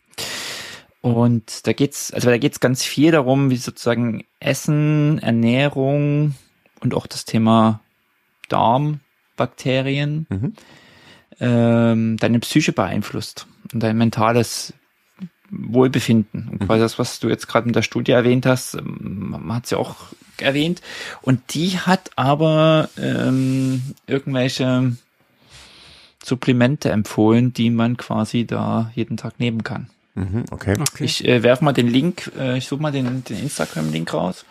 Und 1.02 1.66
da 1.66 1.74
geht's, 1.74 2.12
also 2.12 2.30
da 2.30 2.38
geht's 2.38 2.60
ganz 2.60 2.84
viel 2.84 3.12
darum, 3.12 3.50
wie 3.50 3.58
sozusagen 3.58 4.26
Essen, 4.40 5.20
Ernährung 5.20 6.36
und 6.82 6.94
auch 6.94 7.08
das 7.08 7.24
Thema 7.24 7.80
Darmbakterien 8.50 10.26
mhm. 10.30 10.54
Ähm, 11.40 12.18
deine 12.18 12.40
Psyche 12.40 12.72
beeinflusst 12.72 13.48
und 13.74 13.82
dein 13.82 13.98
mentales 13.98 14.74
Wohlbefinden. 15.50 16.50
Und 16.50 16.60
quasi 16.60 16.80
mhm. 16.80 16.84
das, 16.84 17.00
was 17.00 17.20
du 17.20 17.28
jetzt 17.30 17.48
gerade 17.48 17.68
in 17.68 17.74
der 17.74 17.82
Studie 17.82 18.12
erwähnt 18.12 18.46
hast, 18.46 18.76
ähm, 18.76 19.30
man 19.30 19.56
hat 19.56 19.68
sie 19.68 19.76
ja 19.76 19.82
auch 19.82 19.96
erwähnt. 20.38 20.82
Und 21.22 21.54
die 21.54 21.80
hat 21.80 22.12
aber 22.16 22.90
ähm, 22.98 23.82
irgendwelche 24.08 24.96
Supplemente 26.24 26.92
empfohlen, 26.92 27.54
die 27.54 27.70
man 27.70 27.98
quasi 27.98 28.46
da 28.46 28.92
jeden 28.96 29.18
Tag 29.18 29.40
nehmen 29.40 29.64
kann. 29.64 29.90
Mhm, 30.16 30.46
okay. 30.52 30.76
okay. 30.80 31.04
Ich 31.04 31.26
äh, 31.26 31.44
werfe 31.44 31.64
mal 31.64 31.74
den 31.74 31.88
Link, 31.88 32.32
äh, 32.38 32.58
ich 32.58 32.68
suche 32.68 32.82
mal 32.82 32.92
den, 32.92 33.24
den 33.24 33.40
Instagram-Link 33.40 34.14
raus. 34.14 34.46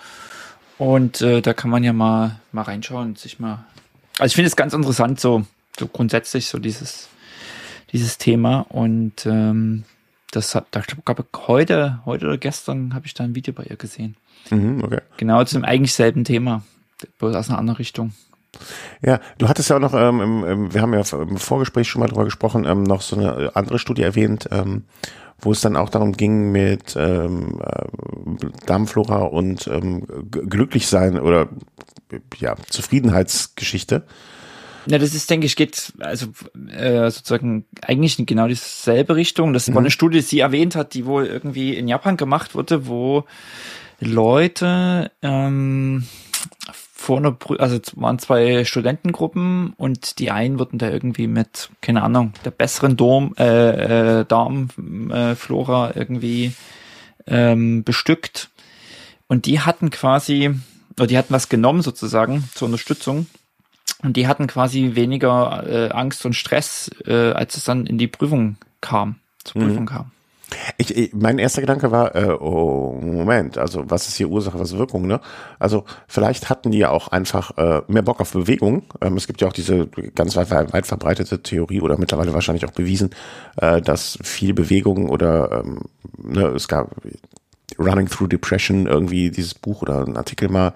Und 0.79 1.21
äh, 1.21 1.43
da 1.43 1.55
kann 1.55 1.71
man 1.71 1.85
ja 1.85 1.93
mal, 1.93 2.41
mal 2.53 2.63
reinschauen 2.63 3.09
und 3.09 3.19
sich 3.19 3.39
mal. 3.39 3.65
Also 4.19 4.31
ich 4.31 4.35
finde 4.35 4.49
es 4.49 4.57
ganz 4.57 4.73
interessant, 4.73 5.21
so, 5.21 5.45
so 5.79 5.87
grundsätzlich, 5.87 6.49
so 6.49 6.59
dieses, 6.59 7.09
dieses 7.93 8.19
Thema. 8.19 8.67
Und 8.69 9.27
ähm, 9.27 9.85
das 10.31 10.55
hat, 10.55 10.67
da 10.71 10.83
glaube 11.05 11.25
heute, 11.47 12.01
heute 12.05 12.27
oder 12.27 12.39
gestern 12.39 12.95
habe 12.95 13.07
ich 13.07 13.15
da 13.15 13.25
ein 13.25 13.35
Video 13.35 13.55
bei 13.55 13.65
ihr 13.65 13.77
gesehen. 13.77 14.17
Mhm, 14.51 14.83
okay. 14.85 15.01
Genau 15.17 15.45
zum 15.45 15.65
eigentlich 15.65 15.95
selben 15.95 16.25
Thema, 16.25 16.63
bloß 17.19 17.35
aus 17.35 17.49
einer 17.49 17.59
anderen 17.59 17.79
Richtung. 17.79 18.13
Ja, 19.03 19.21
du 19.37 19.49
hattest 19.49 19.71
ja 19.71 19.77
auch 19.77 19.81
noch, 19.81 19.95
ähm, 19.95 20.45
im, 20.45 20.75
wir 20.75 20.81
haben 20.83 20.95
ja 20.95 21.03
im 21.13 21.37
Vorgespräch 21.37 21.89
schon 21.89 22.01
mal 22.01 22.09
drüber 22.09 22.25
gesprochen, 22.25 22.65
ähm, 22.65 22.83
noch 22.83 23.03
so 23.03 23.17
eine 23.17 23.55
andere 23.55 23.79
Studie 23.79 24.03
erwähnt, 24.03 24.49
ähm, 24.51 24.85
wo 25.41 25.53
es 25.53 25.61
dann 25.61 25.77
auch 25.77 25.91
darum 25.91 26.13
ging 26.13 26.51
mit 26.51 26.97
ähm, 26.97 27.61
äh, 27.63 27.87
Darmflora 28.67 29.19
und 29.19 29.69
ähm, 29.69 30.07
glücklich 30.31 30.89
sein 30.89 31.21
oder 31.21 31.49
ja 32.39 32.57
Zufriedenheitsgeschichte. 32.69 34.05
Ja, 34.87 34.99
das 34.99 35.15
ist, 35.15 35.29
denke 35.29 35.47
ich, 35.47 35.57
geht 35.57 35.93
also 35.99 36.29
äh, 36.71 37.11
sozusagen 37.11 37.67
eigentlich 37.83 38.19
in 38.19 38.27
genau 38.27 38.49
dieselbe 38.49 39.17
Richtung. 39.17 39.53
Das 39.53 39.69
war 39.69 39.75
mhm. 39.75 39.79
eine 39.79 39.91
Studie, 39.91 40.19
die 40.19 40.25
sie 40.25 40.41
erwähnt 40.41 40.77
hat, 40.77 40.95
die 40.95 41.07
wohl 41.07 41.27
irgendwie 41.27 41.75
in 41.75 41.89
Japan 41.89 42.17
gemacht 42.17 42.55
wurde, 42.55 42.87
wo 42.87 43.25
Leute 44.01 45.11
ähm, 45.23 46.05
vor 46.99 47.19
einer, 47.19 47.33
Prü 47.33 47.57
also 47.57 47.79
waren 47.95 48.19
zwei 48.19 48.65
Studentengruppen 48.65 49.73
und 49.77 50.19
die 50.19 50.31
einen 50.31 50.59
wurden 50.59 50.79
da 50.79 50.91
irgendwie 50.91 51.27
mit, 51.27 51.71
keine 51.81 52.03
Ahnung, 52.03 52.33
der 52.45 52.51
besseren 52.51 52.97
Dom, 52.97 53.35
äh, 53.39 54.21
äh, 54.21 54.25
Darmflora 54.25 55.91
äh, 55.91 55.99
irgendwie 55.99 56.53
ähm, 57.27 57.85
bestückt. 57.85 58.51
Und 59.27 59.47
die 59.47 59.61
hatten 59.61 59.91
quasi, 59.91 60.55
oder 60.97 61.07
die 61.07 61.17
hatten 61.17 61.33
was 61.33 61.49
genommen 61.49 61.83
sozusagen 61.83 62.45
zur 62.55 62.67
Unterstützung. 62.67 63.27
Und 64.03 64.17
die 64.17 64.29
hatten 64.29 64.47
quasi 64.47 64.95
weniger 64.95 65.65
äh, 65.67 65.91
Angst 65.91 66.25
und 66.25 66.35
Stress, 66.35 66.91
äh, 67.05 67.33
als 67.33 67.57
es 67.57 67.65
dann 67.65 67.87
in 67.87 67.99
die 67.99 68.07
Prüfung 68.07 68.57
kam, 68.81 69.17
zur 69.45 69.63
Prüfung 69.63 69.83
mhm. 69.83 69.87
kam. 69.87 70.11
Ich, 70.79 70.97
ich, 70.97 71.13
mein 71.13 71.39
erster 71.39 71.61
Gedanke 71.61 71.91
war, 71.91 72.15
äh, 72.15 72.31
oh, 72.31 72.99
Moment, 73.03 73.59
also 73.59 73.85
was 73.91 74.09
ist 74.09 74.17
hier 74.17 74.31
Ursache, 74.31 74.59
was 74.59 74.73
ist 74.73 74.79
Wirkung, 74.79 75.07
ne? 75.07 75.21
Also 75.59 75.85
vielleicht 76.07 76.49
hatten 76.49 76.71
die 76.71 76.79
ja 76.79 76.91
auch 76.91 77.09
einfach 77.09 77.59
äh, 77.59 77.83
mehr 77.89 78.03
Bock 78.03 78.21
auf 78.21 78.33
Bewegung. 78.33 78.85
Ähm, 79.03 79.17
es 79.17 79.27
gibt 79.27 79.43
ja 79.43 79.49
auch 79.49 79.53
diese 79.53 79.89
ganz 80.15 80.37
weit, 80.37 80.51
weit 80.51 80.87
verbreitete 80.87 81.43
Theorie 81.43 81.83
oder 81.83 81.99
mittlerweile 81.99 82.33
wahrscheinlich 82.33 82.65
auch 82.65 82.73
bewiesen, 82.73 83.11
äh, 83.57 83.83
dass 83.83 84.19
viel 84.23 84.55
Bewegung 84.55 85.11
oder 85.11 85.65
ähm, 85.65 85.83
ne, 86.17 86.47
es 86.47 86.67
gab 86.67 86.95
Running 87.79 88.09
Through 88.09 88.29
Depression 88.29 88.87
irgendwie 88.87 89.31
dieses 89.31 89.53
Buch 89.55 89.83
oder 89.83 90.07
ein 90.07 90.17
Artikel 90.17 90.49
mal, 90.49 90.73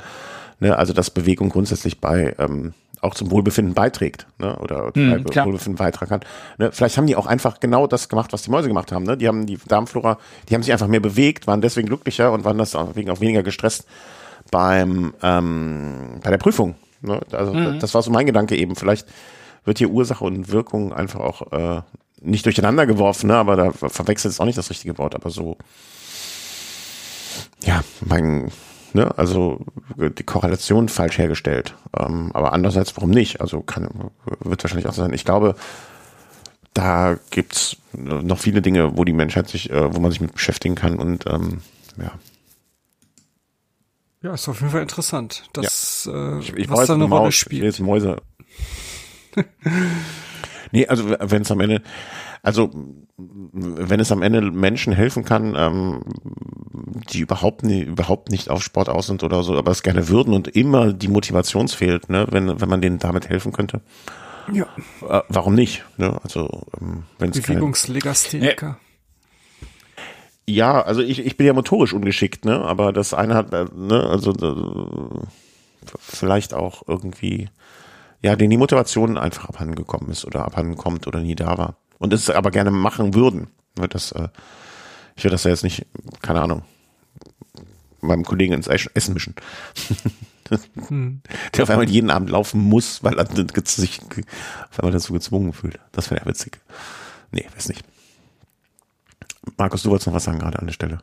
ne? 0.61 0.77
Also 0.77 0.93
dass 0.93 1.09
Bewegung 1.09 1.49
grundsätzlich 1.49 1.99
bei 1.99 2.35
ähm, 2.39 2.75
auch 3.03 3.15
zum 3.15 3.31
Wohlbefinden 3.31 3.75
beiträgt, 3.75 4.27
ne? 4.39 4.57
oder 4.59 4.93
hm, 4.95 5.25
Wohlbefinden 5.25 5.77
beitragen 5.77 6.09
kann. 6.09 6.21
Ne? 6.59 6.71
Vielleicht 6.73 6.97
haben 6.97 7.07
die 7.07 7.17
auch 7.17 7.27
einfach 7.27 7.59
genau 7.59 7.87
das 7.89 8.09
gemacht, 8.09 8.33
was 8.33 8.43
die 8.43 8.51
Mäuse 8.51 8.69
gemacht 8.69 8.93
haben. 8.93 9.05
Ne? 9.05 9.17
Die 9.17 9.27
haben 9.27 9.45
die 9.45 9.59
Darmflora, 9.67 10.19
die 10.49 10.55
haben 10.55 10.63
sich 10.63 10.73
einfach 10.73 10.87
mehr 10.87 11.01
bewegt, 11.01 11.49
waren 11.49 11.61
deswegen 11.61 11.89
glücklicher 11.89 12.33
und 12.33 12.45
waren 12.45 12.59
deswegen 12.59 13.11
auch 13.11 13.21
weniger 13.21 13.43
gestresst 13.43 13.87
beim 14.51 15.15
ähm, 15.23 16.21
bei 16.23 16.31
der 16.31 16.39
Prüfung. 16.39 16.77
Ne? 17.01 17.21
Also 17.33 17.53
mhm. 17.53 17.81
das 17.81 17.93
war 17.93 18.03
so 18.03 18.13
mein 18.13 18.27
Gedanke 18.27 18.57
eben. 18.57 18.77
Vielleicht 18.77 19.09
wird 19.65 19.79
hier 19.79 19.91
Ursache 19.91 20.25
und 20.25 20.53
Wirkung 20.53 20.93
einfach 20.93 21.21
auch 21.21 21.53
äh, 21.53 21.83
nicht 22.21 22.47
durcheinander 22.47 22.87
geworfen, 22.87 23.27
ne? 23.27 23.35
aber 23.35 23.57
da 23.57 23.73
verwechselt 23.73 24.33
ist 24.33 24.41
auch 24.41 24.45
nicht 24.45 24.59
das 24.59 24.71
richtige 24.71 24.97
Wort, 24.97 25.17
aber 25.17 25.31
so 25.31 25.57
ja, 27.65 27.83
mein 28.01 28.53
Ne? 28.95 29.17
Also 29.19 29.61
die 29.97 30.23
Korrelation 30.23 30.89
falsch 30.89 31.19
hergestellt. 31.19 31.75
Ähm, 31.99 32.31
aber 32.35 32.53
andererseits, 32.53 32.97
warum 32.97 33.11
nicht? 33.11 33.41
Also 33.41 33.61
kann, 33.61 34.11
wird 34.41 34.63
wahrscheinlich 34.63 34.89
auch 34.89 34.95
sein. 34.95 35.13
Ich 35.13 35.25
glaube, 35.25 35.55
da 36.75 37.19
gibt's 37.31 37.77
noch 37.93 38.39
viele 38.39 38.63
Dinge, 38.63 38.97
wo 38.97 39.05
die 39.05 39.13
Menschheit 39.13 39.49
sich, 39.49 39.71
äh, 39.71 39.95
wo 39.95 40.01
man 40.01 40.11
sich 40.11 40.21
mit 40.21 40.33
beschäftigen 40.33 40.75
kann 40.75 40.99
und 40.99 41.27
ähm, 41.27 41.61
ja. 41.99 42.13
Ja, 44.23 44.35
ist 44.35 44.49
auf 44.49 44.61
jeden 44.61 44.73
Fall 44.73 44.83
interessant. 44.83 45.49
Das, 45.53 46.09
ja. 46.11 46.37
äh, 46.37 46.41
ich, 46.41 46.55
ich 46.55 46.71
was 46.71 46.87
da 46.87 46.95
eine 46.95 47.05
Rolle 47.05 47.33
spielt. 47.33 47.75
Ich 47.75 47.81
Mäuse. 47.81 48.23
nee, 50.71 50.87
also 50.87 51.11
wenn 51.19 51.43
es 51.43 51.51
am 51.51 51.61
Ende, 51.61 51.83
Also 52.43 52.71
wenn 53.53 54.01
es 54.01 54.11
am 54.11 54.21
Ende 54.21 54.41
Menschen 54.41 54.93
helfen 54.93 55.25
kann, 55.25 55.55
ähm, 55.57 56.03
die 57.13 57.21
überhaupt 57.21 57.63
nie, 57.63 57.83
überhaupt 57.83 58.31
nicht 58.31 58.51
auf 58.51 58.65
Sport 58.65 58.89
aus 58.89 59.07
sind 59.07 59.23
oder 59.23 59.45
so, 59.45 59.57
aber 59.57 59.71
es 59.71 59.85
gerne 59.85 60.09
würden 60.09 60.35
und 60.35 60.49
immer 60.49 60.93
die 60.93 61.09
Motivation 61.09 61.69
fehlt, 61.69 62.09
ne, 62.09 62.27
wenn 62.31 62.61
wenn 62.61 62.69
man 62.69 62.81
denen 62.81 62.99
damit 62.99 63.29
helfen 63.29 63.53
könnte. 63.53 63.81
Ja. 64.53 64.67
Äh, 65.09 65.23
warum 65.29 65.55
nicht? 65.55 65.85
Ne? 65.99 66.19
Also 66.25 66.67
ähm, 66.81 67.05
wenn 67.19 67.31
es 67.31 67.41
Bewegungslegastheniker. 67.41 68.79
Ja, 70.49 70.83
also 70.83 71.01
ich, 71.01 71.25
ich 71.25 71.37
bin 71.37 71.47
ja 71.47 71.53
motorisch 71.53 71.93
ungeschickt, 71.93 72.45
ne? 72.45 72.61
Aber 72.61 72.93
das 72.93 73.15
eine 73.15 73.35
hat, 73.35 73.53
äh, 73.53 73.67
ne, 73.73 74.05
also 74.09 74.33
äh, 74.33 75.27
vielleicht 75.99 76.55
auch 76.55 76.83
irgendwie, 76.89 77.49
ja, 78.21 78.35
denen 78.35 78.51
die 78.51 78.57
Motivation 78.57 79.17
einfach 79.17 79.49
abhanden 79.49 79.77
gekommen 79.77 80.11
ist 80.11 80.25
oder 80.25 80.45
abhanden 80.45 80.77
kommt 80.77 81.07
oder 81.07 81.21
nie 81.21 81.37
da 81.37 81.57
war. 81.59 81.77
Und 82.03 82.13
es 82.13 82.29
aber 82.29 82.51
gerne 82.51 82.73
machen 82.73 83.15
würden. 83.15 83.47
Ne, 83.79 83.87
das, 83.87 84.11
äh, 84.11 84.27
ich 85.15 85.23
würde 85.23 85.35
das 85.35 85.45
ja 85.45 85.51
jetzt 85.51 85.63
nicht, 85.63 85.87
keine 86.21 86.41
Ahnung, 86.41 86.65
meinem 88.01 88.25
Kollegen 88.25 88.55
ins 88.55 88.67
Essen 88.67 89.15
mischen. 89.15 89.37
hm. 90.89 91.23
Der 91.55 91.63
auf 91.63 91.71
einmal 91.71 91.89
jeden 91.89 92.11
Abend 92.11 92.29
laufen 92.29 92.61
muss, 92.61 93.05
weil 93.05 93.21
er 93.21 93.27
sich 93.65 94.01
auf 94.03 94.81
einmal 94.81 94.91
dazu 94.91 95.13
gezwungen 95.13 95.53
fühlt. 95.53 95.79
Das 95.93 96.11
wäre 96.11 96.23
ja 96.23 96.27
witzig. 96.27 96.59
Nee, 97.31 97.47
weiß 97.55 97.69
nicht. 97.69 97.85
Markus, 99.57 99.85
du 99.85 99.91
wolltest 99.91 100.09
noch 100.09 100.15
was 100.15 100.25
sagen 100.25 100.41
gerade 100.41 100.59
an 100.59 100.67
der 100.67 100.73
Stelle. 100.73 100.99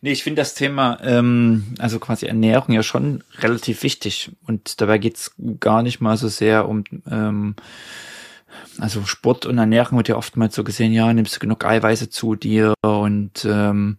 Nee, 0.00 0.12
ich 0.12 0.22
finde 0.22 0.40
das 0.40 0.54
Thema, 0.54 0.98
ähm, 1.02 1.74
also 1.78 1.98
quasi 1.98 2.24
Ernährung 2.24 2.74
ja 2.74 2.82
schon 2.82 3.22
relativ 3.40 3.82
wichtig. 3.82 4.32
Und 4.46 4.80
dabei 4.80 4.96
geht's 4.96 5.34
gar 5.60 5.82
nicht 5.82 6.00
mal 6.00 6.16
so 6.16 6.28
sehr 6.28 6.66
um, 6.66 6.84
ähm, 7.10 7.56
also 8.78 9.04
Sport 9.04 9.46
und 9.46 9.58
Ernährung 9.58 9.96
wird 9.98 10.08
ja 10.08 10.16
oftmals 10.16 10.54
so 10.54 10.64
gesehen, 10.64 10.92
ja, 10.92 11.12
nimmst 11.12 11.36
du 11.36 11.40
genug 11.40 11.64
Eiweiße 11.64 12.10
zu 12.10 12.34
dir 12.34 12.74
und 12.82 13.44
ähm, 13.44 13.98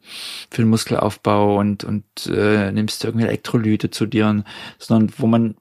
für 0.51 0.61
den 0.61 0.69
Muskelaufbau 0.69 1.57
und, 1.57 1.83
und 1.83 2.05
äh, 2.27 2.71
nimmst 2.71 3.03
du 3.03 3.07
irgendwie 3.07 3.25
Elektrolyte 3.25 3.89
zu 3.89 4.05
dir, 4.05 4.43
sondern 4.77 5.13
wo 5.17 5.27
man 5.27 5.55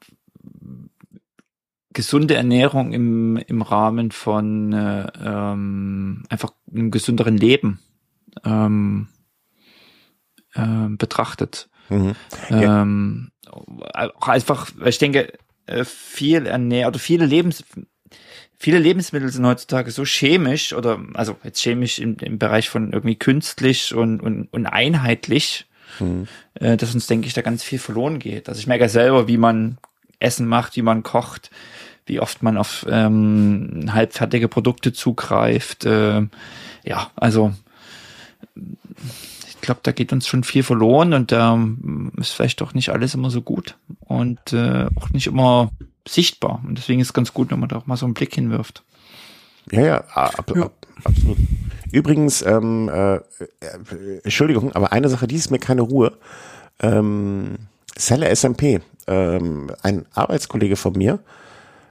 gesunde 1.96 2.34
Ernährung 2.34 2.92
im, 2.92 3.36
im 3.38 3.62
Rahmen 3.62 4.10
von 4.10 4.72
äh, 4.74 5.06
ähm, 5.24 6.24
einfach 6.28 6.52
einem 6.70 6.90
gesünderen 6.90 7.38
Leben 7.38 7.80
ähm, 8.44 9.08
äh, 10.52 10.88
betrachtet. 10.90 11.70
Mhm. 11.88 12.14
Ja. 12.50 12.82
Ähm, 12.82 13.30
auch 13.48 14.28
einfach, 14.28 14.70
ich 14.84 14.98
denke, 14.98 15.32
äh, 15.66 15.84
viel 15.84 16.46
Ernährung 16.46 16.88
oder 16.90 16.98
viele 16.98 17.24
Lebens 17.24 17.64
viele 18.58 18.78
Lebensmittel 18.78 19.28
sind 19.30 19.46
heutzutage 19.46 19.90
so 19.90 20.04
chemisch 20.04 20.72
oder 20.72 20.98
also 21.14 21.36
jetzt 21.44 21.60
chemisch 21.60 21.98
im, 21.98 22.16
im 22.20 22.38
Bereich 22.38 22.68
von 22.68 22.92
irgendwie 22.92 23.16
künstlich 23.16 23.94
und, 23.94 24.20
und, 24.20 24.48
und 24.52 24.66
einheitlich, 24.66 25.66
mhm. 26.00 26.26
äh, 26.54 26.76
dass 26.76 26.94
uns, 26.94 27.06
denke 27.06 27.26
ich, 27.26 27.34
da 27.34 27.42
ganz 27.42 27.62
viel 27.62 27.78
verloren 27.78 28.18
geht. 28.18 28.48
Also 28.48 28.58
ich 28.58 28.66
merke 28.66 28.84
ja 28.84 28.88
selber, 28.88 29.28
wie 29.28 29.36
man 29.36 29.78
Essen 30.18 30.46
macht, 30.46 30.76
wie 30.76 30.82
man 30.82 31.02
kocht, 31.02 31.50
wie 32.06 32.20
oft 32.20 32.42
man 32.42 32.56
auf 32.56 32.86
ähm, 32.88 33.90
halbfertige 33.92 34.48
Produkte 34.48 34.92
zugreift. 34.92 35.84
Äh, 35.84 36.22
ja, 36.84 37.10
also 37.16 37.52
ich 39.48 39.60
glaube, 39.60 39.80
da 39.82 39.92
geht 39.92 40.12
uns 40.12 40.26
schon 40.26 40.44
viel 40.44 40.62
verloren 40.62 41.12
und 41.12 41.32
da 41.32 41.54
ähm, 41.54 42.12
ist 42.16 42.30
vielleicht 42.30 42.60
doch 42.60 42.72
nicht 42.72 42.90
alles 42.90 43.14
immer 43.14 43.30
so 43.30 43.42
gut 43.42 43.76
und 44.00 44.52
äh, 44.52 44.86
auch 44.94 45.10
nicht 45.10 45.26
immer 45.26 45.70
sichtbar. 46.08 46.62
Und 46.66 46.78
deswegen 46.78 47.00
ist 47.00 47.08
es 47.08 47.12
ganz 47.12 47.32
gut, 47.32 47.50
wenn 47.50 47.60
man 47.60 47.68
da 47.68 47.76
auch 47.76 47.86
mal 47.86 47.96
so 47.96 48.06
einen 48.06 48.14
Blick 48.14 48.34
hinwirft. 48.34 48.82
Ja, 49.70 49.80
ja, 49.80 49.96
ab, 50.14 50.52
ja. 50.54 50.62
Ab, 50.62 50.86
absolut. 51.04 51.38
Übrigens, 51.92 52.42
ähm, 52.42 52.88
äh, 52.88 53.16
äh, 53.16 53.20
Entschuldigung, 54.22 54.72
aber 54.72 54.92
eine 54.92 55.08
Sache, 55.08 55.26
die 55.26 55.36
ist 55.36 55.50
mir 55.50 55.58
keine 55.58 55.82
Ruhe. 55.82 56.12
Ähm, 56.80 57.56
Selle 57.96 58.34
SMP, 58.34 58.80
ähm, 59.06 59.70
ein 59.82 60.04
Arbeitskollege 60.12 60.76
von 60.76 60.92
mir, 60.92 61.20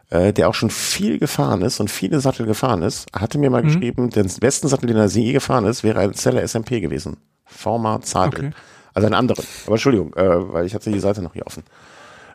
äh, 0.09 0.31
der 0.31 0.49
auch 0.49 0.53
schon 0.53 0.69
viel 0.69 1.17
gefahren 1.17 1.61
ist 1.61 1.79
und 1.79 1.89
viele 1.89 2.19
Sattel 2.19 2.45
gefahren 2.45 2.83
ist, 2.83 3.07
hatte 3.13 3.37
mir 3.37 3.49
mal 3.49 3.63
mhm. 3.63 3.67
geschrieben, 3.67 4.09
den 4.09 4.29
besten 4.39 4.67
Sattel, 4.67 4.87
den 4.87 4.97
er 4.97 5.07
je 5.07 5.33
gefahren 5.33 5.65
ist, 5.65 5.83
wäre 5.83 5.99
ein 5.99 6.13
Zeller 6.13 6.47
SMP 6.47 6.79
gewesen. 6.79 7.17
Format 7.45 8.05
Zadel. 8.05 8.47
Okay. 8.47 8.55
Also 8.93 9.07
ein 9.07 9.13
anderer. 9.13 9.43
Aber 9.65 9.73
Entschuldigung, 9.73 10.13
äh, 10.13 10.53
weil 10.53 10.65
ich 10.65 10.75
hatte 10.75 10.91
die 10.91 10.99
Seite 10.99 11.21
noch 11.21 11.33
hier 11.33 11.45
offen. 11.47 11.63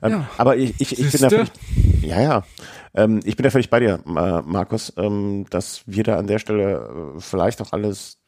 Ähm, 0.02 0.12
ja. 0.12 0.30
Aber 0.38 0.56
ich, 0.56 0.74
ich, 0.78 0.98
ich 0.98 1.12
bin 1.12 1.20
da 1.20 1.30
völlig, 1.30 1.50
ja, 2.02 2.20
ja. 2.20 2.42
Ähm, 2.94 3.20
ich 3.24 3.36
bin 3.36 3.44
da 3.44 3.50
völlig 3.50 3.70
bei 3.70 3.80
dir, 3.80 4.00
äh, 4.06 4.42
Markus, 4.42 4.92
ähm, 4.96 5.46
dass 5.50 5.82
wir 5.86 6.04
da 6.04 6.18
an 6.18 6.26
der 6.26 6.38
Stelle 6.38 7.14
äh, 7.16 7.20
vielleicht 7.20 7.60
auch 7.60 7.72
alles, 7.72 8.18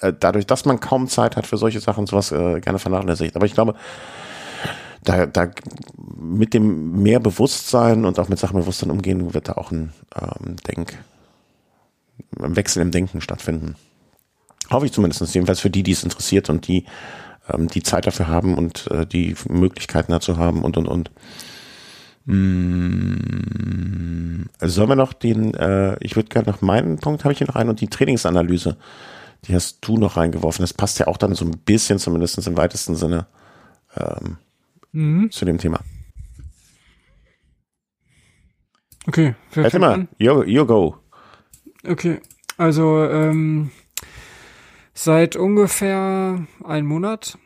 äh, 0.00 0.12
dadurch, 0.18 0.46
dass 0.46 0.64
man 0.64 0.80
kaum 0.80 1.08
Zeit 1.08 1.36
hat 1.36 1.46
für 1.46 1.56
solche 1.56 1.80
Sachen, 1.80 2.06
sowas 2.06 2.32
äh, 2.32 2.60
gerne 2.60 2.78
vernachlässigt. 2.78 3.36
Aber 3.36 3.46
ich 3.46 3.54
glaube, 3.54 3.74
da, 5.04 5.26
da 5.26 5.50
mit 6.16 6.54
dem 6.54 7.02
mehr 7.02 7.20
Bewusstsein 7.20 8.04
und 8.04 8.18
auch 8.18 8.28
mit 8.28 8.38
Sachenbewusstsein 8.38 8.90
umgehen, 8.90 9.34
wird 9.34 9.48
da 9.48 9.52
auch 9.52 9.70
ein 9.70 9.92
ähm, 10.20 10.56
Denk, 10.66 10.98
ein 12.40 12.56
Wechsel 12.56 12.82
im 12.82 12.90
Denken 12.90 13.20
stattfinden. 13.20 13.76
Hoffe 14.70 14.86
ich 14.86 14.92
zumindest, 14.92 15.34
jedenfalls 15.34 15.60
für 15.60 15.70
die, 15.70 15.82
die 15.82 15.92
es 15.92 16.02
interessiert 16.02 16.50
und 16.50 16.66
die 16.68 16.84
ähm, 17.48 17.68
die 17.68 17.82
Zeit 17.82 18.06
dafür 18.06 18.28
haben 18.28 18.56
und 18.56 18.90
äh, 18.90 19.06
die 19.06 19.34
Möglichkeiten 19.48 20.12
dazu 20.12 20.36
haben 20.36 20.62
und 20.62 20.76
und 20.76 20.86
und. 20.86 21.10
Hm, 22.26 23.38
sollen 24.60 24.88
wir 24.88 24.96
noch 24.96 25.12
den, 25.14 25.54
äh, 25.54 25.96
ich 26.00 26.14
würde 26.14 26.28
gerne 26.28 26.50
noch 26.50 26.60
meinen 26.60 26.98
Punkt, 26.98 27.24
habe 27.24 27.32
ich 27.32 27.38
hier 27.38 27.46
noch 27.46 27.56
einen 27.56 27.70
und 27.70 27.80
die 27.80 27.88
Trainingsanalyse, 27.88 28.76
die 29.44 29.54
hast 29.54 29.78
du 29.80 29.96
noch 29.96 30.18
reingeworfen. 30.18 30.62
Das 30.62 30.74
passt 30.74 30.98
ja 30.98 31.06
auch 31.06 31.16
dann 31.16 31.34
so 31.34 31.46
ein 31.46 31.58
bisschen, 31.64 31.98
zumindest 31.98 32.46
im 32.46 32.56
weitesten 32.58 32.96
Sinne, 32.96 33.26
ähm, 33.96 34.36
mhm. 34.92 35.30
zu 35.30 35.46
dem 35.46 35.56
Thema. 35.58 35.80
Okay, 39.06 39.34
Warte 39.54 39.78
mal, 39.78 40.06
you, 40.18 40.42
you 40.42 40.66
go. 40.66 40.96
Okay, 41.86 42.20
also 42.58 43.04
ähm, 43.04 43.70
Seit 45.00 45.36
ungefähr 45.36 46.44
einem 46.64 46.88
Monat 46.88 47.38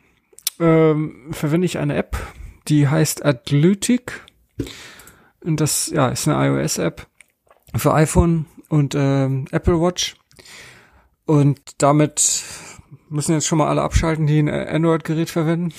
ähm, 0.59 1.27
verwende 1.29 1.65
ich 1.65 1.77
eine 1.77 1.95
App, 1.95 2.17
die 2.67 2.87
heißt 2.87 3.23
Atlytic. 3.23 4.23
Und 5.39 5.61
das 5.61 5.91
ja, 5.93 6.07
ist 6.07 6.27
eine 6.27 6.47
iOS-App 6.47 7.05
für 7.75 7.93
iPhone 7.93 8.47
und 8.69 8.95
ähm, 8.95 9.45
Apple 9.51 9.79
Watch. 9.79 10.15
Und 11.27 11.59
damit 11.77 12.41
müssen 13.09 13.33
jetzt 13.33 13.45
schon 13.45 13.59
mal 13.59 13.67
alle 13.67 13.83
abschalten, 13.83 14.25
die 14.25 14.39
ein 14.39 14.49
Android-Gerät 14.49 15.29
verwenden. 15.29 15.75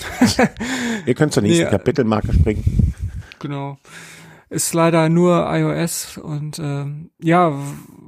Ihr 1.05 1.13
könnt 1.13 1.33
zur 1.33 1.43
nächsten 1.43 1.65
nee, 1.65 1.71
Kapitelmarke 1.71 2.31
springen. 2.31 2.93
Genau 3.39 3.77
ist 4.49 4.73
leider 4.73 5.09
nur 5.09 5.47
iOS 5.49 6.17
und 6.17 6.59
ähm, 6.59 7.09
ja, 7.19 7.53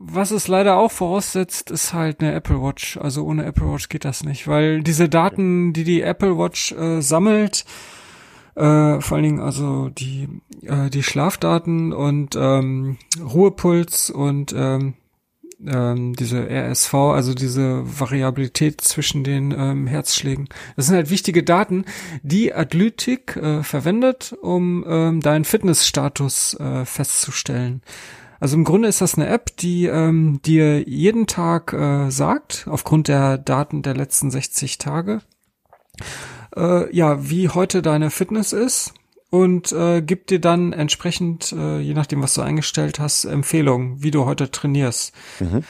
was 0.10 0.32
es 0.32 0.48
leider 0.48 0.78
auch 0.78 0.92
voraussetzt, 0.92 1.72
ist 1.72 1.94
halt 1.94 2.22
eine 2.22 2.34
Apple 2.34 2.62
Watch. 2.62 2.98
Also 2.98 3.26
ohne 3.26 3.46
Apple 3.46 3.72
Watch 3.72 3.90
geht 3.90 4.06
das 4.06 4.24
nicht, 4.24 4.48
weil 4.48 4.82
diese 4.82 5.10
Daten, 5.10 5.74
die 5.74 5.84
die 5.84 6.02
Apple 6.02 6.38
Watch 6.38 6.72
äh, 6.74 7.02
sammelt, 7.02 7.66
äh, 8.56 9.02
vor 9.02 9.16
allen 9.16 9.24
Dingen 9.24 9.40
also 9.40 9.90
die 9.90 10.28
äh, 10.64 10.90
die 10.90 11.04
Schlafdaten 11.04 11.94
und 11.94 12.36
ähm, 12.36 12.98
Ruhepuls 13.20 14.10
und 14.10 14.54
ähm, 14.58 14.96
ähm, 15.66 16.16
diese 16.16 16.50
RSV, 16.50 16.94
also 16.94 17.34
diese 17.34 17.84
Variabilität 18.00 18.82
zwischen 18.82 19.24
den 19.24 19.52
ähm, 19.52 19.88
Herzschlägen. 19.88 20.50
Das 20.76 20.88
sind 20.88 20.96
halt 20.96 21.10
wichtige 21.10 21.44
Daten, 21.44 21.86
die 22.22 22.54
Adlytik 22.54 23.36
äh, 23.36 23.64
verwendet, 23.64 24.36
um 24.42 24.86
ähm, 24.88 25.22
deinen 25.22 25.46
Fitnessstatus 25.46 26.56
äh, 26.60 26.86
festzustellen. 26.86 27.82
Also 28.40 28.56
im 28.56 28.64
Grunde 28.64 28.88
ist 28.88 29.02
das 29.02 29.16
eine 29.16 29.28
App, 29.28 29.56
die 29.58 29.86
ähm, 29.86 30.40
dir 30.46 30.88
jeden 30.88 31.28
Tag 31.28 31.74
äh, 31.74 32.10
sagt, 32.10 32.68
aufgrund 32.70 33.08
der 33.08 33.38
Daten 33.38 33.82
der 33.82 33.96
letzten 33.96 34.30
60 34.32 34.78
Tage, 34.78 35.22
äh, 36.56 36.96
ja, 36.96 37.30
wie 37.30 37.50
heute 37.50 37.82
deine 37.82 38.10
Fitness 38.10 38.54
ist 38.54 38.94
und 39.30 39.72
äh, 39.72 40.02
gibt 40.02 40.30
dir 40.30 40.40
dann 40.40 40.74
entsprechend, 40.74 41.52
äh, 41.52 41.80
je 41.80 41.94
nachdem, 41.94 42.22
was 42.22 42.34
du 42.34 42.42
eingestellt 42.42 43.00
hast, 43.00 43.26
Empfehlungen, 43.26 44.02
wie 44.04 44.12
du 44.12 44.26
heute 44.26 44.52
trainierst. 44.52 45.14
Mhm. 45.40 45.64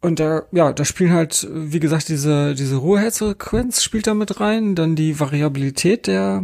Und 0.00 0.20
da, 0.20 0.42
ja, 0.52 0.72
da 0.74 0.84
spielen 0.84 1.14
halt, 1.14 1.48
wie 1.50 1.80
gesagt, 1.80 2.10
diese, 2.10 2.54
diese 2.54 2.76
Ruheherzfrequenz 2.76 3.82
spielt 3.82 4.06
da 4.06 4.12
mit 4.12 4.38
rein, 4.38 4.74
dann 4.74 4.96
die 4.96 5.18
Variabilität 5.18 6.06
der, 6.06 6.42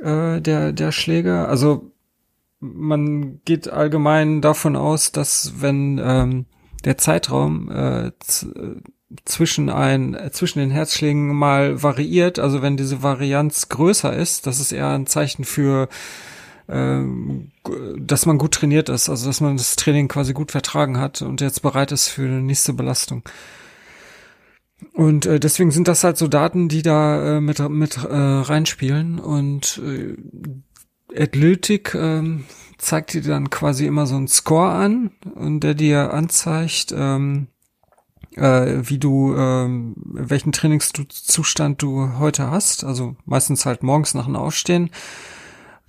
äh, 0.00 0.40
der, 0.40 0.72
der 0.72 0.90
Schläge. 0.90 1.46
Also 1.46 1.92
man 2.74 3.40
geht 3.44 3.68
allgemein 3.68 4.40
davon 4.40 4.76
aus, 4.76 5.12
dass 5.12 5.54
wenn 5.60 6.00
ähm, 6.02 6.46
der 6.84 6.98
Zeitraum 6.98 7.70
äh, 7.70 8.12
zwischen 9.24 9.70
ein, 9.70 10.18
zwischen 10.32 10.58
den 10.58 10.70
Herzschlägen 10.70 11.34
mal 11.34 11.82
variiert, 11.82 12.38
also 12.38 12.62
wenn 12.62 12.76
diese 12.76 13.02
Varianz 13.02 13.68
größer 13.68 14.14
ist, 14.14 14.46
das 14.46 14.60
ist 14.60 14.72
eher 14.72 14.88
ein 14.88 15.06
Zeichen 15.06 15.44
für 15.44 15.88
äh, 16.68 17.02
dass 17.96 18.26
man 18.26 18.38
gut 18.38 18.54
trainiert 18.54 18.88
ist, 18.88 19.08
also 19.08 19.26
dass 19.26 19.40
man 19.40 19.56
das 19.56 19.76
Training 19.76 20.08
quasi 20.08 20.32
gut 20.32 20.50
vertragen 20.52 20.98
hat 20.98 21.22
und 21.22 21.40
jetzt 21.40 21.62
bereit 21.62 21.92
ist 21.92 22.08
für 22.08 22.26
die 22.26 22.42
nächste 22.42 22.72
Belastung. 22.72 23.22
Und 24.92 25.26
äh, 25.26 25.40
deswegen 25.40 25.70
sind 25.70 25.88
das 25.88 26.04
halt 26.04 26.16
so 26.18 26.28
Daten, 26.28 26.68
die 26.68 26.82
da 26.82 27.36
äh, 27.36 27.40
mit, 27.40 27.66
mit 27.70 27.96
äh, 27.96 28.08
reinspielen. 28.10 29.18
Und 29.18 29.80
äh, 29.84 30.16
Athletic 31.14 31.94
äh, 31.94 32.22
zeigt 32.78 33.14
dir 33.14 33.22
dann 33.22 33.50
quasi 33.50 33.86
immer 33.86 34.06
so 34.06 34.16
einen 34.16 34.28
Score 34.28 34.70
an 34.70 35.10
und 35.34 35.60
der 35.60 35.74
dir 35.74 36.12
anzeigt, 36.12 36.94
ähm, 36.96 37.48
äh, 38.36 38.88
wie 38.88 38.98
du, 38.98 39.34
ähm, 39.34 39.94
welchen 39.96 40.52
Trainingszustand 40.52 41.82
du 41.82 42.18
heute 42.18 42.50
hast. 42.50 42.84
Also 42.84 43.16
meistens 43.24 43.66
halt 43.66 43.82
morgens 43.82 44.14
nach 44.14 44.26
dem 44.26 44.36
Aufstehen. 44.36 44.90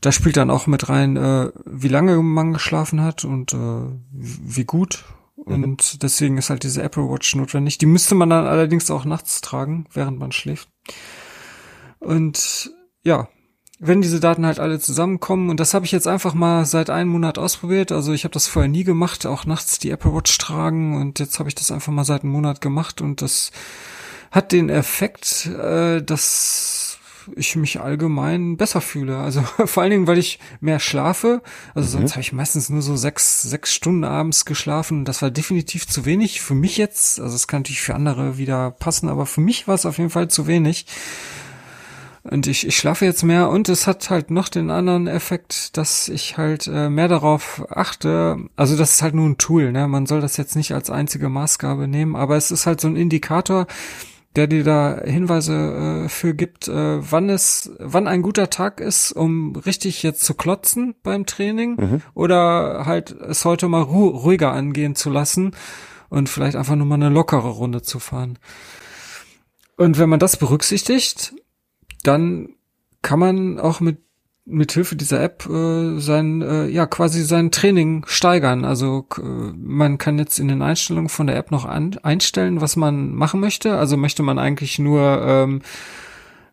Da 0.01 0.11
spielt 0.11 0.37
dann 0.37 0.51
auch 0.51 0.67
mit 0.67 0.89
rein, 0.89 1.17
äh, 1.17 1.51
wie 1.65 1.87
lange 1.87 2.21
man 2.21 2.53
geschlafen 2.53 3.01
hat 3.01 3.25
und 3.25 3.53
äh, 3.53 3.81
wie 4.11 4.65
gut. 4.65 5.05
Mhm. 5.45 5.63
Und 5.63 6.03
deswegen 6.03 6.37
ist 6.37 6.49
halt 6.49 6.63
diese 6.63 6.83
Apple 6.83 7.09
Watch 7.09 7.35
notwendig. 7.35 7.77
Die 7.79 7.85
müsste 7.85 8.15
man 8.15 8.29
dann 8.29 8.45
allerdings 8.45 8.89
auch 8.91 9.05
nachts 9.05 9.41
tragen, 9.41 9.85
während 9.91 10.19
man 10.19 10.31
schläft. 10.31 10.69
Und 11.99 12.71
ja, 13.03 13.27
wenn 13.79 14.01
diese 14.01 14.19
Daten 14.19 14.45
halt 14.45 14.59
alle 14.59 14.79
zusammenkommen, 14.79 15.49
und 15.49 15.59
das 15.59 15.73
habe 15.73 15.85
ich 15.85 15.91
jetzt 15.91 16.07
einfach 16.07 16.33
mal 16.33 16.65
seit 16.65 16.89
einem 16.89 17.11
Monat 17.11 17.37
ausprobiert, 17.37 17.91
also 17.91 18.11
ich 18.11 18.23
habe 18.23 18.33
das 18.33 18.47
vorher 18.47 18.69
nie 18.69 18.83
gemacht, 18.83 19.25
auch 19.25 19.45
nachts 19.45 19.77
die 19.79 19.91
Apple 19.91 20.13
Watch 20.13 20.37
tragen 20.37 20.99
und 20.99 21.19
jetzt 21.19 21.39
habe 21.39 21.49
ich 21.49 21.55
das 21.55 21.71
einfach 21.71 21.93
mal 21.93 22.05
seit 22.05 22.23
einem 22.23 22.31
Monat 22.31 22.61
gemacht 22.61 23.01
und 23.01 23.21
das 23.21 23.51
hat 24.31 24.51
den 24.51 24.69
Effekt, 24.69 25.45
äh, 25.45 26.01
dass 26.01 26.99
ich 27.35 27.55
mich 27.55 27.79
allgemein 27.81 28.57
besser 28.57 28.81
fühle. 28.81 29.17
Also 29.17 29.41
vor 29.65 29.83
allen 29.83 29.91
Dingen, 29.91 30.07
weil 30.07 30.17
ich 30.17 30.39
mehr 30.59 30.79
schlafe. 30.79 31.41
Also 31.75 31.89
mhm. 31.89 32.01
sonst 32.01 32.11
habe 32.13 32.21
ich 32.21 32.33
meistens 32.33 32.69
nur 32.69 32.81
so 32.81 32.95
sechs, 32.95 33.41
sechs 33.41 33.73
Stunden 33.73 34.03
abends 34.03 34.45
geschlafen. 34.45 35.05
Das 35.05 35.21
war 35.21 35.31
definitiv 35.31 35.87
zu 35.87 36.05
wenig 36.05 36.41
für 36.41 36.55
mich 36.55 36.77
jetzt. 36.77 37.19
Also 37.19 37.35
es 37.35 37.47
kann 37.47 37.61
natürlich 37.61 37.81
für 37.81 37.95
andere 37.95 38.37
wieder 38.37 38.71
passen, 38.71 39.09
aber 39.09 39.25
für 39.25 39.41
mich 39.41 39.67
war 39.67 39.75
es 39.75 39.85
auf 39.85 39.97
jeden 39.97 40.09
Fall 40.09 40.29
zu 40.29 40.47
wenig. 40.47 40.85
Und 42.29 42.45
ich, 42.45 42.67
ich 42.67 42.75
schlafe 42.75 43.05
jetzt 43.05 43.23
mehr 43.23 43.49
und 43.49 43.69
es 43.69 43.87
hat 43.87 44.09
halt 44.09 44.31
noch 44.31 44.49
den 44.49 44.69
anderen 44.69 45.07
Effekt, 45.07 45.77
dass 45.77 46.09
ich 46.09 46.37
halt 46.37 46.67
äh, 46.67 46.89
mehr 46.89 47.07
darauf 47.07 47.65
achte. 47.69 48.37
Also 48.57 48.75
das 48.75 48.91
ist 48.91 49.01
halt 49.01 49.15
nur 49.15 49.27
ein 49.27 49.37
Tool, 49.37 49.71
ne? 49.71 49.87
Man 49.87 50.05
soll 50.05 50.19
das 50.19 50.35
jetzt 50.35 50.55
nicht 50.57 50.73
als 50.73 50.89
einzige 50.89 51.29
Maßgabe 51.29 51.87
nehmen, 51.87 52.17
aber 52.17 52.35
es 52.35 52.51
ist 52.51 52.65
halt 52.65 52.81
so 52.81 52.89
ein 52.89 52.97
Indikator, 52.97 53.65
der 54.35 54.47
dir 54.47 54.63
da 54.65 55.01
Hinweise 55.03 56.05
äh, 56.05 56.09
für 56.09 56.33
gibt, 56.33 56.67
äh, 56.67 57.11
wann 57.11 57.29
es, 57.29 57.71
wann 57.79 58.07
ein 58.07 58.21
guter 58.21 58.49
Tag 58.49 58.81
ist, 58.81 59.13
um 59.13 59.55
richtig 59.55 60.03
jetzt 60.03 60.25
zu 60.25 60.33
klotzen 60.33 60.95
beim 61.03 61.25
Training 61.25 61.75
mhm. 61.75 62.01
oder 62.13 62.85
halt 62.85 63.11
es 63.11 63.45
heute 63.45 63.69
mal 63.69 63.81
ru 63.81 64.07
ruhiger 64.09 64.51
angehen 64.51 64.95
zu 64.95 65.09
lassen 65.09 65.51
und 66.09 66.27
vielleicht 66.27 66.57
einfach 66.57 66.75
nur 66.75 66.85
mal 66.85 66.95
eine 66.95 67.09
lockere 67.09 67.49
Runde 67.49 67.81
zu 67.81 67.99
fahren. 67.99 68.37
Und 69.77 69.97
wenn 69.97 70.09
man 70.09 70.19
das 70.19 70.37
berücksichtigt, 70.37 71.33
dann 72.07 72.49
kann 73.01 73.19
man 73.19 73.59
auch 73.59 73.79
mit 73.79 73.99
mit 74.49 74.71
Hilfe 74.71 74.95
dieser 74.95 75.21
App 75.21 75.45
äh, 75.49 75.99
sein 75.99 76.41
äh, 76.41 76.67
ja 76.67 76.85
quasi 76.85 77.23
sein 77.23 77.51
Training 77.51 78.05
steigern. 78.07 78.63
Also 78.63 79.05
äh, 79.17 79.21
man 79.21 79.97
kann 79.97 80.17
jetzt 80.17 80.39
in 80.39 80.47
den 80.47 80.61
Einstellungen 80.61 81.09
von 81.09 81.27
der 81.27 81.35
App 81.35 81.51
noch 81.51 81.65
an, 81.65 81.97
einstellen, 82.01 82.61
was 82.61 82.77
man 82.77 83.13
machen 83.13 83.41
möchte. 83.41 83.77
Also 83.77 83.97
möchte 83.97 84.23
man 84.23 84.39
eigentlich 84.39 84.79
nur 84.79 85.21
ähm, 85.21 85.61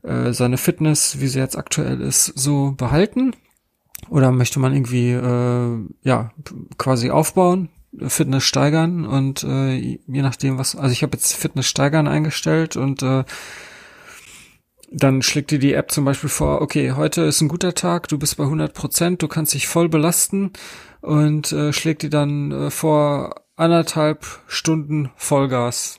äh, 0.03 0.33
seine 0.33 0.59
Fitness, 0.59 1.21
wie 1.21 1.29
sie 1.29 1.39
jetzt 1.39 1.57
aktuell 1.57 2.01
ist, 2.01 2.27
so 2.35 2.75
behalten 2.77 3.37
oder 4.11 4.33
möchte 4.33 4.59
man 4.59 4.75
irgendwie 4.75 5.13
äh, 5.13 5.79
ja 6.03 6.33
quasi 6.79 7.11
aufbauen, 7.11 7.69
Fitness 8.09 8.43
steigern 8.43 9.07
und 9.07 9.45
äh, 9.45 9.77
je 9.77 10.23
nachdem 10.23 10.59
was. 10.59 10.75
Also 10.75 10.93
ich 10.93 11.03
habe 11.03 11.17
jetzt 11.17 11.35
Fitness 11.35 11.67
steigern 11.67 12.09
eingestellt 12.09 12.77
und 12.77 13.03
äh, 13.03 13.25
dann 14.95 15.23
schlägt 15.23 15.51
dir 15.51 15.59
die 15.59 15.75
App 15.75 15.91
zum 15.91 16.05
Beispiel 16.05 16.31
vor, 16.31 16.63
okay, 16.63 16.93
heute 16.93 17.23
ist 17.23 17.41
ein 17.41 17.49
guter 17.49 17.75
Tag, 17.75 18.09
du 18.09 18.19
bist 18.19 18.37
bei 18.37 18.45
100 18.45 18.73
Prozent, 18.73 19.23
du 19.23 19.29
kannst 19.29 19.53
dich 19.53 19.67
voll 19.67 19.89
belasten 19.89 20.53
und 21.01 21.51
äh, 21.53 21.73
schlägt 21.73 22.03
dir 22.03 22.11
dann 22.11 22.53
äh, 22.53 22.71
vor 22.71 23.35
anderthalb 23.57 24.25
Stunden 24.47 25.11
Vollgas. 25.17 25.99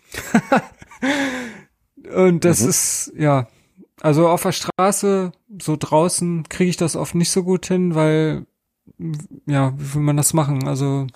und 2.16 2.46
das 2.46 2.62
mhm. 2.62 2.70
ist, 2.70 3.14
ja, 3.18 3.48
also 4.02 4.30
auf 4.30 4.44
der 4.44 4.54
Straße, 4.54 5.32
so 5.62 5.76
draußen, 5.78 6.48
kriege 6.48 6.70
ich 6.70 6.78
das 6.78 6.96
oft 6.96 7.16
nicht 7.16 7.32
so 7.32 7.44
gut 7.44 7.66
hin, 7.66 7.96
weil 7.96 8.46
ja, 9.46 9.74
wie 9.78 9.96
will 9.96 10.02
man 10.02 10.18
das 10.18 10.34
machen? 10.34 10.68
Also 10.68 11.08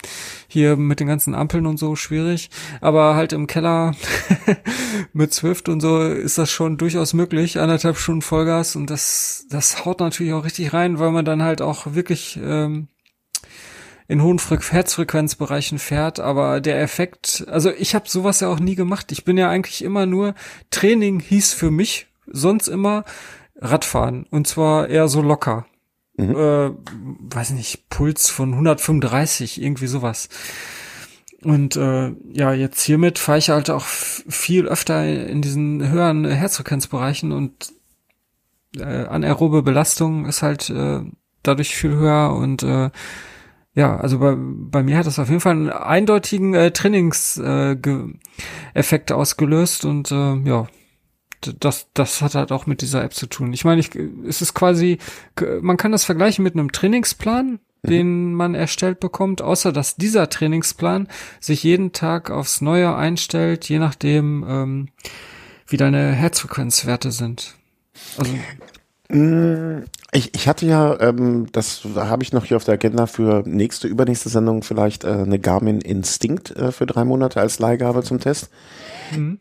hier 0.48 0.76
mit 0.76 1.00
den 1.00 1.08
ganzen 1.08 1.36
Ampeln 1.36 1.66
und 1.66 1.78
so 1.78 1.96
schwierig, 1.96 2.50
aber 2.82 3.16
halt 3.16 3.34
im 3.34 3.48
Keller 3.48 3.96
mit 5.14 5.34
Swift 5.34 5.70
und 5.70 5.80
so 5.80 6.02
ist 6.02 6.38
das 6.38 6.50
schon 6.50 6.78
durchaus 6.78 7.14
möglich, 7.14 7.60
anderthalb 7.60 7.98
Stunden 7.98 8.22
Vollgas 8.22 8.76
und 8.76 8.90
das 8.90 9.46
das 9.50 9.86
haut 9.86 10.00
natürlich 10.00 10.34
auch 10.34 10.46
richtig 10.46 10.74
rein, 10.74 11.00
weil 11.00 11.12
man 11.12 11.26
dann 11.26 11.44
halt 11.44 11.62
auch 11.62 11.94
wirklich 11.94 12.40
ähm, 12.44 12.90
in 14.08 14.24
hohen 14.24 14.40
Fre 14.40 14.60
Herzfrequenzbereichen 14.60 15.80
fährt, 15.80 16.20
aber 16.20 16.62
der 16.62 16.82
Effekt, 16.82 17.46
also 17.48 17.72
ich 17.72 17.96
habe 17.96 18.10
sowas 18.10 18.40
ja 18.40 18.50
auch 18.50 18.60
nie 18.60 18.76
gemacht. 18.76 19.12
Ich 19.12 19.24
bin 19.24 19.38
ja 19.38 19.50
eigentlich 19.50 19.84
immer 19.84 20.08
nur 20.08 20.34
Training 20.72 21.20
hieß 21.20 21.54
für 21.54 21.70
mich 21.70 22.08
sonst 22.26 22.68
immer 22.68 23.06
Radfahren. 23.56 24.26
Und 24.32 24.48
zwar 24.48 24.90
eher 24.90 25.08
so 25.08 25.22
locker 25.22 25.66
mhm. 26.20 26.36
äh, 26.36 27.36
weiß 27.36 27.52
nicht, 27.52 27.90
Puls 27.90 28.30
von 28.30 28.54
135, 28.54 29.62
irgendwie 29.62 29.88
sowas. 29.88 30.30
Und 31.44 31.78
äh, 31.78 32.12
ja, 32.34 32.54
jetzt 32.54 32.82
hiermit 32.82 33.18
fahre 33.18 33.38
ich 33.38 33.50
halt 33.50 33.70
auch 33.70 33.86
viel 33.86 34.68
öfter 34.68 35.06
in 35.06 35.42
diesen 35.42 35.90
höheren 35.90 36.26
Herzfrequenzbereichen 36.26 37.32
und 37.32 37.72
äh, 38.78 39.06
anaerobe 39.06 39.64
Belastung 39.64 40.26
ist 40.26 40.42
halt 40.42 40.70
äh, 40.70 41.00
dadurch 41.44 41.76
viel 41.76 41.92
höher 41.92 42.36
und 42.36 42.64
äh, 42.64 42.90
ja, 43.74 43.98
also 43.98 44.20
bei, 44.20 44.36
bei 44.38 44.84
mir 44.84 44.98
hat 44.98 45.06
das 45.06 45.20
auf 45.20 45.30
jeden 45.30 45.40
Fall 45.40 45.54
einen 45.54 45.70
eindeutigen 45.70 46.54
äh, 46.54 46.72
Trainingseffekt 46.72 48.12
äh, 48.76 49.14
ausgelöst 49.14 49.86
und 49.86 50.12
äh, 50.12 50.36
ja, 50.40 50.68
das, 51.42 51.88
das 51.94 52.22
hat 52.22 52.36
halt 52.36 52.52
auch 52.52 52.66
mit 52.66 52.82
dieser 52.82 53.04
App 53.04 53.14
zu 53.14 53.28
tun. 53.28 53.54
Ich 53.54 53.66
meine, 53.66 53.80
ich, 53.80 53.92
es 54.28 54.42
ist 54.42 54.54
quasi, 54.54 54.98
man 55.62 55.78
kann 55.78 55.92
das 55.92 56.04
vergleichen 56.04 56.44
mit 56.44 56.54
einem 56.54 56.72
Trainingsplan, 56.72 57.60
mhm. 57.84 57.90
den 57.90 58.34
man 58.34 58.56
erstellt 58.56 59.00
bekommt, 59.00 59.42
außer 59.42 59.72
dass 59.72 59.96
dieser 59.96 60.30
Trainingsplan 60.30 61.08
sich 61.40 61.64
jeden 61.64 61.92
Tag 61.92 62.32
aufs 62.32 62.62
Neue 62.62 62.96
einstellt, 62.96 63.68
je 63.70 63.80
nachdem, 63.80 64.46
ähm, 64.48 64.88
wie 65.68 65.78
deine 65.78 66.12
Herzfrequenzwerte 66.12 67.12
sind. 67.12 67.56
Also 68.18 68.34
mm, 69.10 69.86
ich, 70.12 70.34
ich 70.34 70.48
hatte 70.48 70.66
ja, 70.66 71.00
ähm, 71.00 71.48
das 71.52 71.84
habe 71.96 72.24
ich 72.24 72.34
noch 72.34 72.46
hier 72.46 72.58
auf 72.58 72.64
der 72.64 72.74
Agenda 72.76 73.06
für 73.06 73.44
nächste, 73.46 73.88
übernächste 73.88 74.30
Sendung 74.30 74.64
vielleicht 74.64 75.04
äh, 75.04 75.10
eine 75.10 75.40
Garmin 75.40 75.82
Instinct 75.82 76.56
äh, 76.56 76.72
für 76.72 76.86
drei 76.86 77.06
Monate 77.06 77.40
als 77.40 77.60
Leihgabe 77.60 78.04
zum 78.04 78.20
Test. 78.20 78.50
Mhm. 79.16 79.40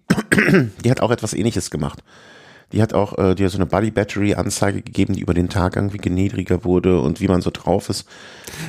Die 0.84 0.90
hat 0.90 1.00
auch 1.00 1.10
etwas 1.10 1.34
ähnliches 1.34 1.70
gemacht. 1.70 2.02
Die 2.72 2.82
hat 2.82 2.92
auch 2.92 3.16
äh, 3.18 3.34
dir 3.34 3.48
so 3.48 3.56
eine 3.56 3.66
Body 3.66 3.90
Battery 3.90 4.34
Anzeige 4.34 4.82
gegeben, 4.82 5.14
die 5.14 5.20
über 5.20 5.32
den 5.32 5.48
Tag 5.48 5.76
irgendwie 5.76 6.06
niedriger 6.10 6.64
wurde 6.64 7.00
und 7.00 7.20
wie 7.20 7.28
man 7.28 7.40
so 7.40 7.50
drauf 7.50 7.88
ist. 7.88 8.06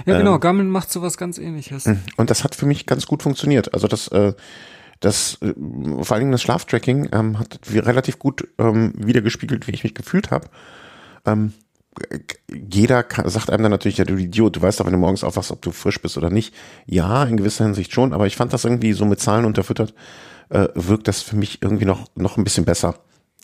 Ja, 0.05 0.17
genau, 0.17 0.35
ähm, 0.35 0.39
Garmin 0.39 0.69
macht 0.69 0.89
sowas 0.91 1.17
ganz 1.17 1.38
ähnliches. 1.38 1.85
Mhm. 1.85 1.99
Und 2.15 2.30
das 2.30 2.43
hat 2.43 2.55
für 2.55 2.65
mich 2.65 2.85
ganz 2.85 3.07
gut 3.07 3.23
funktioniert. 3.23 3.73
Also 3.73 3.88
das, 3.88 4.07
äh, 4.09 4.34
das, 5.01 5.38
äh, 5.41 5.53
vor 6.01 6.15
allen 6.15 6.21
Dingen 6.21 6.31
das 6.31 6.41
Schlaftracking 6.41 7.09
ähm, 7.11 7.39
hat 7.39 7.59
relativ 7.73 8.19
gut 8.19 8.47
ähm, 8.57 8.93
wiedergespiegelt, 8.95 9.67
wie 9.67 9.71
ich 9.71 9.84
mich 9.84 9.95
gefühlt 9.95 10.31
habe. 10.31 10.47
Ähm, 11.26 11.53
jeder 12.49 13.03
kann, 13.03 13.27
sagt 13.27 13.49
einem 13.49 13.63
dann 13.63 13.71
natürlich, 13.71 13.97
ja, 13.97 14.05
du 14.05 14.15
Idiot, 14.15 14.55
du 14.55 14.61
weißt 14.61 14.80
doch, 14.80 14.85
wenn 14.85 14.93
du 14.93 14.99
morgens 14.99 15.23
aufwachst, 15.23 15.51
ob 15.51 15.61
du 15.61 15.71
frisch 15.71 16.01
bist 16.01 16.17
oder 16.17 16.30
nicht. 16.30 16.53
Ja, 16.85 17.23
in 17.23 17.35
gewisser 17.35 17.65
Hinsicht 17.65 17.91
schon, 17.91 18.13
aber 18.13 18.27
ich 18.27 18.35
fand 18.38 18.53
das 18.53 18.63
irgendwie 18.63 18.93
so 18.93 19.05
mit 19.05 19.19
Zahlen 19.19 19.45
unterfüttert, 19.45 19.93
äh, 20.49 20.67
wirkt 20.73 21.07
das 21.07 21.21
für 21.21 21.35
mich 21.35 21.61
irgendwie 21.61 21.85
noch, 21.85 22.07
noch 22.15 22.38
ein 22.38 22.43
bisschen 22.43 22.65
besser. 22.65 22.95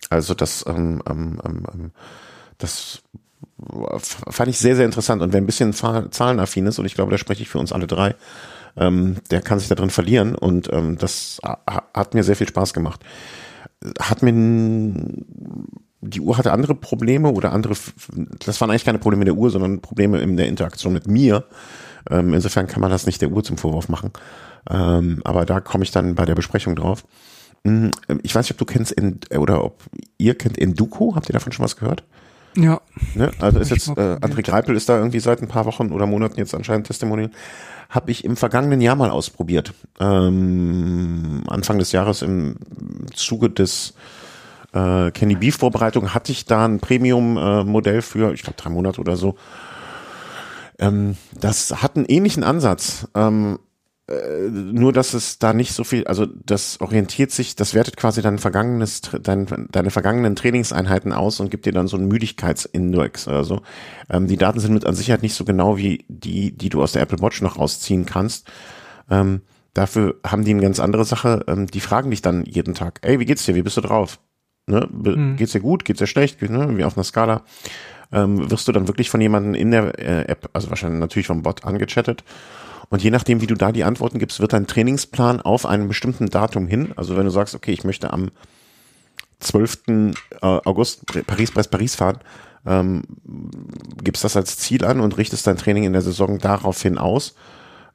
Also 0.10 0.34
das, 0.34 0.66
ähm, 0.68 1.02
ähm, 1.10 1.40
ähm, 1.46 1.64
ähm 1.74 1.92
das 2.58 3.02
fand 3.98 4.50
ich 4.50 4.58
sehr, 4.58 4.76
sehr 4.76 4.86
interessant. 4.86 5.22
Und 5.22 5.34
wer 5.34 5.42
ein 5.42 5.46
bisschen 5.46 5.74
zahlenaffin 5.74 6.66
ist, 6.68 6.80
und 6.80 6.86
ich 6.86 6.96
glaube, 6.96 7.12
da 7.12 7.18
spreche 7.18 7.42
ich 7.42 7.50
für 7.50 7.60
uns 7.60 7.74
alle 7.74 7.88
drei, 7.88 8.16
ähm, 8.78 9.18
der 9.32 9.42
kann 9.42 9.60
sich 9.60 9.68
da 9.68 9.76
drin 9.76 9.90
verlieren. 9.90 10.36
Und 10.36 10.72
ähm, 10.72 10.98
das 10.98 11.40
hat 11.44 12.14
mir 12.14 12.24
sehr 12.24 12.36
viel 12.36 12.48
Spaß 12.48 12.74
gemacht. 12.74 13.02
Hat 14.00 14.22
mir 14.22 14.32
die 16.02 16.22
Uhr 16.22 16.38
hatte 16.38 16.52
andere 16.52 16.76
Probleme 16.76 17.32
oder 17.32 17.52
andere, 17.52 17.76
das 18.46 18.62
waren 18.62 18.70
eigentlich 18.70 18.86
keine 18.86 19.00
Probleme 19.00 19.26
der 19.26 19.36
Uhr, 19.36 19.50
sondern 19.50 19.82
Probleme 19.82 20.20
in 20.20 20.38
der 20.38 20.48
Interaktion 20.48 20.94
mit 20.94 21.08
mir. 21.08 21.46
Ähm, 22.10 22.34
insofern 22.34 22.68
kann 22.68 22.82
man 22.82 22.92
das 22.92 23.06
nicht 23.06 23.22
der 23.22 23.32
Uhr 23.32 23.44
zum 23.44 23.58
Vorwurf 23.58 23.90
machen. 23.90 24.12
Ähm, 24.70 25.22
aber 25.24 25.46
da 25.46 25.60
komme 25.60 25.84
ich 25.84 25.92
dann 25.92 26.16
bei 26.16 26.26
der 26.26 26.36
Besprechung 26.36 26.76
drauf. 26.76 27.06
Hm, 27.66 27.92
ich 28.24 28.34
weiß 28.34 28.46
nicht, 28.46 28.52
ob 28.52 28.58
du 28.58 28.66
kennst 28.66 28.92
in, 28.92 29.20
oder 29.38 29.64
ob 29.64 29.84
ihr 30.18 30.36
kennt 30.36 30.58
Enduko. 30.58 31.16
Habt 31.16 31.30
ihr 31.30 31.34
davon 31.34 31.52
schon 31.52 31.66
was 31.66 31.76
gehört? 31.76 32.04
Ja. 32.58 32.80
Ne? 33.16 33.32
Also 33.40 33.60
ist 33.60 33.72
jetzt, 33.72 33.90
äh, 33.90 34.18
André 34.22 34.42
Greipel 34.42 34.76
ist 34.76 34.88
da 34.88 34.98
irgendwie 34.98 35.20
seit 35.20 35.42
ein 35.42 35.48
paar 35.48 35.66
Wochen 35.66 35.92
oder 35.92 36.06
Monaten 36.06 36.38
jetzt 36.38 36.56
anscheinend 36.56 36.88
Testimonial. 36.88 37.32
Habe 37.90 38.12
ich 38.12 38.24
im 38.24 38.36
vergangenen 38.38 38.82
Jahr 38.82 38.96
mal 38.96 39.10
ausprobiert. 39.10 39.74
Ähm, 40.00 41.44
Anfang 41.48 41.80
des 41.80 41.92
Jahres 41.92 42.22
im 42.22 42.56
Zuge 43.14 43.50
des 43.50 43.94
äh, 44.74 45.12
Candy 45.12 45.36
Beef 45.36 45.58
Vorbereitung 45.58 46.14
hatte 46.14 46.32
ich 46.32 46.46
da 46.46 46.66
ein 46.66 46.80
Premium-Modell 46.80 47.98
äh, 47.98 48.02
für, 48.02 48.34
ich 48.34 48.44
glaube, 48.44 48.58
drei 48.58 48.70
Monate 48.70 49.02
oder 49.02 49.18
so. 49.18 49.36
Ähm, 50.80 51.16
das 51.40 51.82
hat 51.82 51.96
einen 51.96 52.06
ähnlichen 52.06 52.44
Ansatz. 52.44 53.08
Ähm, 53.16 53.60
äh, 54.08 54.50
nur 54.50 54.94
dass 54.94 55.16
es 55.16 55.40
da 55.40 55.54
nicht 55.54 55.74
so 55.74 55.84
viel, 55.84 56.06
also 56.06 56.28
das 56.28 56.80
orientiert 56.80 57.32
sich, 57.32 57.56
das 57.56 57.74
wertet 57.74 57.98
quasi 57.98 58.22
dein 58.22 58.38
vergangenes, 58.38 59.02
dein, 59.22 59.48
deine 59.72 59.90
vergangenen 59.90 60.36
Trainingseinheiten 60.36 61.12
aus 61.12 61.40
und 61.40 61.50
gibt 61.50 61.66
dir 61.66 61.72
dann 61.72 61.88
so 61.88 61.98
einen 61.98 62.08
Müdigkeitsindex 62.08 63.28
oder 63.28 63.44
so. 63.44 63.62
Ähm, 64.10 64.28
die 64.28 64.38
Daten 64.38 64.60
sind 64.60 64.74
mit 64.74 64.86
an 64.86 64.94
Sicherheit 64.94 65.24
nicht 65.24 65.34
so 65.34 65.44
genau 65.44 65.78
wie 65.78 66.06
die, 66.08 66.56
die 66.56 66.70
du 66.70 66.84
aus 66.84 66.92
der 66.92 67.02
Apple 67.02 67.20
Watch 67.20 67.42
noch 67.42 67.58
rausziehen 67.58 68.06
kannst. 68.06 68.48
Ähm, 69.10 69.42
dafür 69.74 70.20
haben 70.24 70.46
die 70.46 70.52
eine 70.52 70.62
ganz 70.62 70.80
andere 70.80 71.06
Sache. 71.06 71.44
Ähm, 71.48 71.66
die 71.66 71.80
fragen 71.80 72.12
dich 72.12 72.22
dann 72.22 72.46
jeden 72.46 72.76
Tag, 72.76 73.00
ey, 73.02 73.20
wie 73.20 73.26
geht's 73.26 73.46
dir? 73.46 73.56
Wie 73.56 73.64
bist 73.64 73.78
du 73.78 73.82
drauf? 73.82 74.20
Ne? 74.68 74.88
Hm. 75.04 75.36
Geht's 75.36 75.54
dir 75.54 75.62
gut? 75.62 75.84
Geht's 75.84 76.00
dir 76.00 76.08
schlecht? 76.08 76.40
Ne? 76.44 76.78
Wie 76.78 76.84
auf 76.84 76.96
einer 76.96 77.04
Skala. 77.04 77.42
Ähm, 78.12 78.52
wirst 78.52 78.68
du 78.68 78.72
dann 78.72 78.88
wirklich 78.88 79.10
von 79.10 79.20
jemandem 79.20 79.56
in 79.56 79.72
der 79.72 79.98
äh, 79.98 80.32
App, 80.32 80.50
also 80.54 80.70
wahrscheinlich 80.70 81.00
natürlich 81.00 81.26
vom 81.26 81.42
Bot 81.42 81.66
angechattet 81.66 82.24
und 82.90 83.04
je 83.04 83.12
nachdem, 83.12 83.42
wie 83.42 83.48
du 83.48 83.56
da 83.56 83.72
die 83.72 83.84
Antworten 83.84 84.20
gibst, 84.20 84.40
wird 84.40 84.54
dein 84.54 84.68
Trainingsplan 84.68 85.42
auf 85.42 85.66
einem 85.66 85.88
bestimmten 85.88 86.28
Datum 86.28 86.68
hin. 86.68 86.94
Also 86.96 87.18
wenn 87.18 87.26
du 87.26 87.32
sagst, 87.32 87.56
okay, 87.56 87.72
ich 87.72 87.84
möchte 87.84 88.14
am 88.14 88.32
12. 89.40 89.84
Äh, 89.88 90.14
August 90.42 91.06
Paris-Brest-Paris 91.28 91.96
fahren, 91.96 92.20
ähm, 92.66 93.04
gibst 94.04 94.24
das 94.24 94.36
als 94.36 94.58
Ziel 94.58 94.86
an 94.86 95.00
und 95.00 95.18
richtest 95.18 95.46
dein 95.48 95.58
Training 95.58 95.84
in 95.84 95.94
der 95.94 96.02
Saison 96.02 96.40
daraufhin 96.40 96.98
aus, 96.98 97.36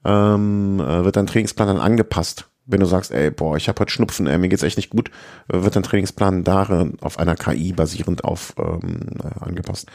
ähm, 0.05 0.81
äh, 0.81 1.05
wird 1.05 1.17
dein 1.17 1.27
Trainingsplan 1.27 1.69
dann 1.69 1.81
angepasst. 1.81 2.47
Wenn 2.67 2.81
du 2.81 2.87
sagst, 2.87 3.11
ey, 3.11 3.31
boah, 3.31 3.57
ich 3.57 3.69
habe 3.69 3.81
heute 3.81 3.93
Schnupfen, 3.93 4.29
ey, 4.29 4.39
mir 4.39 4.49
geht's 4.49 4.62
echt 4.62 4.77
nicht 4.77 4.91
gut, 4.91 5.11
wird 5.49 5.75
dein 5.75 5.83
Trainingsplan 5.83 6.45
darin 6.45 6.99
auf 7.01 7.19
einer 7.19 7.35
KI 7.35 7.73
basierend 7.73 8.23
auf 8.23 8.55
ähm, 8.59 9.01
äh, 9.25 9.45
angepasst. 9.45 9.89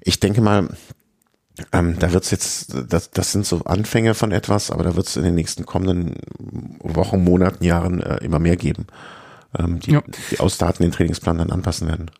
Ich 0.00 0.18
denke 0.18 0.40
mal, 0.40 0.68
ähm, 1.72 1.98
da 1.98 2.12
wird's 2.12 2.30
jetzt, 2.30 2.74
das, 2.88 3.10
das 3.10 3.32
sind 3.32 3.46
so 3.46 3.64
Anfänge 3.64 4.14
von 4.14 4.32
etwas, 4.32 4.70
aber 4.70 4.84
da 4.84 4.96
wird 4.96 5.06
es 5.06 5.16
in 5.16 5.24
den 5.24 5.34
nächsten 5.34 5.66
kommenden 5.66 6.16
Wochen, 6.80 7.22
Monaten, 7.22 7.64
Jahren 7.64 8.00
äh, 8.00 8.18
immer 8.24 8.38
mehr 8.38 8.56
geben, 8.56 8.86
ähm, 9.58 9.80
die, 9.80 9.92
ja. 9.92 10.02
die 10.30 10.40
aus 10.40 10.58
Daten 10.58 10.82
den 10.82 10.92
Trainingsplan 10.92 11.38
dann 11.38 11.50
anpassen 11.50 11.88
werden. 11.88 12.10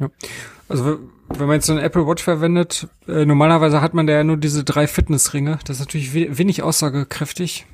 Ja. 0.00 0.10
Also 0.68 0.98
wenn 1.28 1.46
man 1.46 1.56
jetzt 1.56 1.66
so 1.66 1.72
eine 1.72 1.82
Apple 1.82 2.06
Watch 2.06 2.22
verwendet, 2.22 2.88
äh, 3.06 3.24
normalerweise 3.24 3.80
hat 3.80 3.94
man 3.94 4.06
da 4.06 4.14
ja 4.14 4.24
nur 4.24 4.36
diese 4.36 4.64
drei 4.64 4.86
Fitnessringe. 4.86 5.58
Das 5.64 5.76
ist 5.76 5.80
natürlich 5.80 6.14
wenig 6.14 6.62
aussagekräftig. 6.62 7.66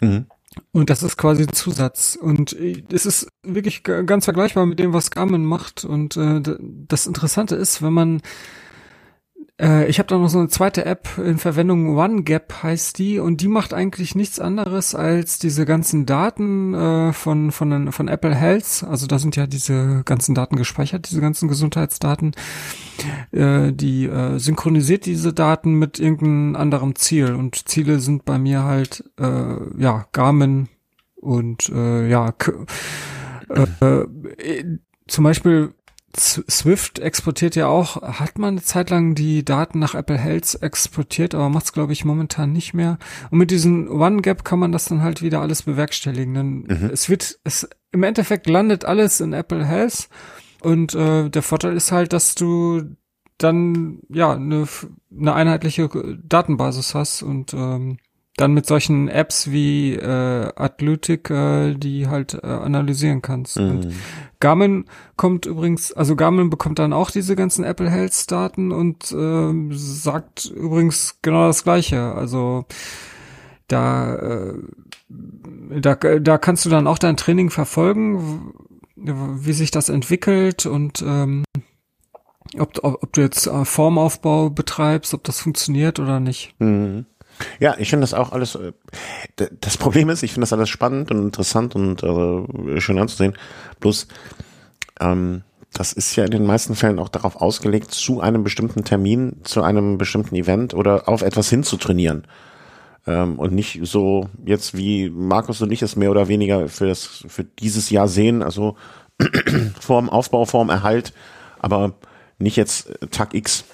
Mhm. 0.00 0.26
Und 0.72 0.90
das 0.90 1.02
ist 1.02 1.16
quasi 1.16 1.42
ein 1.42 1.52
Zusatz. 1.52 2.18
Und 2.20 2.52
äh, 2.58 2.82
es 2.92 3.06
ist 3.06 3.28
wirklich 3.42 3.82
ganz 3.82 4.24
vergleichbar 4.24 4.66
mit 4.66 4.78
dem, 4.78 4.92
was 4.92 5.10
Garmin 5.10 5.44
macht. 5.44 5.84
Und 5.84 6.16
äh, 6.16 6.40
das 6.88 7.06
Interessante 7.06 7.56
ist, 7.56 7.82
wenn 7.82 7.92
man 7.92 8.22
äh, 9.60 9.86
ich 9.88 9.98
habe 9.98 10.08
da 10.08 10.18
noch 10.18 10.28
so 10.28 10.38
eine 10.38 10.48
zweite 10.48 10.84
App 10.84 11.08
in 11.18 11.38
Verwendung, 11.38 11.96
OneGap 11.96 12.62
heißt 12.62 12.98
die, 12.98 13.18
und 13.18 13.40
die 13.40 13.48
macht 13.48 13.72
eigentlich 13.72 14.14
nichts 14.14 14.38
anderes 14.38 14.94
als 14.94 15.38
diese 15.38 15.64
ganzen 15.64 16.04
Daten 16.04 16.74
äh, 16.74 17.12
von, 17.12 17.52
von, 17.52 17.92
von 17.92 18.08
Apple 18.08 18.34
Health, 18.34 18.84
also 18.88 19.06
da 19.06 19.18
sind 19.18 19.36
ja 19.36 19.46
diese 19.46 20.02
ganzen 20.04 20.34
Daten 20.34 20.56
gespeichert, 20.56 21.08
diese 21.08 21.20
ganzen 21.20 21.48
Gesundheitsdaten, 21.48 22.32
äh, 23.32 23.72
die 23.72 24.06
äh, 24.06 24.38
synchronisiert 24.38 25.06
diese 25.06 25.32
Daten 25.32 25.74
mit 25.74 25.98
irgendeinem 25.98 26.56
anderen 26.56 26.94
Ziel. 26.96 27.34
Und 27.34 27.68
Ziele 27.68 28.00
sind 28.00 28.24
bei 28.24 28.38
mir 28.38 28.64
halt, 28.64 29.04
äh, 29.18 29.56
ja, 29.78 30.06
Garmin 30.12 30.68
und 31.16 31.68
äh, 31.70 32.08
ja, 32.08 32.34
zum 35.06 35.24
Beispiel 35.24 35.72
Swift 36.16 36.98
exportiert 36.98 37.56
ja 37.56 37.68
auch, 37.68 38.02
hat 38.02 38.38
man 38.38 38.54
eine 38.54 38.62
Zeit 38.62 38.90
lang 38.90 39.14
die 39.14 39.44
Daten 39.44 39.78
nach 39.78 39.94
Apple 39.94 40.18
Health 40.18 40.58
exportiert, 40.60 41.34
aber 41.34 41.48
macht 41.48 41.66
es, 41.66 41.72
glaube 41.72 41.92
ich, 41.92 42.04
momentan 42.04 42.52
nicht 42.52 42.74
mehr. 42.74 42.98
Und 43.30 43.38
mit 43.38 43.50
diesem 43.50 43.90
OneGap 43.90 44.44
kann 44.44 44.58
man 44.58 44.72
das 44.72 44.86
dann 44.86 45.02
halt 45.02 45.22
wieder 45.22 45.40
alles 45.40 45.62
bewerkstelligen. 45.62 46.34
Dann 46.34 46.48
mhm. 46.62 46.90
es 46.92 47.08
wird, 47.08 47.38
es 47.44 47.68
im 47.92 48.02
Endeffekt 48.02 48.48
landet 48.48 48.84
alles 48.84 49.20
in 49.20 49.32
Apple 49.32 49.64
Health. 49.64 50.08
Und 50.60 50.94
äh, 50.94 51.28
der 51.28 51.42
Vorteil 51.42 51.76
ist 51.76 51.92
halt, 51.92 52.12
dass 52.12 52.34
du 52.34 52.96
dann 53.38 54.00
ja 54.08 54.32
eine, 54.32 54.66
eine 55.16 55.34
einheitliche 55.34 55.88
Datenbasis 56.24 56.94
hast 56.94 57.22
und 57.22 57.52
ähm, 57.52 57.98
dann 58.36 58.52
mit 58.52 58.66
solchen 58.66 59.08
Apps 59.08 59.50
wie 59.50 59.94
äh, 59.94 60.52
Atlutic, 60.56 61.30
äh, 61.30 61.74
die 61.74 62.06
halt 62.06 62.34
äh, 62.34 62.46
analysieren 62.46 63.22
kannst. 63.22 63.58
Mhm. 63.58 63.70
Und 63.70 63.94
Garmin 64.40 64.84
kommt 65.16 65.46
übrigens, 65.46 65.92
also 65.92 66.16
Garmin 66.16 66.50
bekommt 66.50 66.78
dann 66.78 66.92
auch 66.92 67.10
diese 67.10 67.34
ganzen 67.34 67.64
Apple 67.64 67.90
Health 67.90 68.30
Daten 68.30 68.72
und 68.72 69.10
äh, 69.10 69.74
sagt 69.74 70.46
übrigens 70.46 71.18
genau 71.22 71.46
das 71.46 71.64
Gleiche. 71.64 72.14
Also 72.14 72.66
da, 73.68 74.14
äh, 74.16 74.54
da, 75.80 75.94
da 75.94 76.38
kannst 76.38 76.66
du 76.66 76.70
dann 76.70 76.86
auch 76.86 76.98
dein 76.98 77.16
Training 77.16 77.48
verfolgen, 77.48 78.52
wie 78.96 79.52
sich 79.52 79.70
das 79.70 79.88
entwickelt 79.88 80.66
und 80.66 81.02
ähm, 81.06 81.44
ob, 82.58 82.78
ob, 82.82 83.02
ob 83.02 83.12
du 83.12 83.22
jetzt 83.22 83.46
äh, 83.46 83.64
Formaufbau 83.64 84.50
betreibst, 84.50 85.14
ob 85.14 85.24
das 85.24 85.40
funktioniert 85.40 85.98
oder 85.98 86.20
nicht. 86.20 86.54
Mhm. 86.58 87.06
Ja, 87.60 87.76
ich 87.78 87.90
finde 87.90 88.02
das 88.02 88.14
auch 88.14 88.32
alles. 88.32 88.54
Äh, 88.54 88.72
das 89.60 89.76
Problem 89.76 90.08
ist, 90.08 90.22
ich 90.22 90.32
finde 90.32 90.44
das 90.44 90.52
alles 90.52 90.68
spannend 90.68 91.10
und 91.10 91.18
interessant 91.18 91.74
und 91.74 92.02
äh, 92.02 92.80
schön 92.80 92.98
anzusehen. 92.98 93.34
Bloß, 93.80 94.08
ähm, 95.00 95.42
das 95.72 95.92
ist 95.92 96.16
ja 96.16 96.24
in 96.24 96.30
den 96.30 96.46
meisten 96.46 96.74
Fällen 96.74 96.98
auch 96.98 97.08
darauf 97.08 97.36
ausgelegt, 97.36 97.92
zu 97.92 98.20
einem 98.20 98.44
bestimmten 98.44 98.84
Termin, 98.84 99.40
zu 99.44 99.62
einem 99.62 99.98
bestimmten 99.98 100.34
Event 100.34 100.74
oder 100.74 101.08
auf 101.08 101.22
etwas 101.22 101.50
hinzutrainieren. 101.50 102.26
Ähm, 103.06 103.38
und 103.38 103.52
nicht 103.52 103.80
so 103.82 104.28
jetzt 104.44 104.76
wie 104.76 105.10
Markus 105.10 105.60
und 105.60 105.70
ich 105.70 105.82
es 105.82 105.96
mehr 105.96 106.10
oder 106.10 106.28
weniger 106.28 106.68
für 106.68 106.86
das 106.86 107.24
für 107.28 107.44
dieses 107.44 107.90
Jahr 107.90 108.08
sehen, 108.08 108.42
also 108.42 108.76
vorm 109.80 110.08
Aufbau, 110.08 110.44
vorm 110.44 110.70
Erhalt, 110.70 111.12
aber 111.58 111.94
nicht 112.38 112.56
jetzt 112.56 112.90
Tag 113.10 113.34
X. 113.34 113.64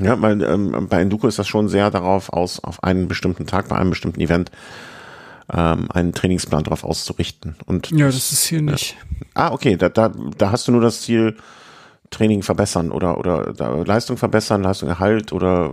Ja, 0.00 0.20
weil 0.20 0.42
ähm, 0.42 0.88
bei 0.88 1.00
Enduko 1.00 1.28
ist 1.28 1.38
das 1.38 1.46
schon 1.46 1.68
sehr 1.68 1.90
darauf 1.90 2.32
aus, 2.32 2.62
auf 2.62 2.82
einen 2.82 3.08
bestimmten 3.08 3.46
Tag, 3.46 3.68
bei 3.68 3.76
einem 3.76 3.90
bestimmten 3.90 4.20
Event 4.20 4.50
ähm, 5.52 5.90
einen 5.90 6.12
Trainingsplan 6.12 6.64
darauf 6.64 6.84
auszurichten. 6.84 7.56
Und 7.66 7.90
ja, 7.90 8.06
das 8.06 8.32
ist 8.32 8.44
hier 8.44 8.62
nicht. 8.62 8.96
Äh, 9.20 9.24
ah, 9.34 9.52
okay, 9.52 9.76
da, 9.76 9.88
da, 9.88 10.12
da 10.36 10.50
hast 10.50 10.66
du 10.66 10.72
nur 10.72 10.80
das 10.80 11.02
Ziel, 11.02 11.36
Training 12.10 12.42
verbessern 12.42 12.92
oder 12.92 13.18
oder 13.18 13.52
da, 13.52 13.82
Leistung 13.82 14.16
verbessern, 14.16 14.62
Leistung 14.62 14.88
erhalt 14.88 15.32
oder 15.32 15.72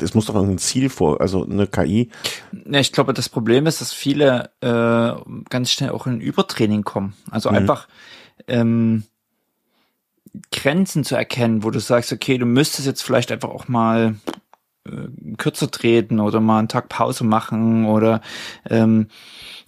es 0.00 0.14
muss 0.14 0.26
doch 0.26 0.34
irgendein 0.34 0.58
Ziel 0.58 0.88
vor, 0.88 1.20
also 1.20 1.44
eine 1.44 1.66
KI. 1.66 2.10
Ja, 2.66 2.78
ich 2.78 2.92
glaube, 2.92 3.12
das 3.12 3.28
Problem 3.28 3.66
ist, 3.66 3.80
dass 3.80 3.92
viele 3.92 4.50
äh, 4.60 5.12
ganz 5.50 5.72
schnell 5.72 5.90
auch 5.90 6.06
in 6.06 6.20
Übertraining 6.20 6.84
kommen. 6.84 7.14
Also 7.30 7.50
mhm. 7.50 7.56
einfach 7.56 7.88
ähm, 8.46 9.02
Grenzen 10.52 11.04
zu 11.04 11.16
erkennen, 11.16 11.62
wo 11.62 11.70
du 11.70 11.80
sagst, 11.80 12.12
okay, 12.12 12.38
du 12.38 12.46
müsstest 12.46 12.86
jetzt 12.86 13.02
vielleicht 13.02 13.32
einfach 13.32 13.50
auch 13.50 13.68
mal 13.68 14.16
äh, 14.86 15.34
kürzer 15.36 15.70
treten 15.70 16.20
oder 16.20 16.40
mal 16.40 16.58
einen 16.58 16.68
Tag 16.68 16.88
Pause 16.88 17.24
machen 17.24 17.86
oder 17.86 18.20
ähm, 18.68 19.08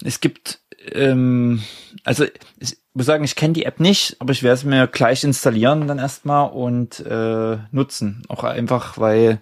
es 0.03 0.19
gibt 0.19 0.61
ähm, 0.93 1.61
also 2.03 2.25
ich 2.59 2.77
muss 2.93 3.05
sagen, 3.05 3.23
ich 3.23 3.35
kenne 3.35 3.53
die 3.53 3.65
App 3.65 3.79
nicht, 3.79 4.17
aber 4.19 4.31
ich 4.31 4.43
werde 4.43 4.55
es 4.55 4.63
mir 4.63 4.87
gleich 4.87 5.23
installieren 5.23 5.87
dann 5.87 5.99
erstmal 5.99 6.49
und 6.49 6.99
äh, 7.05 7.57
nutzen. 7.71 8.23
Auch 8.27 8.43
einfach, 8.43 8.97
weil 8.97 9.41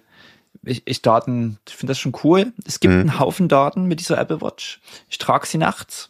ich, 0.62 0.82
ich 0.86 1.02
Daten, 1.02 1.58
ich 1.66 1.74
finde 1.74 1.92
das 1.92 1.98
schon 1.98 2.14
cool. 2.22 2.52
Es 2.66 2.80
gibt 2.80 2.94
mhm. 2.94 3.00
einen 3.00 3.18
Haufen 3.18 3.48
Daten 3.48 3.86
mit 3.86 4.00
dieser 4.00 4.18
Apple 4.18 4.40
Watch. 4.40 4.80
Ich 5.08 5.18
trage 5.18 5.46
sie 5.46 5.58
nachts 5.58 6.09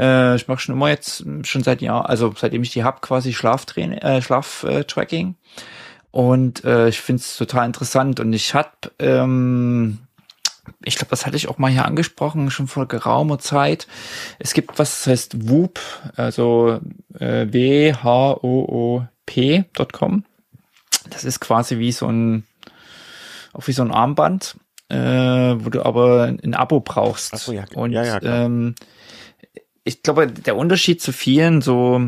äh, 0.00 0.34
ich 0.36 0.48
mache 0.48 0.60
schon 0.60 0.74
immer 0.74 0.88
jetzt, 0.88 1.26
schon 1.42 1.62
seit 1.62 1.82
Jahr, 1.82 2.08
also 2.08 2.32
seitdem 2.36 2.62
ich 2.62 2.70
die 2.70 2.84
hab, 2.84 3.02
quasi 3.02 3.34
Schlaftraining, 3.34 3.98
äh, 3.98 4.22
Schlaftracking. 4.22 5.34
Und 6.10 6.64
äh, 6.64 6.88
ich 6.88 7.00
finde 7.00 7.20
es 7.20 7.36
total 7.36 7.66
interessant. 7.66 8.18
Und 8.18 8.32
ich 8.32 8.54
hab, 8.54 8.90
ähm, 8.98 9.98
ich 10.84 10.96
glaube, 10.96 11.10
das 11.10 11.26
hatte 11.26 11.36
ich 11.36 11.48
auch 11.48 11.58
mal 11.58 11.70
hier 11.70 11.84
angesprochen, 11.84 12.50
schon 12.50 12.66
vor 12.66 12.88
geraumer 12.88 13.38
Zeit. 13.38 13.86
Es 14.38 14.54
gibt 14.54 14.78
was, 14.78 15.04
das 15.04 15.06
heißt 15.06 15.50
Whoop, 15.50 15.78
also 16.16 16.80
äh, 17.18 17.46
W-H-O-O-P.com. 17.52 18.24
Das 21.10 21.24
ist 21.24 21.40
quasi 21.40 21.78
wie 21.78 21.92
so 21.92 22.06
ein, 22.06 22.44
auch 23.52 23.66
wie 23.66 23.72
so 23.72 23.82
ein 23.82 23.90
Armband, 23.92 24.56
äh, 24.88 24.96
wo 24.96 25.68
du 25.70 25.84
aber 25.84 26.24
ein 26.24 26.54
Abo 26.54 26.80
brauchst. 26.80 27.34
Ach 27.34 27.38
so, 27.38 27.52
ja. 27.52 27.64
Und 27.74 27.92
ja, 27.92 28.04
ja, 28.04 28.22
ähm, 28.22 28.74
ich 29.84 30.02
glaube, 30.02 30.28
der 30.28 30.56
Unterschied 30.56 31.00
zu 31.00 31.12
vielen 31.12 31.62
so 31.62 32.00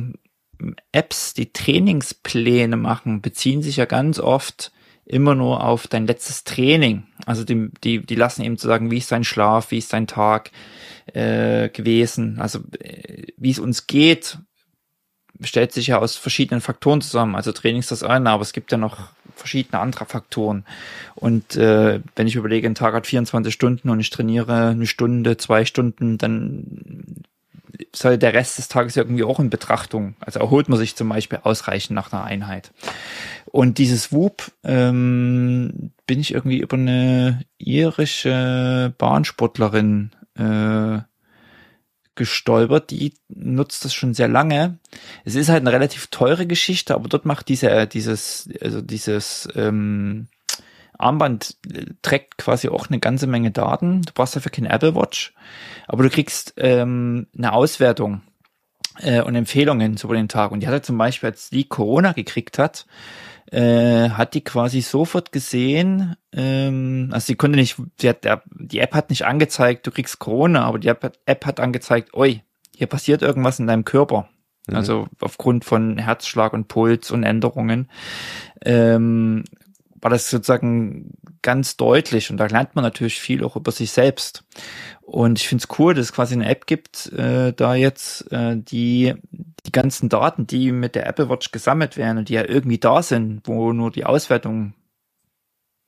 Apps, 0.92 1.34
die 1.34 1.52
Trainingspläne 1.52 2.76
machen, 2.76 3.20
beziehen 3.20 3.62
sich 3.62 3.76
ja 3.76 3.84
ganz 3.84 4.18
oft 4.18 4.72
immer 5.04 5.34
nur 5.34 5.64
auf 5.64 5.88
dein 5.88 6.06
letztes 6.06 6.44
Training. 6.44 7.04
Also 7.26 7.44
die, 7.44 7.70
die, 7.82 8.04
die 8.04 8.14
lassen 8.14 8.42
eben 8.42 8.56
zu 8.56 8.68
sagen, 8.68 8.90
wie 8.90 8.98
ist 8.98 9.10
dein 9.10 9.24
Schlaf, 9.24 9.70
wie 9.70 9.78
ist 9.78 9.92
dein 9.92 10.06
Tag 10.06 10.52
äh, 11.12 11.68
gewesen, 11.70 12.38
also 12.40 12.60
äh, 12.78 13.26
wie 13.36 13.50
es 13.50 13.58
uns 13.58 13.86
geht, 13.86 14.38
stellt 15.40 15.72
sich 15.72 15.88
ja 15.88 15.98
aus 15.98 16.16
verschiedenen 16.16 16.60
Faktoren 16.60 17.00
zusammen. 17.00 17.34
Also 17.34 17.50
Training 17.50 17.80
ist 17.80 17.90
das 17.90 18.04
eine, 18.04 18.30
aber 18.30 18.42
es 18.42 18.52
gibt 18.52 18.70
ja 18.70 18.78
noch 18.78 19.08
verschiedene 19.34 19.80
andere 19.80 20.06
Faktoren. 20.06 20.64
Und 21.16 21.56
äh, 21.56 22.00
wenn 22.14 22.26
ich 22.26 22.36
überlege, 22.36 22.68
ein 22.68 22.76
Tag 22.76 22.94
hat 22.94 23.06
24 23.06 23.52
Stunden 23.52 23.90
und 23.90 23.98
ich 23.98 24.10
trainiere 24.10 24.68
eine 24.68 24.86
Stunde, 24.86 25.36
zwei 25.36 25.64
Stunden, 25.64 26.18
dann 26.18 27.24
soll 27.94 28.18
der 28.18 28.34
Rest 28.34 28.58
des 28.58 28.68
Tages 28.68 28.96
irgendwie 28.96 29.24
auch 29.24 29.40
in 29.40 29.50
Betrachtung. 29.50 30.14
Also 30.20 30.40
erholt 30.40 30.68
man 30.68 30.78
sich 30.78 30.96
zum 30.96 31.08
Beispiel 31.08 31.40
ausreichend 31.42 31.94
nach 31.94 32.12
einer 32.12 32.24
Einheit. 32.24 32.72
Und 33.46 33.78
dieses 33.78 34.12
Whoop 34.12 34.52
ähm, 34.64 35.92
bin 36.06 36.20
ich 36.20 36.32
irgendwie 36.32 36.58
über 36.58 36.76
eine 36.76 37.44
irische 37.58 38.94
Bahnsportlerin 38.98 40.10
äh, 40.36 41.00
gestolpert. 42.14 42.90
Die 42.90 43.14
nutzt 43.28 43.84
das 43.84 43.94
schon 43.94 44.14
sehr 44.14 44.28
lange. 44.28 44.78
Es 45.24 45.34
ist 45.34 45.48
halt 45.48 45.62
eine 45.62 45.72
relativ 45.72 46.08
teure 46.08 46.46
Geschichte, 46.46 46.94
aber 46.94 47.08
dort 47.08 47.24
macht 47.24 47.48
diese, 47.48 47.86
dieses, 47.86 48.48
also 48.60 48.80
dieses 48.82 49.48
ähm, 49.54 50.28
Armband 51.02 51.56
äh, 51.72 51.86
trägt 52.02 52.38
quasi 52.38 52.68
auch 52.68 52.88
eine 52.88 52.98
ganze 52.98 53.26
Menge 53.26 53.50
Daten. 53.50 54.02
Du 54.02 54.12
brauchst 54.14 54.36
dafür 54.36 54.52
kein 54.52 54.66
Apple 54.66 54.94
Watch, 54.94 55.34
aber 55.86 56.02
du 56.02 56.10
kriegst 56.10 56.54
ähm, 56.56 57.26
eine 57.36 57.52
Auswertung 57.52 58.22
äh, 58.98 59.22
und 59.22 59.34
Empfehlungen 59.34 59.96
über 60.02 60.14
den 60.14 60.28
Tag. 60.28 60.52
Und 60.52 60.60
die 60.60 60.68
hatte 60.68 60.82
zum 60.82 60.98
Beispiel, 60.98 61.30
als 61.30 61.50
die 61.50 61.64
Corona 61.64 62.12
gekriegt 62.12 62.58
hat, 62.58 62.86
äh, 63.50 64.10
hat 64.10 64.34
die 64.34 64.42
quasi 64.42 64.80
sofort 64.80 65.30
gesehen, 65.30 66.16
ähm, 66.32 67.10
also 67.12 67.26
sie 67.26 67.34
konnte 67.34 67.58
nicht, 67.58 67.76
sie 68.00 68.08
hat, 68.08 68.26
die 68.50 68.78
App 68.78 68.94
hat 68.94 69.10
nicht 69.10 69.26
angezeigt, 69.26 69.86
du 69.86 69.90
kriegst 69.90 70.18
Corona, 70.18 70.64
aber 70.64 70.78
die 70.78 70.88
App, 70.88 71.12
App 71.26 71.44
hat 71.44 71.60
angezeigt, 71.60 72.14
oi, 72.14 72.42
hier 72.74 72.86
passiert 72.86 73.20
irgendwas 73.20 73.58
in 73.58 73.66
deinem 73.66 73.84
Körper. 73.84 74.28
Mhm. 74.68 74.76
Also 74.76 75.06
aufgrund 75.20 75.64
von 75.64 75.98
Herzschlag 75.98 76.52
und 76.52 76.68
Puls 76.68 77.10
und 77.10 77.24
Änderungen. 77.24 77.90
Ähm, 78.64 79.44
war 80.02 80.10
das 80.10 80.28
sozusagen 80.28 81.12
ganz 81.42 81.76
deutlich 81.76 82.30
und 82.30 82.36
da 82.36 82.46
lernt 82.46 82.74
man 82.74 82.82
natürlich 82.82 83.20
viel 83.20 83.44
auch 83.44 83.56
über 83.56 83.70
sich 83.70 83.92
selbst. 83.92 84.44
Und 85.00 85.38
ich 85.38 85.48
finde 85.48 85.64
es 85.64 85.78
cool, 85.78 85.94
dass 85.94 86.06
es 86.06 86.12
quasi 86.12 86.34
eine 86.34 86.48
App 86.48 86.66
gibt, 86.66 87.12
äh, 87.12 87.52
da 87.52 87.74
jetzt 87.74 88.30
äh, 88.32 88.56
die 88.56 89.14
die 89.64 89.72
ganzen 89.72 90.08
Daten, 90.08 90.46
die 90.46 90.72
mit 90.72 90.96
der 90.96 91.06
Apple 91.06 91.28
Watch 91.28 91.52
gesammelt 91.52 91.96
werden 91.96 92.18
und 92.18 92.28
die 92.28 92.34
ja 92.34 92.44
irgendwie 92.44 92.78
da 92.78 93.00
sind, 93.02 93.46
wo 93.46 93.72
nur 93.72 93.92
die 93.92 94.04
Auswertung, 94.04 94.74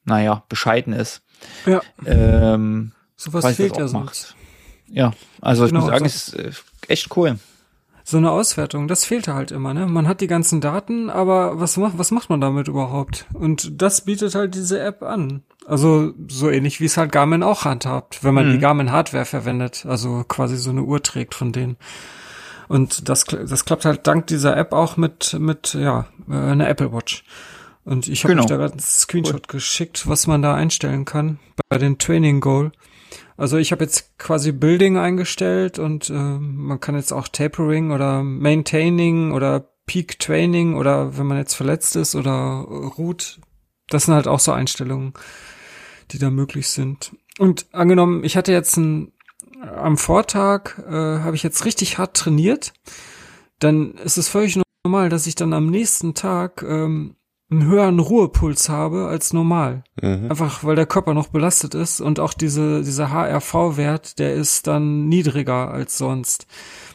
naja, 0.05 0.45
bescheiden 0.49 0.93
ist. 0.93 1.23
Ja. 1.67 1.83
Ähm, 2.07 2.93
Sowas 3.17 3.57
fehlt 3.57 3.77
ja 3.77 3.89
sonst. 3.89 4.37
Ja, 4.87 5.13
also 5.41 5.67
genau, 5.67 5.79
ich 5.79 5.85
muss 5.85 5.91
sagen, 5.91 6.05
es 6.05 6.29
ist 6.29 6.35
äh, 6.35 6.53
echt 6.87 7.17
cool 7.17 7.39
so 8.07 8.19
eine 8.19 8.31
Auswertung, 8.31 8.87
das 8.87 9.07
fehlte 9.07 9.35
halt 9.35 9.51
immer, 9.51 9.73
ne? 9.73 9.87
Man 9.87 10.07
hat 10.07 10.21
die 10.21 10.27
ganzen 10.27 10.61
Daten, 10.61 11.09
aber 11.09 11.59
was 11.59 11.79
macht, 11.79 11.97
was 11.97 12.11
macht 12.11 12.29
man 12.29 12.41
damit 12.41 12.69
überhaupt? 12.69 13.25
Und 13.33 13.81
das 13.81 14.03
bietet 14.03 14.35
halt 14.35 14.55
diese 14.55 14.79
App 14.79 15.03
an. 15.03 15.43
Also 15.67 16.13
so 16.29 16.51
ähnlich 16.51 16.81
wie 16.81 16.85
es 16.85 16.99
halt 16.99 17.13
Garmin 17.13 17.43
auch 17.43 17.65
handhabt, 17.65 18.23
wenn 18.23 18.35
man 18.35 18.47
mhm. 18.47 18.53
die 18.53 18.59
Garmin 18.59 18.93
Hardware 18.93 19.25
verwendet, 19.25 19.87
also 19.89 20.23
quasi 20.29 20.59
so 20.59 20.69
eine 20.69 20.83
Uhr 20.83 21.03
trägt 21.03 21.35
von 21.35 21.53
denen. 21.53 21.79
Und 22.69 23.09
das, 23.09 23.25
das 23.25 23.65
klappt 23.65 23.87
halt 23.87 24.07
dank 24.07 24.27
dieser 24.27 24.55
App 24.55 24.73
auch 24.73 24.99
mit, 24.99 25.35
mit, 25.39 25.73
ja, 25.73 26.07
äh, 26.29 26.35
einer 26.35 26.69
Apple 26.69 26.93
Watch. 26.93 27.25
Und 27.85 28.09
ich 28.09 28.25
habe 28.25 28.33
genau. 28.33 28.43
euch 28.43 28.49
da 28.49 28.57
gerade 28.57 28.73
einen 28.73 28.81
Screenshot 28.81 29.35
cool. 29.35 29.59
geschickt, 29.59 30.07
was 30.09 30.27
man 30.27 30.43
da 30.43 30.55
einstellen 30.55 31.07
kann 31.07 31.39
bei 31.69 31.79
den 31.79 31.99
Training 31.99 32.41
Goal. 32.41 32.73
Also 33.37 33.57
ich 33.57 33.73
habe 33.73 33.85
jetzt 33.85 34.17
quasi 34.19 34.53
Building 34.53 34.97
eingestellt 34.97 35.79
und 35.79 36.09
äh, 36.11 36.13
man 36.13 36.81
kann 36.81 36.95
jetzt 36.95 37.13
auch 37.13 37.29
Tapering 37.29 37.91
oder 37.91 38.23
Maintaining 38.23 39.33
oder 39.33 39.69
Peak 39.87 40.19
Training 40.19 40.75
oder 40.75 41.19
wenn 41.19 41.27
man 41.27 41.39
jetzt 41.39 41.55
verletzt 41.55 41.97
ist 41.97 42.15
oder 42.15 42.33
ruht. 42.97 43.41
Das 43.89 44.05
sind 44.05 44.15
halt 44.15 44.29
auch 44.29 44.41
so 44.41 44.53
Einstellungen, 44.53 45.15
die 46.11 46.19
da 46.19 46.31
möglich 46.31 46.69
sind. 46.69 47.15
Und 47.39 47.67
angenommen, 47.73 48.25
ich 48.25 48.37
hatte 48.37 48.53
jetzt 48.53 48.77
ein, 48.77 49.13
am 49.61 49.99
Vortag, 49.99 50.79
äh, 50.79 50.93
habe 51.21 51.37
ich 51.37 51.43
jetzt 51.43 51.65
richtig 51.65 51.99
hart 51.99 52.17
trainiert, 52.17 52.73
dann 53.59 53.95
ist 53.95 54.17
es 54.17 54.29
völlig 54.29 54.59
normal, 54.85 55.09
dass 55.09 55.27
ich 55.27 55.35
dann 55.35 55.53
am 55.53 55.67
nächsten 55.67 56.15
Tag 56.15 56.63
ähm, 56.63 57.17
einen 57.55 57.71
höheren 57.71 57.99
Ruhepuls 57.99 58.69
habe 58.69 59.07
als 59.07 59.33
normal. 59.33 59.85
Mhm. 60.01 60.31
Einfach 60.31 60.65
weil 60.65 60.77
der 60.77 60.87
Körper 60.87 61.15
noch 61.15 61.29
belastet 61.29 61.75
ist 61.75 62.01
und 62.01 62.21
auch 62.21 62.35
diese, 62.35 62.83
dieser 62.83 63.11
HRV-Wert, 63.11 64.19
der 64.19 64.35
ist 64.35 64.67
dann 64.67 65.09
niedriger 65.09 65.71
als 65.71 65.99
sonst. 65.99 66.47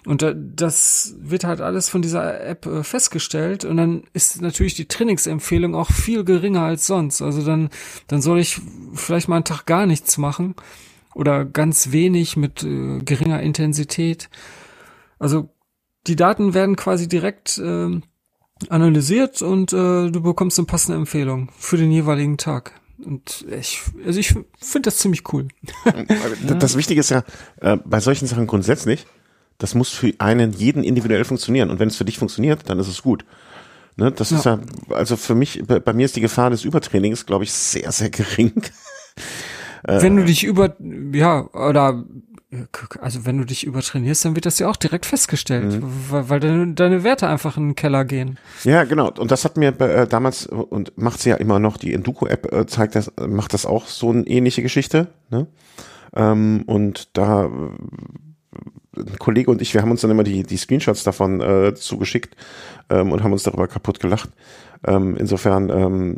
Und 0.06 0.26
das 0.38 1.16
wird 1.20 1.44
halt 1.44 1.62
alles 1.62 1.90
von 1.90 2.02
dieser 2.02 2.42
App 2.46 2.66
äh, 2.66 2.84
festgestellt 2.84 3.66
und 3.66 3.78
dann 3.78 4.04
ist 4.14 4.42
natürlich 4.42 4.76
die 4.76 4.88
Trainingsempfehlung 4.88 5.76
auch 5.76 5.92
viel 5.92 6.24
geringer 6.24 6.64
als 6.64 6.88
sonst. 6.88 7.22
Also 7.22 7.44
dann, 7.44 7.70
dann 8.08 8.22
soll 8.22 8.40
ich 8.40 8.62
vielleicht 8.94 9.28
mal 9.28 9.36
einen 9.38 9.46
Tag 9.46 9.66
gar 9.66 9.86
nichts 9.86 10.18
machen 10.18 10.56
oder 11.16 11.46
ganz 11.46 11.92
wenig 11.92 12.38
mit 12.38 12.64
äh, 12.64 13.00
geringer 13.00 13.42
Intensität. 13.42 14.30
Also 15.20 15.50
die 16.08 16.16
Daten 16.16 16.54
werden 16.54 16.76
quasi 16.76 17.08
direkt 17.08 17.58
äh, 17.58 18.00
analysiert 18.70 19.42
und 19.42 19.74
äh, 19.74 20.10
du 20.12 20.22
bekommst 20.22 20.60
eine 20.60 20.66
passende 20.66 20.98
Empfehlung 20.98 21.50
für 21.58 21.78
den 21.78 21.92
jeweiligen 21.92 22.38
Tag. 22.38 22.74
Und 23.06 23.46
ich, 23.58 23.82
also 24.06 24.20
ich 24.20 24.36
finde 24.60 24.88
das 24.88 24.98
ziemlich 24.98 25.24
cool. 25.32 25.48
das 26.60 26.76
Wichtige 26.76 27.00
ist 27.00 27.10
ja, 27.10 27.24
äh, 27.62 27.78
bei 27.78 28.02
solchen 28.02 28.28
Sachen 28.28 28.46
grundsätzlich, 28.46 29.06
das 29.58 29.76
muss 29.76 29.90
für 29.90 30.14
einen 30.20 30.52
jeden 30.54 30.84
individuell 30.84 31.24
funktionieren. 31.24 31.70
Und 31.70 31.80
wenn 31.80 31.88
es 31.88 31.96
für 31.96 32.06
dich 32.06 32.18
funktioniert, 32.18 32.70
dann 32.70 32.80
ist 32.80 32.88
es 32.88 33.02
gut. 33.02 33.26
Ne, 33.96 34.12
das 34.12 34.32
ja. 34.32 34.38
ist 34.38 34.46
ja, 34.46 34.60
also 34.90 35.18
für 35.18 35.36
mich, 35.36 35.64
bei, 35.66 35.80
bei 35.80 35.94
mir 35.94 36.06
ist 36.06 36.16
die 36.16 36.22
Gefahr 36.22 36.50
des 36.50 36.64
Übertrainings, 36.64 37.26
glaube 37.26 37.44
ich, 37.44 37.52
sehr, 37.52 37.92
sehr 37.92 38.10
gering. 38.10 38.54
Wenn 39.84 40.18
du 40.18 40.26
dich 40.26 40.44
über, 40.44 40.76
ja, 41.14 41.48
oder 41.54 42.04
also 43.00 43.26
wenn 43.26 43.38
du 43.38 43.44
dich 43.44 43.64
übertrainierst, 43.64 44.26
dann 44.26 44.36
wird 44.36 44.48
das 44.48 44.58
ja 44.58 44.68
auch 44.68 44.76
direkt 44.76 45.06
festgestellt, 45.06 45.74
mhm. 45.74 45.84
weil, 46.10 46.30
weil 46.30 46.40
deine, 46.40 46.74
deine, 46.74 47.04
Werte 47.04 47.28
einfach 47.28 47.58
in 47.58 47.70
den 47.70 47.76
Keller 47.76 48.06
gehen. 48.06 48.40
Ja, 48.64 48.86
genau. 48.86 49.12
Und 49.12 49.30
das 49.30 49.46
hat 49.46 49.56
mir 49.56 49.80
äh, 49.80 50.08
damals 50.08 50.48
und 50.48 50.98
macht 50.98 51.22
sie 51.22 51.30
ja 51.30 51.36
immer 51.36 51.60
noch. 51.60 51.78
Die 51.78 51.94
Enduko-App 51.94 52.52
äh, 52.52 52.66
zeigt 52.66 52.96
das, 52.96 53.12
macht 53.28 53.54
das 53.54 53.68
auch 53.68 53.86
so 53.86 54.10
eine 54.10 54.26
ähnliche 54.26 54.64
Geschichte. 54.64 55.10
Ne? 55.30 55.46
Ähm, 56.16 56.64
und 56.66 57.16
da 57.16 57.46
äh, 57.46 57.50
ein 58.98 59.20
Kollege 59.20 59.52
und 59.52 59.62
ich, 59.62 59.76
wir 59.76 59.84
haben 59.84 59.92
uns 59.92 60.02
dann 60.02 60.12
immer 60.12 60.24
die 60.24 60.42
die 60.42 60.58
Screenshots 60.58 61.04
davon 61.04 61.42
äh, 61.42 61.76
zugeschickt 61.76 62.36
ähm, 62.90 63.12
und 63.12 63.24
haben 63.24 63.32
uns 63.32 63.44
darüber 63.44 63.68
kaputt 63.68 64.00
gelacht. 64.00 64.32
Ähm, 64.88 65.16
insofern 65.18 65.70
ähm, 65.70 66.18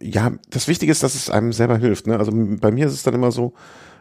ja, 0.00 0.32
das 0.48 0.66
Wichtige 0.66 0.92
ist, 0.92 1.02
dass 1.02 1.14
es 1.14 1.28
einem 1.28 1.52
selber 1.52 1.76
hilft. 1.76 2.06
Ne? 2.06 2.18
Also 2.18 2.32
bei 2.34 2.70
mir 2.70 2.86
ist 2.86 2.94
es 2.94 3.02
dann 3.02 3.14
immer 3.14 3.32
so, 3.32 3.52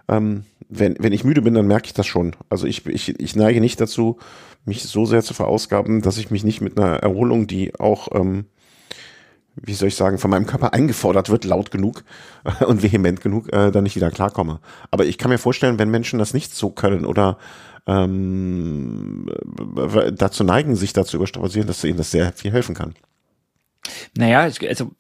ähm, 0.08 0.46
wenn, 0.70 0.96
wenn 1.00 1.14
ich 1.14 1.24
müde 1.24 1.42
bin, 1.42 1.54
dann 1.54 1.68
merke 1.68 1.88
ich 1.88 1.94
das 1.94 2.08
schon. 2.08 2.36
Also 2.50 2.66
ich, 2.66 2.86
ich, 2.86 3.20
ich 3.20 3.36
neige 3.36 3.60
nicht 3.60 3.80
dazu, 3.82 4.18
mich 4.66 4.84
so 4.84 5.06
sehr 5.06 5.24
zu 5.24 5.34
verausgaben, 5.34 6.02
dass 6.02 6.18
ich 6.18 6.32
mich 6.32 6.44
nicht 6.44 6.62
mit 6.62 6.78
einer 6.78 6.98
Erholung, 6.98 7.48
die 7.48 7.78
auch, 7.78 8.08
ähm, 8.14 8.46
wie 9.56 9.74
soll 9.74 9.90
ich 9.90 9.96
sagen, 9.96 10.18
von 10.18 10.32
meinem 10.32 10.46
Körper 10.46 10.74
eingefordert 10.74 11.30
wird, 11.30 11.44
laut 11.44 11.72
genug 11.72 12.04
und 12.68 12.84
vehement 12.84 13.22
genug, 13.22 13.52
äh, 13.52 13.72
dann 13.72 13.84
nicht 13.84 13.96
wieder 13.96 14.12
klarkomme. 14.12 14.60
Aber 14.92 15.06
ich 15.06 15.18
kann 15.18 15.30
mir 15.30 15.38
vorstellen, 15.38 15.78
wenn 15.78 15.92
Menschen 15.92 16.20
das 16.20 16.34
nicht 16.34 16.56
so 16.56 16.70
können 16.70 17.06
oder 17.06 17.38
ähm, 17.88 19.30
dazu 20.14 20.44
neigen, 20.44 20.76
sich 20.76 20.94
dazu 20.94 21.18
überstrapazieren, 21.18 21.68
dass 21.68 21.84
ihnen 21.84 21.98
das 21.98 22.12
sehr 22.12 22.32
viel 22.32 22.52
helfen 22.52 22.76
kann. 22.76 22.96
Naja, 24.16 24.42
also 24.42 24.92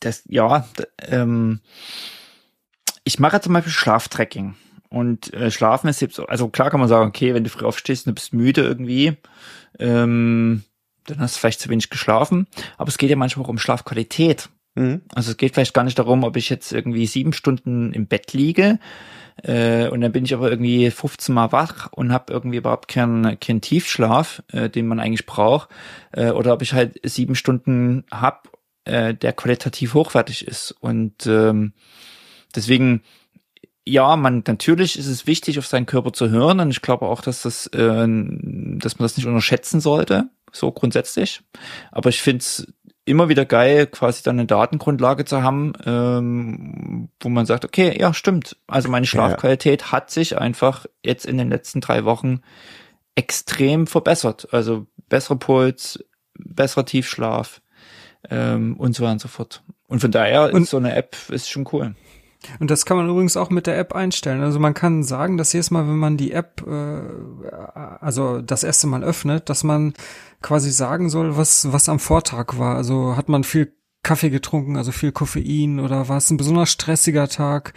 das, 0.00 0.22
ja, 0.28 0.66
ähm, 1.08 1.60
ich 3.08 3.18
mache 3.18 3.40
zum 3.40 3.54
Beispiel 3.54 3.72
Schlaftracking. 3.72 4.54
Und 4.90 5.32
äh, 5.34 5.50
Schlafen 5.50 5.88
ist 5.88 6.00
jetzt, 6.00 6.20
also 6.20 6.48
klar 6.48 6.70
kann 6.70 6.80
man 6.80 6.88
sagen, 6.88 7.08
okay, 7.08 7.34
wenn 7.34 7.44
du 7.44 7.50
früh 7.50 7.64
aufstehst 7.64 8.06
und 8.06 8.10
du 8.10 8.14
bist 8.14 8.32
müde 8.32 8.62
irgendwie, 8.62 9.16
ähm, 9.78 10.62
dann 11.06 11.18
hast 11.18 11.36
du 11.36 11.40
vielleicht 11.40 11.60
zu 11.60 11.70
wenig 11.70 11.90
geschlafen. 11.90 12.46
Aber 12.76 12.88
es 12.88 12.98
geht 12.98 13.10
ja 13.10 13.16
manchmal 13.16 13.46
auch 13.46 13.50
um 13.50 13.58
Schlafqualität. 13.58 14.50
Mhm. 14.74 15.02
Also 15.14 15.30
es 15.30 15.36
geht 15.38 15.54
vielleicht 15.54 15.74
gar 15.74 15.84
nicht 15.84 15.98
darum, 15.98 16.22
ob 16.22 16.36
ich 16.36 16.50
jetzt 16.50 16.72
irgendwie 16.72 17.06
sieben 17.06 17.32
Stunden 17.32 17.92
im 17.92 18.06
Bett 18.06 18.32
liege 18.34 18.78
äh, 19.42 19.88
und 19.88 20.00
dann 20.00 20.12
bin 20.12 20.24
ich 20.24 20.34
aber 20.34 20.50
irgendwie 20.50 20.90
15 20.90 21.34
Mal 21.34 21.52
wach 21.52 21.92
und 21.92 22.12
habe 22.12 22.32
irgendwie 22.32 22.58
überhaupt 22.58 22.88
keinen 22.88 23.38
keinen 23.40 23.60
Tiefschlaf, 23.60 24.42
äh, 24.52 24.68
den 24.68 24.86
man 24.86 25.00
eigentlich 25.00 25.26
braucht, 25.26 25.68
äh, 26.12 26.30
oder 26.30 26.52
ob 26.52 26.62
ich 26.62 26.72
halt 26.72 27.00
sieben 27.04 27.34
Stunden 27.34 28.04
hab, 28.10 28.50
äh, 28.84 29.14
der 29.14 29.32
qualitativ 29.32 29.94
hochwertig 29.94 30.46
ist. 30.46 30.72
Und 30.80 31.26
ähm, 31.26 31.72
Deswegen, 32.54 33.02
ja, 33.86 34.16
man 34.16 34.42
natürlich 34.46 34.98
ist 34.98 35.06
es 35.06 35.26
wichtig, 35.26 35.58
auf 35.58 35.66
seinen 35.66 35.86
Körper 35.86 36.12
zu 36.12 36.30
hören 36.30 36.60
und 36.60 36.70
ich 36.70 36.82
glaube 36.82 37.06
auch, 37.06 37.20
dass 37.20 37.42
das 37.42 37.66
äh, 37.68 38.06
dass 38.06 38.98
man 38.98 39.04
das 39.04 39.16
nicht 39.16 39.26
unterschätzen 39.26 39.80
sollte, 39.80 40.28
so 40.52 40.72
grundsätzlich. 40.72 41.42
Aber 41.90 42.08
ich 42.08 42.22
finde 42.22 42.38
es 42.38 42.66
immer 43.08 43.28
wieder 43.28 43.44
geil, 43.44 43.86
quasi 43.86 44.22
dann 44.22 44.38
eine 44.38 44.46
Datengrundlage 44.46 45.24
zu 45.24 45.42
haben, 45.42 45.72
ähm, 45.86 47.08
wo 47.20 47.28
man 47.30 47.46
sagt, 47.46 47.64
okay, 47.64 47.98
ja, 47.98 48.12
stimmt. 48.12 48.56
Also 48.66 48.90
meine 48.90 49.06
Schlafqualität 49.06 49.80
ja. 49.82 49.92
hat 49.92 50.10
sich 50.10 50.38
einfach 50.38 50.86
jetzt 51.02 51.24
in 51.24 51.38
den 51.38 51.48
letzten 51.48 51.80
drei 51.80 52.04
Wochen 52.04 52.42
extrem 53.14 53.86
verbessert. 53.86 54.48
Also 54.52 54.86
besserer 55.08 55.38
Puls, 55.38 56.04
besserer 56.34 56.84
Tiefschlaf 56.84 57.62
ähm, 58.30 58.76
und 58.76 58.94
so 58.94 59.02
weiter 59.02 59.12
und 59.12 59.20
so 59.22 59.28
fort. 59.28 59.62
Und 59.86 60.00
von 60.00 60.10
daher 60.10 60.52
und 60.52 60.62
ist 60.62 60.70
so 60.70 60.76
eine 60.76 60.94
App 60.94 61.16
ist 61.30 61.48
schon 61.48 61.66
cool. 61.72 61.94
Und 62.60 62.70
das 62.70 62.86
kann 62.86 62.96
man 62.96 63.08
übrigens 63.08 63.36
auch 63.36 63.50
mit 63.50 63.66
der 63.66 63.78
App 63.78 63.94
einstellen. 63.94 64.42
Also 64.42 64.58
man 64.58 64.74
kann 64.74 65.02
sagen, 65.02 65.36
dass 65.36 65.52
jedes 65.52 65.70
Mal, 65.70 65.86
wenn 65.88 65.96
man 65.96 66.16
die 66.16 66.32
App, 66.32 66.64
äh, 66.66 67.00
also 68.00 68.40
das 68.40 68.62
erste 68.62 68.86
Mal 68.86 69.02
öffnet, 69.02 69.48
dass 69.48 69.64
man 69.64 69.94
quasi 70.40 70.70
sagen 70.70 71.10
soll, 71.10 71.36
was, 71.36 71.72
was 71.72 71.88
am 71.88 71.98
Vortag 71.98 72.58
war. 72.58 72.76
Also 72.76 73.16
hat 73.16 73.28
man 73.28 73.44
viel 73.44 73.72
Kaffee 74.02 74.30
getrunken, 74.30 74.76
also 74.76 74.92
viel 74.92 75.12
Koffein 75.12 75.80
oder 75.80 76.08
war 76.08 76.16
es 76.16 76.30
ein 76.30 76.36
besonders 76.36 76.70
stressiger 76.70 77.28
Tag? 77.28 77.74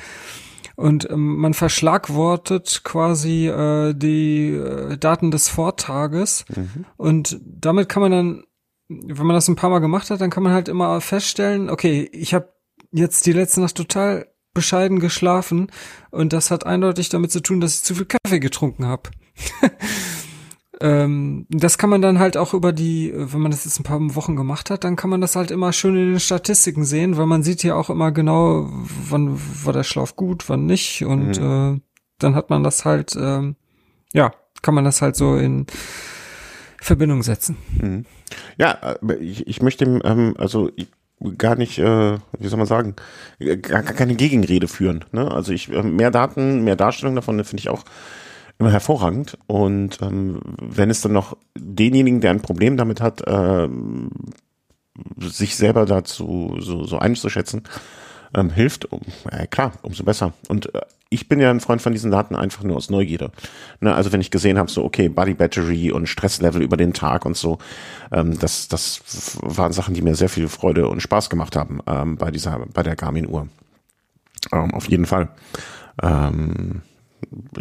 Und 0.75 1.09
ähm, 1.09 1.38
man 1.38 1.53
verschlagwortet 1.53 2.81
quasi 2.83 3.48
äh, 3.48 3.93
die 3.93 4.49
äh, 4.49 4.98
Daten 4.98 5.31
des 5.31 5.49
Vortages. 5.49 6.45
Mhm. 6.56 6.85
Und 6.98 7.40
damit 7.43 7.90
kann 7.90 8.01
man 8.01 8.11
dann, 8.11 8.43
wenn 8.88 9.27
man 9.27 9.35
das 9.35 9.48
ein 9.48 9.56
paar 9.56 9.69
Mal 9.69 9.80
gemacht 9.80 10.09
hat, 10.09 10.22
dann 10.22 10.30
kann 10.30 10.43
man 10.43 10.53
halt 10.53 10.69
immer 10.69 11.01
feststellen, 11.01 11.69
okay, 11.69 12.09
ich 12.14 12.33
habe 12.33 12.53
jetzt 12.91 13.25
die 13.25 13.33
letzte 13.33 13.61
Nacht 13.61 13.75
total 13.75 14.27
bescheiden 14.53 14.99
geschlafen 14.99 15.67
und 16.09 16.33
das 16.33 16.51
hat 16.51 16.65
eindeutig 16.65 17.09
damit 17.09 17.31
zu 17.31 17.41
tun, 17.41 17.61
dass 17.61 17.75
ich 17.75 17.83
zu 17.83 17.95
viel 17.95 18.05
Kaffee 18.05 18.39
getrunken 18.39 18.85
habe. 18.85 19.09
ähm, 20.81 21.45
das 21.49 21.77
kann 21.77 21.89
man 21.89 22.01
dann 22.01 22.19
halt 22.19 22.38
auch 22.38 22.53
über 22.53 22.73
die, 22.73 23.13
wenn 23.15 23.39
man 23.39 23.51
das 23.51 23.65
jetzt 23.65 23.80
ein 23.80 23.83
paar 23.83 23.99
Wochen 24.15 24.35
gemacht 24.35 24.69
hat, 24.69 24.83
dann 24.83 24.95
kann 24.95 25.09
man 25.09 25.21
das 25.21 25.35
halt 25.35 25.51
immer 25.51 25.73
schön 25.73 25.95
in 25.95 26.11
den 26.11 26.19
Statistiken 26.19 26.83
sehen, 26.83 27.17
weil 27.17 27.27
man 27.27 27.43
sieht 27.43 27.63
ja 27.63 27.75
auch 27.75 27.89
immer 27.89 28.11
genau, 28.11 28.69
wann 29.09 29.39
war 29.63 29.73
der 29.73 29.83
Schlaf 29.83 30.15
gut, 30.15 30.49
wann 30.49 30.65
nicht 30.65 31.05
und 31.05 31.39
mhm. 31.39 31.75
äh, 31.77 31.81
dann 32.19 32.35
hat 32.35 32.49
man 32.49 32.63
das 32.63 32.85
halt, 32.85 33.15
ähm, 33.19 33.55
ja, 34.13 34.33
kann 34.61 34.75
man 34.75 34.83
das 34.83 35.01
halt 35.01 35.15
so 35.15 35.38
in 35.38 35.65
Verbindung 36.81 37.23
setzen. 37.23 37.57
Mhm. 37.80 38.05
Ja, 38.57 38.97
ich, 39.19 39.47
ich 39.47 39.61
möchte, 39.61 39.85
ähm, 39.85 40.35
also 40.38 40.71
ich, 40.75 40.88
gar 41.38 41.56
nicht, 41.56 41.80
äh, 41.80 42.17
wie 42.40 42.48
soll 42.48 42.58
man 42.58 42.67
sagen, 42.67 42.95
gar, 43.40 43.83
gar 43.83 43.93
keine 43.93 44.16
Gegenrede 44.16 44.67
führen. 44.67 45.06
Ne? 45.11 45.32
Also 45.32 45.51
ich 45.51 45.72
äh, 45.72 45.83
mehr 45.83 46.11
Daten, 46.11 46.64
mehr 46.64 46.75
Darstellung 46.75 47.16
davon 47.16 47.43
finde 47.43 47.61
ich 47.61 47.69
auch 47.69 47.83
immer 48.59 48.72
hervorragend. 48.72 49.38
Und 49.48 50.01
ähm, 50.01 50.40
wenn 50.59 50.90
es 50.90 51.01
dann 51.01 51.14
noch 51.14 51.38
denjenigen, 51.58 52.22
der 52.22 52.32
ein 52.32 52.41
Problem 52.41 52.77
damit 52.77 53.01
hat, 53.01 53.27
äh, 53.27 53.67
sich 55.19 55.56
selber 55.56 55.85
dazu 55.85 56.58
so, 56.59 56.83
so 56.83 57.00
einzuschätzen, 57.00 57.64
ähm, 58.35 58.49
hilft, 58.49 58.91
um, 58.91 59.01
äh, 59.29 59.47
klar, 59.47 59.73
umso 59.81 60.03
besser. 60.03 60.33
Und 60.47 60.73
äh, 60.73 60.81
ich 61.09 61.27
bin 61.27 61.41
ja 61.41 61.51
ein 61.51 61.59
Freund 61.59 61.81
von 61.81 61.91
diesen 61.91 62.09
Daten 62.09 62.35
einfach 62.35 62.63
nur 62.63 62.77
aus 62.77 62.89
Neugierde. 62.89 63.31
Ne, 63.81 63.93
also 63.93 64.13
wenn 64.13 64.21
ich 64.21 64.31
gesehen 64.31 64.57
habe, 64.57 64.71
so 64.71 64.83
okay, 64.83 65.09
Body 65.09 65.33
Battery 65.33 65.91
und 65.91 66.07
Stresslevel 66.07 66.61
über 66.61 66.77
den 66.77 66.93
Tag 66.93 67.25
und 67.25 67.35
so, 67.35 67.57
ähm, 68.11 68.39
das, 68.39 68.69
das 68.69 69.01
waren 69.41 69.73
Sachen, 69.73 69.93
die 69.93 70.01
mir 70.01 70.15
sehr 70.15 70.29
viel 70.29 70.47
Freude 70.47 70.87
und 70.87 71.01
Spaß 71.01 71.29
gemacht 71.29 71.55
haben 71.55 71.81
ähm, 71.85 72.15
bei 72.15 72.31
dieser, 72.31 72.65
bei 72.73 72.81
der 72.81 72.95
Garmin-Uhr. 72.95 73.47
Ähm, 74.53 74.73
auf 74.73 74.87
jeden 74.89 75.05
Fall. 75.05 75.29
Ähm, 76.01 76.81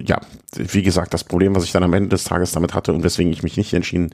ja, 0.06 0.20
wie 0.54 0.82
gesagt, 0.82 1.12
das 1.12 1.24
Problem, 1.24 1.54
was 1.54 1.64
ich 1.64 1.72
dann 1.72 1.82
am 1.82 1.92
Ende 1.92 2.10
des 2.10 2.24
Tages 2.24 2.52
damit 2.52 2.74
hatte 2.74 2.92
und 2.92 3.02
weswegen 3.02 3.32
ich 3.32 3.42
mich 3.42 3.56
nicht 3.56 3.74
entschieden 3.74 4.10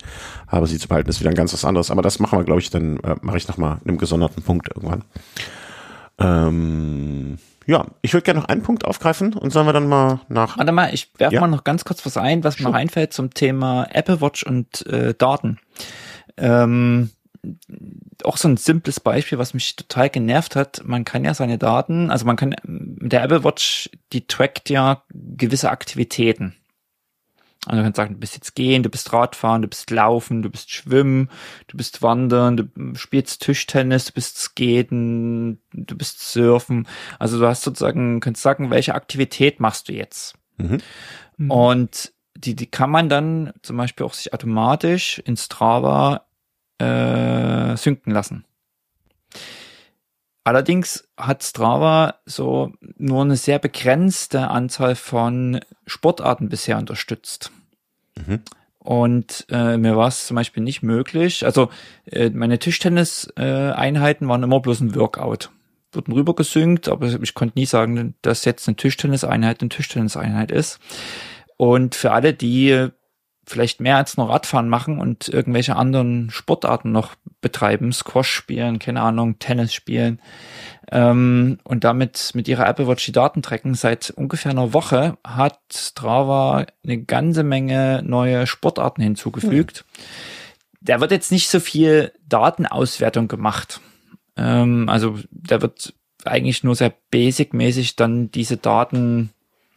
habe, 0.49 0.67
sie 0.67 0.79
zu 0.79 0.89
behalten, 0.89 1.09
ist 1.09 1.21
wieder 1.21 1.31
ein 1.31 1.37
ganz 1.37 1.53
was 1.53 1.65
anderes. 1.65 1.91
Aber 1.91 2.03
das 2.03 2.19
machen 2.19 2.39
wir, 2.39 2.45
glaube 2.45 2.61
ich, 2.61 2.71
dann 2.71 2.99
äh, 3.01 3.17
mache 3.21 3.37
ich 3.37 3.49
nochmal 3.49 3.79
in 3.85 3.91
einem 3.91 3.99
gesonderten 3.99 4.43
Punkt 4.43 4.69
irgendwann. 4.75 5.05
Ähm, 6.19 7.39
ja, 7.67 7.87
ich 8.03 8.13
würde 8.13 8.25
gerne 8.25 8.41
noch 8.41 8.49
einen 8.49 8.63
Punkt 8.63 8.85
aufgreifen 8.85 9.35
und 9.35 9.51
sollen 9.51 9.67
wir 9.67 9.73
dann 9.73 9.89
mal 9.89 10.21
nach. 10.29 10.57
Warte 10.57 10.73
mal, 10.73 10.95
ich 10.95 11.11
werfe 11.19 11.35
ja? 11.35 11.41
mal 11.41 11.49
noch 11.49 11.65
ganz 11.65 11.85
kurz 11.85 12.07
was 12.07 12.17
ein, 12.17 12.45
was 12.45 12.59
mir 12.59 12.67
noch 12.67 12.75
einfällt 12.75 13.13
zum 13.13 13.35
Thema 13.35 13.89
Apple 13.91 14.21
Watch 14.21 14.45
und 14.45 14.87
äh, 14.87 15.15
Daten. 15.15 15.59
Ähm, 16.37 17.11
auch 18.25 18.37
so 18.37 18.49
ein 18.49 18.57
simples 18.57 19.01
Beispiel, 19.01 19.39
was 19.39 19.55
mich 19.55 19.77
total 19.77 20.11
genervt 20.11 20.57
hat. 20.57 20.83
Man 20.85 21.05
kann 21.05 21.25
ja 21.25 21.35
seine 21.35 21.59
Daten, 21.59 22.11
also 22.11 22.25
man 22.25 22.37
kann 22.37 22.55
mit 22.65 23.13
der 23.13 23.23
Apple 23.23 23.45
Watch, 23.45 23.91
die 24.13 24.27
trackt 24.27 24.71
ja 24.71 25.03
gewisse 25.11 25.71
Aktivitäten. 25.71 26.55
Also 27.67 27.79
du 27.79 27.83
kannst 27.83 27.97
sagen, 27.97 28.15
du 28.15 28.21
bist 28.21 28.35
jetzt 28.35 28.55
gehen, 28.55 28.83
du 28.85 28.89
bist 28.89 29.13
Radfahren, 29.13 29.63
du 29.63 29.69
bist 29.69 29.91
laufen, 29.91 30.43
du 30.43 30.51
bist 30.51 30.71
schwimmen, 30.71 31.31
du 31.67 31.77
bist 31.77 32.01
wandern, 32.01 32.57
du 32.57 32.95
spielst 32.95 33.43
Tischtennis, 33.43 34.07
du 34.07 34.13
bist 34.13 34.39
skaten, 34.39 35.61
du 35.73 35.97
bist 35.97 36.21
surfen. 36.21 36.87
Also 37.19 37.41
du 37.41 37.47
hast 37.47 37.63
sozusagen, 37.63 38.21
kannst 38.21 38.43
sagen, 38.43 38.71
welche 38.71 38.95
Aktivität 38.95 39.59
machst 39.59 39.89
du 39.89 39.93
jetzt? 39.93 40.37
Mhm. 40.59 40.79
mhm. 41.37 41.51
Und 41.51 42.13
die, 42.37 42.55
die 42.55 42.67
kann 42.67 42.91
man 42.91 43.09
dann 43.09 43.53
zum 43.63 43.77
Beispiel 43.77 44.07
auch 44.07 44.15
sich 44.15 44.33
automatisch 44.33 45.19
in 45.25 45.37
Strava 45.37 46.27
äh, 46.79 47.77
synken 47.77 48.13
lassen. 48.13 48.45
Allerdings 50.47 51.09
hat 51.17 51.43
Strava 51.43 52.21
so 52.25 52.73
nur 52.99 53.23
eine 53.23 53.35
sehr 53.35 53.59
begrenzte 53.59 54.47
Anzahl 54.47 54.95
von 54.95 55.59
Sportarten 55.89 56.49
bisher 56.49 56.79
unterstützt. 56.79 57.51
Mhm. 58.15 58.43
Und 58.79 59.45
äh, 59.51 59.77
mir 59.77 59.97
war 59.97 60.07
es 60.07 60.29
zum 60.29 60.37
Beispiel 60.37 60.63
nicht 60.63 60.85
möglich. 60.85 61.45
Also 61.45 61.69
äh, 62.05 62.31
meine 62.31 62.61
Tischtennis-Einheiten 62.61 64.27
äh, 64.27 64.29
waren 64.29 64.45
immer 64.45 64.61
bloß 64.61 64.83
ein 64.83 64.95
Workout. 64.95 65.51
Wurden 65.91 66.13
rübergesynkt, 66.13 66.89
aber 66.89 67.09
ich 67.21 67.35
konnte 67.35 67.59
nie 67.59 67.67
sagen, 67.67 68.15
dass 68.23 68.45
jetzt 68.45 68.69
eine 68.69 68.77
Tischtenniseinheit 68.77 69.63
eine 69.63 69.69
Tischtenniseinheit 69.69 70.53
ist. 70.53 70.79
Und 71.57 71.97
für 71.97 72.13
alle, 72.13 72.35
die 72.35 72.91
vielleicht 73.47 73.81
mehr 73.81 73.97
als 73.97 74.17
nur 74.17 74.29
Radfahren 74.29 74.69
machen 74.69 74.99
und 74.99 75.29
irgendwelche 75.29 75.77
anderen 75.77 76.31
Sportarten 76.31 76.91
noch 76.91 77.15
betreiben, 77.41 77.93
Squash 77.93 78.31
spielen, 78.31 78.79
keine 78.79 79.03
Ahnung, 79.03 79.39
Tennis 79.39 79.73
spielen 79.73 80.21
ähm, 80.91 81.59
und 81.63 81.85
damit 81.85 82.33
mit 82.35 82.49
ihrer 82.49 82.67
Apple 82.67 82.89
Watch 82.89 83.07
die 83.07 83.13
Daten 83.13 83.43
tracken. 83.43 83.75
Seit 83.75 84.11
ungefähr 84.11 84.51
einer 84.51 84.73
Woche 84.73 85.17
hat 85.25 85.61
Strava 85.73 86.67
eine 86.85 87.03
ganze 87.03 87.45
Menge 87.45 88.03
neue 88.05 88.47
Sportarten 88.47 89.03
hinzugefügt. 89.03 89.79
Hm. 89.79 90.05
Da 90.81 91.01
wird 91.01 91.13
jetzt 91.13 91.33
nicht 91.33 91.49
so 91.49 91.61
viel 91.61 92.13
Datenauswertung 92.29 93.29
gemacht. 93.29 93.81
Ähm, 94.37 94.89
also 94.89 95.19
da 95.31 95.63
wird 95.63 95.95
eigentlich 96.25 96.65
nur 96.65 96.75
sehr 96.75 96.93
basic-mäßig 97.11 97.97
dann 97.97 98.31
diese 98.33 98.57
Daten 98.57 99.31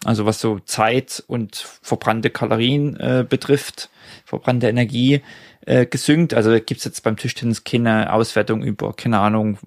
also 0.05 0.25
was 0.25 0.39
so 0.39 0.59
Zeit 0.59 1.23
und 1.27 1.55
verbrannte 1.55 2.29
Kalorien 2.29 2.95
äh, 2.97 3.25
betrifft, 3.27 3.89
verbrannte 4.25 4.69
Energie, 4.69 5.21
äh, 5.65 5.85
gesynkt. 5.85 6.33
Also 6.33 6.51
gibt's 6.51 6.85
jetzt 6.85 7.03
beim 7.03 7.17
Tischtennis 7.17 7.63
keine 7.63 8.13
Auswertung 8.13 8.63
über, 8.63 8.93
keine 8.93 9.19
Ahnung, 9.19 9.57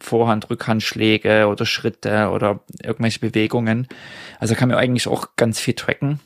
Vorhand, 0.00 0.50
Rückhandschläge 0.50 1.46
oder 1.46 1.66
Schritte 1.66 2.30
oder 2.30 2.60
irgendwelche 2.82 3.20
Bewegungen. 3.20 3.88
Also 4.38 4.54
kann 4.54 4.68
man 4.68 4.78
eigentlich 4.78 5.08
auch 5.08 5.36
ganz 5.36 5.58
viel 5.58 5.74
tracken. 5.74 6.20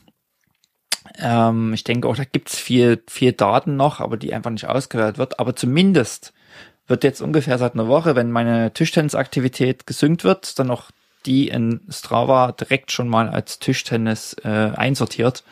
Ähm, 1.17 1.73
ich 1.73 1.83
denke 1.83 2.07
auch, 2.07 2.15
da 2.15 2.23
gibt's 2.23 2.57
viel, 2.57 3.03
viel 3.07 3.33
Daten 3.33 3.75
noch, 3.75 3.99
aber 3.99 4.17
die 4.17 4.33
einfach 4.33 4.51
nicht 4.51 4.67
ausgewertet 4.67 5.17
wird. 5.17 5.39
Aber 5.39 5.55
zumindest 5.55 6.33
wird 6.87 7.03
jetzt 7.03 7.21
ungefähr 7.21 7.57
seit 7.57 7.73
einer 7.73 7.87
Woche, 7.87 8.15
wenn 8.15 8.31
meine 8.31 8.73
Tischtennisaktivität 8.73 9.87
gesynkt 9.87 10.23
wird, 10.23 10.57
dann 10.59 10.67
noch 10.67 10.91
die 11.25 11.49
in 11.49 11.81
Strava 11.89 12.51
direkt 12.51 12.91
schon 12.91 13.07
mal 13.07 13.29
als 13.29 13.59
Tischtennis 13.59 14.35
äh, 14.43 14.47
einsortiert. 14.75 15.43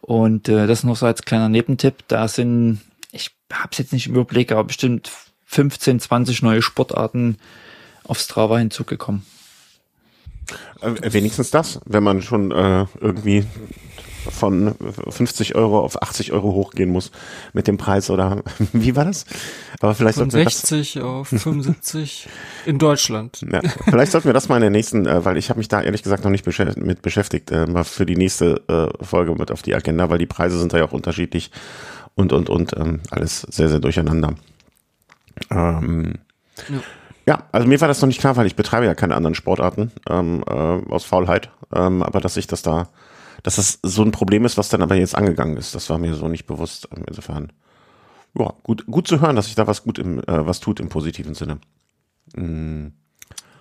Und 0.00 0.48
äh, 0.48 0.66
das 0.66 0.84
noch 0.84 0.96
so 0.96 1.06
als 1.06 1.22
kleiner 1.22 1.48
Nebentipp. 1.48 2.04
Da 2.08 2.28
sind, 2.28 2.80
ich 3.12 3.30
habe 3.52 3.68
es 3.72 3.78
jetzt 3.78 3.92
nicht 3.92 4.08
im 4.08 4.14
Überblick, 4.14 4.52
aber 4.52 4.64
bestimmt 4.64 5.10
15, 5.46 6.00
20 6.00 6.42
neue 6.42 6.62
Sportarten 6.62 7.36
auf 8.04 8.18
Strava 8.18 8.58
hinzugekommen. 8.58 9.24
Äh, 10.80 11.12
wenigstens 11.12 11.50
das, 11.50 11.80
wenn 11.84 12.02
man 12.02 12.22
schon 12.22 12.50
äh, 12.50 12.86
irgendwie 13.00 13.44
von 14.30 14.74
50 15.08 15.54
Euro 15.54 15.80
auf 15.80 16.00
80 16.00 16.32
Euro 16.32 16.52
hochgehen 16.52 16.90
muss 16.90 17.10
mit 17.52 17.66
dem 17.66 17.76
Preis 17.76 18.10
oder 18.10 18.42
wie 18.72 18.94
war 18.96 19.04
das? 19.04 19.26
Aber 19.80 19.94
vielleicht 19.94 20.18
von 20.18 20.30
60 20.30 20.94
das, 20.94 21.02
auf 21.02 21.28
75 21.28 22.28
in 22.66 22.78
Deutschland. 22.78 23.44
Ja, 23.50 23.60
vielleicht 23.84 24.12
sollten 24.12 24.28
wir 24.28 24.32
das 24.32 24.48
mal 24.48 24.56
in 24.56 24.62
der 24.62 24.70
nächsten, 24.70 25.06
äh, 25.06 25.24
weil 25.24 25.36
ich 25.36 25.50
habe 25.50 25.58
mich 25.58 25.68
da 25.68 25.80
ehrlich 25.82 26.02
gesagt 26.02 26.24
noch 26.24 26.30
nicht 26.30 26.44
beschäftigt, 26.44 26.84
mit 26.84 27.02
beschäftigt, 27.02 27.50
äh, 27.50 27.66
mal 27.66 27.84
für 27.84 28.06
die 28.06 28.16
nächste 28.16 28.62
äh, 28.68 29.04
Folge 29.04 29.34
mit 29.34 29.50
auf 29.50 29.62
die 29.62 29.74
Agenda, 29.74 30.08
weil 30.10 30.18
die 30.18 30.26
Preise 30.26 30.58
sind 30.58 30.72
da 30.72 30.78
ja 30.78 30.84
auch 30.84 30.92
unterschiedlich 30.92 31.50
und 32.14 32.32
und 32.32 32.48
und 32.48 32.76
ähm, 32.76 33.00
alles 33.10 33.40
sehr 33.40 33.68
sehr 33.68 33.80
durcheinander. 33.80 34.34
Ähm, 35.50 36.14
ja. 36.68 36.80
Ja, 37.26 37.44
also 37.52 37.68
mir 37.68 37.80
war 37.80 37.88
das 37.88 38.00
noch 38.00 38.08
nicht 38.08 38.20
klar, 38.20 38.36
weil 38.36 38.46
ich 38.46 38.56
betreibe 38.56 38.86
ja 38.86 38.94
keine 38.94 39.14
anderen 39.14 39.34
Sportarten 39.34 39.92
ähm, 40.08 40.42
äh, 40.46 40.52
aus 40.52 41.04
Faulheit, 41.04 41.50
ähm, 41.74 42.02
aber 42.02 42.20
dass 42.20 42.36
ich 42.36 42.46
das 42.46 42.62
da 42.62 42.88
dass 43.42 43.56
das 43.56 43.78
so 43.82 44.02
ein 44.02 44.12
Problem 44.12 44.44
ist, 44.44 44.56
was 44.56 44.68
dann 44.68 44.82
aber 44.82 44.94
jetzt 44.94 45.16
angegangen 45.16 45.56
ist. 45.56 45.74
Das 45.74 45.90
war 45.90 45.98
mir 45.98 46.14
so 46.14 46.28
nicht 46.28 46.46
bewusst. 46.46 46.88
Insofern, 47.06 47.52
ja, 48.38 48.52
gut, 48.62 48.86
gut 48.86 49.08
zu 49.08 49.20
hören, 49.20 49.36
dass 49.36 49.46
sich 49.46 49.54
da 49.54 49.66
was 49.66 49.82
gut 49.82 49.98
im, 49.98 50.20
äh, 50.20 50.46
was 50.46 50.60
tut 50.60 50.80
im 50.80 50.88
positiven 50.88 51.34
Sinne. 51.34 51.58
Mhm. 52.34 52.92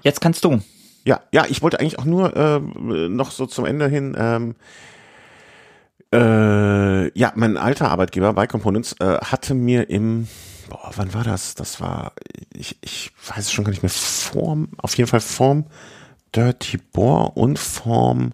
Jetzt 0.04 0.22
kannst 0.22 0.44
du. 0.46 0.62
Ja, 1.04 1.22
ja, 1.32 1.46
ich 1.50 1.62
wollte 1.64 1.80
eigentlich 1.80 2.00
auch 2.00 2.06
nur 2.06 2.36
äh, 2.36 2.60
noch 2.60 3.32
so 3.32 3.48
zum 3.48 3.66
Ende 3.66 3.88
hin. 3.88 4.16
Ähm, 4.18 4.56
äh, 6.14 7.18
ja, 7.18 7.32
mein 7.36 7.58
alter 7.58 7.90
Arbeitgeber 7.90 8.34
bei 8.34 8.46
Components 8.46 8.96
äh, 9.00 9.18
hatte 9.18 9.56
mir 9.56 9.90
im, 9.90 10.28
boah, 10.72 10.92
wann 10.96 11.14
war 11.14 11.26
das? 11.26 11.56
Das 11.56 11.82
war, 11.82 12.14
ich, 12.54 12.78
ich 12.82 13.12
weiß 13.28 13.46
es 13.46 13.52
schon 13.52 13.66
gar 13.66 13.72
nicht 13.72 13.84
mehr, 13.84 13.90
Form, 13.90 14.70
auf 14.78 14.96
jeden 14.98 15.10
Fall 15.10 15.20
Form 15.20 15.66
Dirty 16.34 16.78
Boar 16.78 17.36
und 17.36 17.60
Form 17.60 18.32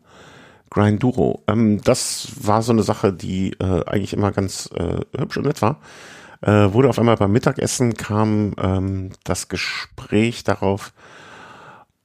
Grinduro. 0.69 1.43
Ähm, 1.47 1.81
das 1.83 2.27
war 2.39 2.61
so 2.61 2.71
eine 2.71 2.83
Sache, 2.83 3.11
die 3.11 3.53
äh, 3.53 3.83
eigentlich 3.85 4.13
immer 4.13 4.31
ganz 4.31 4.69
äh, 4.75 4.99
hübsch 5.17 5.37
und 5.37 5.47
nett 5.47 5.63
war. 5.63 5.79
Äh, 6.41 6.73
wurde 6.73 6.89
auf 6.89 6.99
einmal 6.99 7.17
beim 7.17 7.31
Mittagessen 7.31 7.95
kam 7.95 8.53
ähm, 8.61 9.09
das 9.23 9.47
Gespräch 9.47 10.43
darauf, 10.43 10.93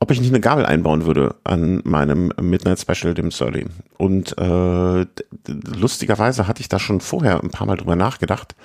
ob 0.00 0.10
ich 0.10 0.20
nicht 0.20 0.30
eine 0.30 0.40
Gabel 0.40 0.64
einbauen 0.64 1.04
würde 1.04 1.34
an 1.44 1.82
meinem 1.84 2.32
Midnight 2.40 2.80
Special, 2.80 3.12
dem 3.12 3.30
Surly. 3.30 3.66
Und 3.98 4.38
äh, 4.38 5.06
lustigerweise 5.46 6.48
hatte 6.48 6.62
ich 6.62 6.70
da 6.70 6.78
schon 6.78 7.02
vorher 7.02 7.42
ein 7.42 7.50
paar 7.50 7.66
Mal 7.66 7.76
drüber 7.76 7.96
nachgedacht. 7.96 8.56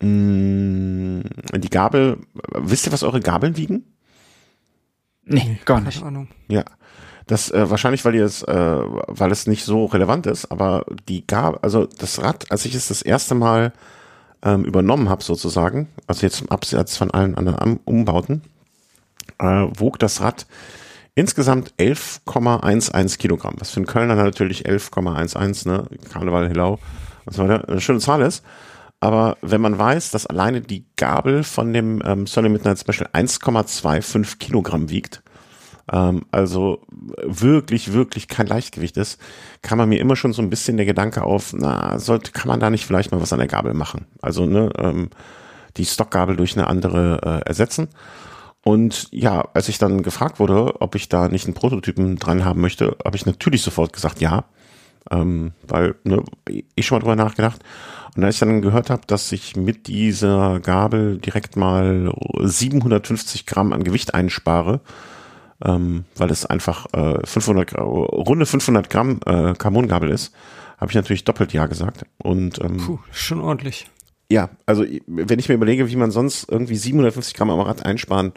Mm, 0.00 1.20
die 1.56 1.70
Gabel, 1.70 2.18
wisst 2.54 2.86
ihr, 2.86 2.92
was 2.92 3.02
eure 3.02 3.20
Gabeln 3.20 3.56
wiegen? 3.56 3.84
Nee, 5.24 5.58
gar 5.64 5.80
nicht. 5.80 5.98
Keine 5.98 6.08
Ahnung. 6.08 6.28
Ja. 6.48 6.64
Das 7.26 7.50
äh, 7.50 7.70
wahrscheinlich, 7.70 8.04
weil 8.04 8.16
ihr 8.16 8.24
es, 8.24 8.42
äh, 8.42 8.54
weil 8.54 9.30
es 9.30 9.46
nicht 9.46 9.64
so 9.64 9.84
relevant 9.84 10.26
ist, 10.26 10.50
aber 10.50 10.84
die 11.08 11.24
Gabel, 11.26 11.60
also 11.62 11.86
das 11.86 12.20
Rad, 12.20 12.50
als 12.50 12.64
ich 12.64 12.74
es 12.74 12.88
das 12.88 13.02
erste 13.02 13.36
Mal 13.36 13.72
ähm, 14.42 14.64
übernommen 14.64 15.08
habe 15.08 15.22
sozusagen, 15.22 15.88
also 16.06 16.26
jetzt 16.26 16.40
im 16.40 16.50
Absatz 16.50 16.96
von 16.96 17.12
allen 17.12 17.36
anderen 17.36 17.78
Umbauten, 17.84 18.42
äh, 19.38 19.44
wog 19.44 19.98
das 19.98 20.20
Rad 20.20 20.46
insgesamt 21.14 21.72
11,11 21.78 23.18
Kilogramm, 23.18 23.54
was 23.58 23.70
für 23.70 23.76
einen 23.76 23.86
Kölner 23.86 24.14
natürlich 24.14 24.66
11,11, 24.66 25.68
ne, 25.68 25.86
Karneval, 26.10 26.48
Hillau 26.48 26.78
und 27.26 27.34
so 27.34 27.42
weiter, 27.46 27.68
eine 27.68 27.80
schöne 27.80 28.00
Zahl 28.00 28.22
ist. 28.22 28.42
Aber 29.00 29.38
wenn 29.40 29.62
man 29.62 29.78
weiß, 29.78 30.10
dass 30.10 30.26
alleine 30.26 30.60
die 30.60 30.84
Gabel 30.96 31.42
von 31.42 31.72
dem 31.72 32.02
ähm, 32.04 32.26
Sunny 32.26 32.50
Midnight 32.50 32.78
Special 32.78 33.08
1,25 33.12 34.38
Kilogramm 34.38 34.90
wiegt, 34.90 35.22
ähm, 35.90 36.26
also 36.30 36.82
wirklich, 37.22 37.92
wirklich 37.92 38.28
kein 38.28 38.46
Leichtgewicht 38.46 38.98
ist, 38.98 39.20
kam 39.62 39.78
man 39.78 39.88
mir 39.88 40.00
immer 40.00 40.16
schon 40.16 40.34
so 40.34 40.42
ein 40.42 40.50
bisschen 40.50 40.76
der 40.76 40.86
Gedanke 40.86 41.24
auf, 41.24 41.54
na, 41.54 41.98
sollte, 41.98 42.32
kann 42.32 42.48
man 42.48 42.60
da 42.60 42.70
nicht 42.70 42.86
vielleicht 42.86 43.10
mal 43.10 43.20
was 43.20 43.32
an 43.32 43.38
der 43.38 43.48
Gabel 43.48 43.74
machen? 43.74 44.06
Also, 44.20 44.46
ne, 44.46 44.70
ähm, 44.78 45.10
die 45.76 45.86
Stockgabel 45.86 46.36
durch 46.36 46.56
eine 46.56 46.66
andere 46.66 47.42
äh, 47.44 47.48
ersetzen. 47.48 47.88
Und 48.62 49.08
ja, 49.10 49.48
als 49.54 49.68
ich 49.68 49.78
dann 49.78 50.02
gefragt 50.02 50.38
wurde, 50.38 50.80
ob 50.80 50.94
ich 50.94 51.08
da 51.08 51.28
nicht 51.28 51.46
einen 51.46 51.54
Prototypen 51.54 52.16
dran 52.16 52.44
haben 52.44 52.60
möchte, 52.60 52.96
habe 53.04 53.16
ich 53.16 53.24
natürlich 53.24 53.62
sofort 53.62 53.92
gesagt, 53.92 54.20
ja. 54.20 54.44
Ähm, 55.10 55.52
weil, 55.66 55.94
ne, 56.04 56.22
ich 56.74 56.86
schon 56.86 56.96
mal 56.96 57.00
drüber 57.00 57.16
nachgedacht. 57.16 57.60
Und 58.16 58.24
als 58.24 58.36
ich 58.36 58.40
dann 58.40 58.62
gehört 58.62 58.90
habe, 58.90 59.02
dass 59.06 59.30
ich 59.32 59.56
mit 59.56 59.86
dieser 59.86 60.60
Gabel 60.60 61.18
direkt 61.18 61.56
mal 61.56 62.12
750 62.40 63.46
Gramm 63.46 63.72
an 63.72 63.84
Gewicht 63.84 64.14
einspare, 64.14 64.80
ähm, 65.64 66.04
weil 66.16 66.30
es 66.30 66.46
einfach 66.46 66.86
äh, 66.92 67.24
500 67.24 67.78
runde 67.78 68.46
500 68.46 68.90
Gramm 68.90 69.20
äh, 69.26 69.54
Carbongabel 69.54 70.10
ist, 70.10 70.34
habe 70.78 70.90
ich 70.90 70.96
natürlich 70.96 71.24
doppelt 71.24 71.52
ja 71.52 71.66
gesagt. 71.66 72.04
Und 72.18 72.60
ähm, 72.60 72.78
Puh, 72.78 72.98
schon 73.12 73.40
ordentlich. 73.40 73.86
Ja, 74.30 74.48
also 74.64 74.84
wenn 75.06 75.38
ich 75.38 75.48
mir 75.48 75.56
überlege, 75.56 75.90
wie 75.90 75.96
man 75.96 76.10
sonst 76.10 76.48
irgendwie 76.48 76.76
750 76.76 77.34
Gramm 77.34 77.50
am 77.50 77.60
Rad 77.60 77.84
einsparen 77.84 78.32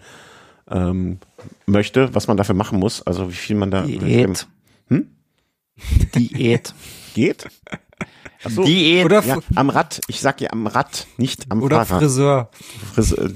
ähm, 0.70 1.20
möchte, 1.66 2.14
was 2.16 2.28
man 2.28 2.38
dafür 2.38 2.56
machen 2.56 2.80
muss, 2.80 3.02
also 3.02 3.30
wie 3.30 3.36
viel 3.36 3.56
man 3.56 3.72
da. 3.72 3.84
Diät. 3.84 4.48
Hm? 4.90 5.08
Diät. 6.16 6.74
Geht? 7.14 7.48
Ach 8.44 8.50
so. 8.50 8.64
Diät. 8.64 9.06
Oder 9.06 9.24
ja, 9.24 9.38
am 9.56 9.70
Rad. 9.70 10.02
Ich 10.08 10.20
sag 10.20 10.42
ja 10.42 10.52
am 10.52 10.68
Rad, 10.68 11.08
nicht 11.18 11.50
am 11.50 11.62
Oder 11.62 11.86
Fahrrad. 11.86 12.04
Friseur. 12.04 12.50
Friseur. 12.94 13.32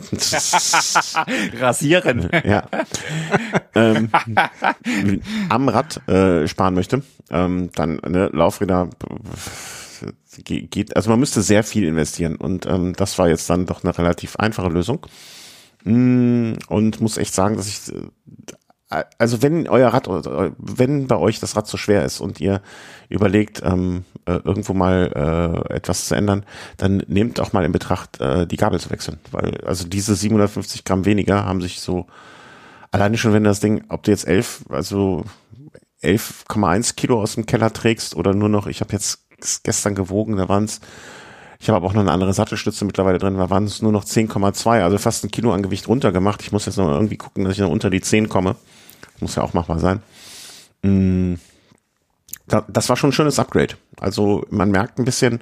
Rasieren. 1.60 2.30
ja. 2.44 2.68
ähm, 3.76 4.10
am 5.50 5.70
Rad 5.70 6.08
äh, 6.08 6.48
sparen 6.48 6.74
möchte, 6.74 7.04
ähm, 7.30 7.70
dann 7.74 8.00
ne, 8.08 8.30
Laufräder 8.34 8.90
geht, 10.44 10.96
also 10.96 11.10
man 11.10 11.20
müsste 11.20 11.42
sehr 11.42 11.64
viel 11.64 11.84
investieren 11.84 12.36
und 12.36 12.66
ähm, 12.66 12.94
das 12.94 13.18
war 13.18 13.28
jetzt 13.28 13.50
dann 13.50 13.66
doch 13.66 13.84
eine 13.84 13.98
relativ 13.98 14.36
einfache 14.36 14.70
Lösung. 14.70 15.08
Mm, 15.84 16.54
und 16.68 17.02
muss 17.02 17.18
echt 17.18 17.34
sagen, 17.34 17.56
dass 17.56 17.68
ich 17.68 17.94
äh, 17.94 18.02
also 18.90 19.42
wenn 19.42 19.68
euer 19.68 19.90
Rad, 19.90 20.08
wenn 20.58 21.08
bei 21.08 21.18
euch 21.18 21.40
das 21.40 21.56
Rad 21.56 21.68
zu 21.68 21.78
schwer 21.78 22.06
ist 22.06 22.22
und 22.22 22.40
ihr 22.40 22.62
überlegt, 23.10 23.62
ähm, 23.64 24.06
äh, 24.26 24.40
irgendwo 24.44 24.74
mal 24.74 25.66
äh, 25.70 25.74
etwas 25.74 26.08
zu 26.08 26.16
ändern, 26.16 26.46
dann 26.78 27.04
nehmt 27.08 27.40
auch 27.40 27.52
mal 27.52 27.66
in 27.66 27.72
Betracht, 27.74 28.22
äh, 28.22 28.48
die 28.48 28.56
Gabel 28.56 28.80
zu 28.80 28.90
wechseln. 28.90 29.20
Weil 29.32 29.62
also 29.66 29.86
diese 29.88 30.16
750 30.16 30.86
Gramm 30.86 31.06
weniger 31.06 31.44
haben 31.46 31.62
sich 31.62 31.82
so, 31.82 32.08
alleine 32.92 33.18
schon 33.18 33.34
wenn 33.34 33.44
das 33.44 33.60
Ding, 33.60 33.84
ob 33.90 34.04
du 34.04 34.12
jetzt 34.12 34.28
11, 34.28 34.66
also 34.70 35.26
11,1 36.02 36.96
Kilo 36.96 37.22
aus 37.22 37.36
dem 37.36 37.46
Keller 37.46 37.74
trägst 37.74 38.16
oder 38.16 38.34
nur 38.34 38.50
noch, 38.50 38.68
ich 38.68 38.80
habe 38.80 38.94
jetzt 38.94 39.28
gestern 39.64 39.96
gewogen, 39.96 40.38
da 40.38 40.48
waren 40.48 40.64
es, 40.64 40.80
ich 41.60 41.68
habe 41.68 41.78
aber 41.78 41.88
auch 41.88 41.94
noch 41.94 42.02
eine 42.02 42.12
andere 42.12 42.34
Sattelstütze 42.34 42.86
mittlerweile 42.86 43.18
drin, 43.18 43.38
da 43.38 43.50
waren 43.50 43.66
es 43.66 43.82
nur 43.82 43.92
noch 43.92 44.06
10,2, 44.06 44.82
also 44.82 44.98
fast 44.98 45.26
ein 45.26 45.32
Kilo 45.32 45.54
an 45.54 45.64
Gewicht 45.64 45.88
runtergemacht. 45.88 46.42
Ich 46.42 46.52
muss 46.52 46.66
jetzt 46.66 46.78
noch 46.78 46.90
irgendwie 46.90 47.18
gucken, 47.18 47.44
dass 47.44 47.54
ich 47.54 47.60
noch 47.60 47.70
unter 47.70 47.90
die 47.90 48.02
10 48.02 48.30
komme. 48.30 48.56
Muss 49.20 49.36
ja 49.36 49.44
auch 49.44 49.54
machbar 49.54 49.80
sein. 49.80 50.02
Mm, 50.84 51.36
das 52.48 52.90
war 52.90 52.96
schon 52.96 53.10
ein 53.10 53.14
schönes 53.14 53.40
Upgrade. 53.40 53.76
Also 54.00 54.46
man 54.50 54.72
merkt 54.72 55.00
ein 55.00 55.06
bisschen, 55.06 55.42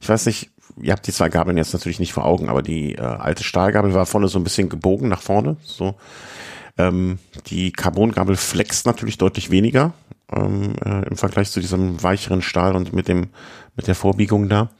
ich 0.00 0.08
weiß 0.08 0.26
nicht, 0.26 0.50
ihr 0.80 0.92
habt 0.92 1.06
die 1.06 1.12
zwei 1.12 1.28
Gabeln 1.28 1.56
jetzt 1.56 1.72
natürlich 1.72 2.00
nicht 2.00 2.12
vor 2.12 2.24
Augen, 2.24 2.48
aber 2.48 2.62
die 2.62 2.94
äh, 2.94 3.00
alte 3.00 3.44
Stahlgabel 3.44 3.94
war 3.94 4.06
vorne 4.06 4.28
so 4.28 4.38
ein 4.38 4.44
bisschen 4.44 4.68
gebogen 4.68 5.08
nach 5.08 5.22
vorne. 5.22 5.56
So 5.62 5.96
ähm, 6.78 7.18
die 7.46 7.72
Carbongabel 7.72 8.36
flext 8.36 8.86
natürlich 8.86 9.18
deutlich 9.18 9.50
weniger 9.50 9.94
ähm, 10.32 10.74
äh, 10.84 11.06
im 11.08 11.16
Vergleich 11.16 11.50
zu 11.50 11.60
diesem 11.60 12.02
weicheren 12.02 12.42
Stahl 12.42 12.74
und 12.74 12.92
mit 12.92 13.08
dem 13.08 13.28
mit 13.76 13.86
der 13.86 13.94
Vorbiegung 13.94 14.48
da. 14.48 14.70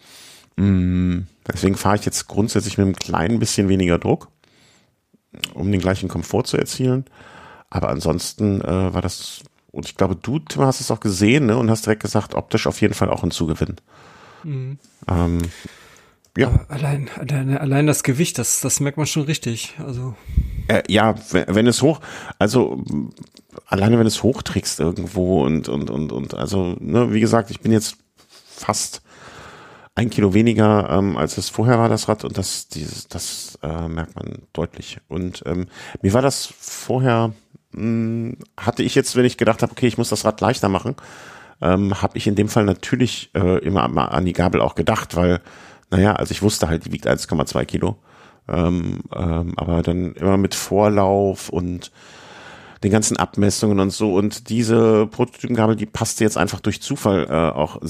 Mm, 0.56 1.20
deswegen 1.46 1.76
fahre 1.76 1.96
ich 1.96 2.04
jetzt 2.04 2.28
grundsätzlich 2.28 2.78
mit 2.78 2.86
einem 2.86 2.96
kleinen 2.96 3.38
bisschen 3.38 3.68
weniger 3.68 3.98
Druck, 3.98 4.28
um 5.54 5.70
den 5.70 5.80
gleichen 5.80 6.08
Komfort 6.08 6.44
zu 6.44 6.56
erzielen. 6.56 7.04
Aber 7.70 7.88
ansonsten 7.88 8.60
äh, 8.60 8.94
war 8.94 9.02
das, 9.02 9.42
und 9.72 9.86
ich 9.86 9.96
glaube, 9.96 10.16
du, 10.16 10.38
Tim, 10.38 10.62
hast 10.62 10.80
es 10.80 10.90
auch 10.90 11.00
gesehen 11.00 11.46
ne, 11.46 11.56
und 11.56 11.70
hast 11.70 11.86
direkt 11.86 12.02
gesagt, 12.02 12.34
optisch 12.34 12.66
auf 12.66 12.80
jeden 12.80 12.94
Fall 12.94 13.10
auch 13.10 13.22
ein 13.22 13.30
Zugewinn. 13.30 13.76
Mhm. 14.44 14.78
Ähm, 15.08 15.38
ja. 16.36 16.66
allein, 16.68 17.08
allein, 17.18 17.56
allein 17.56 17.86
das 17.86 18.02
Gewicht, 18.02 18.38
das, 18.38 18.60
das 18.60 18.80
merkt 18.80 18.98
man 18.98 19.06
schon 19.06 19.24
richtig. 19.24 19.74
Also. 19.78 20.14
Äh, 20.68 20.82
ja, 20.88 21.14
wenn, 21.32 21.46
wenn 21.48 21.66
es 21.66 21.82
hoch, 21.82 22.00
also 22.38 22.84
alleine 23.66 23.98
wenn 23.98 24.06
es 24.06 24.22
hochträgst 24.22 24.80
irgendwo 24.80 25.44
und, 25.44 25.68
und, 25.68 25.90
und, 25.90 26.12
und, 26.12 26.34
also, 26.34 26.76
ne, 26.78 27.12
wie 27.12 27.20
gesagt, 27.20 27.50
ich 27.50 27.60
bin 27.60 27.72
jetzt 27.72 27.96
fast 28.46 29.02
ein 29.96 30.10
Kilo 30.10 30.34
weniger, 30.34 30.90
ähm, 30.90 31.16
als 31.16 31.38
es 31.38 31.48
vorher 31.48 31.78
war, 31.78 31.88
das 31.88 32.06
Rad, 32.08 32.22
und 32.24 32.36
das, 32.36 32.68
dieses, 32.68 33.08
das 33.08 33.58
äh, 33.62 33.88
merkt 33.88 34.14
man 34.14 34.42
deutlich. 34.52 34.98
Und 35.08 35.42
ähm, 35.46 35.66
mir 36.02 36.12
war 36.12 36.22
das 36.22 36.52
vorher, 36.58 37.32
mh, 37.76 37.82
hm, 37.82 38.38
hatte 38.56 38.82
ich 38.82 38.94
jetzt, 38.94 39.16
wenn 39.16 39.24
ich 39.24 39.36
gedacht 39.36 39.62
habe, 39.62 39.72
okay, 39.72 39.86
ich 39.86 39.98
muss 39.98 40.08
das 40.08 40.24
Rad 40.24 40.40
leichter 40.40 40.68
machen, 40.68 40.96
ähm, 41.60 42.02
habe 42.02 42.18
ich 42.18 42.26
in 42.26 42.34
dem 42.34 42.48
Fall 42.48 42.64
natürlich 42.64 43.30
äh, 43.34 43.58
immer 43.58 43.84
an 44.12 44.24
die 44.24 44.32
Gabel 44.32 44.60
auch 44.60 44.74
gedacht, 44.74 45.16
weil, 45.16 45.40
naja, 45.90 46.14
also 46.14 46.32
ich 46.32 46.42
wusste 46.42 46.68
halt, 46.68 46.84
die 46.84 46.92
wiegt 46.92 47.06
1,2 47.06 47.64
Kilo. 47.64 47.96
Ähm, 48.48 49.00
ähm, 49.14 49.54
aber 49.56 49.82
dann 49.82 50.12
immer 50.14 50.36
mit 50.36 50.54
Vorlauf 50.54 51.48
und 51.48 51.90
den 52.84 52.92
ganzen 52.92 53.16
Abmessungen 53.16 53.80
und 53.80 53.90
so. 53.90 54.14
Und 54.14 54.48
diese 54.50 55.06
Prototypengabel, 55.06 55.76
die 55.76 55.86
passte 55.86 56.24
jetzt 56.24 56.36
einfach 56.36 56.60
durch 56.60 56.82
Zufall 56.82 57.26
äh, 57.28 57.56
auch 57.56 57.80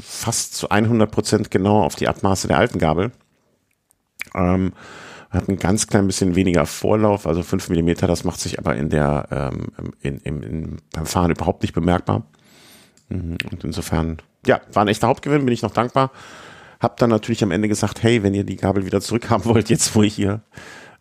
fast 0.00 0.54
zu 0.54 0.68
100 0.68 1.10
Prozent 1.10 1.50
genau 1.50 1.82
auf 1.82 1.96
die 1.96 2.08
Abmaße 2.08 2.46
der 2.46 2.58
alten 2.58 2.78
Gabel. 2.78 3.10
Ähm, 4.34 4.72
hat 5.30 5.48
ein 5.48 5.56
ganz 5.58 5.86
klein 5.86 6.06
bisschen 6.06 6.36
weniger 6.36 6.64
Vorlauf, 6.66 7.26
also 7.26 7.42
fünf 7.42 7.68
Millimeter. 7.68 8.06
Das 8.06 8.24
macht 8.24 8.40
sich 8.40 8.58
aber 8.58 8.76
in 8.76 8.88
der 8.88 9.28
ähm, 9.30 9.92
in, 10.00 10.18
in, 10.18 10.42
in, 10.42 10.76
beim 10.92 11.06
Fahren 11.06 11.30
überhaupt 11.30 11.62
nicht 11.62 11.74
bemerkbar. 11.74 12.24
Mhm, 13.08 13.38
und 13.50 13.64
insofern, 13.64 14.18
ja, 14.46 14.60
war 14.72 14.84
ein 14.84 14.88
echter 14.88 15.08
Hauptgewinn, 15.08 15.44
bin 15.44 15.54
ich 15.54 15.62
noch 15.62 15.72
dankbar. 15.72 16.12
Hab 16.80 16.96
dann 16.96 17.10
natürlich 17.10 17.42
am 17.42 17.50
Ende 17.50 17.68
gesagt, 17.68 18.02
hey, 18.02 18.22
wenn 18.22 18.34
ihr 18.34 18.44
die 18.44 18.56
Gabel 18.56 18.86
wieder 18.86 19.00
zurückhaben 19.00 19.44
wollt, 19.52 19.68
jetzt 19.68 19.94
wo 19.94 20.02
ich 20.02 20.14
hier 20.14 20.42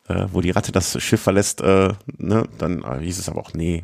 äh, 0.07 0.27
wo 0.31 0.41
die 0.41 0.51
Ratte 0.51 0.71
das 0.71 1.01
Schiff 1.01 1.21
verlässt, 1.21 1.61
äh, 1.61 1.93
ne, 2.17 2.43
dann 2.57 2.83
äh, 2.83 2.99
hieß 2.99 3.19
es 3.19 3.29
aber 3.29 3.41
auch, 3.41 3.53
nee, 3.53 3.83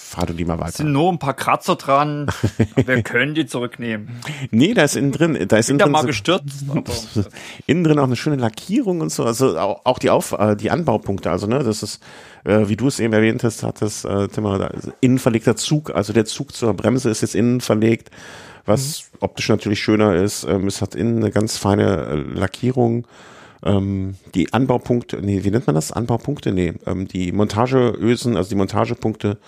fahr 0.00 0.26
du 0.26 0.32
die 0.32 0.44
mal 0.44 0.54
Es 0.54 0.60
weiter. 0.60 0.72
sind 0.78 0.92
nur 0.92 1.10
ein 1.12 1.18
paar 1.18 1.34
Kratzer 1.34 1.76
dran. 1.76 2.26
wir 2.76 3.02
können 3.02 3.34
die 3.34 3.46
zurücknehmen. 3.46 4.20
Nee, 4.50 4.74
da 4.74 4.82
ist 4.82 4.96
innen 4.96 5.12
drin, 5.12 5.38
da 5.48 5.56
ist 5.58 5.66
Bin 5.66 5.74
innen 5.74 5.78
da 5.78 5.84
drin, 5.84 5.92
mal 5.92 6.00
so, 6.02 6.06
gestürzt. 6.06 6.64
Aber 6.68 6.82
innen 7.66 7.84
drin 7.84 7.98
auch 7.98 8.04
eine 8.04 8.16
schöne 8.16 8.36
Lackierung 8.36 9.00
und 9.00 9.12
so, 9.12 9.24
also 9.24 9.58
auch, 9.58 9.82
auch 9.84 9.98
die 9.98 10.10
Auf, 10.10 10.32
äh, 10.32 10.56
die 10.56 10.70
Anbaupunkte, 10.70 11.30
also 11.30 11.46
ne, 11.46 11.62
das 11.62 11.82
ist, 11.82 12.02
äh, 12.44 12.68
wie 12.68 12.76
du 12.76 12.88
es 12.88 12.98
eben 13.00 13.12
erwähnt 13.12 13.44
hast, 13.44 13.62
hat 13.62 13.82
das 13.82 14.04
äh, 14.04 14.28
Thema, 14.28 14.58
da 14.58 14.70
innen 15.00 15.18
verlegter 15.18 15.56
Zug, 15.56 15.94
also 15.94 16.12
der 16.12 16.24
Zug 16.24 16.54
zur 16.54 16.74
Bremse 16.74 17.10
ist 17.10 17.20
jetzt 17.20 17.34
innen 17.34 17.60
verlegt, 17.60 18.10
was 18.66 19.10
optisch 19.20 19.48
natürlich 19.48 19.80
schöner 19.80 20.14
ist. 20.16 20.44
Ähm, 20.44 20.66
es 20.66 20.80
hat 20.82 20.94
innen 20.94 21.18
eine 21.18 21.30
ganz 21.30 21.56
feine 21.56 22.06
äh, 22.06 22.14
Lackierung. 22.38 23.06
Ähm, 23.62 24.14
die 24.34 24.52
Anbaupunkte, 24.52 25.20
nee, 25.20 25.44
wie 25.44 25.50
nennt 25.50 25.66
man 25.66 25.74
das? 25.74 25.92
Anbaupunkte? 25.92 26.52
Nee, 26.52 26.74
ähm, 26.86 27.08
die 27.08 27.32
Montageösen, 27.32 28.36
also 28.36 28.48
die 28.48 28.54
Montagepunkte, 28.54 29.38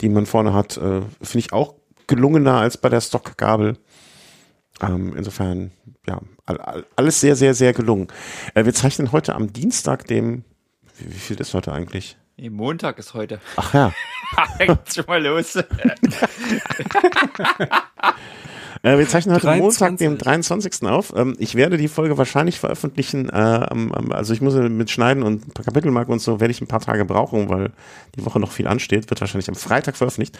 die 0.00 0.08
man 0.08 0.26
vorne 0.26 0.52
hat, 0.52 0.76
äh, 0.76 1.02
finde 1.22 1.38
ich 1.38 1.52
auch 1.52 1.74
gelungener 2.06 2.54
als 2.54 2.76
bei 2.76 2.88
der 2.88 3.00
Stockgabel. 3.00 3.78
Ähm, 4.80 5.14
insofern, 5.16 5.70
ja, 6.06 6.20
all, 6.44 6.58
all, 6.58 6.86
alles 6.96 7.20
sehr, 7.20 7.34
sehr, 7.36 7.54
sehr 7.54 7.72
gelungen. 7.72 8.08
Äh, 8.54 8.64
wir 8.64 8.74
zeichnen 8.74 9.12
heute 9.12 9.34
am 9.34 9.52
Dienstag, 9.52 10.06
dem, 10.06 10.44
wie, 10.98 11.14
wie 11.14 11.18
viel 11.18 11.40
ist 11.40 11.54
heute 11.54 11.72
eigentlich? 11.72 12.18
Nee, 12.36 12.50
Montag 12.50 12.98
ist 12.98 13.14
heute. 13.14 13.40
Ach 13.56 13.74
ja, 13.74 13.92
Geht's 14.58 14.94
schon 14.94 15.04
mal 15.06 15.22
los. 15.22 15.56
Äh, 18.82 18.98
wir 18.98 19.08
zeichnen 19.08 19.34
heute 19.34 19.46
23. 19.46 19.80
Montag, 19.80 19.98
dem 19.98 20.18
23. 20.18 20.82
auf. 20.84 21.12
Ähm, 21.16 21.34
ich 21.38 21.54
werde 21.54 21.76
die 21.76 21.88
Folge 21.88 22.18
wahrscheinlich 22.18 22.60
veröffentlichen. 22.60 23.28
Äh, 23.30 23.66
also 24.10 24.32
ich 24.32 24.40
muss 24.40 24.54
mit 24.54 24.90
Schneiden 24.90 25.22
und 25.22 25.48
ein 25.48 25.50
paar 25.50 25.64
Kapitelmarken 25.64 26.12
und 26.12 26.20
so 26.20 26.38
werde 26.40 26.52
ich 26.52 26.60
ein 26.60 26.68
paar 26.68 26.80
Tage 26.80 27.04
brauchen, 27.04 27.48
weil 27.48 27.72
die 28.14 28.24
Woche 28.24 28.38
noch 28.38 28.52
viel 28.52 28.68
ansteht. 28.68 29.10
Wird 29.10 29.20
wahrscheinlich 29.20 29.48
am 29.48 29.54
Freitag 29.54 29.96
veröffentlicht. 29.96 30.38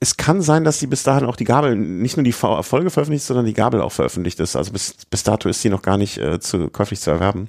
Es 0.00 0.18
kann 0.18 0.42
sein, 0.42 0.64
dass 0.64 0.80
die 0.80 0.86
bis 0.86 1.02
dahin 1.04 1.24
auch 1.24 1.36
die 1.36 1.44
Gabel, 1.44 1.76
nicht 1.76 2.16
nur 2.16 2.24
die 2.24 2.32
Folge 2.32 2.90
veröffentlicht, 2.90 3.24
sondern 3.24 3.46
die 3.46 3.54
Gabel 3.54 3.80
auch 3.80 3.92
veröffentlicht 3.92 4.38
ist. 4.40 4.56
Also 4.56 4.72
bis, 4.72 4.96
bis 5.08 5.22
dato 5.22 5.48
ist 5.48 5.64
die 5.64 5.70
noch 5.70 5.82
gar 5.82 5.96
nicht 5.96 6.18
äh, 6.18 6.40
zu, 6.40 6.68
käuflich 6.68 7.00
zu 7.00 7.10
erwerben. 7.10 7.48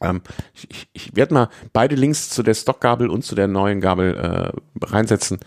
Ähm, 0.00 0.22
ich 0.54 0.88
ich, 0.92 1.16
werde 1.16 1.34
mal 1.34 1.48
beide 1.72 1.94
Links 1.94 2.30
zu 2.30 2.42
der 2.42 2.54
Stockgabel 2.54 3.08
und 3.08 3.24
zu 3.24 3.34
der 3.34 3.48
neuen 3.48 3.80
Gabel 3.80 4.16
äh, 4.16 4.86
reinsetzen 4.86 5.40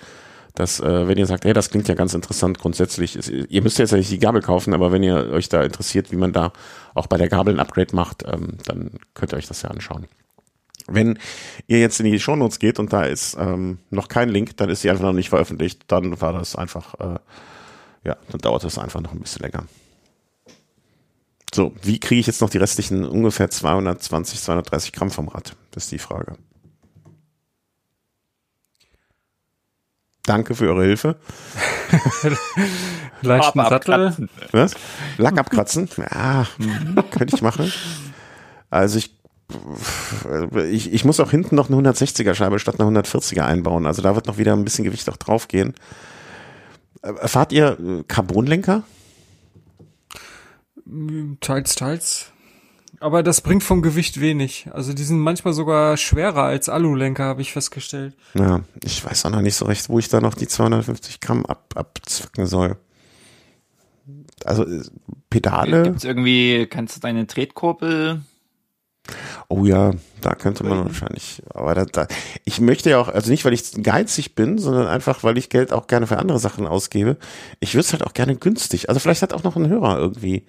dass 0.55 0.79
äh, 0.79 1.07
wenn 1.07 1.17
ihr 1.17 1.25
sagt, 1.25 1.45
hey, 1.45 1.53
das 1.53 1.71
klingt 1.71 1.87
ja 1.87 1.95
ganz 1.95 2.13
interessant 2.13 2.59
grundsätzlich, 2.59 3.15
ist, 3.15 3.29
ihr 3.29 3.61
müsst 3.63 3.79
jetzt 3.79 3.91
ja 3.91 3.97
nicht 3.97 4.11
die 4.11 4.19
Gabel 4.19 4.41
kaufen, 4.41 4.73
aber 4.73 4.91
wenn 4.91 5.01
ihr 5.03 5.31
euch 5.31 5.49
da 5.49 5.63
interessiert, 5.63 6.11
wie 6.11 6.15
man 6.15 6.31
da 6.31 6.53
auch 6.93 7.07
bei 7.07 7.17
der 7.17 7.27
Gabel 7.29 7.55
ein 7.55 7.59
Upgrade 7.59 7.95
macht, 7.95 8.23
ähm, 8.27 8.57
dann 8.65 8.91
könnt 9.15 9.33
ihr 9.33 9.37
euch 9.37 9.47
das 9.47 9.63
ja 9.63 9.69
anschauen. 9.69 10.05
Wenn 10.87 11.17
ihr 11.67 11.79
jetzt 11.79 11.99
in 11.99 12.05
die 12.05 12.19
Shownotes 12.19 12.59
geht 12.59 12.77
und 12.77 12.93
da 12.93 13.03
ist 13.03 13.35
ähm, 13.39 13.79
noch 13.89 14.09
kein 14.09 14.29
Link, 14.29 14.57
dann 14.57 14.69
ist 14.69 14.81
sie 14.81 14.89
einfach 14.89 15.05
noch 15.05 15.13
nicht 15.13 15.29
veröffentlicht, 15.29 15.85
dann 15.87 16.19
war 16.21 16.33
das 16.33 16.55
einfach, 16.55 16.93
äh, 16.99 17.19
ja, 18.03 18.17
dann 18.29 18.41
dauert 18.41 18.63
das 18.63 18.77
einfach 18.77 19.01
noch 19.01 19.13
ein 19.13 19.19
bisschen 19.19 19.41
länger. 19.41 19.65
So, 21.53 21.71
wie 21.83 21.99
kriege 21.99 22.19
ich 22.19 22.27
jetzt 22.27 22.41
noch 22.41 22.49
die 22.49 22.57
restlichen 22.57 23.05
ungefähr 23.05 23.49
220, 23.49 24.41
230 24.41 24.91
Gramm 24.91 25.11
vom 25.11 25.27
Rad? 25.27 25.55
Das 25.71 25.83
ist 25.83 25.91
die 25.91 25.99
Frage. 25.99 26.35
Danke 30.25 30.55
für 30.55 30.69
eure 30.69 30.85
Hilfe. 30.85 31.17
Leichten 33.21 33.59
Sattel. 33.59 33.93
abkratzen. 33.93 34.29
Was? 34.51 34.73
Lack 35.17 35.37
abkratzen? 35.37 35.89
Ja, 35.97 36.47
könnte 37.11 37.35
ich 37.35 37.41
machen. 37.41 37.71
Also 38.69 38.97
ich, 38.97 39.13
ich, 40.71 40.93
ich 40.93 41.05
muss 41.05 41.19
auch 41.19 41.29
hinten 41.29 41.55
noch 41.55 41.69
eine 41.69 41.77
160er 41.89 42.33
Scheibe 42.33 42.57
statt 42.57 42.79
einer 42.79 42.89
140er 42.89 43.41
einbauen. 43.41 43.85
Also 43.85 44.01
da 44.01 44.15
wird 44.15 44.27
noch 44.27 44.37
wieder 44.37 44.53
ein 44.53 44.63
bisschen 44.63 44.85
Gewicht 44.85 45.09
auch 45.09 45.17
drauf 45.17 45.47
gehen. 45.49 45.75
Äh, 47.03 47.27
Fahrt 47.27 47.51
ihr 47.51 47.77
äh, 47.79 48.03
Carbonlenker? 48.07 48.83
Teils, 51.39 51.75
teils. 51.75 52.33
Aber 52.99 53.23
das 53.23 53.41
bringt 53.41 53.63
vom 53.63 53.81
Gewicht 53.81 54.21
wenig. 54.21 54.67
Also 54.71 54.93
die 54.93 55.03
sind 55.03 55.19
manchmal 55.19 55.53
sogar 55.53 55.97
schwerer 55.97 56.43
als 56.43 56.69
Alulenker, 56.69 57.25
habe 57.25 57.41
ich 57.41 57.51
festgestellt. 57.51 58.15
Ja, 58.33 58.61
ich 58.83 59.03
weiß 59.03 59.25
auch 59.25 59.31
noch 59.31 59.41
nicht 59.41 59.55
so 59.55 59.65
recht, 59.65 59.89
wo 59.89 59.99
ich 59.99 60.09
da 60.09 60.21
noch 60.21 60.35
die 60.35 60.47
250 60.47 61.19
Gramm 61.19 61.45
ab, 61.45 61.73
abzwacken 61.75 62.45
soll. 62.45 62.77
Also 64.45 64.65
äh, 64.65 64.83
Pedale, 65.29 65.83
Gibt's 65.83 66.03
irgendwie, 66.03 66.67
kannst 66.67 66.95
du 66.95 66.99
deine 67.01 67.27
Tretkurbel 67.27 68.21
oh 69.49 69.65
ja, 69.65 69.91
da 70.21 70.35
könnte 70.35 70.63
man 70.63 70.85
wahrscheinlich, 70.85 71.43
aber 71.53 71.75
da, 71.75 71.85
da, 71.85 72.07
ich 72.45 72.61
möchte 72.61 72.89
ja 72.89 72.99
auch, 72.99 73.09
also 73.09 73.29
nicht, 73.29 73.45
weil 73.45 73.53
ich 73.53 73.83
geizig 73.83 74.35
bin, 74.35 74.57
sondern 74.57 74.87
einfach, 74.87 75.23
weil 75.23 75.37
ich 75.37 75.49
Geld 75.49 75.73
auch 75.73 75.87
gerne 75.87 76.07
für 76.07 76.17
andere 76.17 76.39
Sachen 76.39 76.67
ausgebe. 76.67 77.17
Ich 77.59 77.73
würde 77.73 77.85
es 77.85 77.91
halt 77.91 78.03
auch 78.03 78.13
gerne 78.13 78.35
günstig. 78.35 78.89
Also 78.89 78.99
vielleicht 78.99 79.21
hat 79.21 79.33
auch 79.33 79.43
noch 79.43 79.55
ein 79.55 79.67
Hörer 79.67 79.97
irgendwie. 79.97 80.45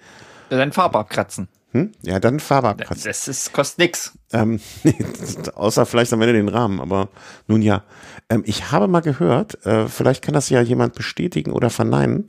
dein 0.49 0.71
Farbe 0.71 0.99
abkratzen? 0.99 1.47
Hm? 1.71 1.91
Ja, 2.03 2.21
dann 2.21 2.39
Farbe 2.39 2.69
abkratzen. 2.69 3.03
Das 3.03 3.27
ist, 3.27 3.51
kostet 3.51 3.79
nix. 3.79 4.13
Ähm, 4.31 4.61
außer 5.55 5.85
vielleicht 5.85 6.13
am 6.13 6.21
Ende 6.21 6.33
den 6.33 6.47
Rahmen, 6.47 6.79
aber 6.79 7.09
nun 7.47 7.61
ja. 7.61 7.83
Ähm, 8.29 8.43
ich 8.45 8.71
habe 8.71 8.87
mal 8.87 9.01
gehört, 9.01 9.65
äh, 9.65 9.89
vielleicht 9.89 10.23
kann 10.23 10.33
das 10.33 10.49
ja 10.49 10.61
jemand 10.61 10.95
bestätigen 10.95 11.51
oder 11.51 11.69
verneinen, 11.69 12.27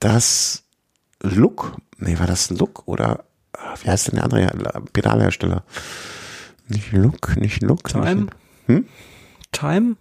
dass 0.00 0.64
Look, 1.22 1.76
nee, 1.96 2.18
war 2.18 2.26
das 2.26 2.50
Look 2.50 2.82
oder 2.86 3.24
wie 3.82 3.88
heißt 3.90 4.08
denn 4.08 4.14
der 4.16 4.24
andere 4.24 4.40
Her- 4.42 4.82
Pedalhersteller? 4.92 5.62
Nicht 6.68 6.92
Look, 6.92 7.36
nicht 7.36 7.62
Look. 7.62 7.84
Time? 7.88 8.14
Nicht, 8.14 8.32
Hm? 8.66 8.86
Time? 9.52 9.96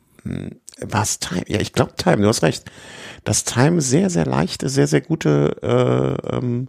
war 0.82 1.04
es 1.04 1.20
Time? 1.20 1.44
Ja, 1.48 1.60
ich 1.62 1.72
glaube 1.74 1.94
Time, 1.96 2.18
du 2.18 2.28
hast 2.28 2.44
recht. 2.44 2.70
Dass 3.24 3.46
Time 3.46 3.80
sehr, 3.82 4.10
sehr 4.10 4.26
leichte, 4.26 4.68
sehr, 4.70 4.88
sehr 4.88 5.02
gute 5.02 5.56
äh, 5.64 6.36
ähm, 6.36 6.68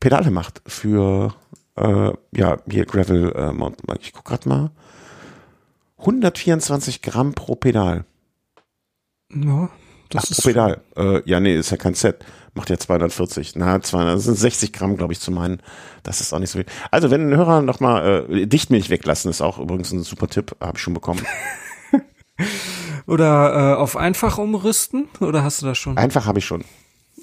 Pedale 0.00 0.30
macht 0.30 0.62
für 0.66 1.34
äh, 1.76 2.12
ja, 2.32 2.56
hier 2.70 2.86
Gravel 2.86 3.32
äh, 3.36 3.52
Mountainbike. 3.52 4.00
Ich 4.02 4.12
guck 4.12 4.24
grad 4.24 4.46
mal. 4.46 4.70
124 5.98 7.02
Gramm 7.02 7.34
pro 7.34 7.54
Pedal. 7.56 8.04
Ja, 9.34 9.68
Ach, 9.70 10.08
das 10.10 10.26
pro 10.26 10.30
ist 10.32 10.42
Pedal. 10.44 10.80
Äh, 10.96 11.22
ja, 11.28 11.40
nee, 11.40 11.56
ist 11.56 11.70
ja 11.70 11.76
kein 11.76 11.94
Set. 11.94 12.24
Macht 12.58 12.70
ja 12.70 12.76
240. 12.76 13.54
Na, 13.54 13.80
200, 13.80 14.16
das 14.16 14.24
sind 14.24 14.36
60 14.36 14.72
Gramm, 14.72 14.96
glaube 14.96 15.12
ich, 15.12 15.20
zu 15.20 15.30
meinen. 15.30 15.62
Das 16.02 16.20
ist 16.20 16.32
auch 16.32 16.40
nicht 16.40 16.50
so 16.50 16.58
viel. 16.58 16.66
Also, 16.90 17.08
wenn 17.08 17.30
ein 17.30 17.36
Hörer 17.36 17.62
noch 17.62 17.78
mal 17.78 18.26
äh, 18.28 18.46
Dichtmilch 18.46 18.90
weglassen, 18.90 19.30
ist 19.30 19.40
auch 19.40 19.60
übrigens 19.60 19.92
ein 19.92 20.02
super 20.02 20.26
Tipp, 20.26 20.56
habe 20.60 20.76
ich 20.76 20.82
schon 20.82 20.92
bekommen. 20.92 21.24
Oder 23.06 23.74
äh, 23.74 23.74
auf 23.76 23.96
einfach 23.96 24.38
umrüsten? 24.38 25.06
Oder 25.20 25.44
hast 25.44 25.62
du 25.62 25.66
das 25.66 25.78
schon? 25.78 25.96
Einfach 25.96 26.26
habe 26.26 26.40
ich 26.40 26.46
schon. 26.46 26.64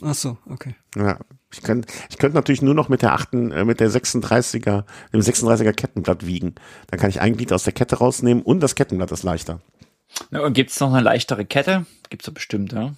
Ach 0.02 0.16
so, 0.16 0.38
okay. 0.50 0.74
Ja, 0.96 1.20
ich 1.52 1.62
könnte 1.62 1.92
ich 2.10 2.18
könnte 2.18 2.36
natürlich 2.36 2.62
nur 2.62 2.74
noch 2.74 2.88
mit 2.88 3.02
der 3.02 3.12
achten, 3.12 3.52
äh, 3.52 3.66
mit 3.66 3.82
der 3.82 3.92
36er, 3.92 4.86
dem 5.12 5.20
36er 5.20 5.74
Kettenblatt 5.74 6.26
wiegen. 6.26 6.56
Dann 6.88 6.98
kann 6.98 7.10
ich 7.10 7.20
ein 7.20 7.36
Glied 7.36 7.52
aus 7.52 7.66
der 7.66 7.74
Kette 7.74 7.98
rausnehmen 7.98 8.42
und 8.42 8.62
das 8.62 8.76
Kettenblatt 8.76 9.12
ist 9.12 9.24
leichter. 9.24 9.60
Na, 10.32 10.46
und 10.46 10.54
gibt's 10.54 10.80
noch 10.80 10.94
eine 10.94 11.04
leichtere 11.04 11.44
Kette? 11.44 11.86
Gibt's 12.10 12.26
ja 12.26 12.32
bestimmt, 12.32 12.72
ja. 12.72 12.94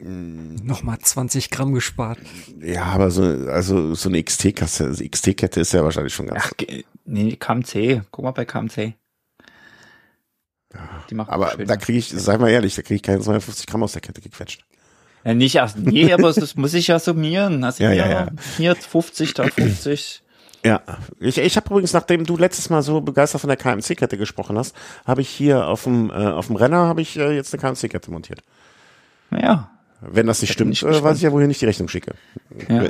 Nochmal 0.00 0.98
20 1.00 1.50
Gramm 1.50 1.74
gespart. 1.74 2.18
Ja, 2.60 2.84
aber 2.84 3.10
so, 3.10 3.22
also 3.22 3.94
so 3.94 4.08
eine 4.08 4.22
XT-Kasse, 4.22 4.84
also 4.84 5.04
XT-Kette 5.04 5.60
ist 5.60 5.72
ja 5.72 5.82
wahrscheinlich 5.82 6.14
schon 6.14 6.26
ganz. 6.28 6.44
Ach, 6.44 6.52
nee, 7.04 7.34
KMC. 7.34 8.02
Guck 8.12 8.24
mal 8.24 8.30
bei 8.30 8.44
KMC. 8.44 8.94
Die 11.10 11.14
machen 11.14 11.30
aber 11.30 11.50
schön. 11.50 11.66
da 11.66 11.76
kriege 11.76 11.98
ich, 11.98 12.10
sei 12.10 12.38
mal 12.38 12.50
ehrlich, 12.50 12.76
da 12.76 12.82
kriege 12.82 12.96
ich 12.96 13.02
keine 13.02 13.20
250 13.20 13.66
Gramm 13.66 13.82
aus 13.82 13.92
der 13.92 14.02
Kette 14.02 14.20
gequetscht. 14.20 14.64
Ja, 15.24 15.34
nicht 15.34 15.56
erst, 15.56 15.78
nee, 15.78 16.12
aber 16.14 16.32
das 16.32 16.54
muss 16.54 16.74
ich 16.74 16.86
ja 16.88 16.98
summieren. 17.00 17.64
Also 17.64 17.82
Ja, 17.82 17.90
hier, 17.90 18.06
ja, 18.06 18.10
ja. 18.10 18.28
hier 18.56 18.76
50, 18.76 19.34
da 19.34 19.48
50. 19.48 20.22
Ja, 20.64 20.82
ich, 21.18 21.38
ich 21.38 21.56
habe 21.56 21.66
übrigens, 21.70 21.92
nachdem 21.92 22.24
du 22.24 22.36
letztes 22.36 22.68
Mal 22.70 22.82
so 22.82 23.00
begeistert 23.00 23.40
von 23.40 23.48
der 23.48 23.56
KMC-Kette 23.56 24.18
gesprochen 24.18 24.58
hast, 24.58 24.76
habe 25.06 25.22
ich 25.22 25.28
hier 25.28 25.66
auf 25.66 25.84
dem, 25.84 26.10
äh, 26.10 26.14
auf 26.14 26.48
dem 26.48 26.56
Renner 26.56 26.86
habe 26.86 27.00
ich 27.00 27.16
äh, 27.16 27.34
jetzt 27.34 27.52
eine 27.54 27.60
KMC-Kette 27.60 28.10
montiert. 28.10 28.42
Naja, 29.30 29.70
Wenn 30.00 30.26
das 30.26 30.40
nicht 30.40 30.52
stimmt, 30.52 30.72
ich 30.72 30.82
äh, 30.82 31.02
weiß 31.02 31.16
ich 31.16 31.22
ja, 31.22 31.32
wohin 31.32 31.50
ich 31.50 31.58
die 31.58 31.66
Rechnung 31.66 31.88
schicke. 31.88 32.14
Ja. 32.68 32.88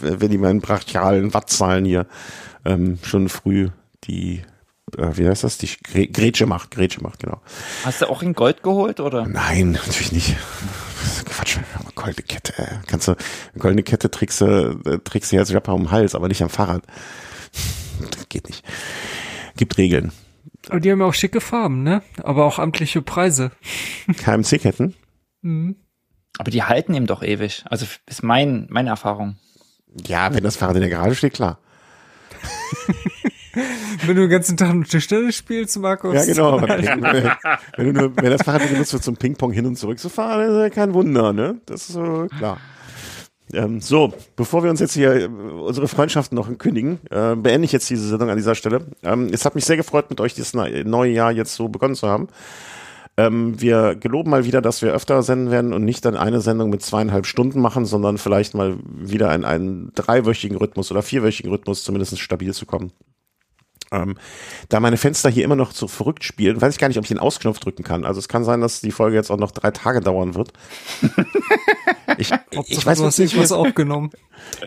Wenn 0.00 0.30
die 0.30 0.38
meinen 0.38 0.60
brachialen 0.60 1.32
Wattzahlen 1.32 1.84
hier 1.84 2.06
ähm, 2.64 2.98
schon 3.02 3.28
früh 3.28 3.70
die, 4.04 4.42
äh, 4.98 5.16
wie 5.16 5.26
heißt 5.26 5.44
das, 5.44 5.58
die 5.58 5.70
Grätsche 6.12 6.46
macht, 6.46 6.70
Grätsche 6.70 7.02
macht, 7.02 7.20
genau. 7.20 7.40
hast 7.84 8.02
du 8.02 8.10
auch 8.10 8.22
in 8.22 8.34
Gold 8.34 8.62
geholt 8.62 9.00
oder? 9.00 9.26
Nein, 9.26 9.72
natürlich 9.72 10.12
nicht. 10.12 10.36
Quatsch, 11.24 11.58
aber 11.78 11.90
goldene 11.94 12.26
Kette. 12.26 12.52
äh, 12.58 12.66
Kannst 12.86 13.08
du, 13.08 13.16
goldene 13.58 13.82
Kette 13.82 14.10
trägst 14.10 14.42
du, 14.42 14.78
äh, 14.84 14.98
trägst 14.98 15.32
du 15.32 15.38
als 15.38 15.52
Rapper 15.54 15.74
um 15.74 15.84
den 15.84 15.90
Hals, 15.90 16.14
aber 16.14 16.28
nicht 16.28 16.42
am 16.42 16.50
Fahrrad. 16.50 16.82
Das 18.10 18.28
geht 18.28 18.48
nicht. 18.48 18.64
Gibt 19.56 19.78
Regeln. 19.78 20.12
Aber 20.68 20.80
die 20.80 20.90
haben 20.92 21.00
ja 21.00 21.06
auch 21.06 21.14
schicke 21.14 21.40
Farben, 21.40 21.82
ne? 21.82 22.02
Aber 22.22 22.44
auch 22.44 22.58
amtliche 22.58 23.00
Preise. 23.00 23.50
KMC-Ketten? 24.18 24.94
Aber 26.38 26.50
die 26.50 26.62
halten 26.62 26.94
eben 26.94 27.06
doch 27.06 27.22
ewig. 27.22 27.64
Also 27.68 27.86
ist 28.06 28.22
mein, 28.22 28.66
meine 28.70 28.90
Erfahrung. 28.90 29.36
Ja, 30.06 30.32
wenn 30.34 30.44
das 30.44 30.56
Fahrrad 30.56 30.76
in 30.76 30.82
der 30.82 30.90
Garage 30.90 31.14
steht, 31.14 31.34
klar. 31.34 31.58
Wenn 34.06 34.14
du 34.14 34.22
den 34.22 34.30
ganzen 34.30 34.56
Tag 34.56 34.72
nur 34.74 34.84
Tischtennis 34.84 35.36
spielst, 35.36 35.76
Markus. 35.78 36.14
Ja, 36.14 36.24
genau. 36.24 36.60
wenn, 37.76 37.86
du 37.86 37.92
nur, 37.92 38.16
wenn 38.16 38.30
das 38.30 38.42
Fahrrad 38.42 38.70
benutzt 38.70 38.92
wird, 38.92 39.02
zum 39.02 39.16
Ping-Pong 39.16 39.50
hin 39.52 39.66
und 39.66 39.76
zurück 39.76 39.98
zu 39.98 40.08
fahren, 40.08 40.48
ist 40.48 40.56
ja 40.56 40.70
kein 40.70 40.94
Wunder, 40.94 41.32
ne? 41.32 41.60
Das 41.66 41.88
ist 41.88 41.94
so 41.94 42.28
klar. 42.38 42.58
Ähm, 43.52 43.80
so, 43.80 44.12
bevor 44.36 44.62
wir 44.62 44.70
uns 44.70 44.78
jetzt 44.78 44.94
hier 44.94 45.12
äh, 45.12 45.26
unsere 45.26 45.88
Freundschaften 45.88 46.36
noch 46.36 46.56
kündigen, 46.58 47.00
äh, 47.10 47.34
beende 47.34 47.64
ich 47.64 47.72
jetzt 47.72 47.90
diese 47.90 48.08
Sendung 48.08 48.30
an 48.30 48.36
dieser 48.36 48.54
Stelle. 48.54 48.86
Ähm, 49.02 49.30
es 49.32 49.44
hat 49.44 49.56
mich 49.56 49.64
sehr 49.64 49.76
gefreut, 49.76 50.10
mit 50.10 50.20
euch 50.20 50.34
dieses 50.34 50.54
neue 50.54 51.10
Jahr 51.10 51.32
jetzt 51.32 51.54
so 51.54 51.68
begonnen 51.68 51.96
zu 51.96 52.08
haben. 52.08 52.28
Ähm, 53.20 53.60
wir 53.60 53.96
geloben 53.96 54.30
mal 54.30 54.46
wieder, 54.46 54.62
dass 54.62 54.80
wir 54.80 54.94
öfter 54.94 55.22
senden 55.22 55.50
werden 55.50 55.74
und 55.74 55.84
nicht 55.84 56.06
dann 56.06 56.16
eine 56.16 56.40
Sendung 56.40 56.70
mit 56.70 56.80
zweieinhalb 56.80 57.26
Stunden 57.26 57.60
machen, 57.60 57.84
sondern 57.84 58.16
vielleicht 58.16 58.54
mal 58.54 58.78
wieder 58.86 59.34
in 59.34 59.44
einen 59.44 59.92
dreiwöchigen 59.94 60.56
Rhythmus 60.56 60.90
oder 60.90 61.02
vierwöchigen 61.02 61.50
Rhythmus 61.50 61.84
zumindest 61.84 62.18
stabil 62.18 62.54
zu 62.54 62.64
kommen. 62.64 62.92
Ähm, 63.92 64.16
da 64.70 64.80
meine 64.80 64.96
Fenster 64.96 65.28
hier 65.28 65.44
immer 65.44 65.56
noch 65.56 65.72
so 65.72 65.86
verrückt 65.86 66.24
spielen, 66.24 66.62
weiß 66.62 66.74
ich 66.74 66.80
gar 66.80 66.88
nicht, 66.88 66.96
ob 66.96 67.04
ich 67.04 67.08
den 67.08 67.18
Ausknopf 67.18 67.58
drücken 67.58 67.82
kann. 67.82 68.06
Also 68.06 68.20
es 68.20 68.28
kann 68.28 68.44
sein, 68.44 68.62
dass 68.62 68.80
die 68.80 68.92
Folge 68.92 69.16
jetzt 69.16 69.30
auch 69.30 69.36
noch 69.36 69.50
drei 69.50 69.70
Tage 69.70 70.00
dauern 70.00 70.34
wird. 70.34 70.52
ich, 72.16 72.30
ich 72.68 72.86
weiß 72.86 73.00
wirklich 73.00 73.18
nicht, 73.18 73.36
was 73.36 73.52
aufgenommen. 73.52 74.12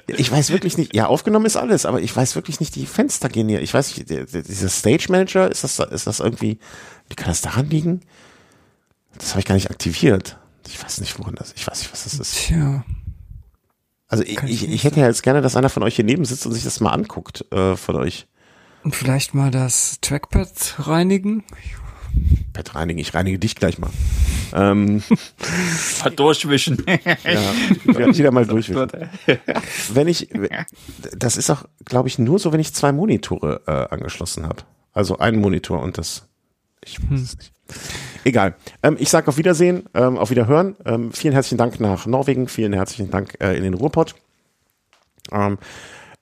Ich 0.06 0.32
weiß 0.32 0.52
wirklich 0.52 0.78
nicht. 0.78 0.94
Ja, 0.94 1.08
aufgenommen 1.08 1.46
ist 1.48 1.56
alles, 1.56 1.88
aber 1.88 2.02
ich 2.02 2.16
weiß 2.16 2.36
wirklich 2.36 2.60
nicht, 2.60 2.76
die 2.76 2.86
Fenster 2.86 3.30
gehen 3.30 3.50
hier. 3.50 3.62
Ich 3.62 3.74
weiß 3.74 3.98
nicht, 3.98 4.10
dieser 4.10 4.70
Stage 4.70 5.08
Manager, 5.10 5.50
ist 5.50 5.64
das, 5.64 5.80
ist 5.80 6.06
das 6.06 6.20
irgendwie, 6.20 6.60
wie 7.08 7.16
kann 7.16 7.30
das 7.30 7.42
daran 7.42 7.70
liegen? 7.70 8.02
Das 9.18 9.32
habe 9.32 9.40
ich 9.40 9.46
gar 9.46 9.56
nicht 9.56 9.70
aktiviert. 9.70 10.38
Ich 10.68 10.84
weiß 10.84 11.02
nicht, 11.02 11.18
woran 11.20 11.36
das, 11.36 11.54
ich 11.56 11.68
weiß 11.68 11.80
nicht, 11.80 11.92
was 11.92 12.04
das 12.04 12.14
ist. 12.14 12.36
Tja. 12.36 12.84
Also 14.08 14.24
ich, 14.24 14.42
ich, 14.44 14.70
ich 14.70 14.84
hätte 14.84 15.00
ja 15.00 15.08
jetzt 15.08 15.24
gerne, 15.24 15.42
dass 15.42 15.56
einer 15.56 15.70
von 15.70 15.84
euch 15.84 15.96
hier 15.96 16.06
neben 16.06 16.24
sitzt 16.24 16.46
und 16.46 16.54
sich 16.54 16.64
das 16.64 16.80
mal 16.80 16.92
anguckt, 16.92 17.52
äh, 17.52 17.76
von 17.76 17.96
euch. 17.96 18.28
Und 18.84 18.96
vielleicht 18.96 19.34
mal 19.34 19.50
das 19.50 20.00
Trackpad 20.02 20.76
reinigen. 20.80 21.44
Pad 22.54 22.76
reinigen, 22.76 23.00
ich 23.00 23.14
reinige 23.14 23.40
dich 23.40 23.56
gleich 23.56 23.80
mal. 23.80 23.90
Ähm, 24.54 25.02
durchwischen. 26.16 26.86
ja, 26.88 28.16
wieder 28.16 28.32
mal 28.32 28.46
durchwischen. 28.46 28.88
wenn 29.94 30.08
ich, 30.08 30.30
das 31.16 31.38
ist 31.38 31.50
auch, 31.50 31.66
glaube 31.86 32.08
ich, 32.08 32.20
nur 32.20 32.38
so, 32.40 32.54
wenn 32.54 32.60
ich 32.60 32.74
zwei 32.74 32.92
Monitore 32.92 33.62
äh, 33.66 33.94
angeschlossen 33.94 34.46
habe. 34.46 34.64
Also 34.92 35.18
einen 35.18 35.42
Monitor 35.42 35.82
und 35.82 35.98
das, 35.98 36.28
ich 36.86 37.02
weiß 37.02 37.10
hm. 37.10 37.16
es 37.16 37.38
nicht. 37.38 37.52
Egal. 38.24 38.56
Ähm, 38.82 38.98
ich 39.00 39.10
sage 39.10 39.28
auf 39.28 39.38
Wiedersehen, 39.38 39.84
ähm, 39.94 40.18
auf 40.18 40.30
Wiederhören. 40.30 40.76
Ähm, 40.86 41.12
vielen 41.12 41.34
herzlichen 41.34 41.58
Dank 41.58 41.80
nach 41.80 42.06
Norwegen, 42.06 42.48
vielen 42.48 42.74
herzlichen 42.74 43.12
Dank 43.12 43.36
äh, 43.40 43.56
in 43.56 43.64
den 43.64 43.74
Ruhrpott. 43.74 44.16
Ähm, 45.32 45.58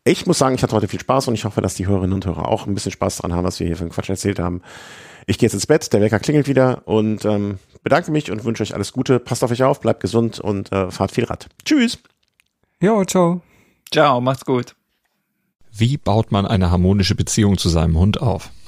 ich 0.03 0.25
muss 0.25 0.39
sagen, 0.39 0.55
ich 0.55 0.63
hatte 0.63 0.75
heute 0.75 0.88
viel 0.88 0.99
Spaß 0.99 1.27
und 1.27 1.35
ich 1.35 1.45
hoffe, 1.45 1.61
dass 1.61 1.75
die 1.75 1.85
Hörerinnen 1.85 2.13
und 2.13 2.25
Hörer 2.25 2.47
auch 2.47 2.65
ein 2.65 2.73
bisschen 2.73 2.91
Spaß 2.91 3.17
daran 3.17 3.33
haben, 3.33 3.43
was 3.45 3.59
wir 3.59 3.67
hier 3.67 3.75
für 3.75 3.83
einen 3.83 3.91
Quatsch 3.91 4.09
erzählt 4.09 4.39
haben. 4.39 4.61
Ich 5.27 5.38
gehe 5.38 5.45
jetzt 5.45 5.53
ins 5.53 5.67
Bett, 5.67 5.93
der 5.93 6.01
Wecker 6.01 6.19
klingelt 6.19 6.47
wieder 6.47 6.81
und 6.88 7.23
ähm, 7.25 7.59
bedanke 7.83 8.11
mich 8.11 8.31
und 8.31 8.43
wünsche 8.43 8.63
euch 8.63 8.73
alles 8.73 8.93
Gute. 8.93 9.19
Passt 9.19 9.43
auf 9.43 9.51
euch 9.51 9.63
auf, 9.63 9.80
bleibt 9.80 9.99
gesund 9.99 10.39
und 10.39 10.71
äh, 10.71 10.89
fahrt 10.89 11.11
viel 11.11 11.25
Rad. 11.25 11.47
Tschüss. 11.63 11.99
Jo, 12.81 13.05
ciao. 13.05 13.41
Ciao, 13.91 14.21
macht's 14.21 14.45
gut. 14.45 14.75
Wie 15.71 15.97
baut 15.97 16.31
man 16.31 16.47
eine 16.47 16.71
harmonische 16.71 17.15
Beziehung 17.15 17.57
zu 17.57 17.69
seinem 17.69 17.97
Hund 17.97 18.19
auf? 18.21 18.49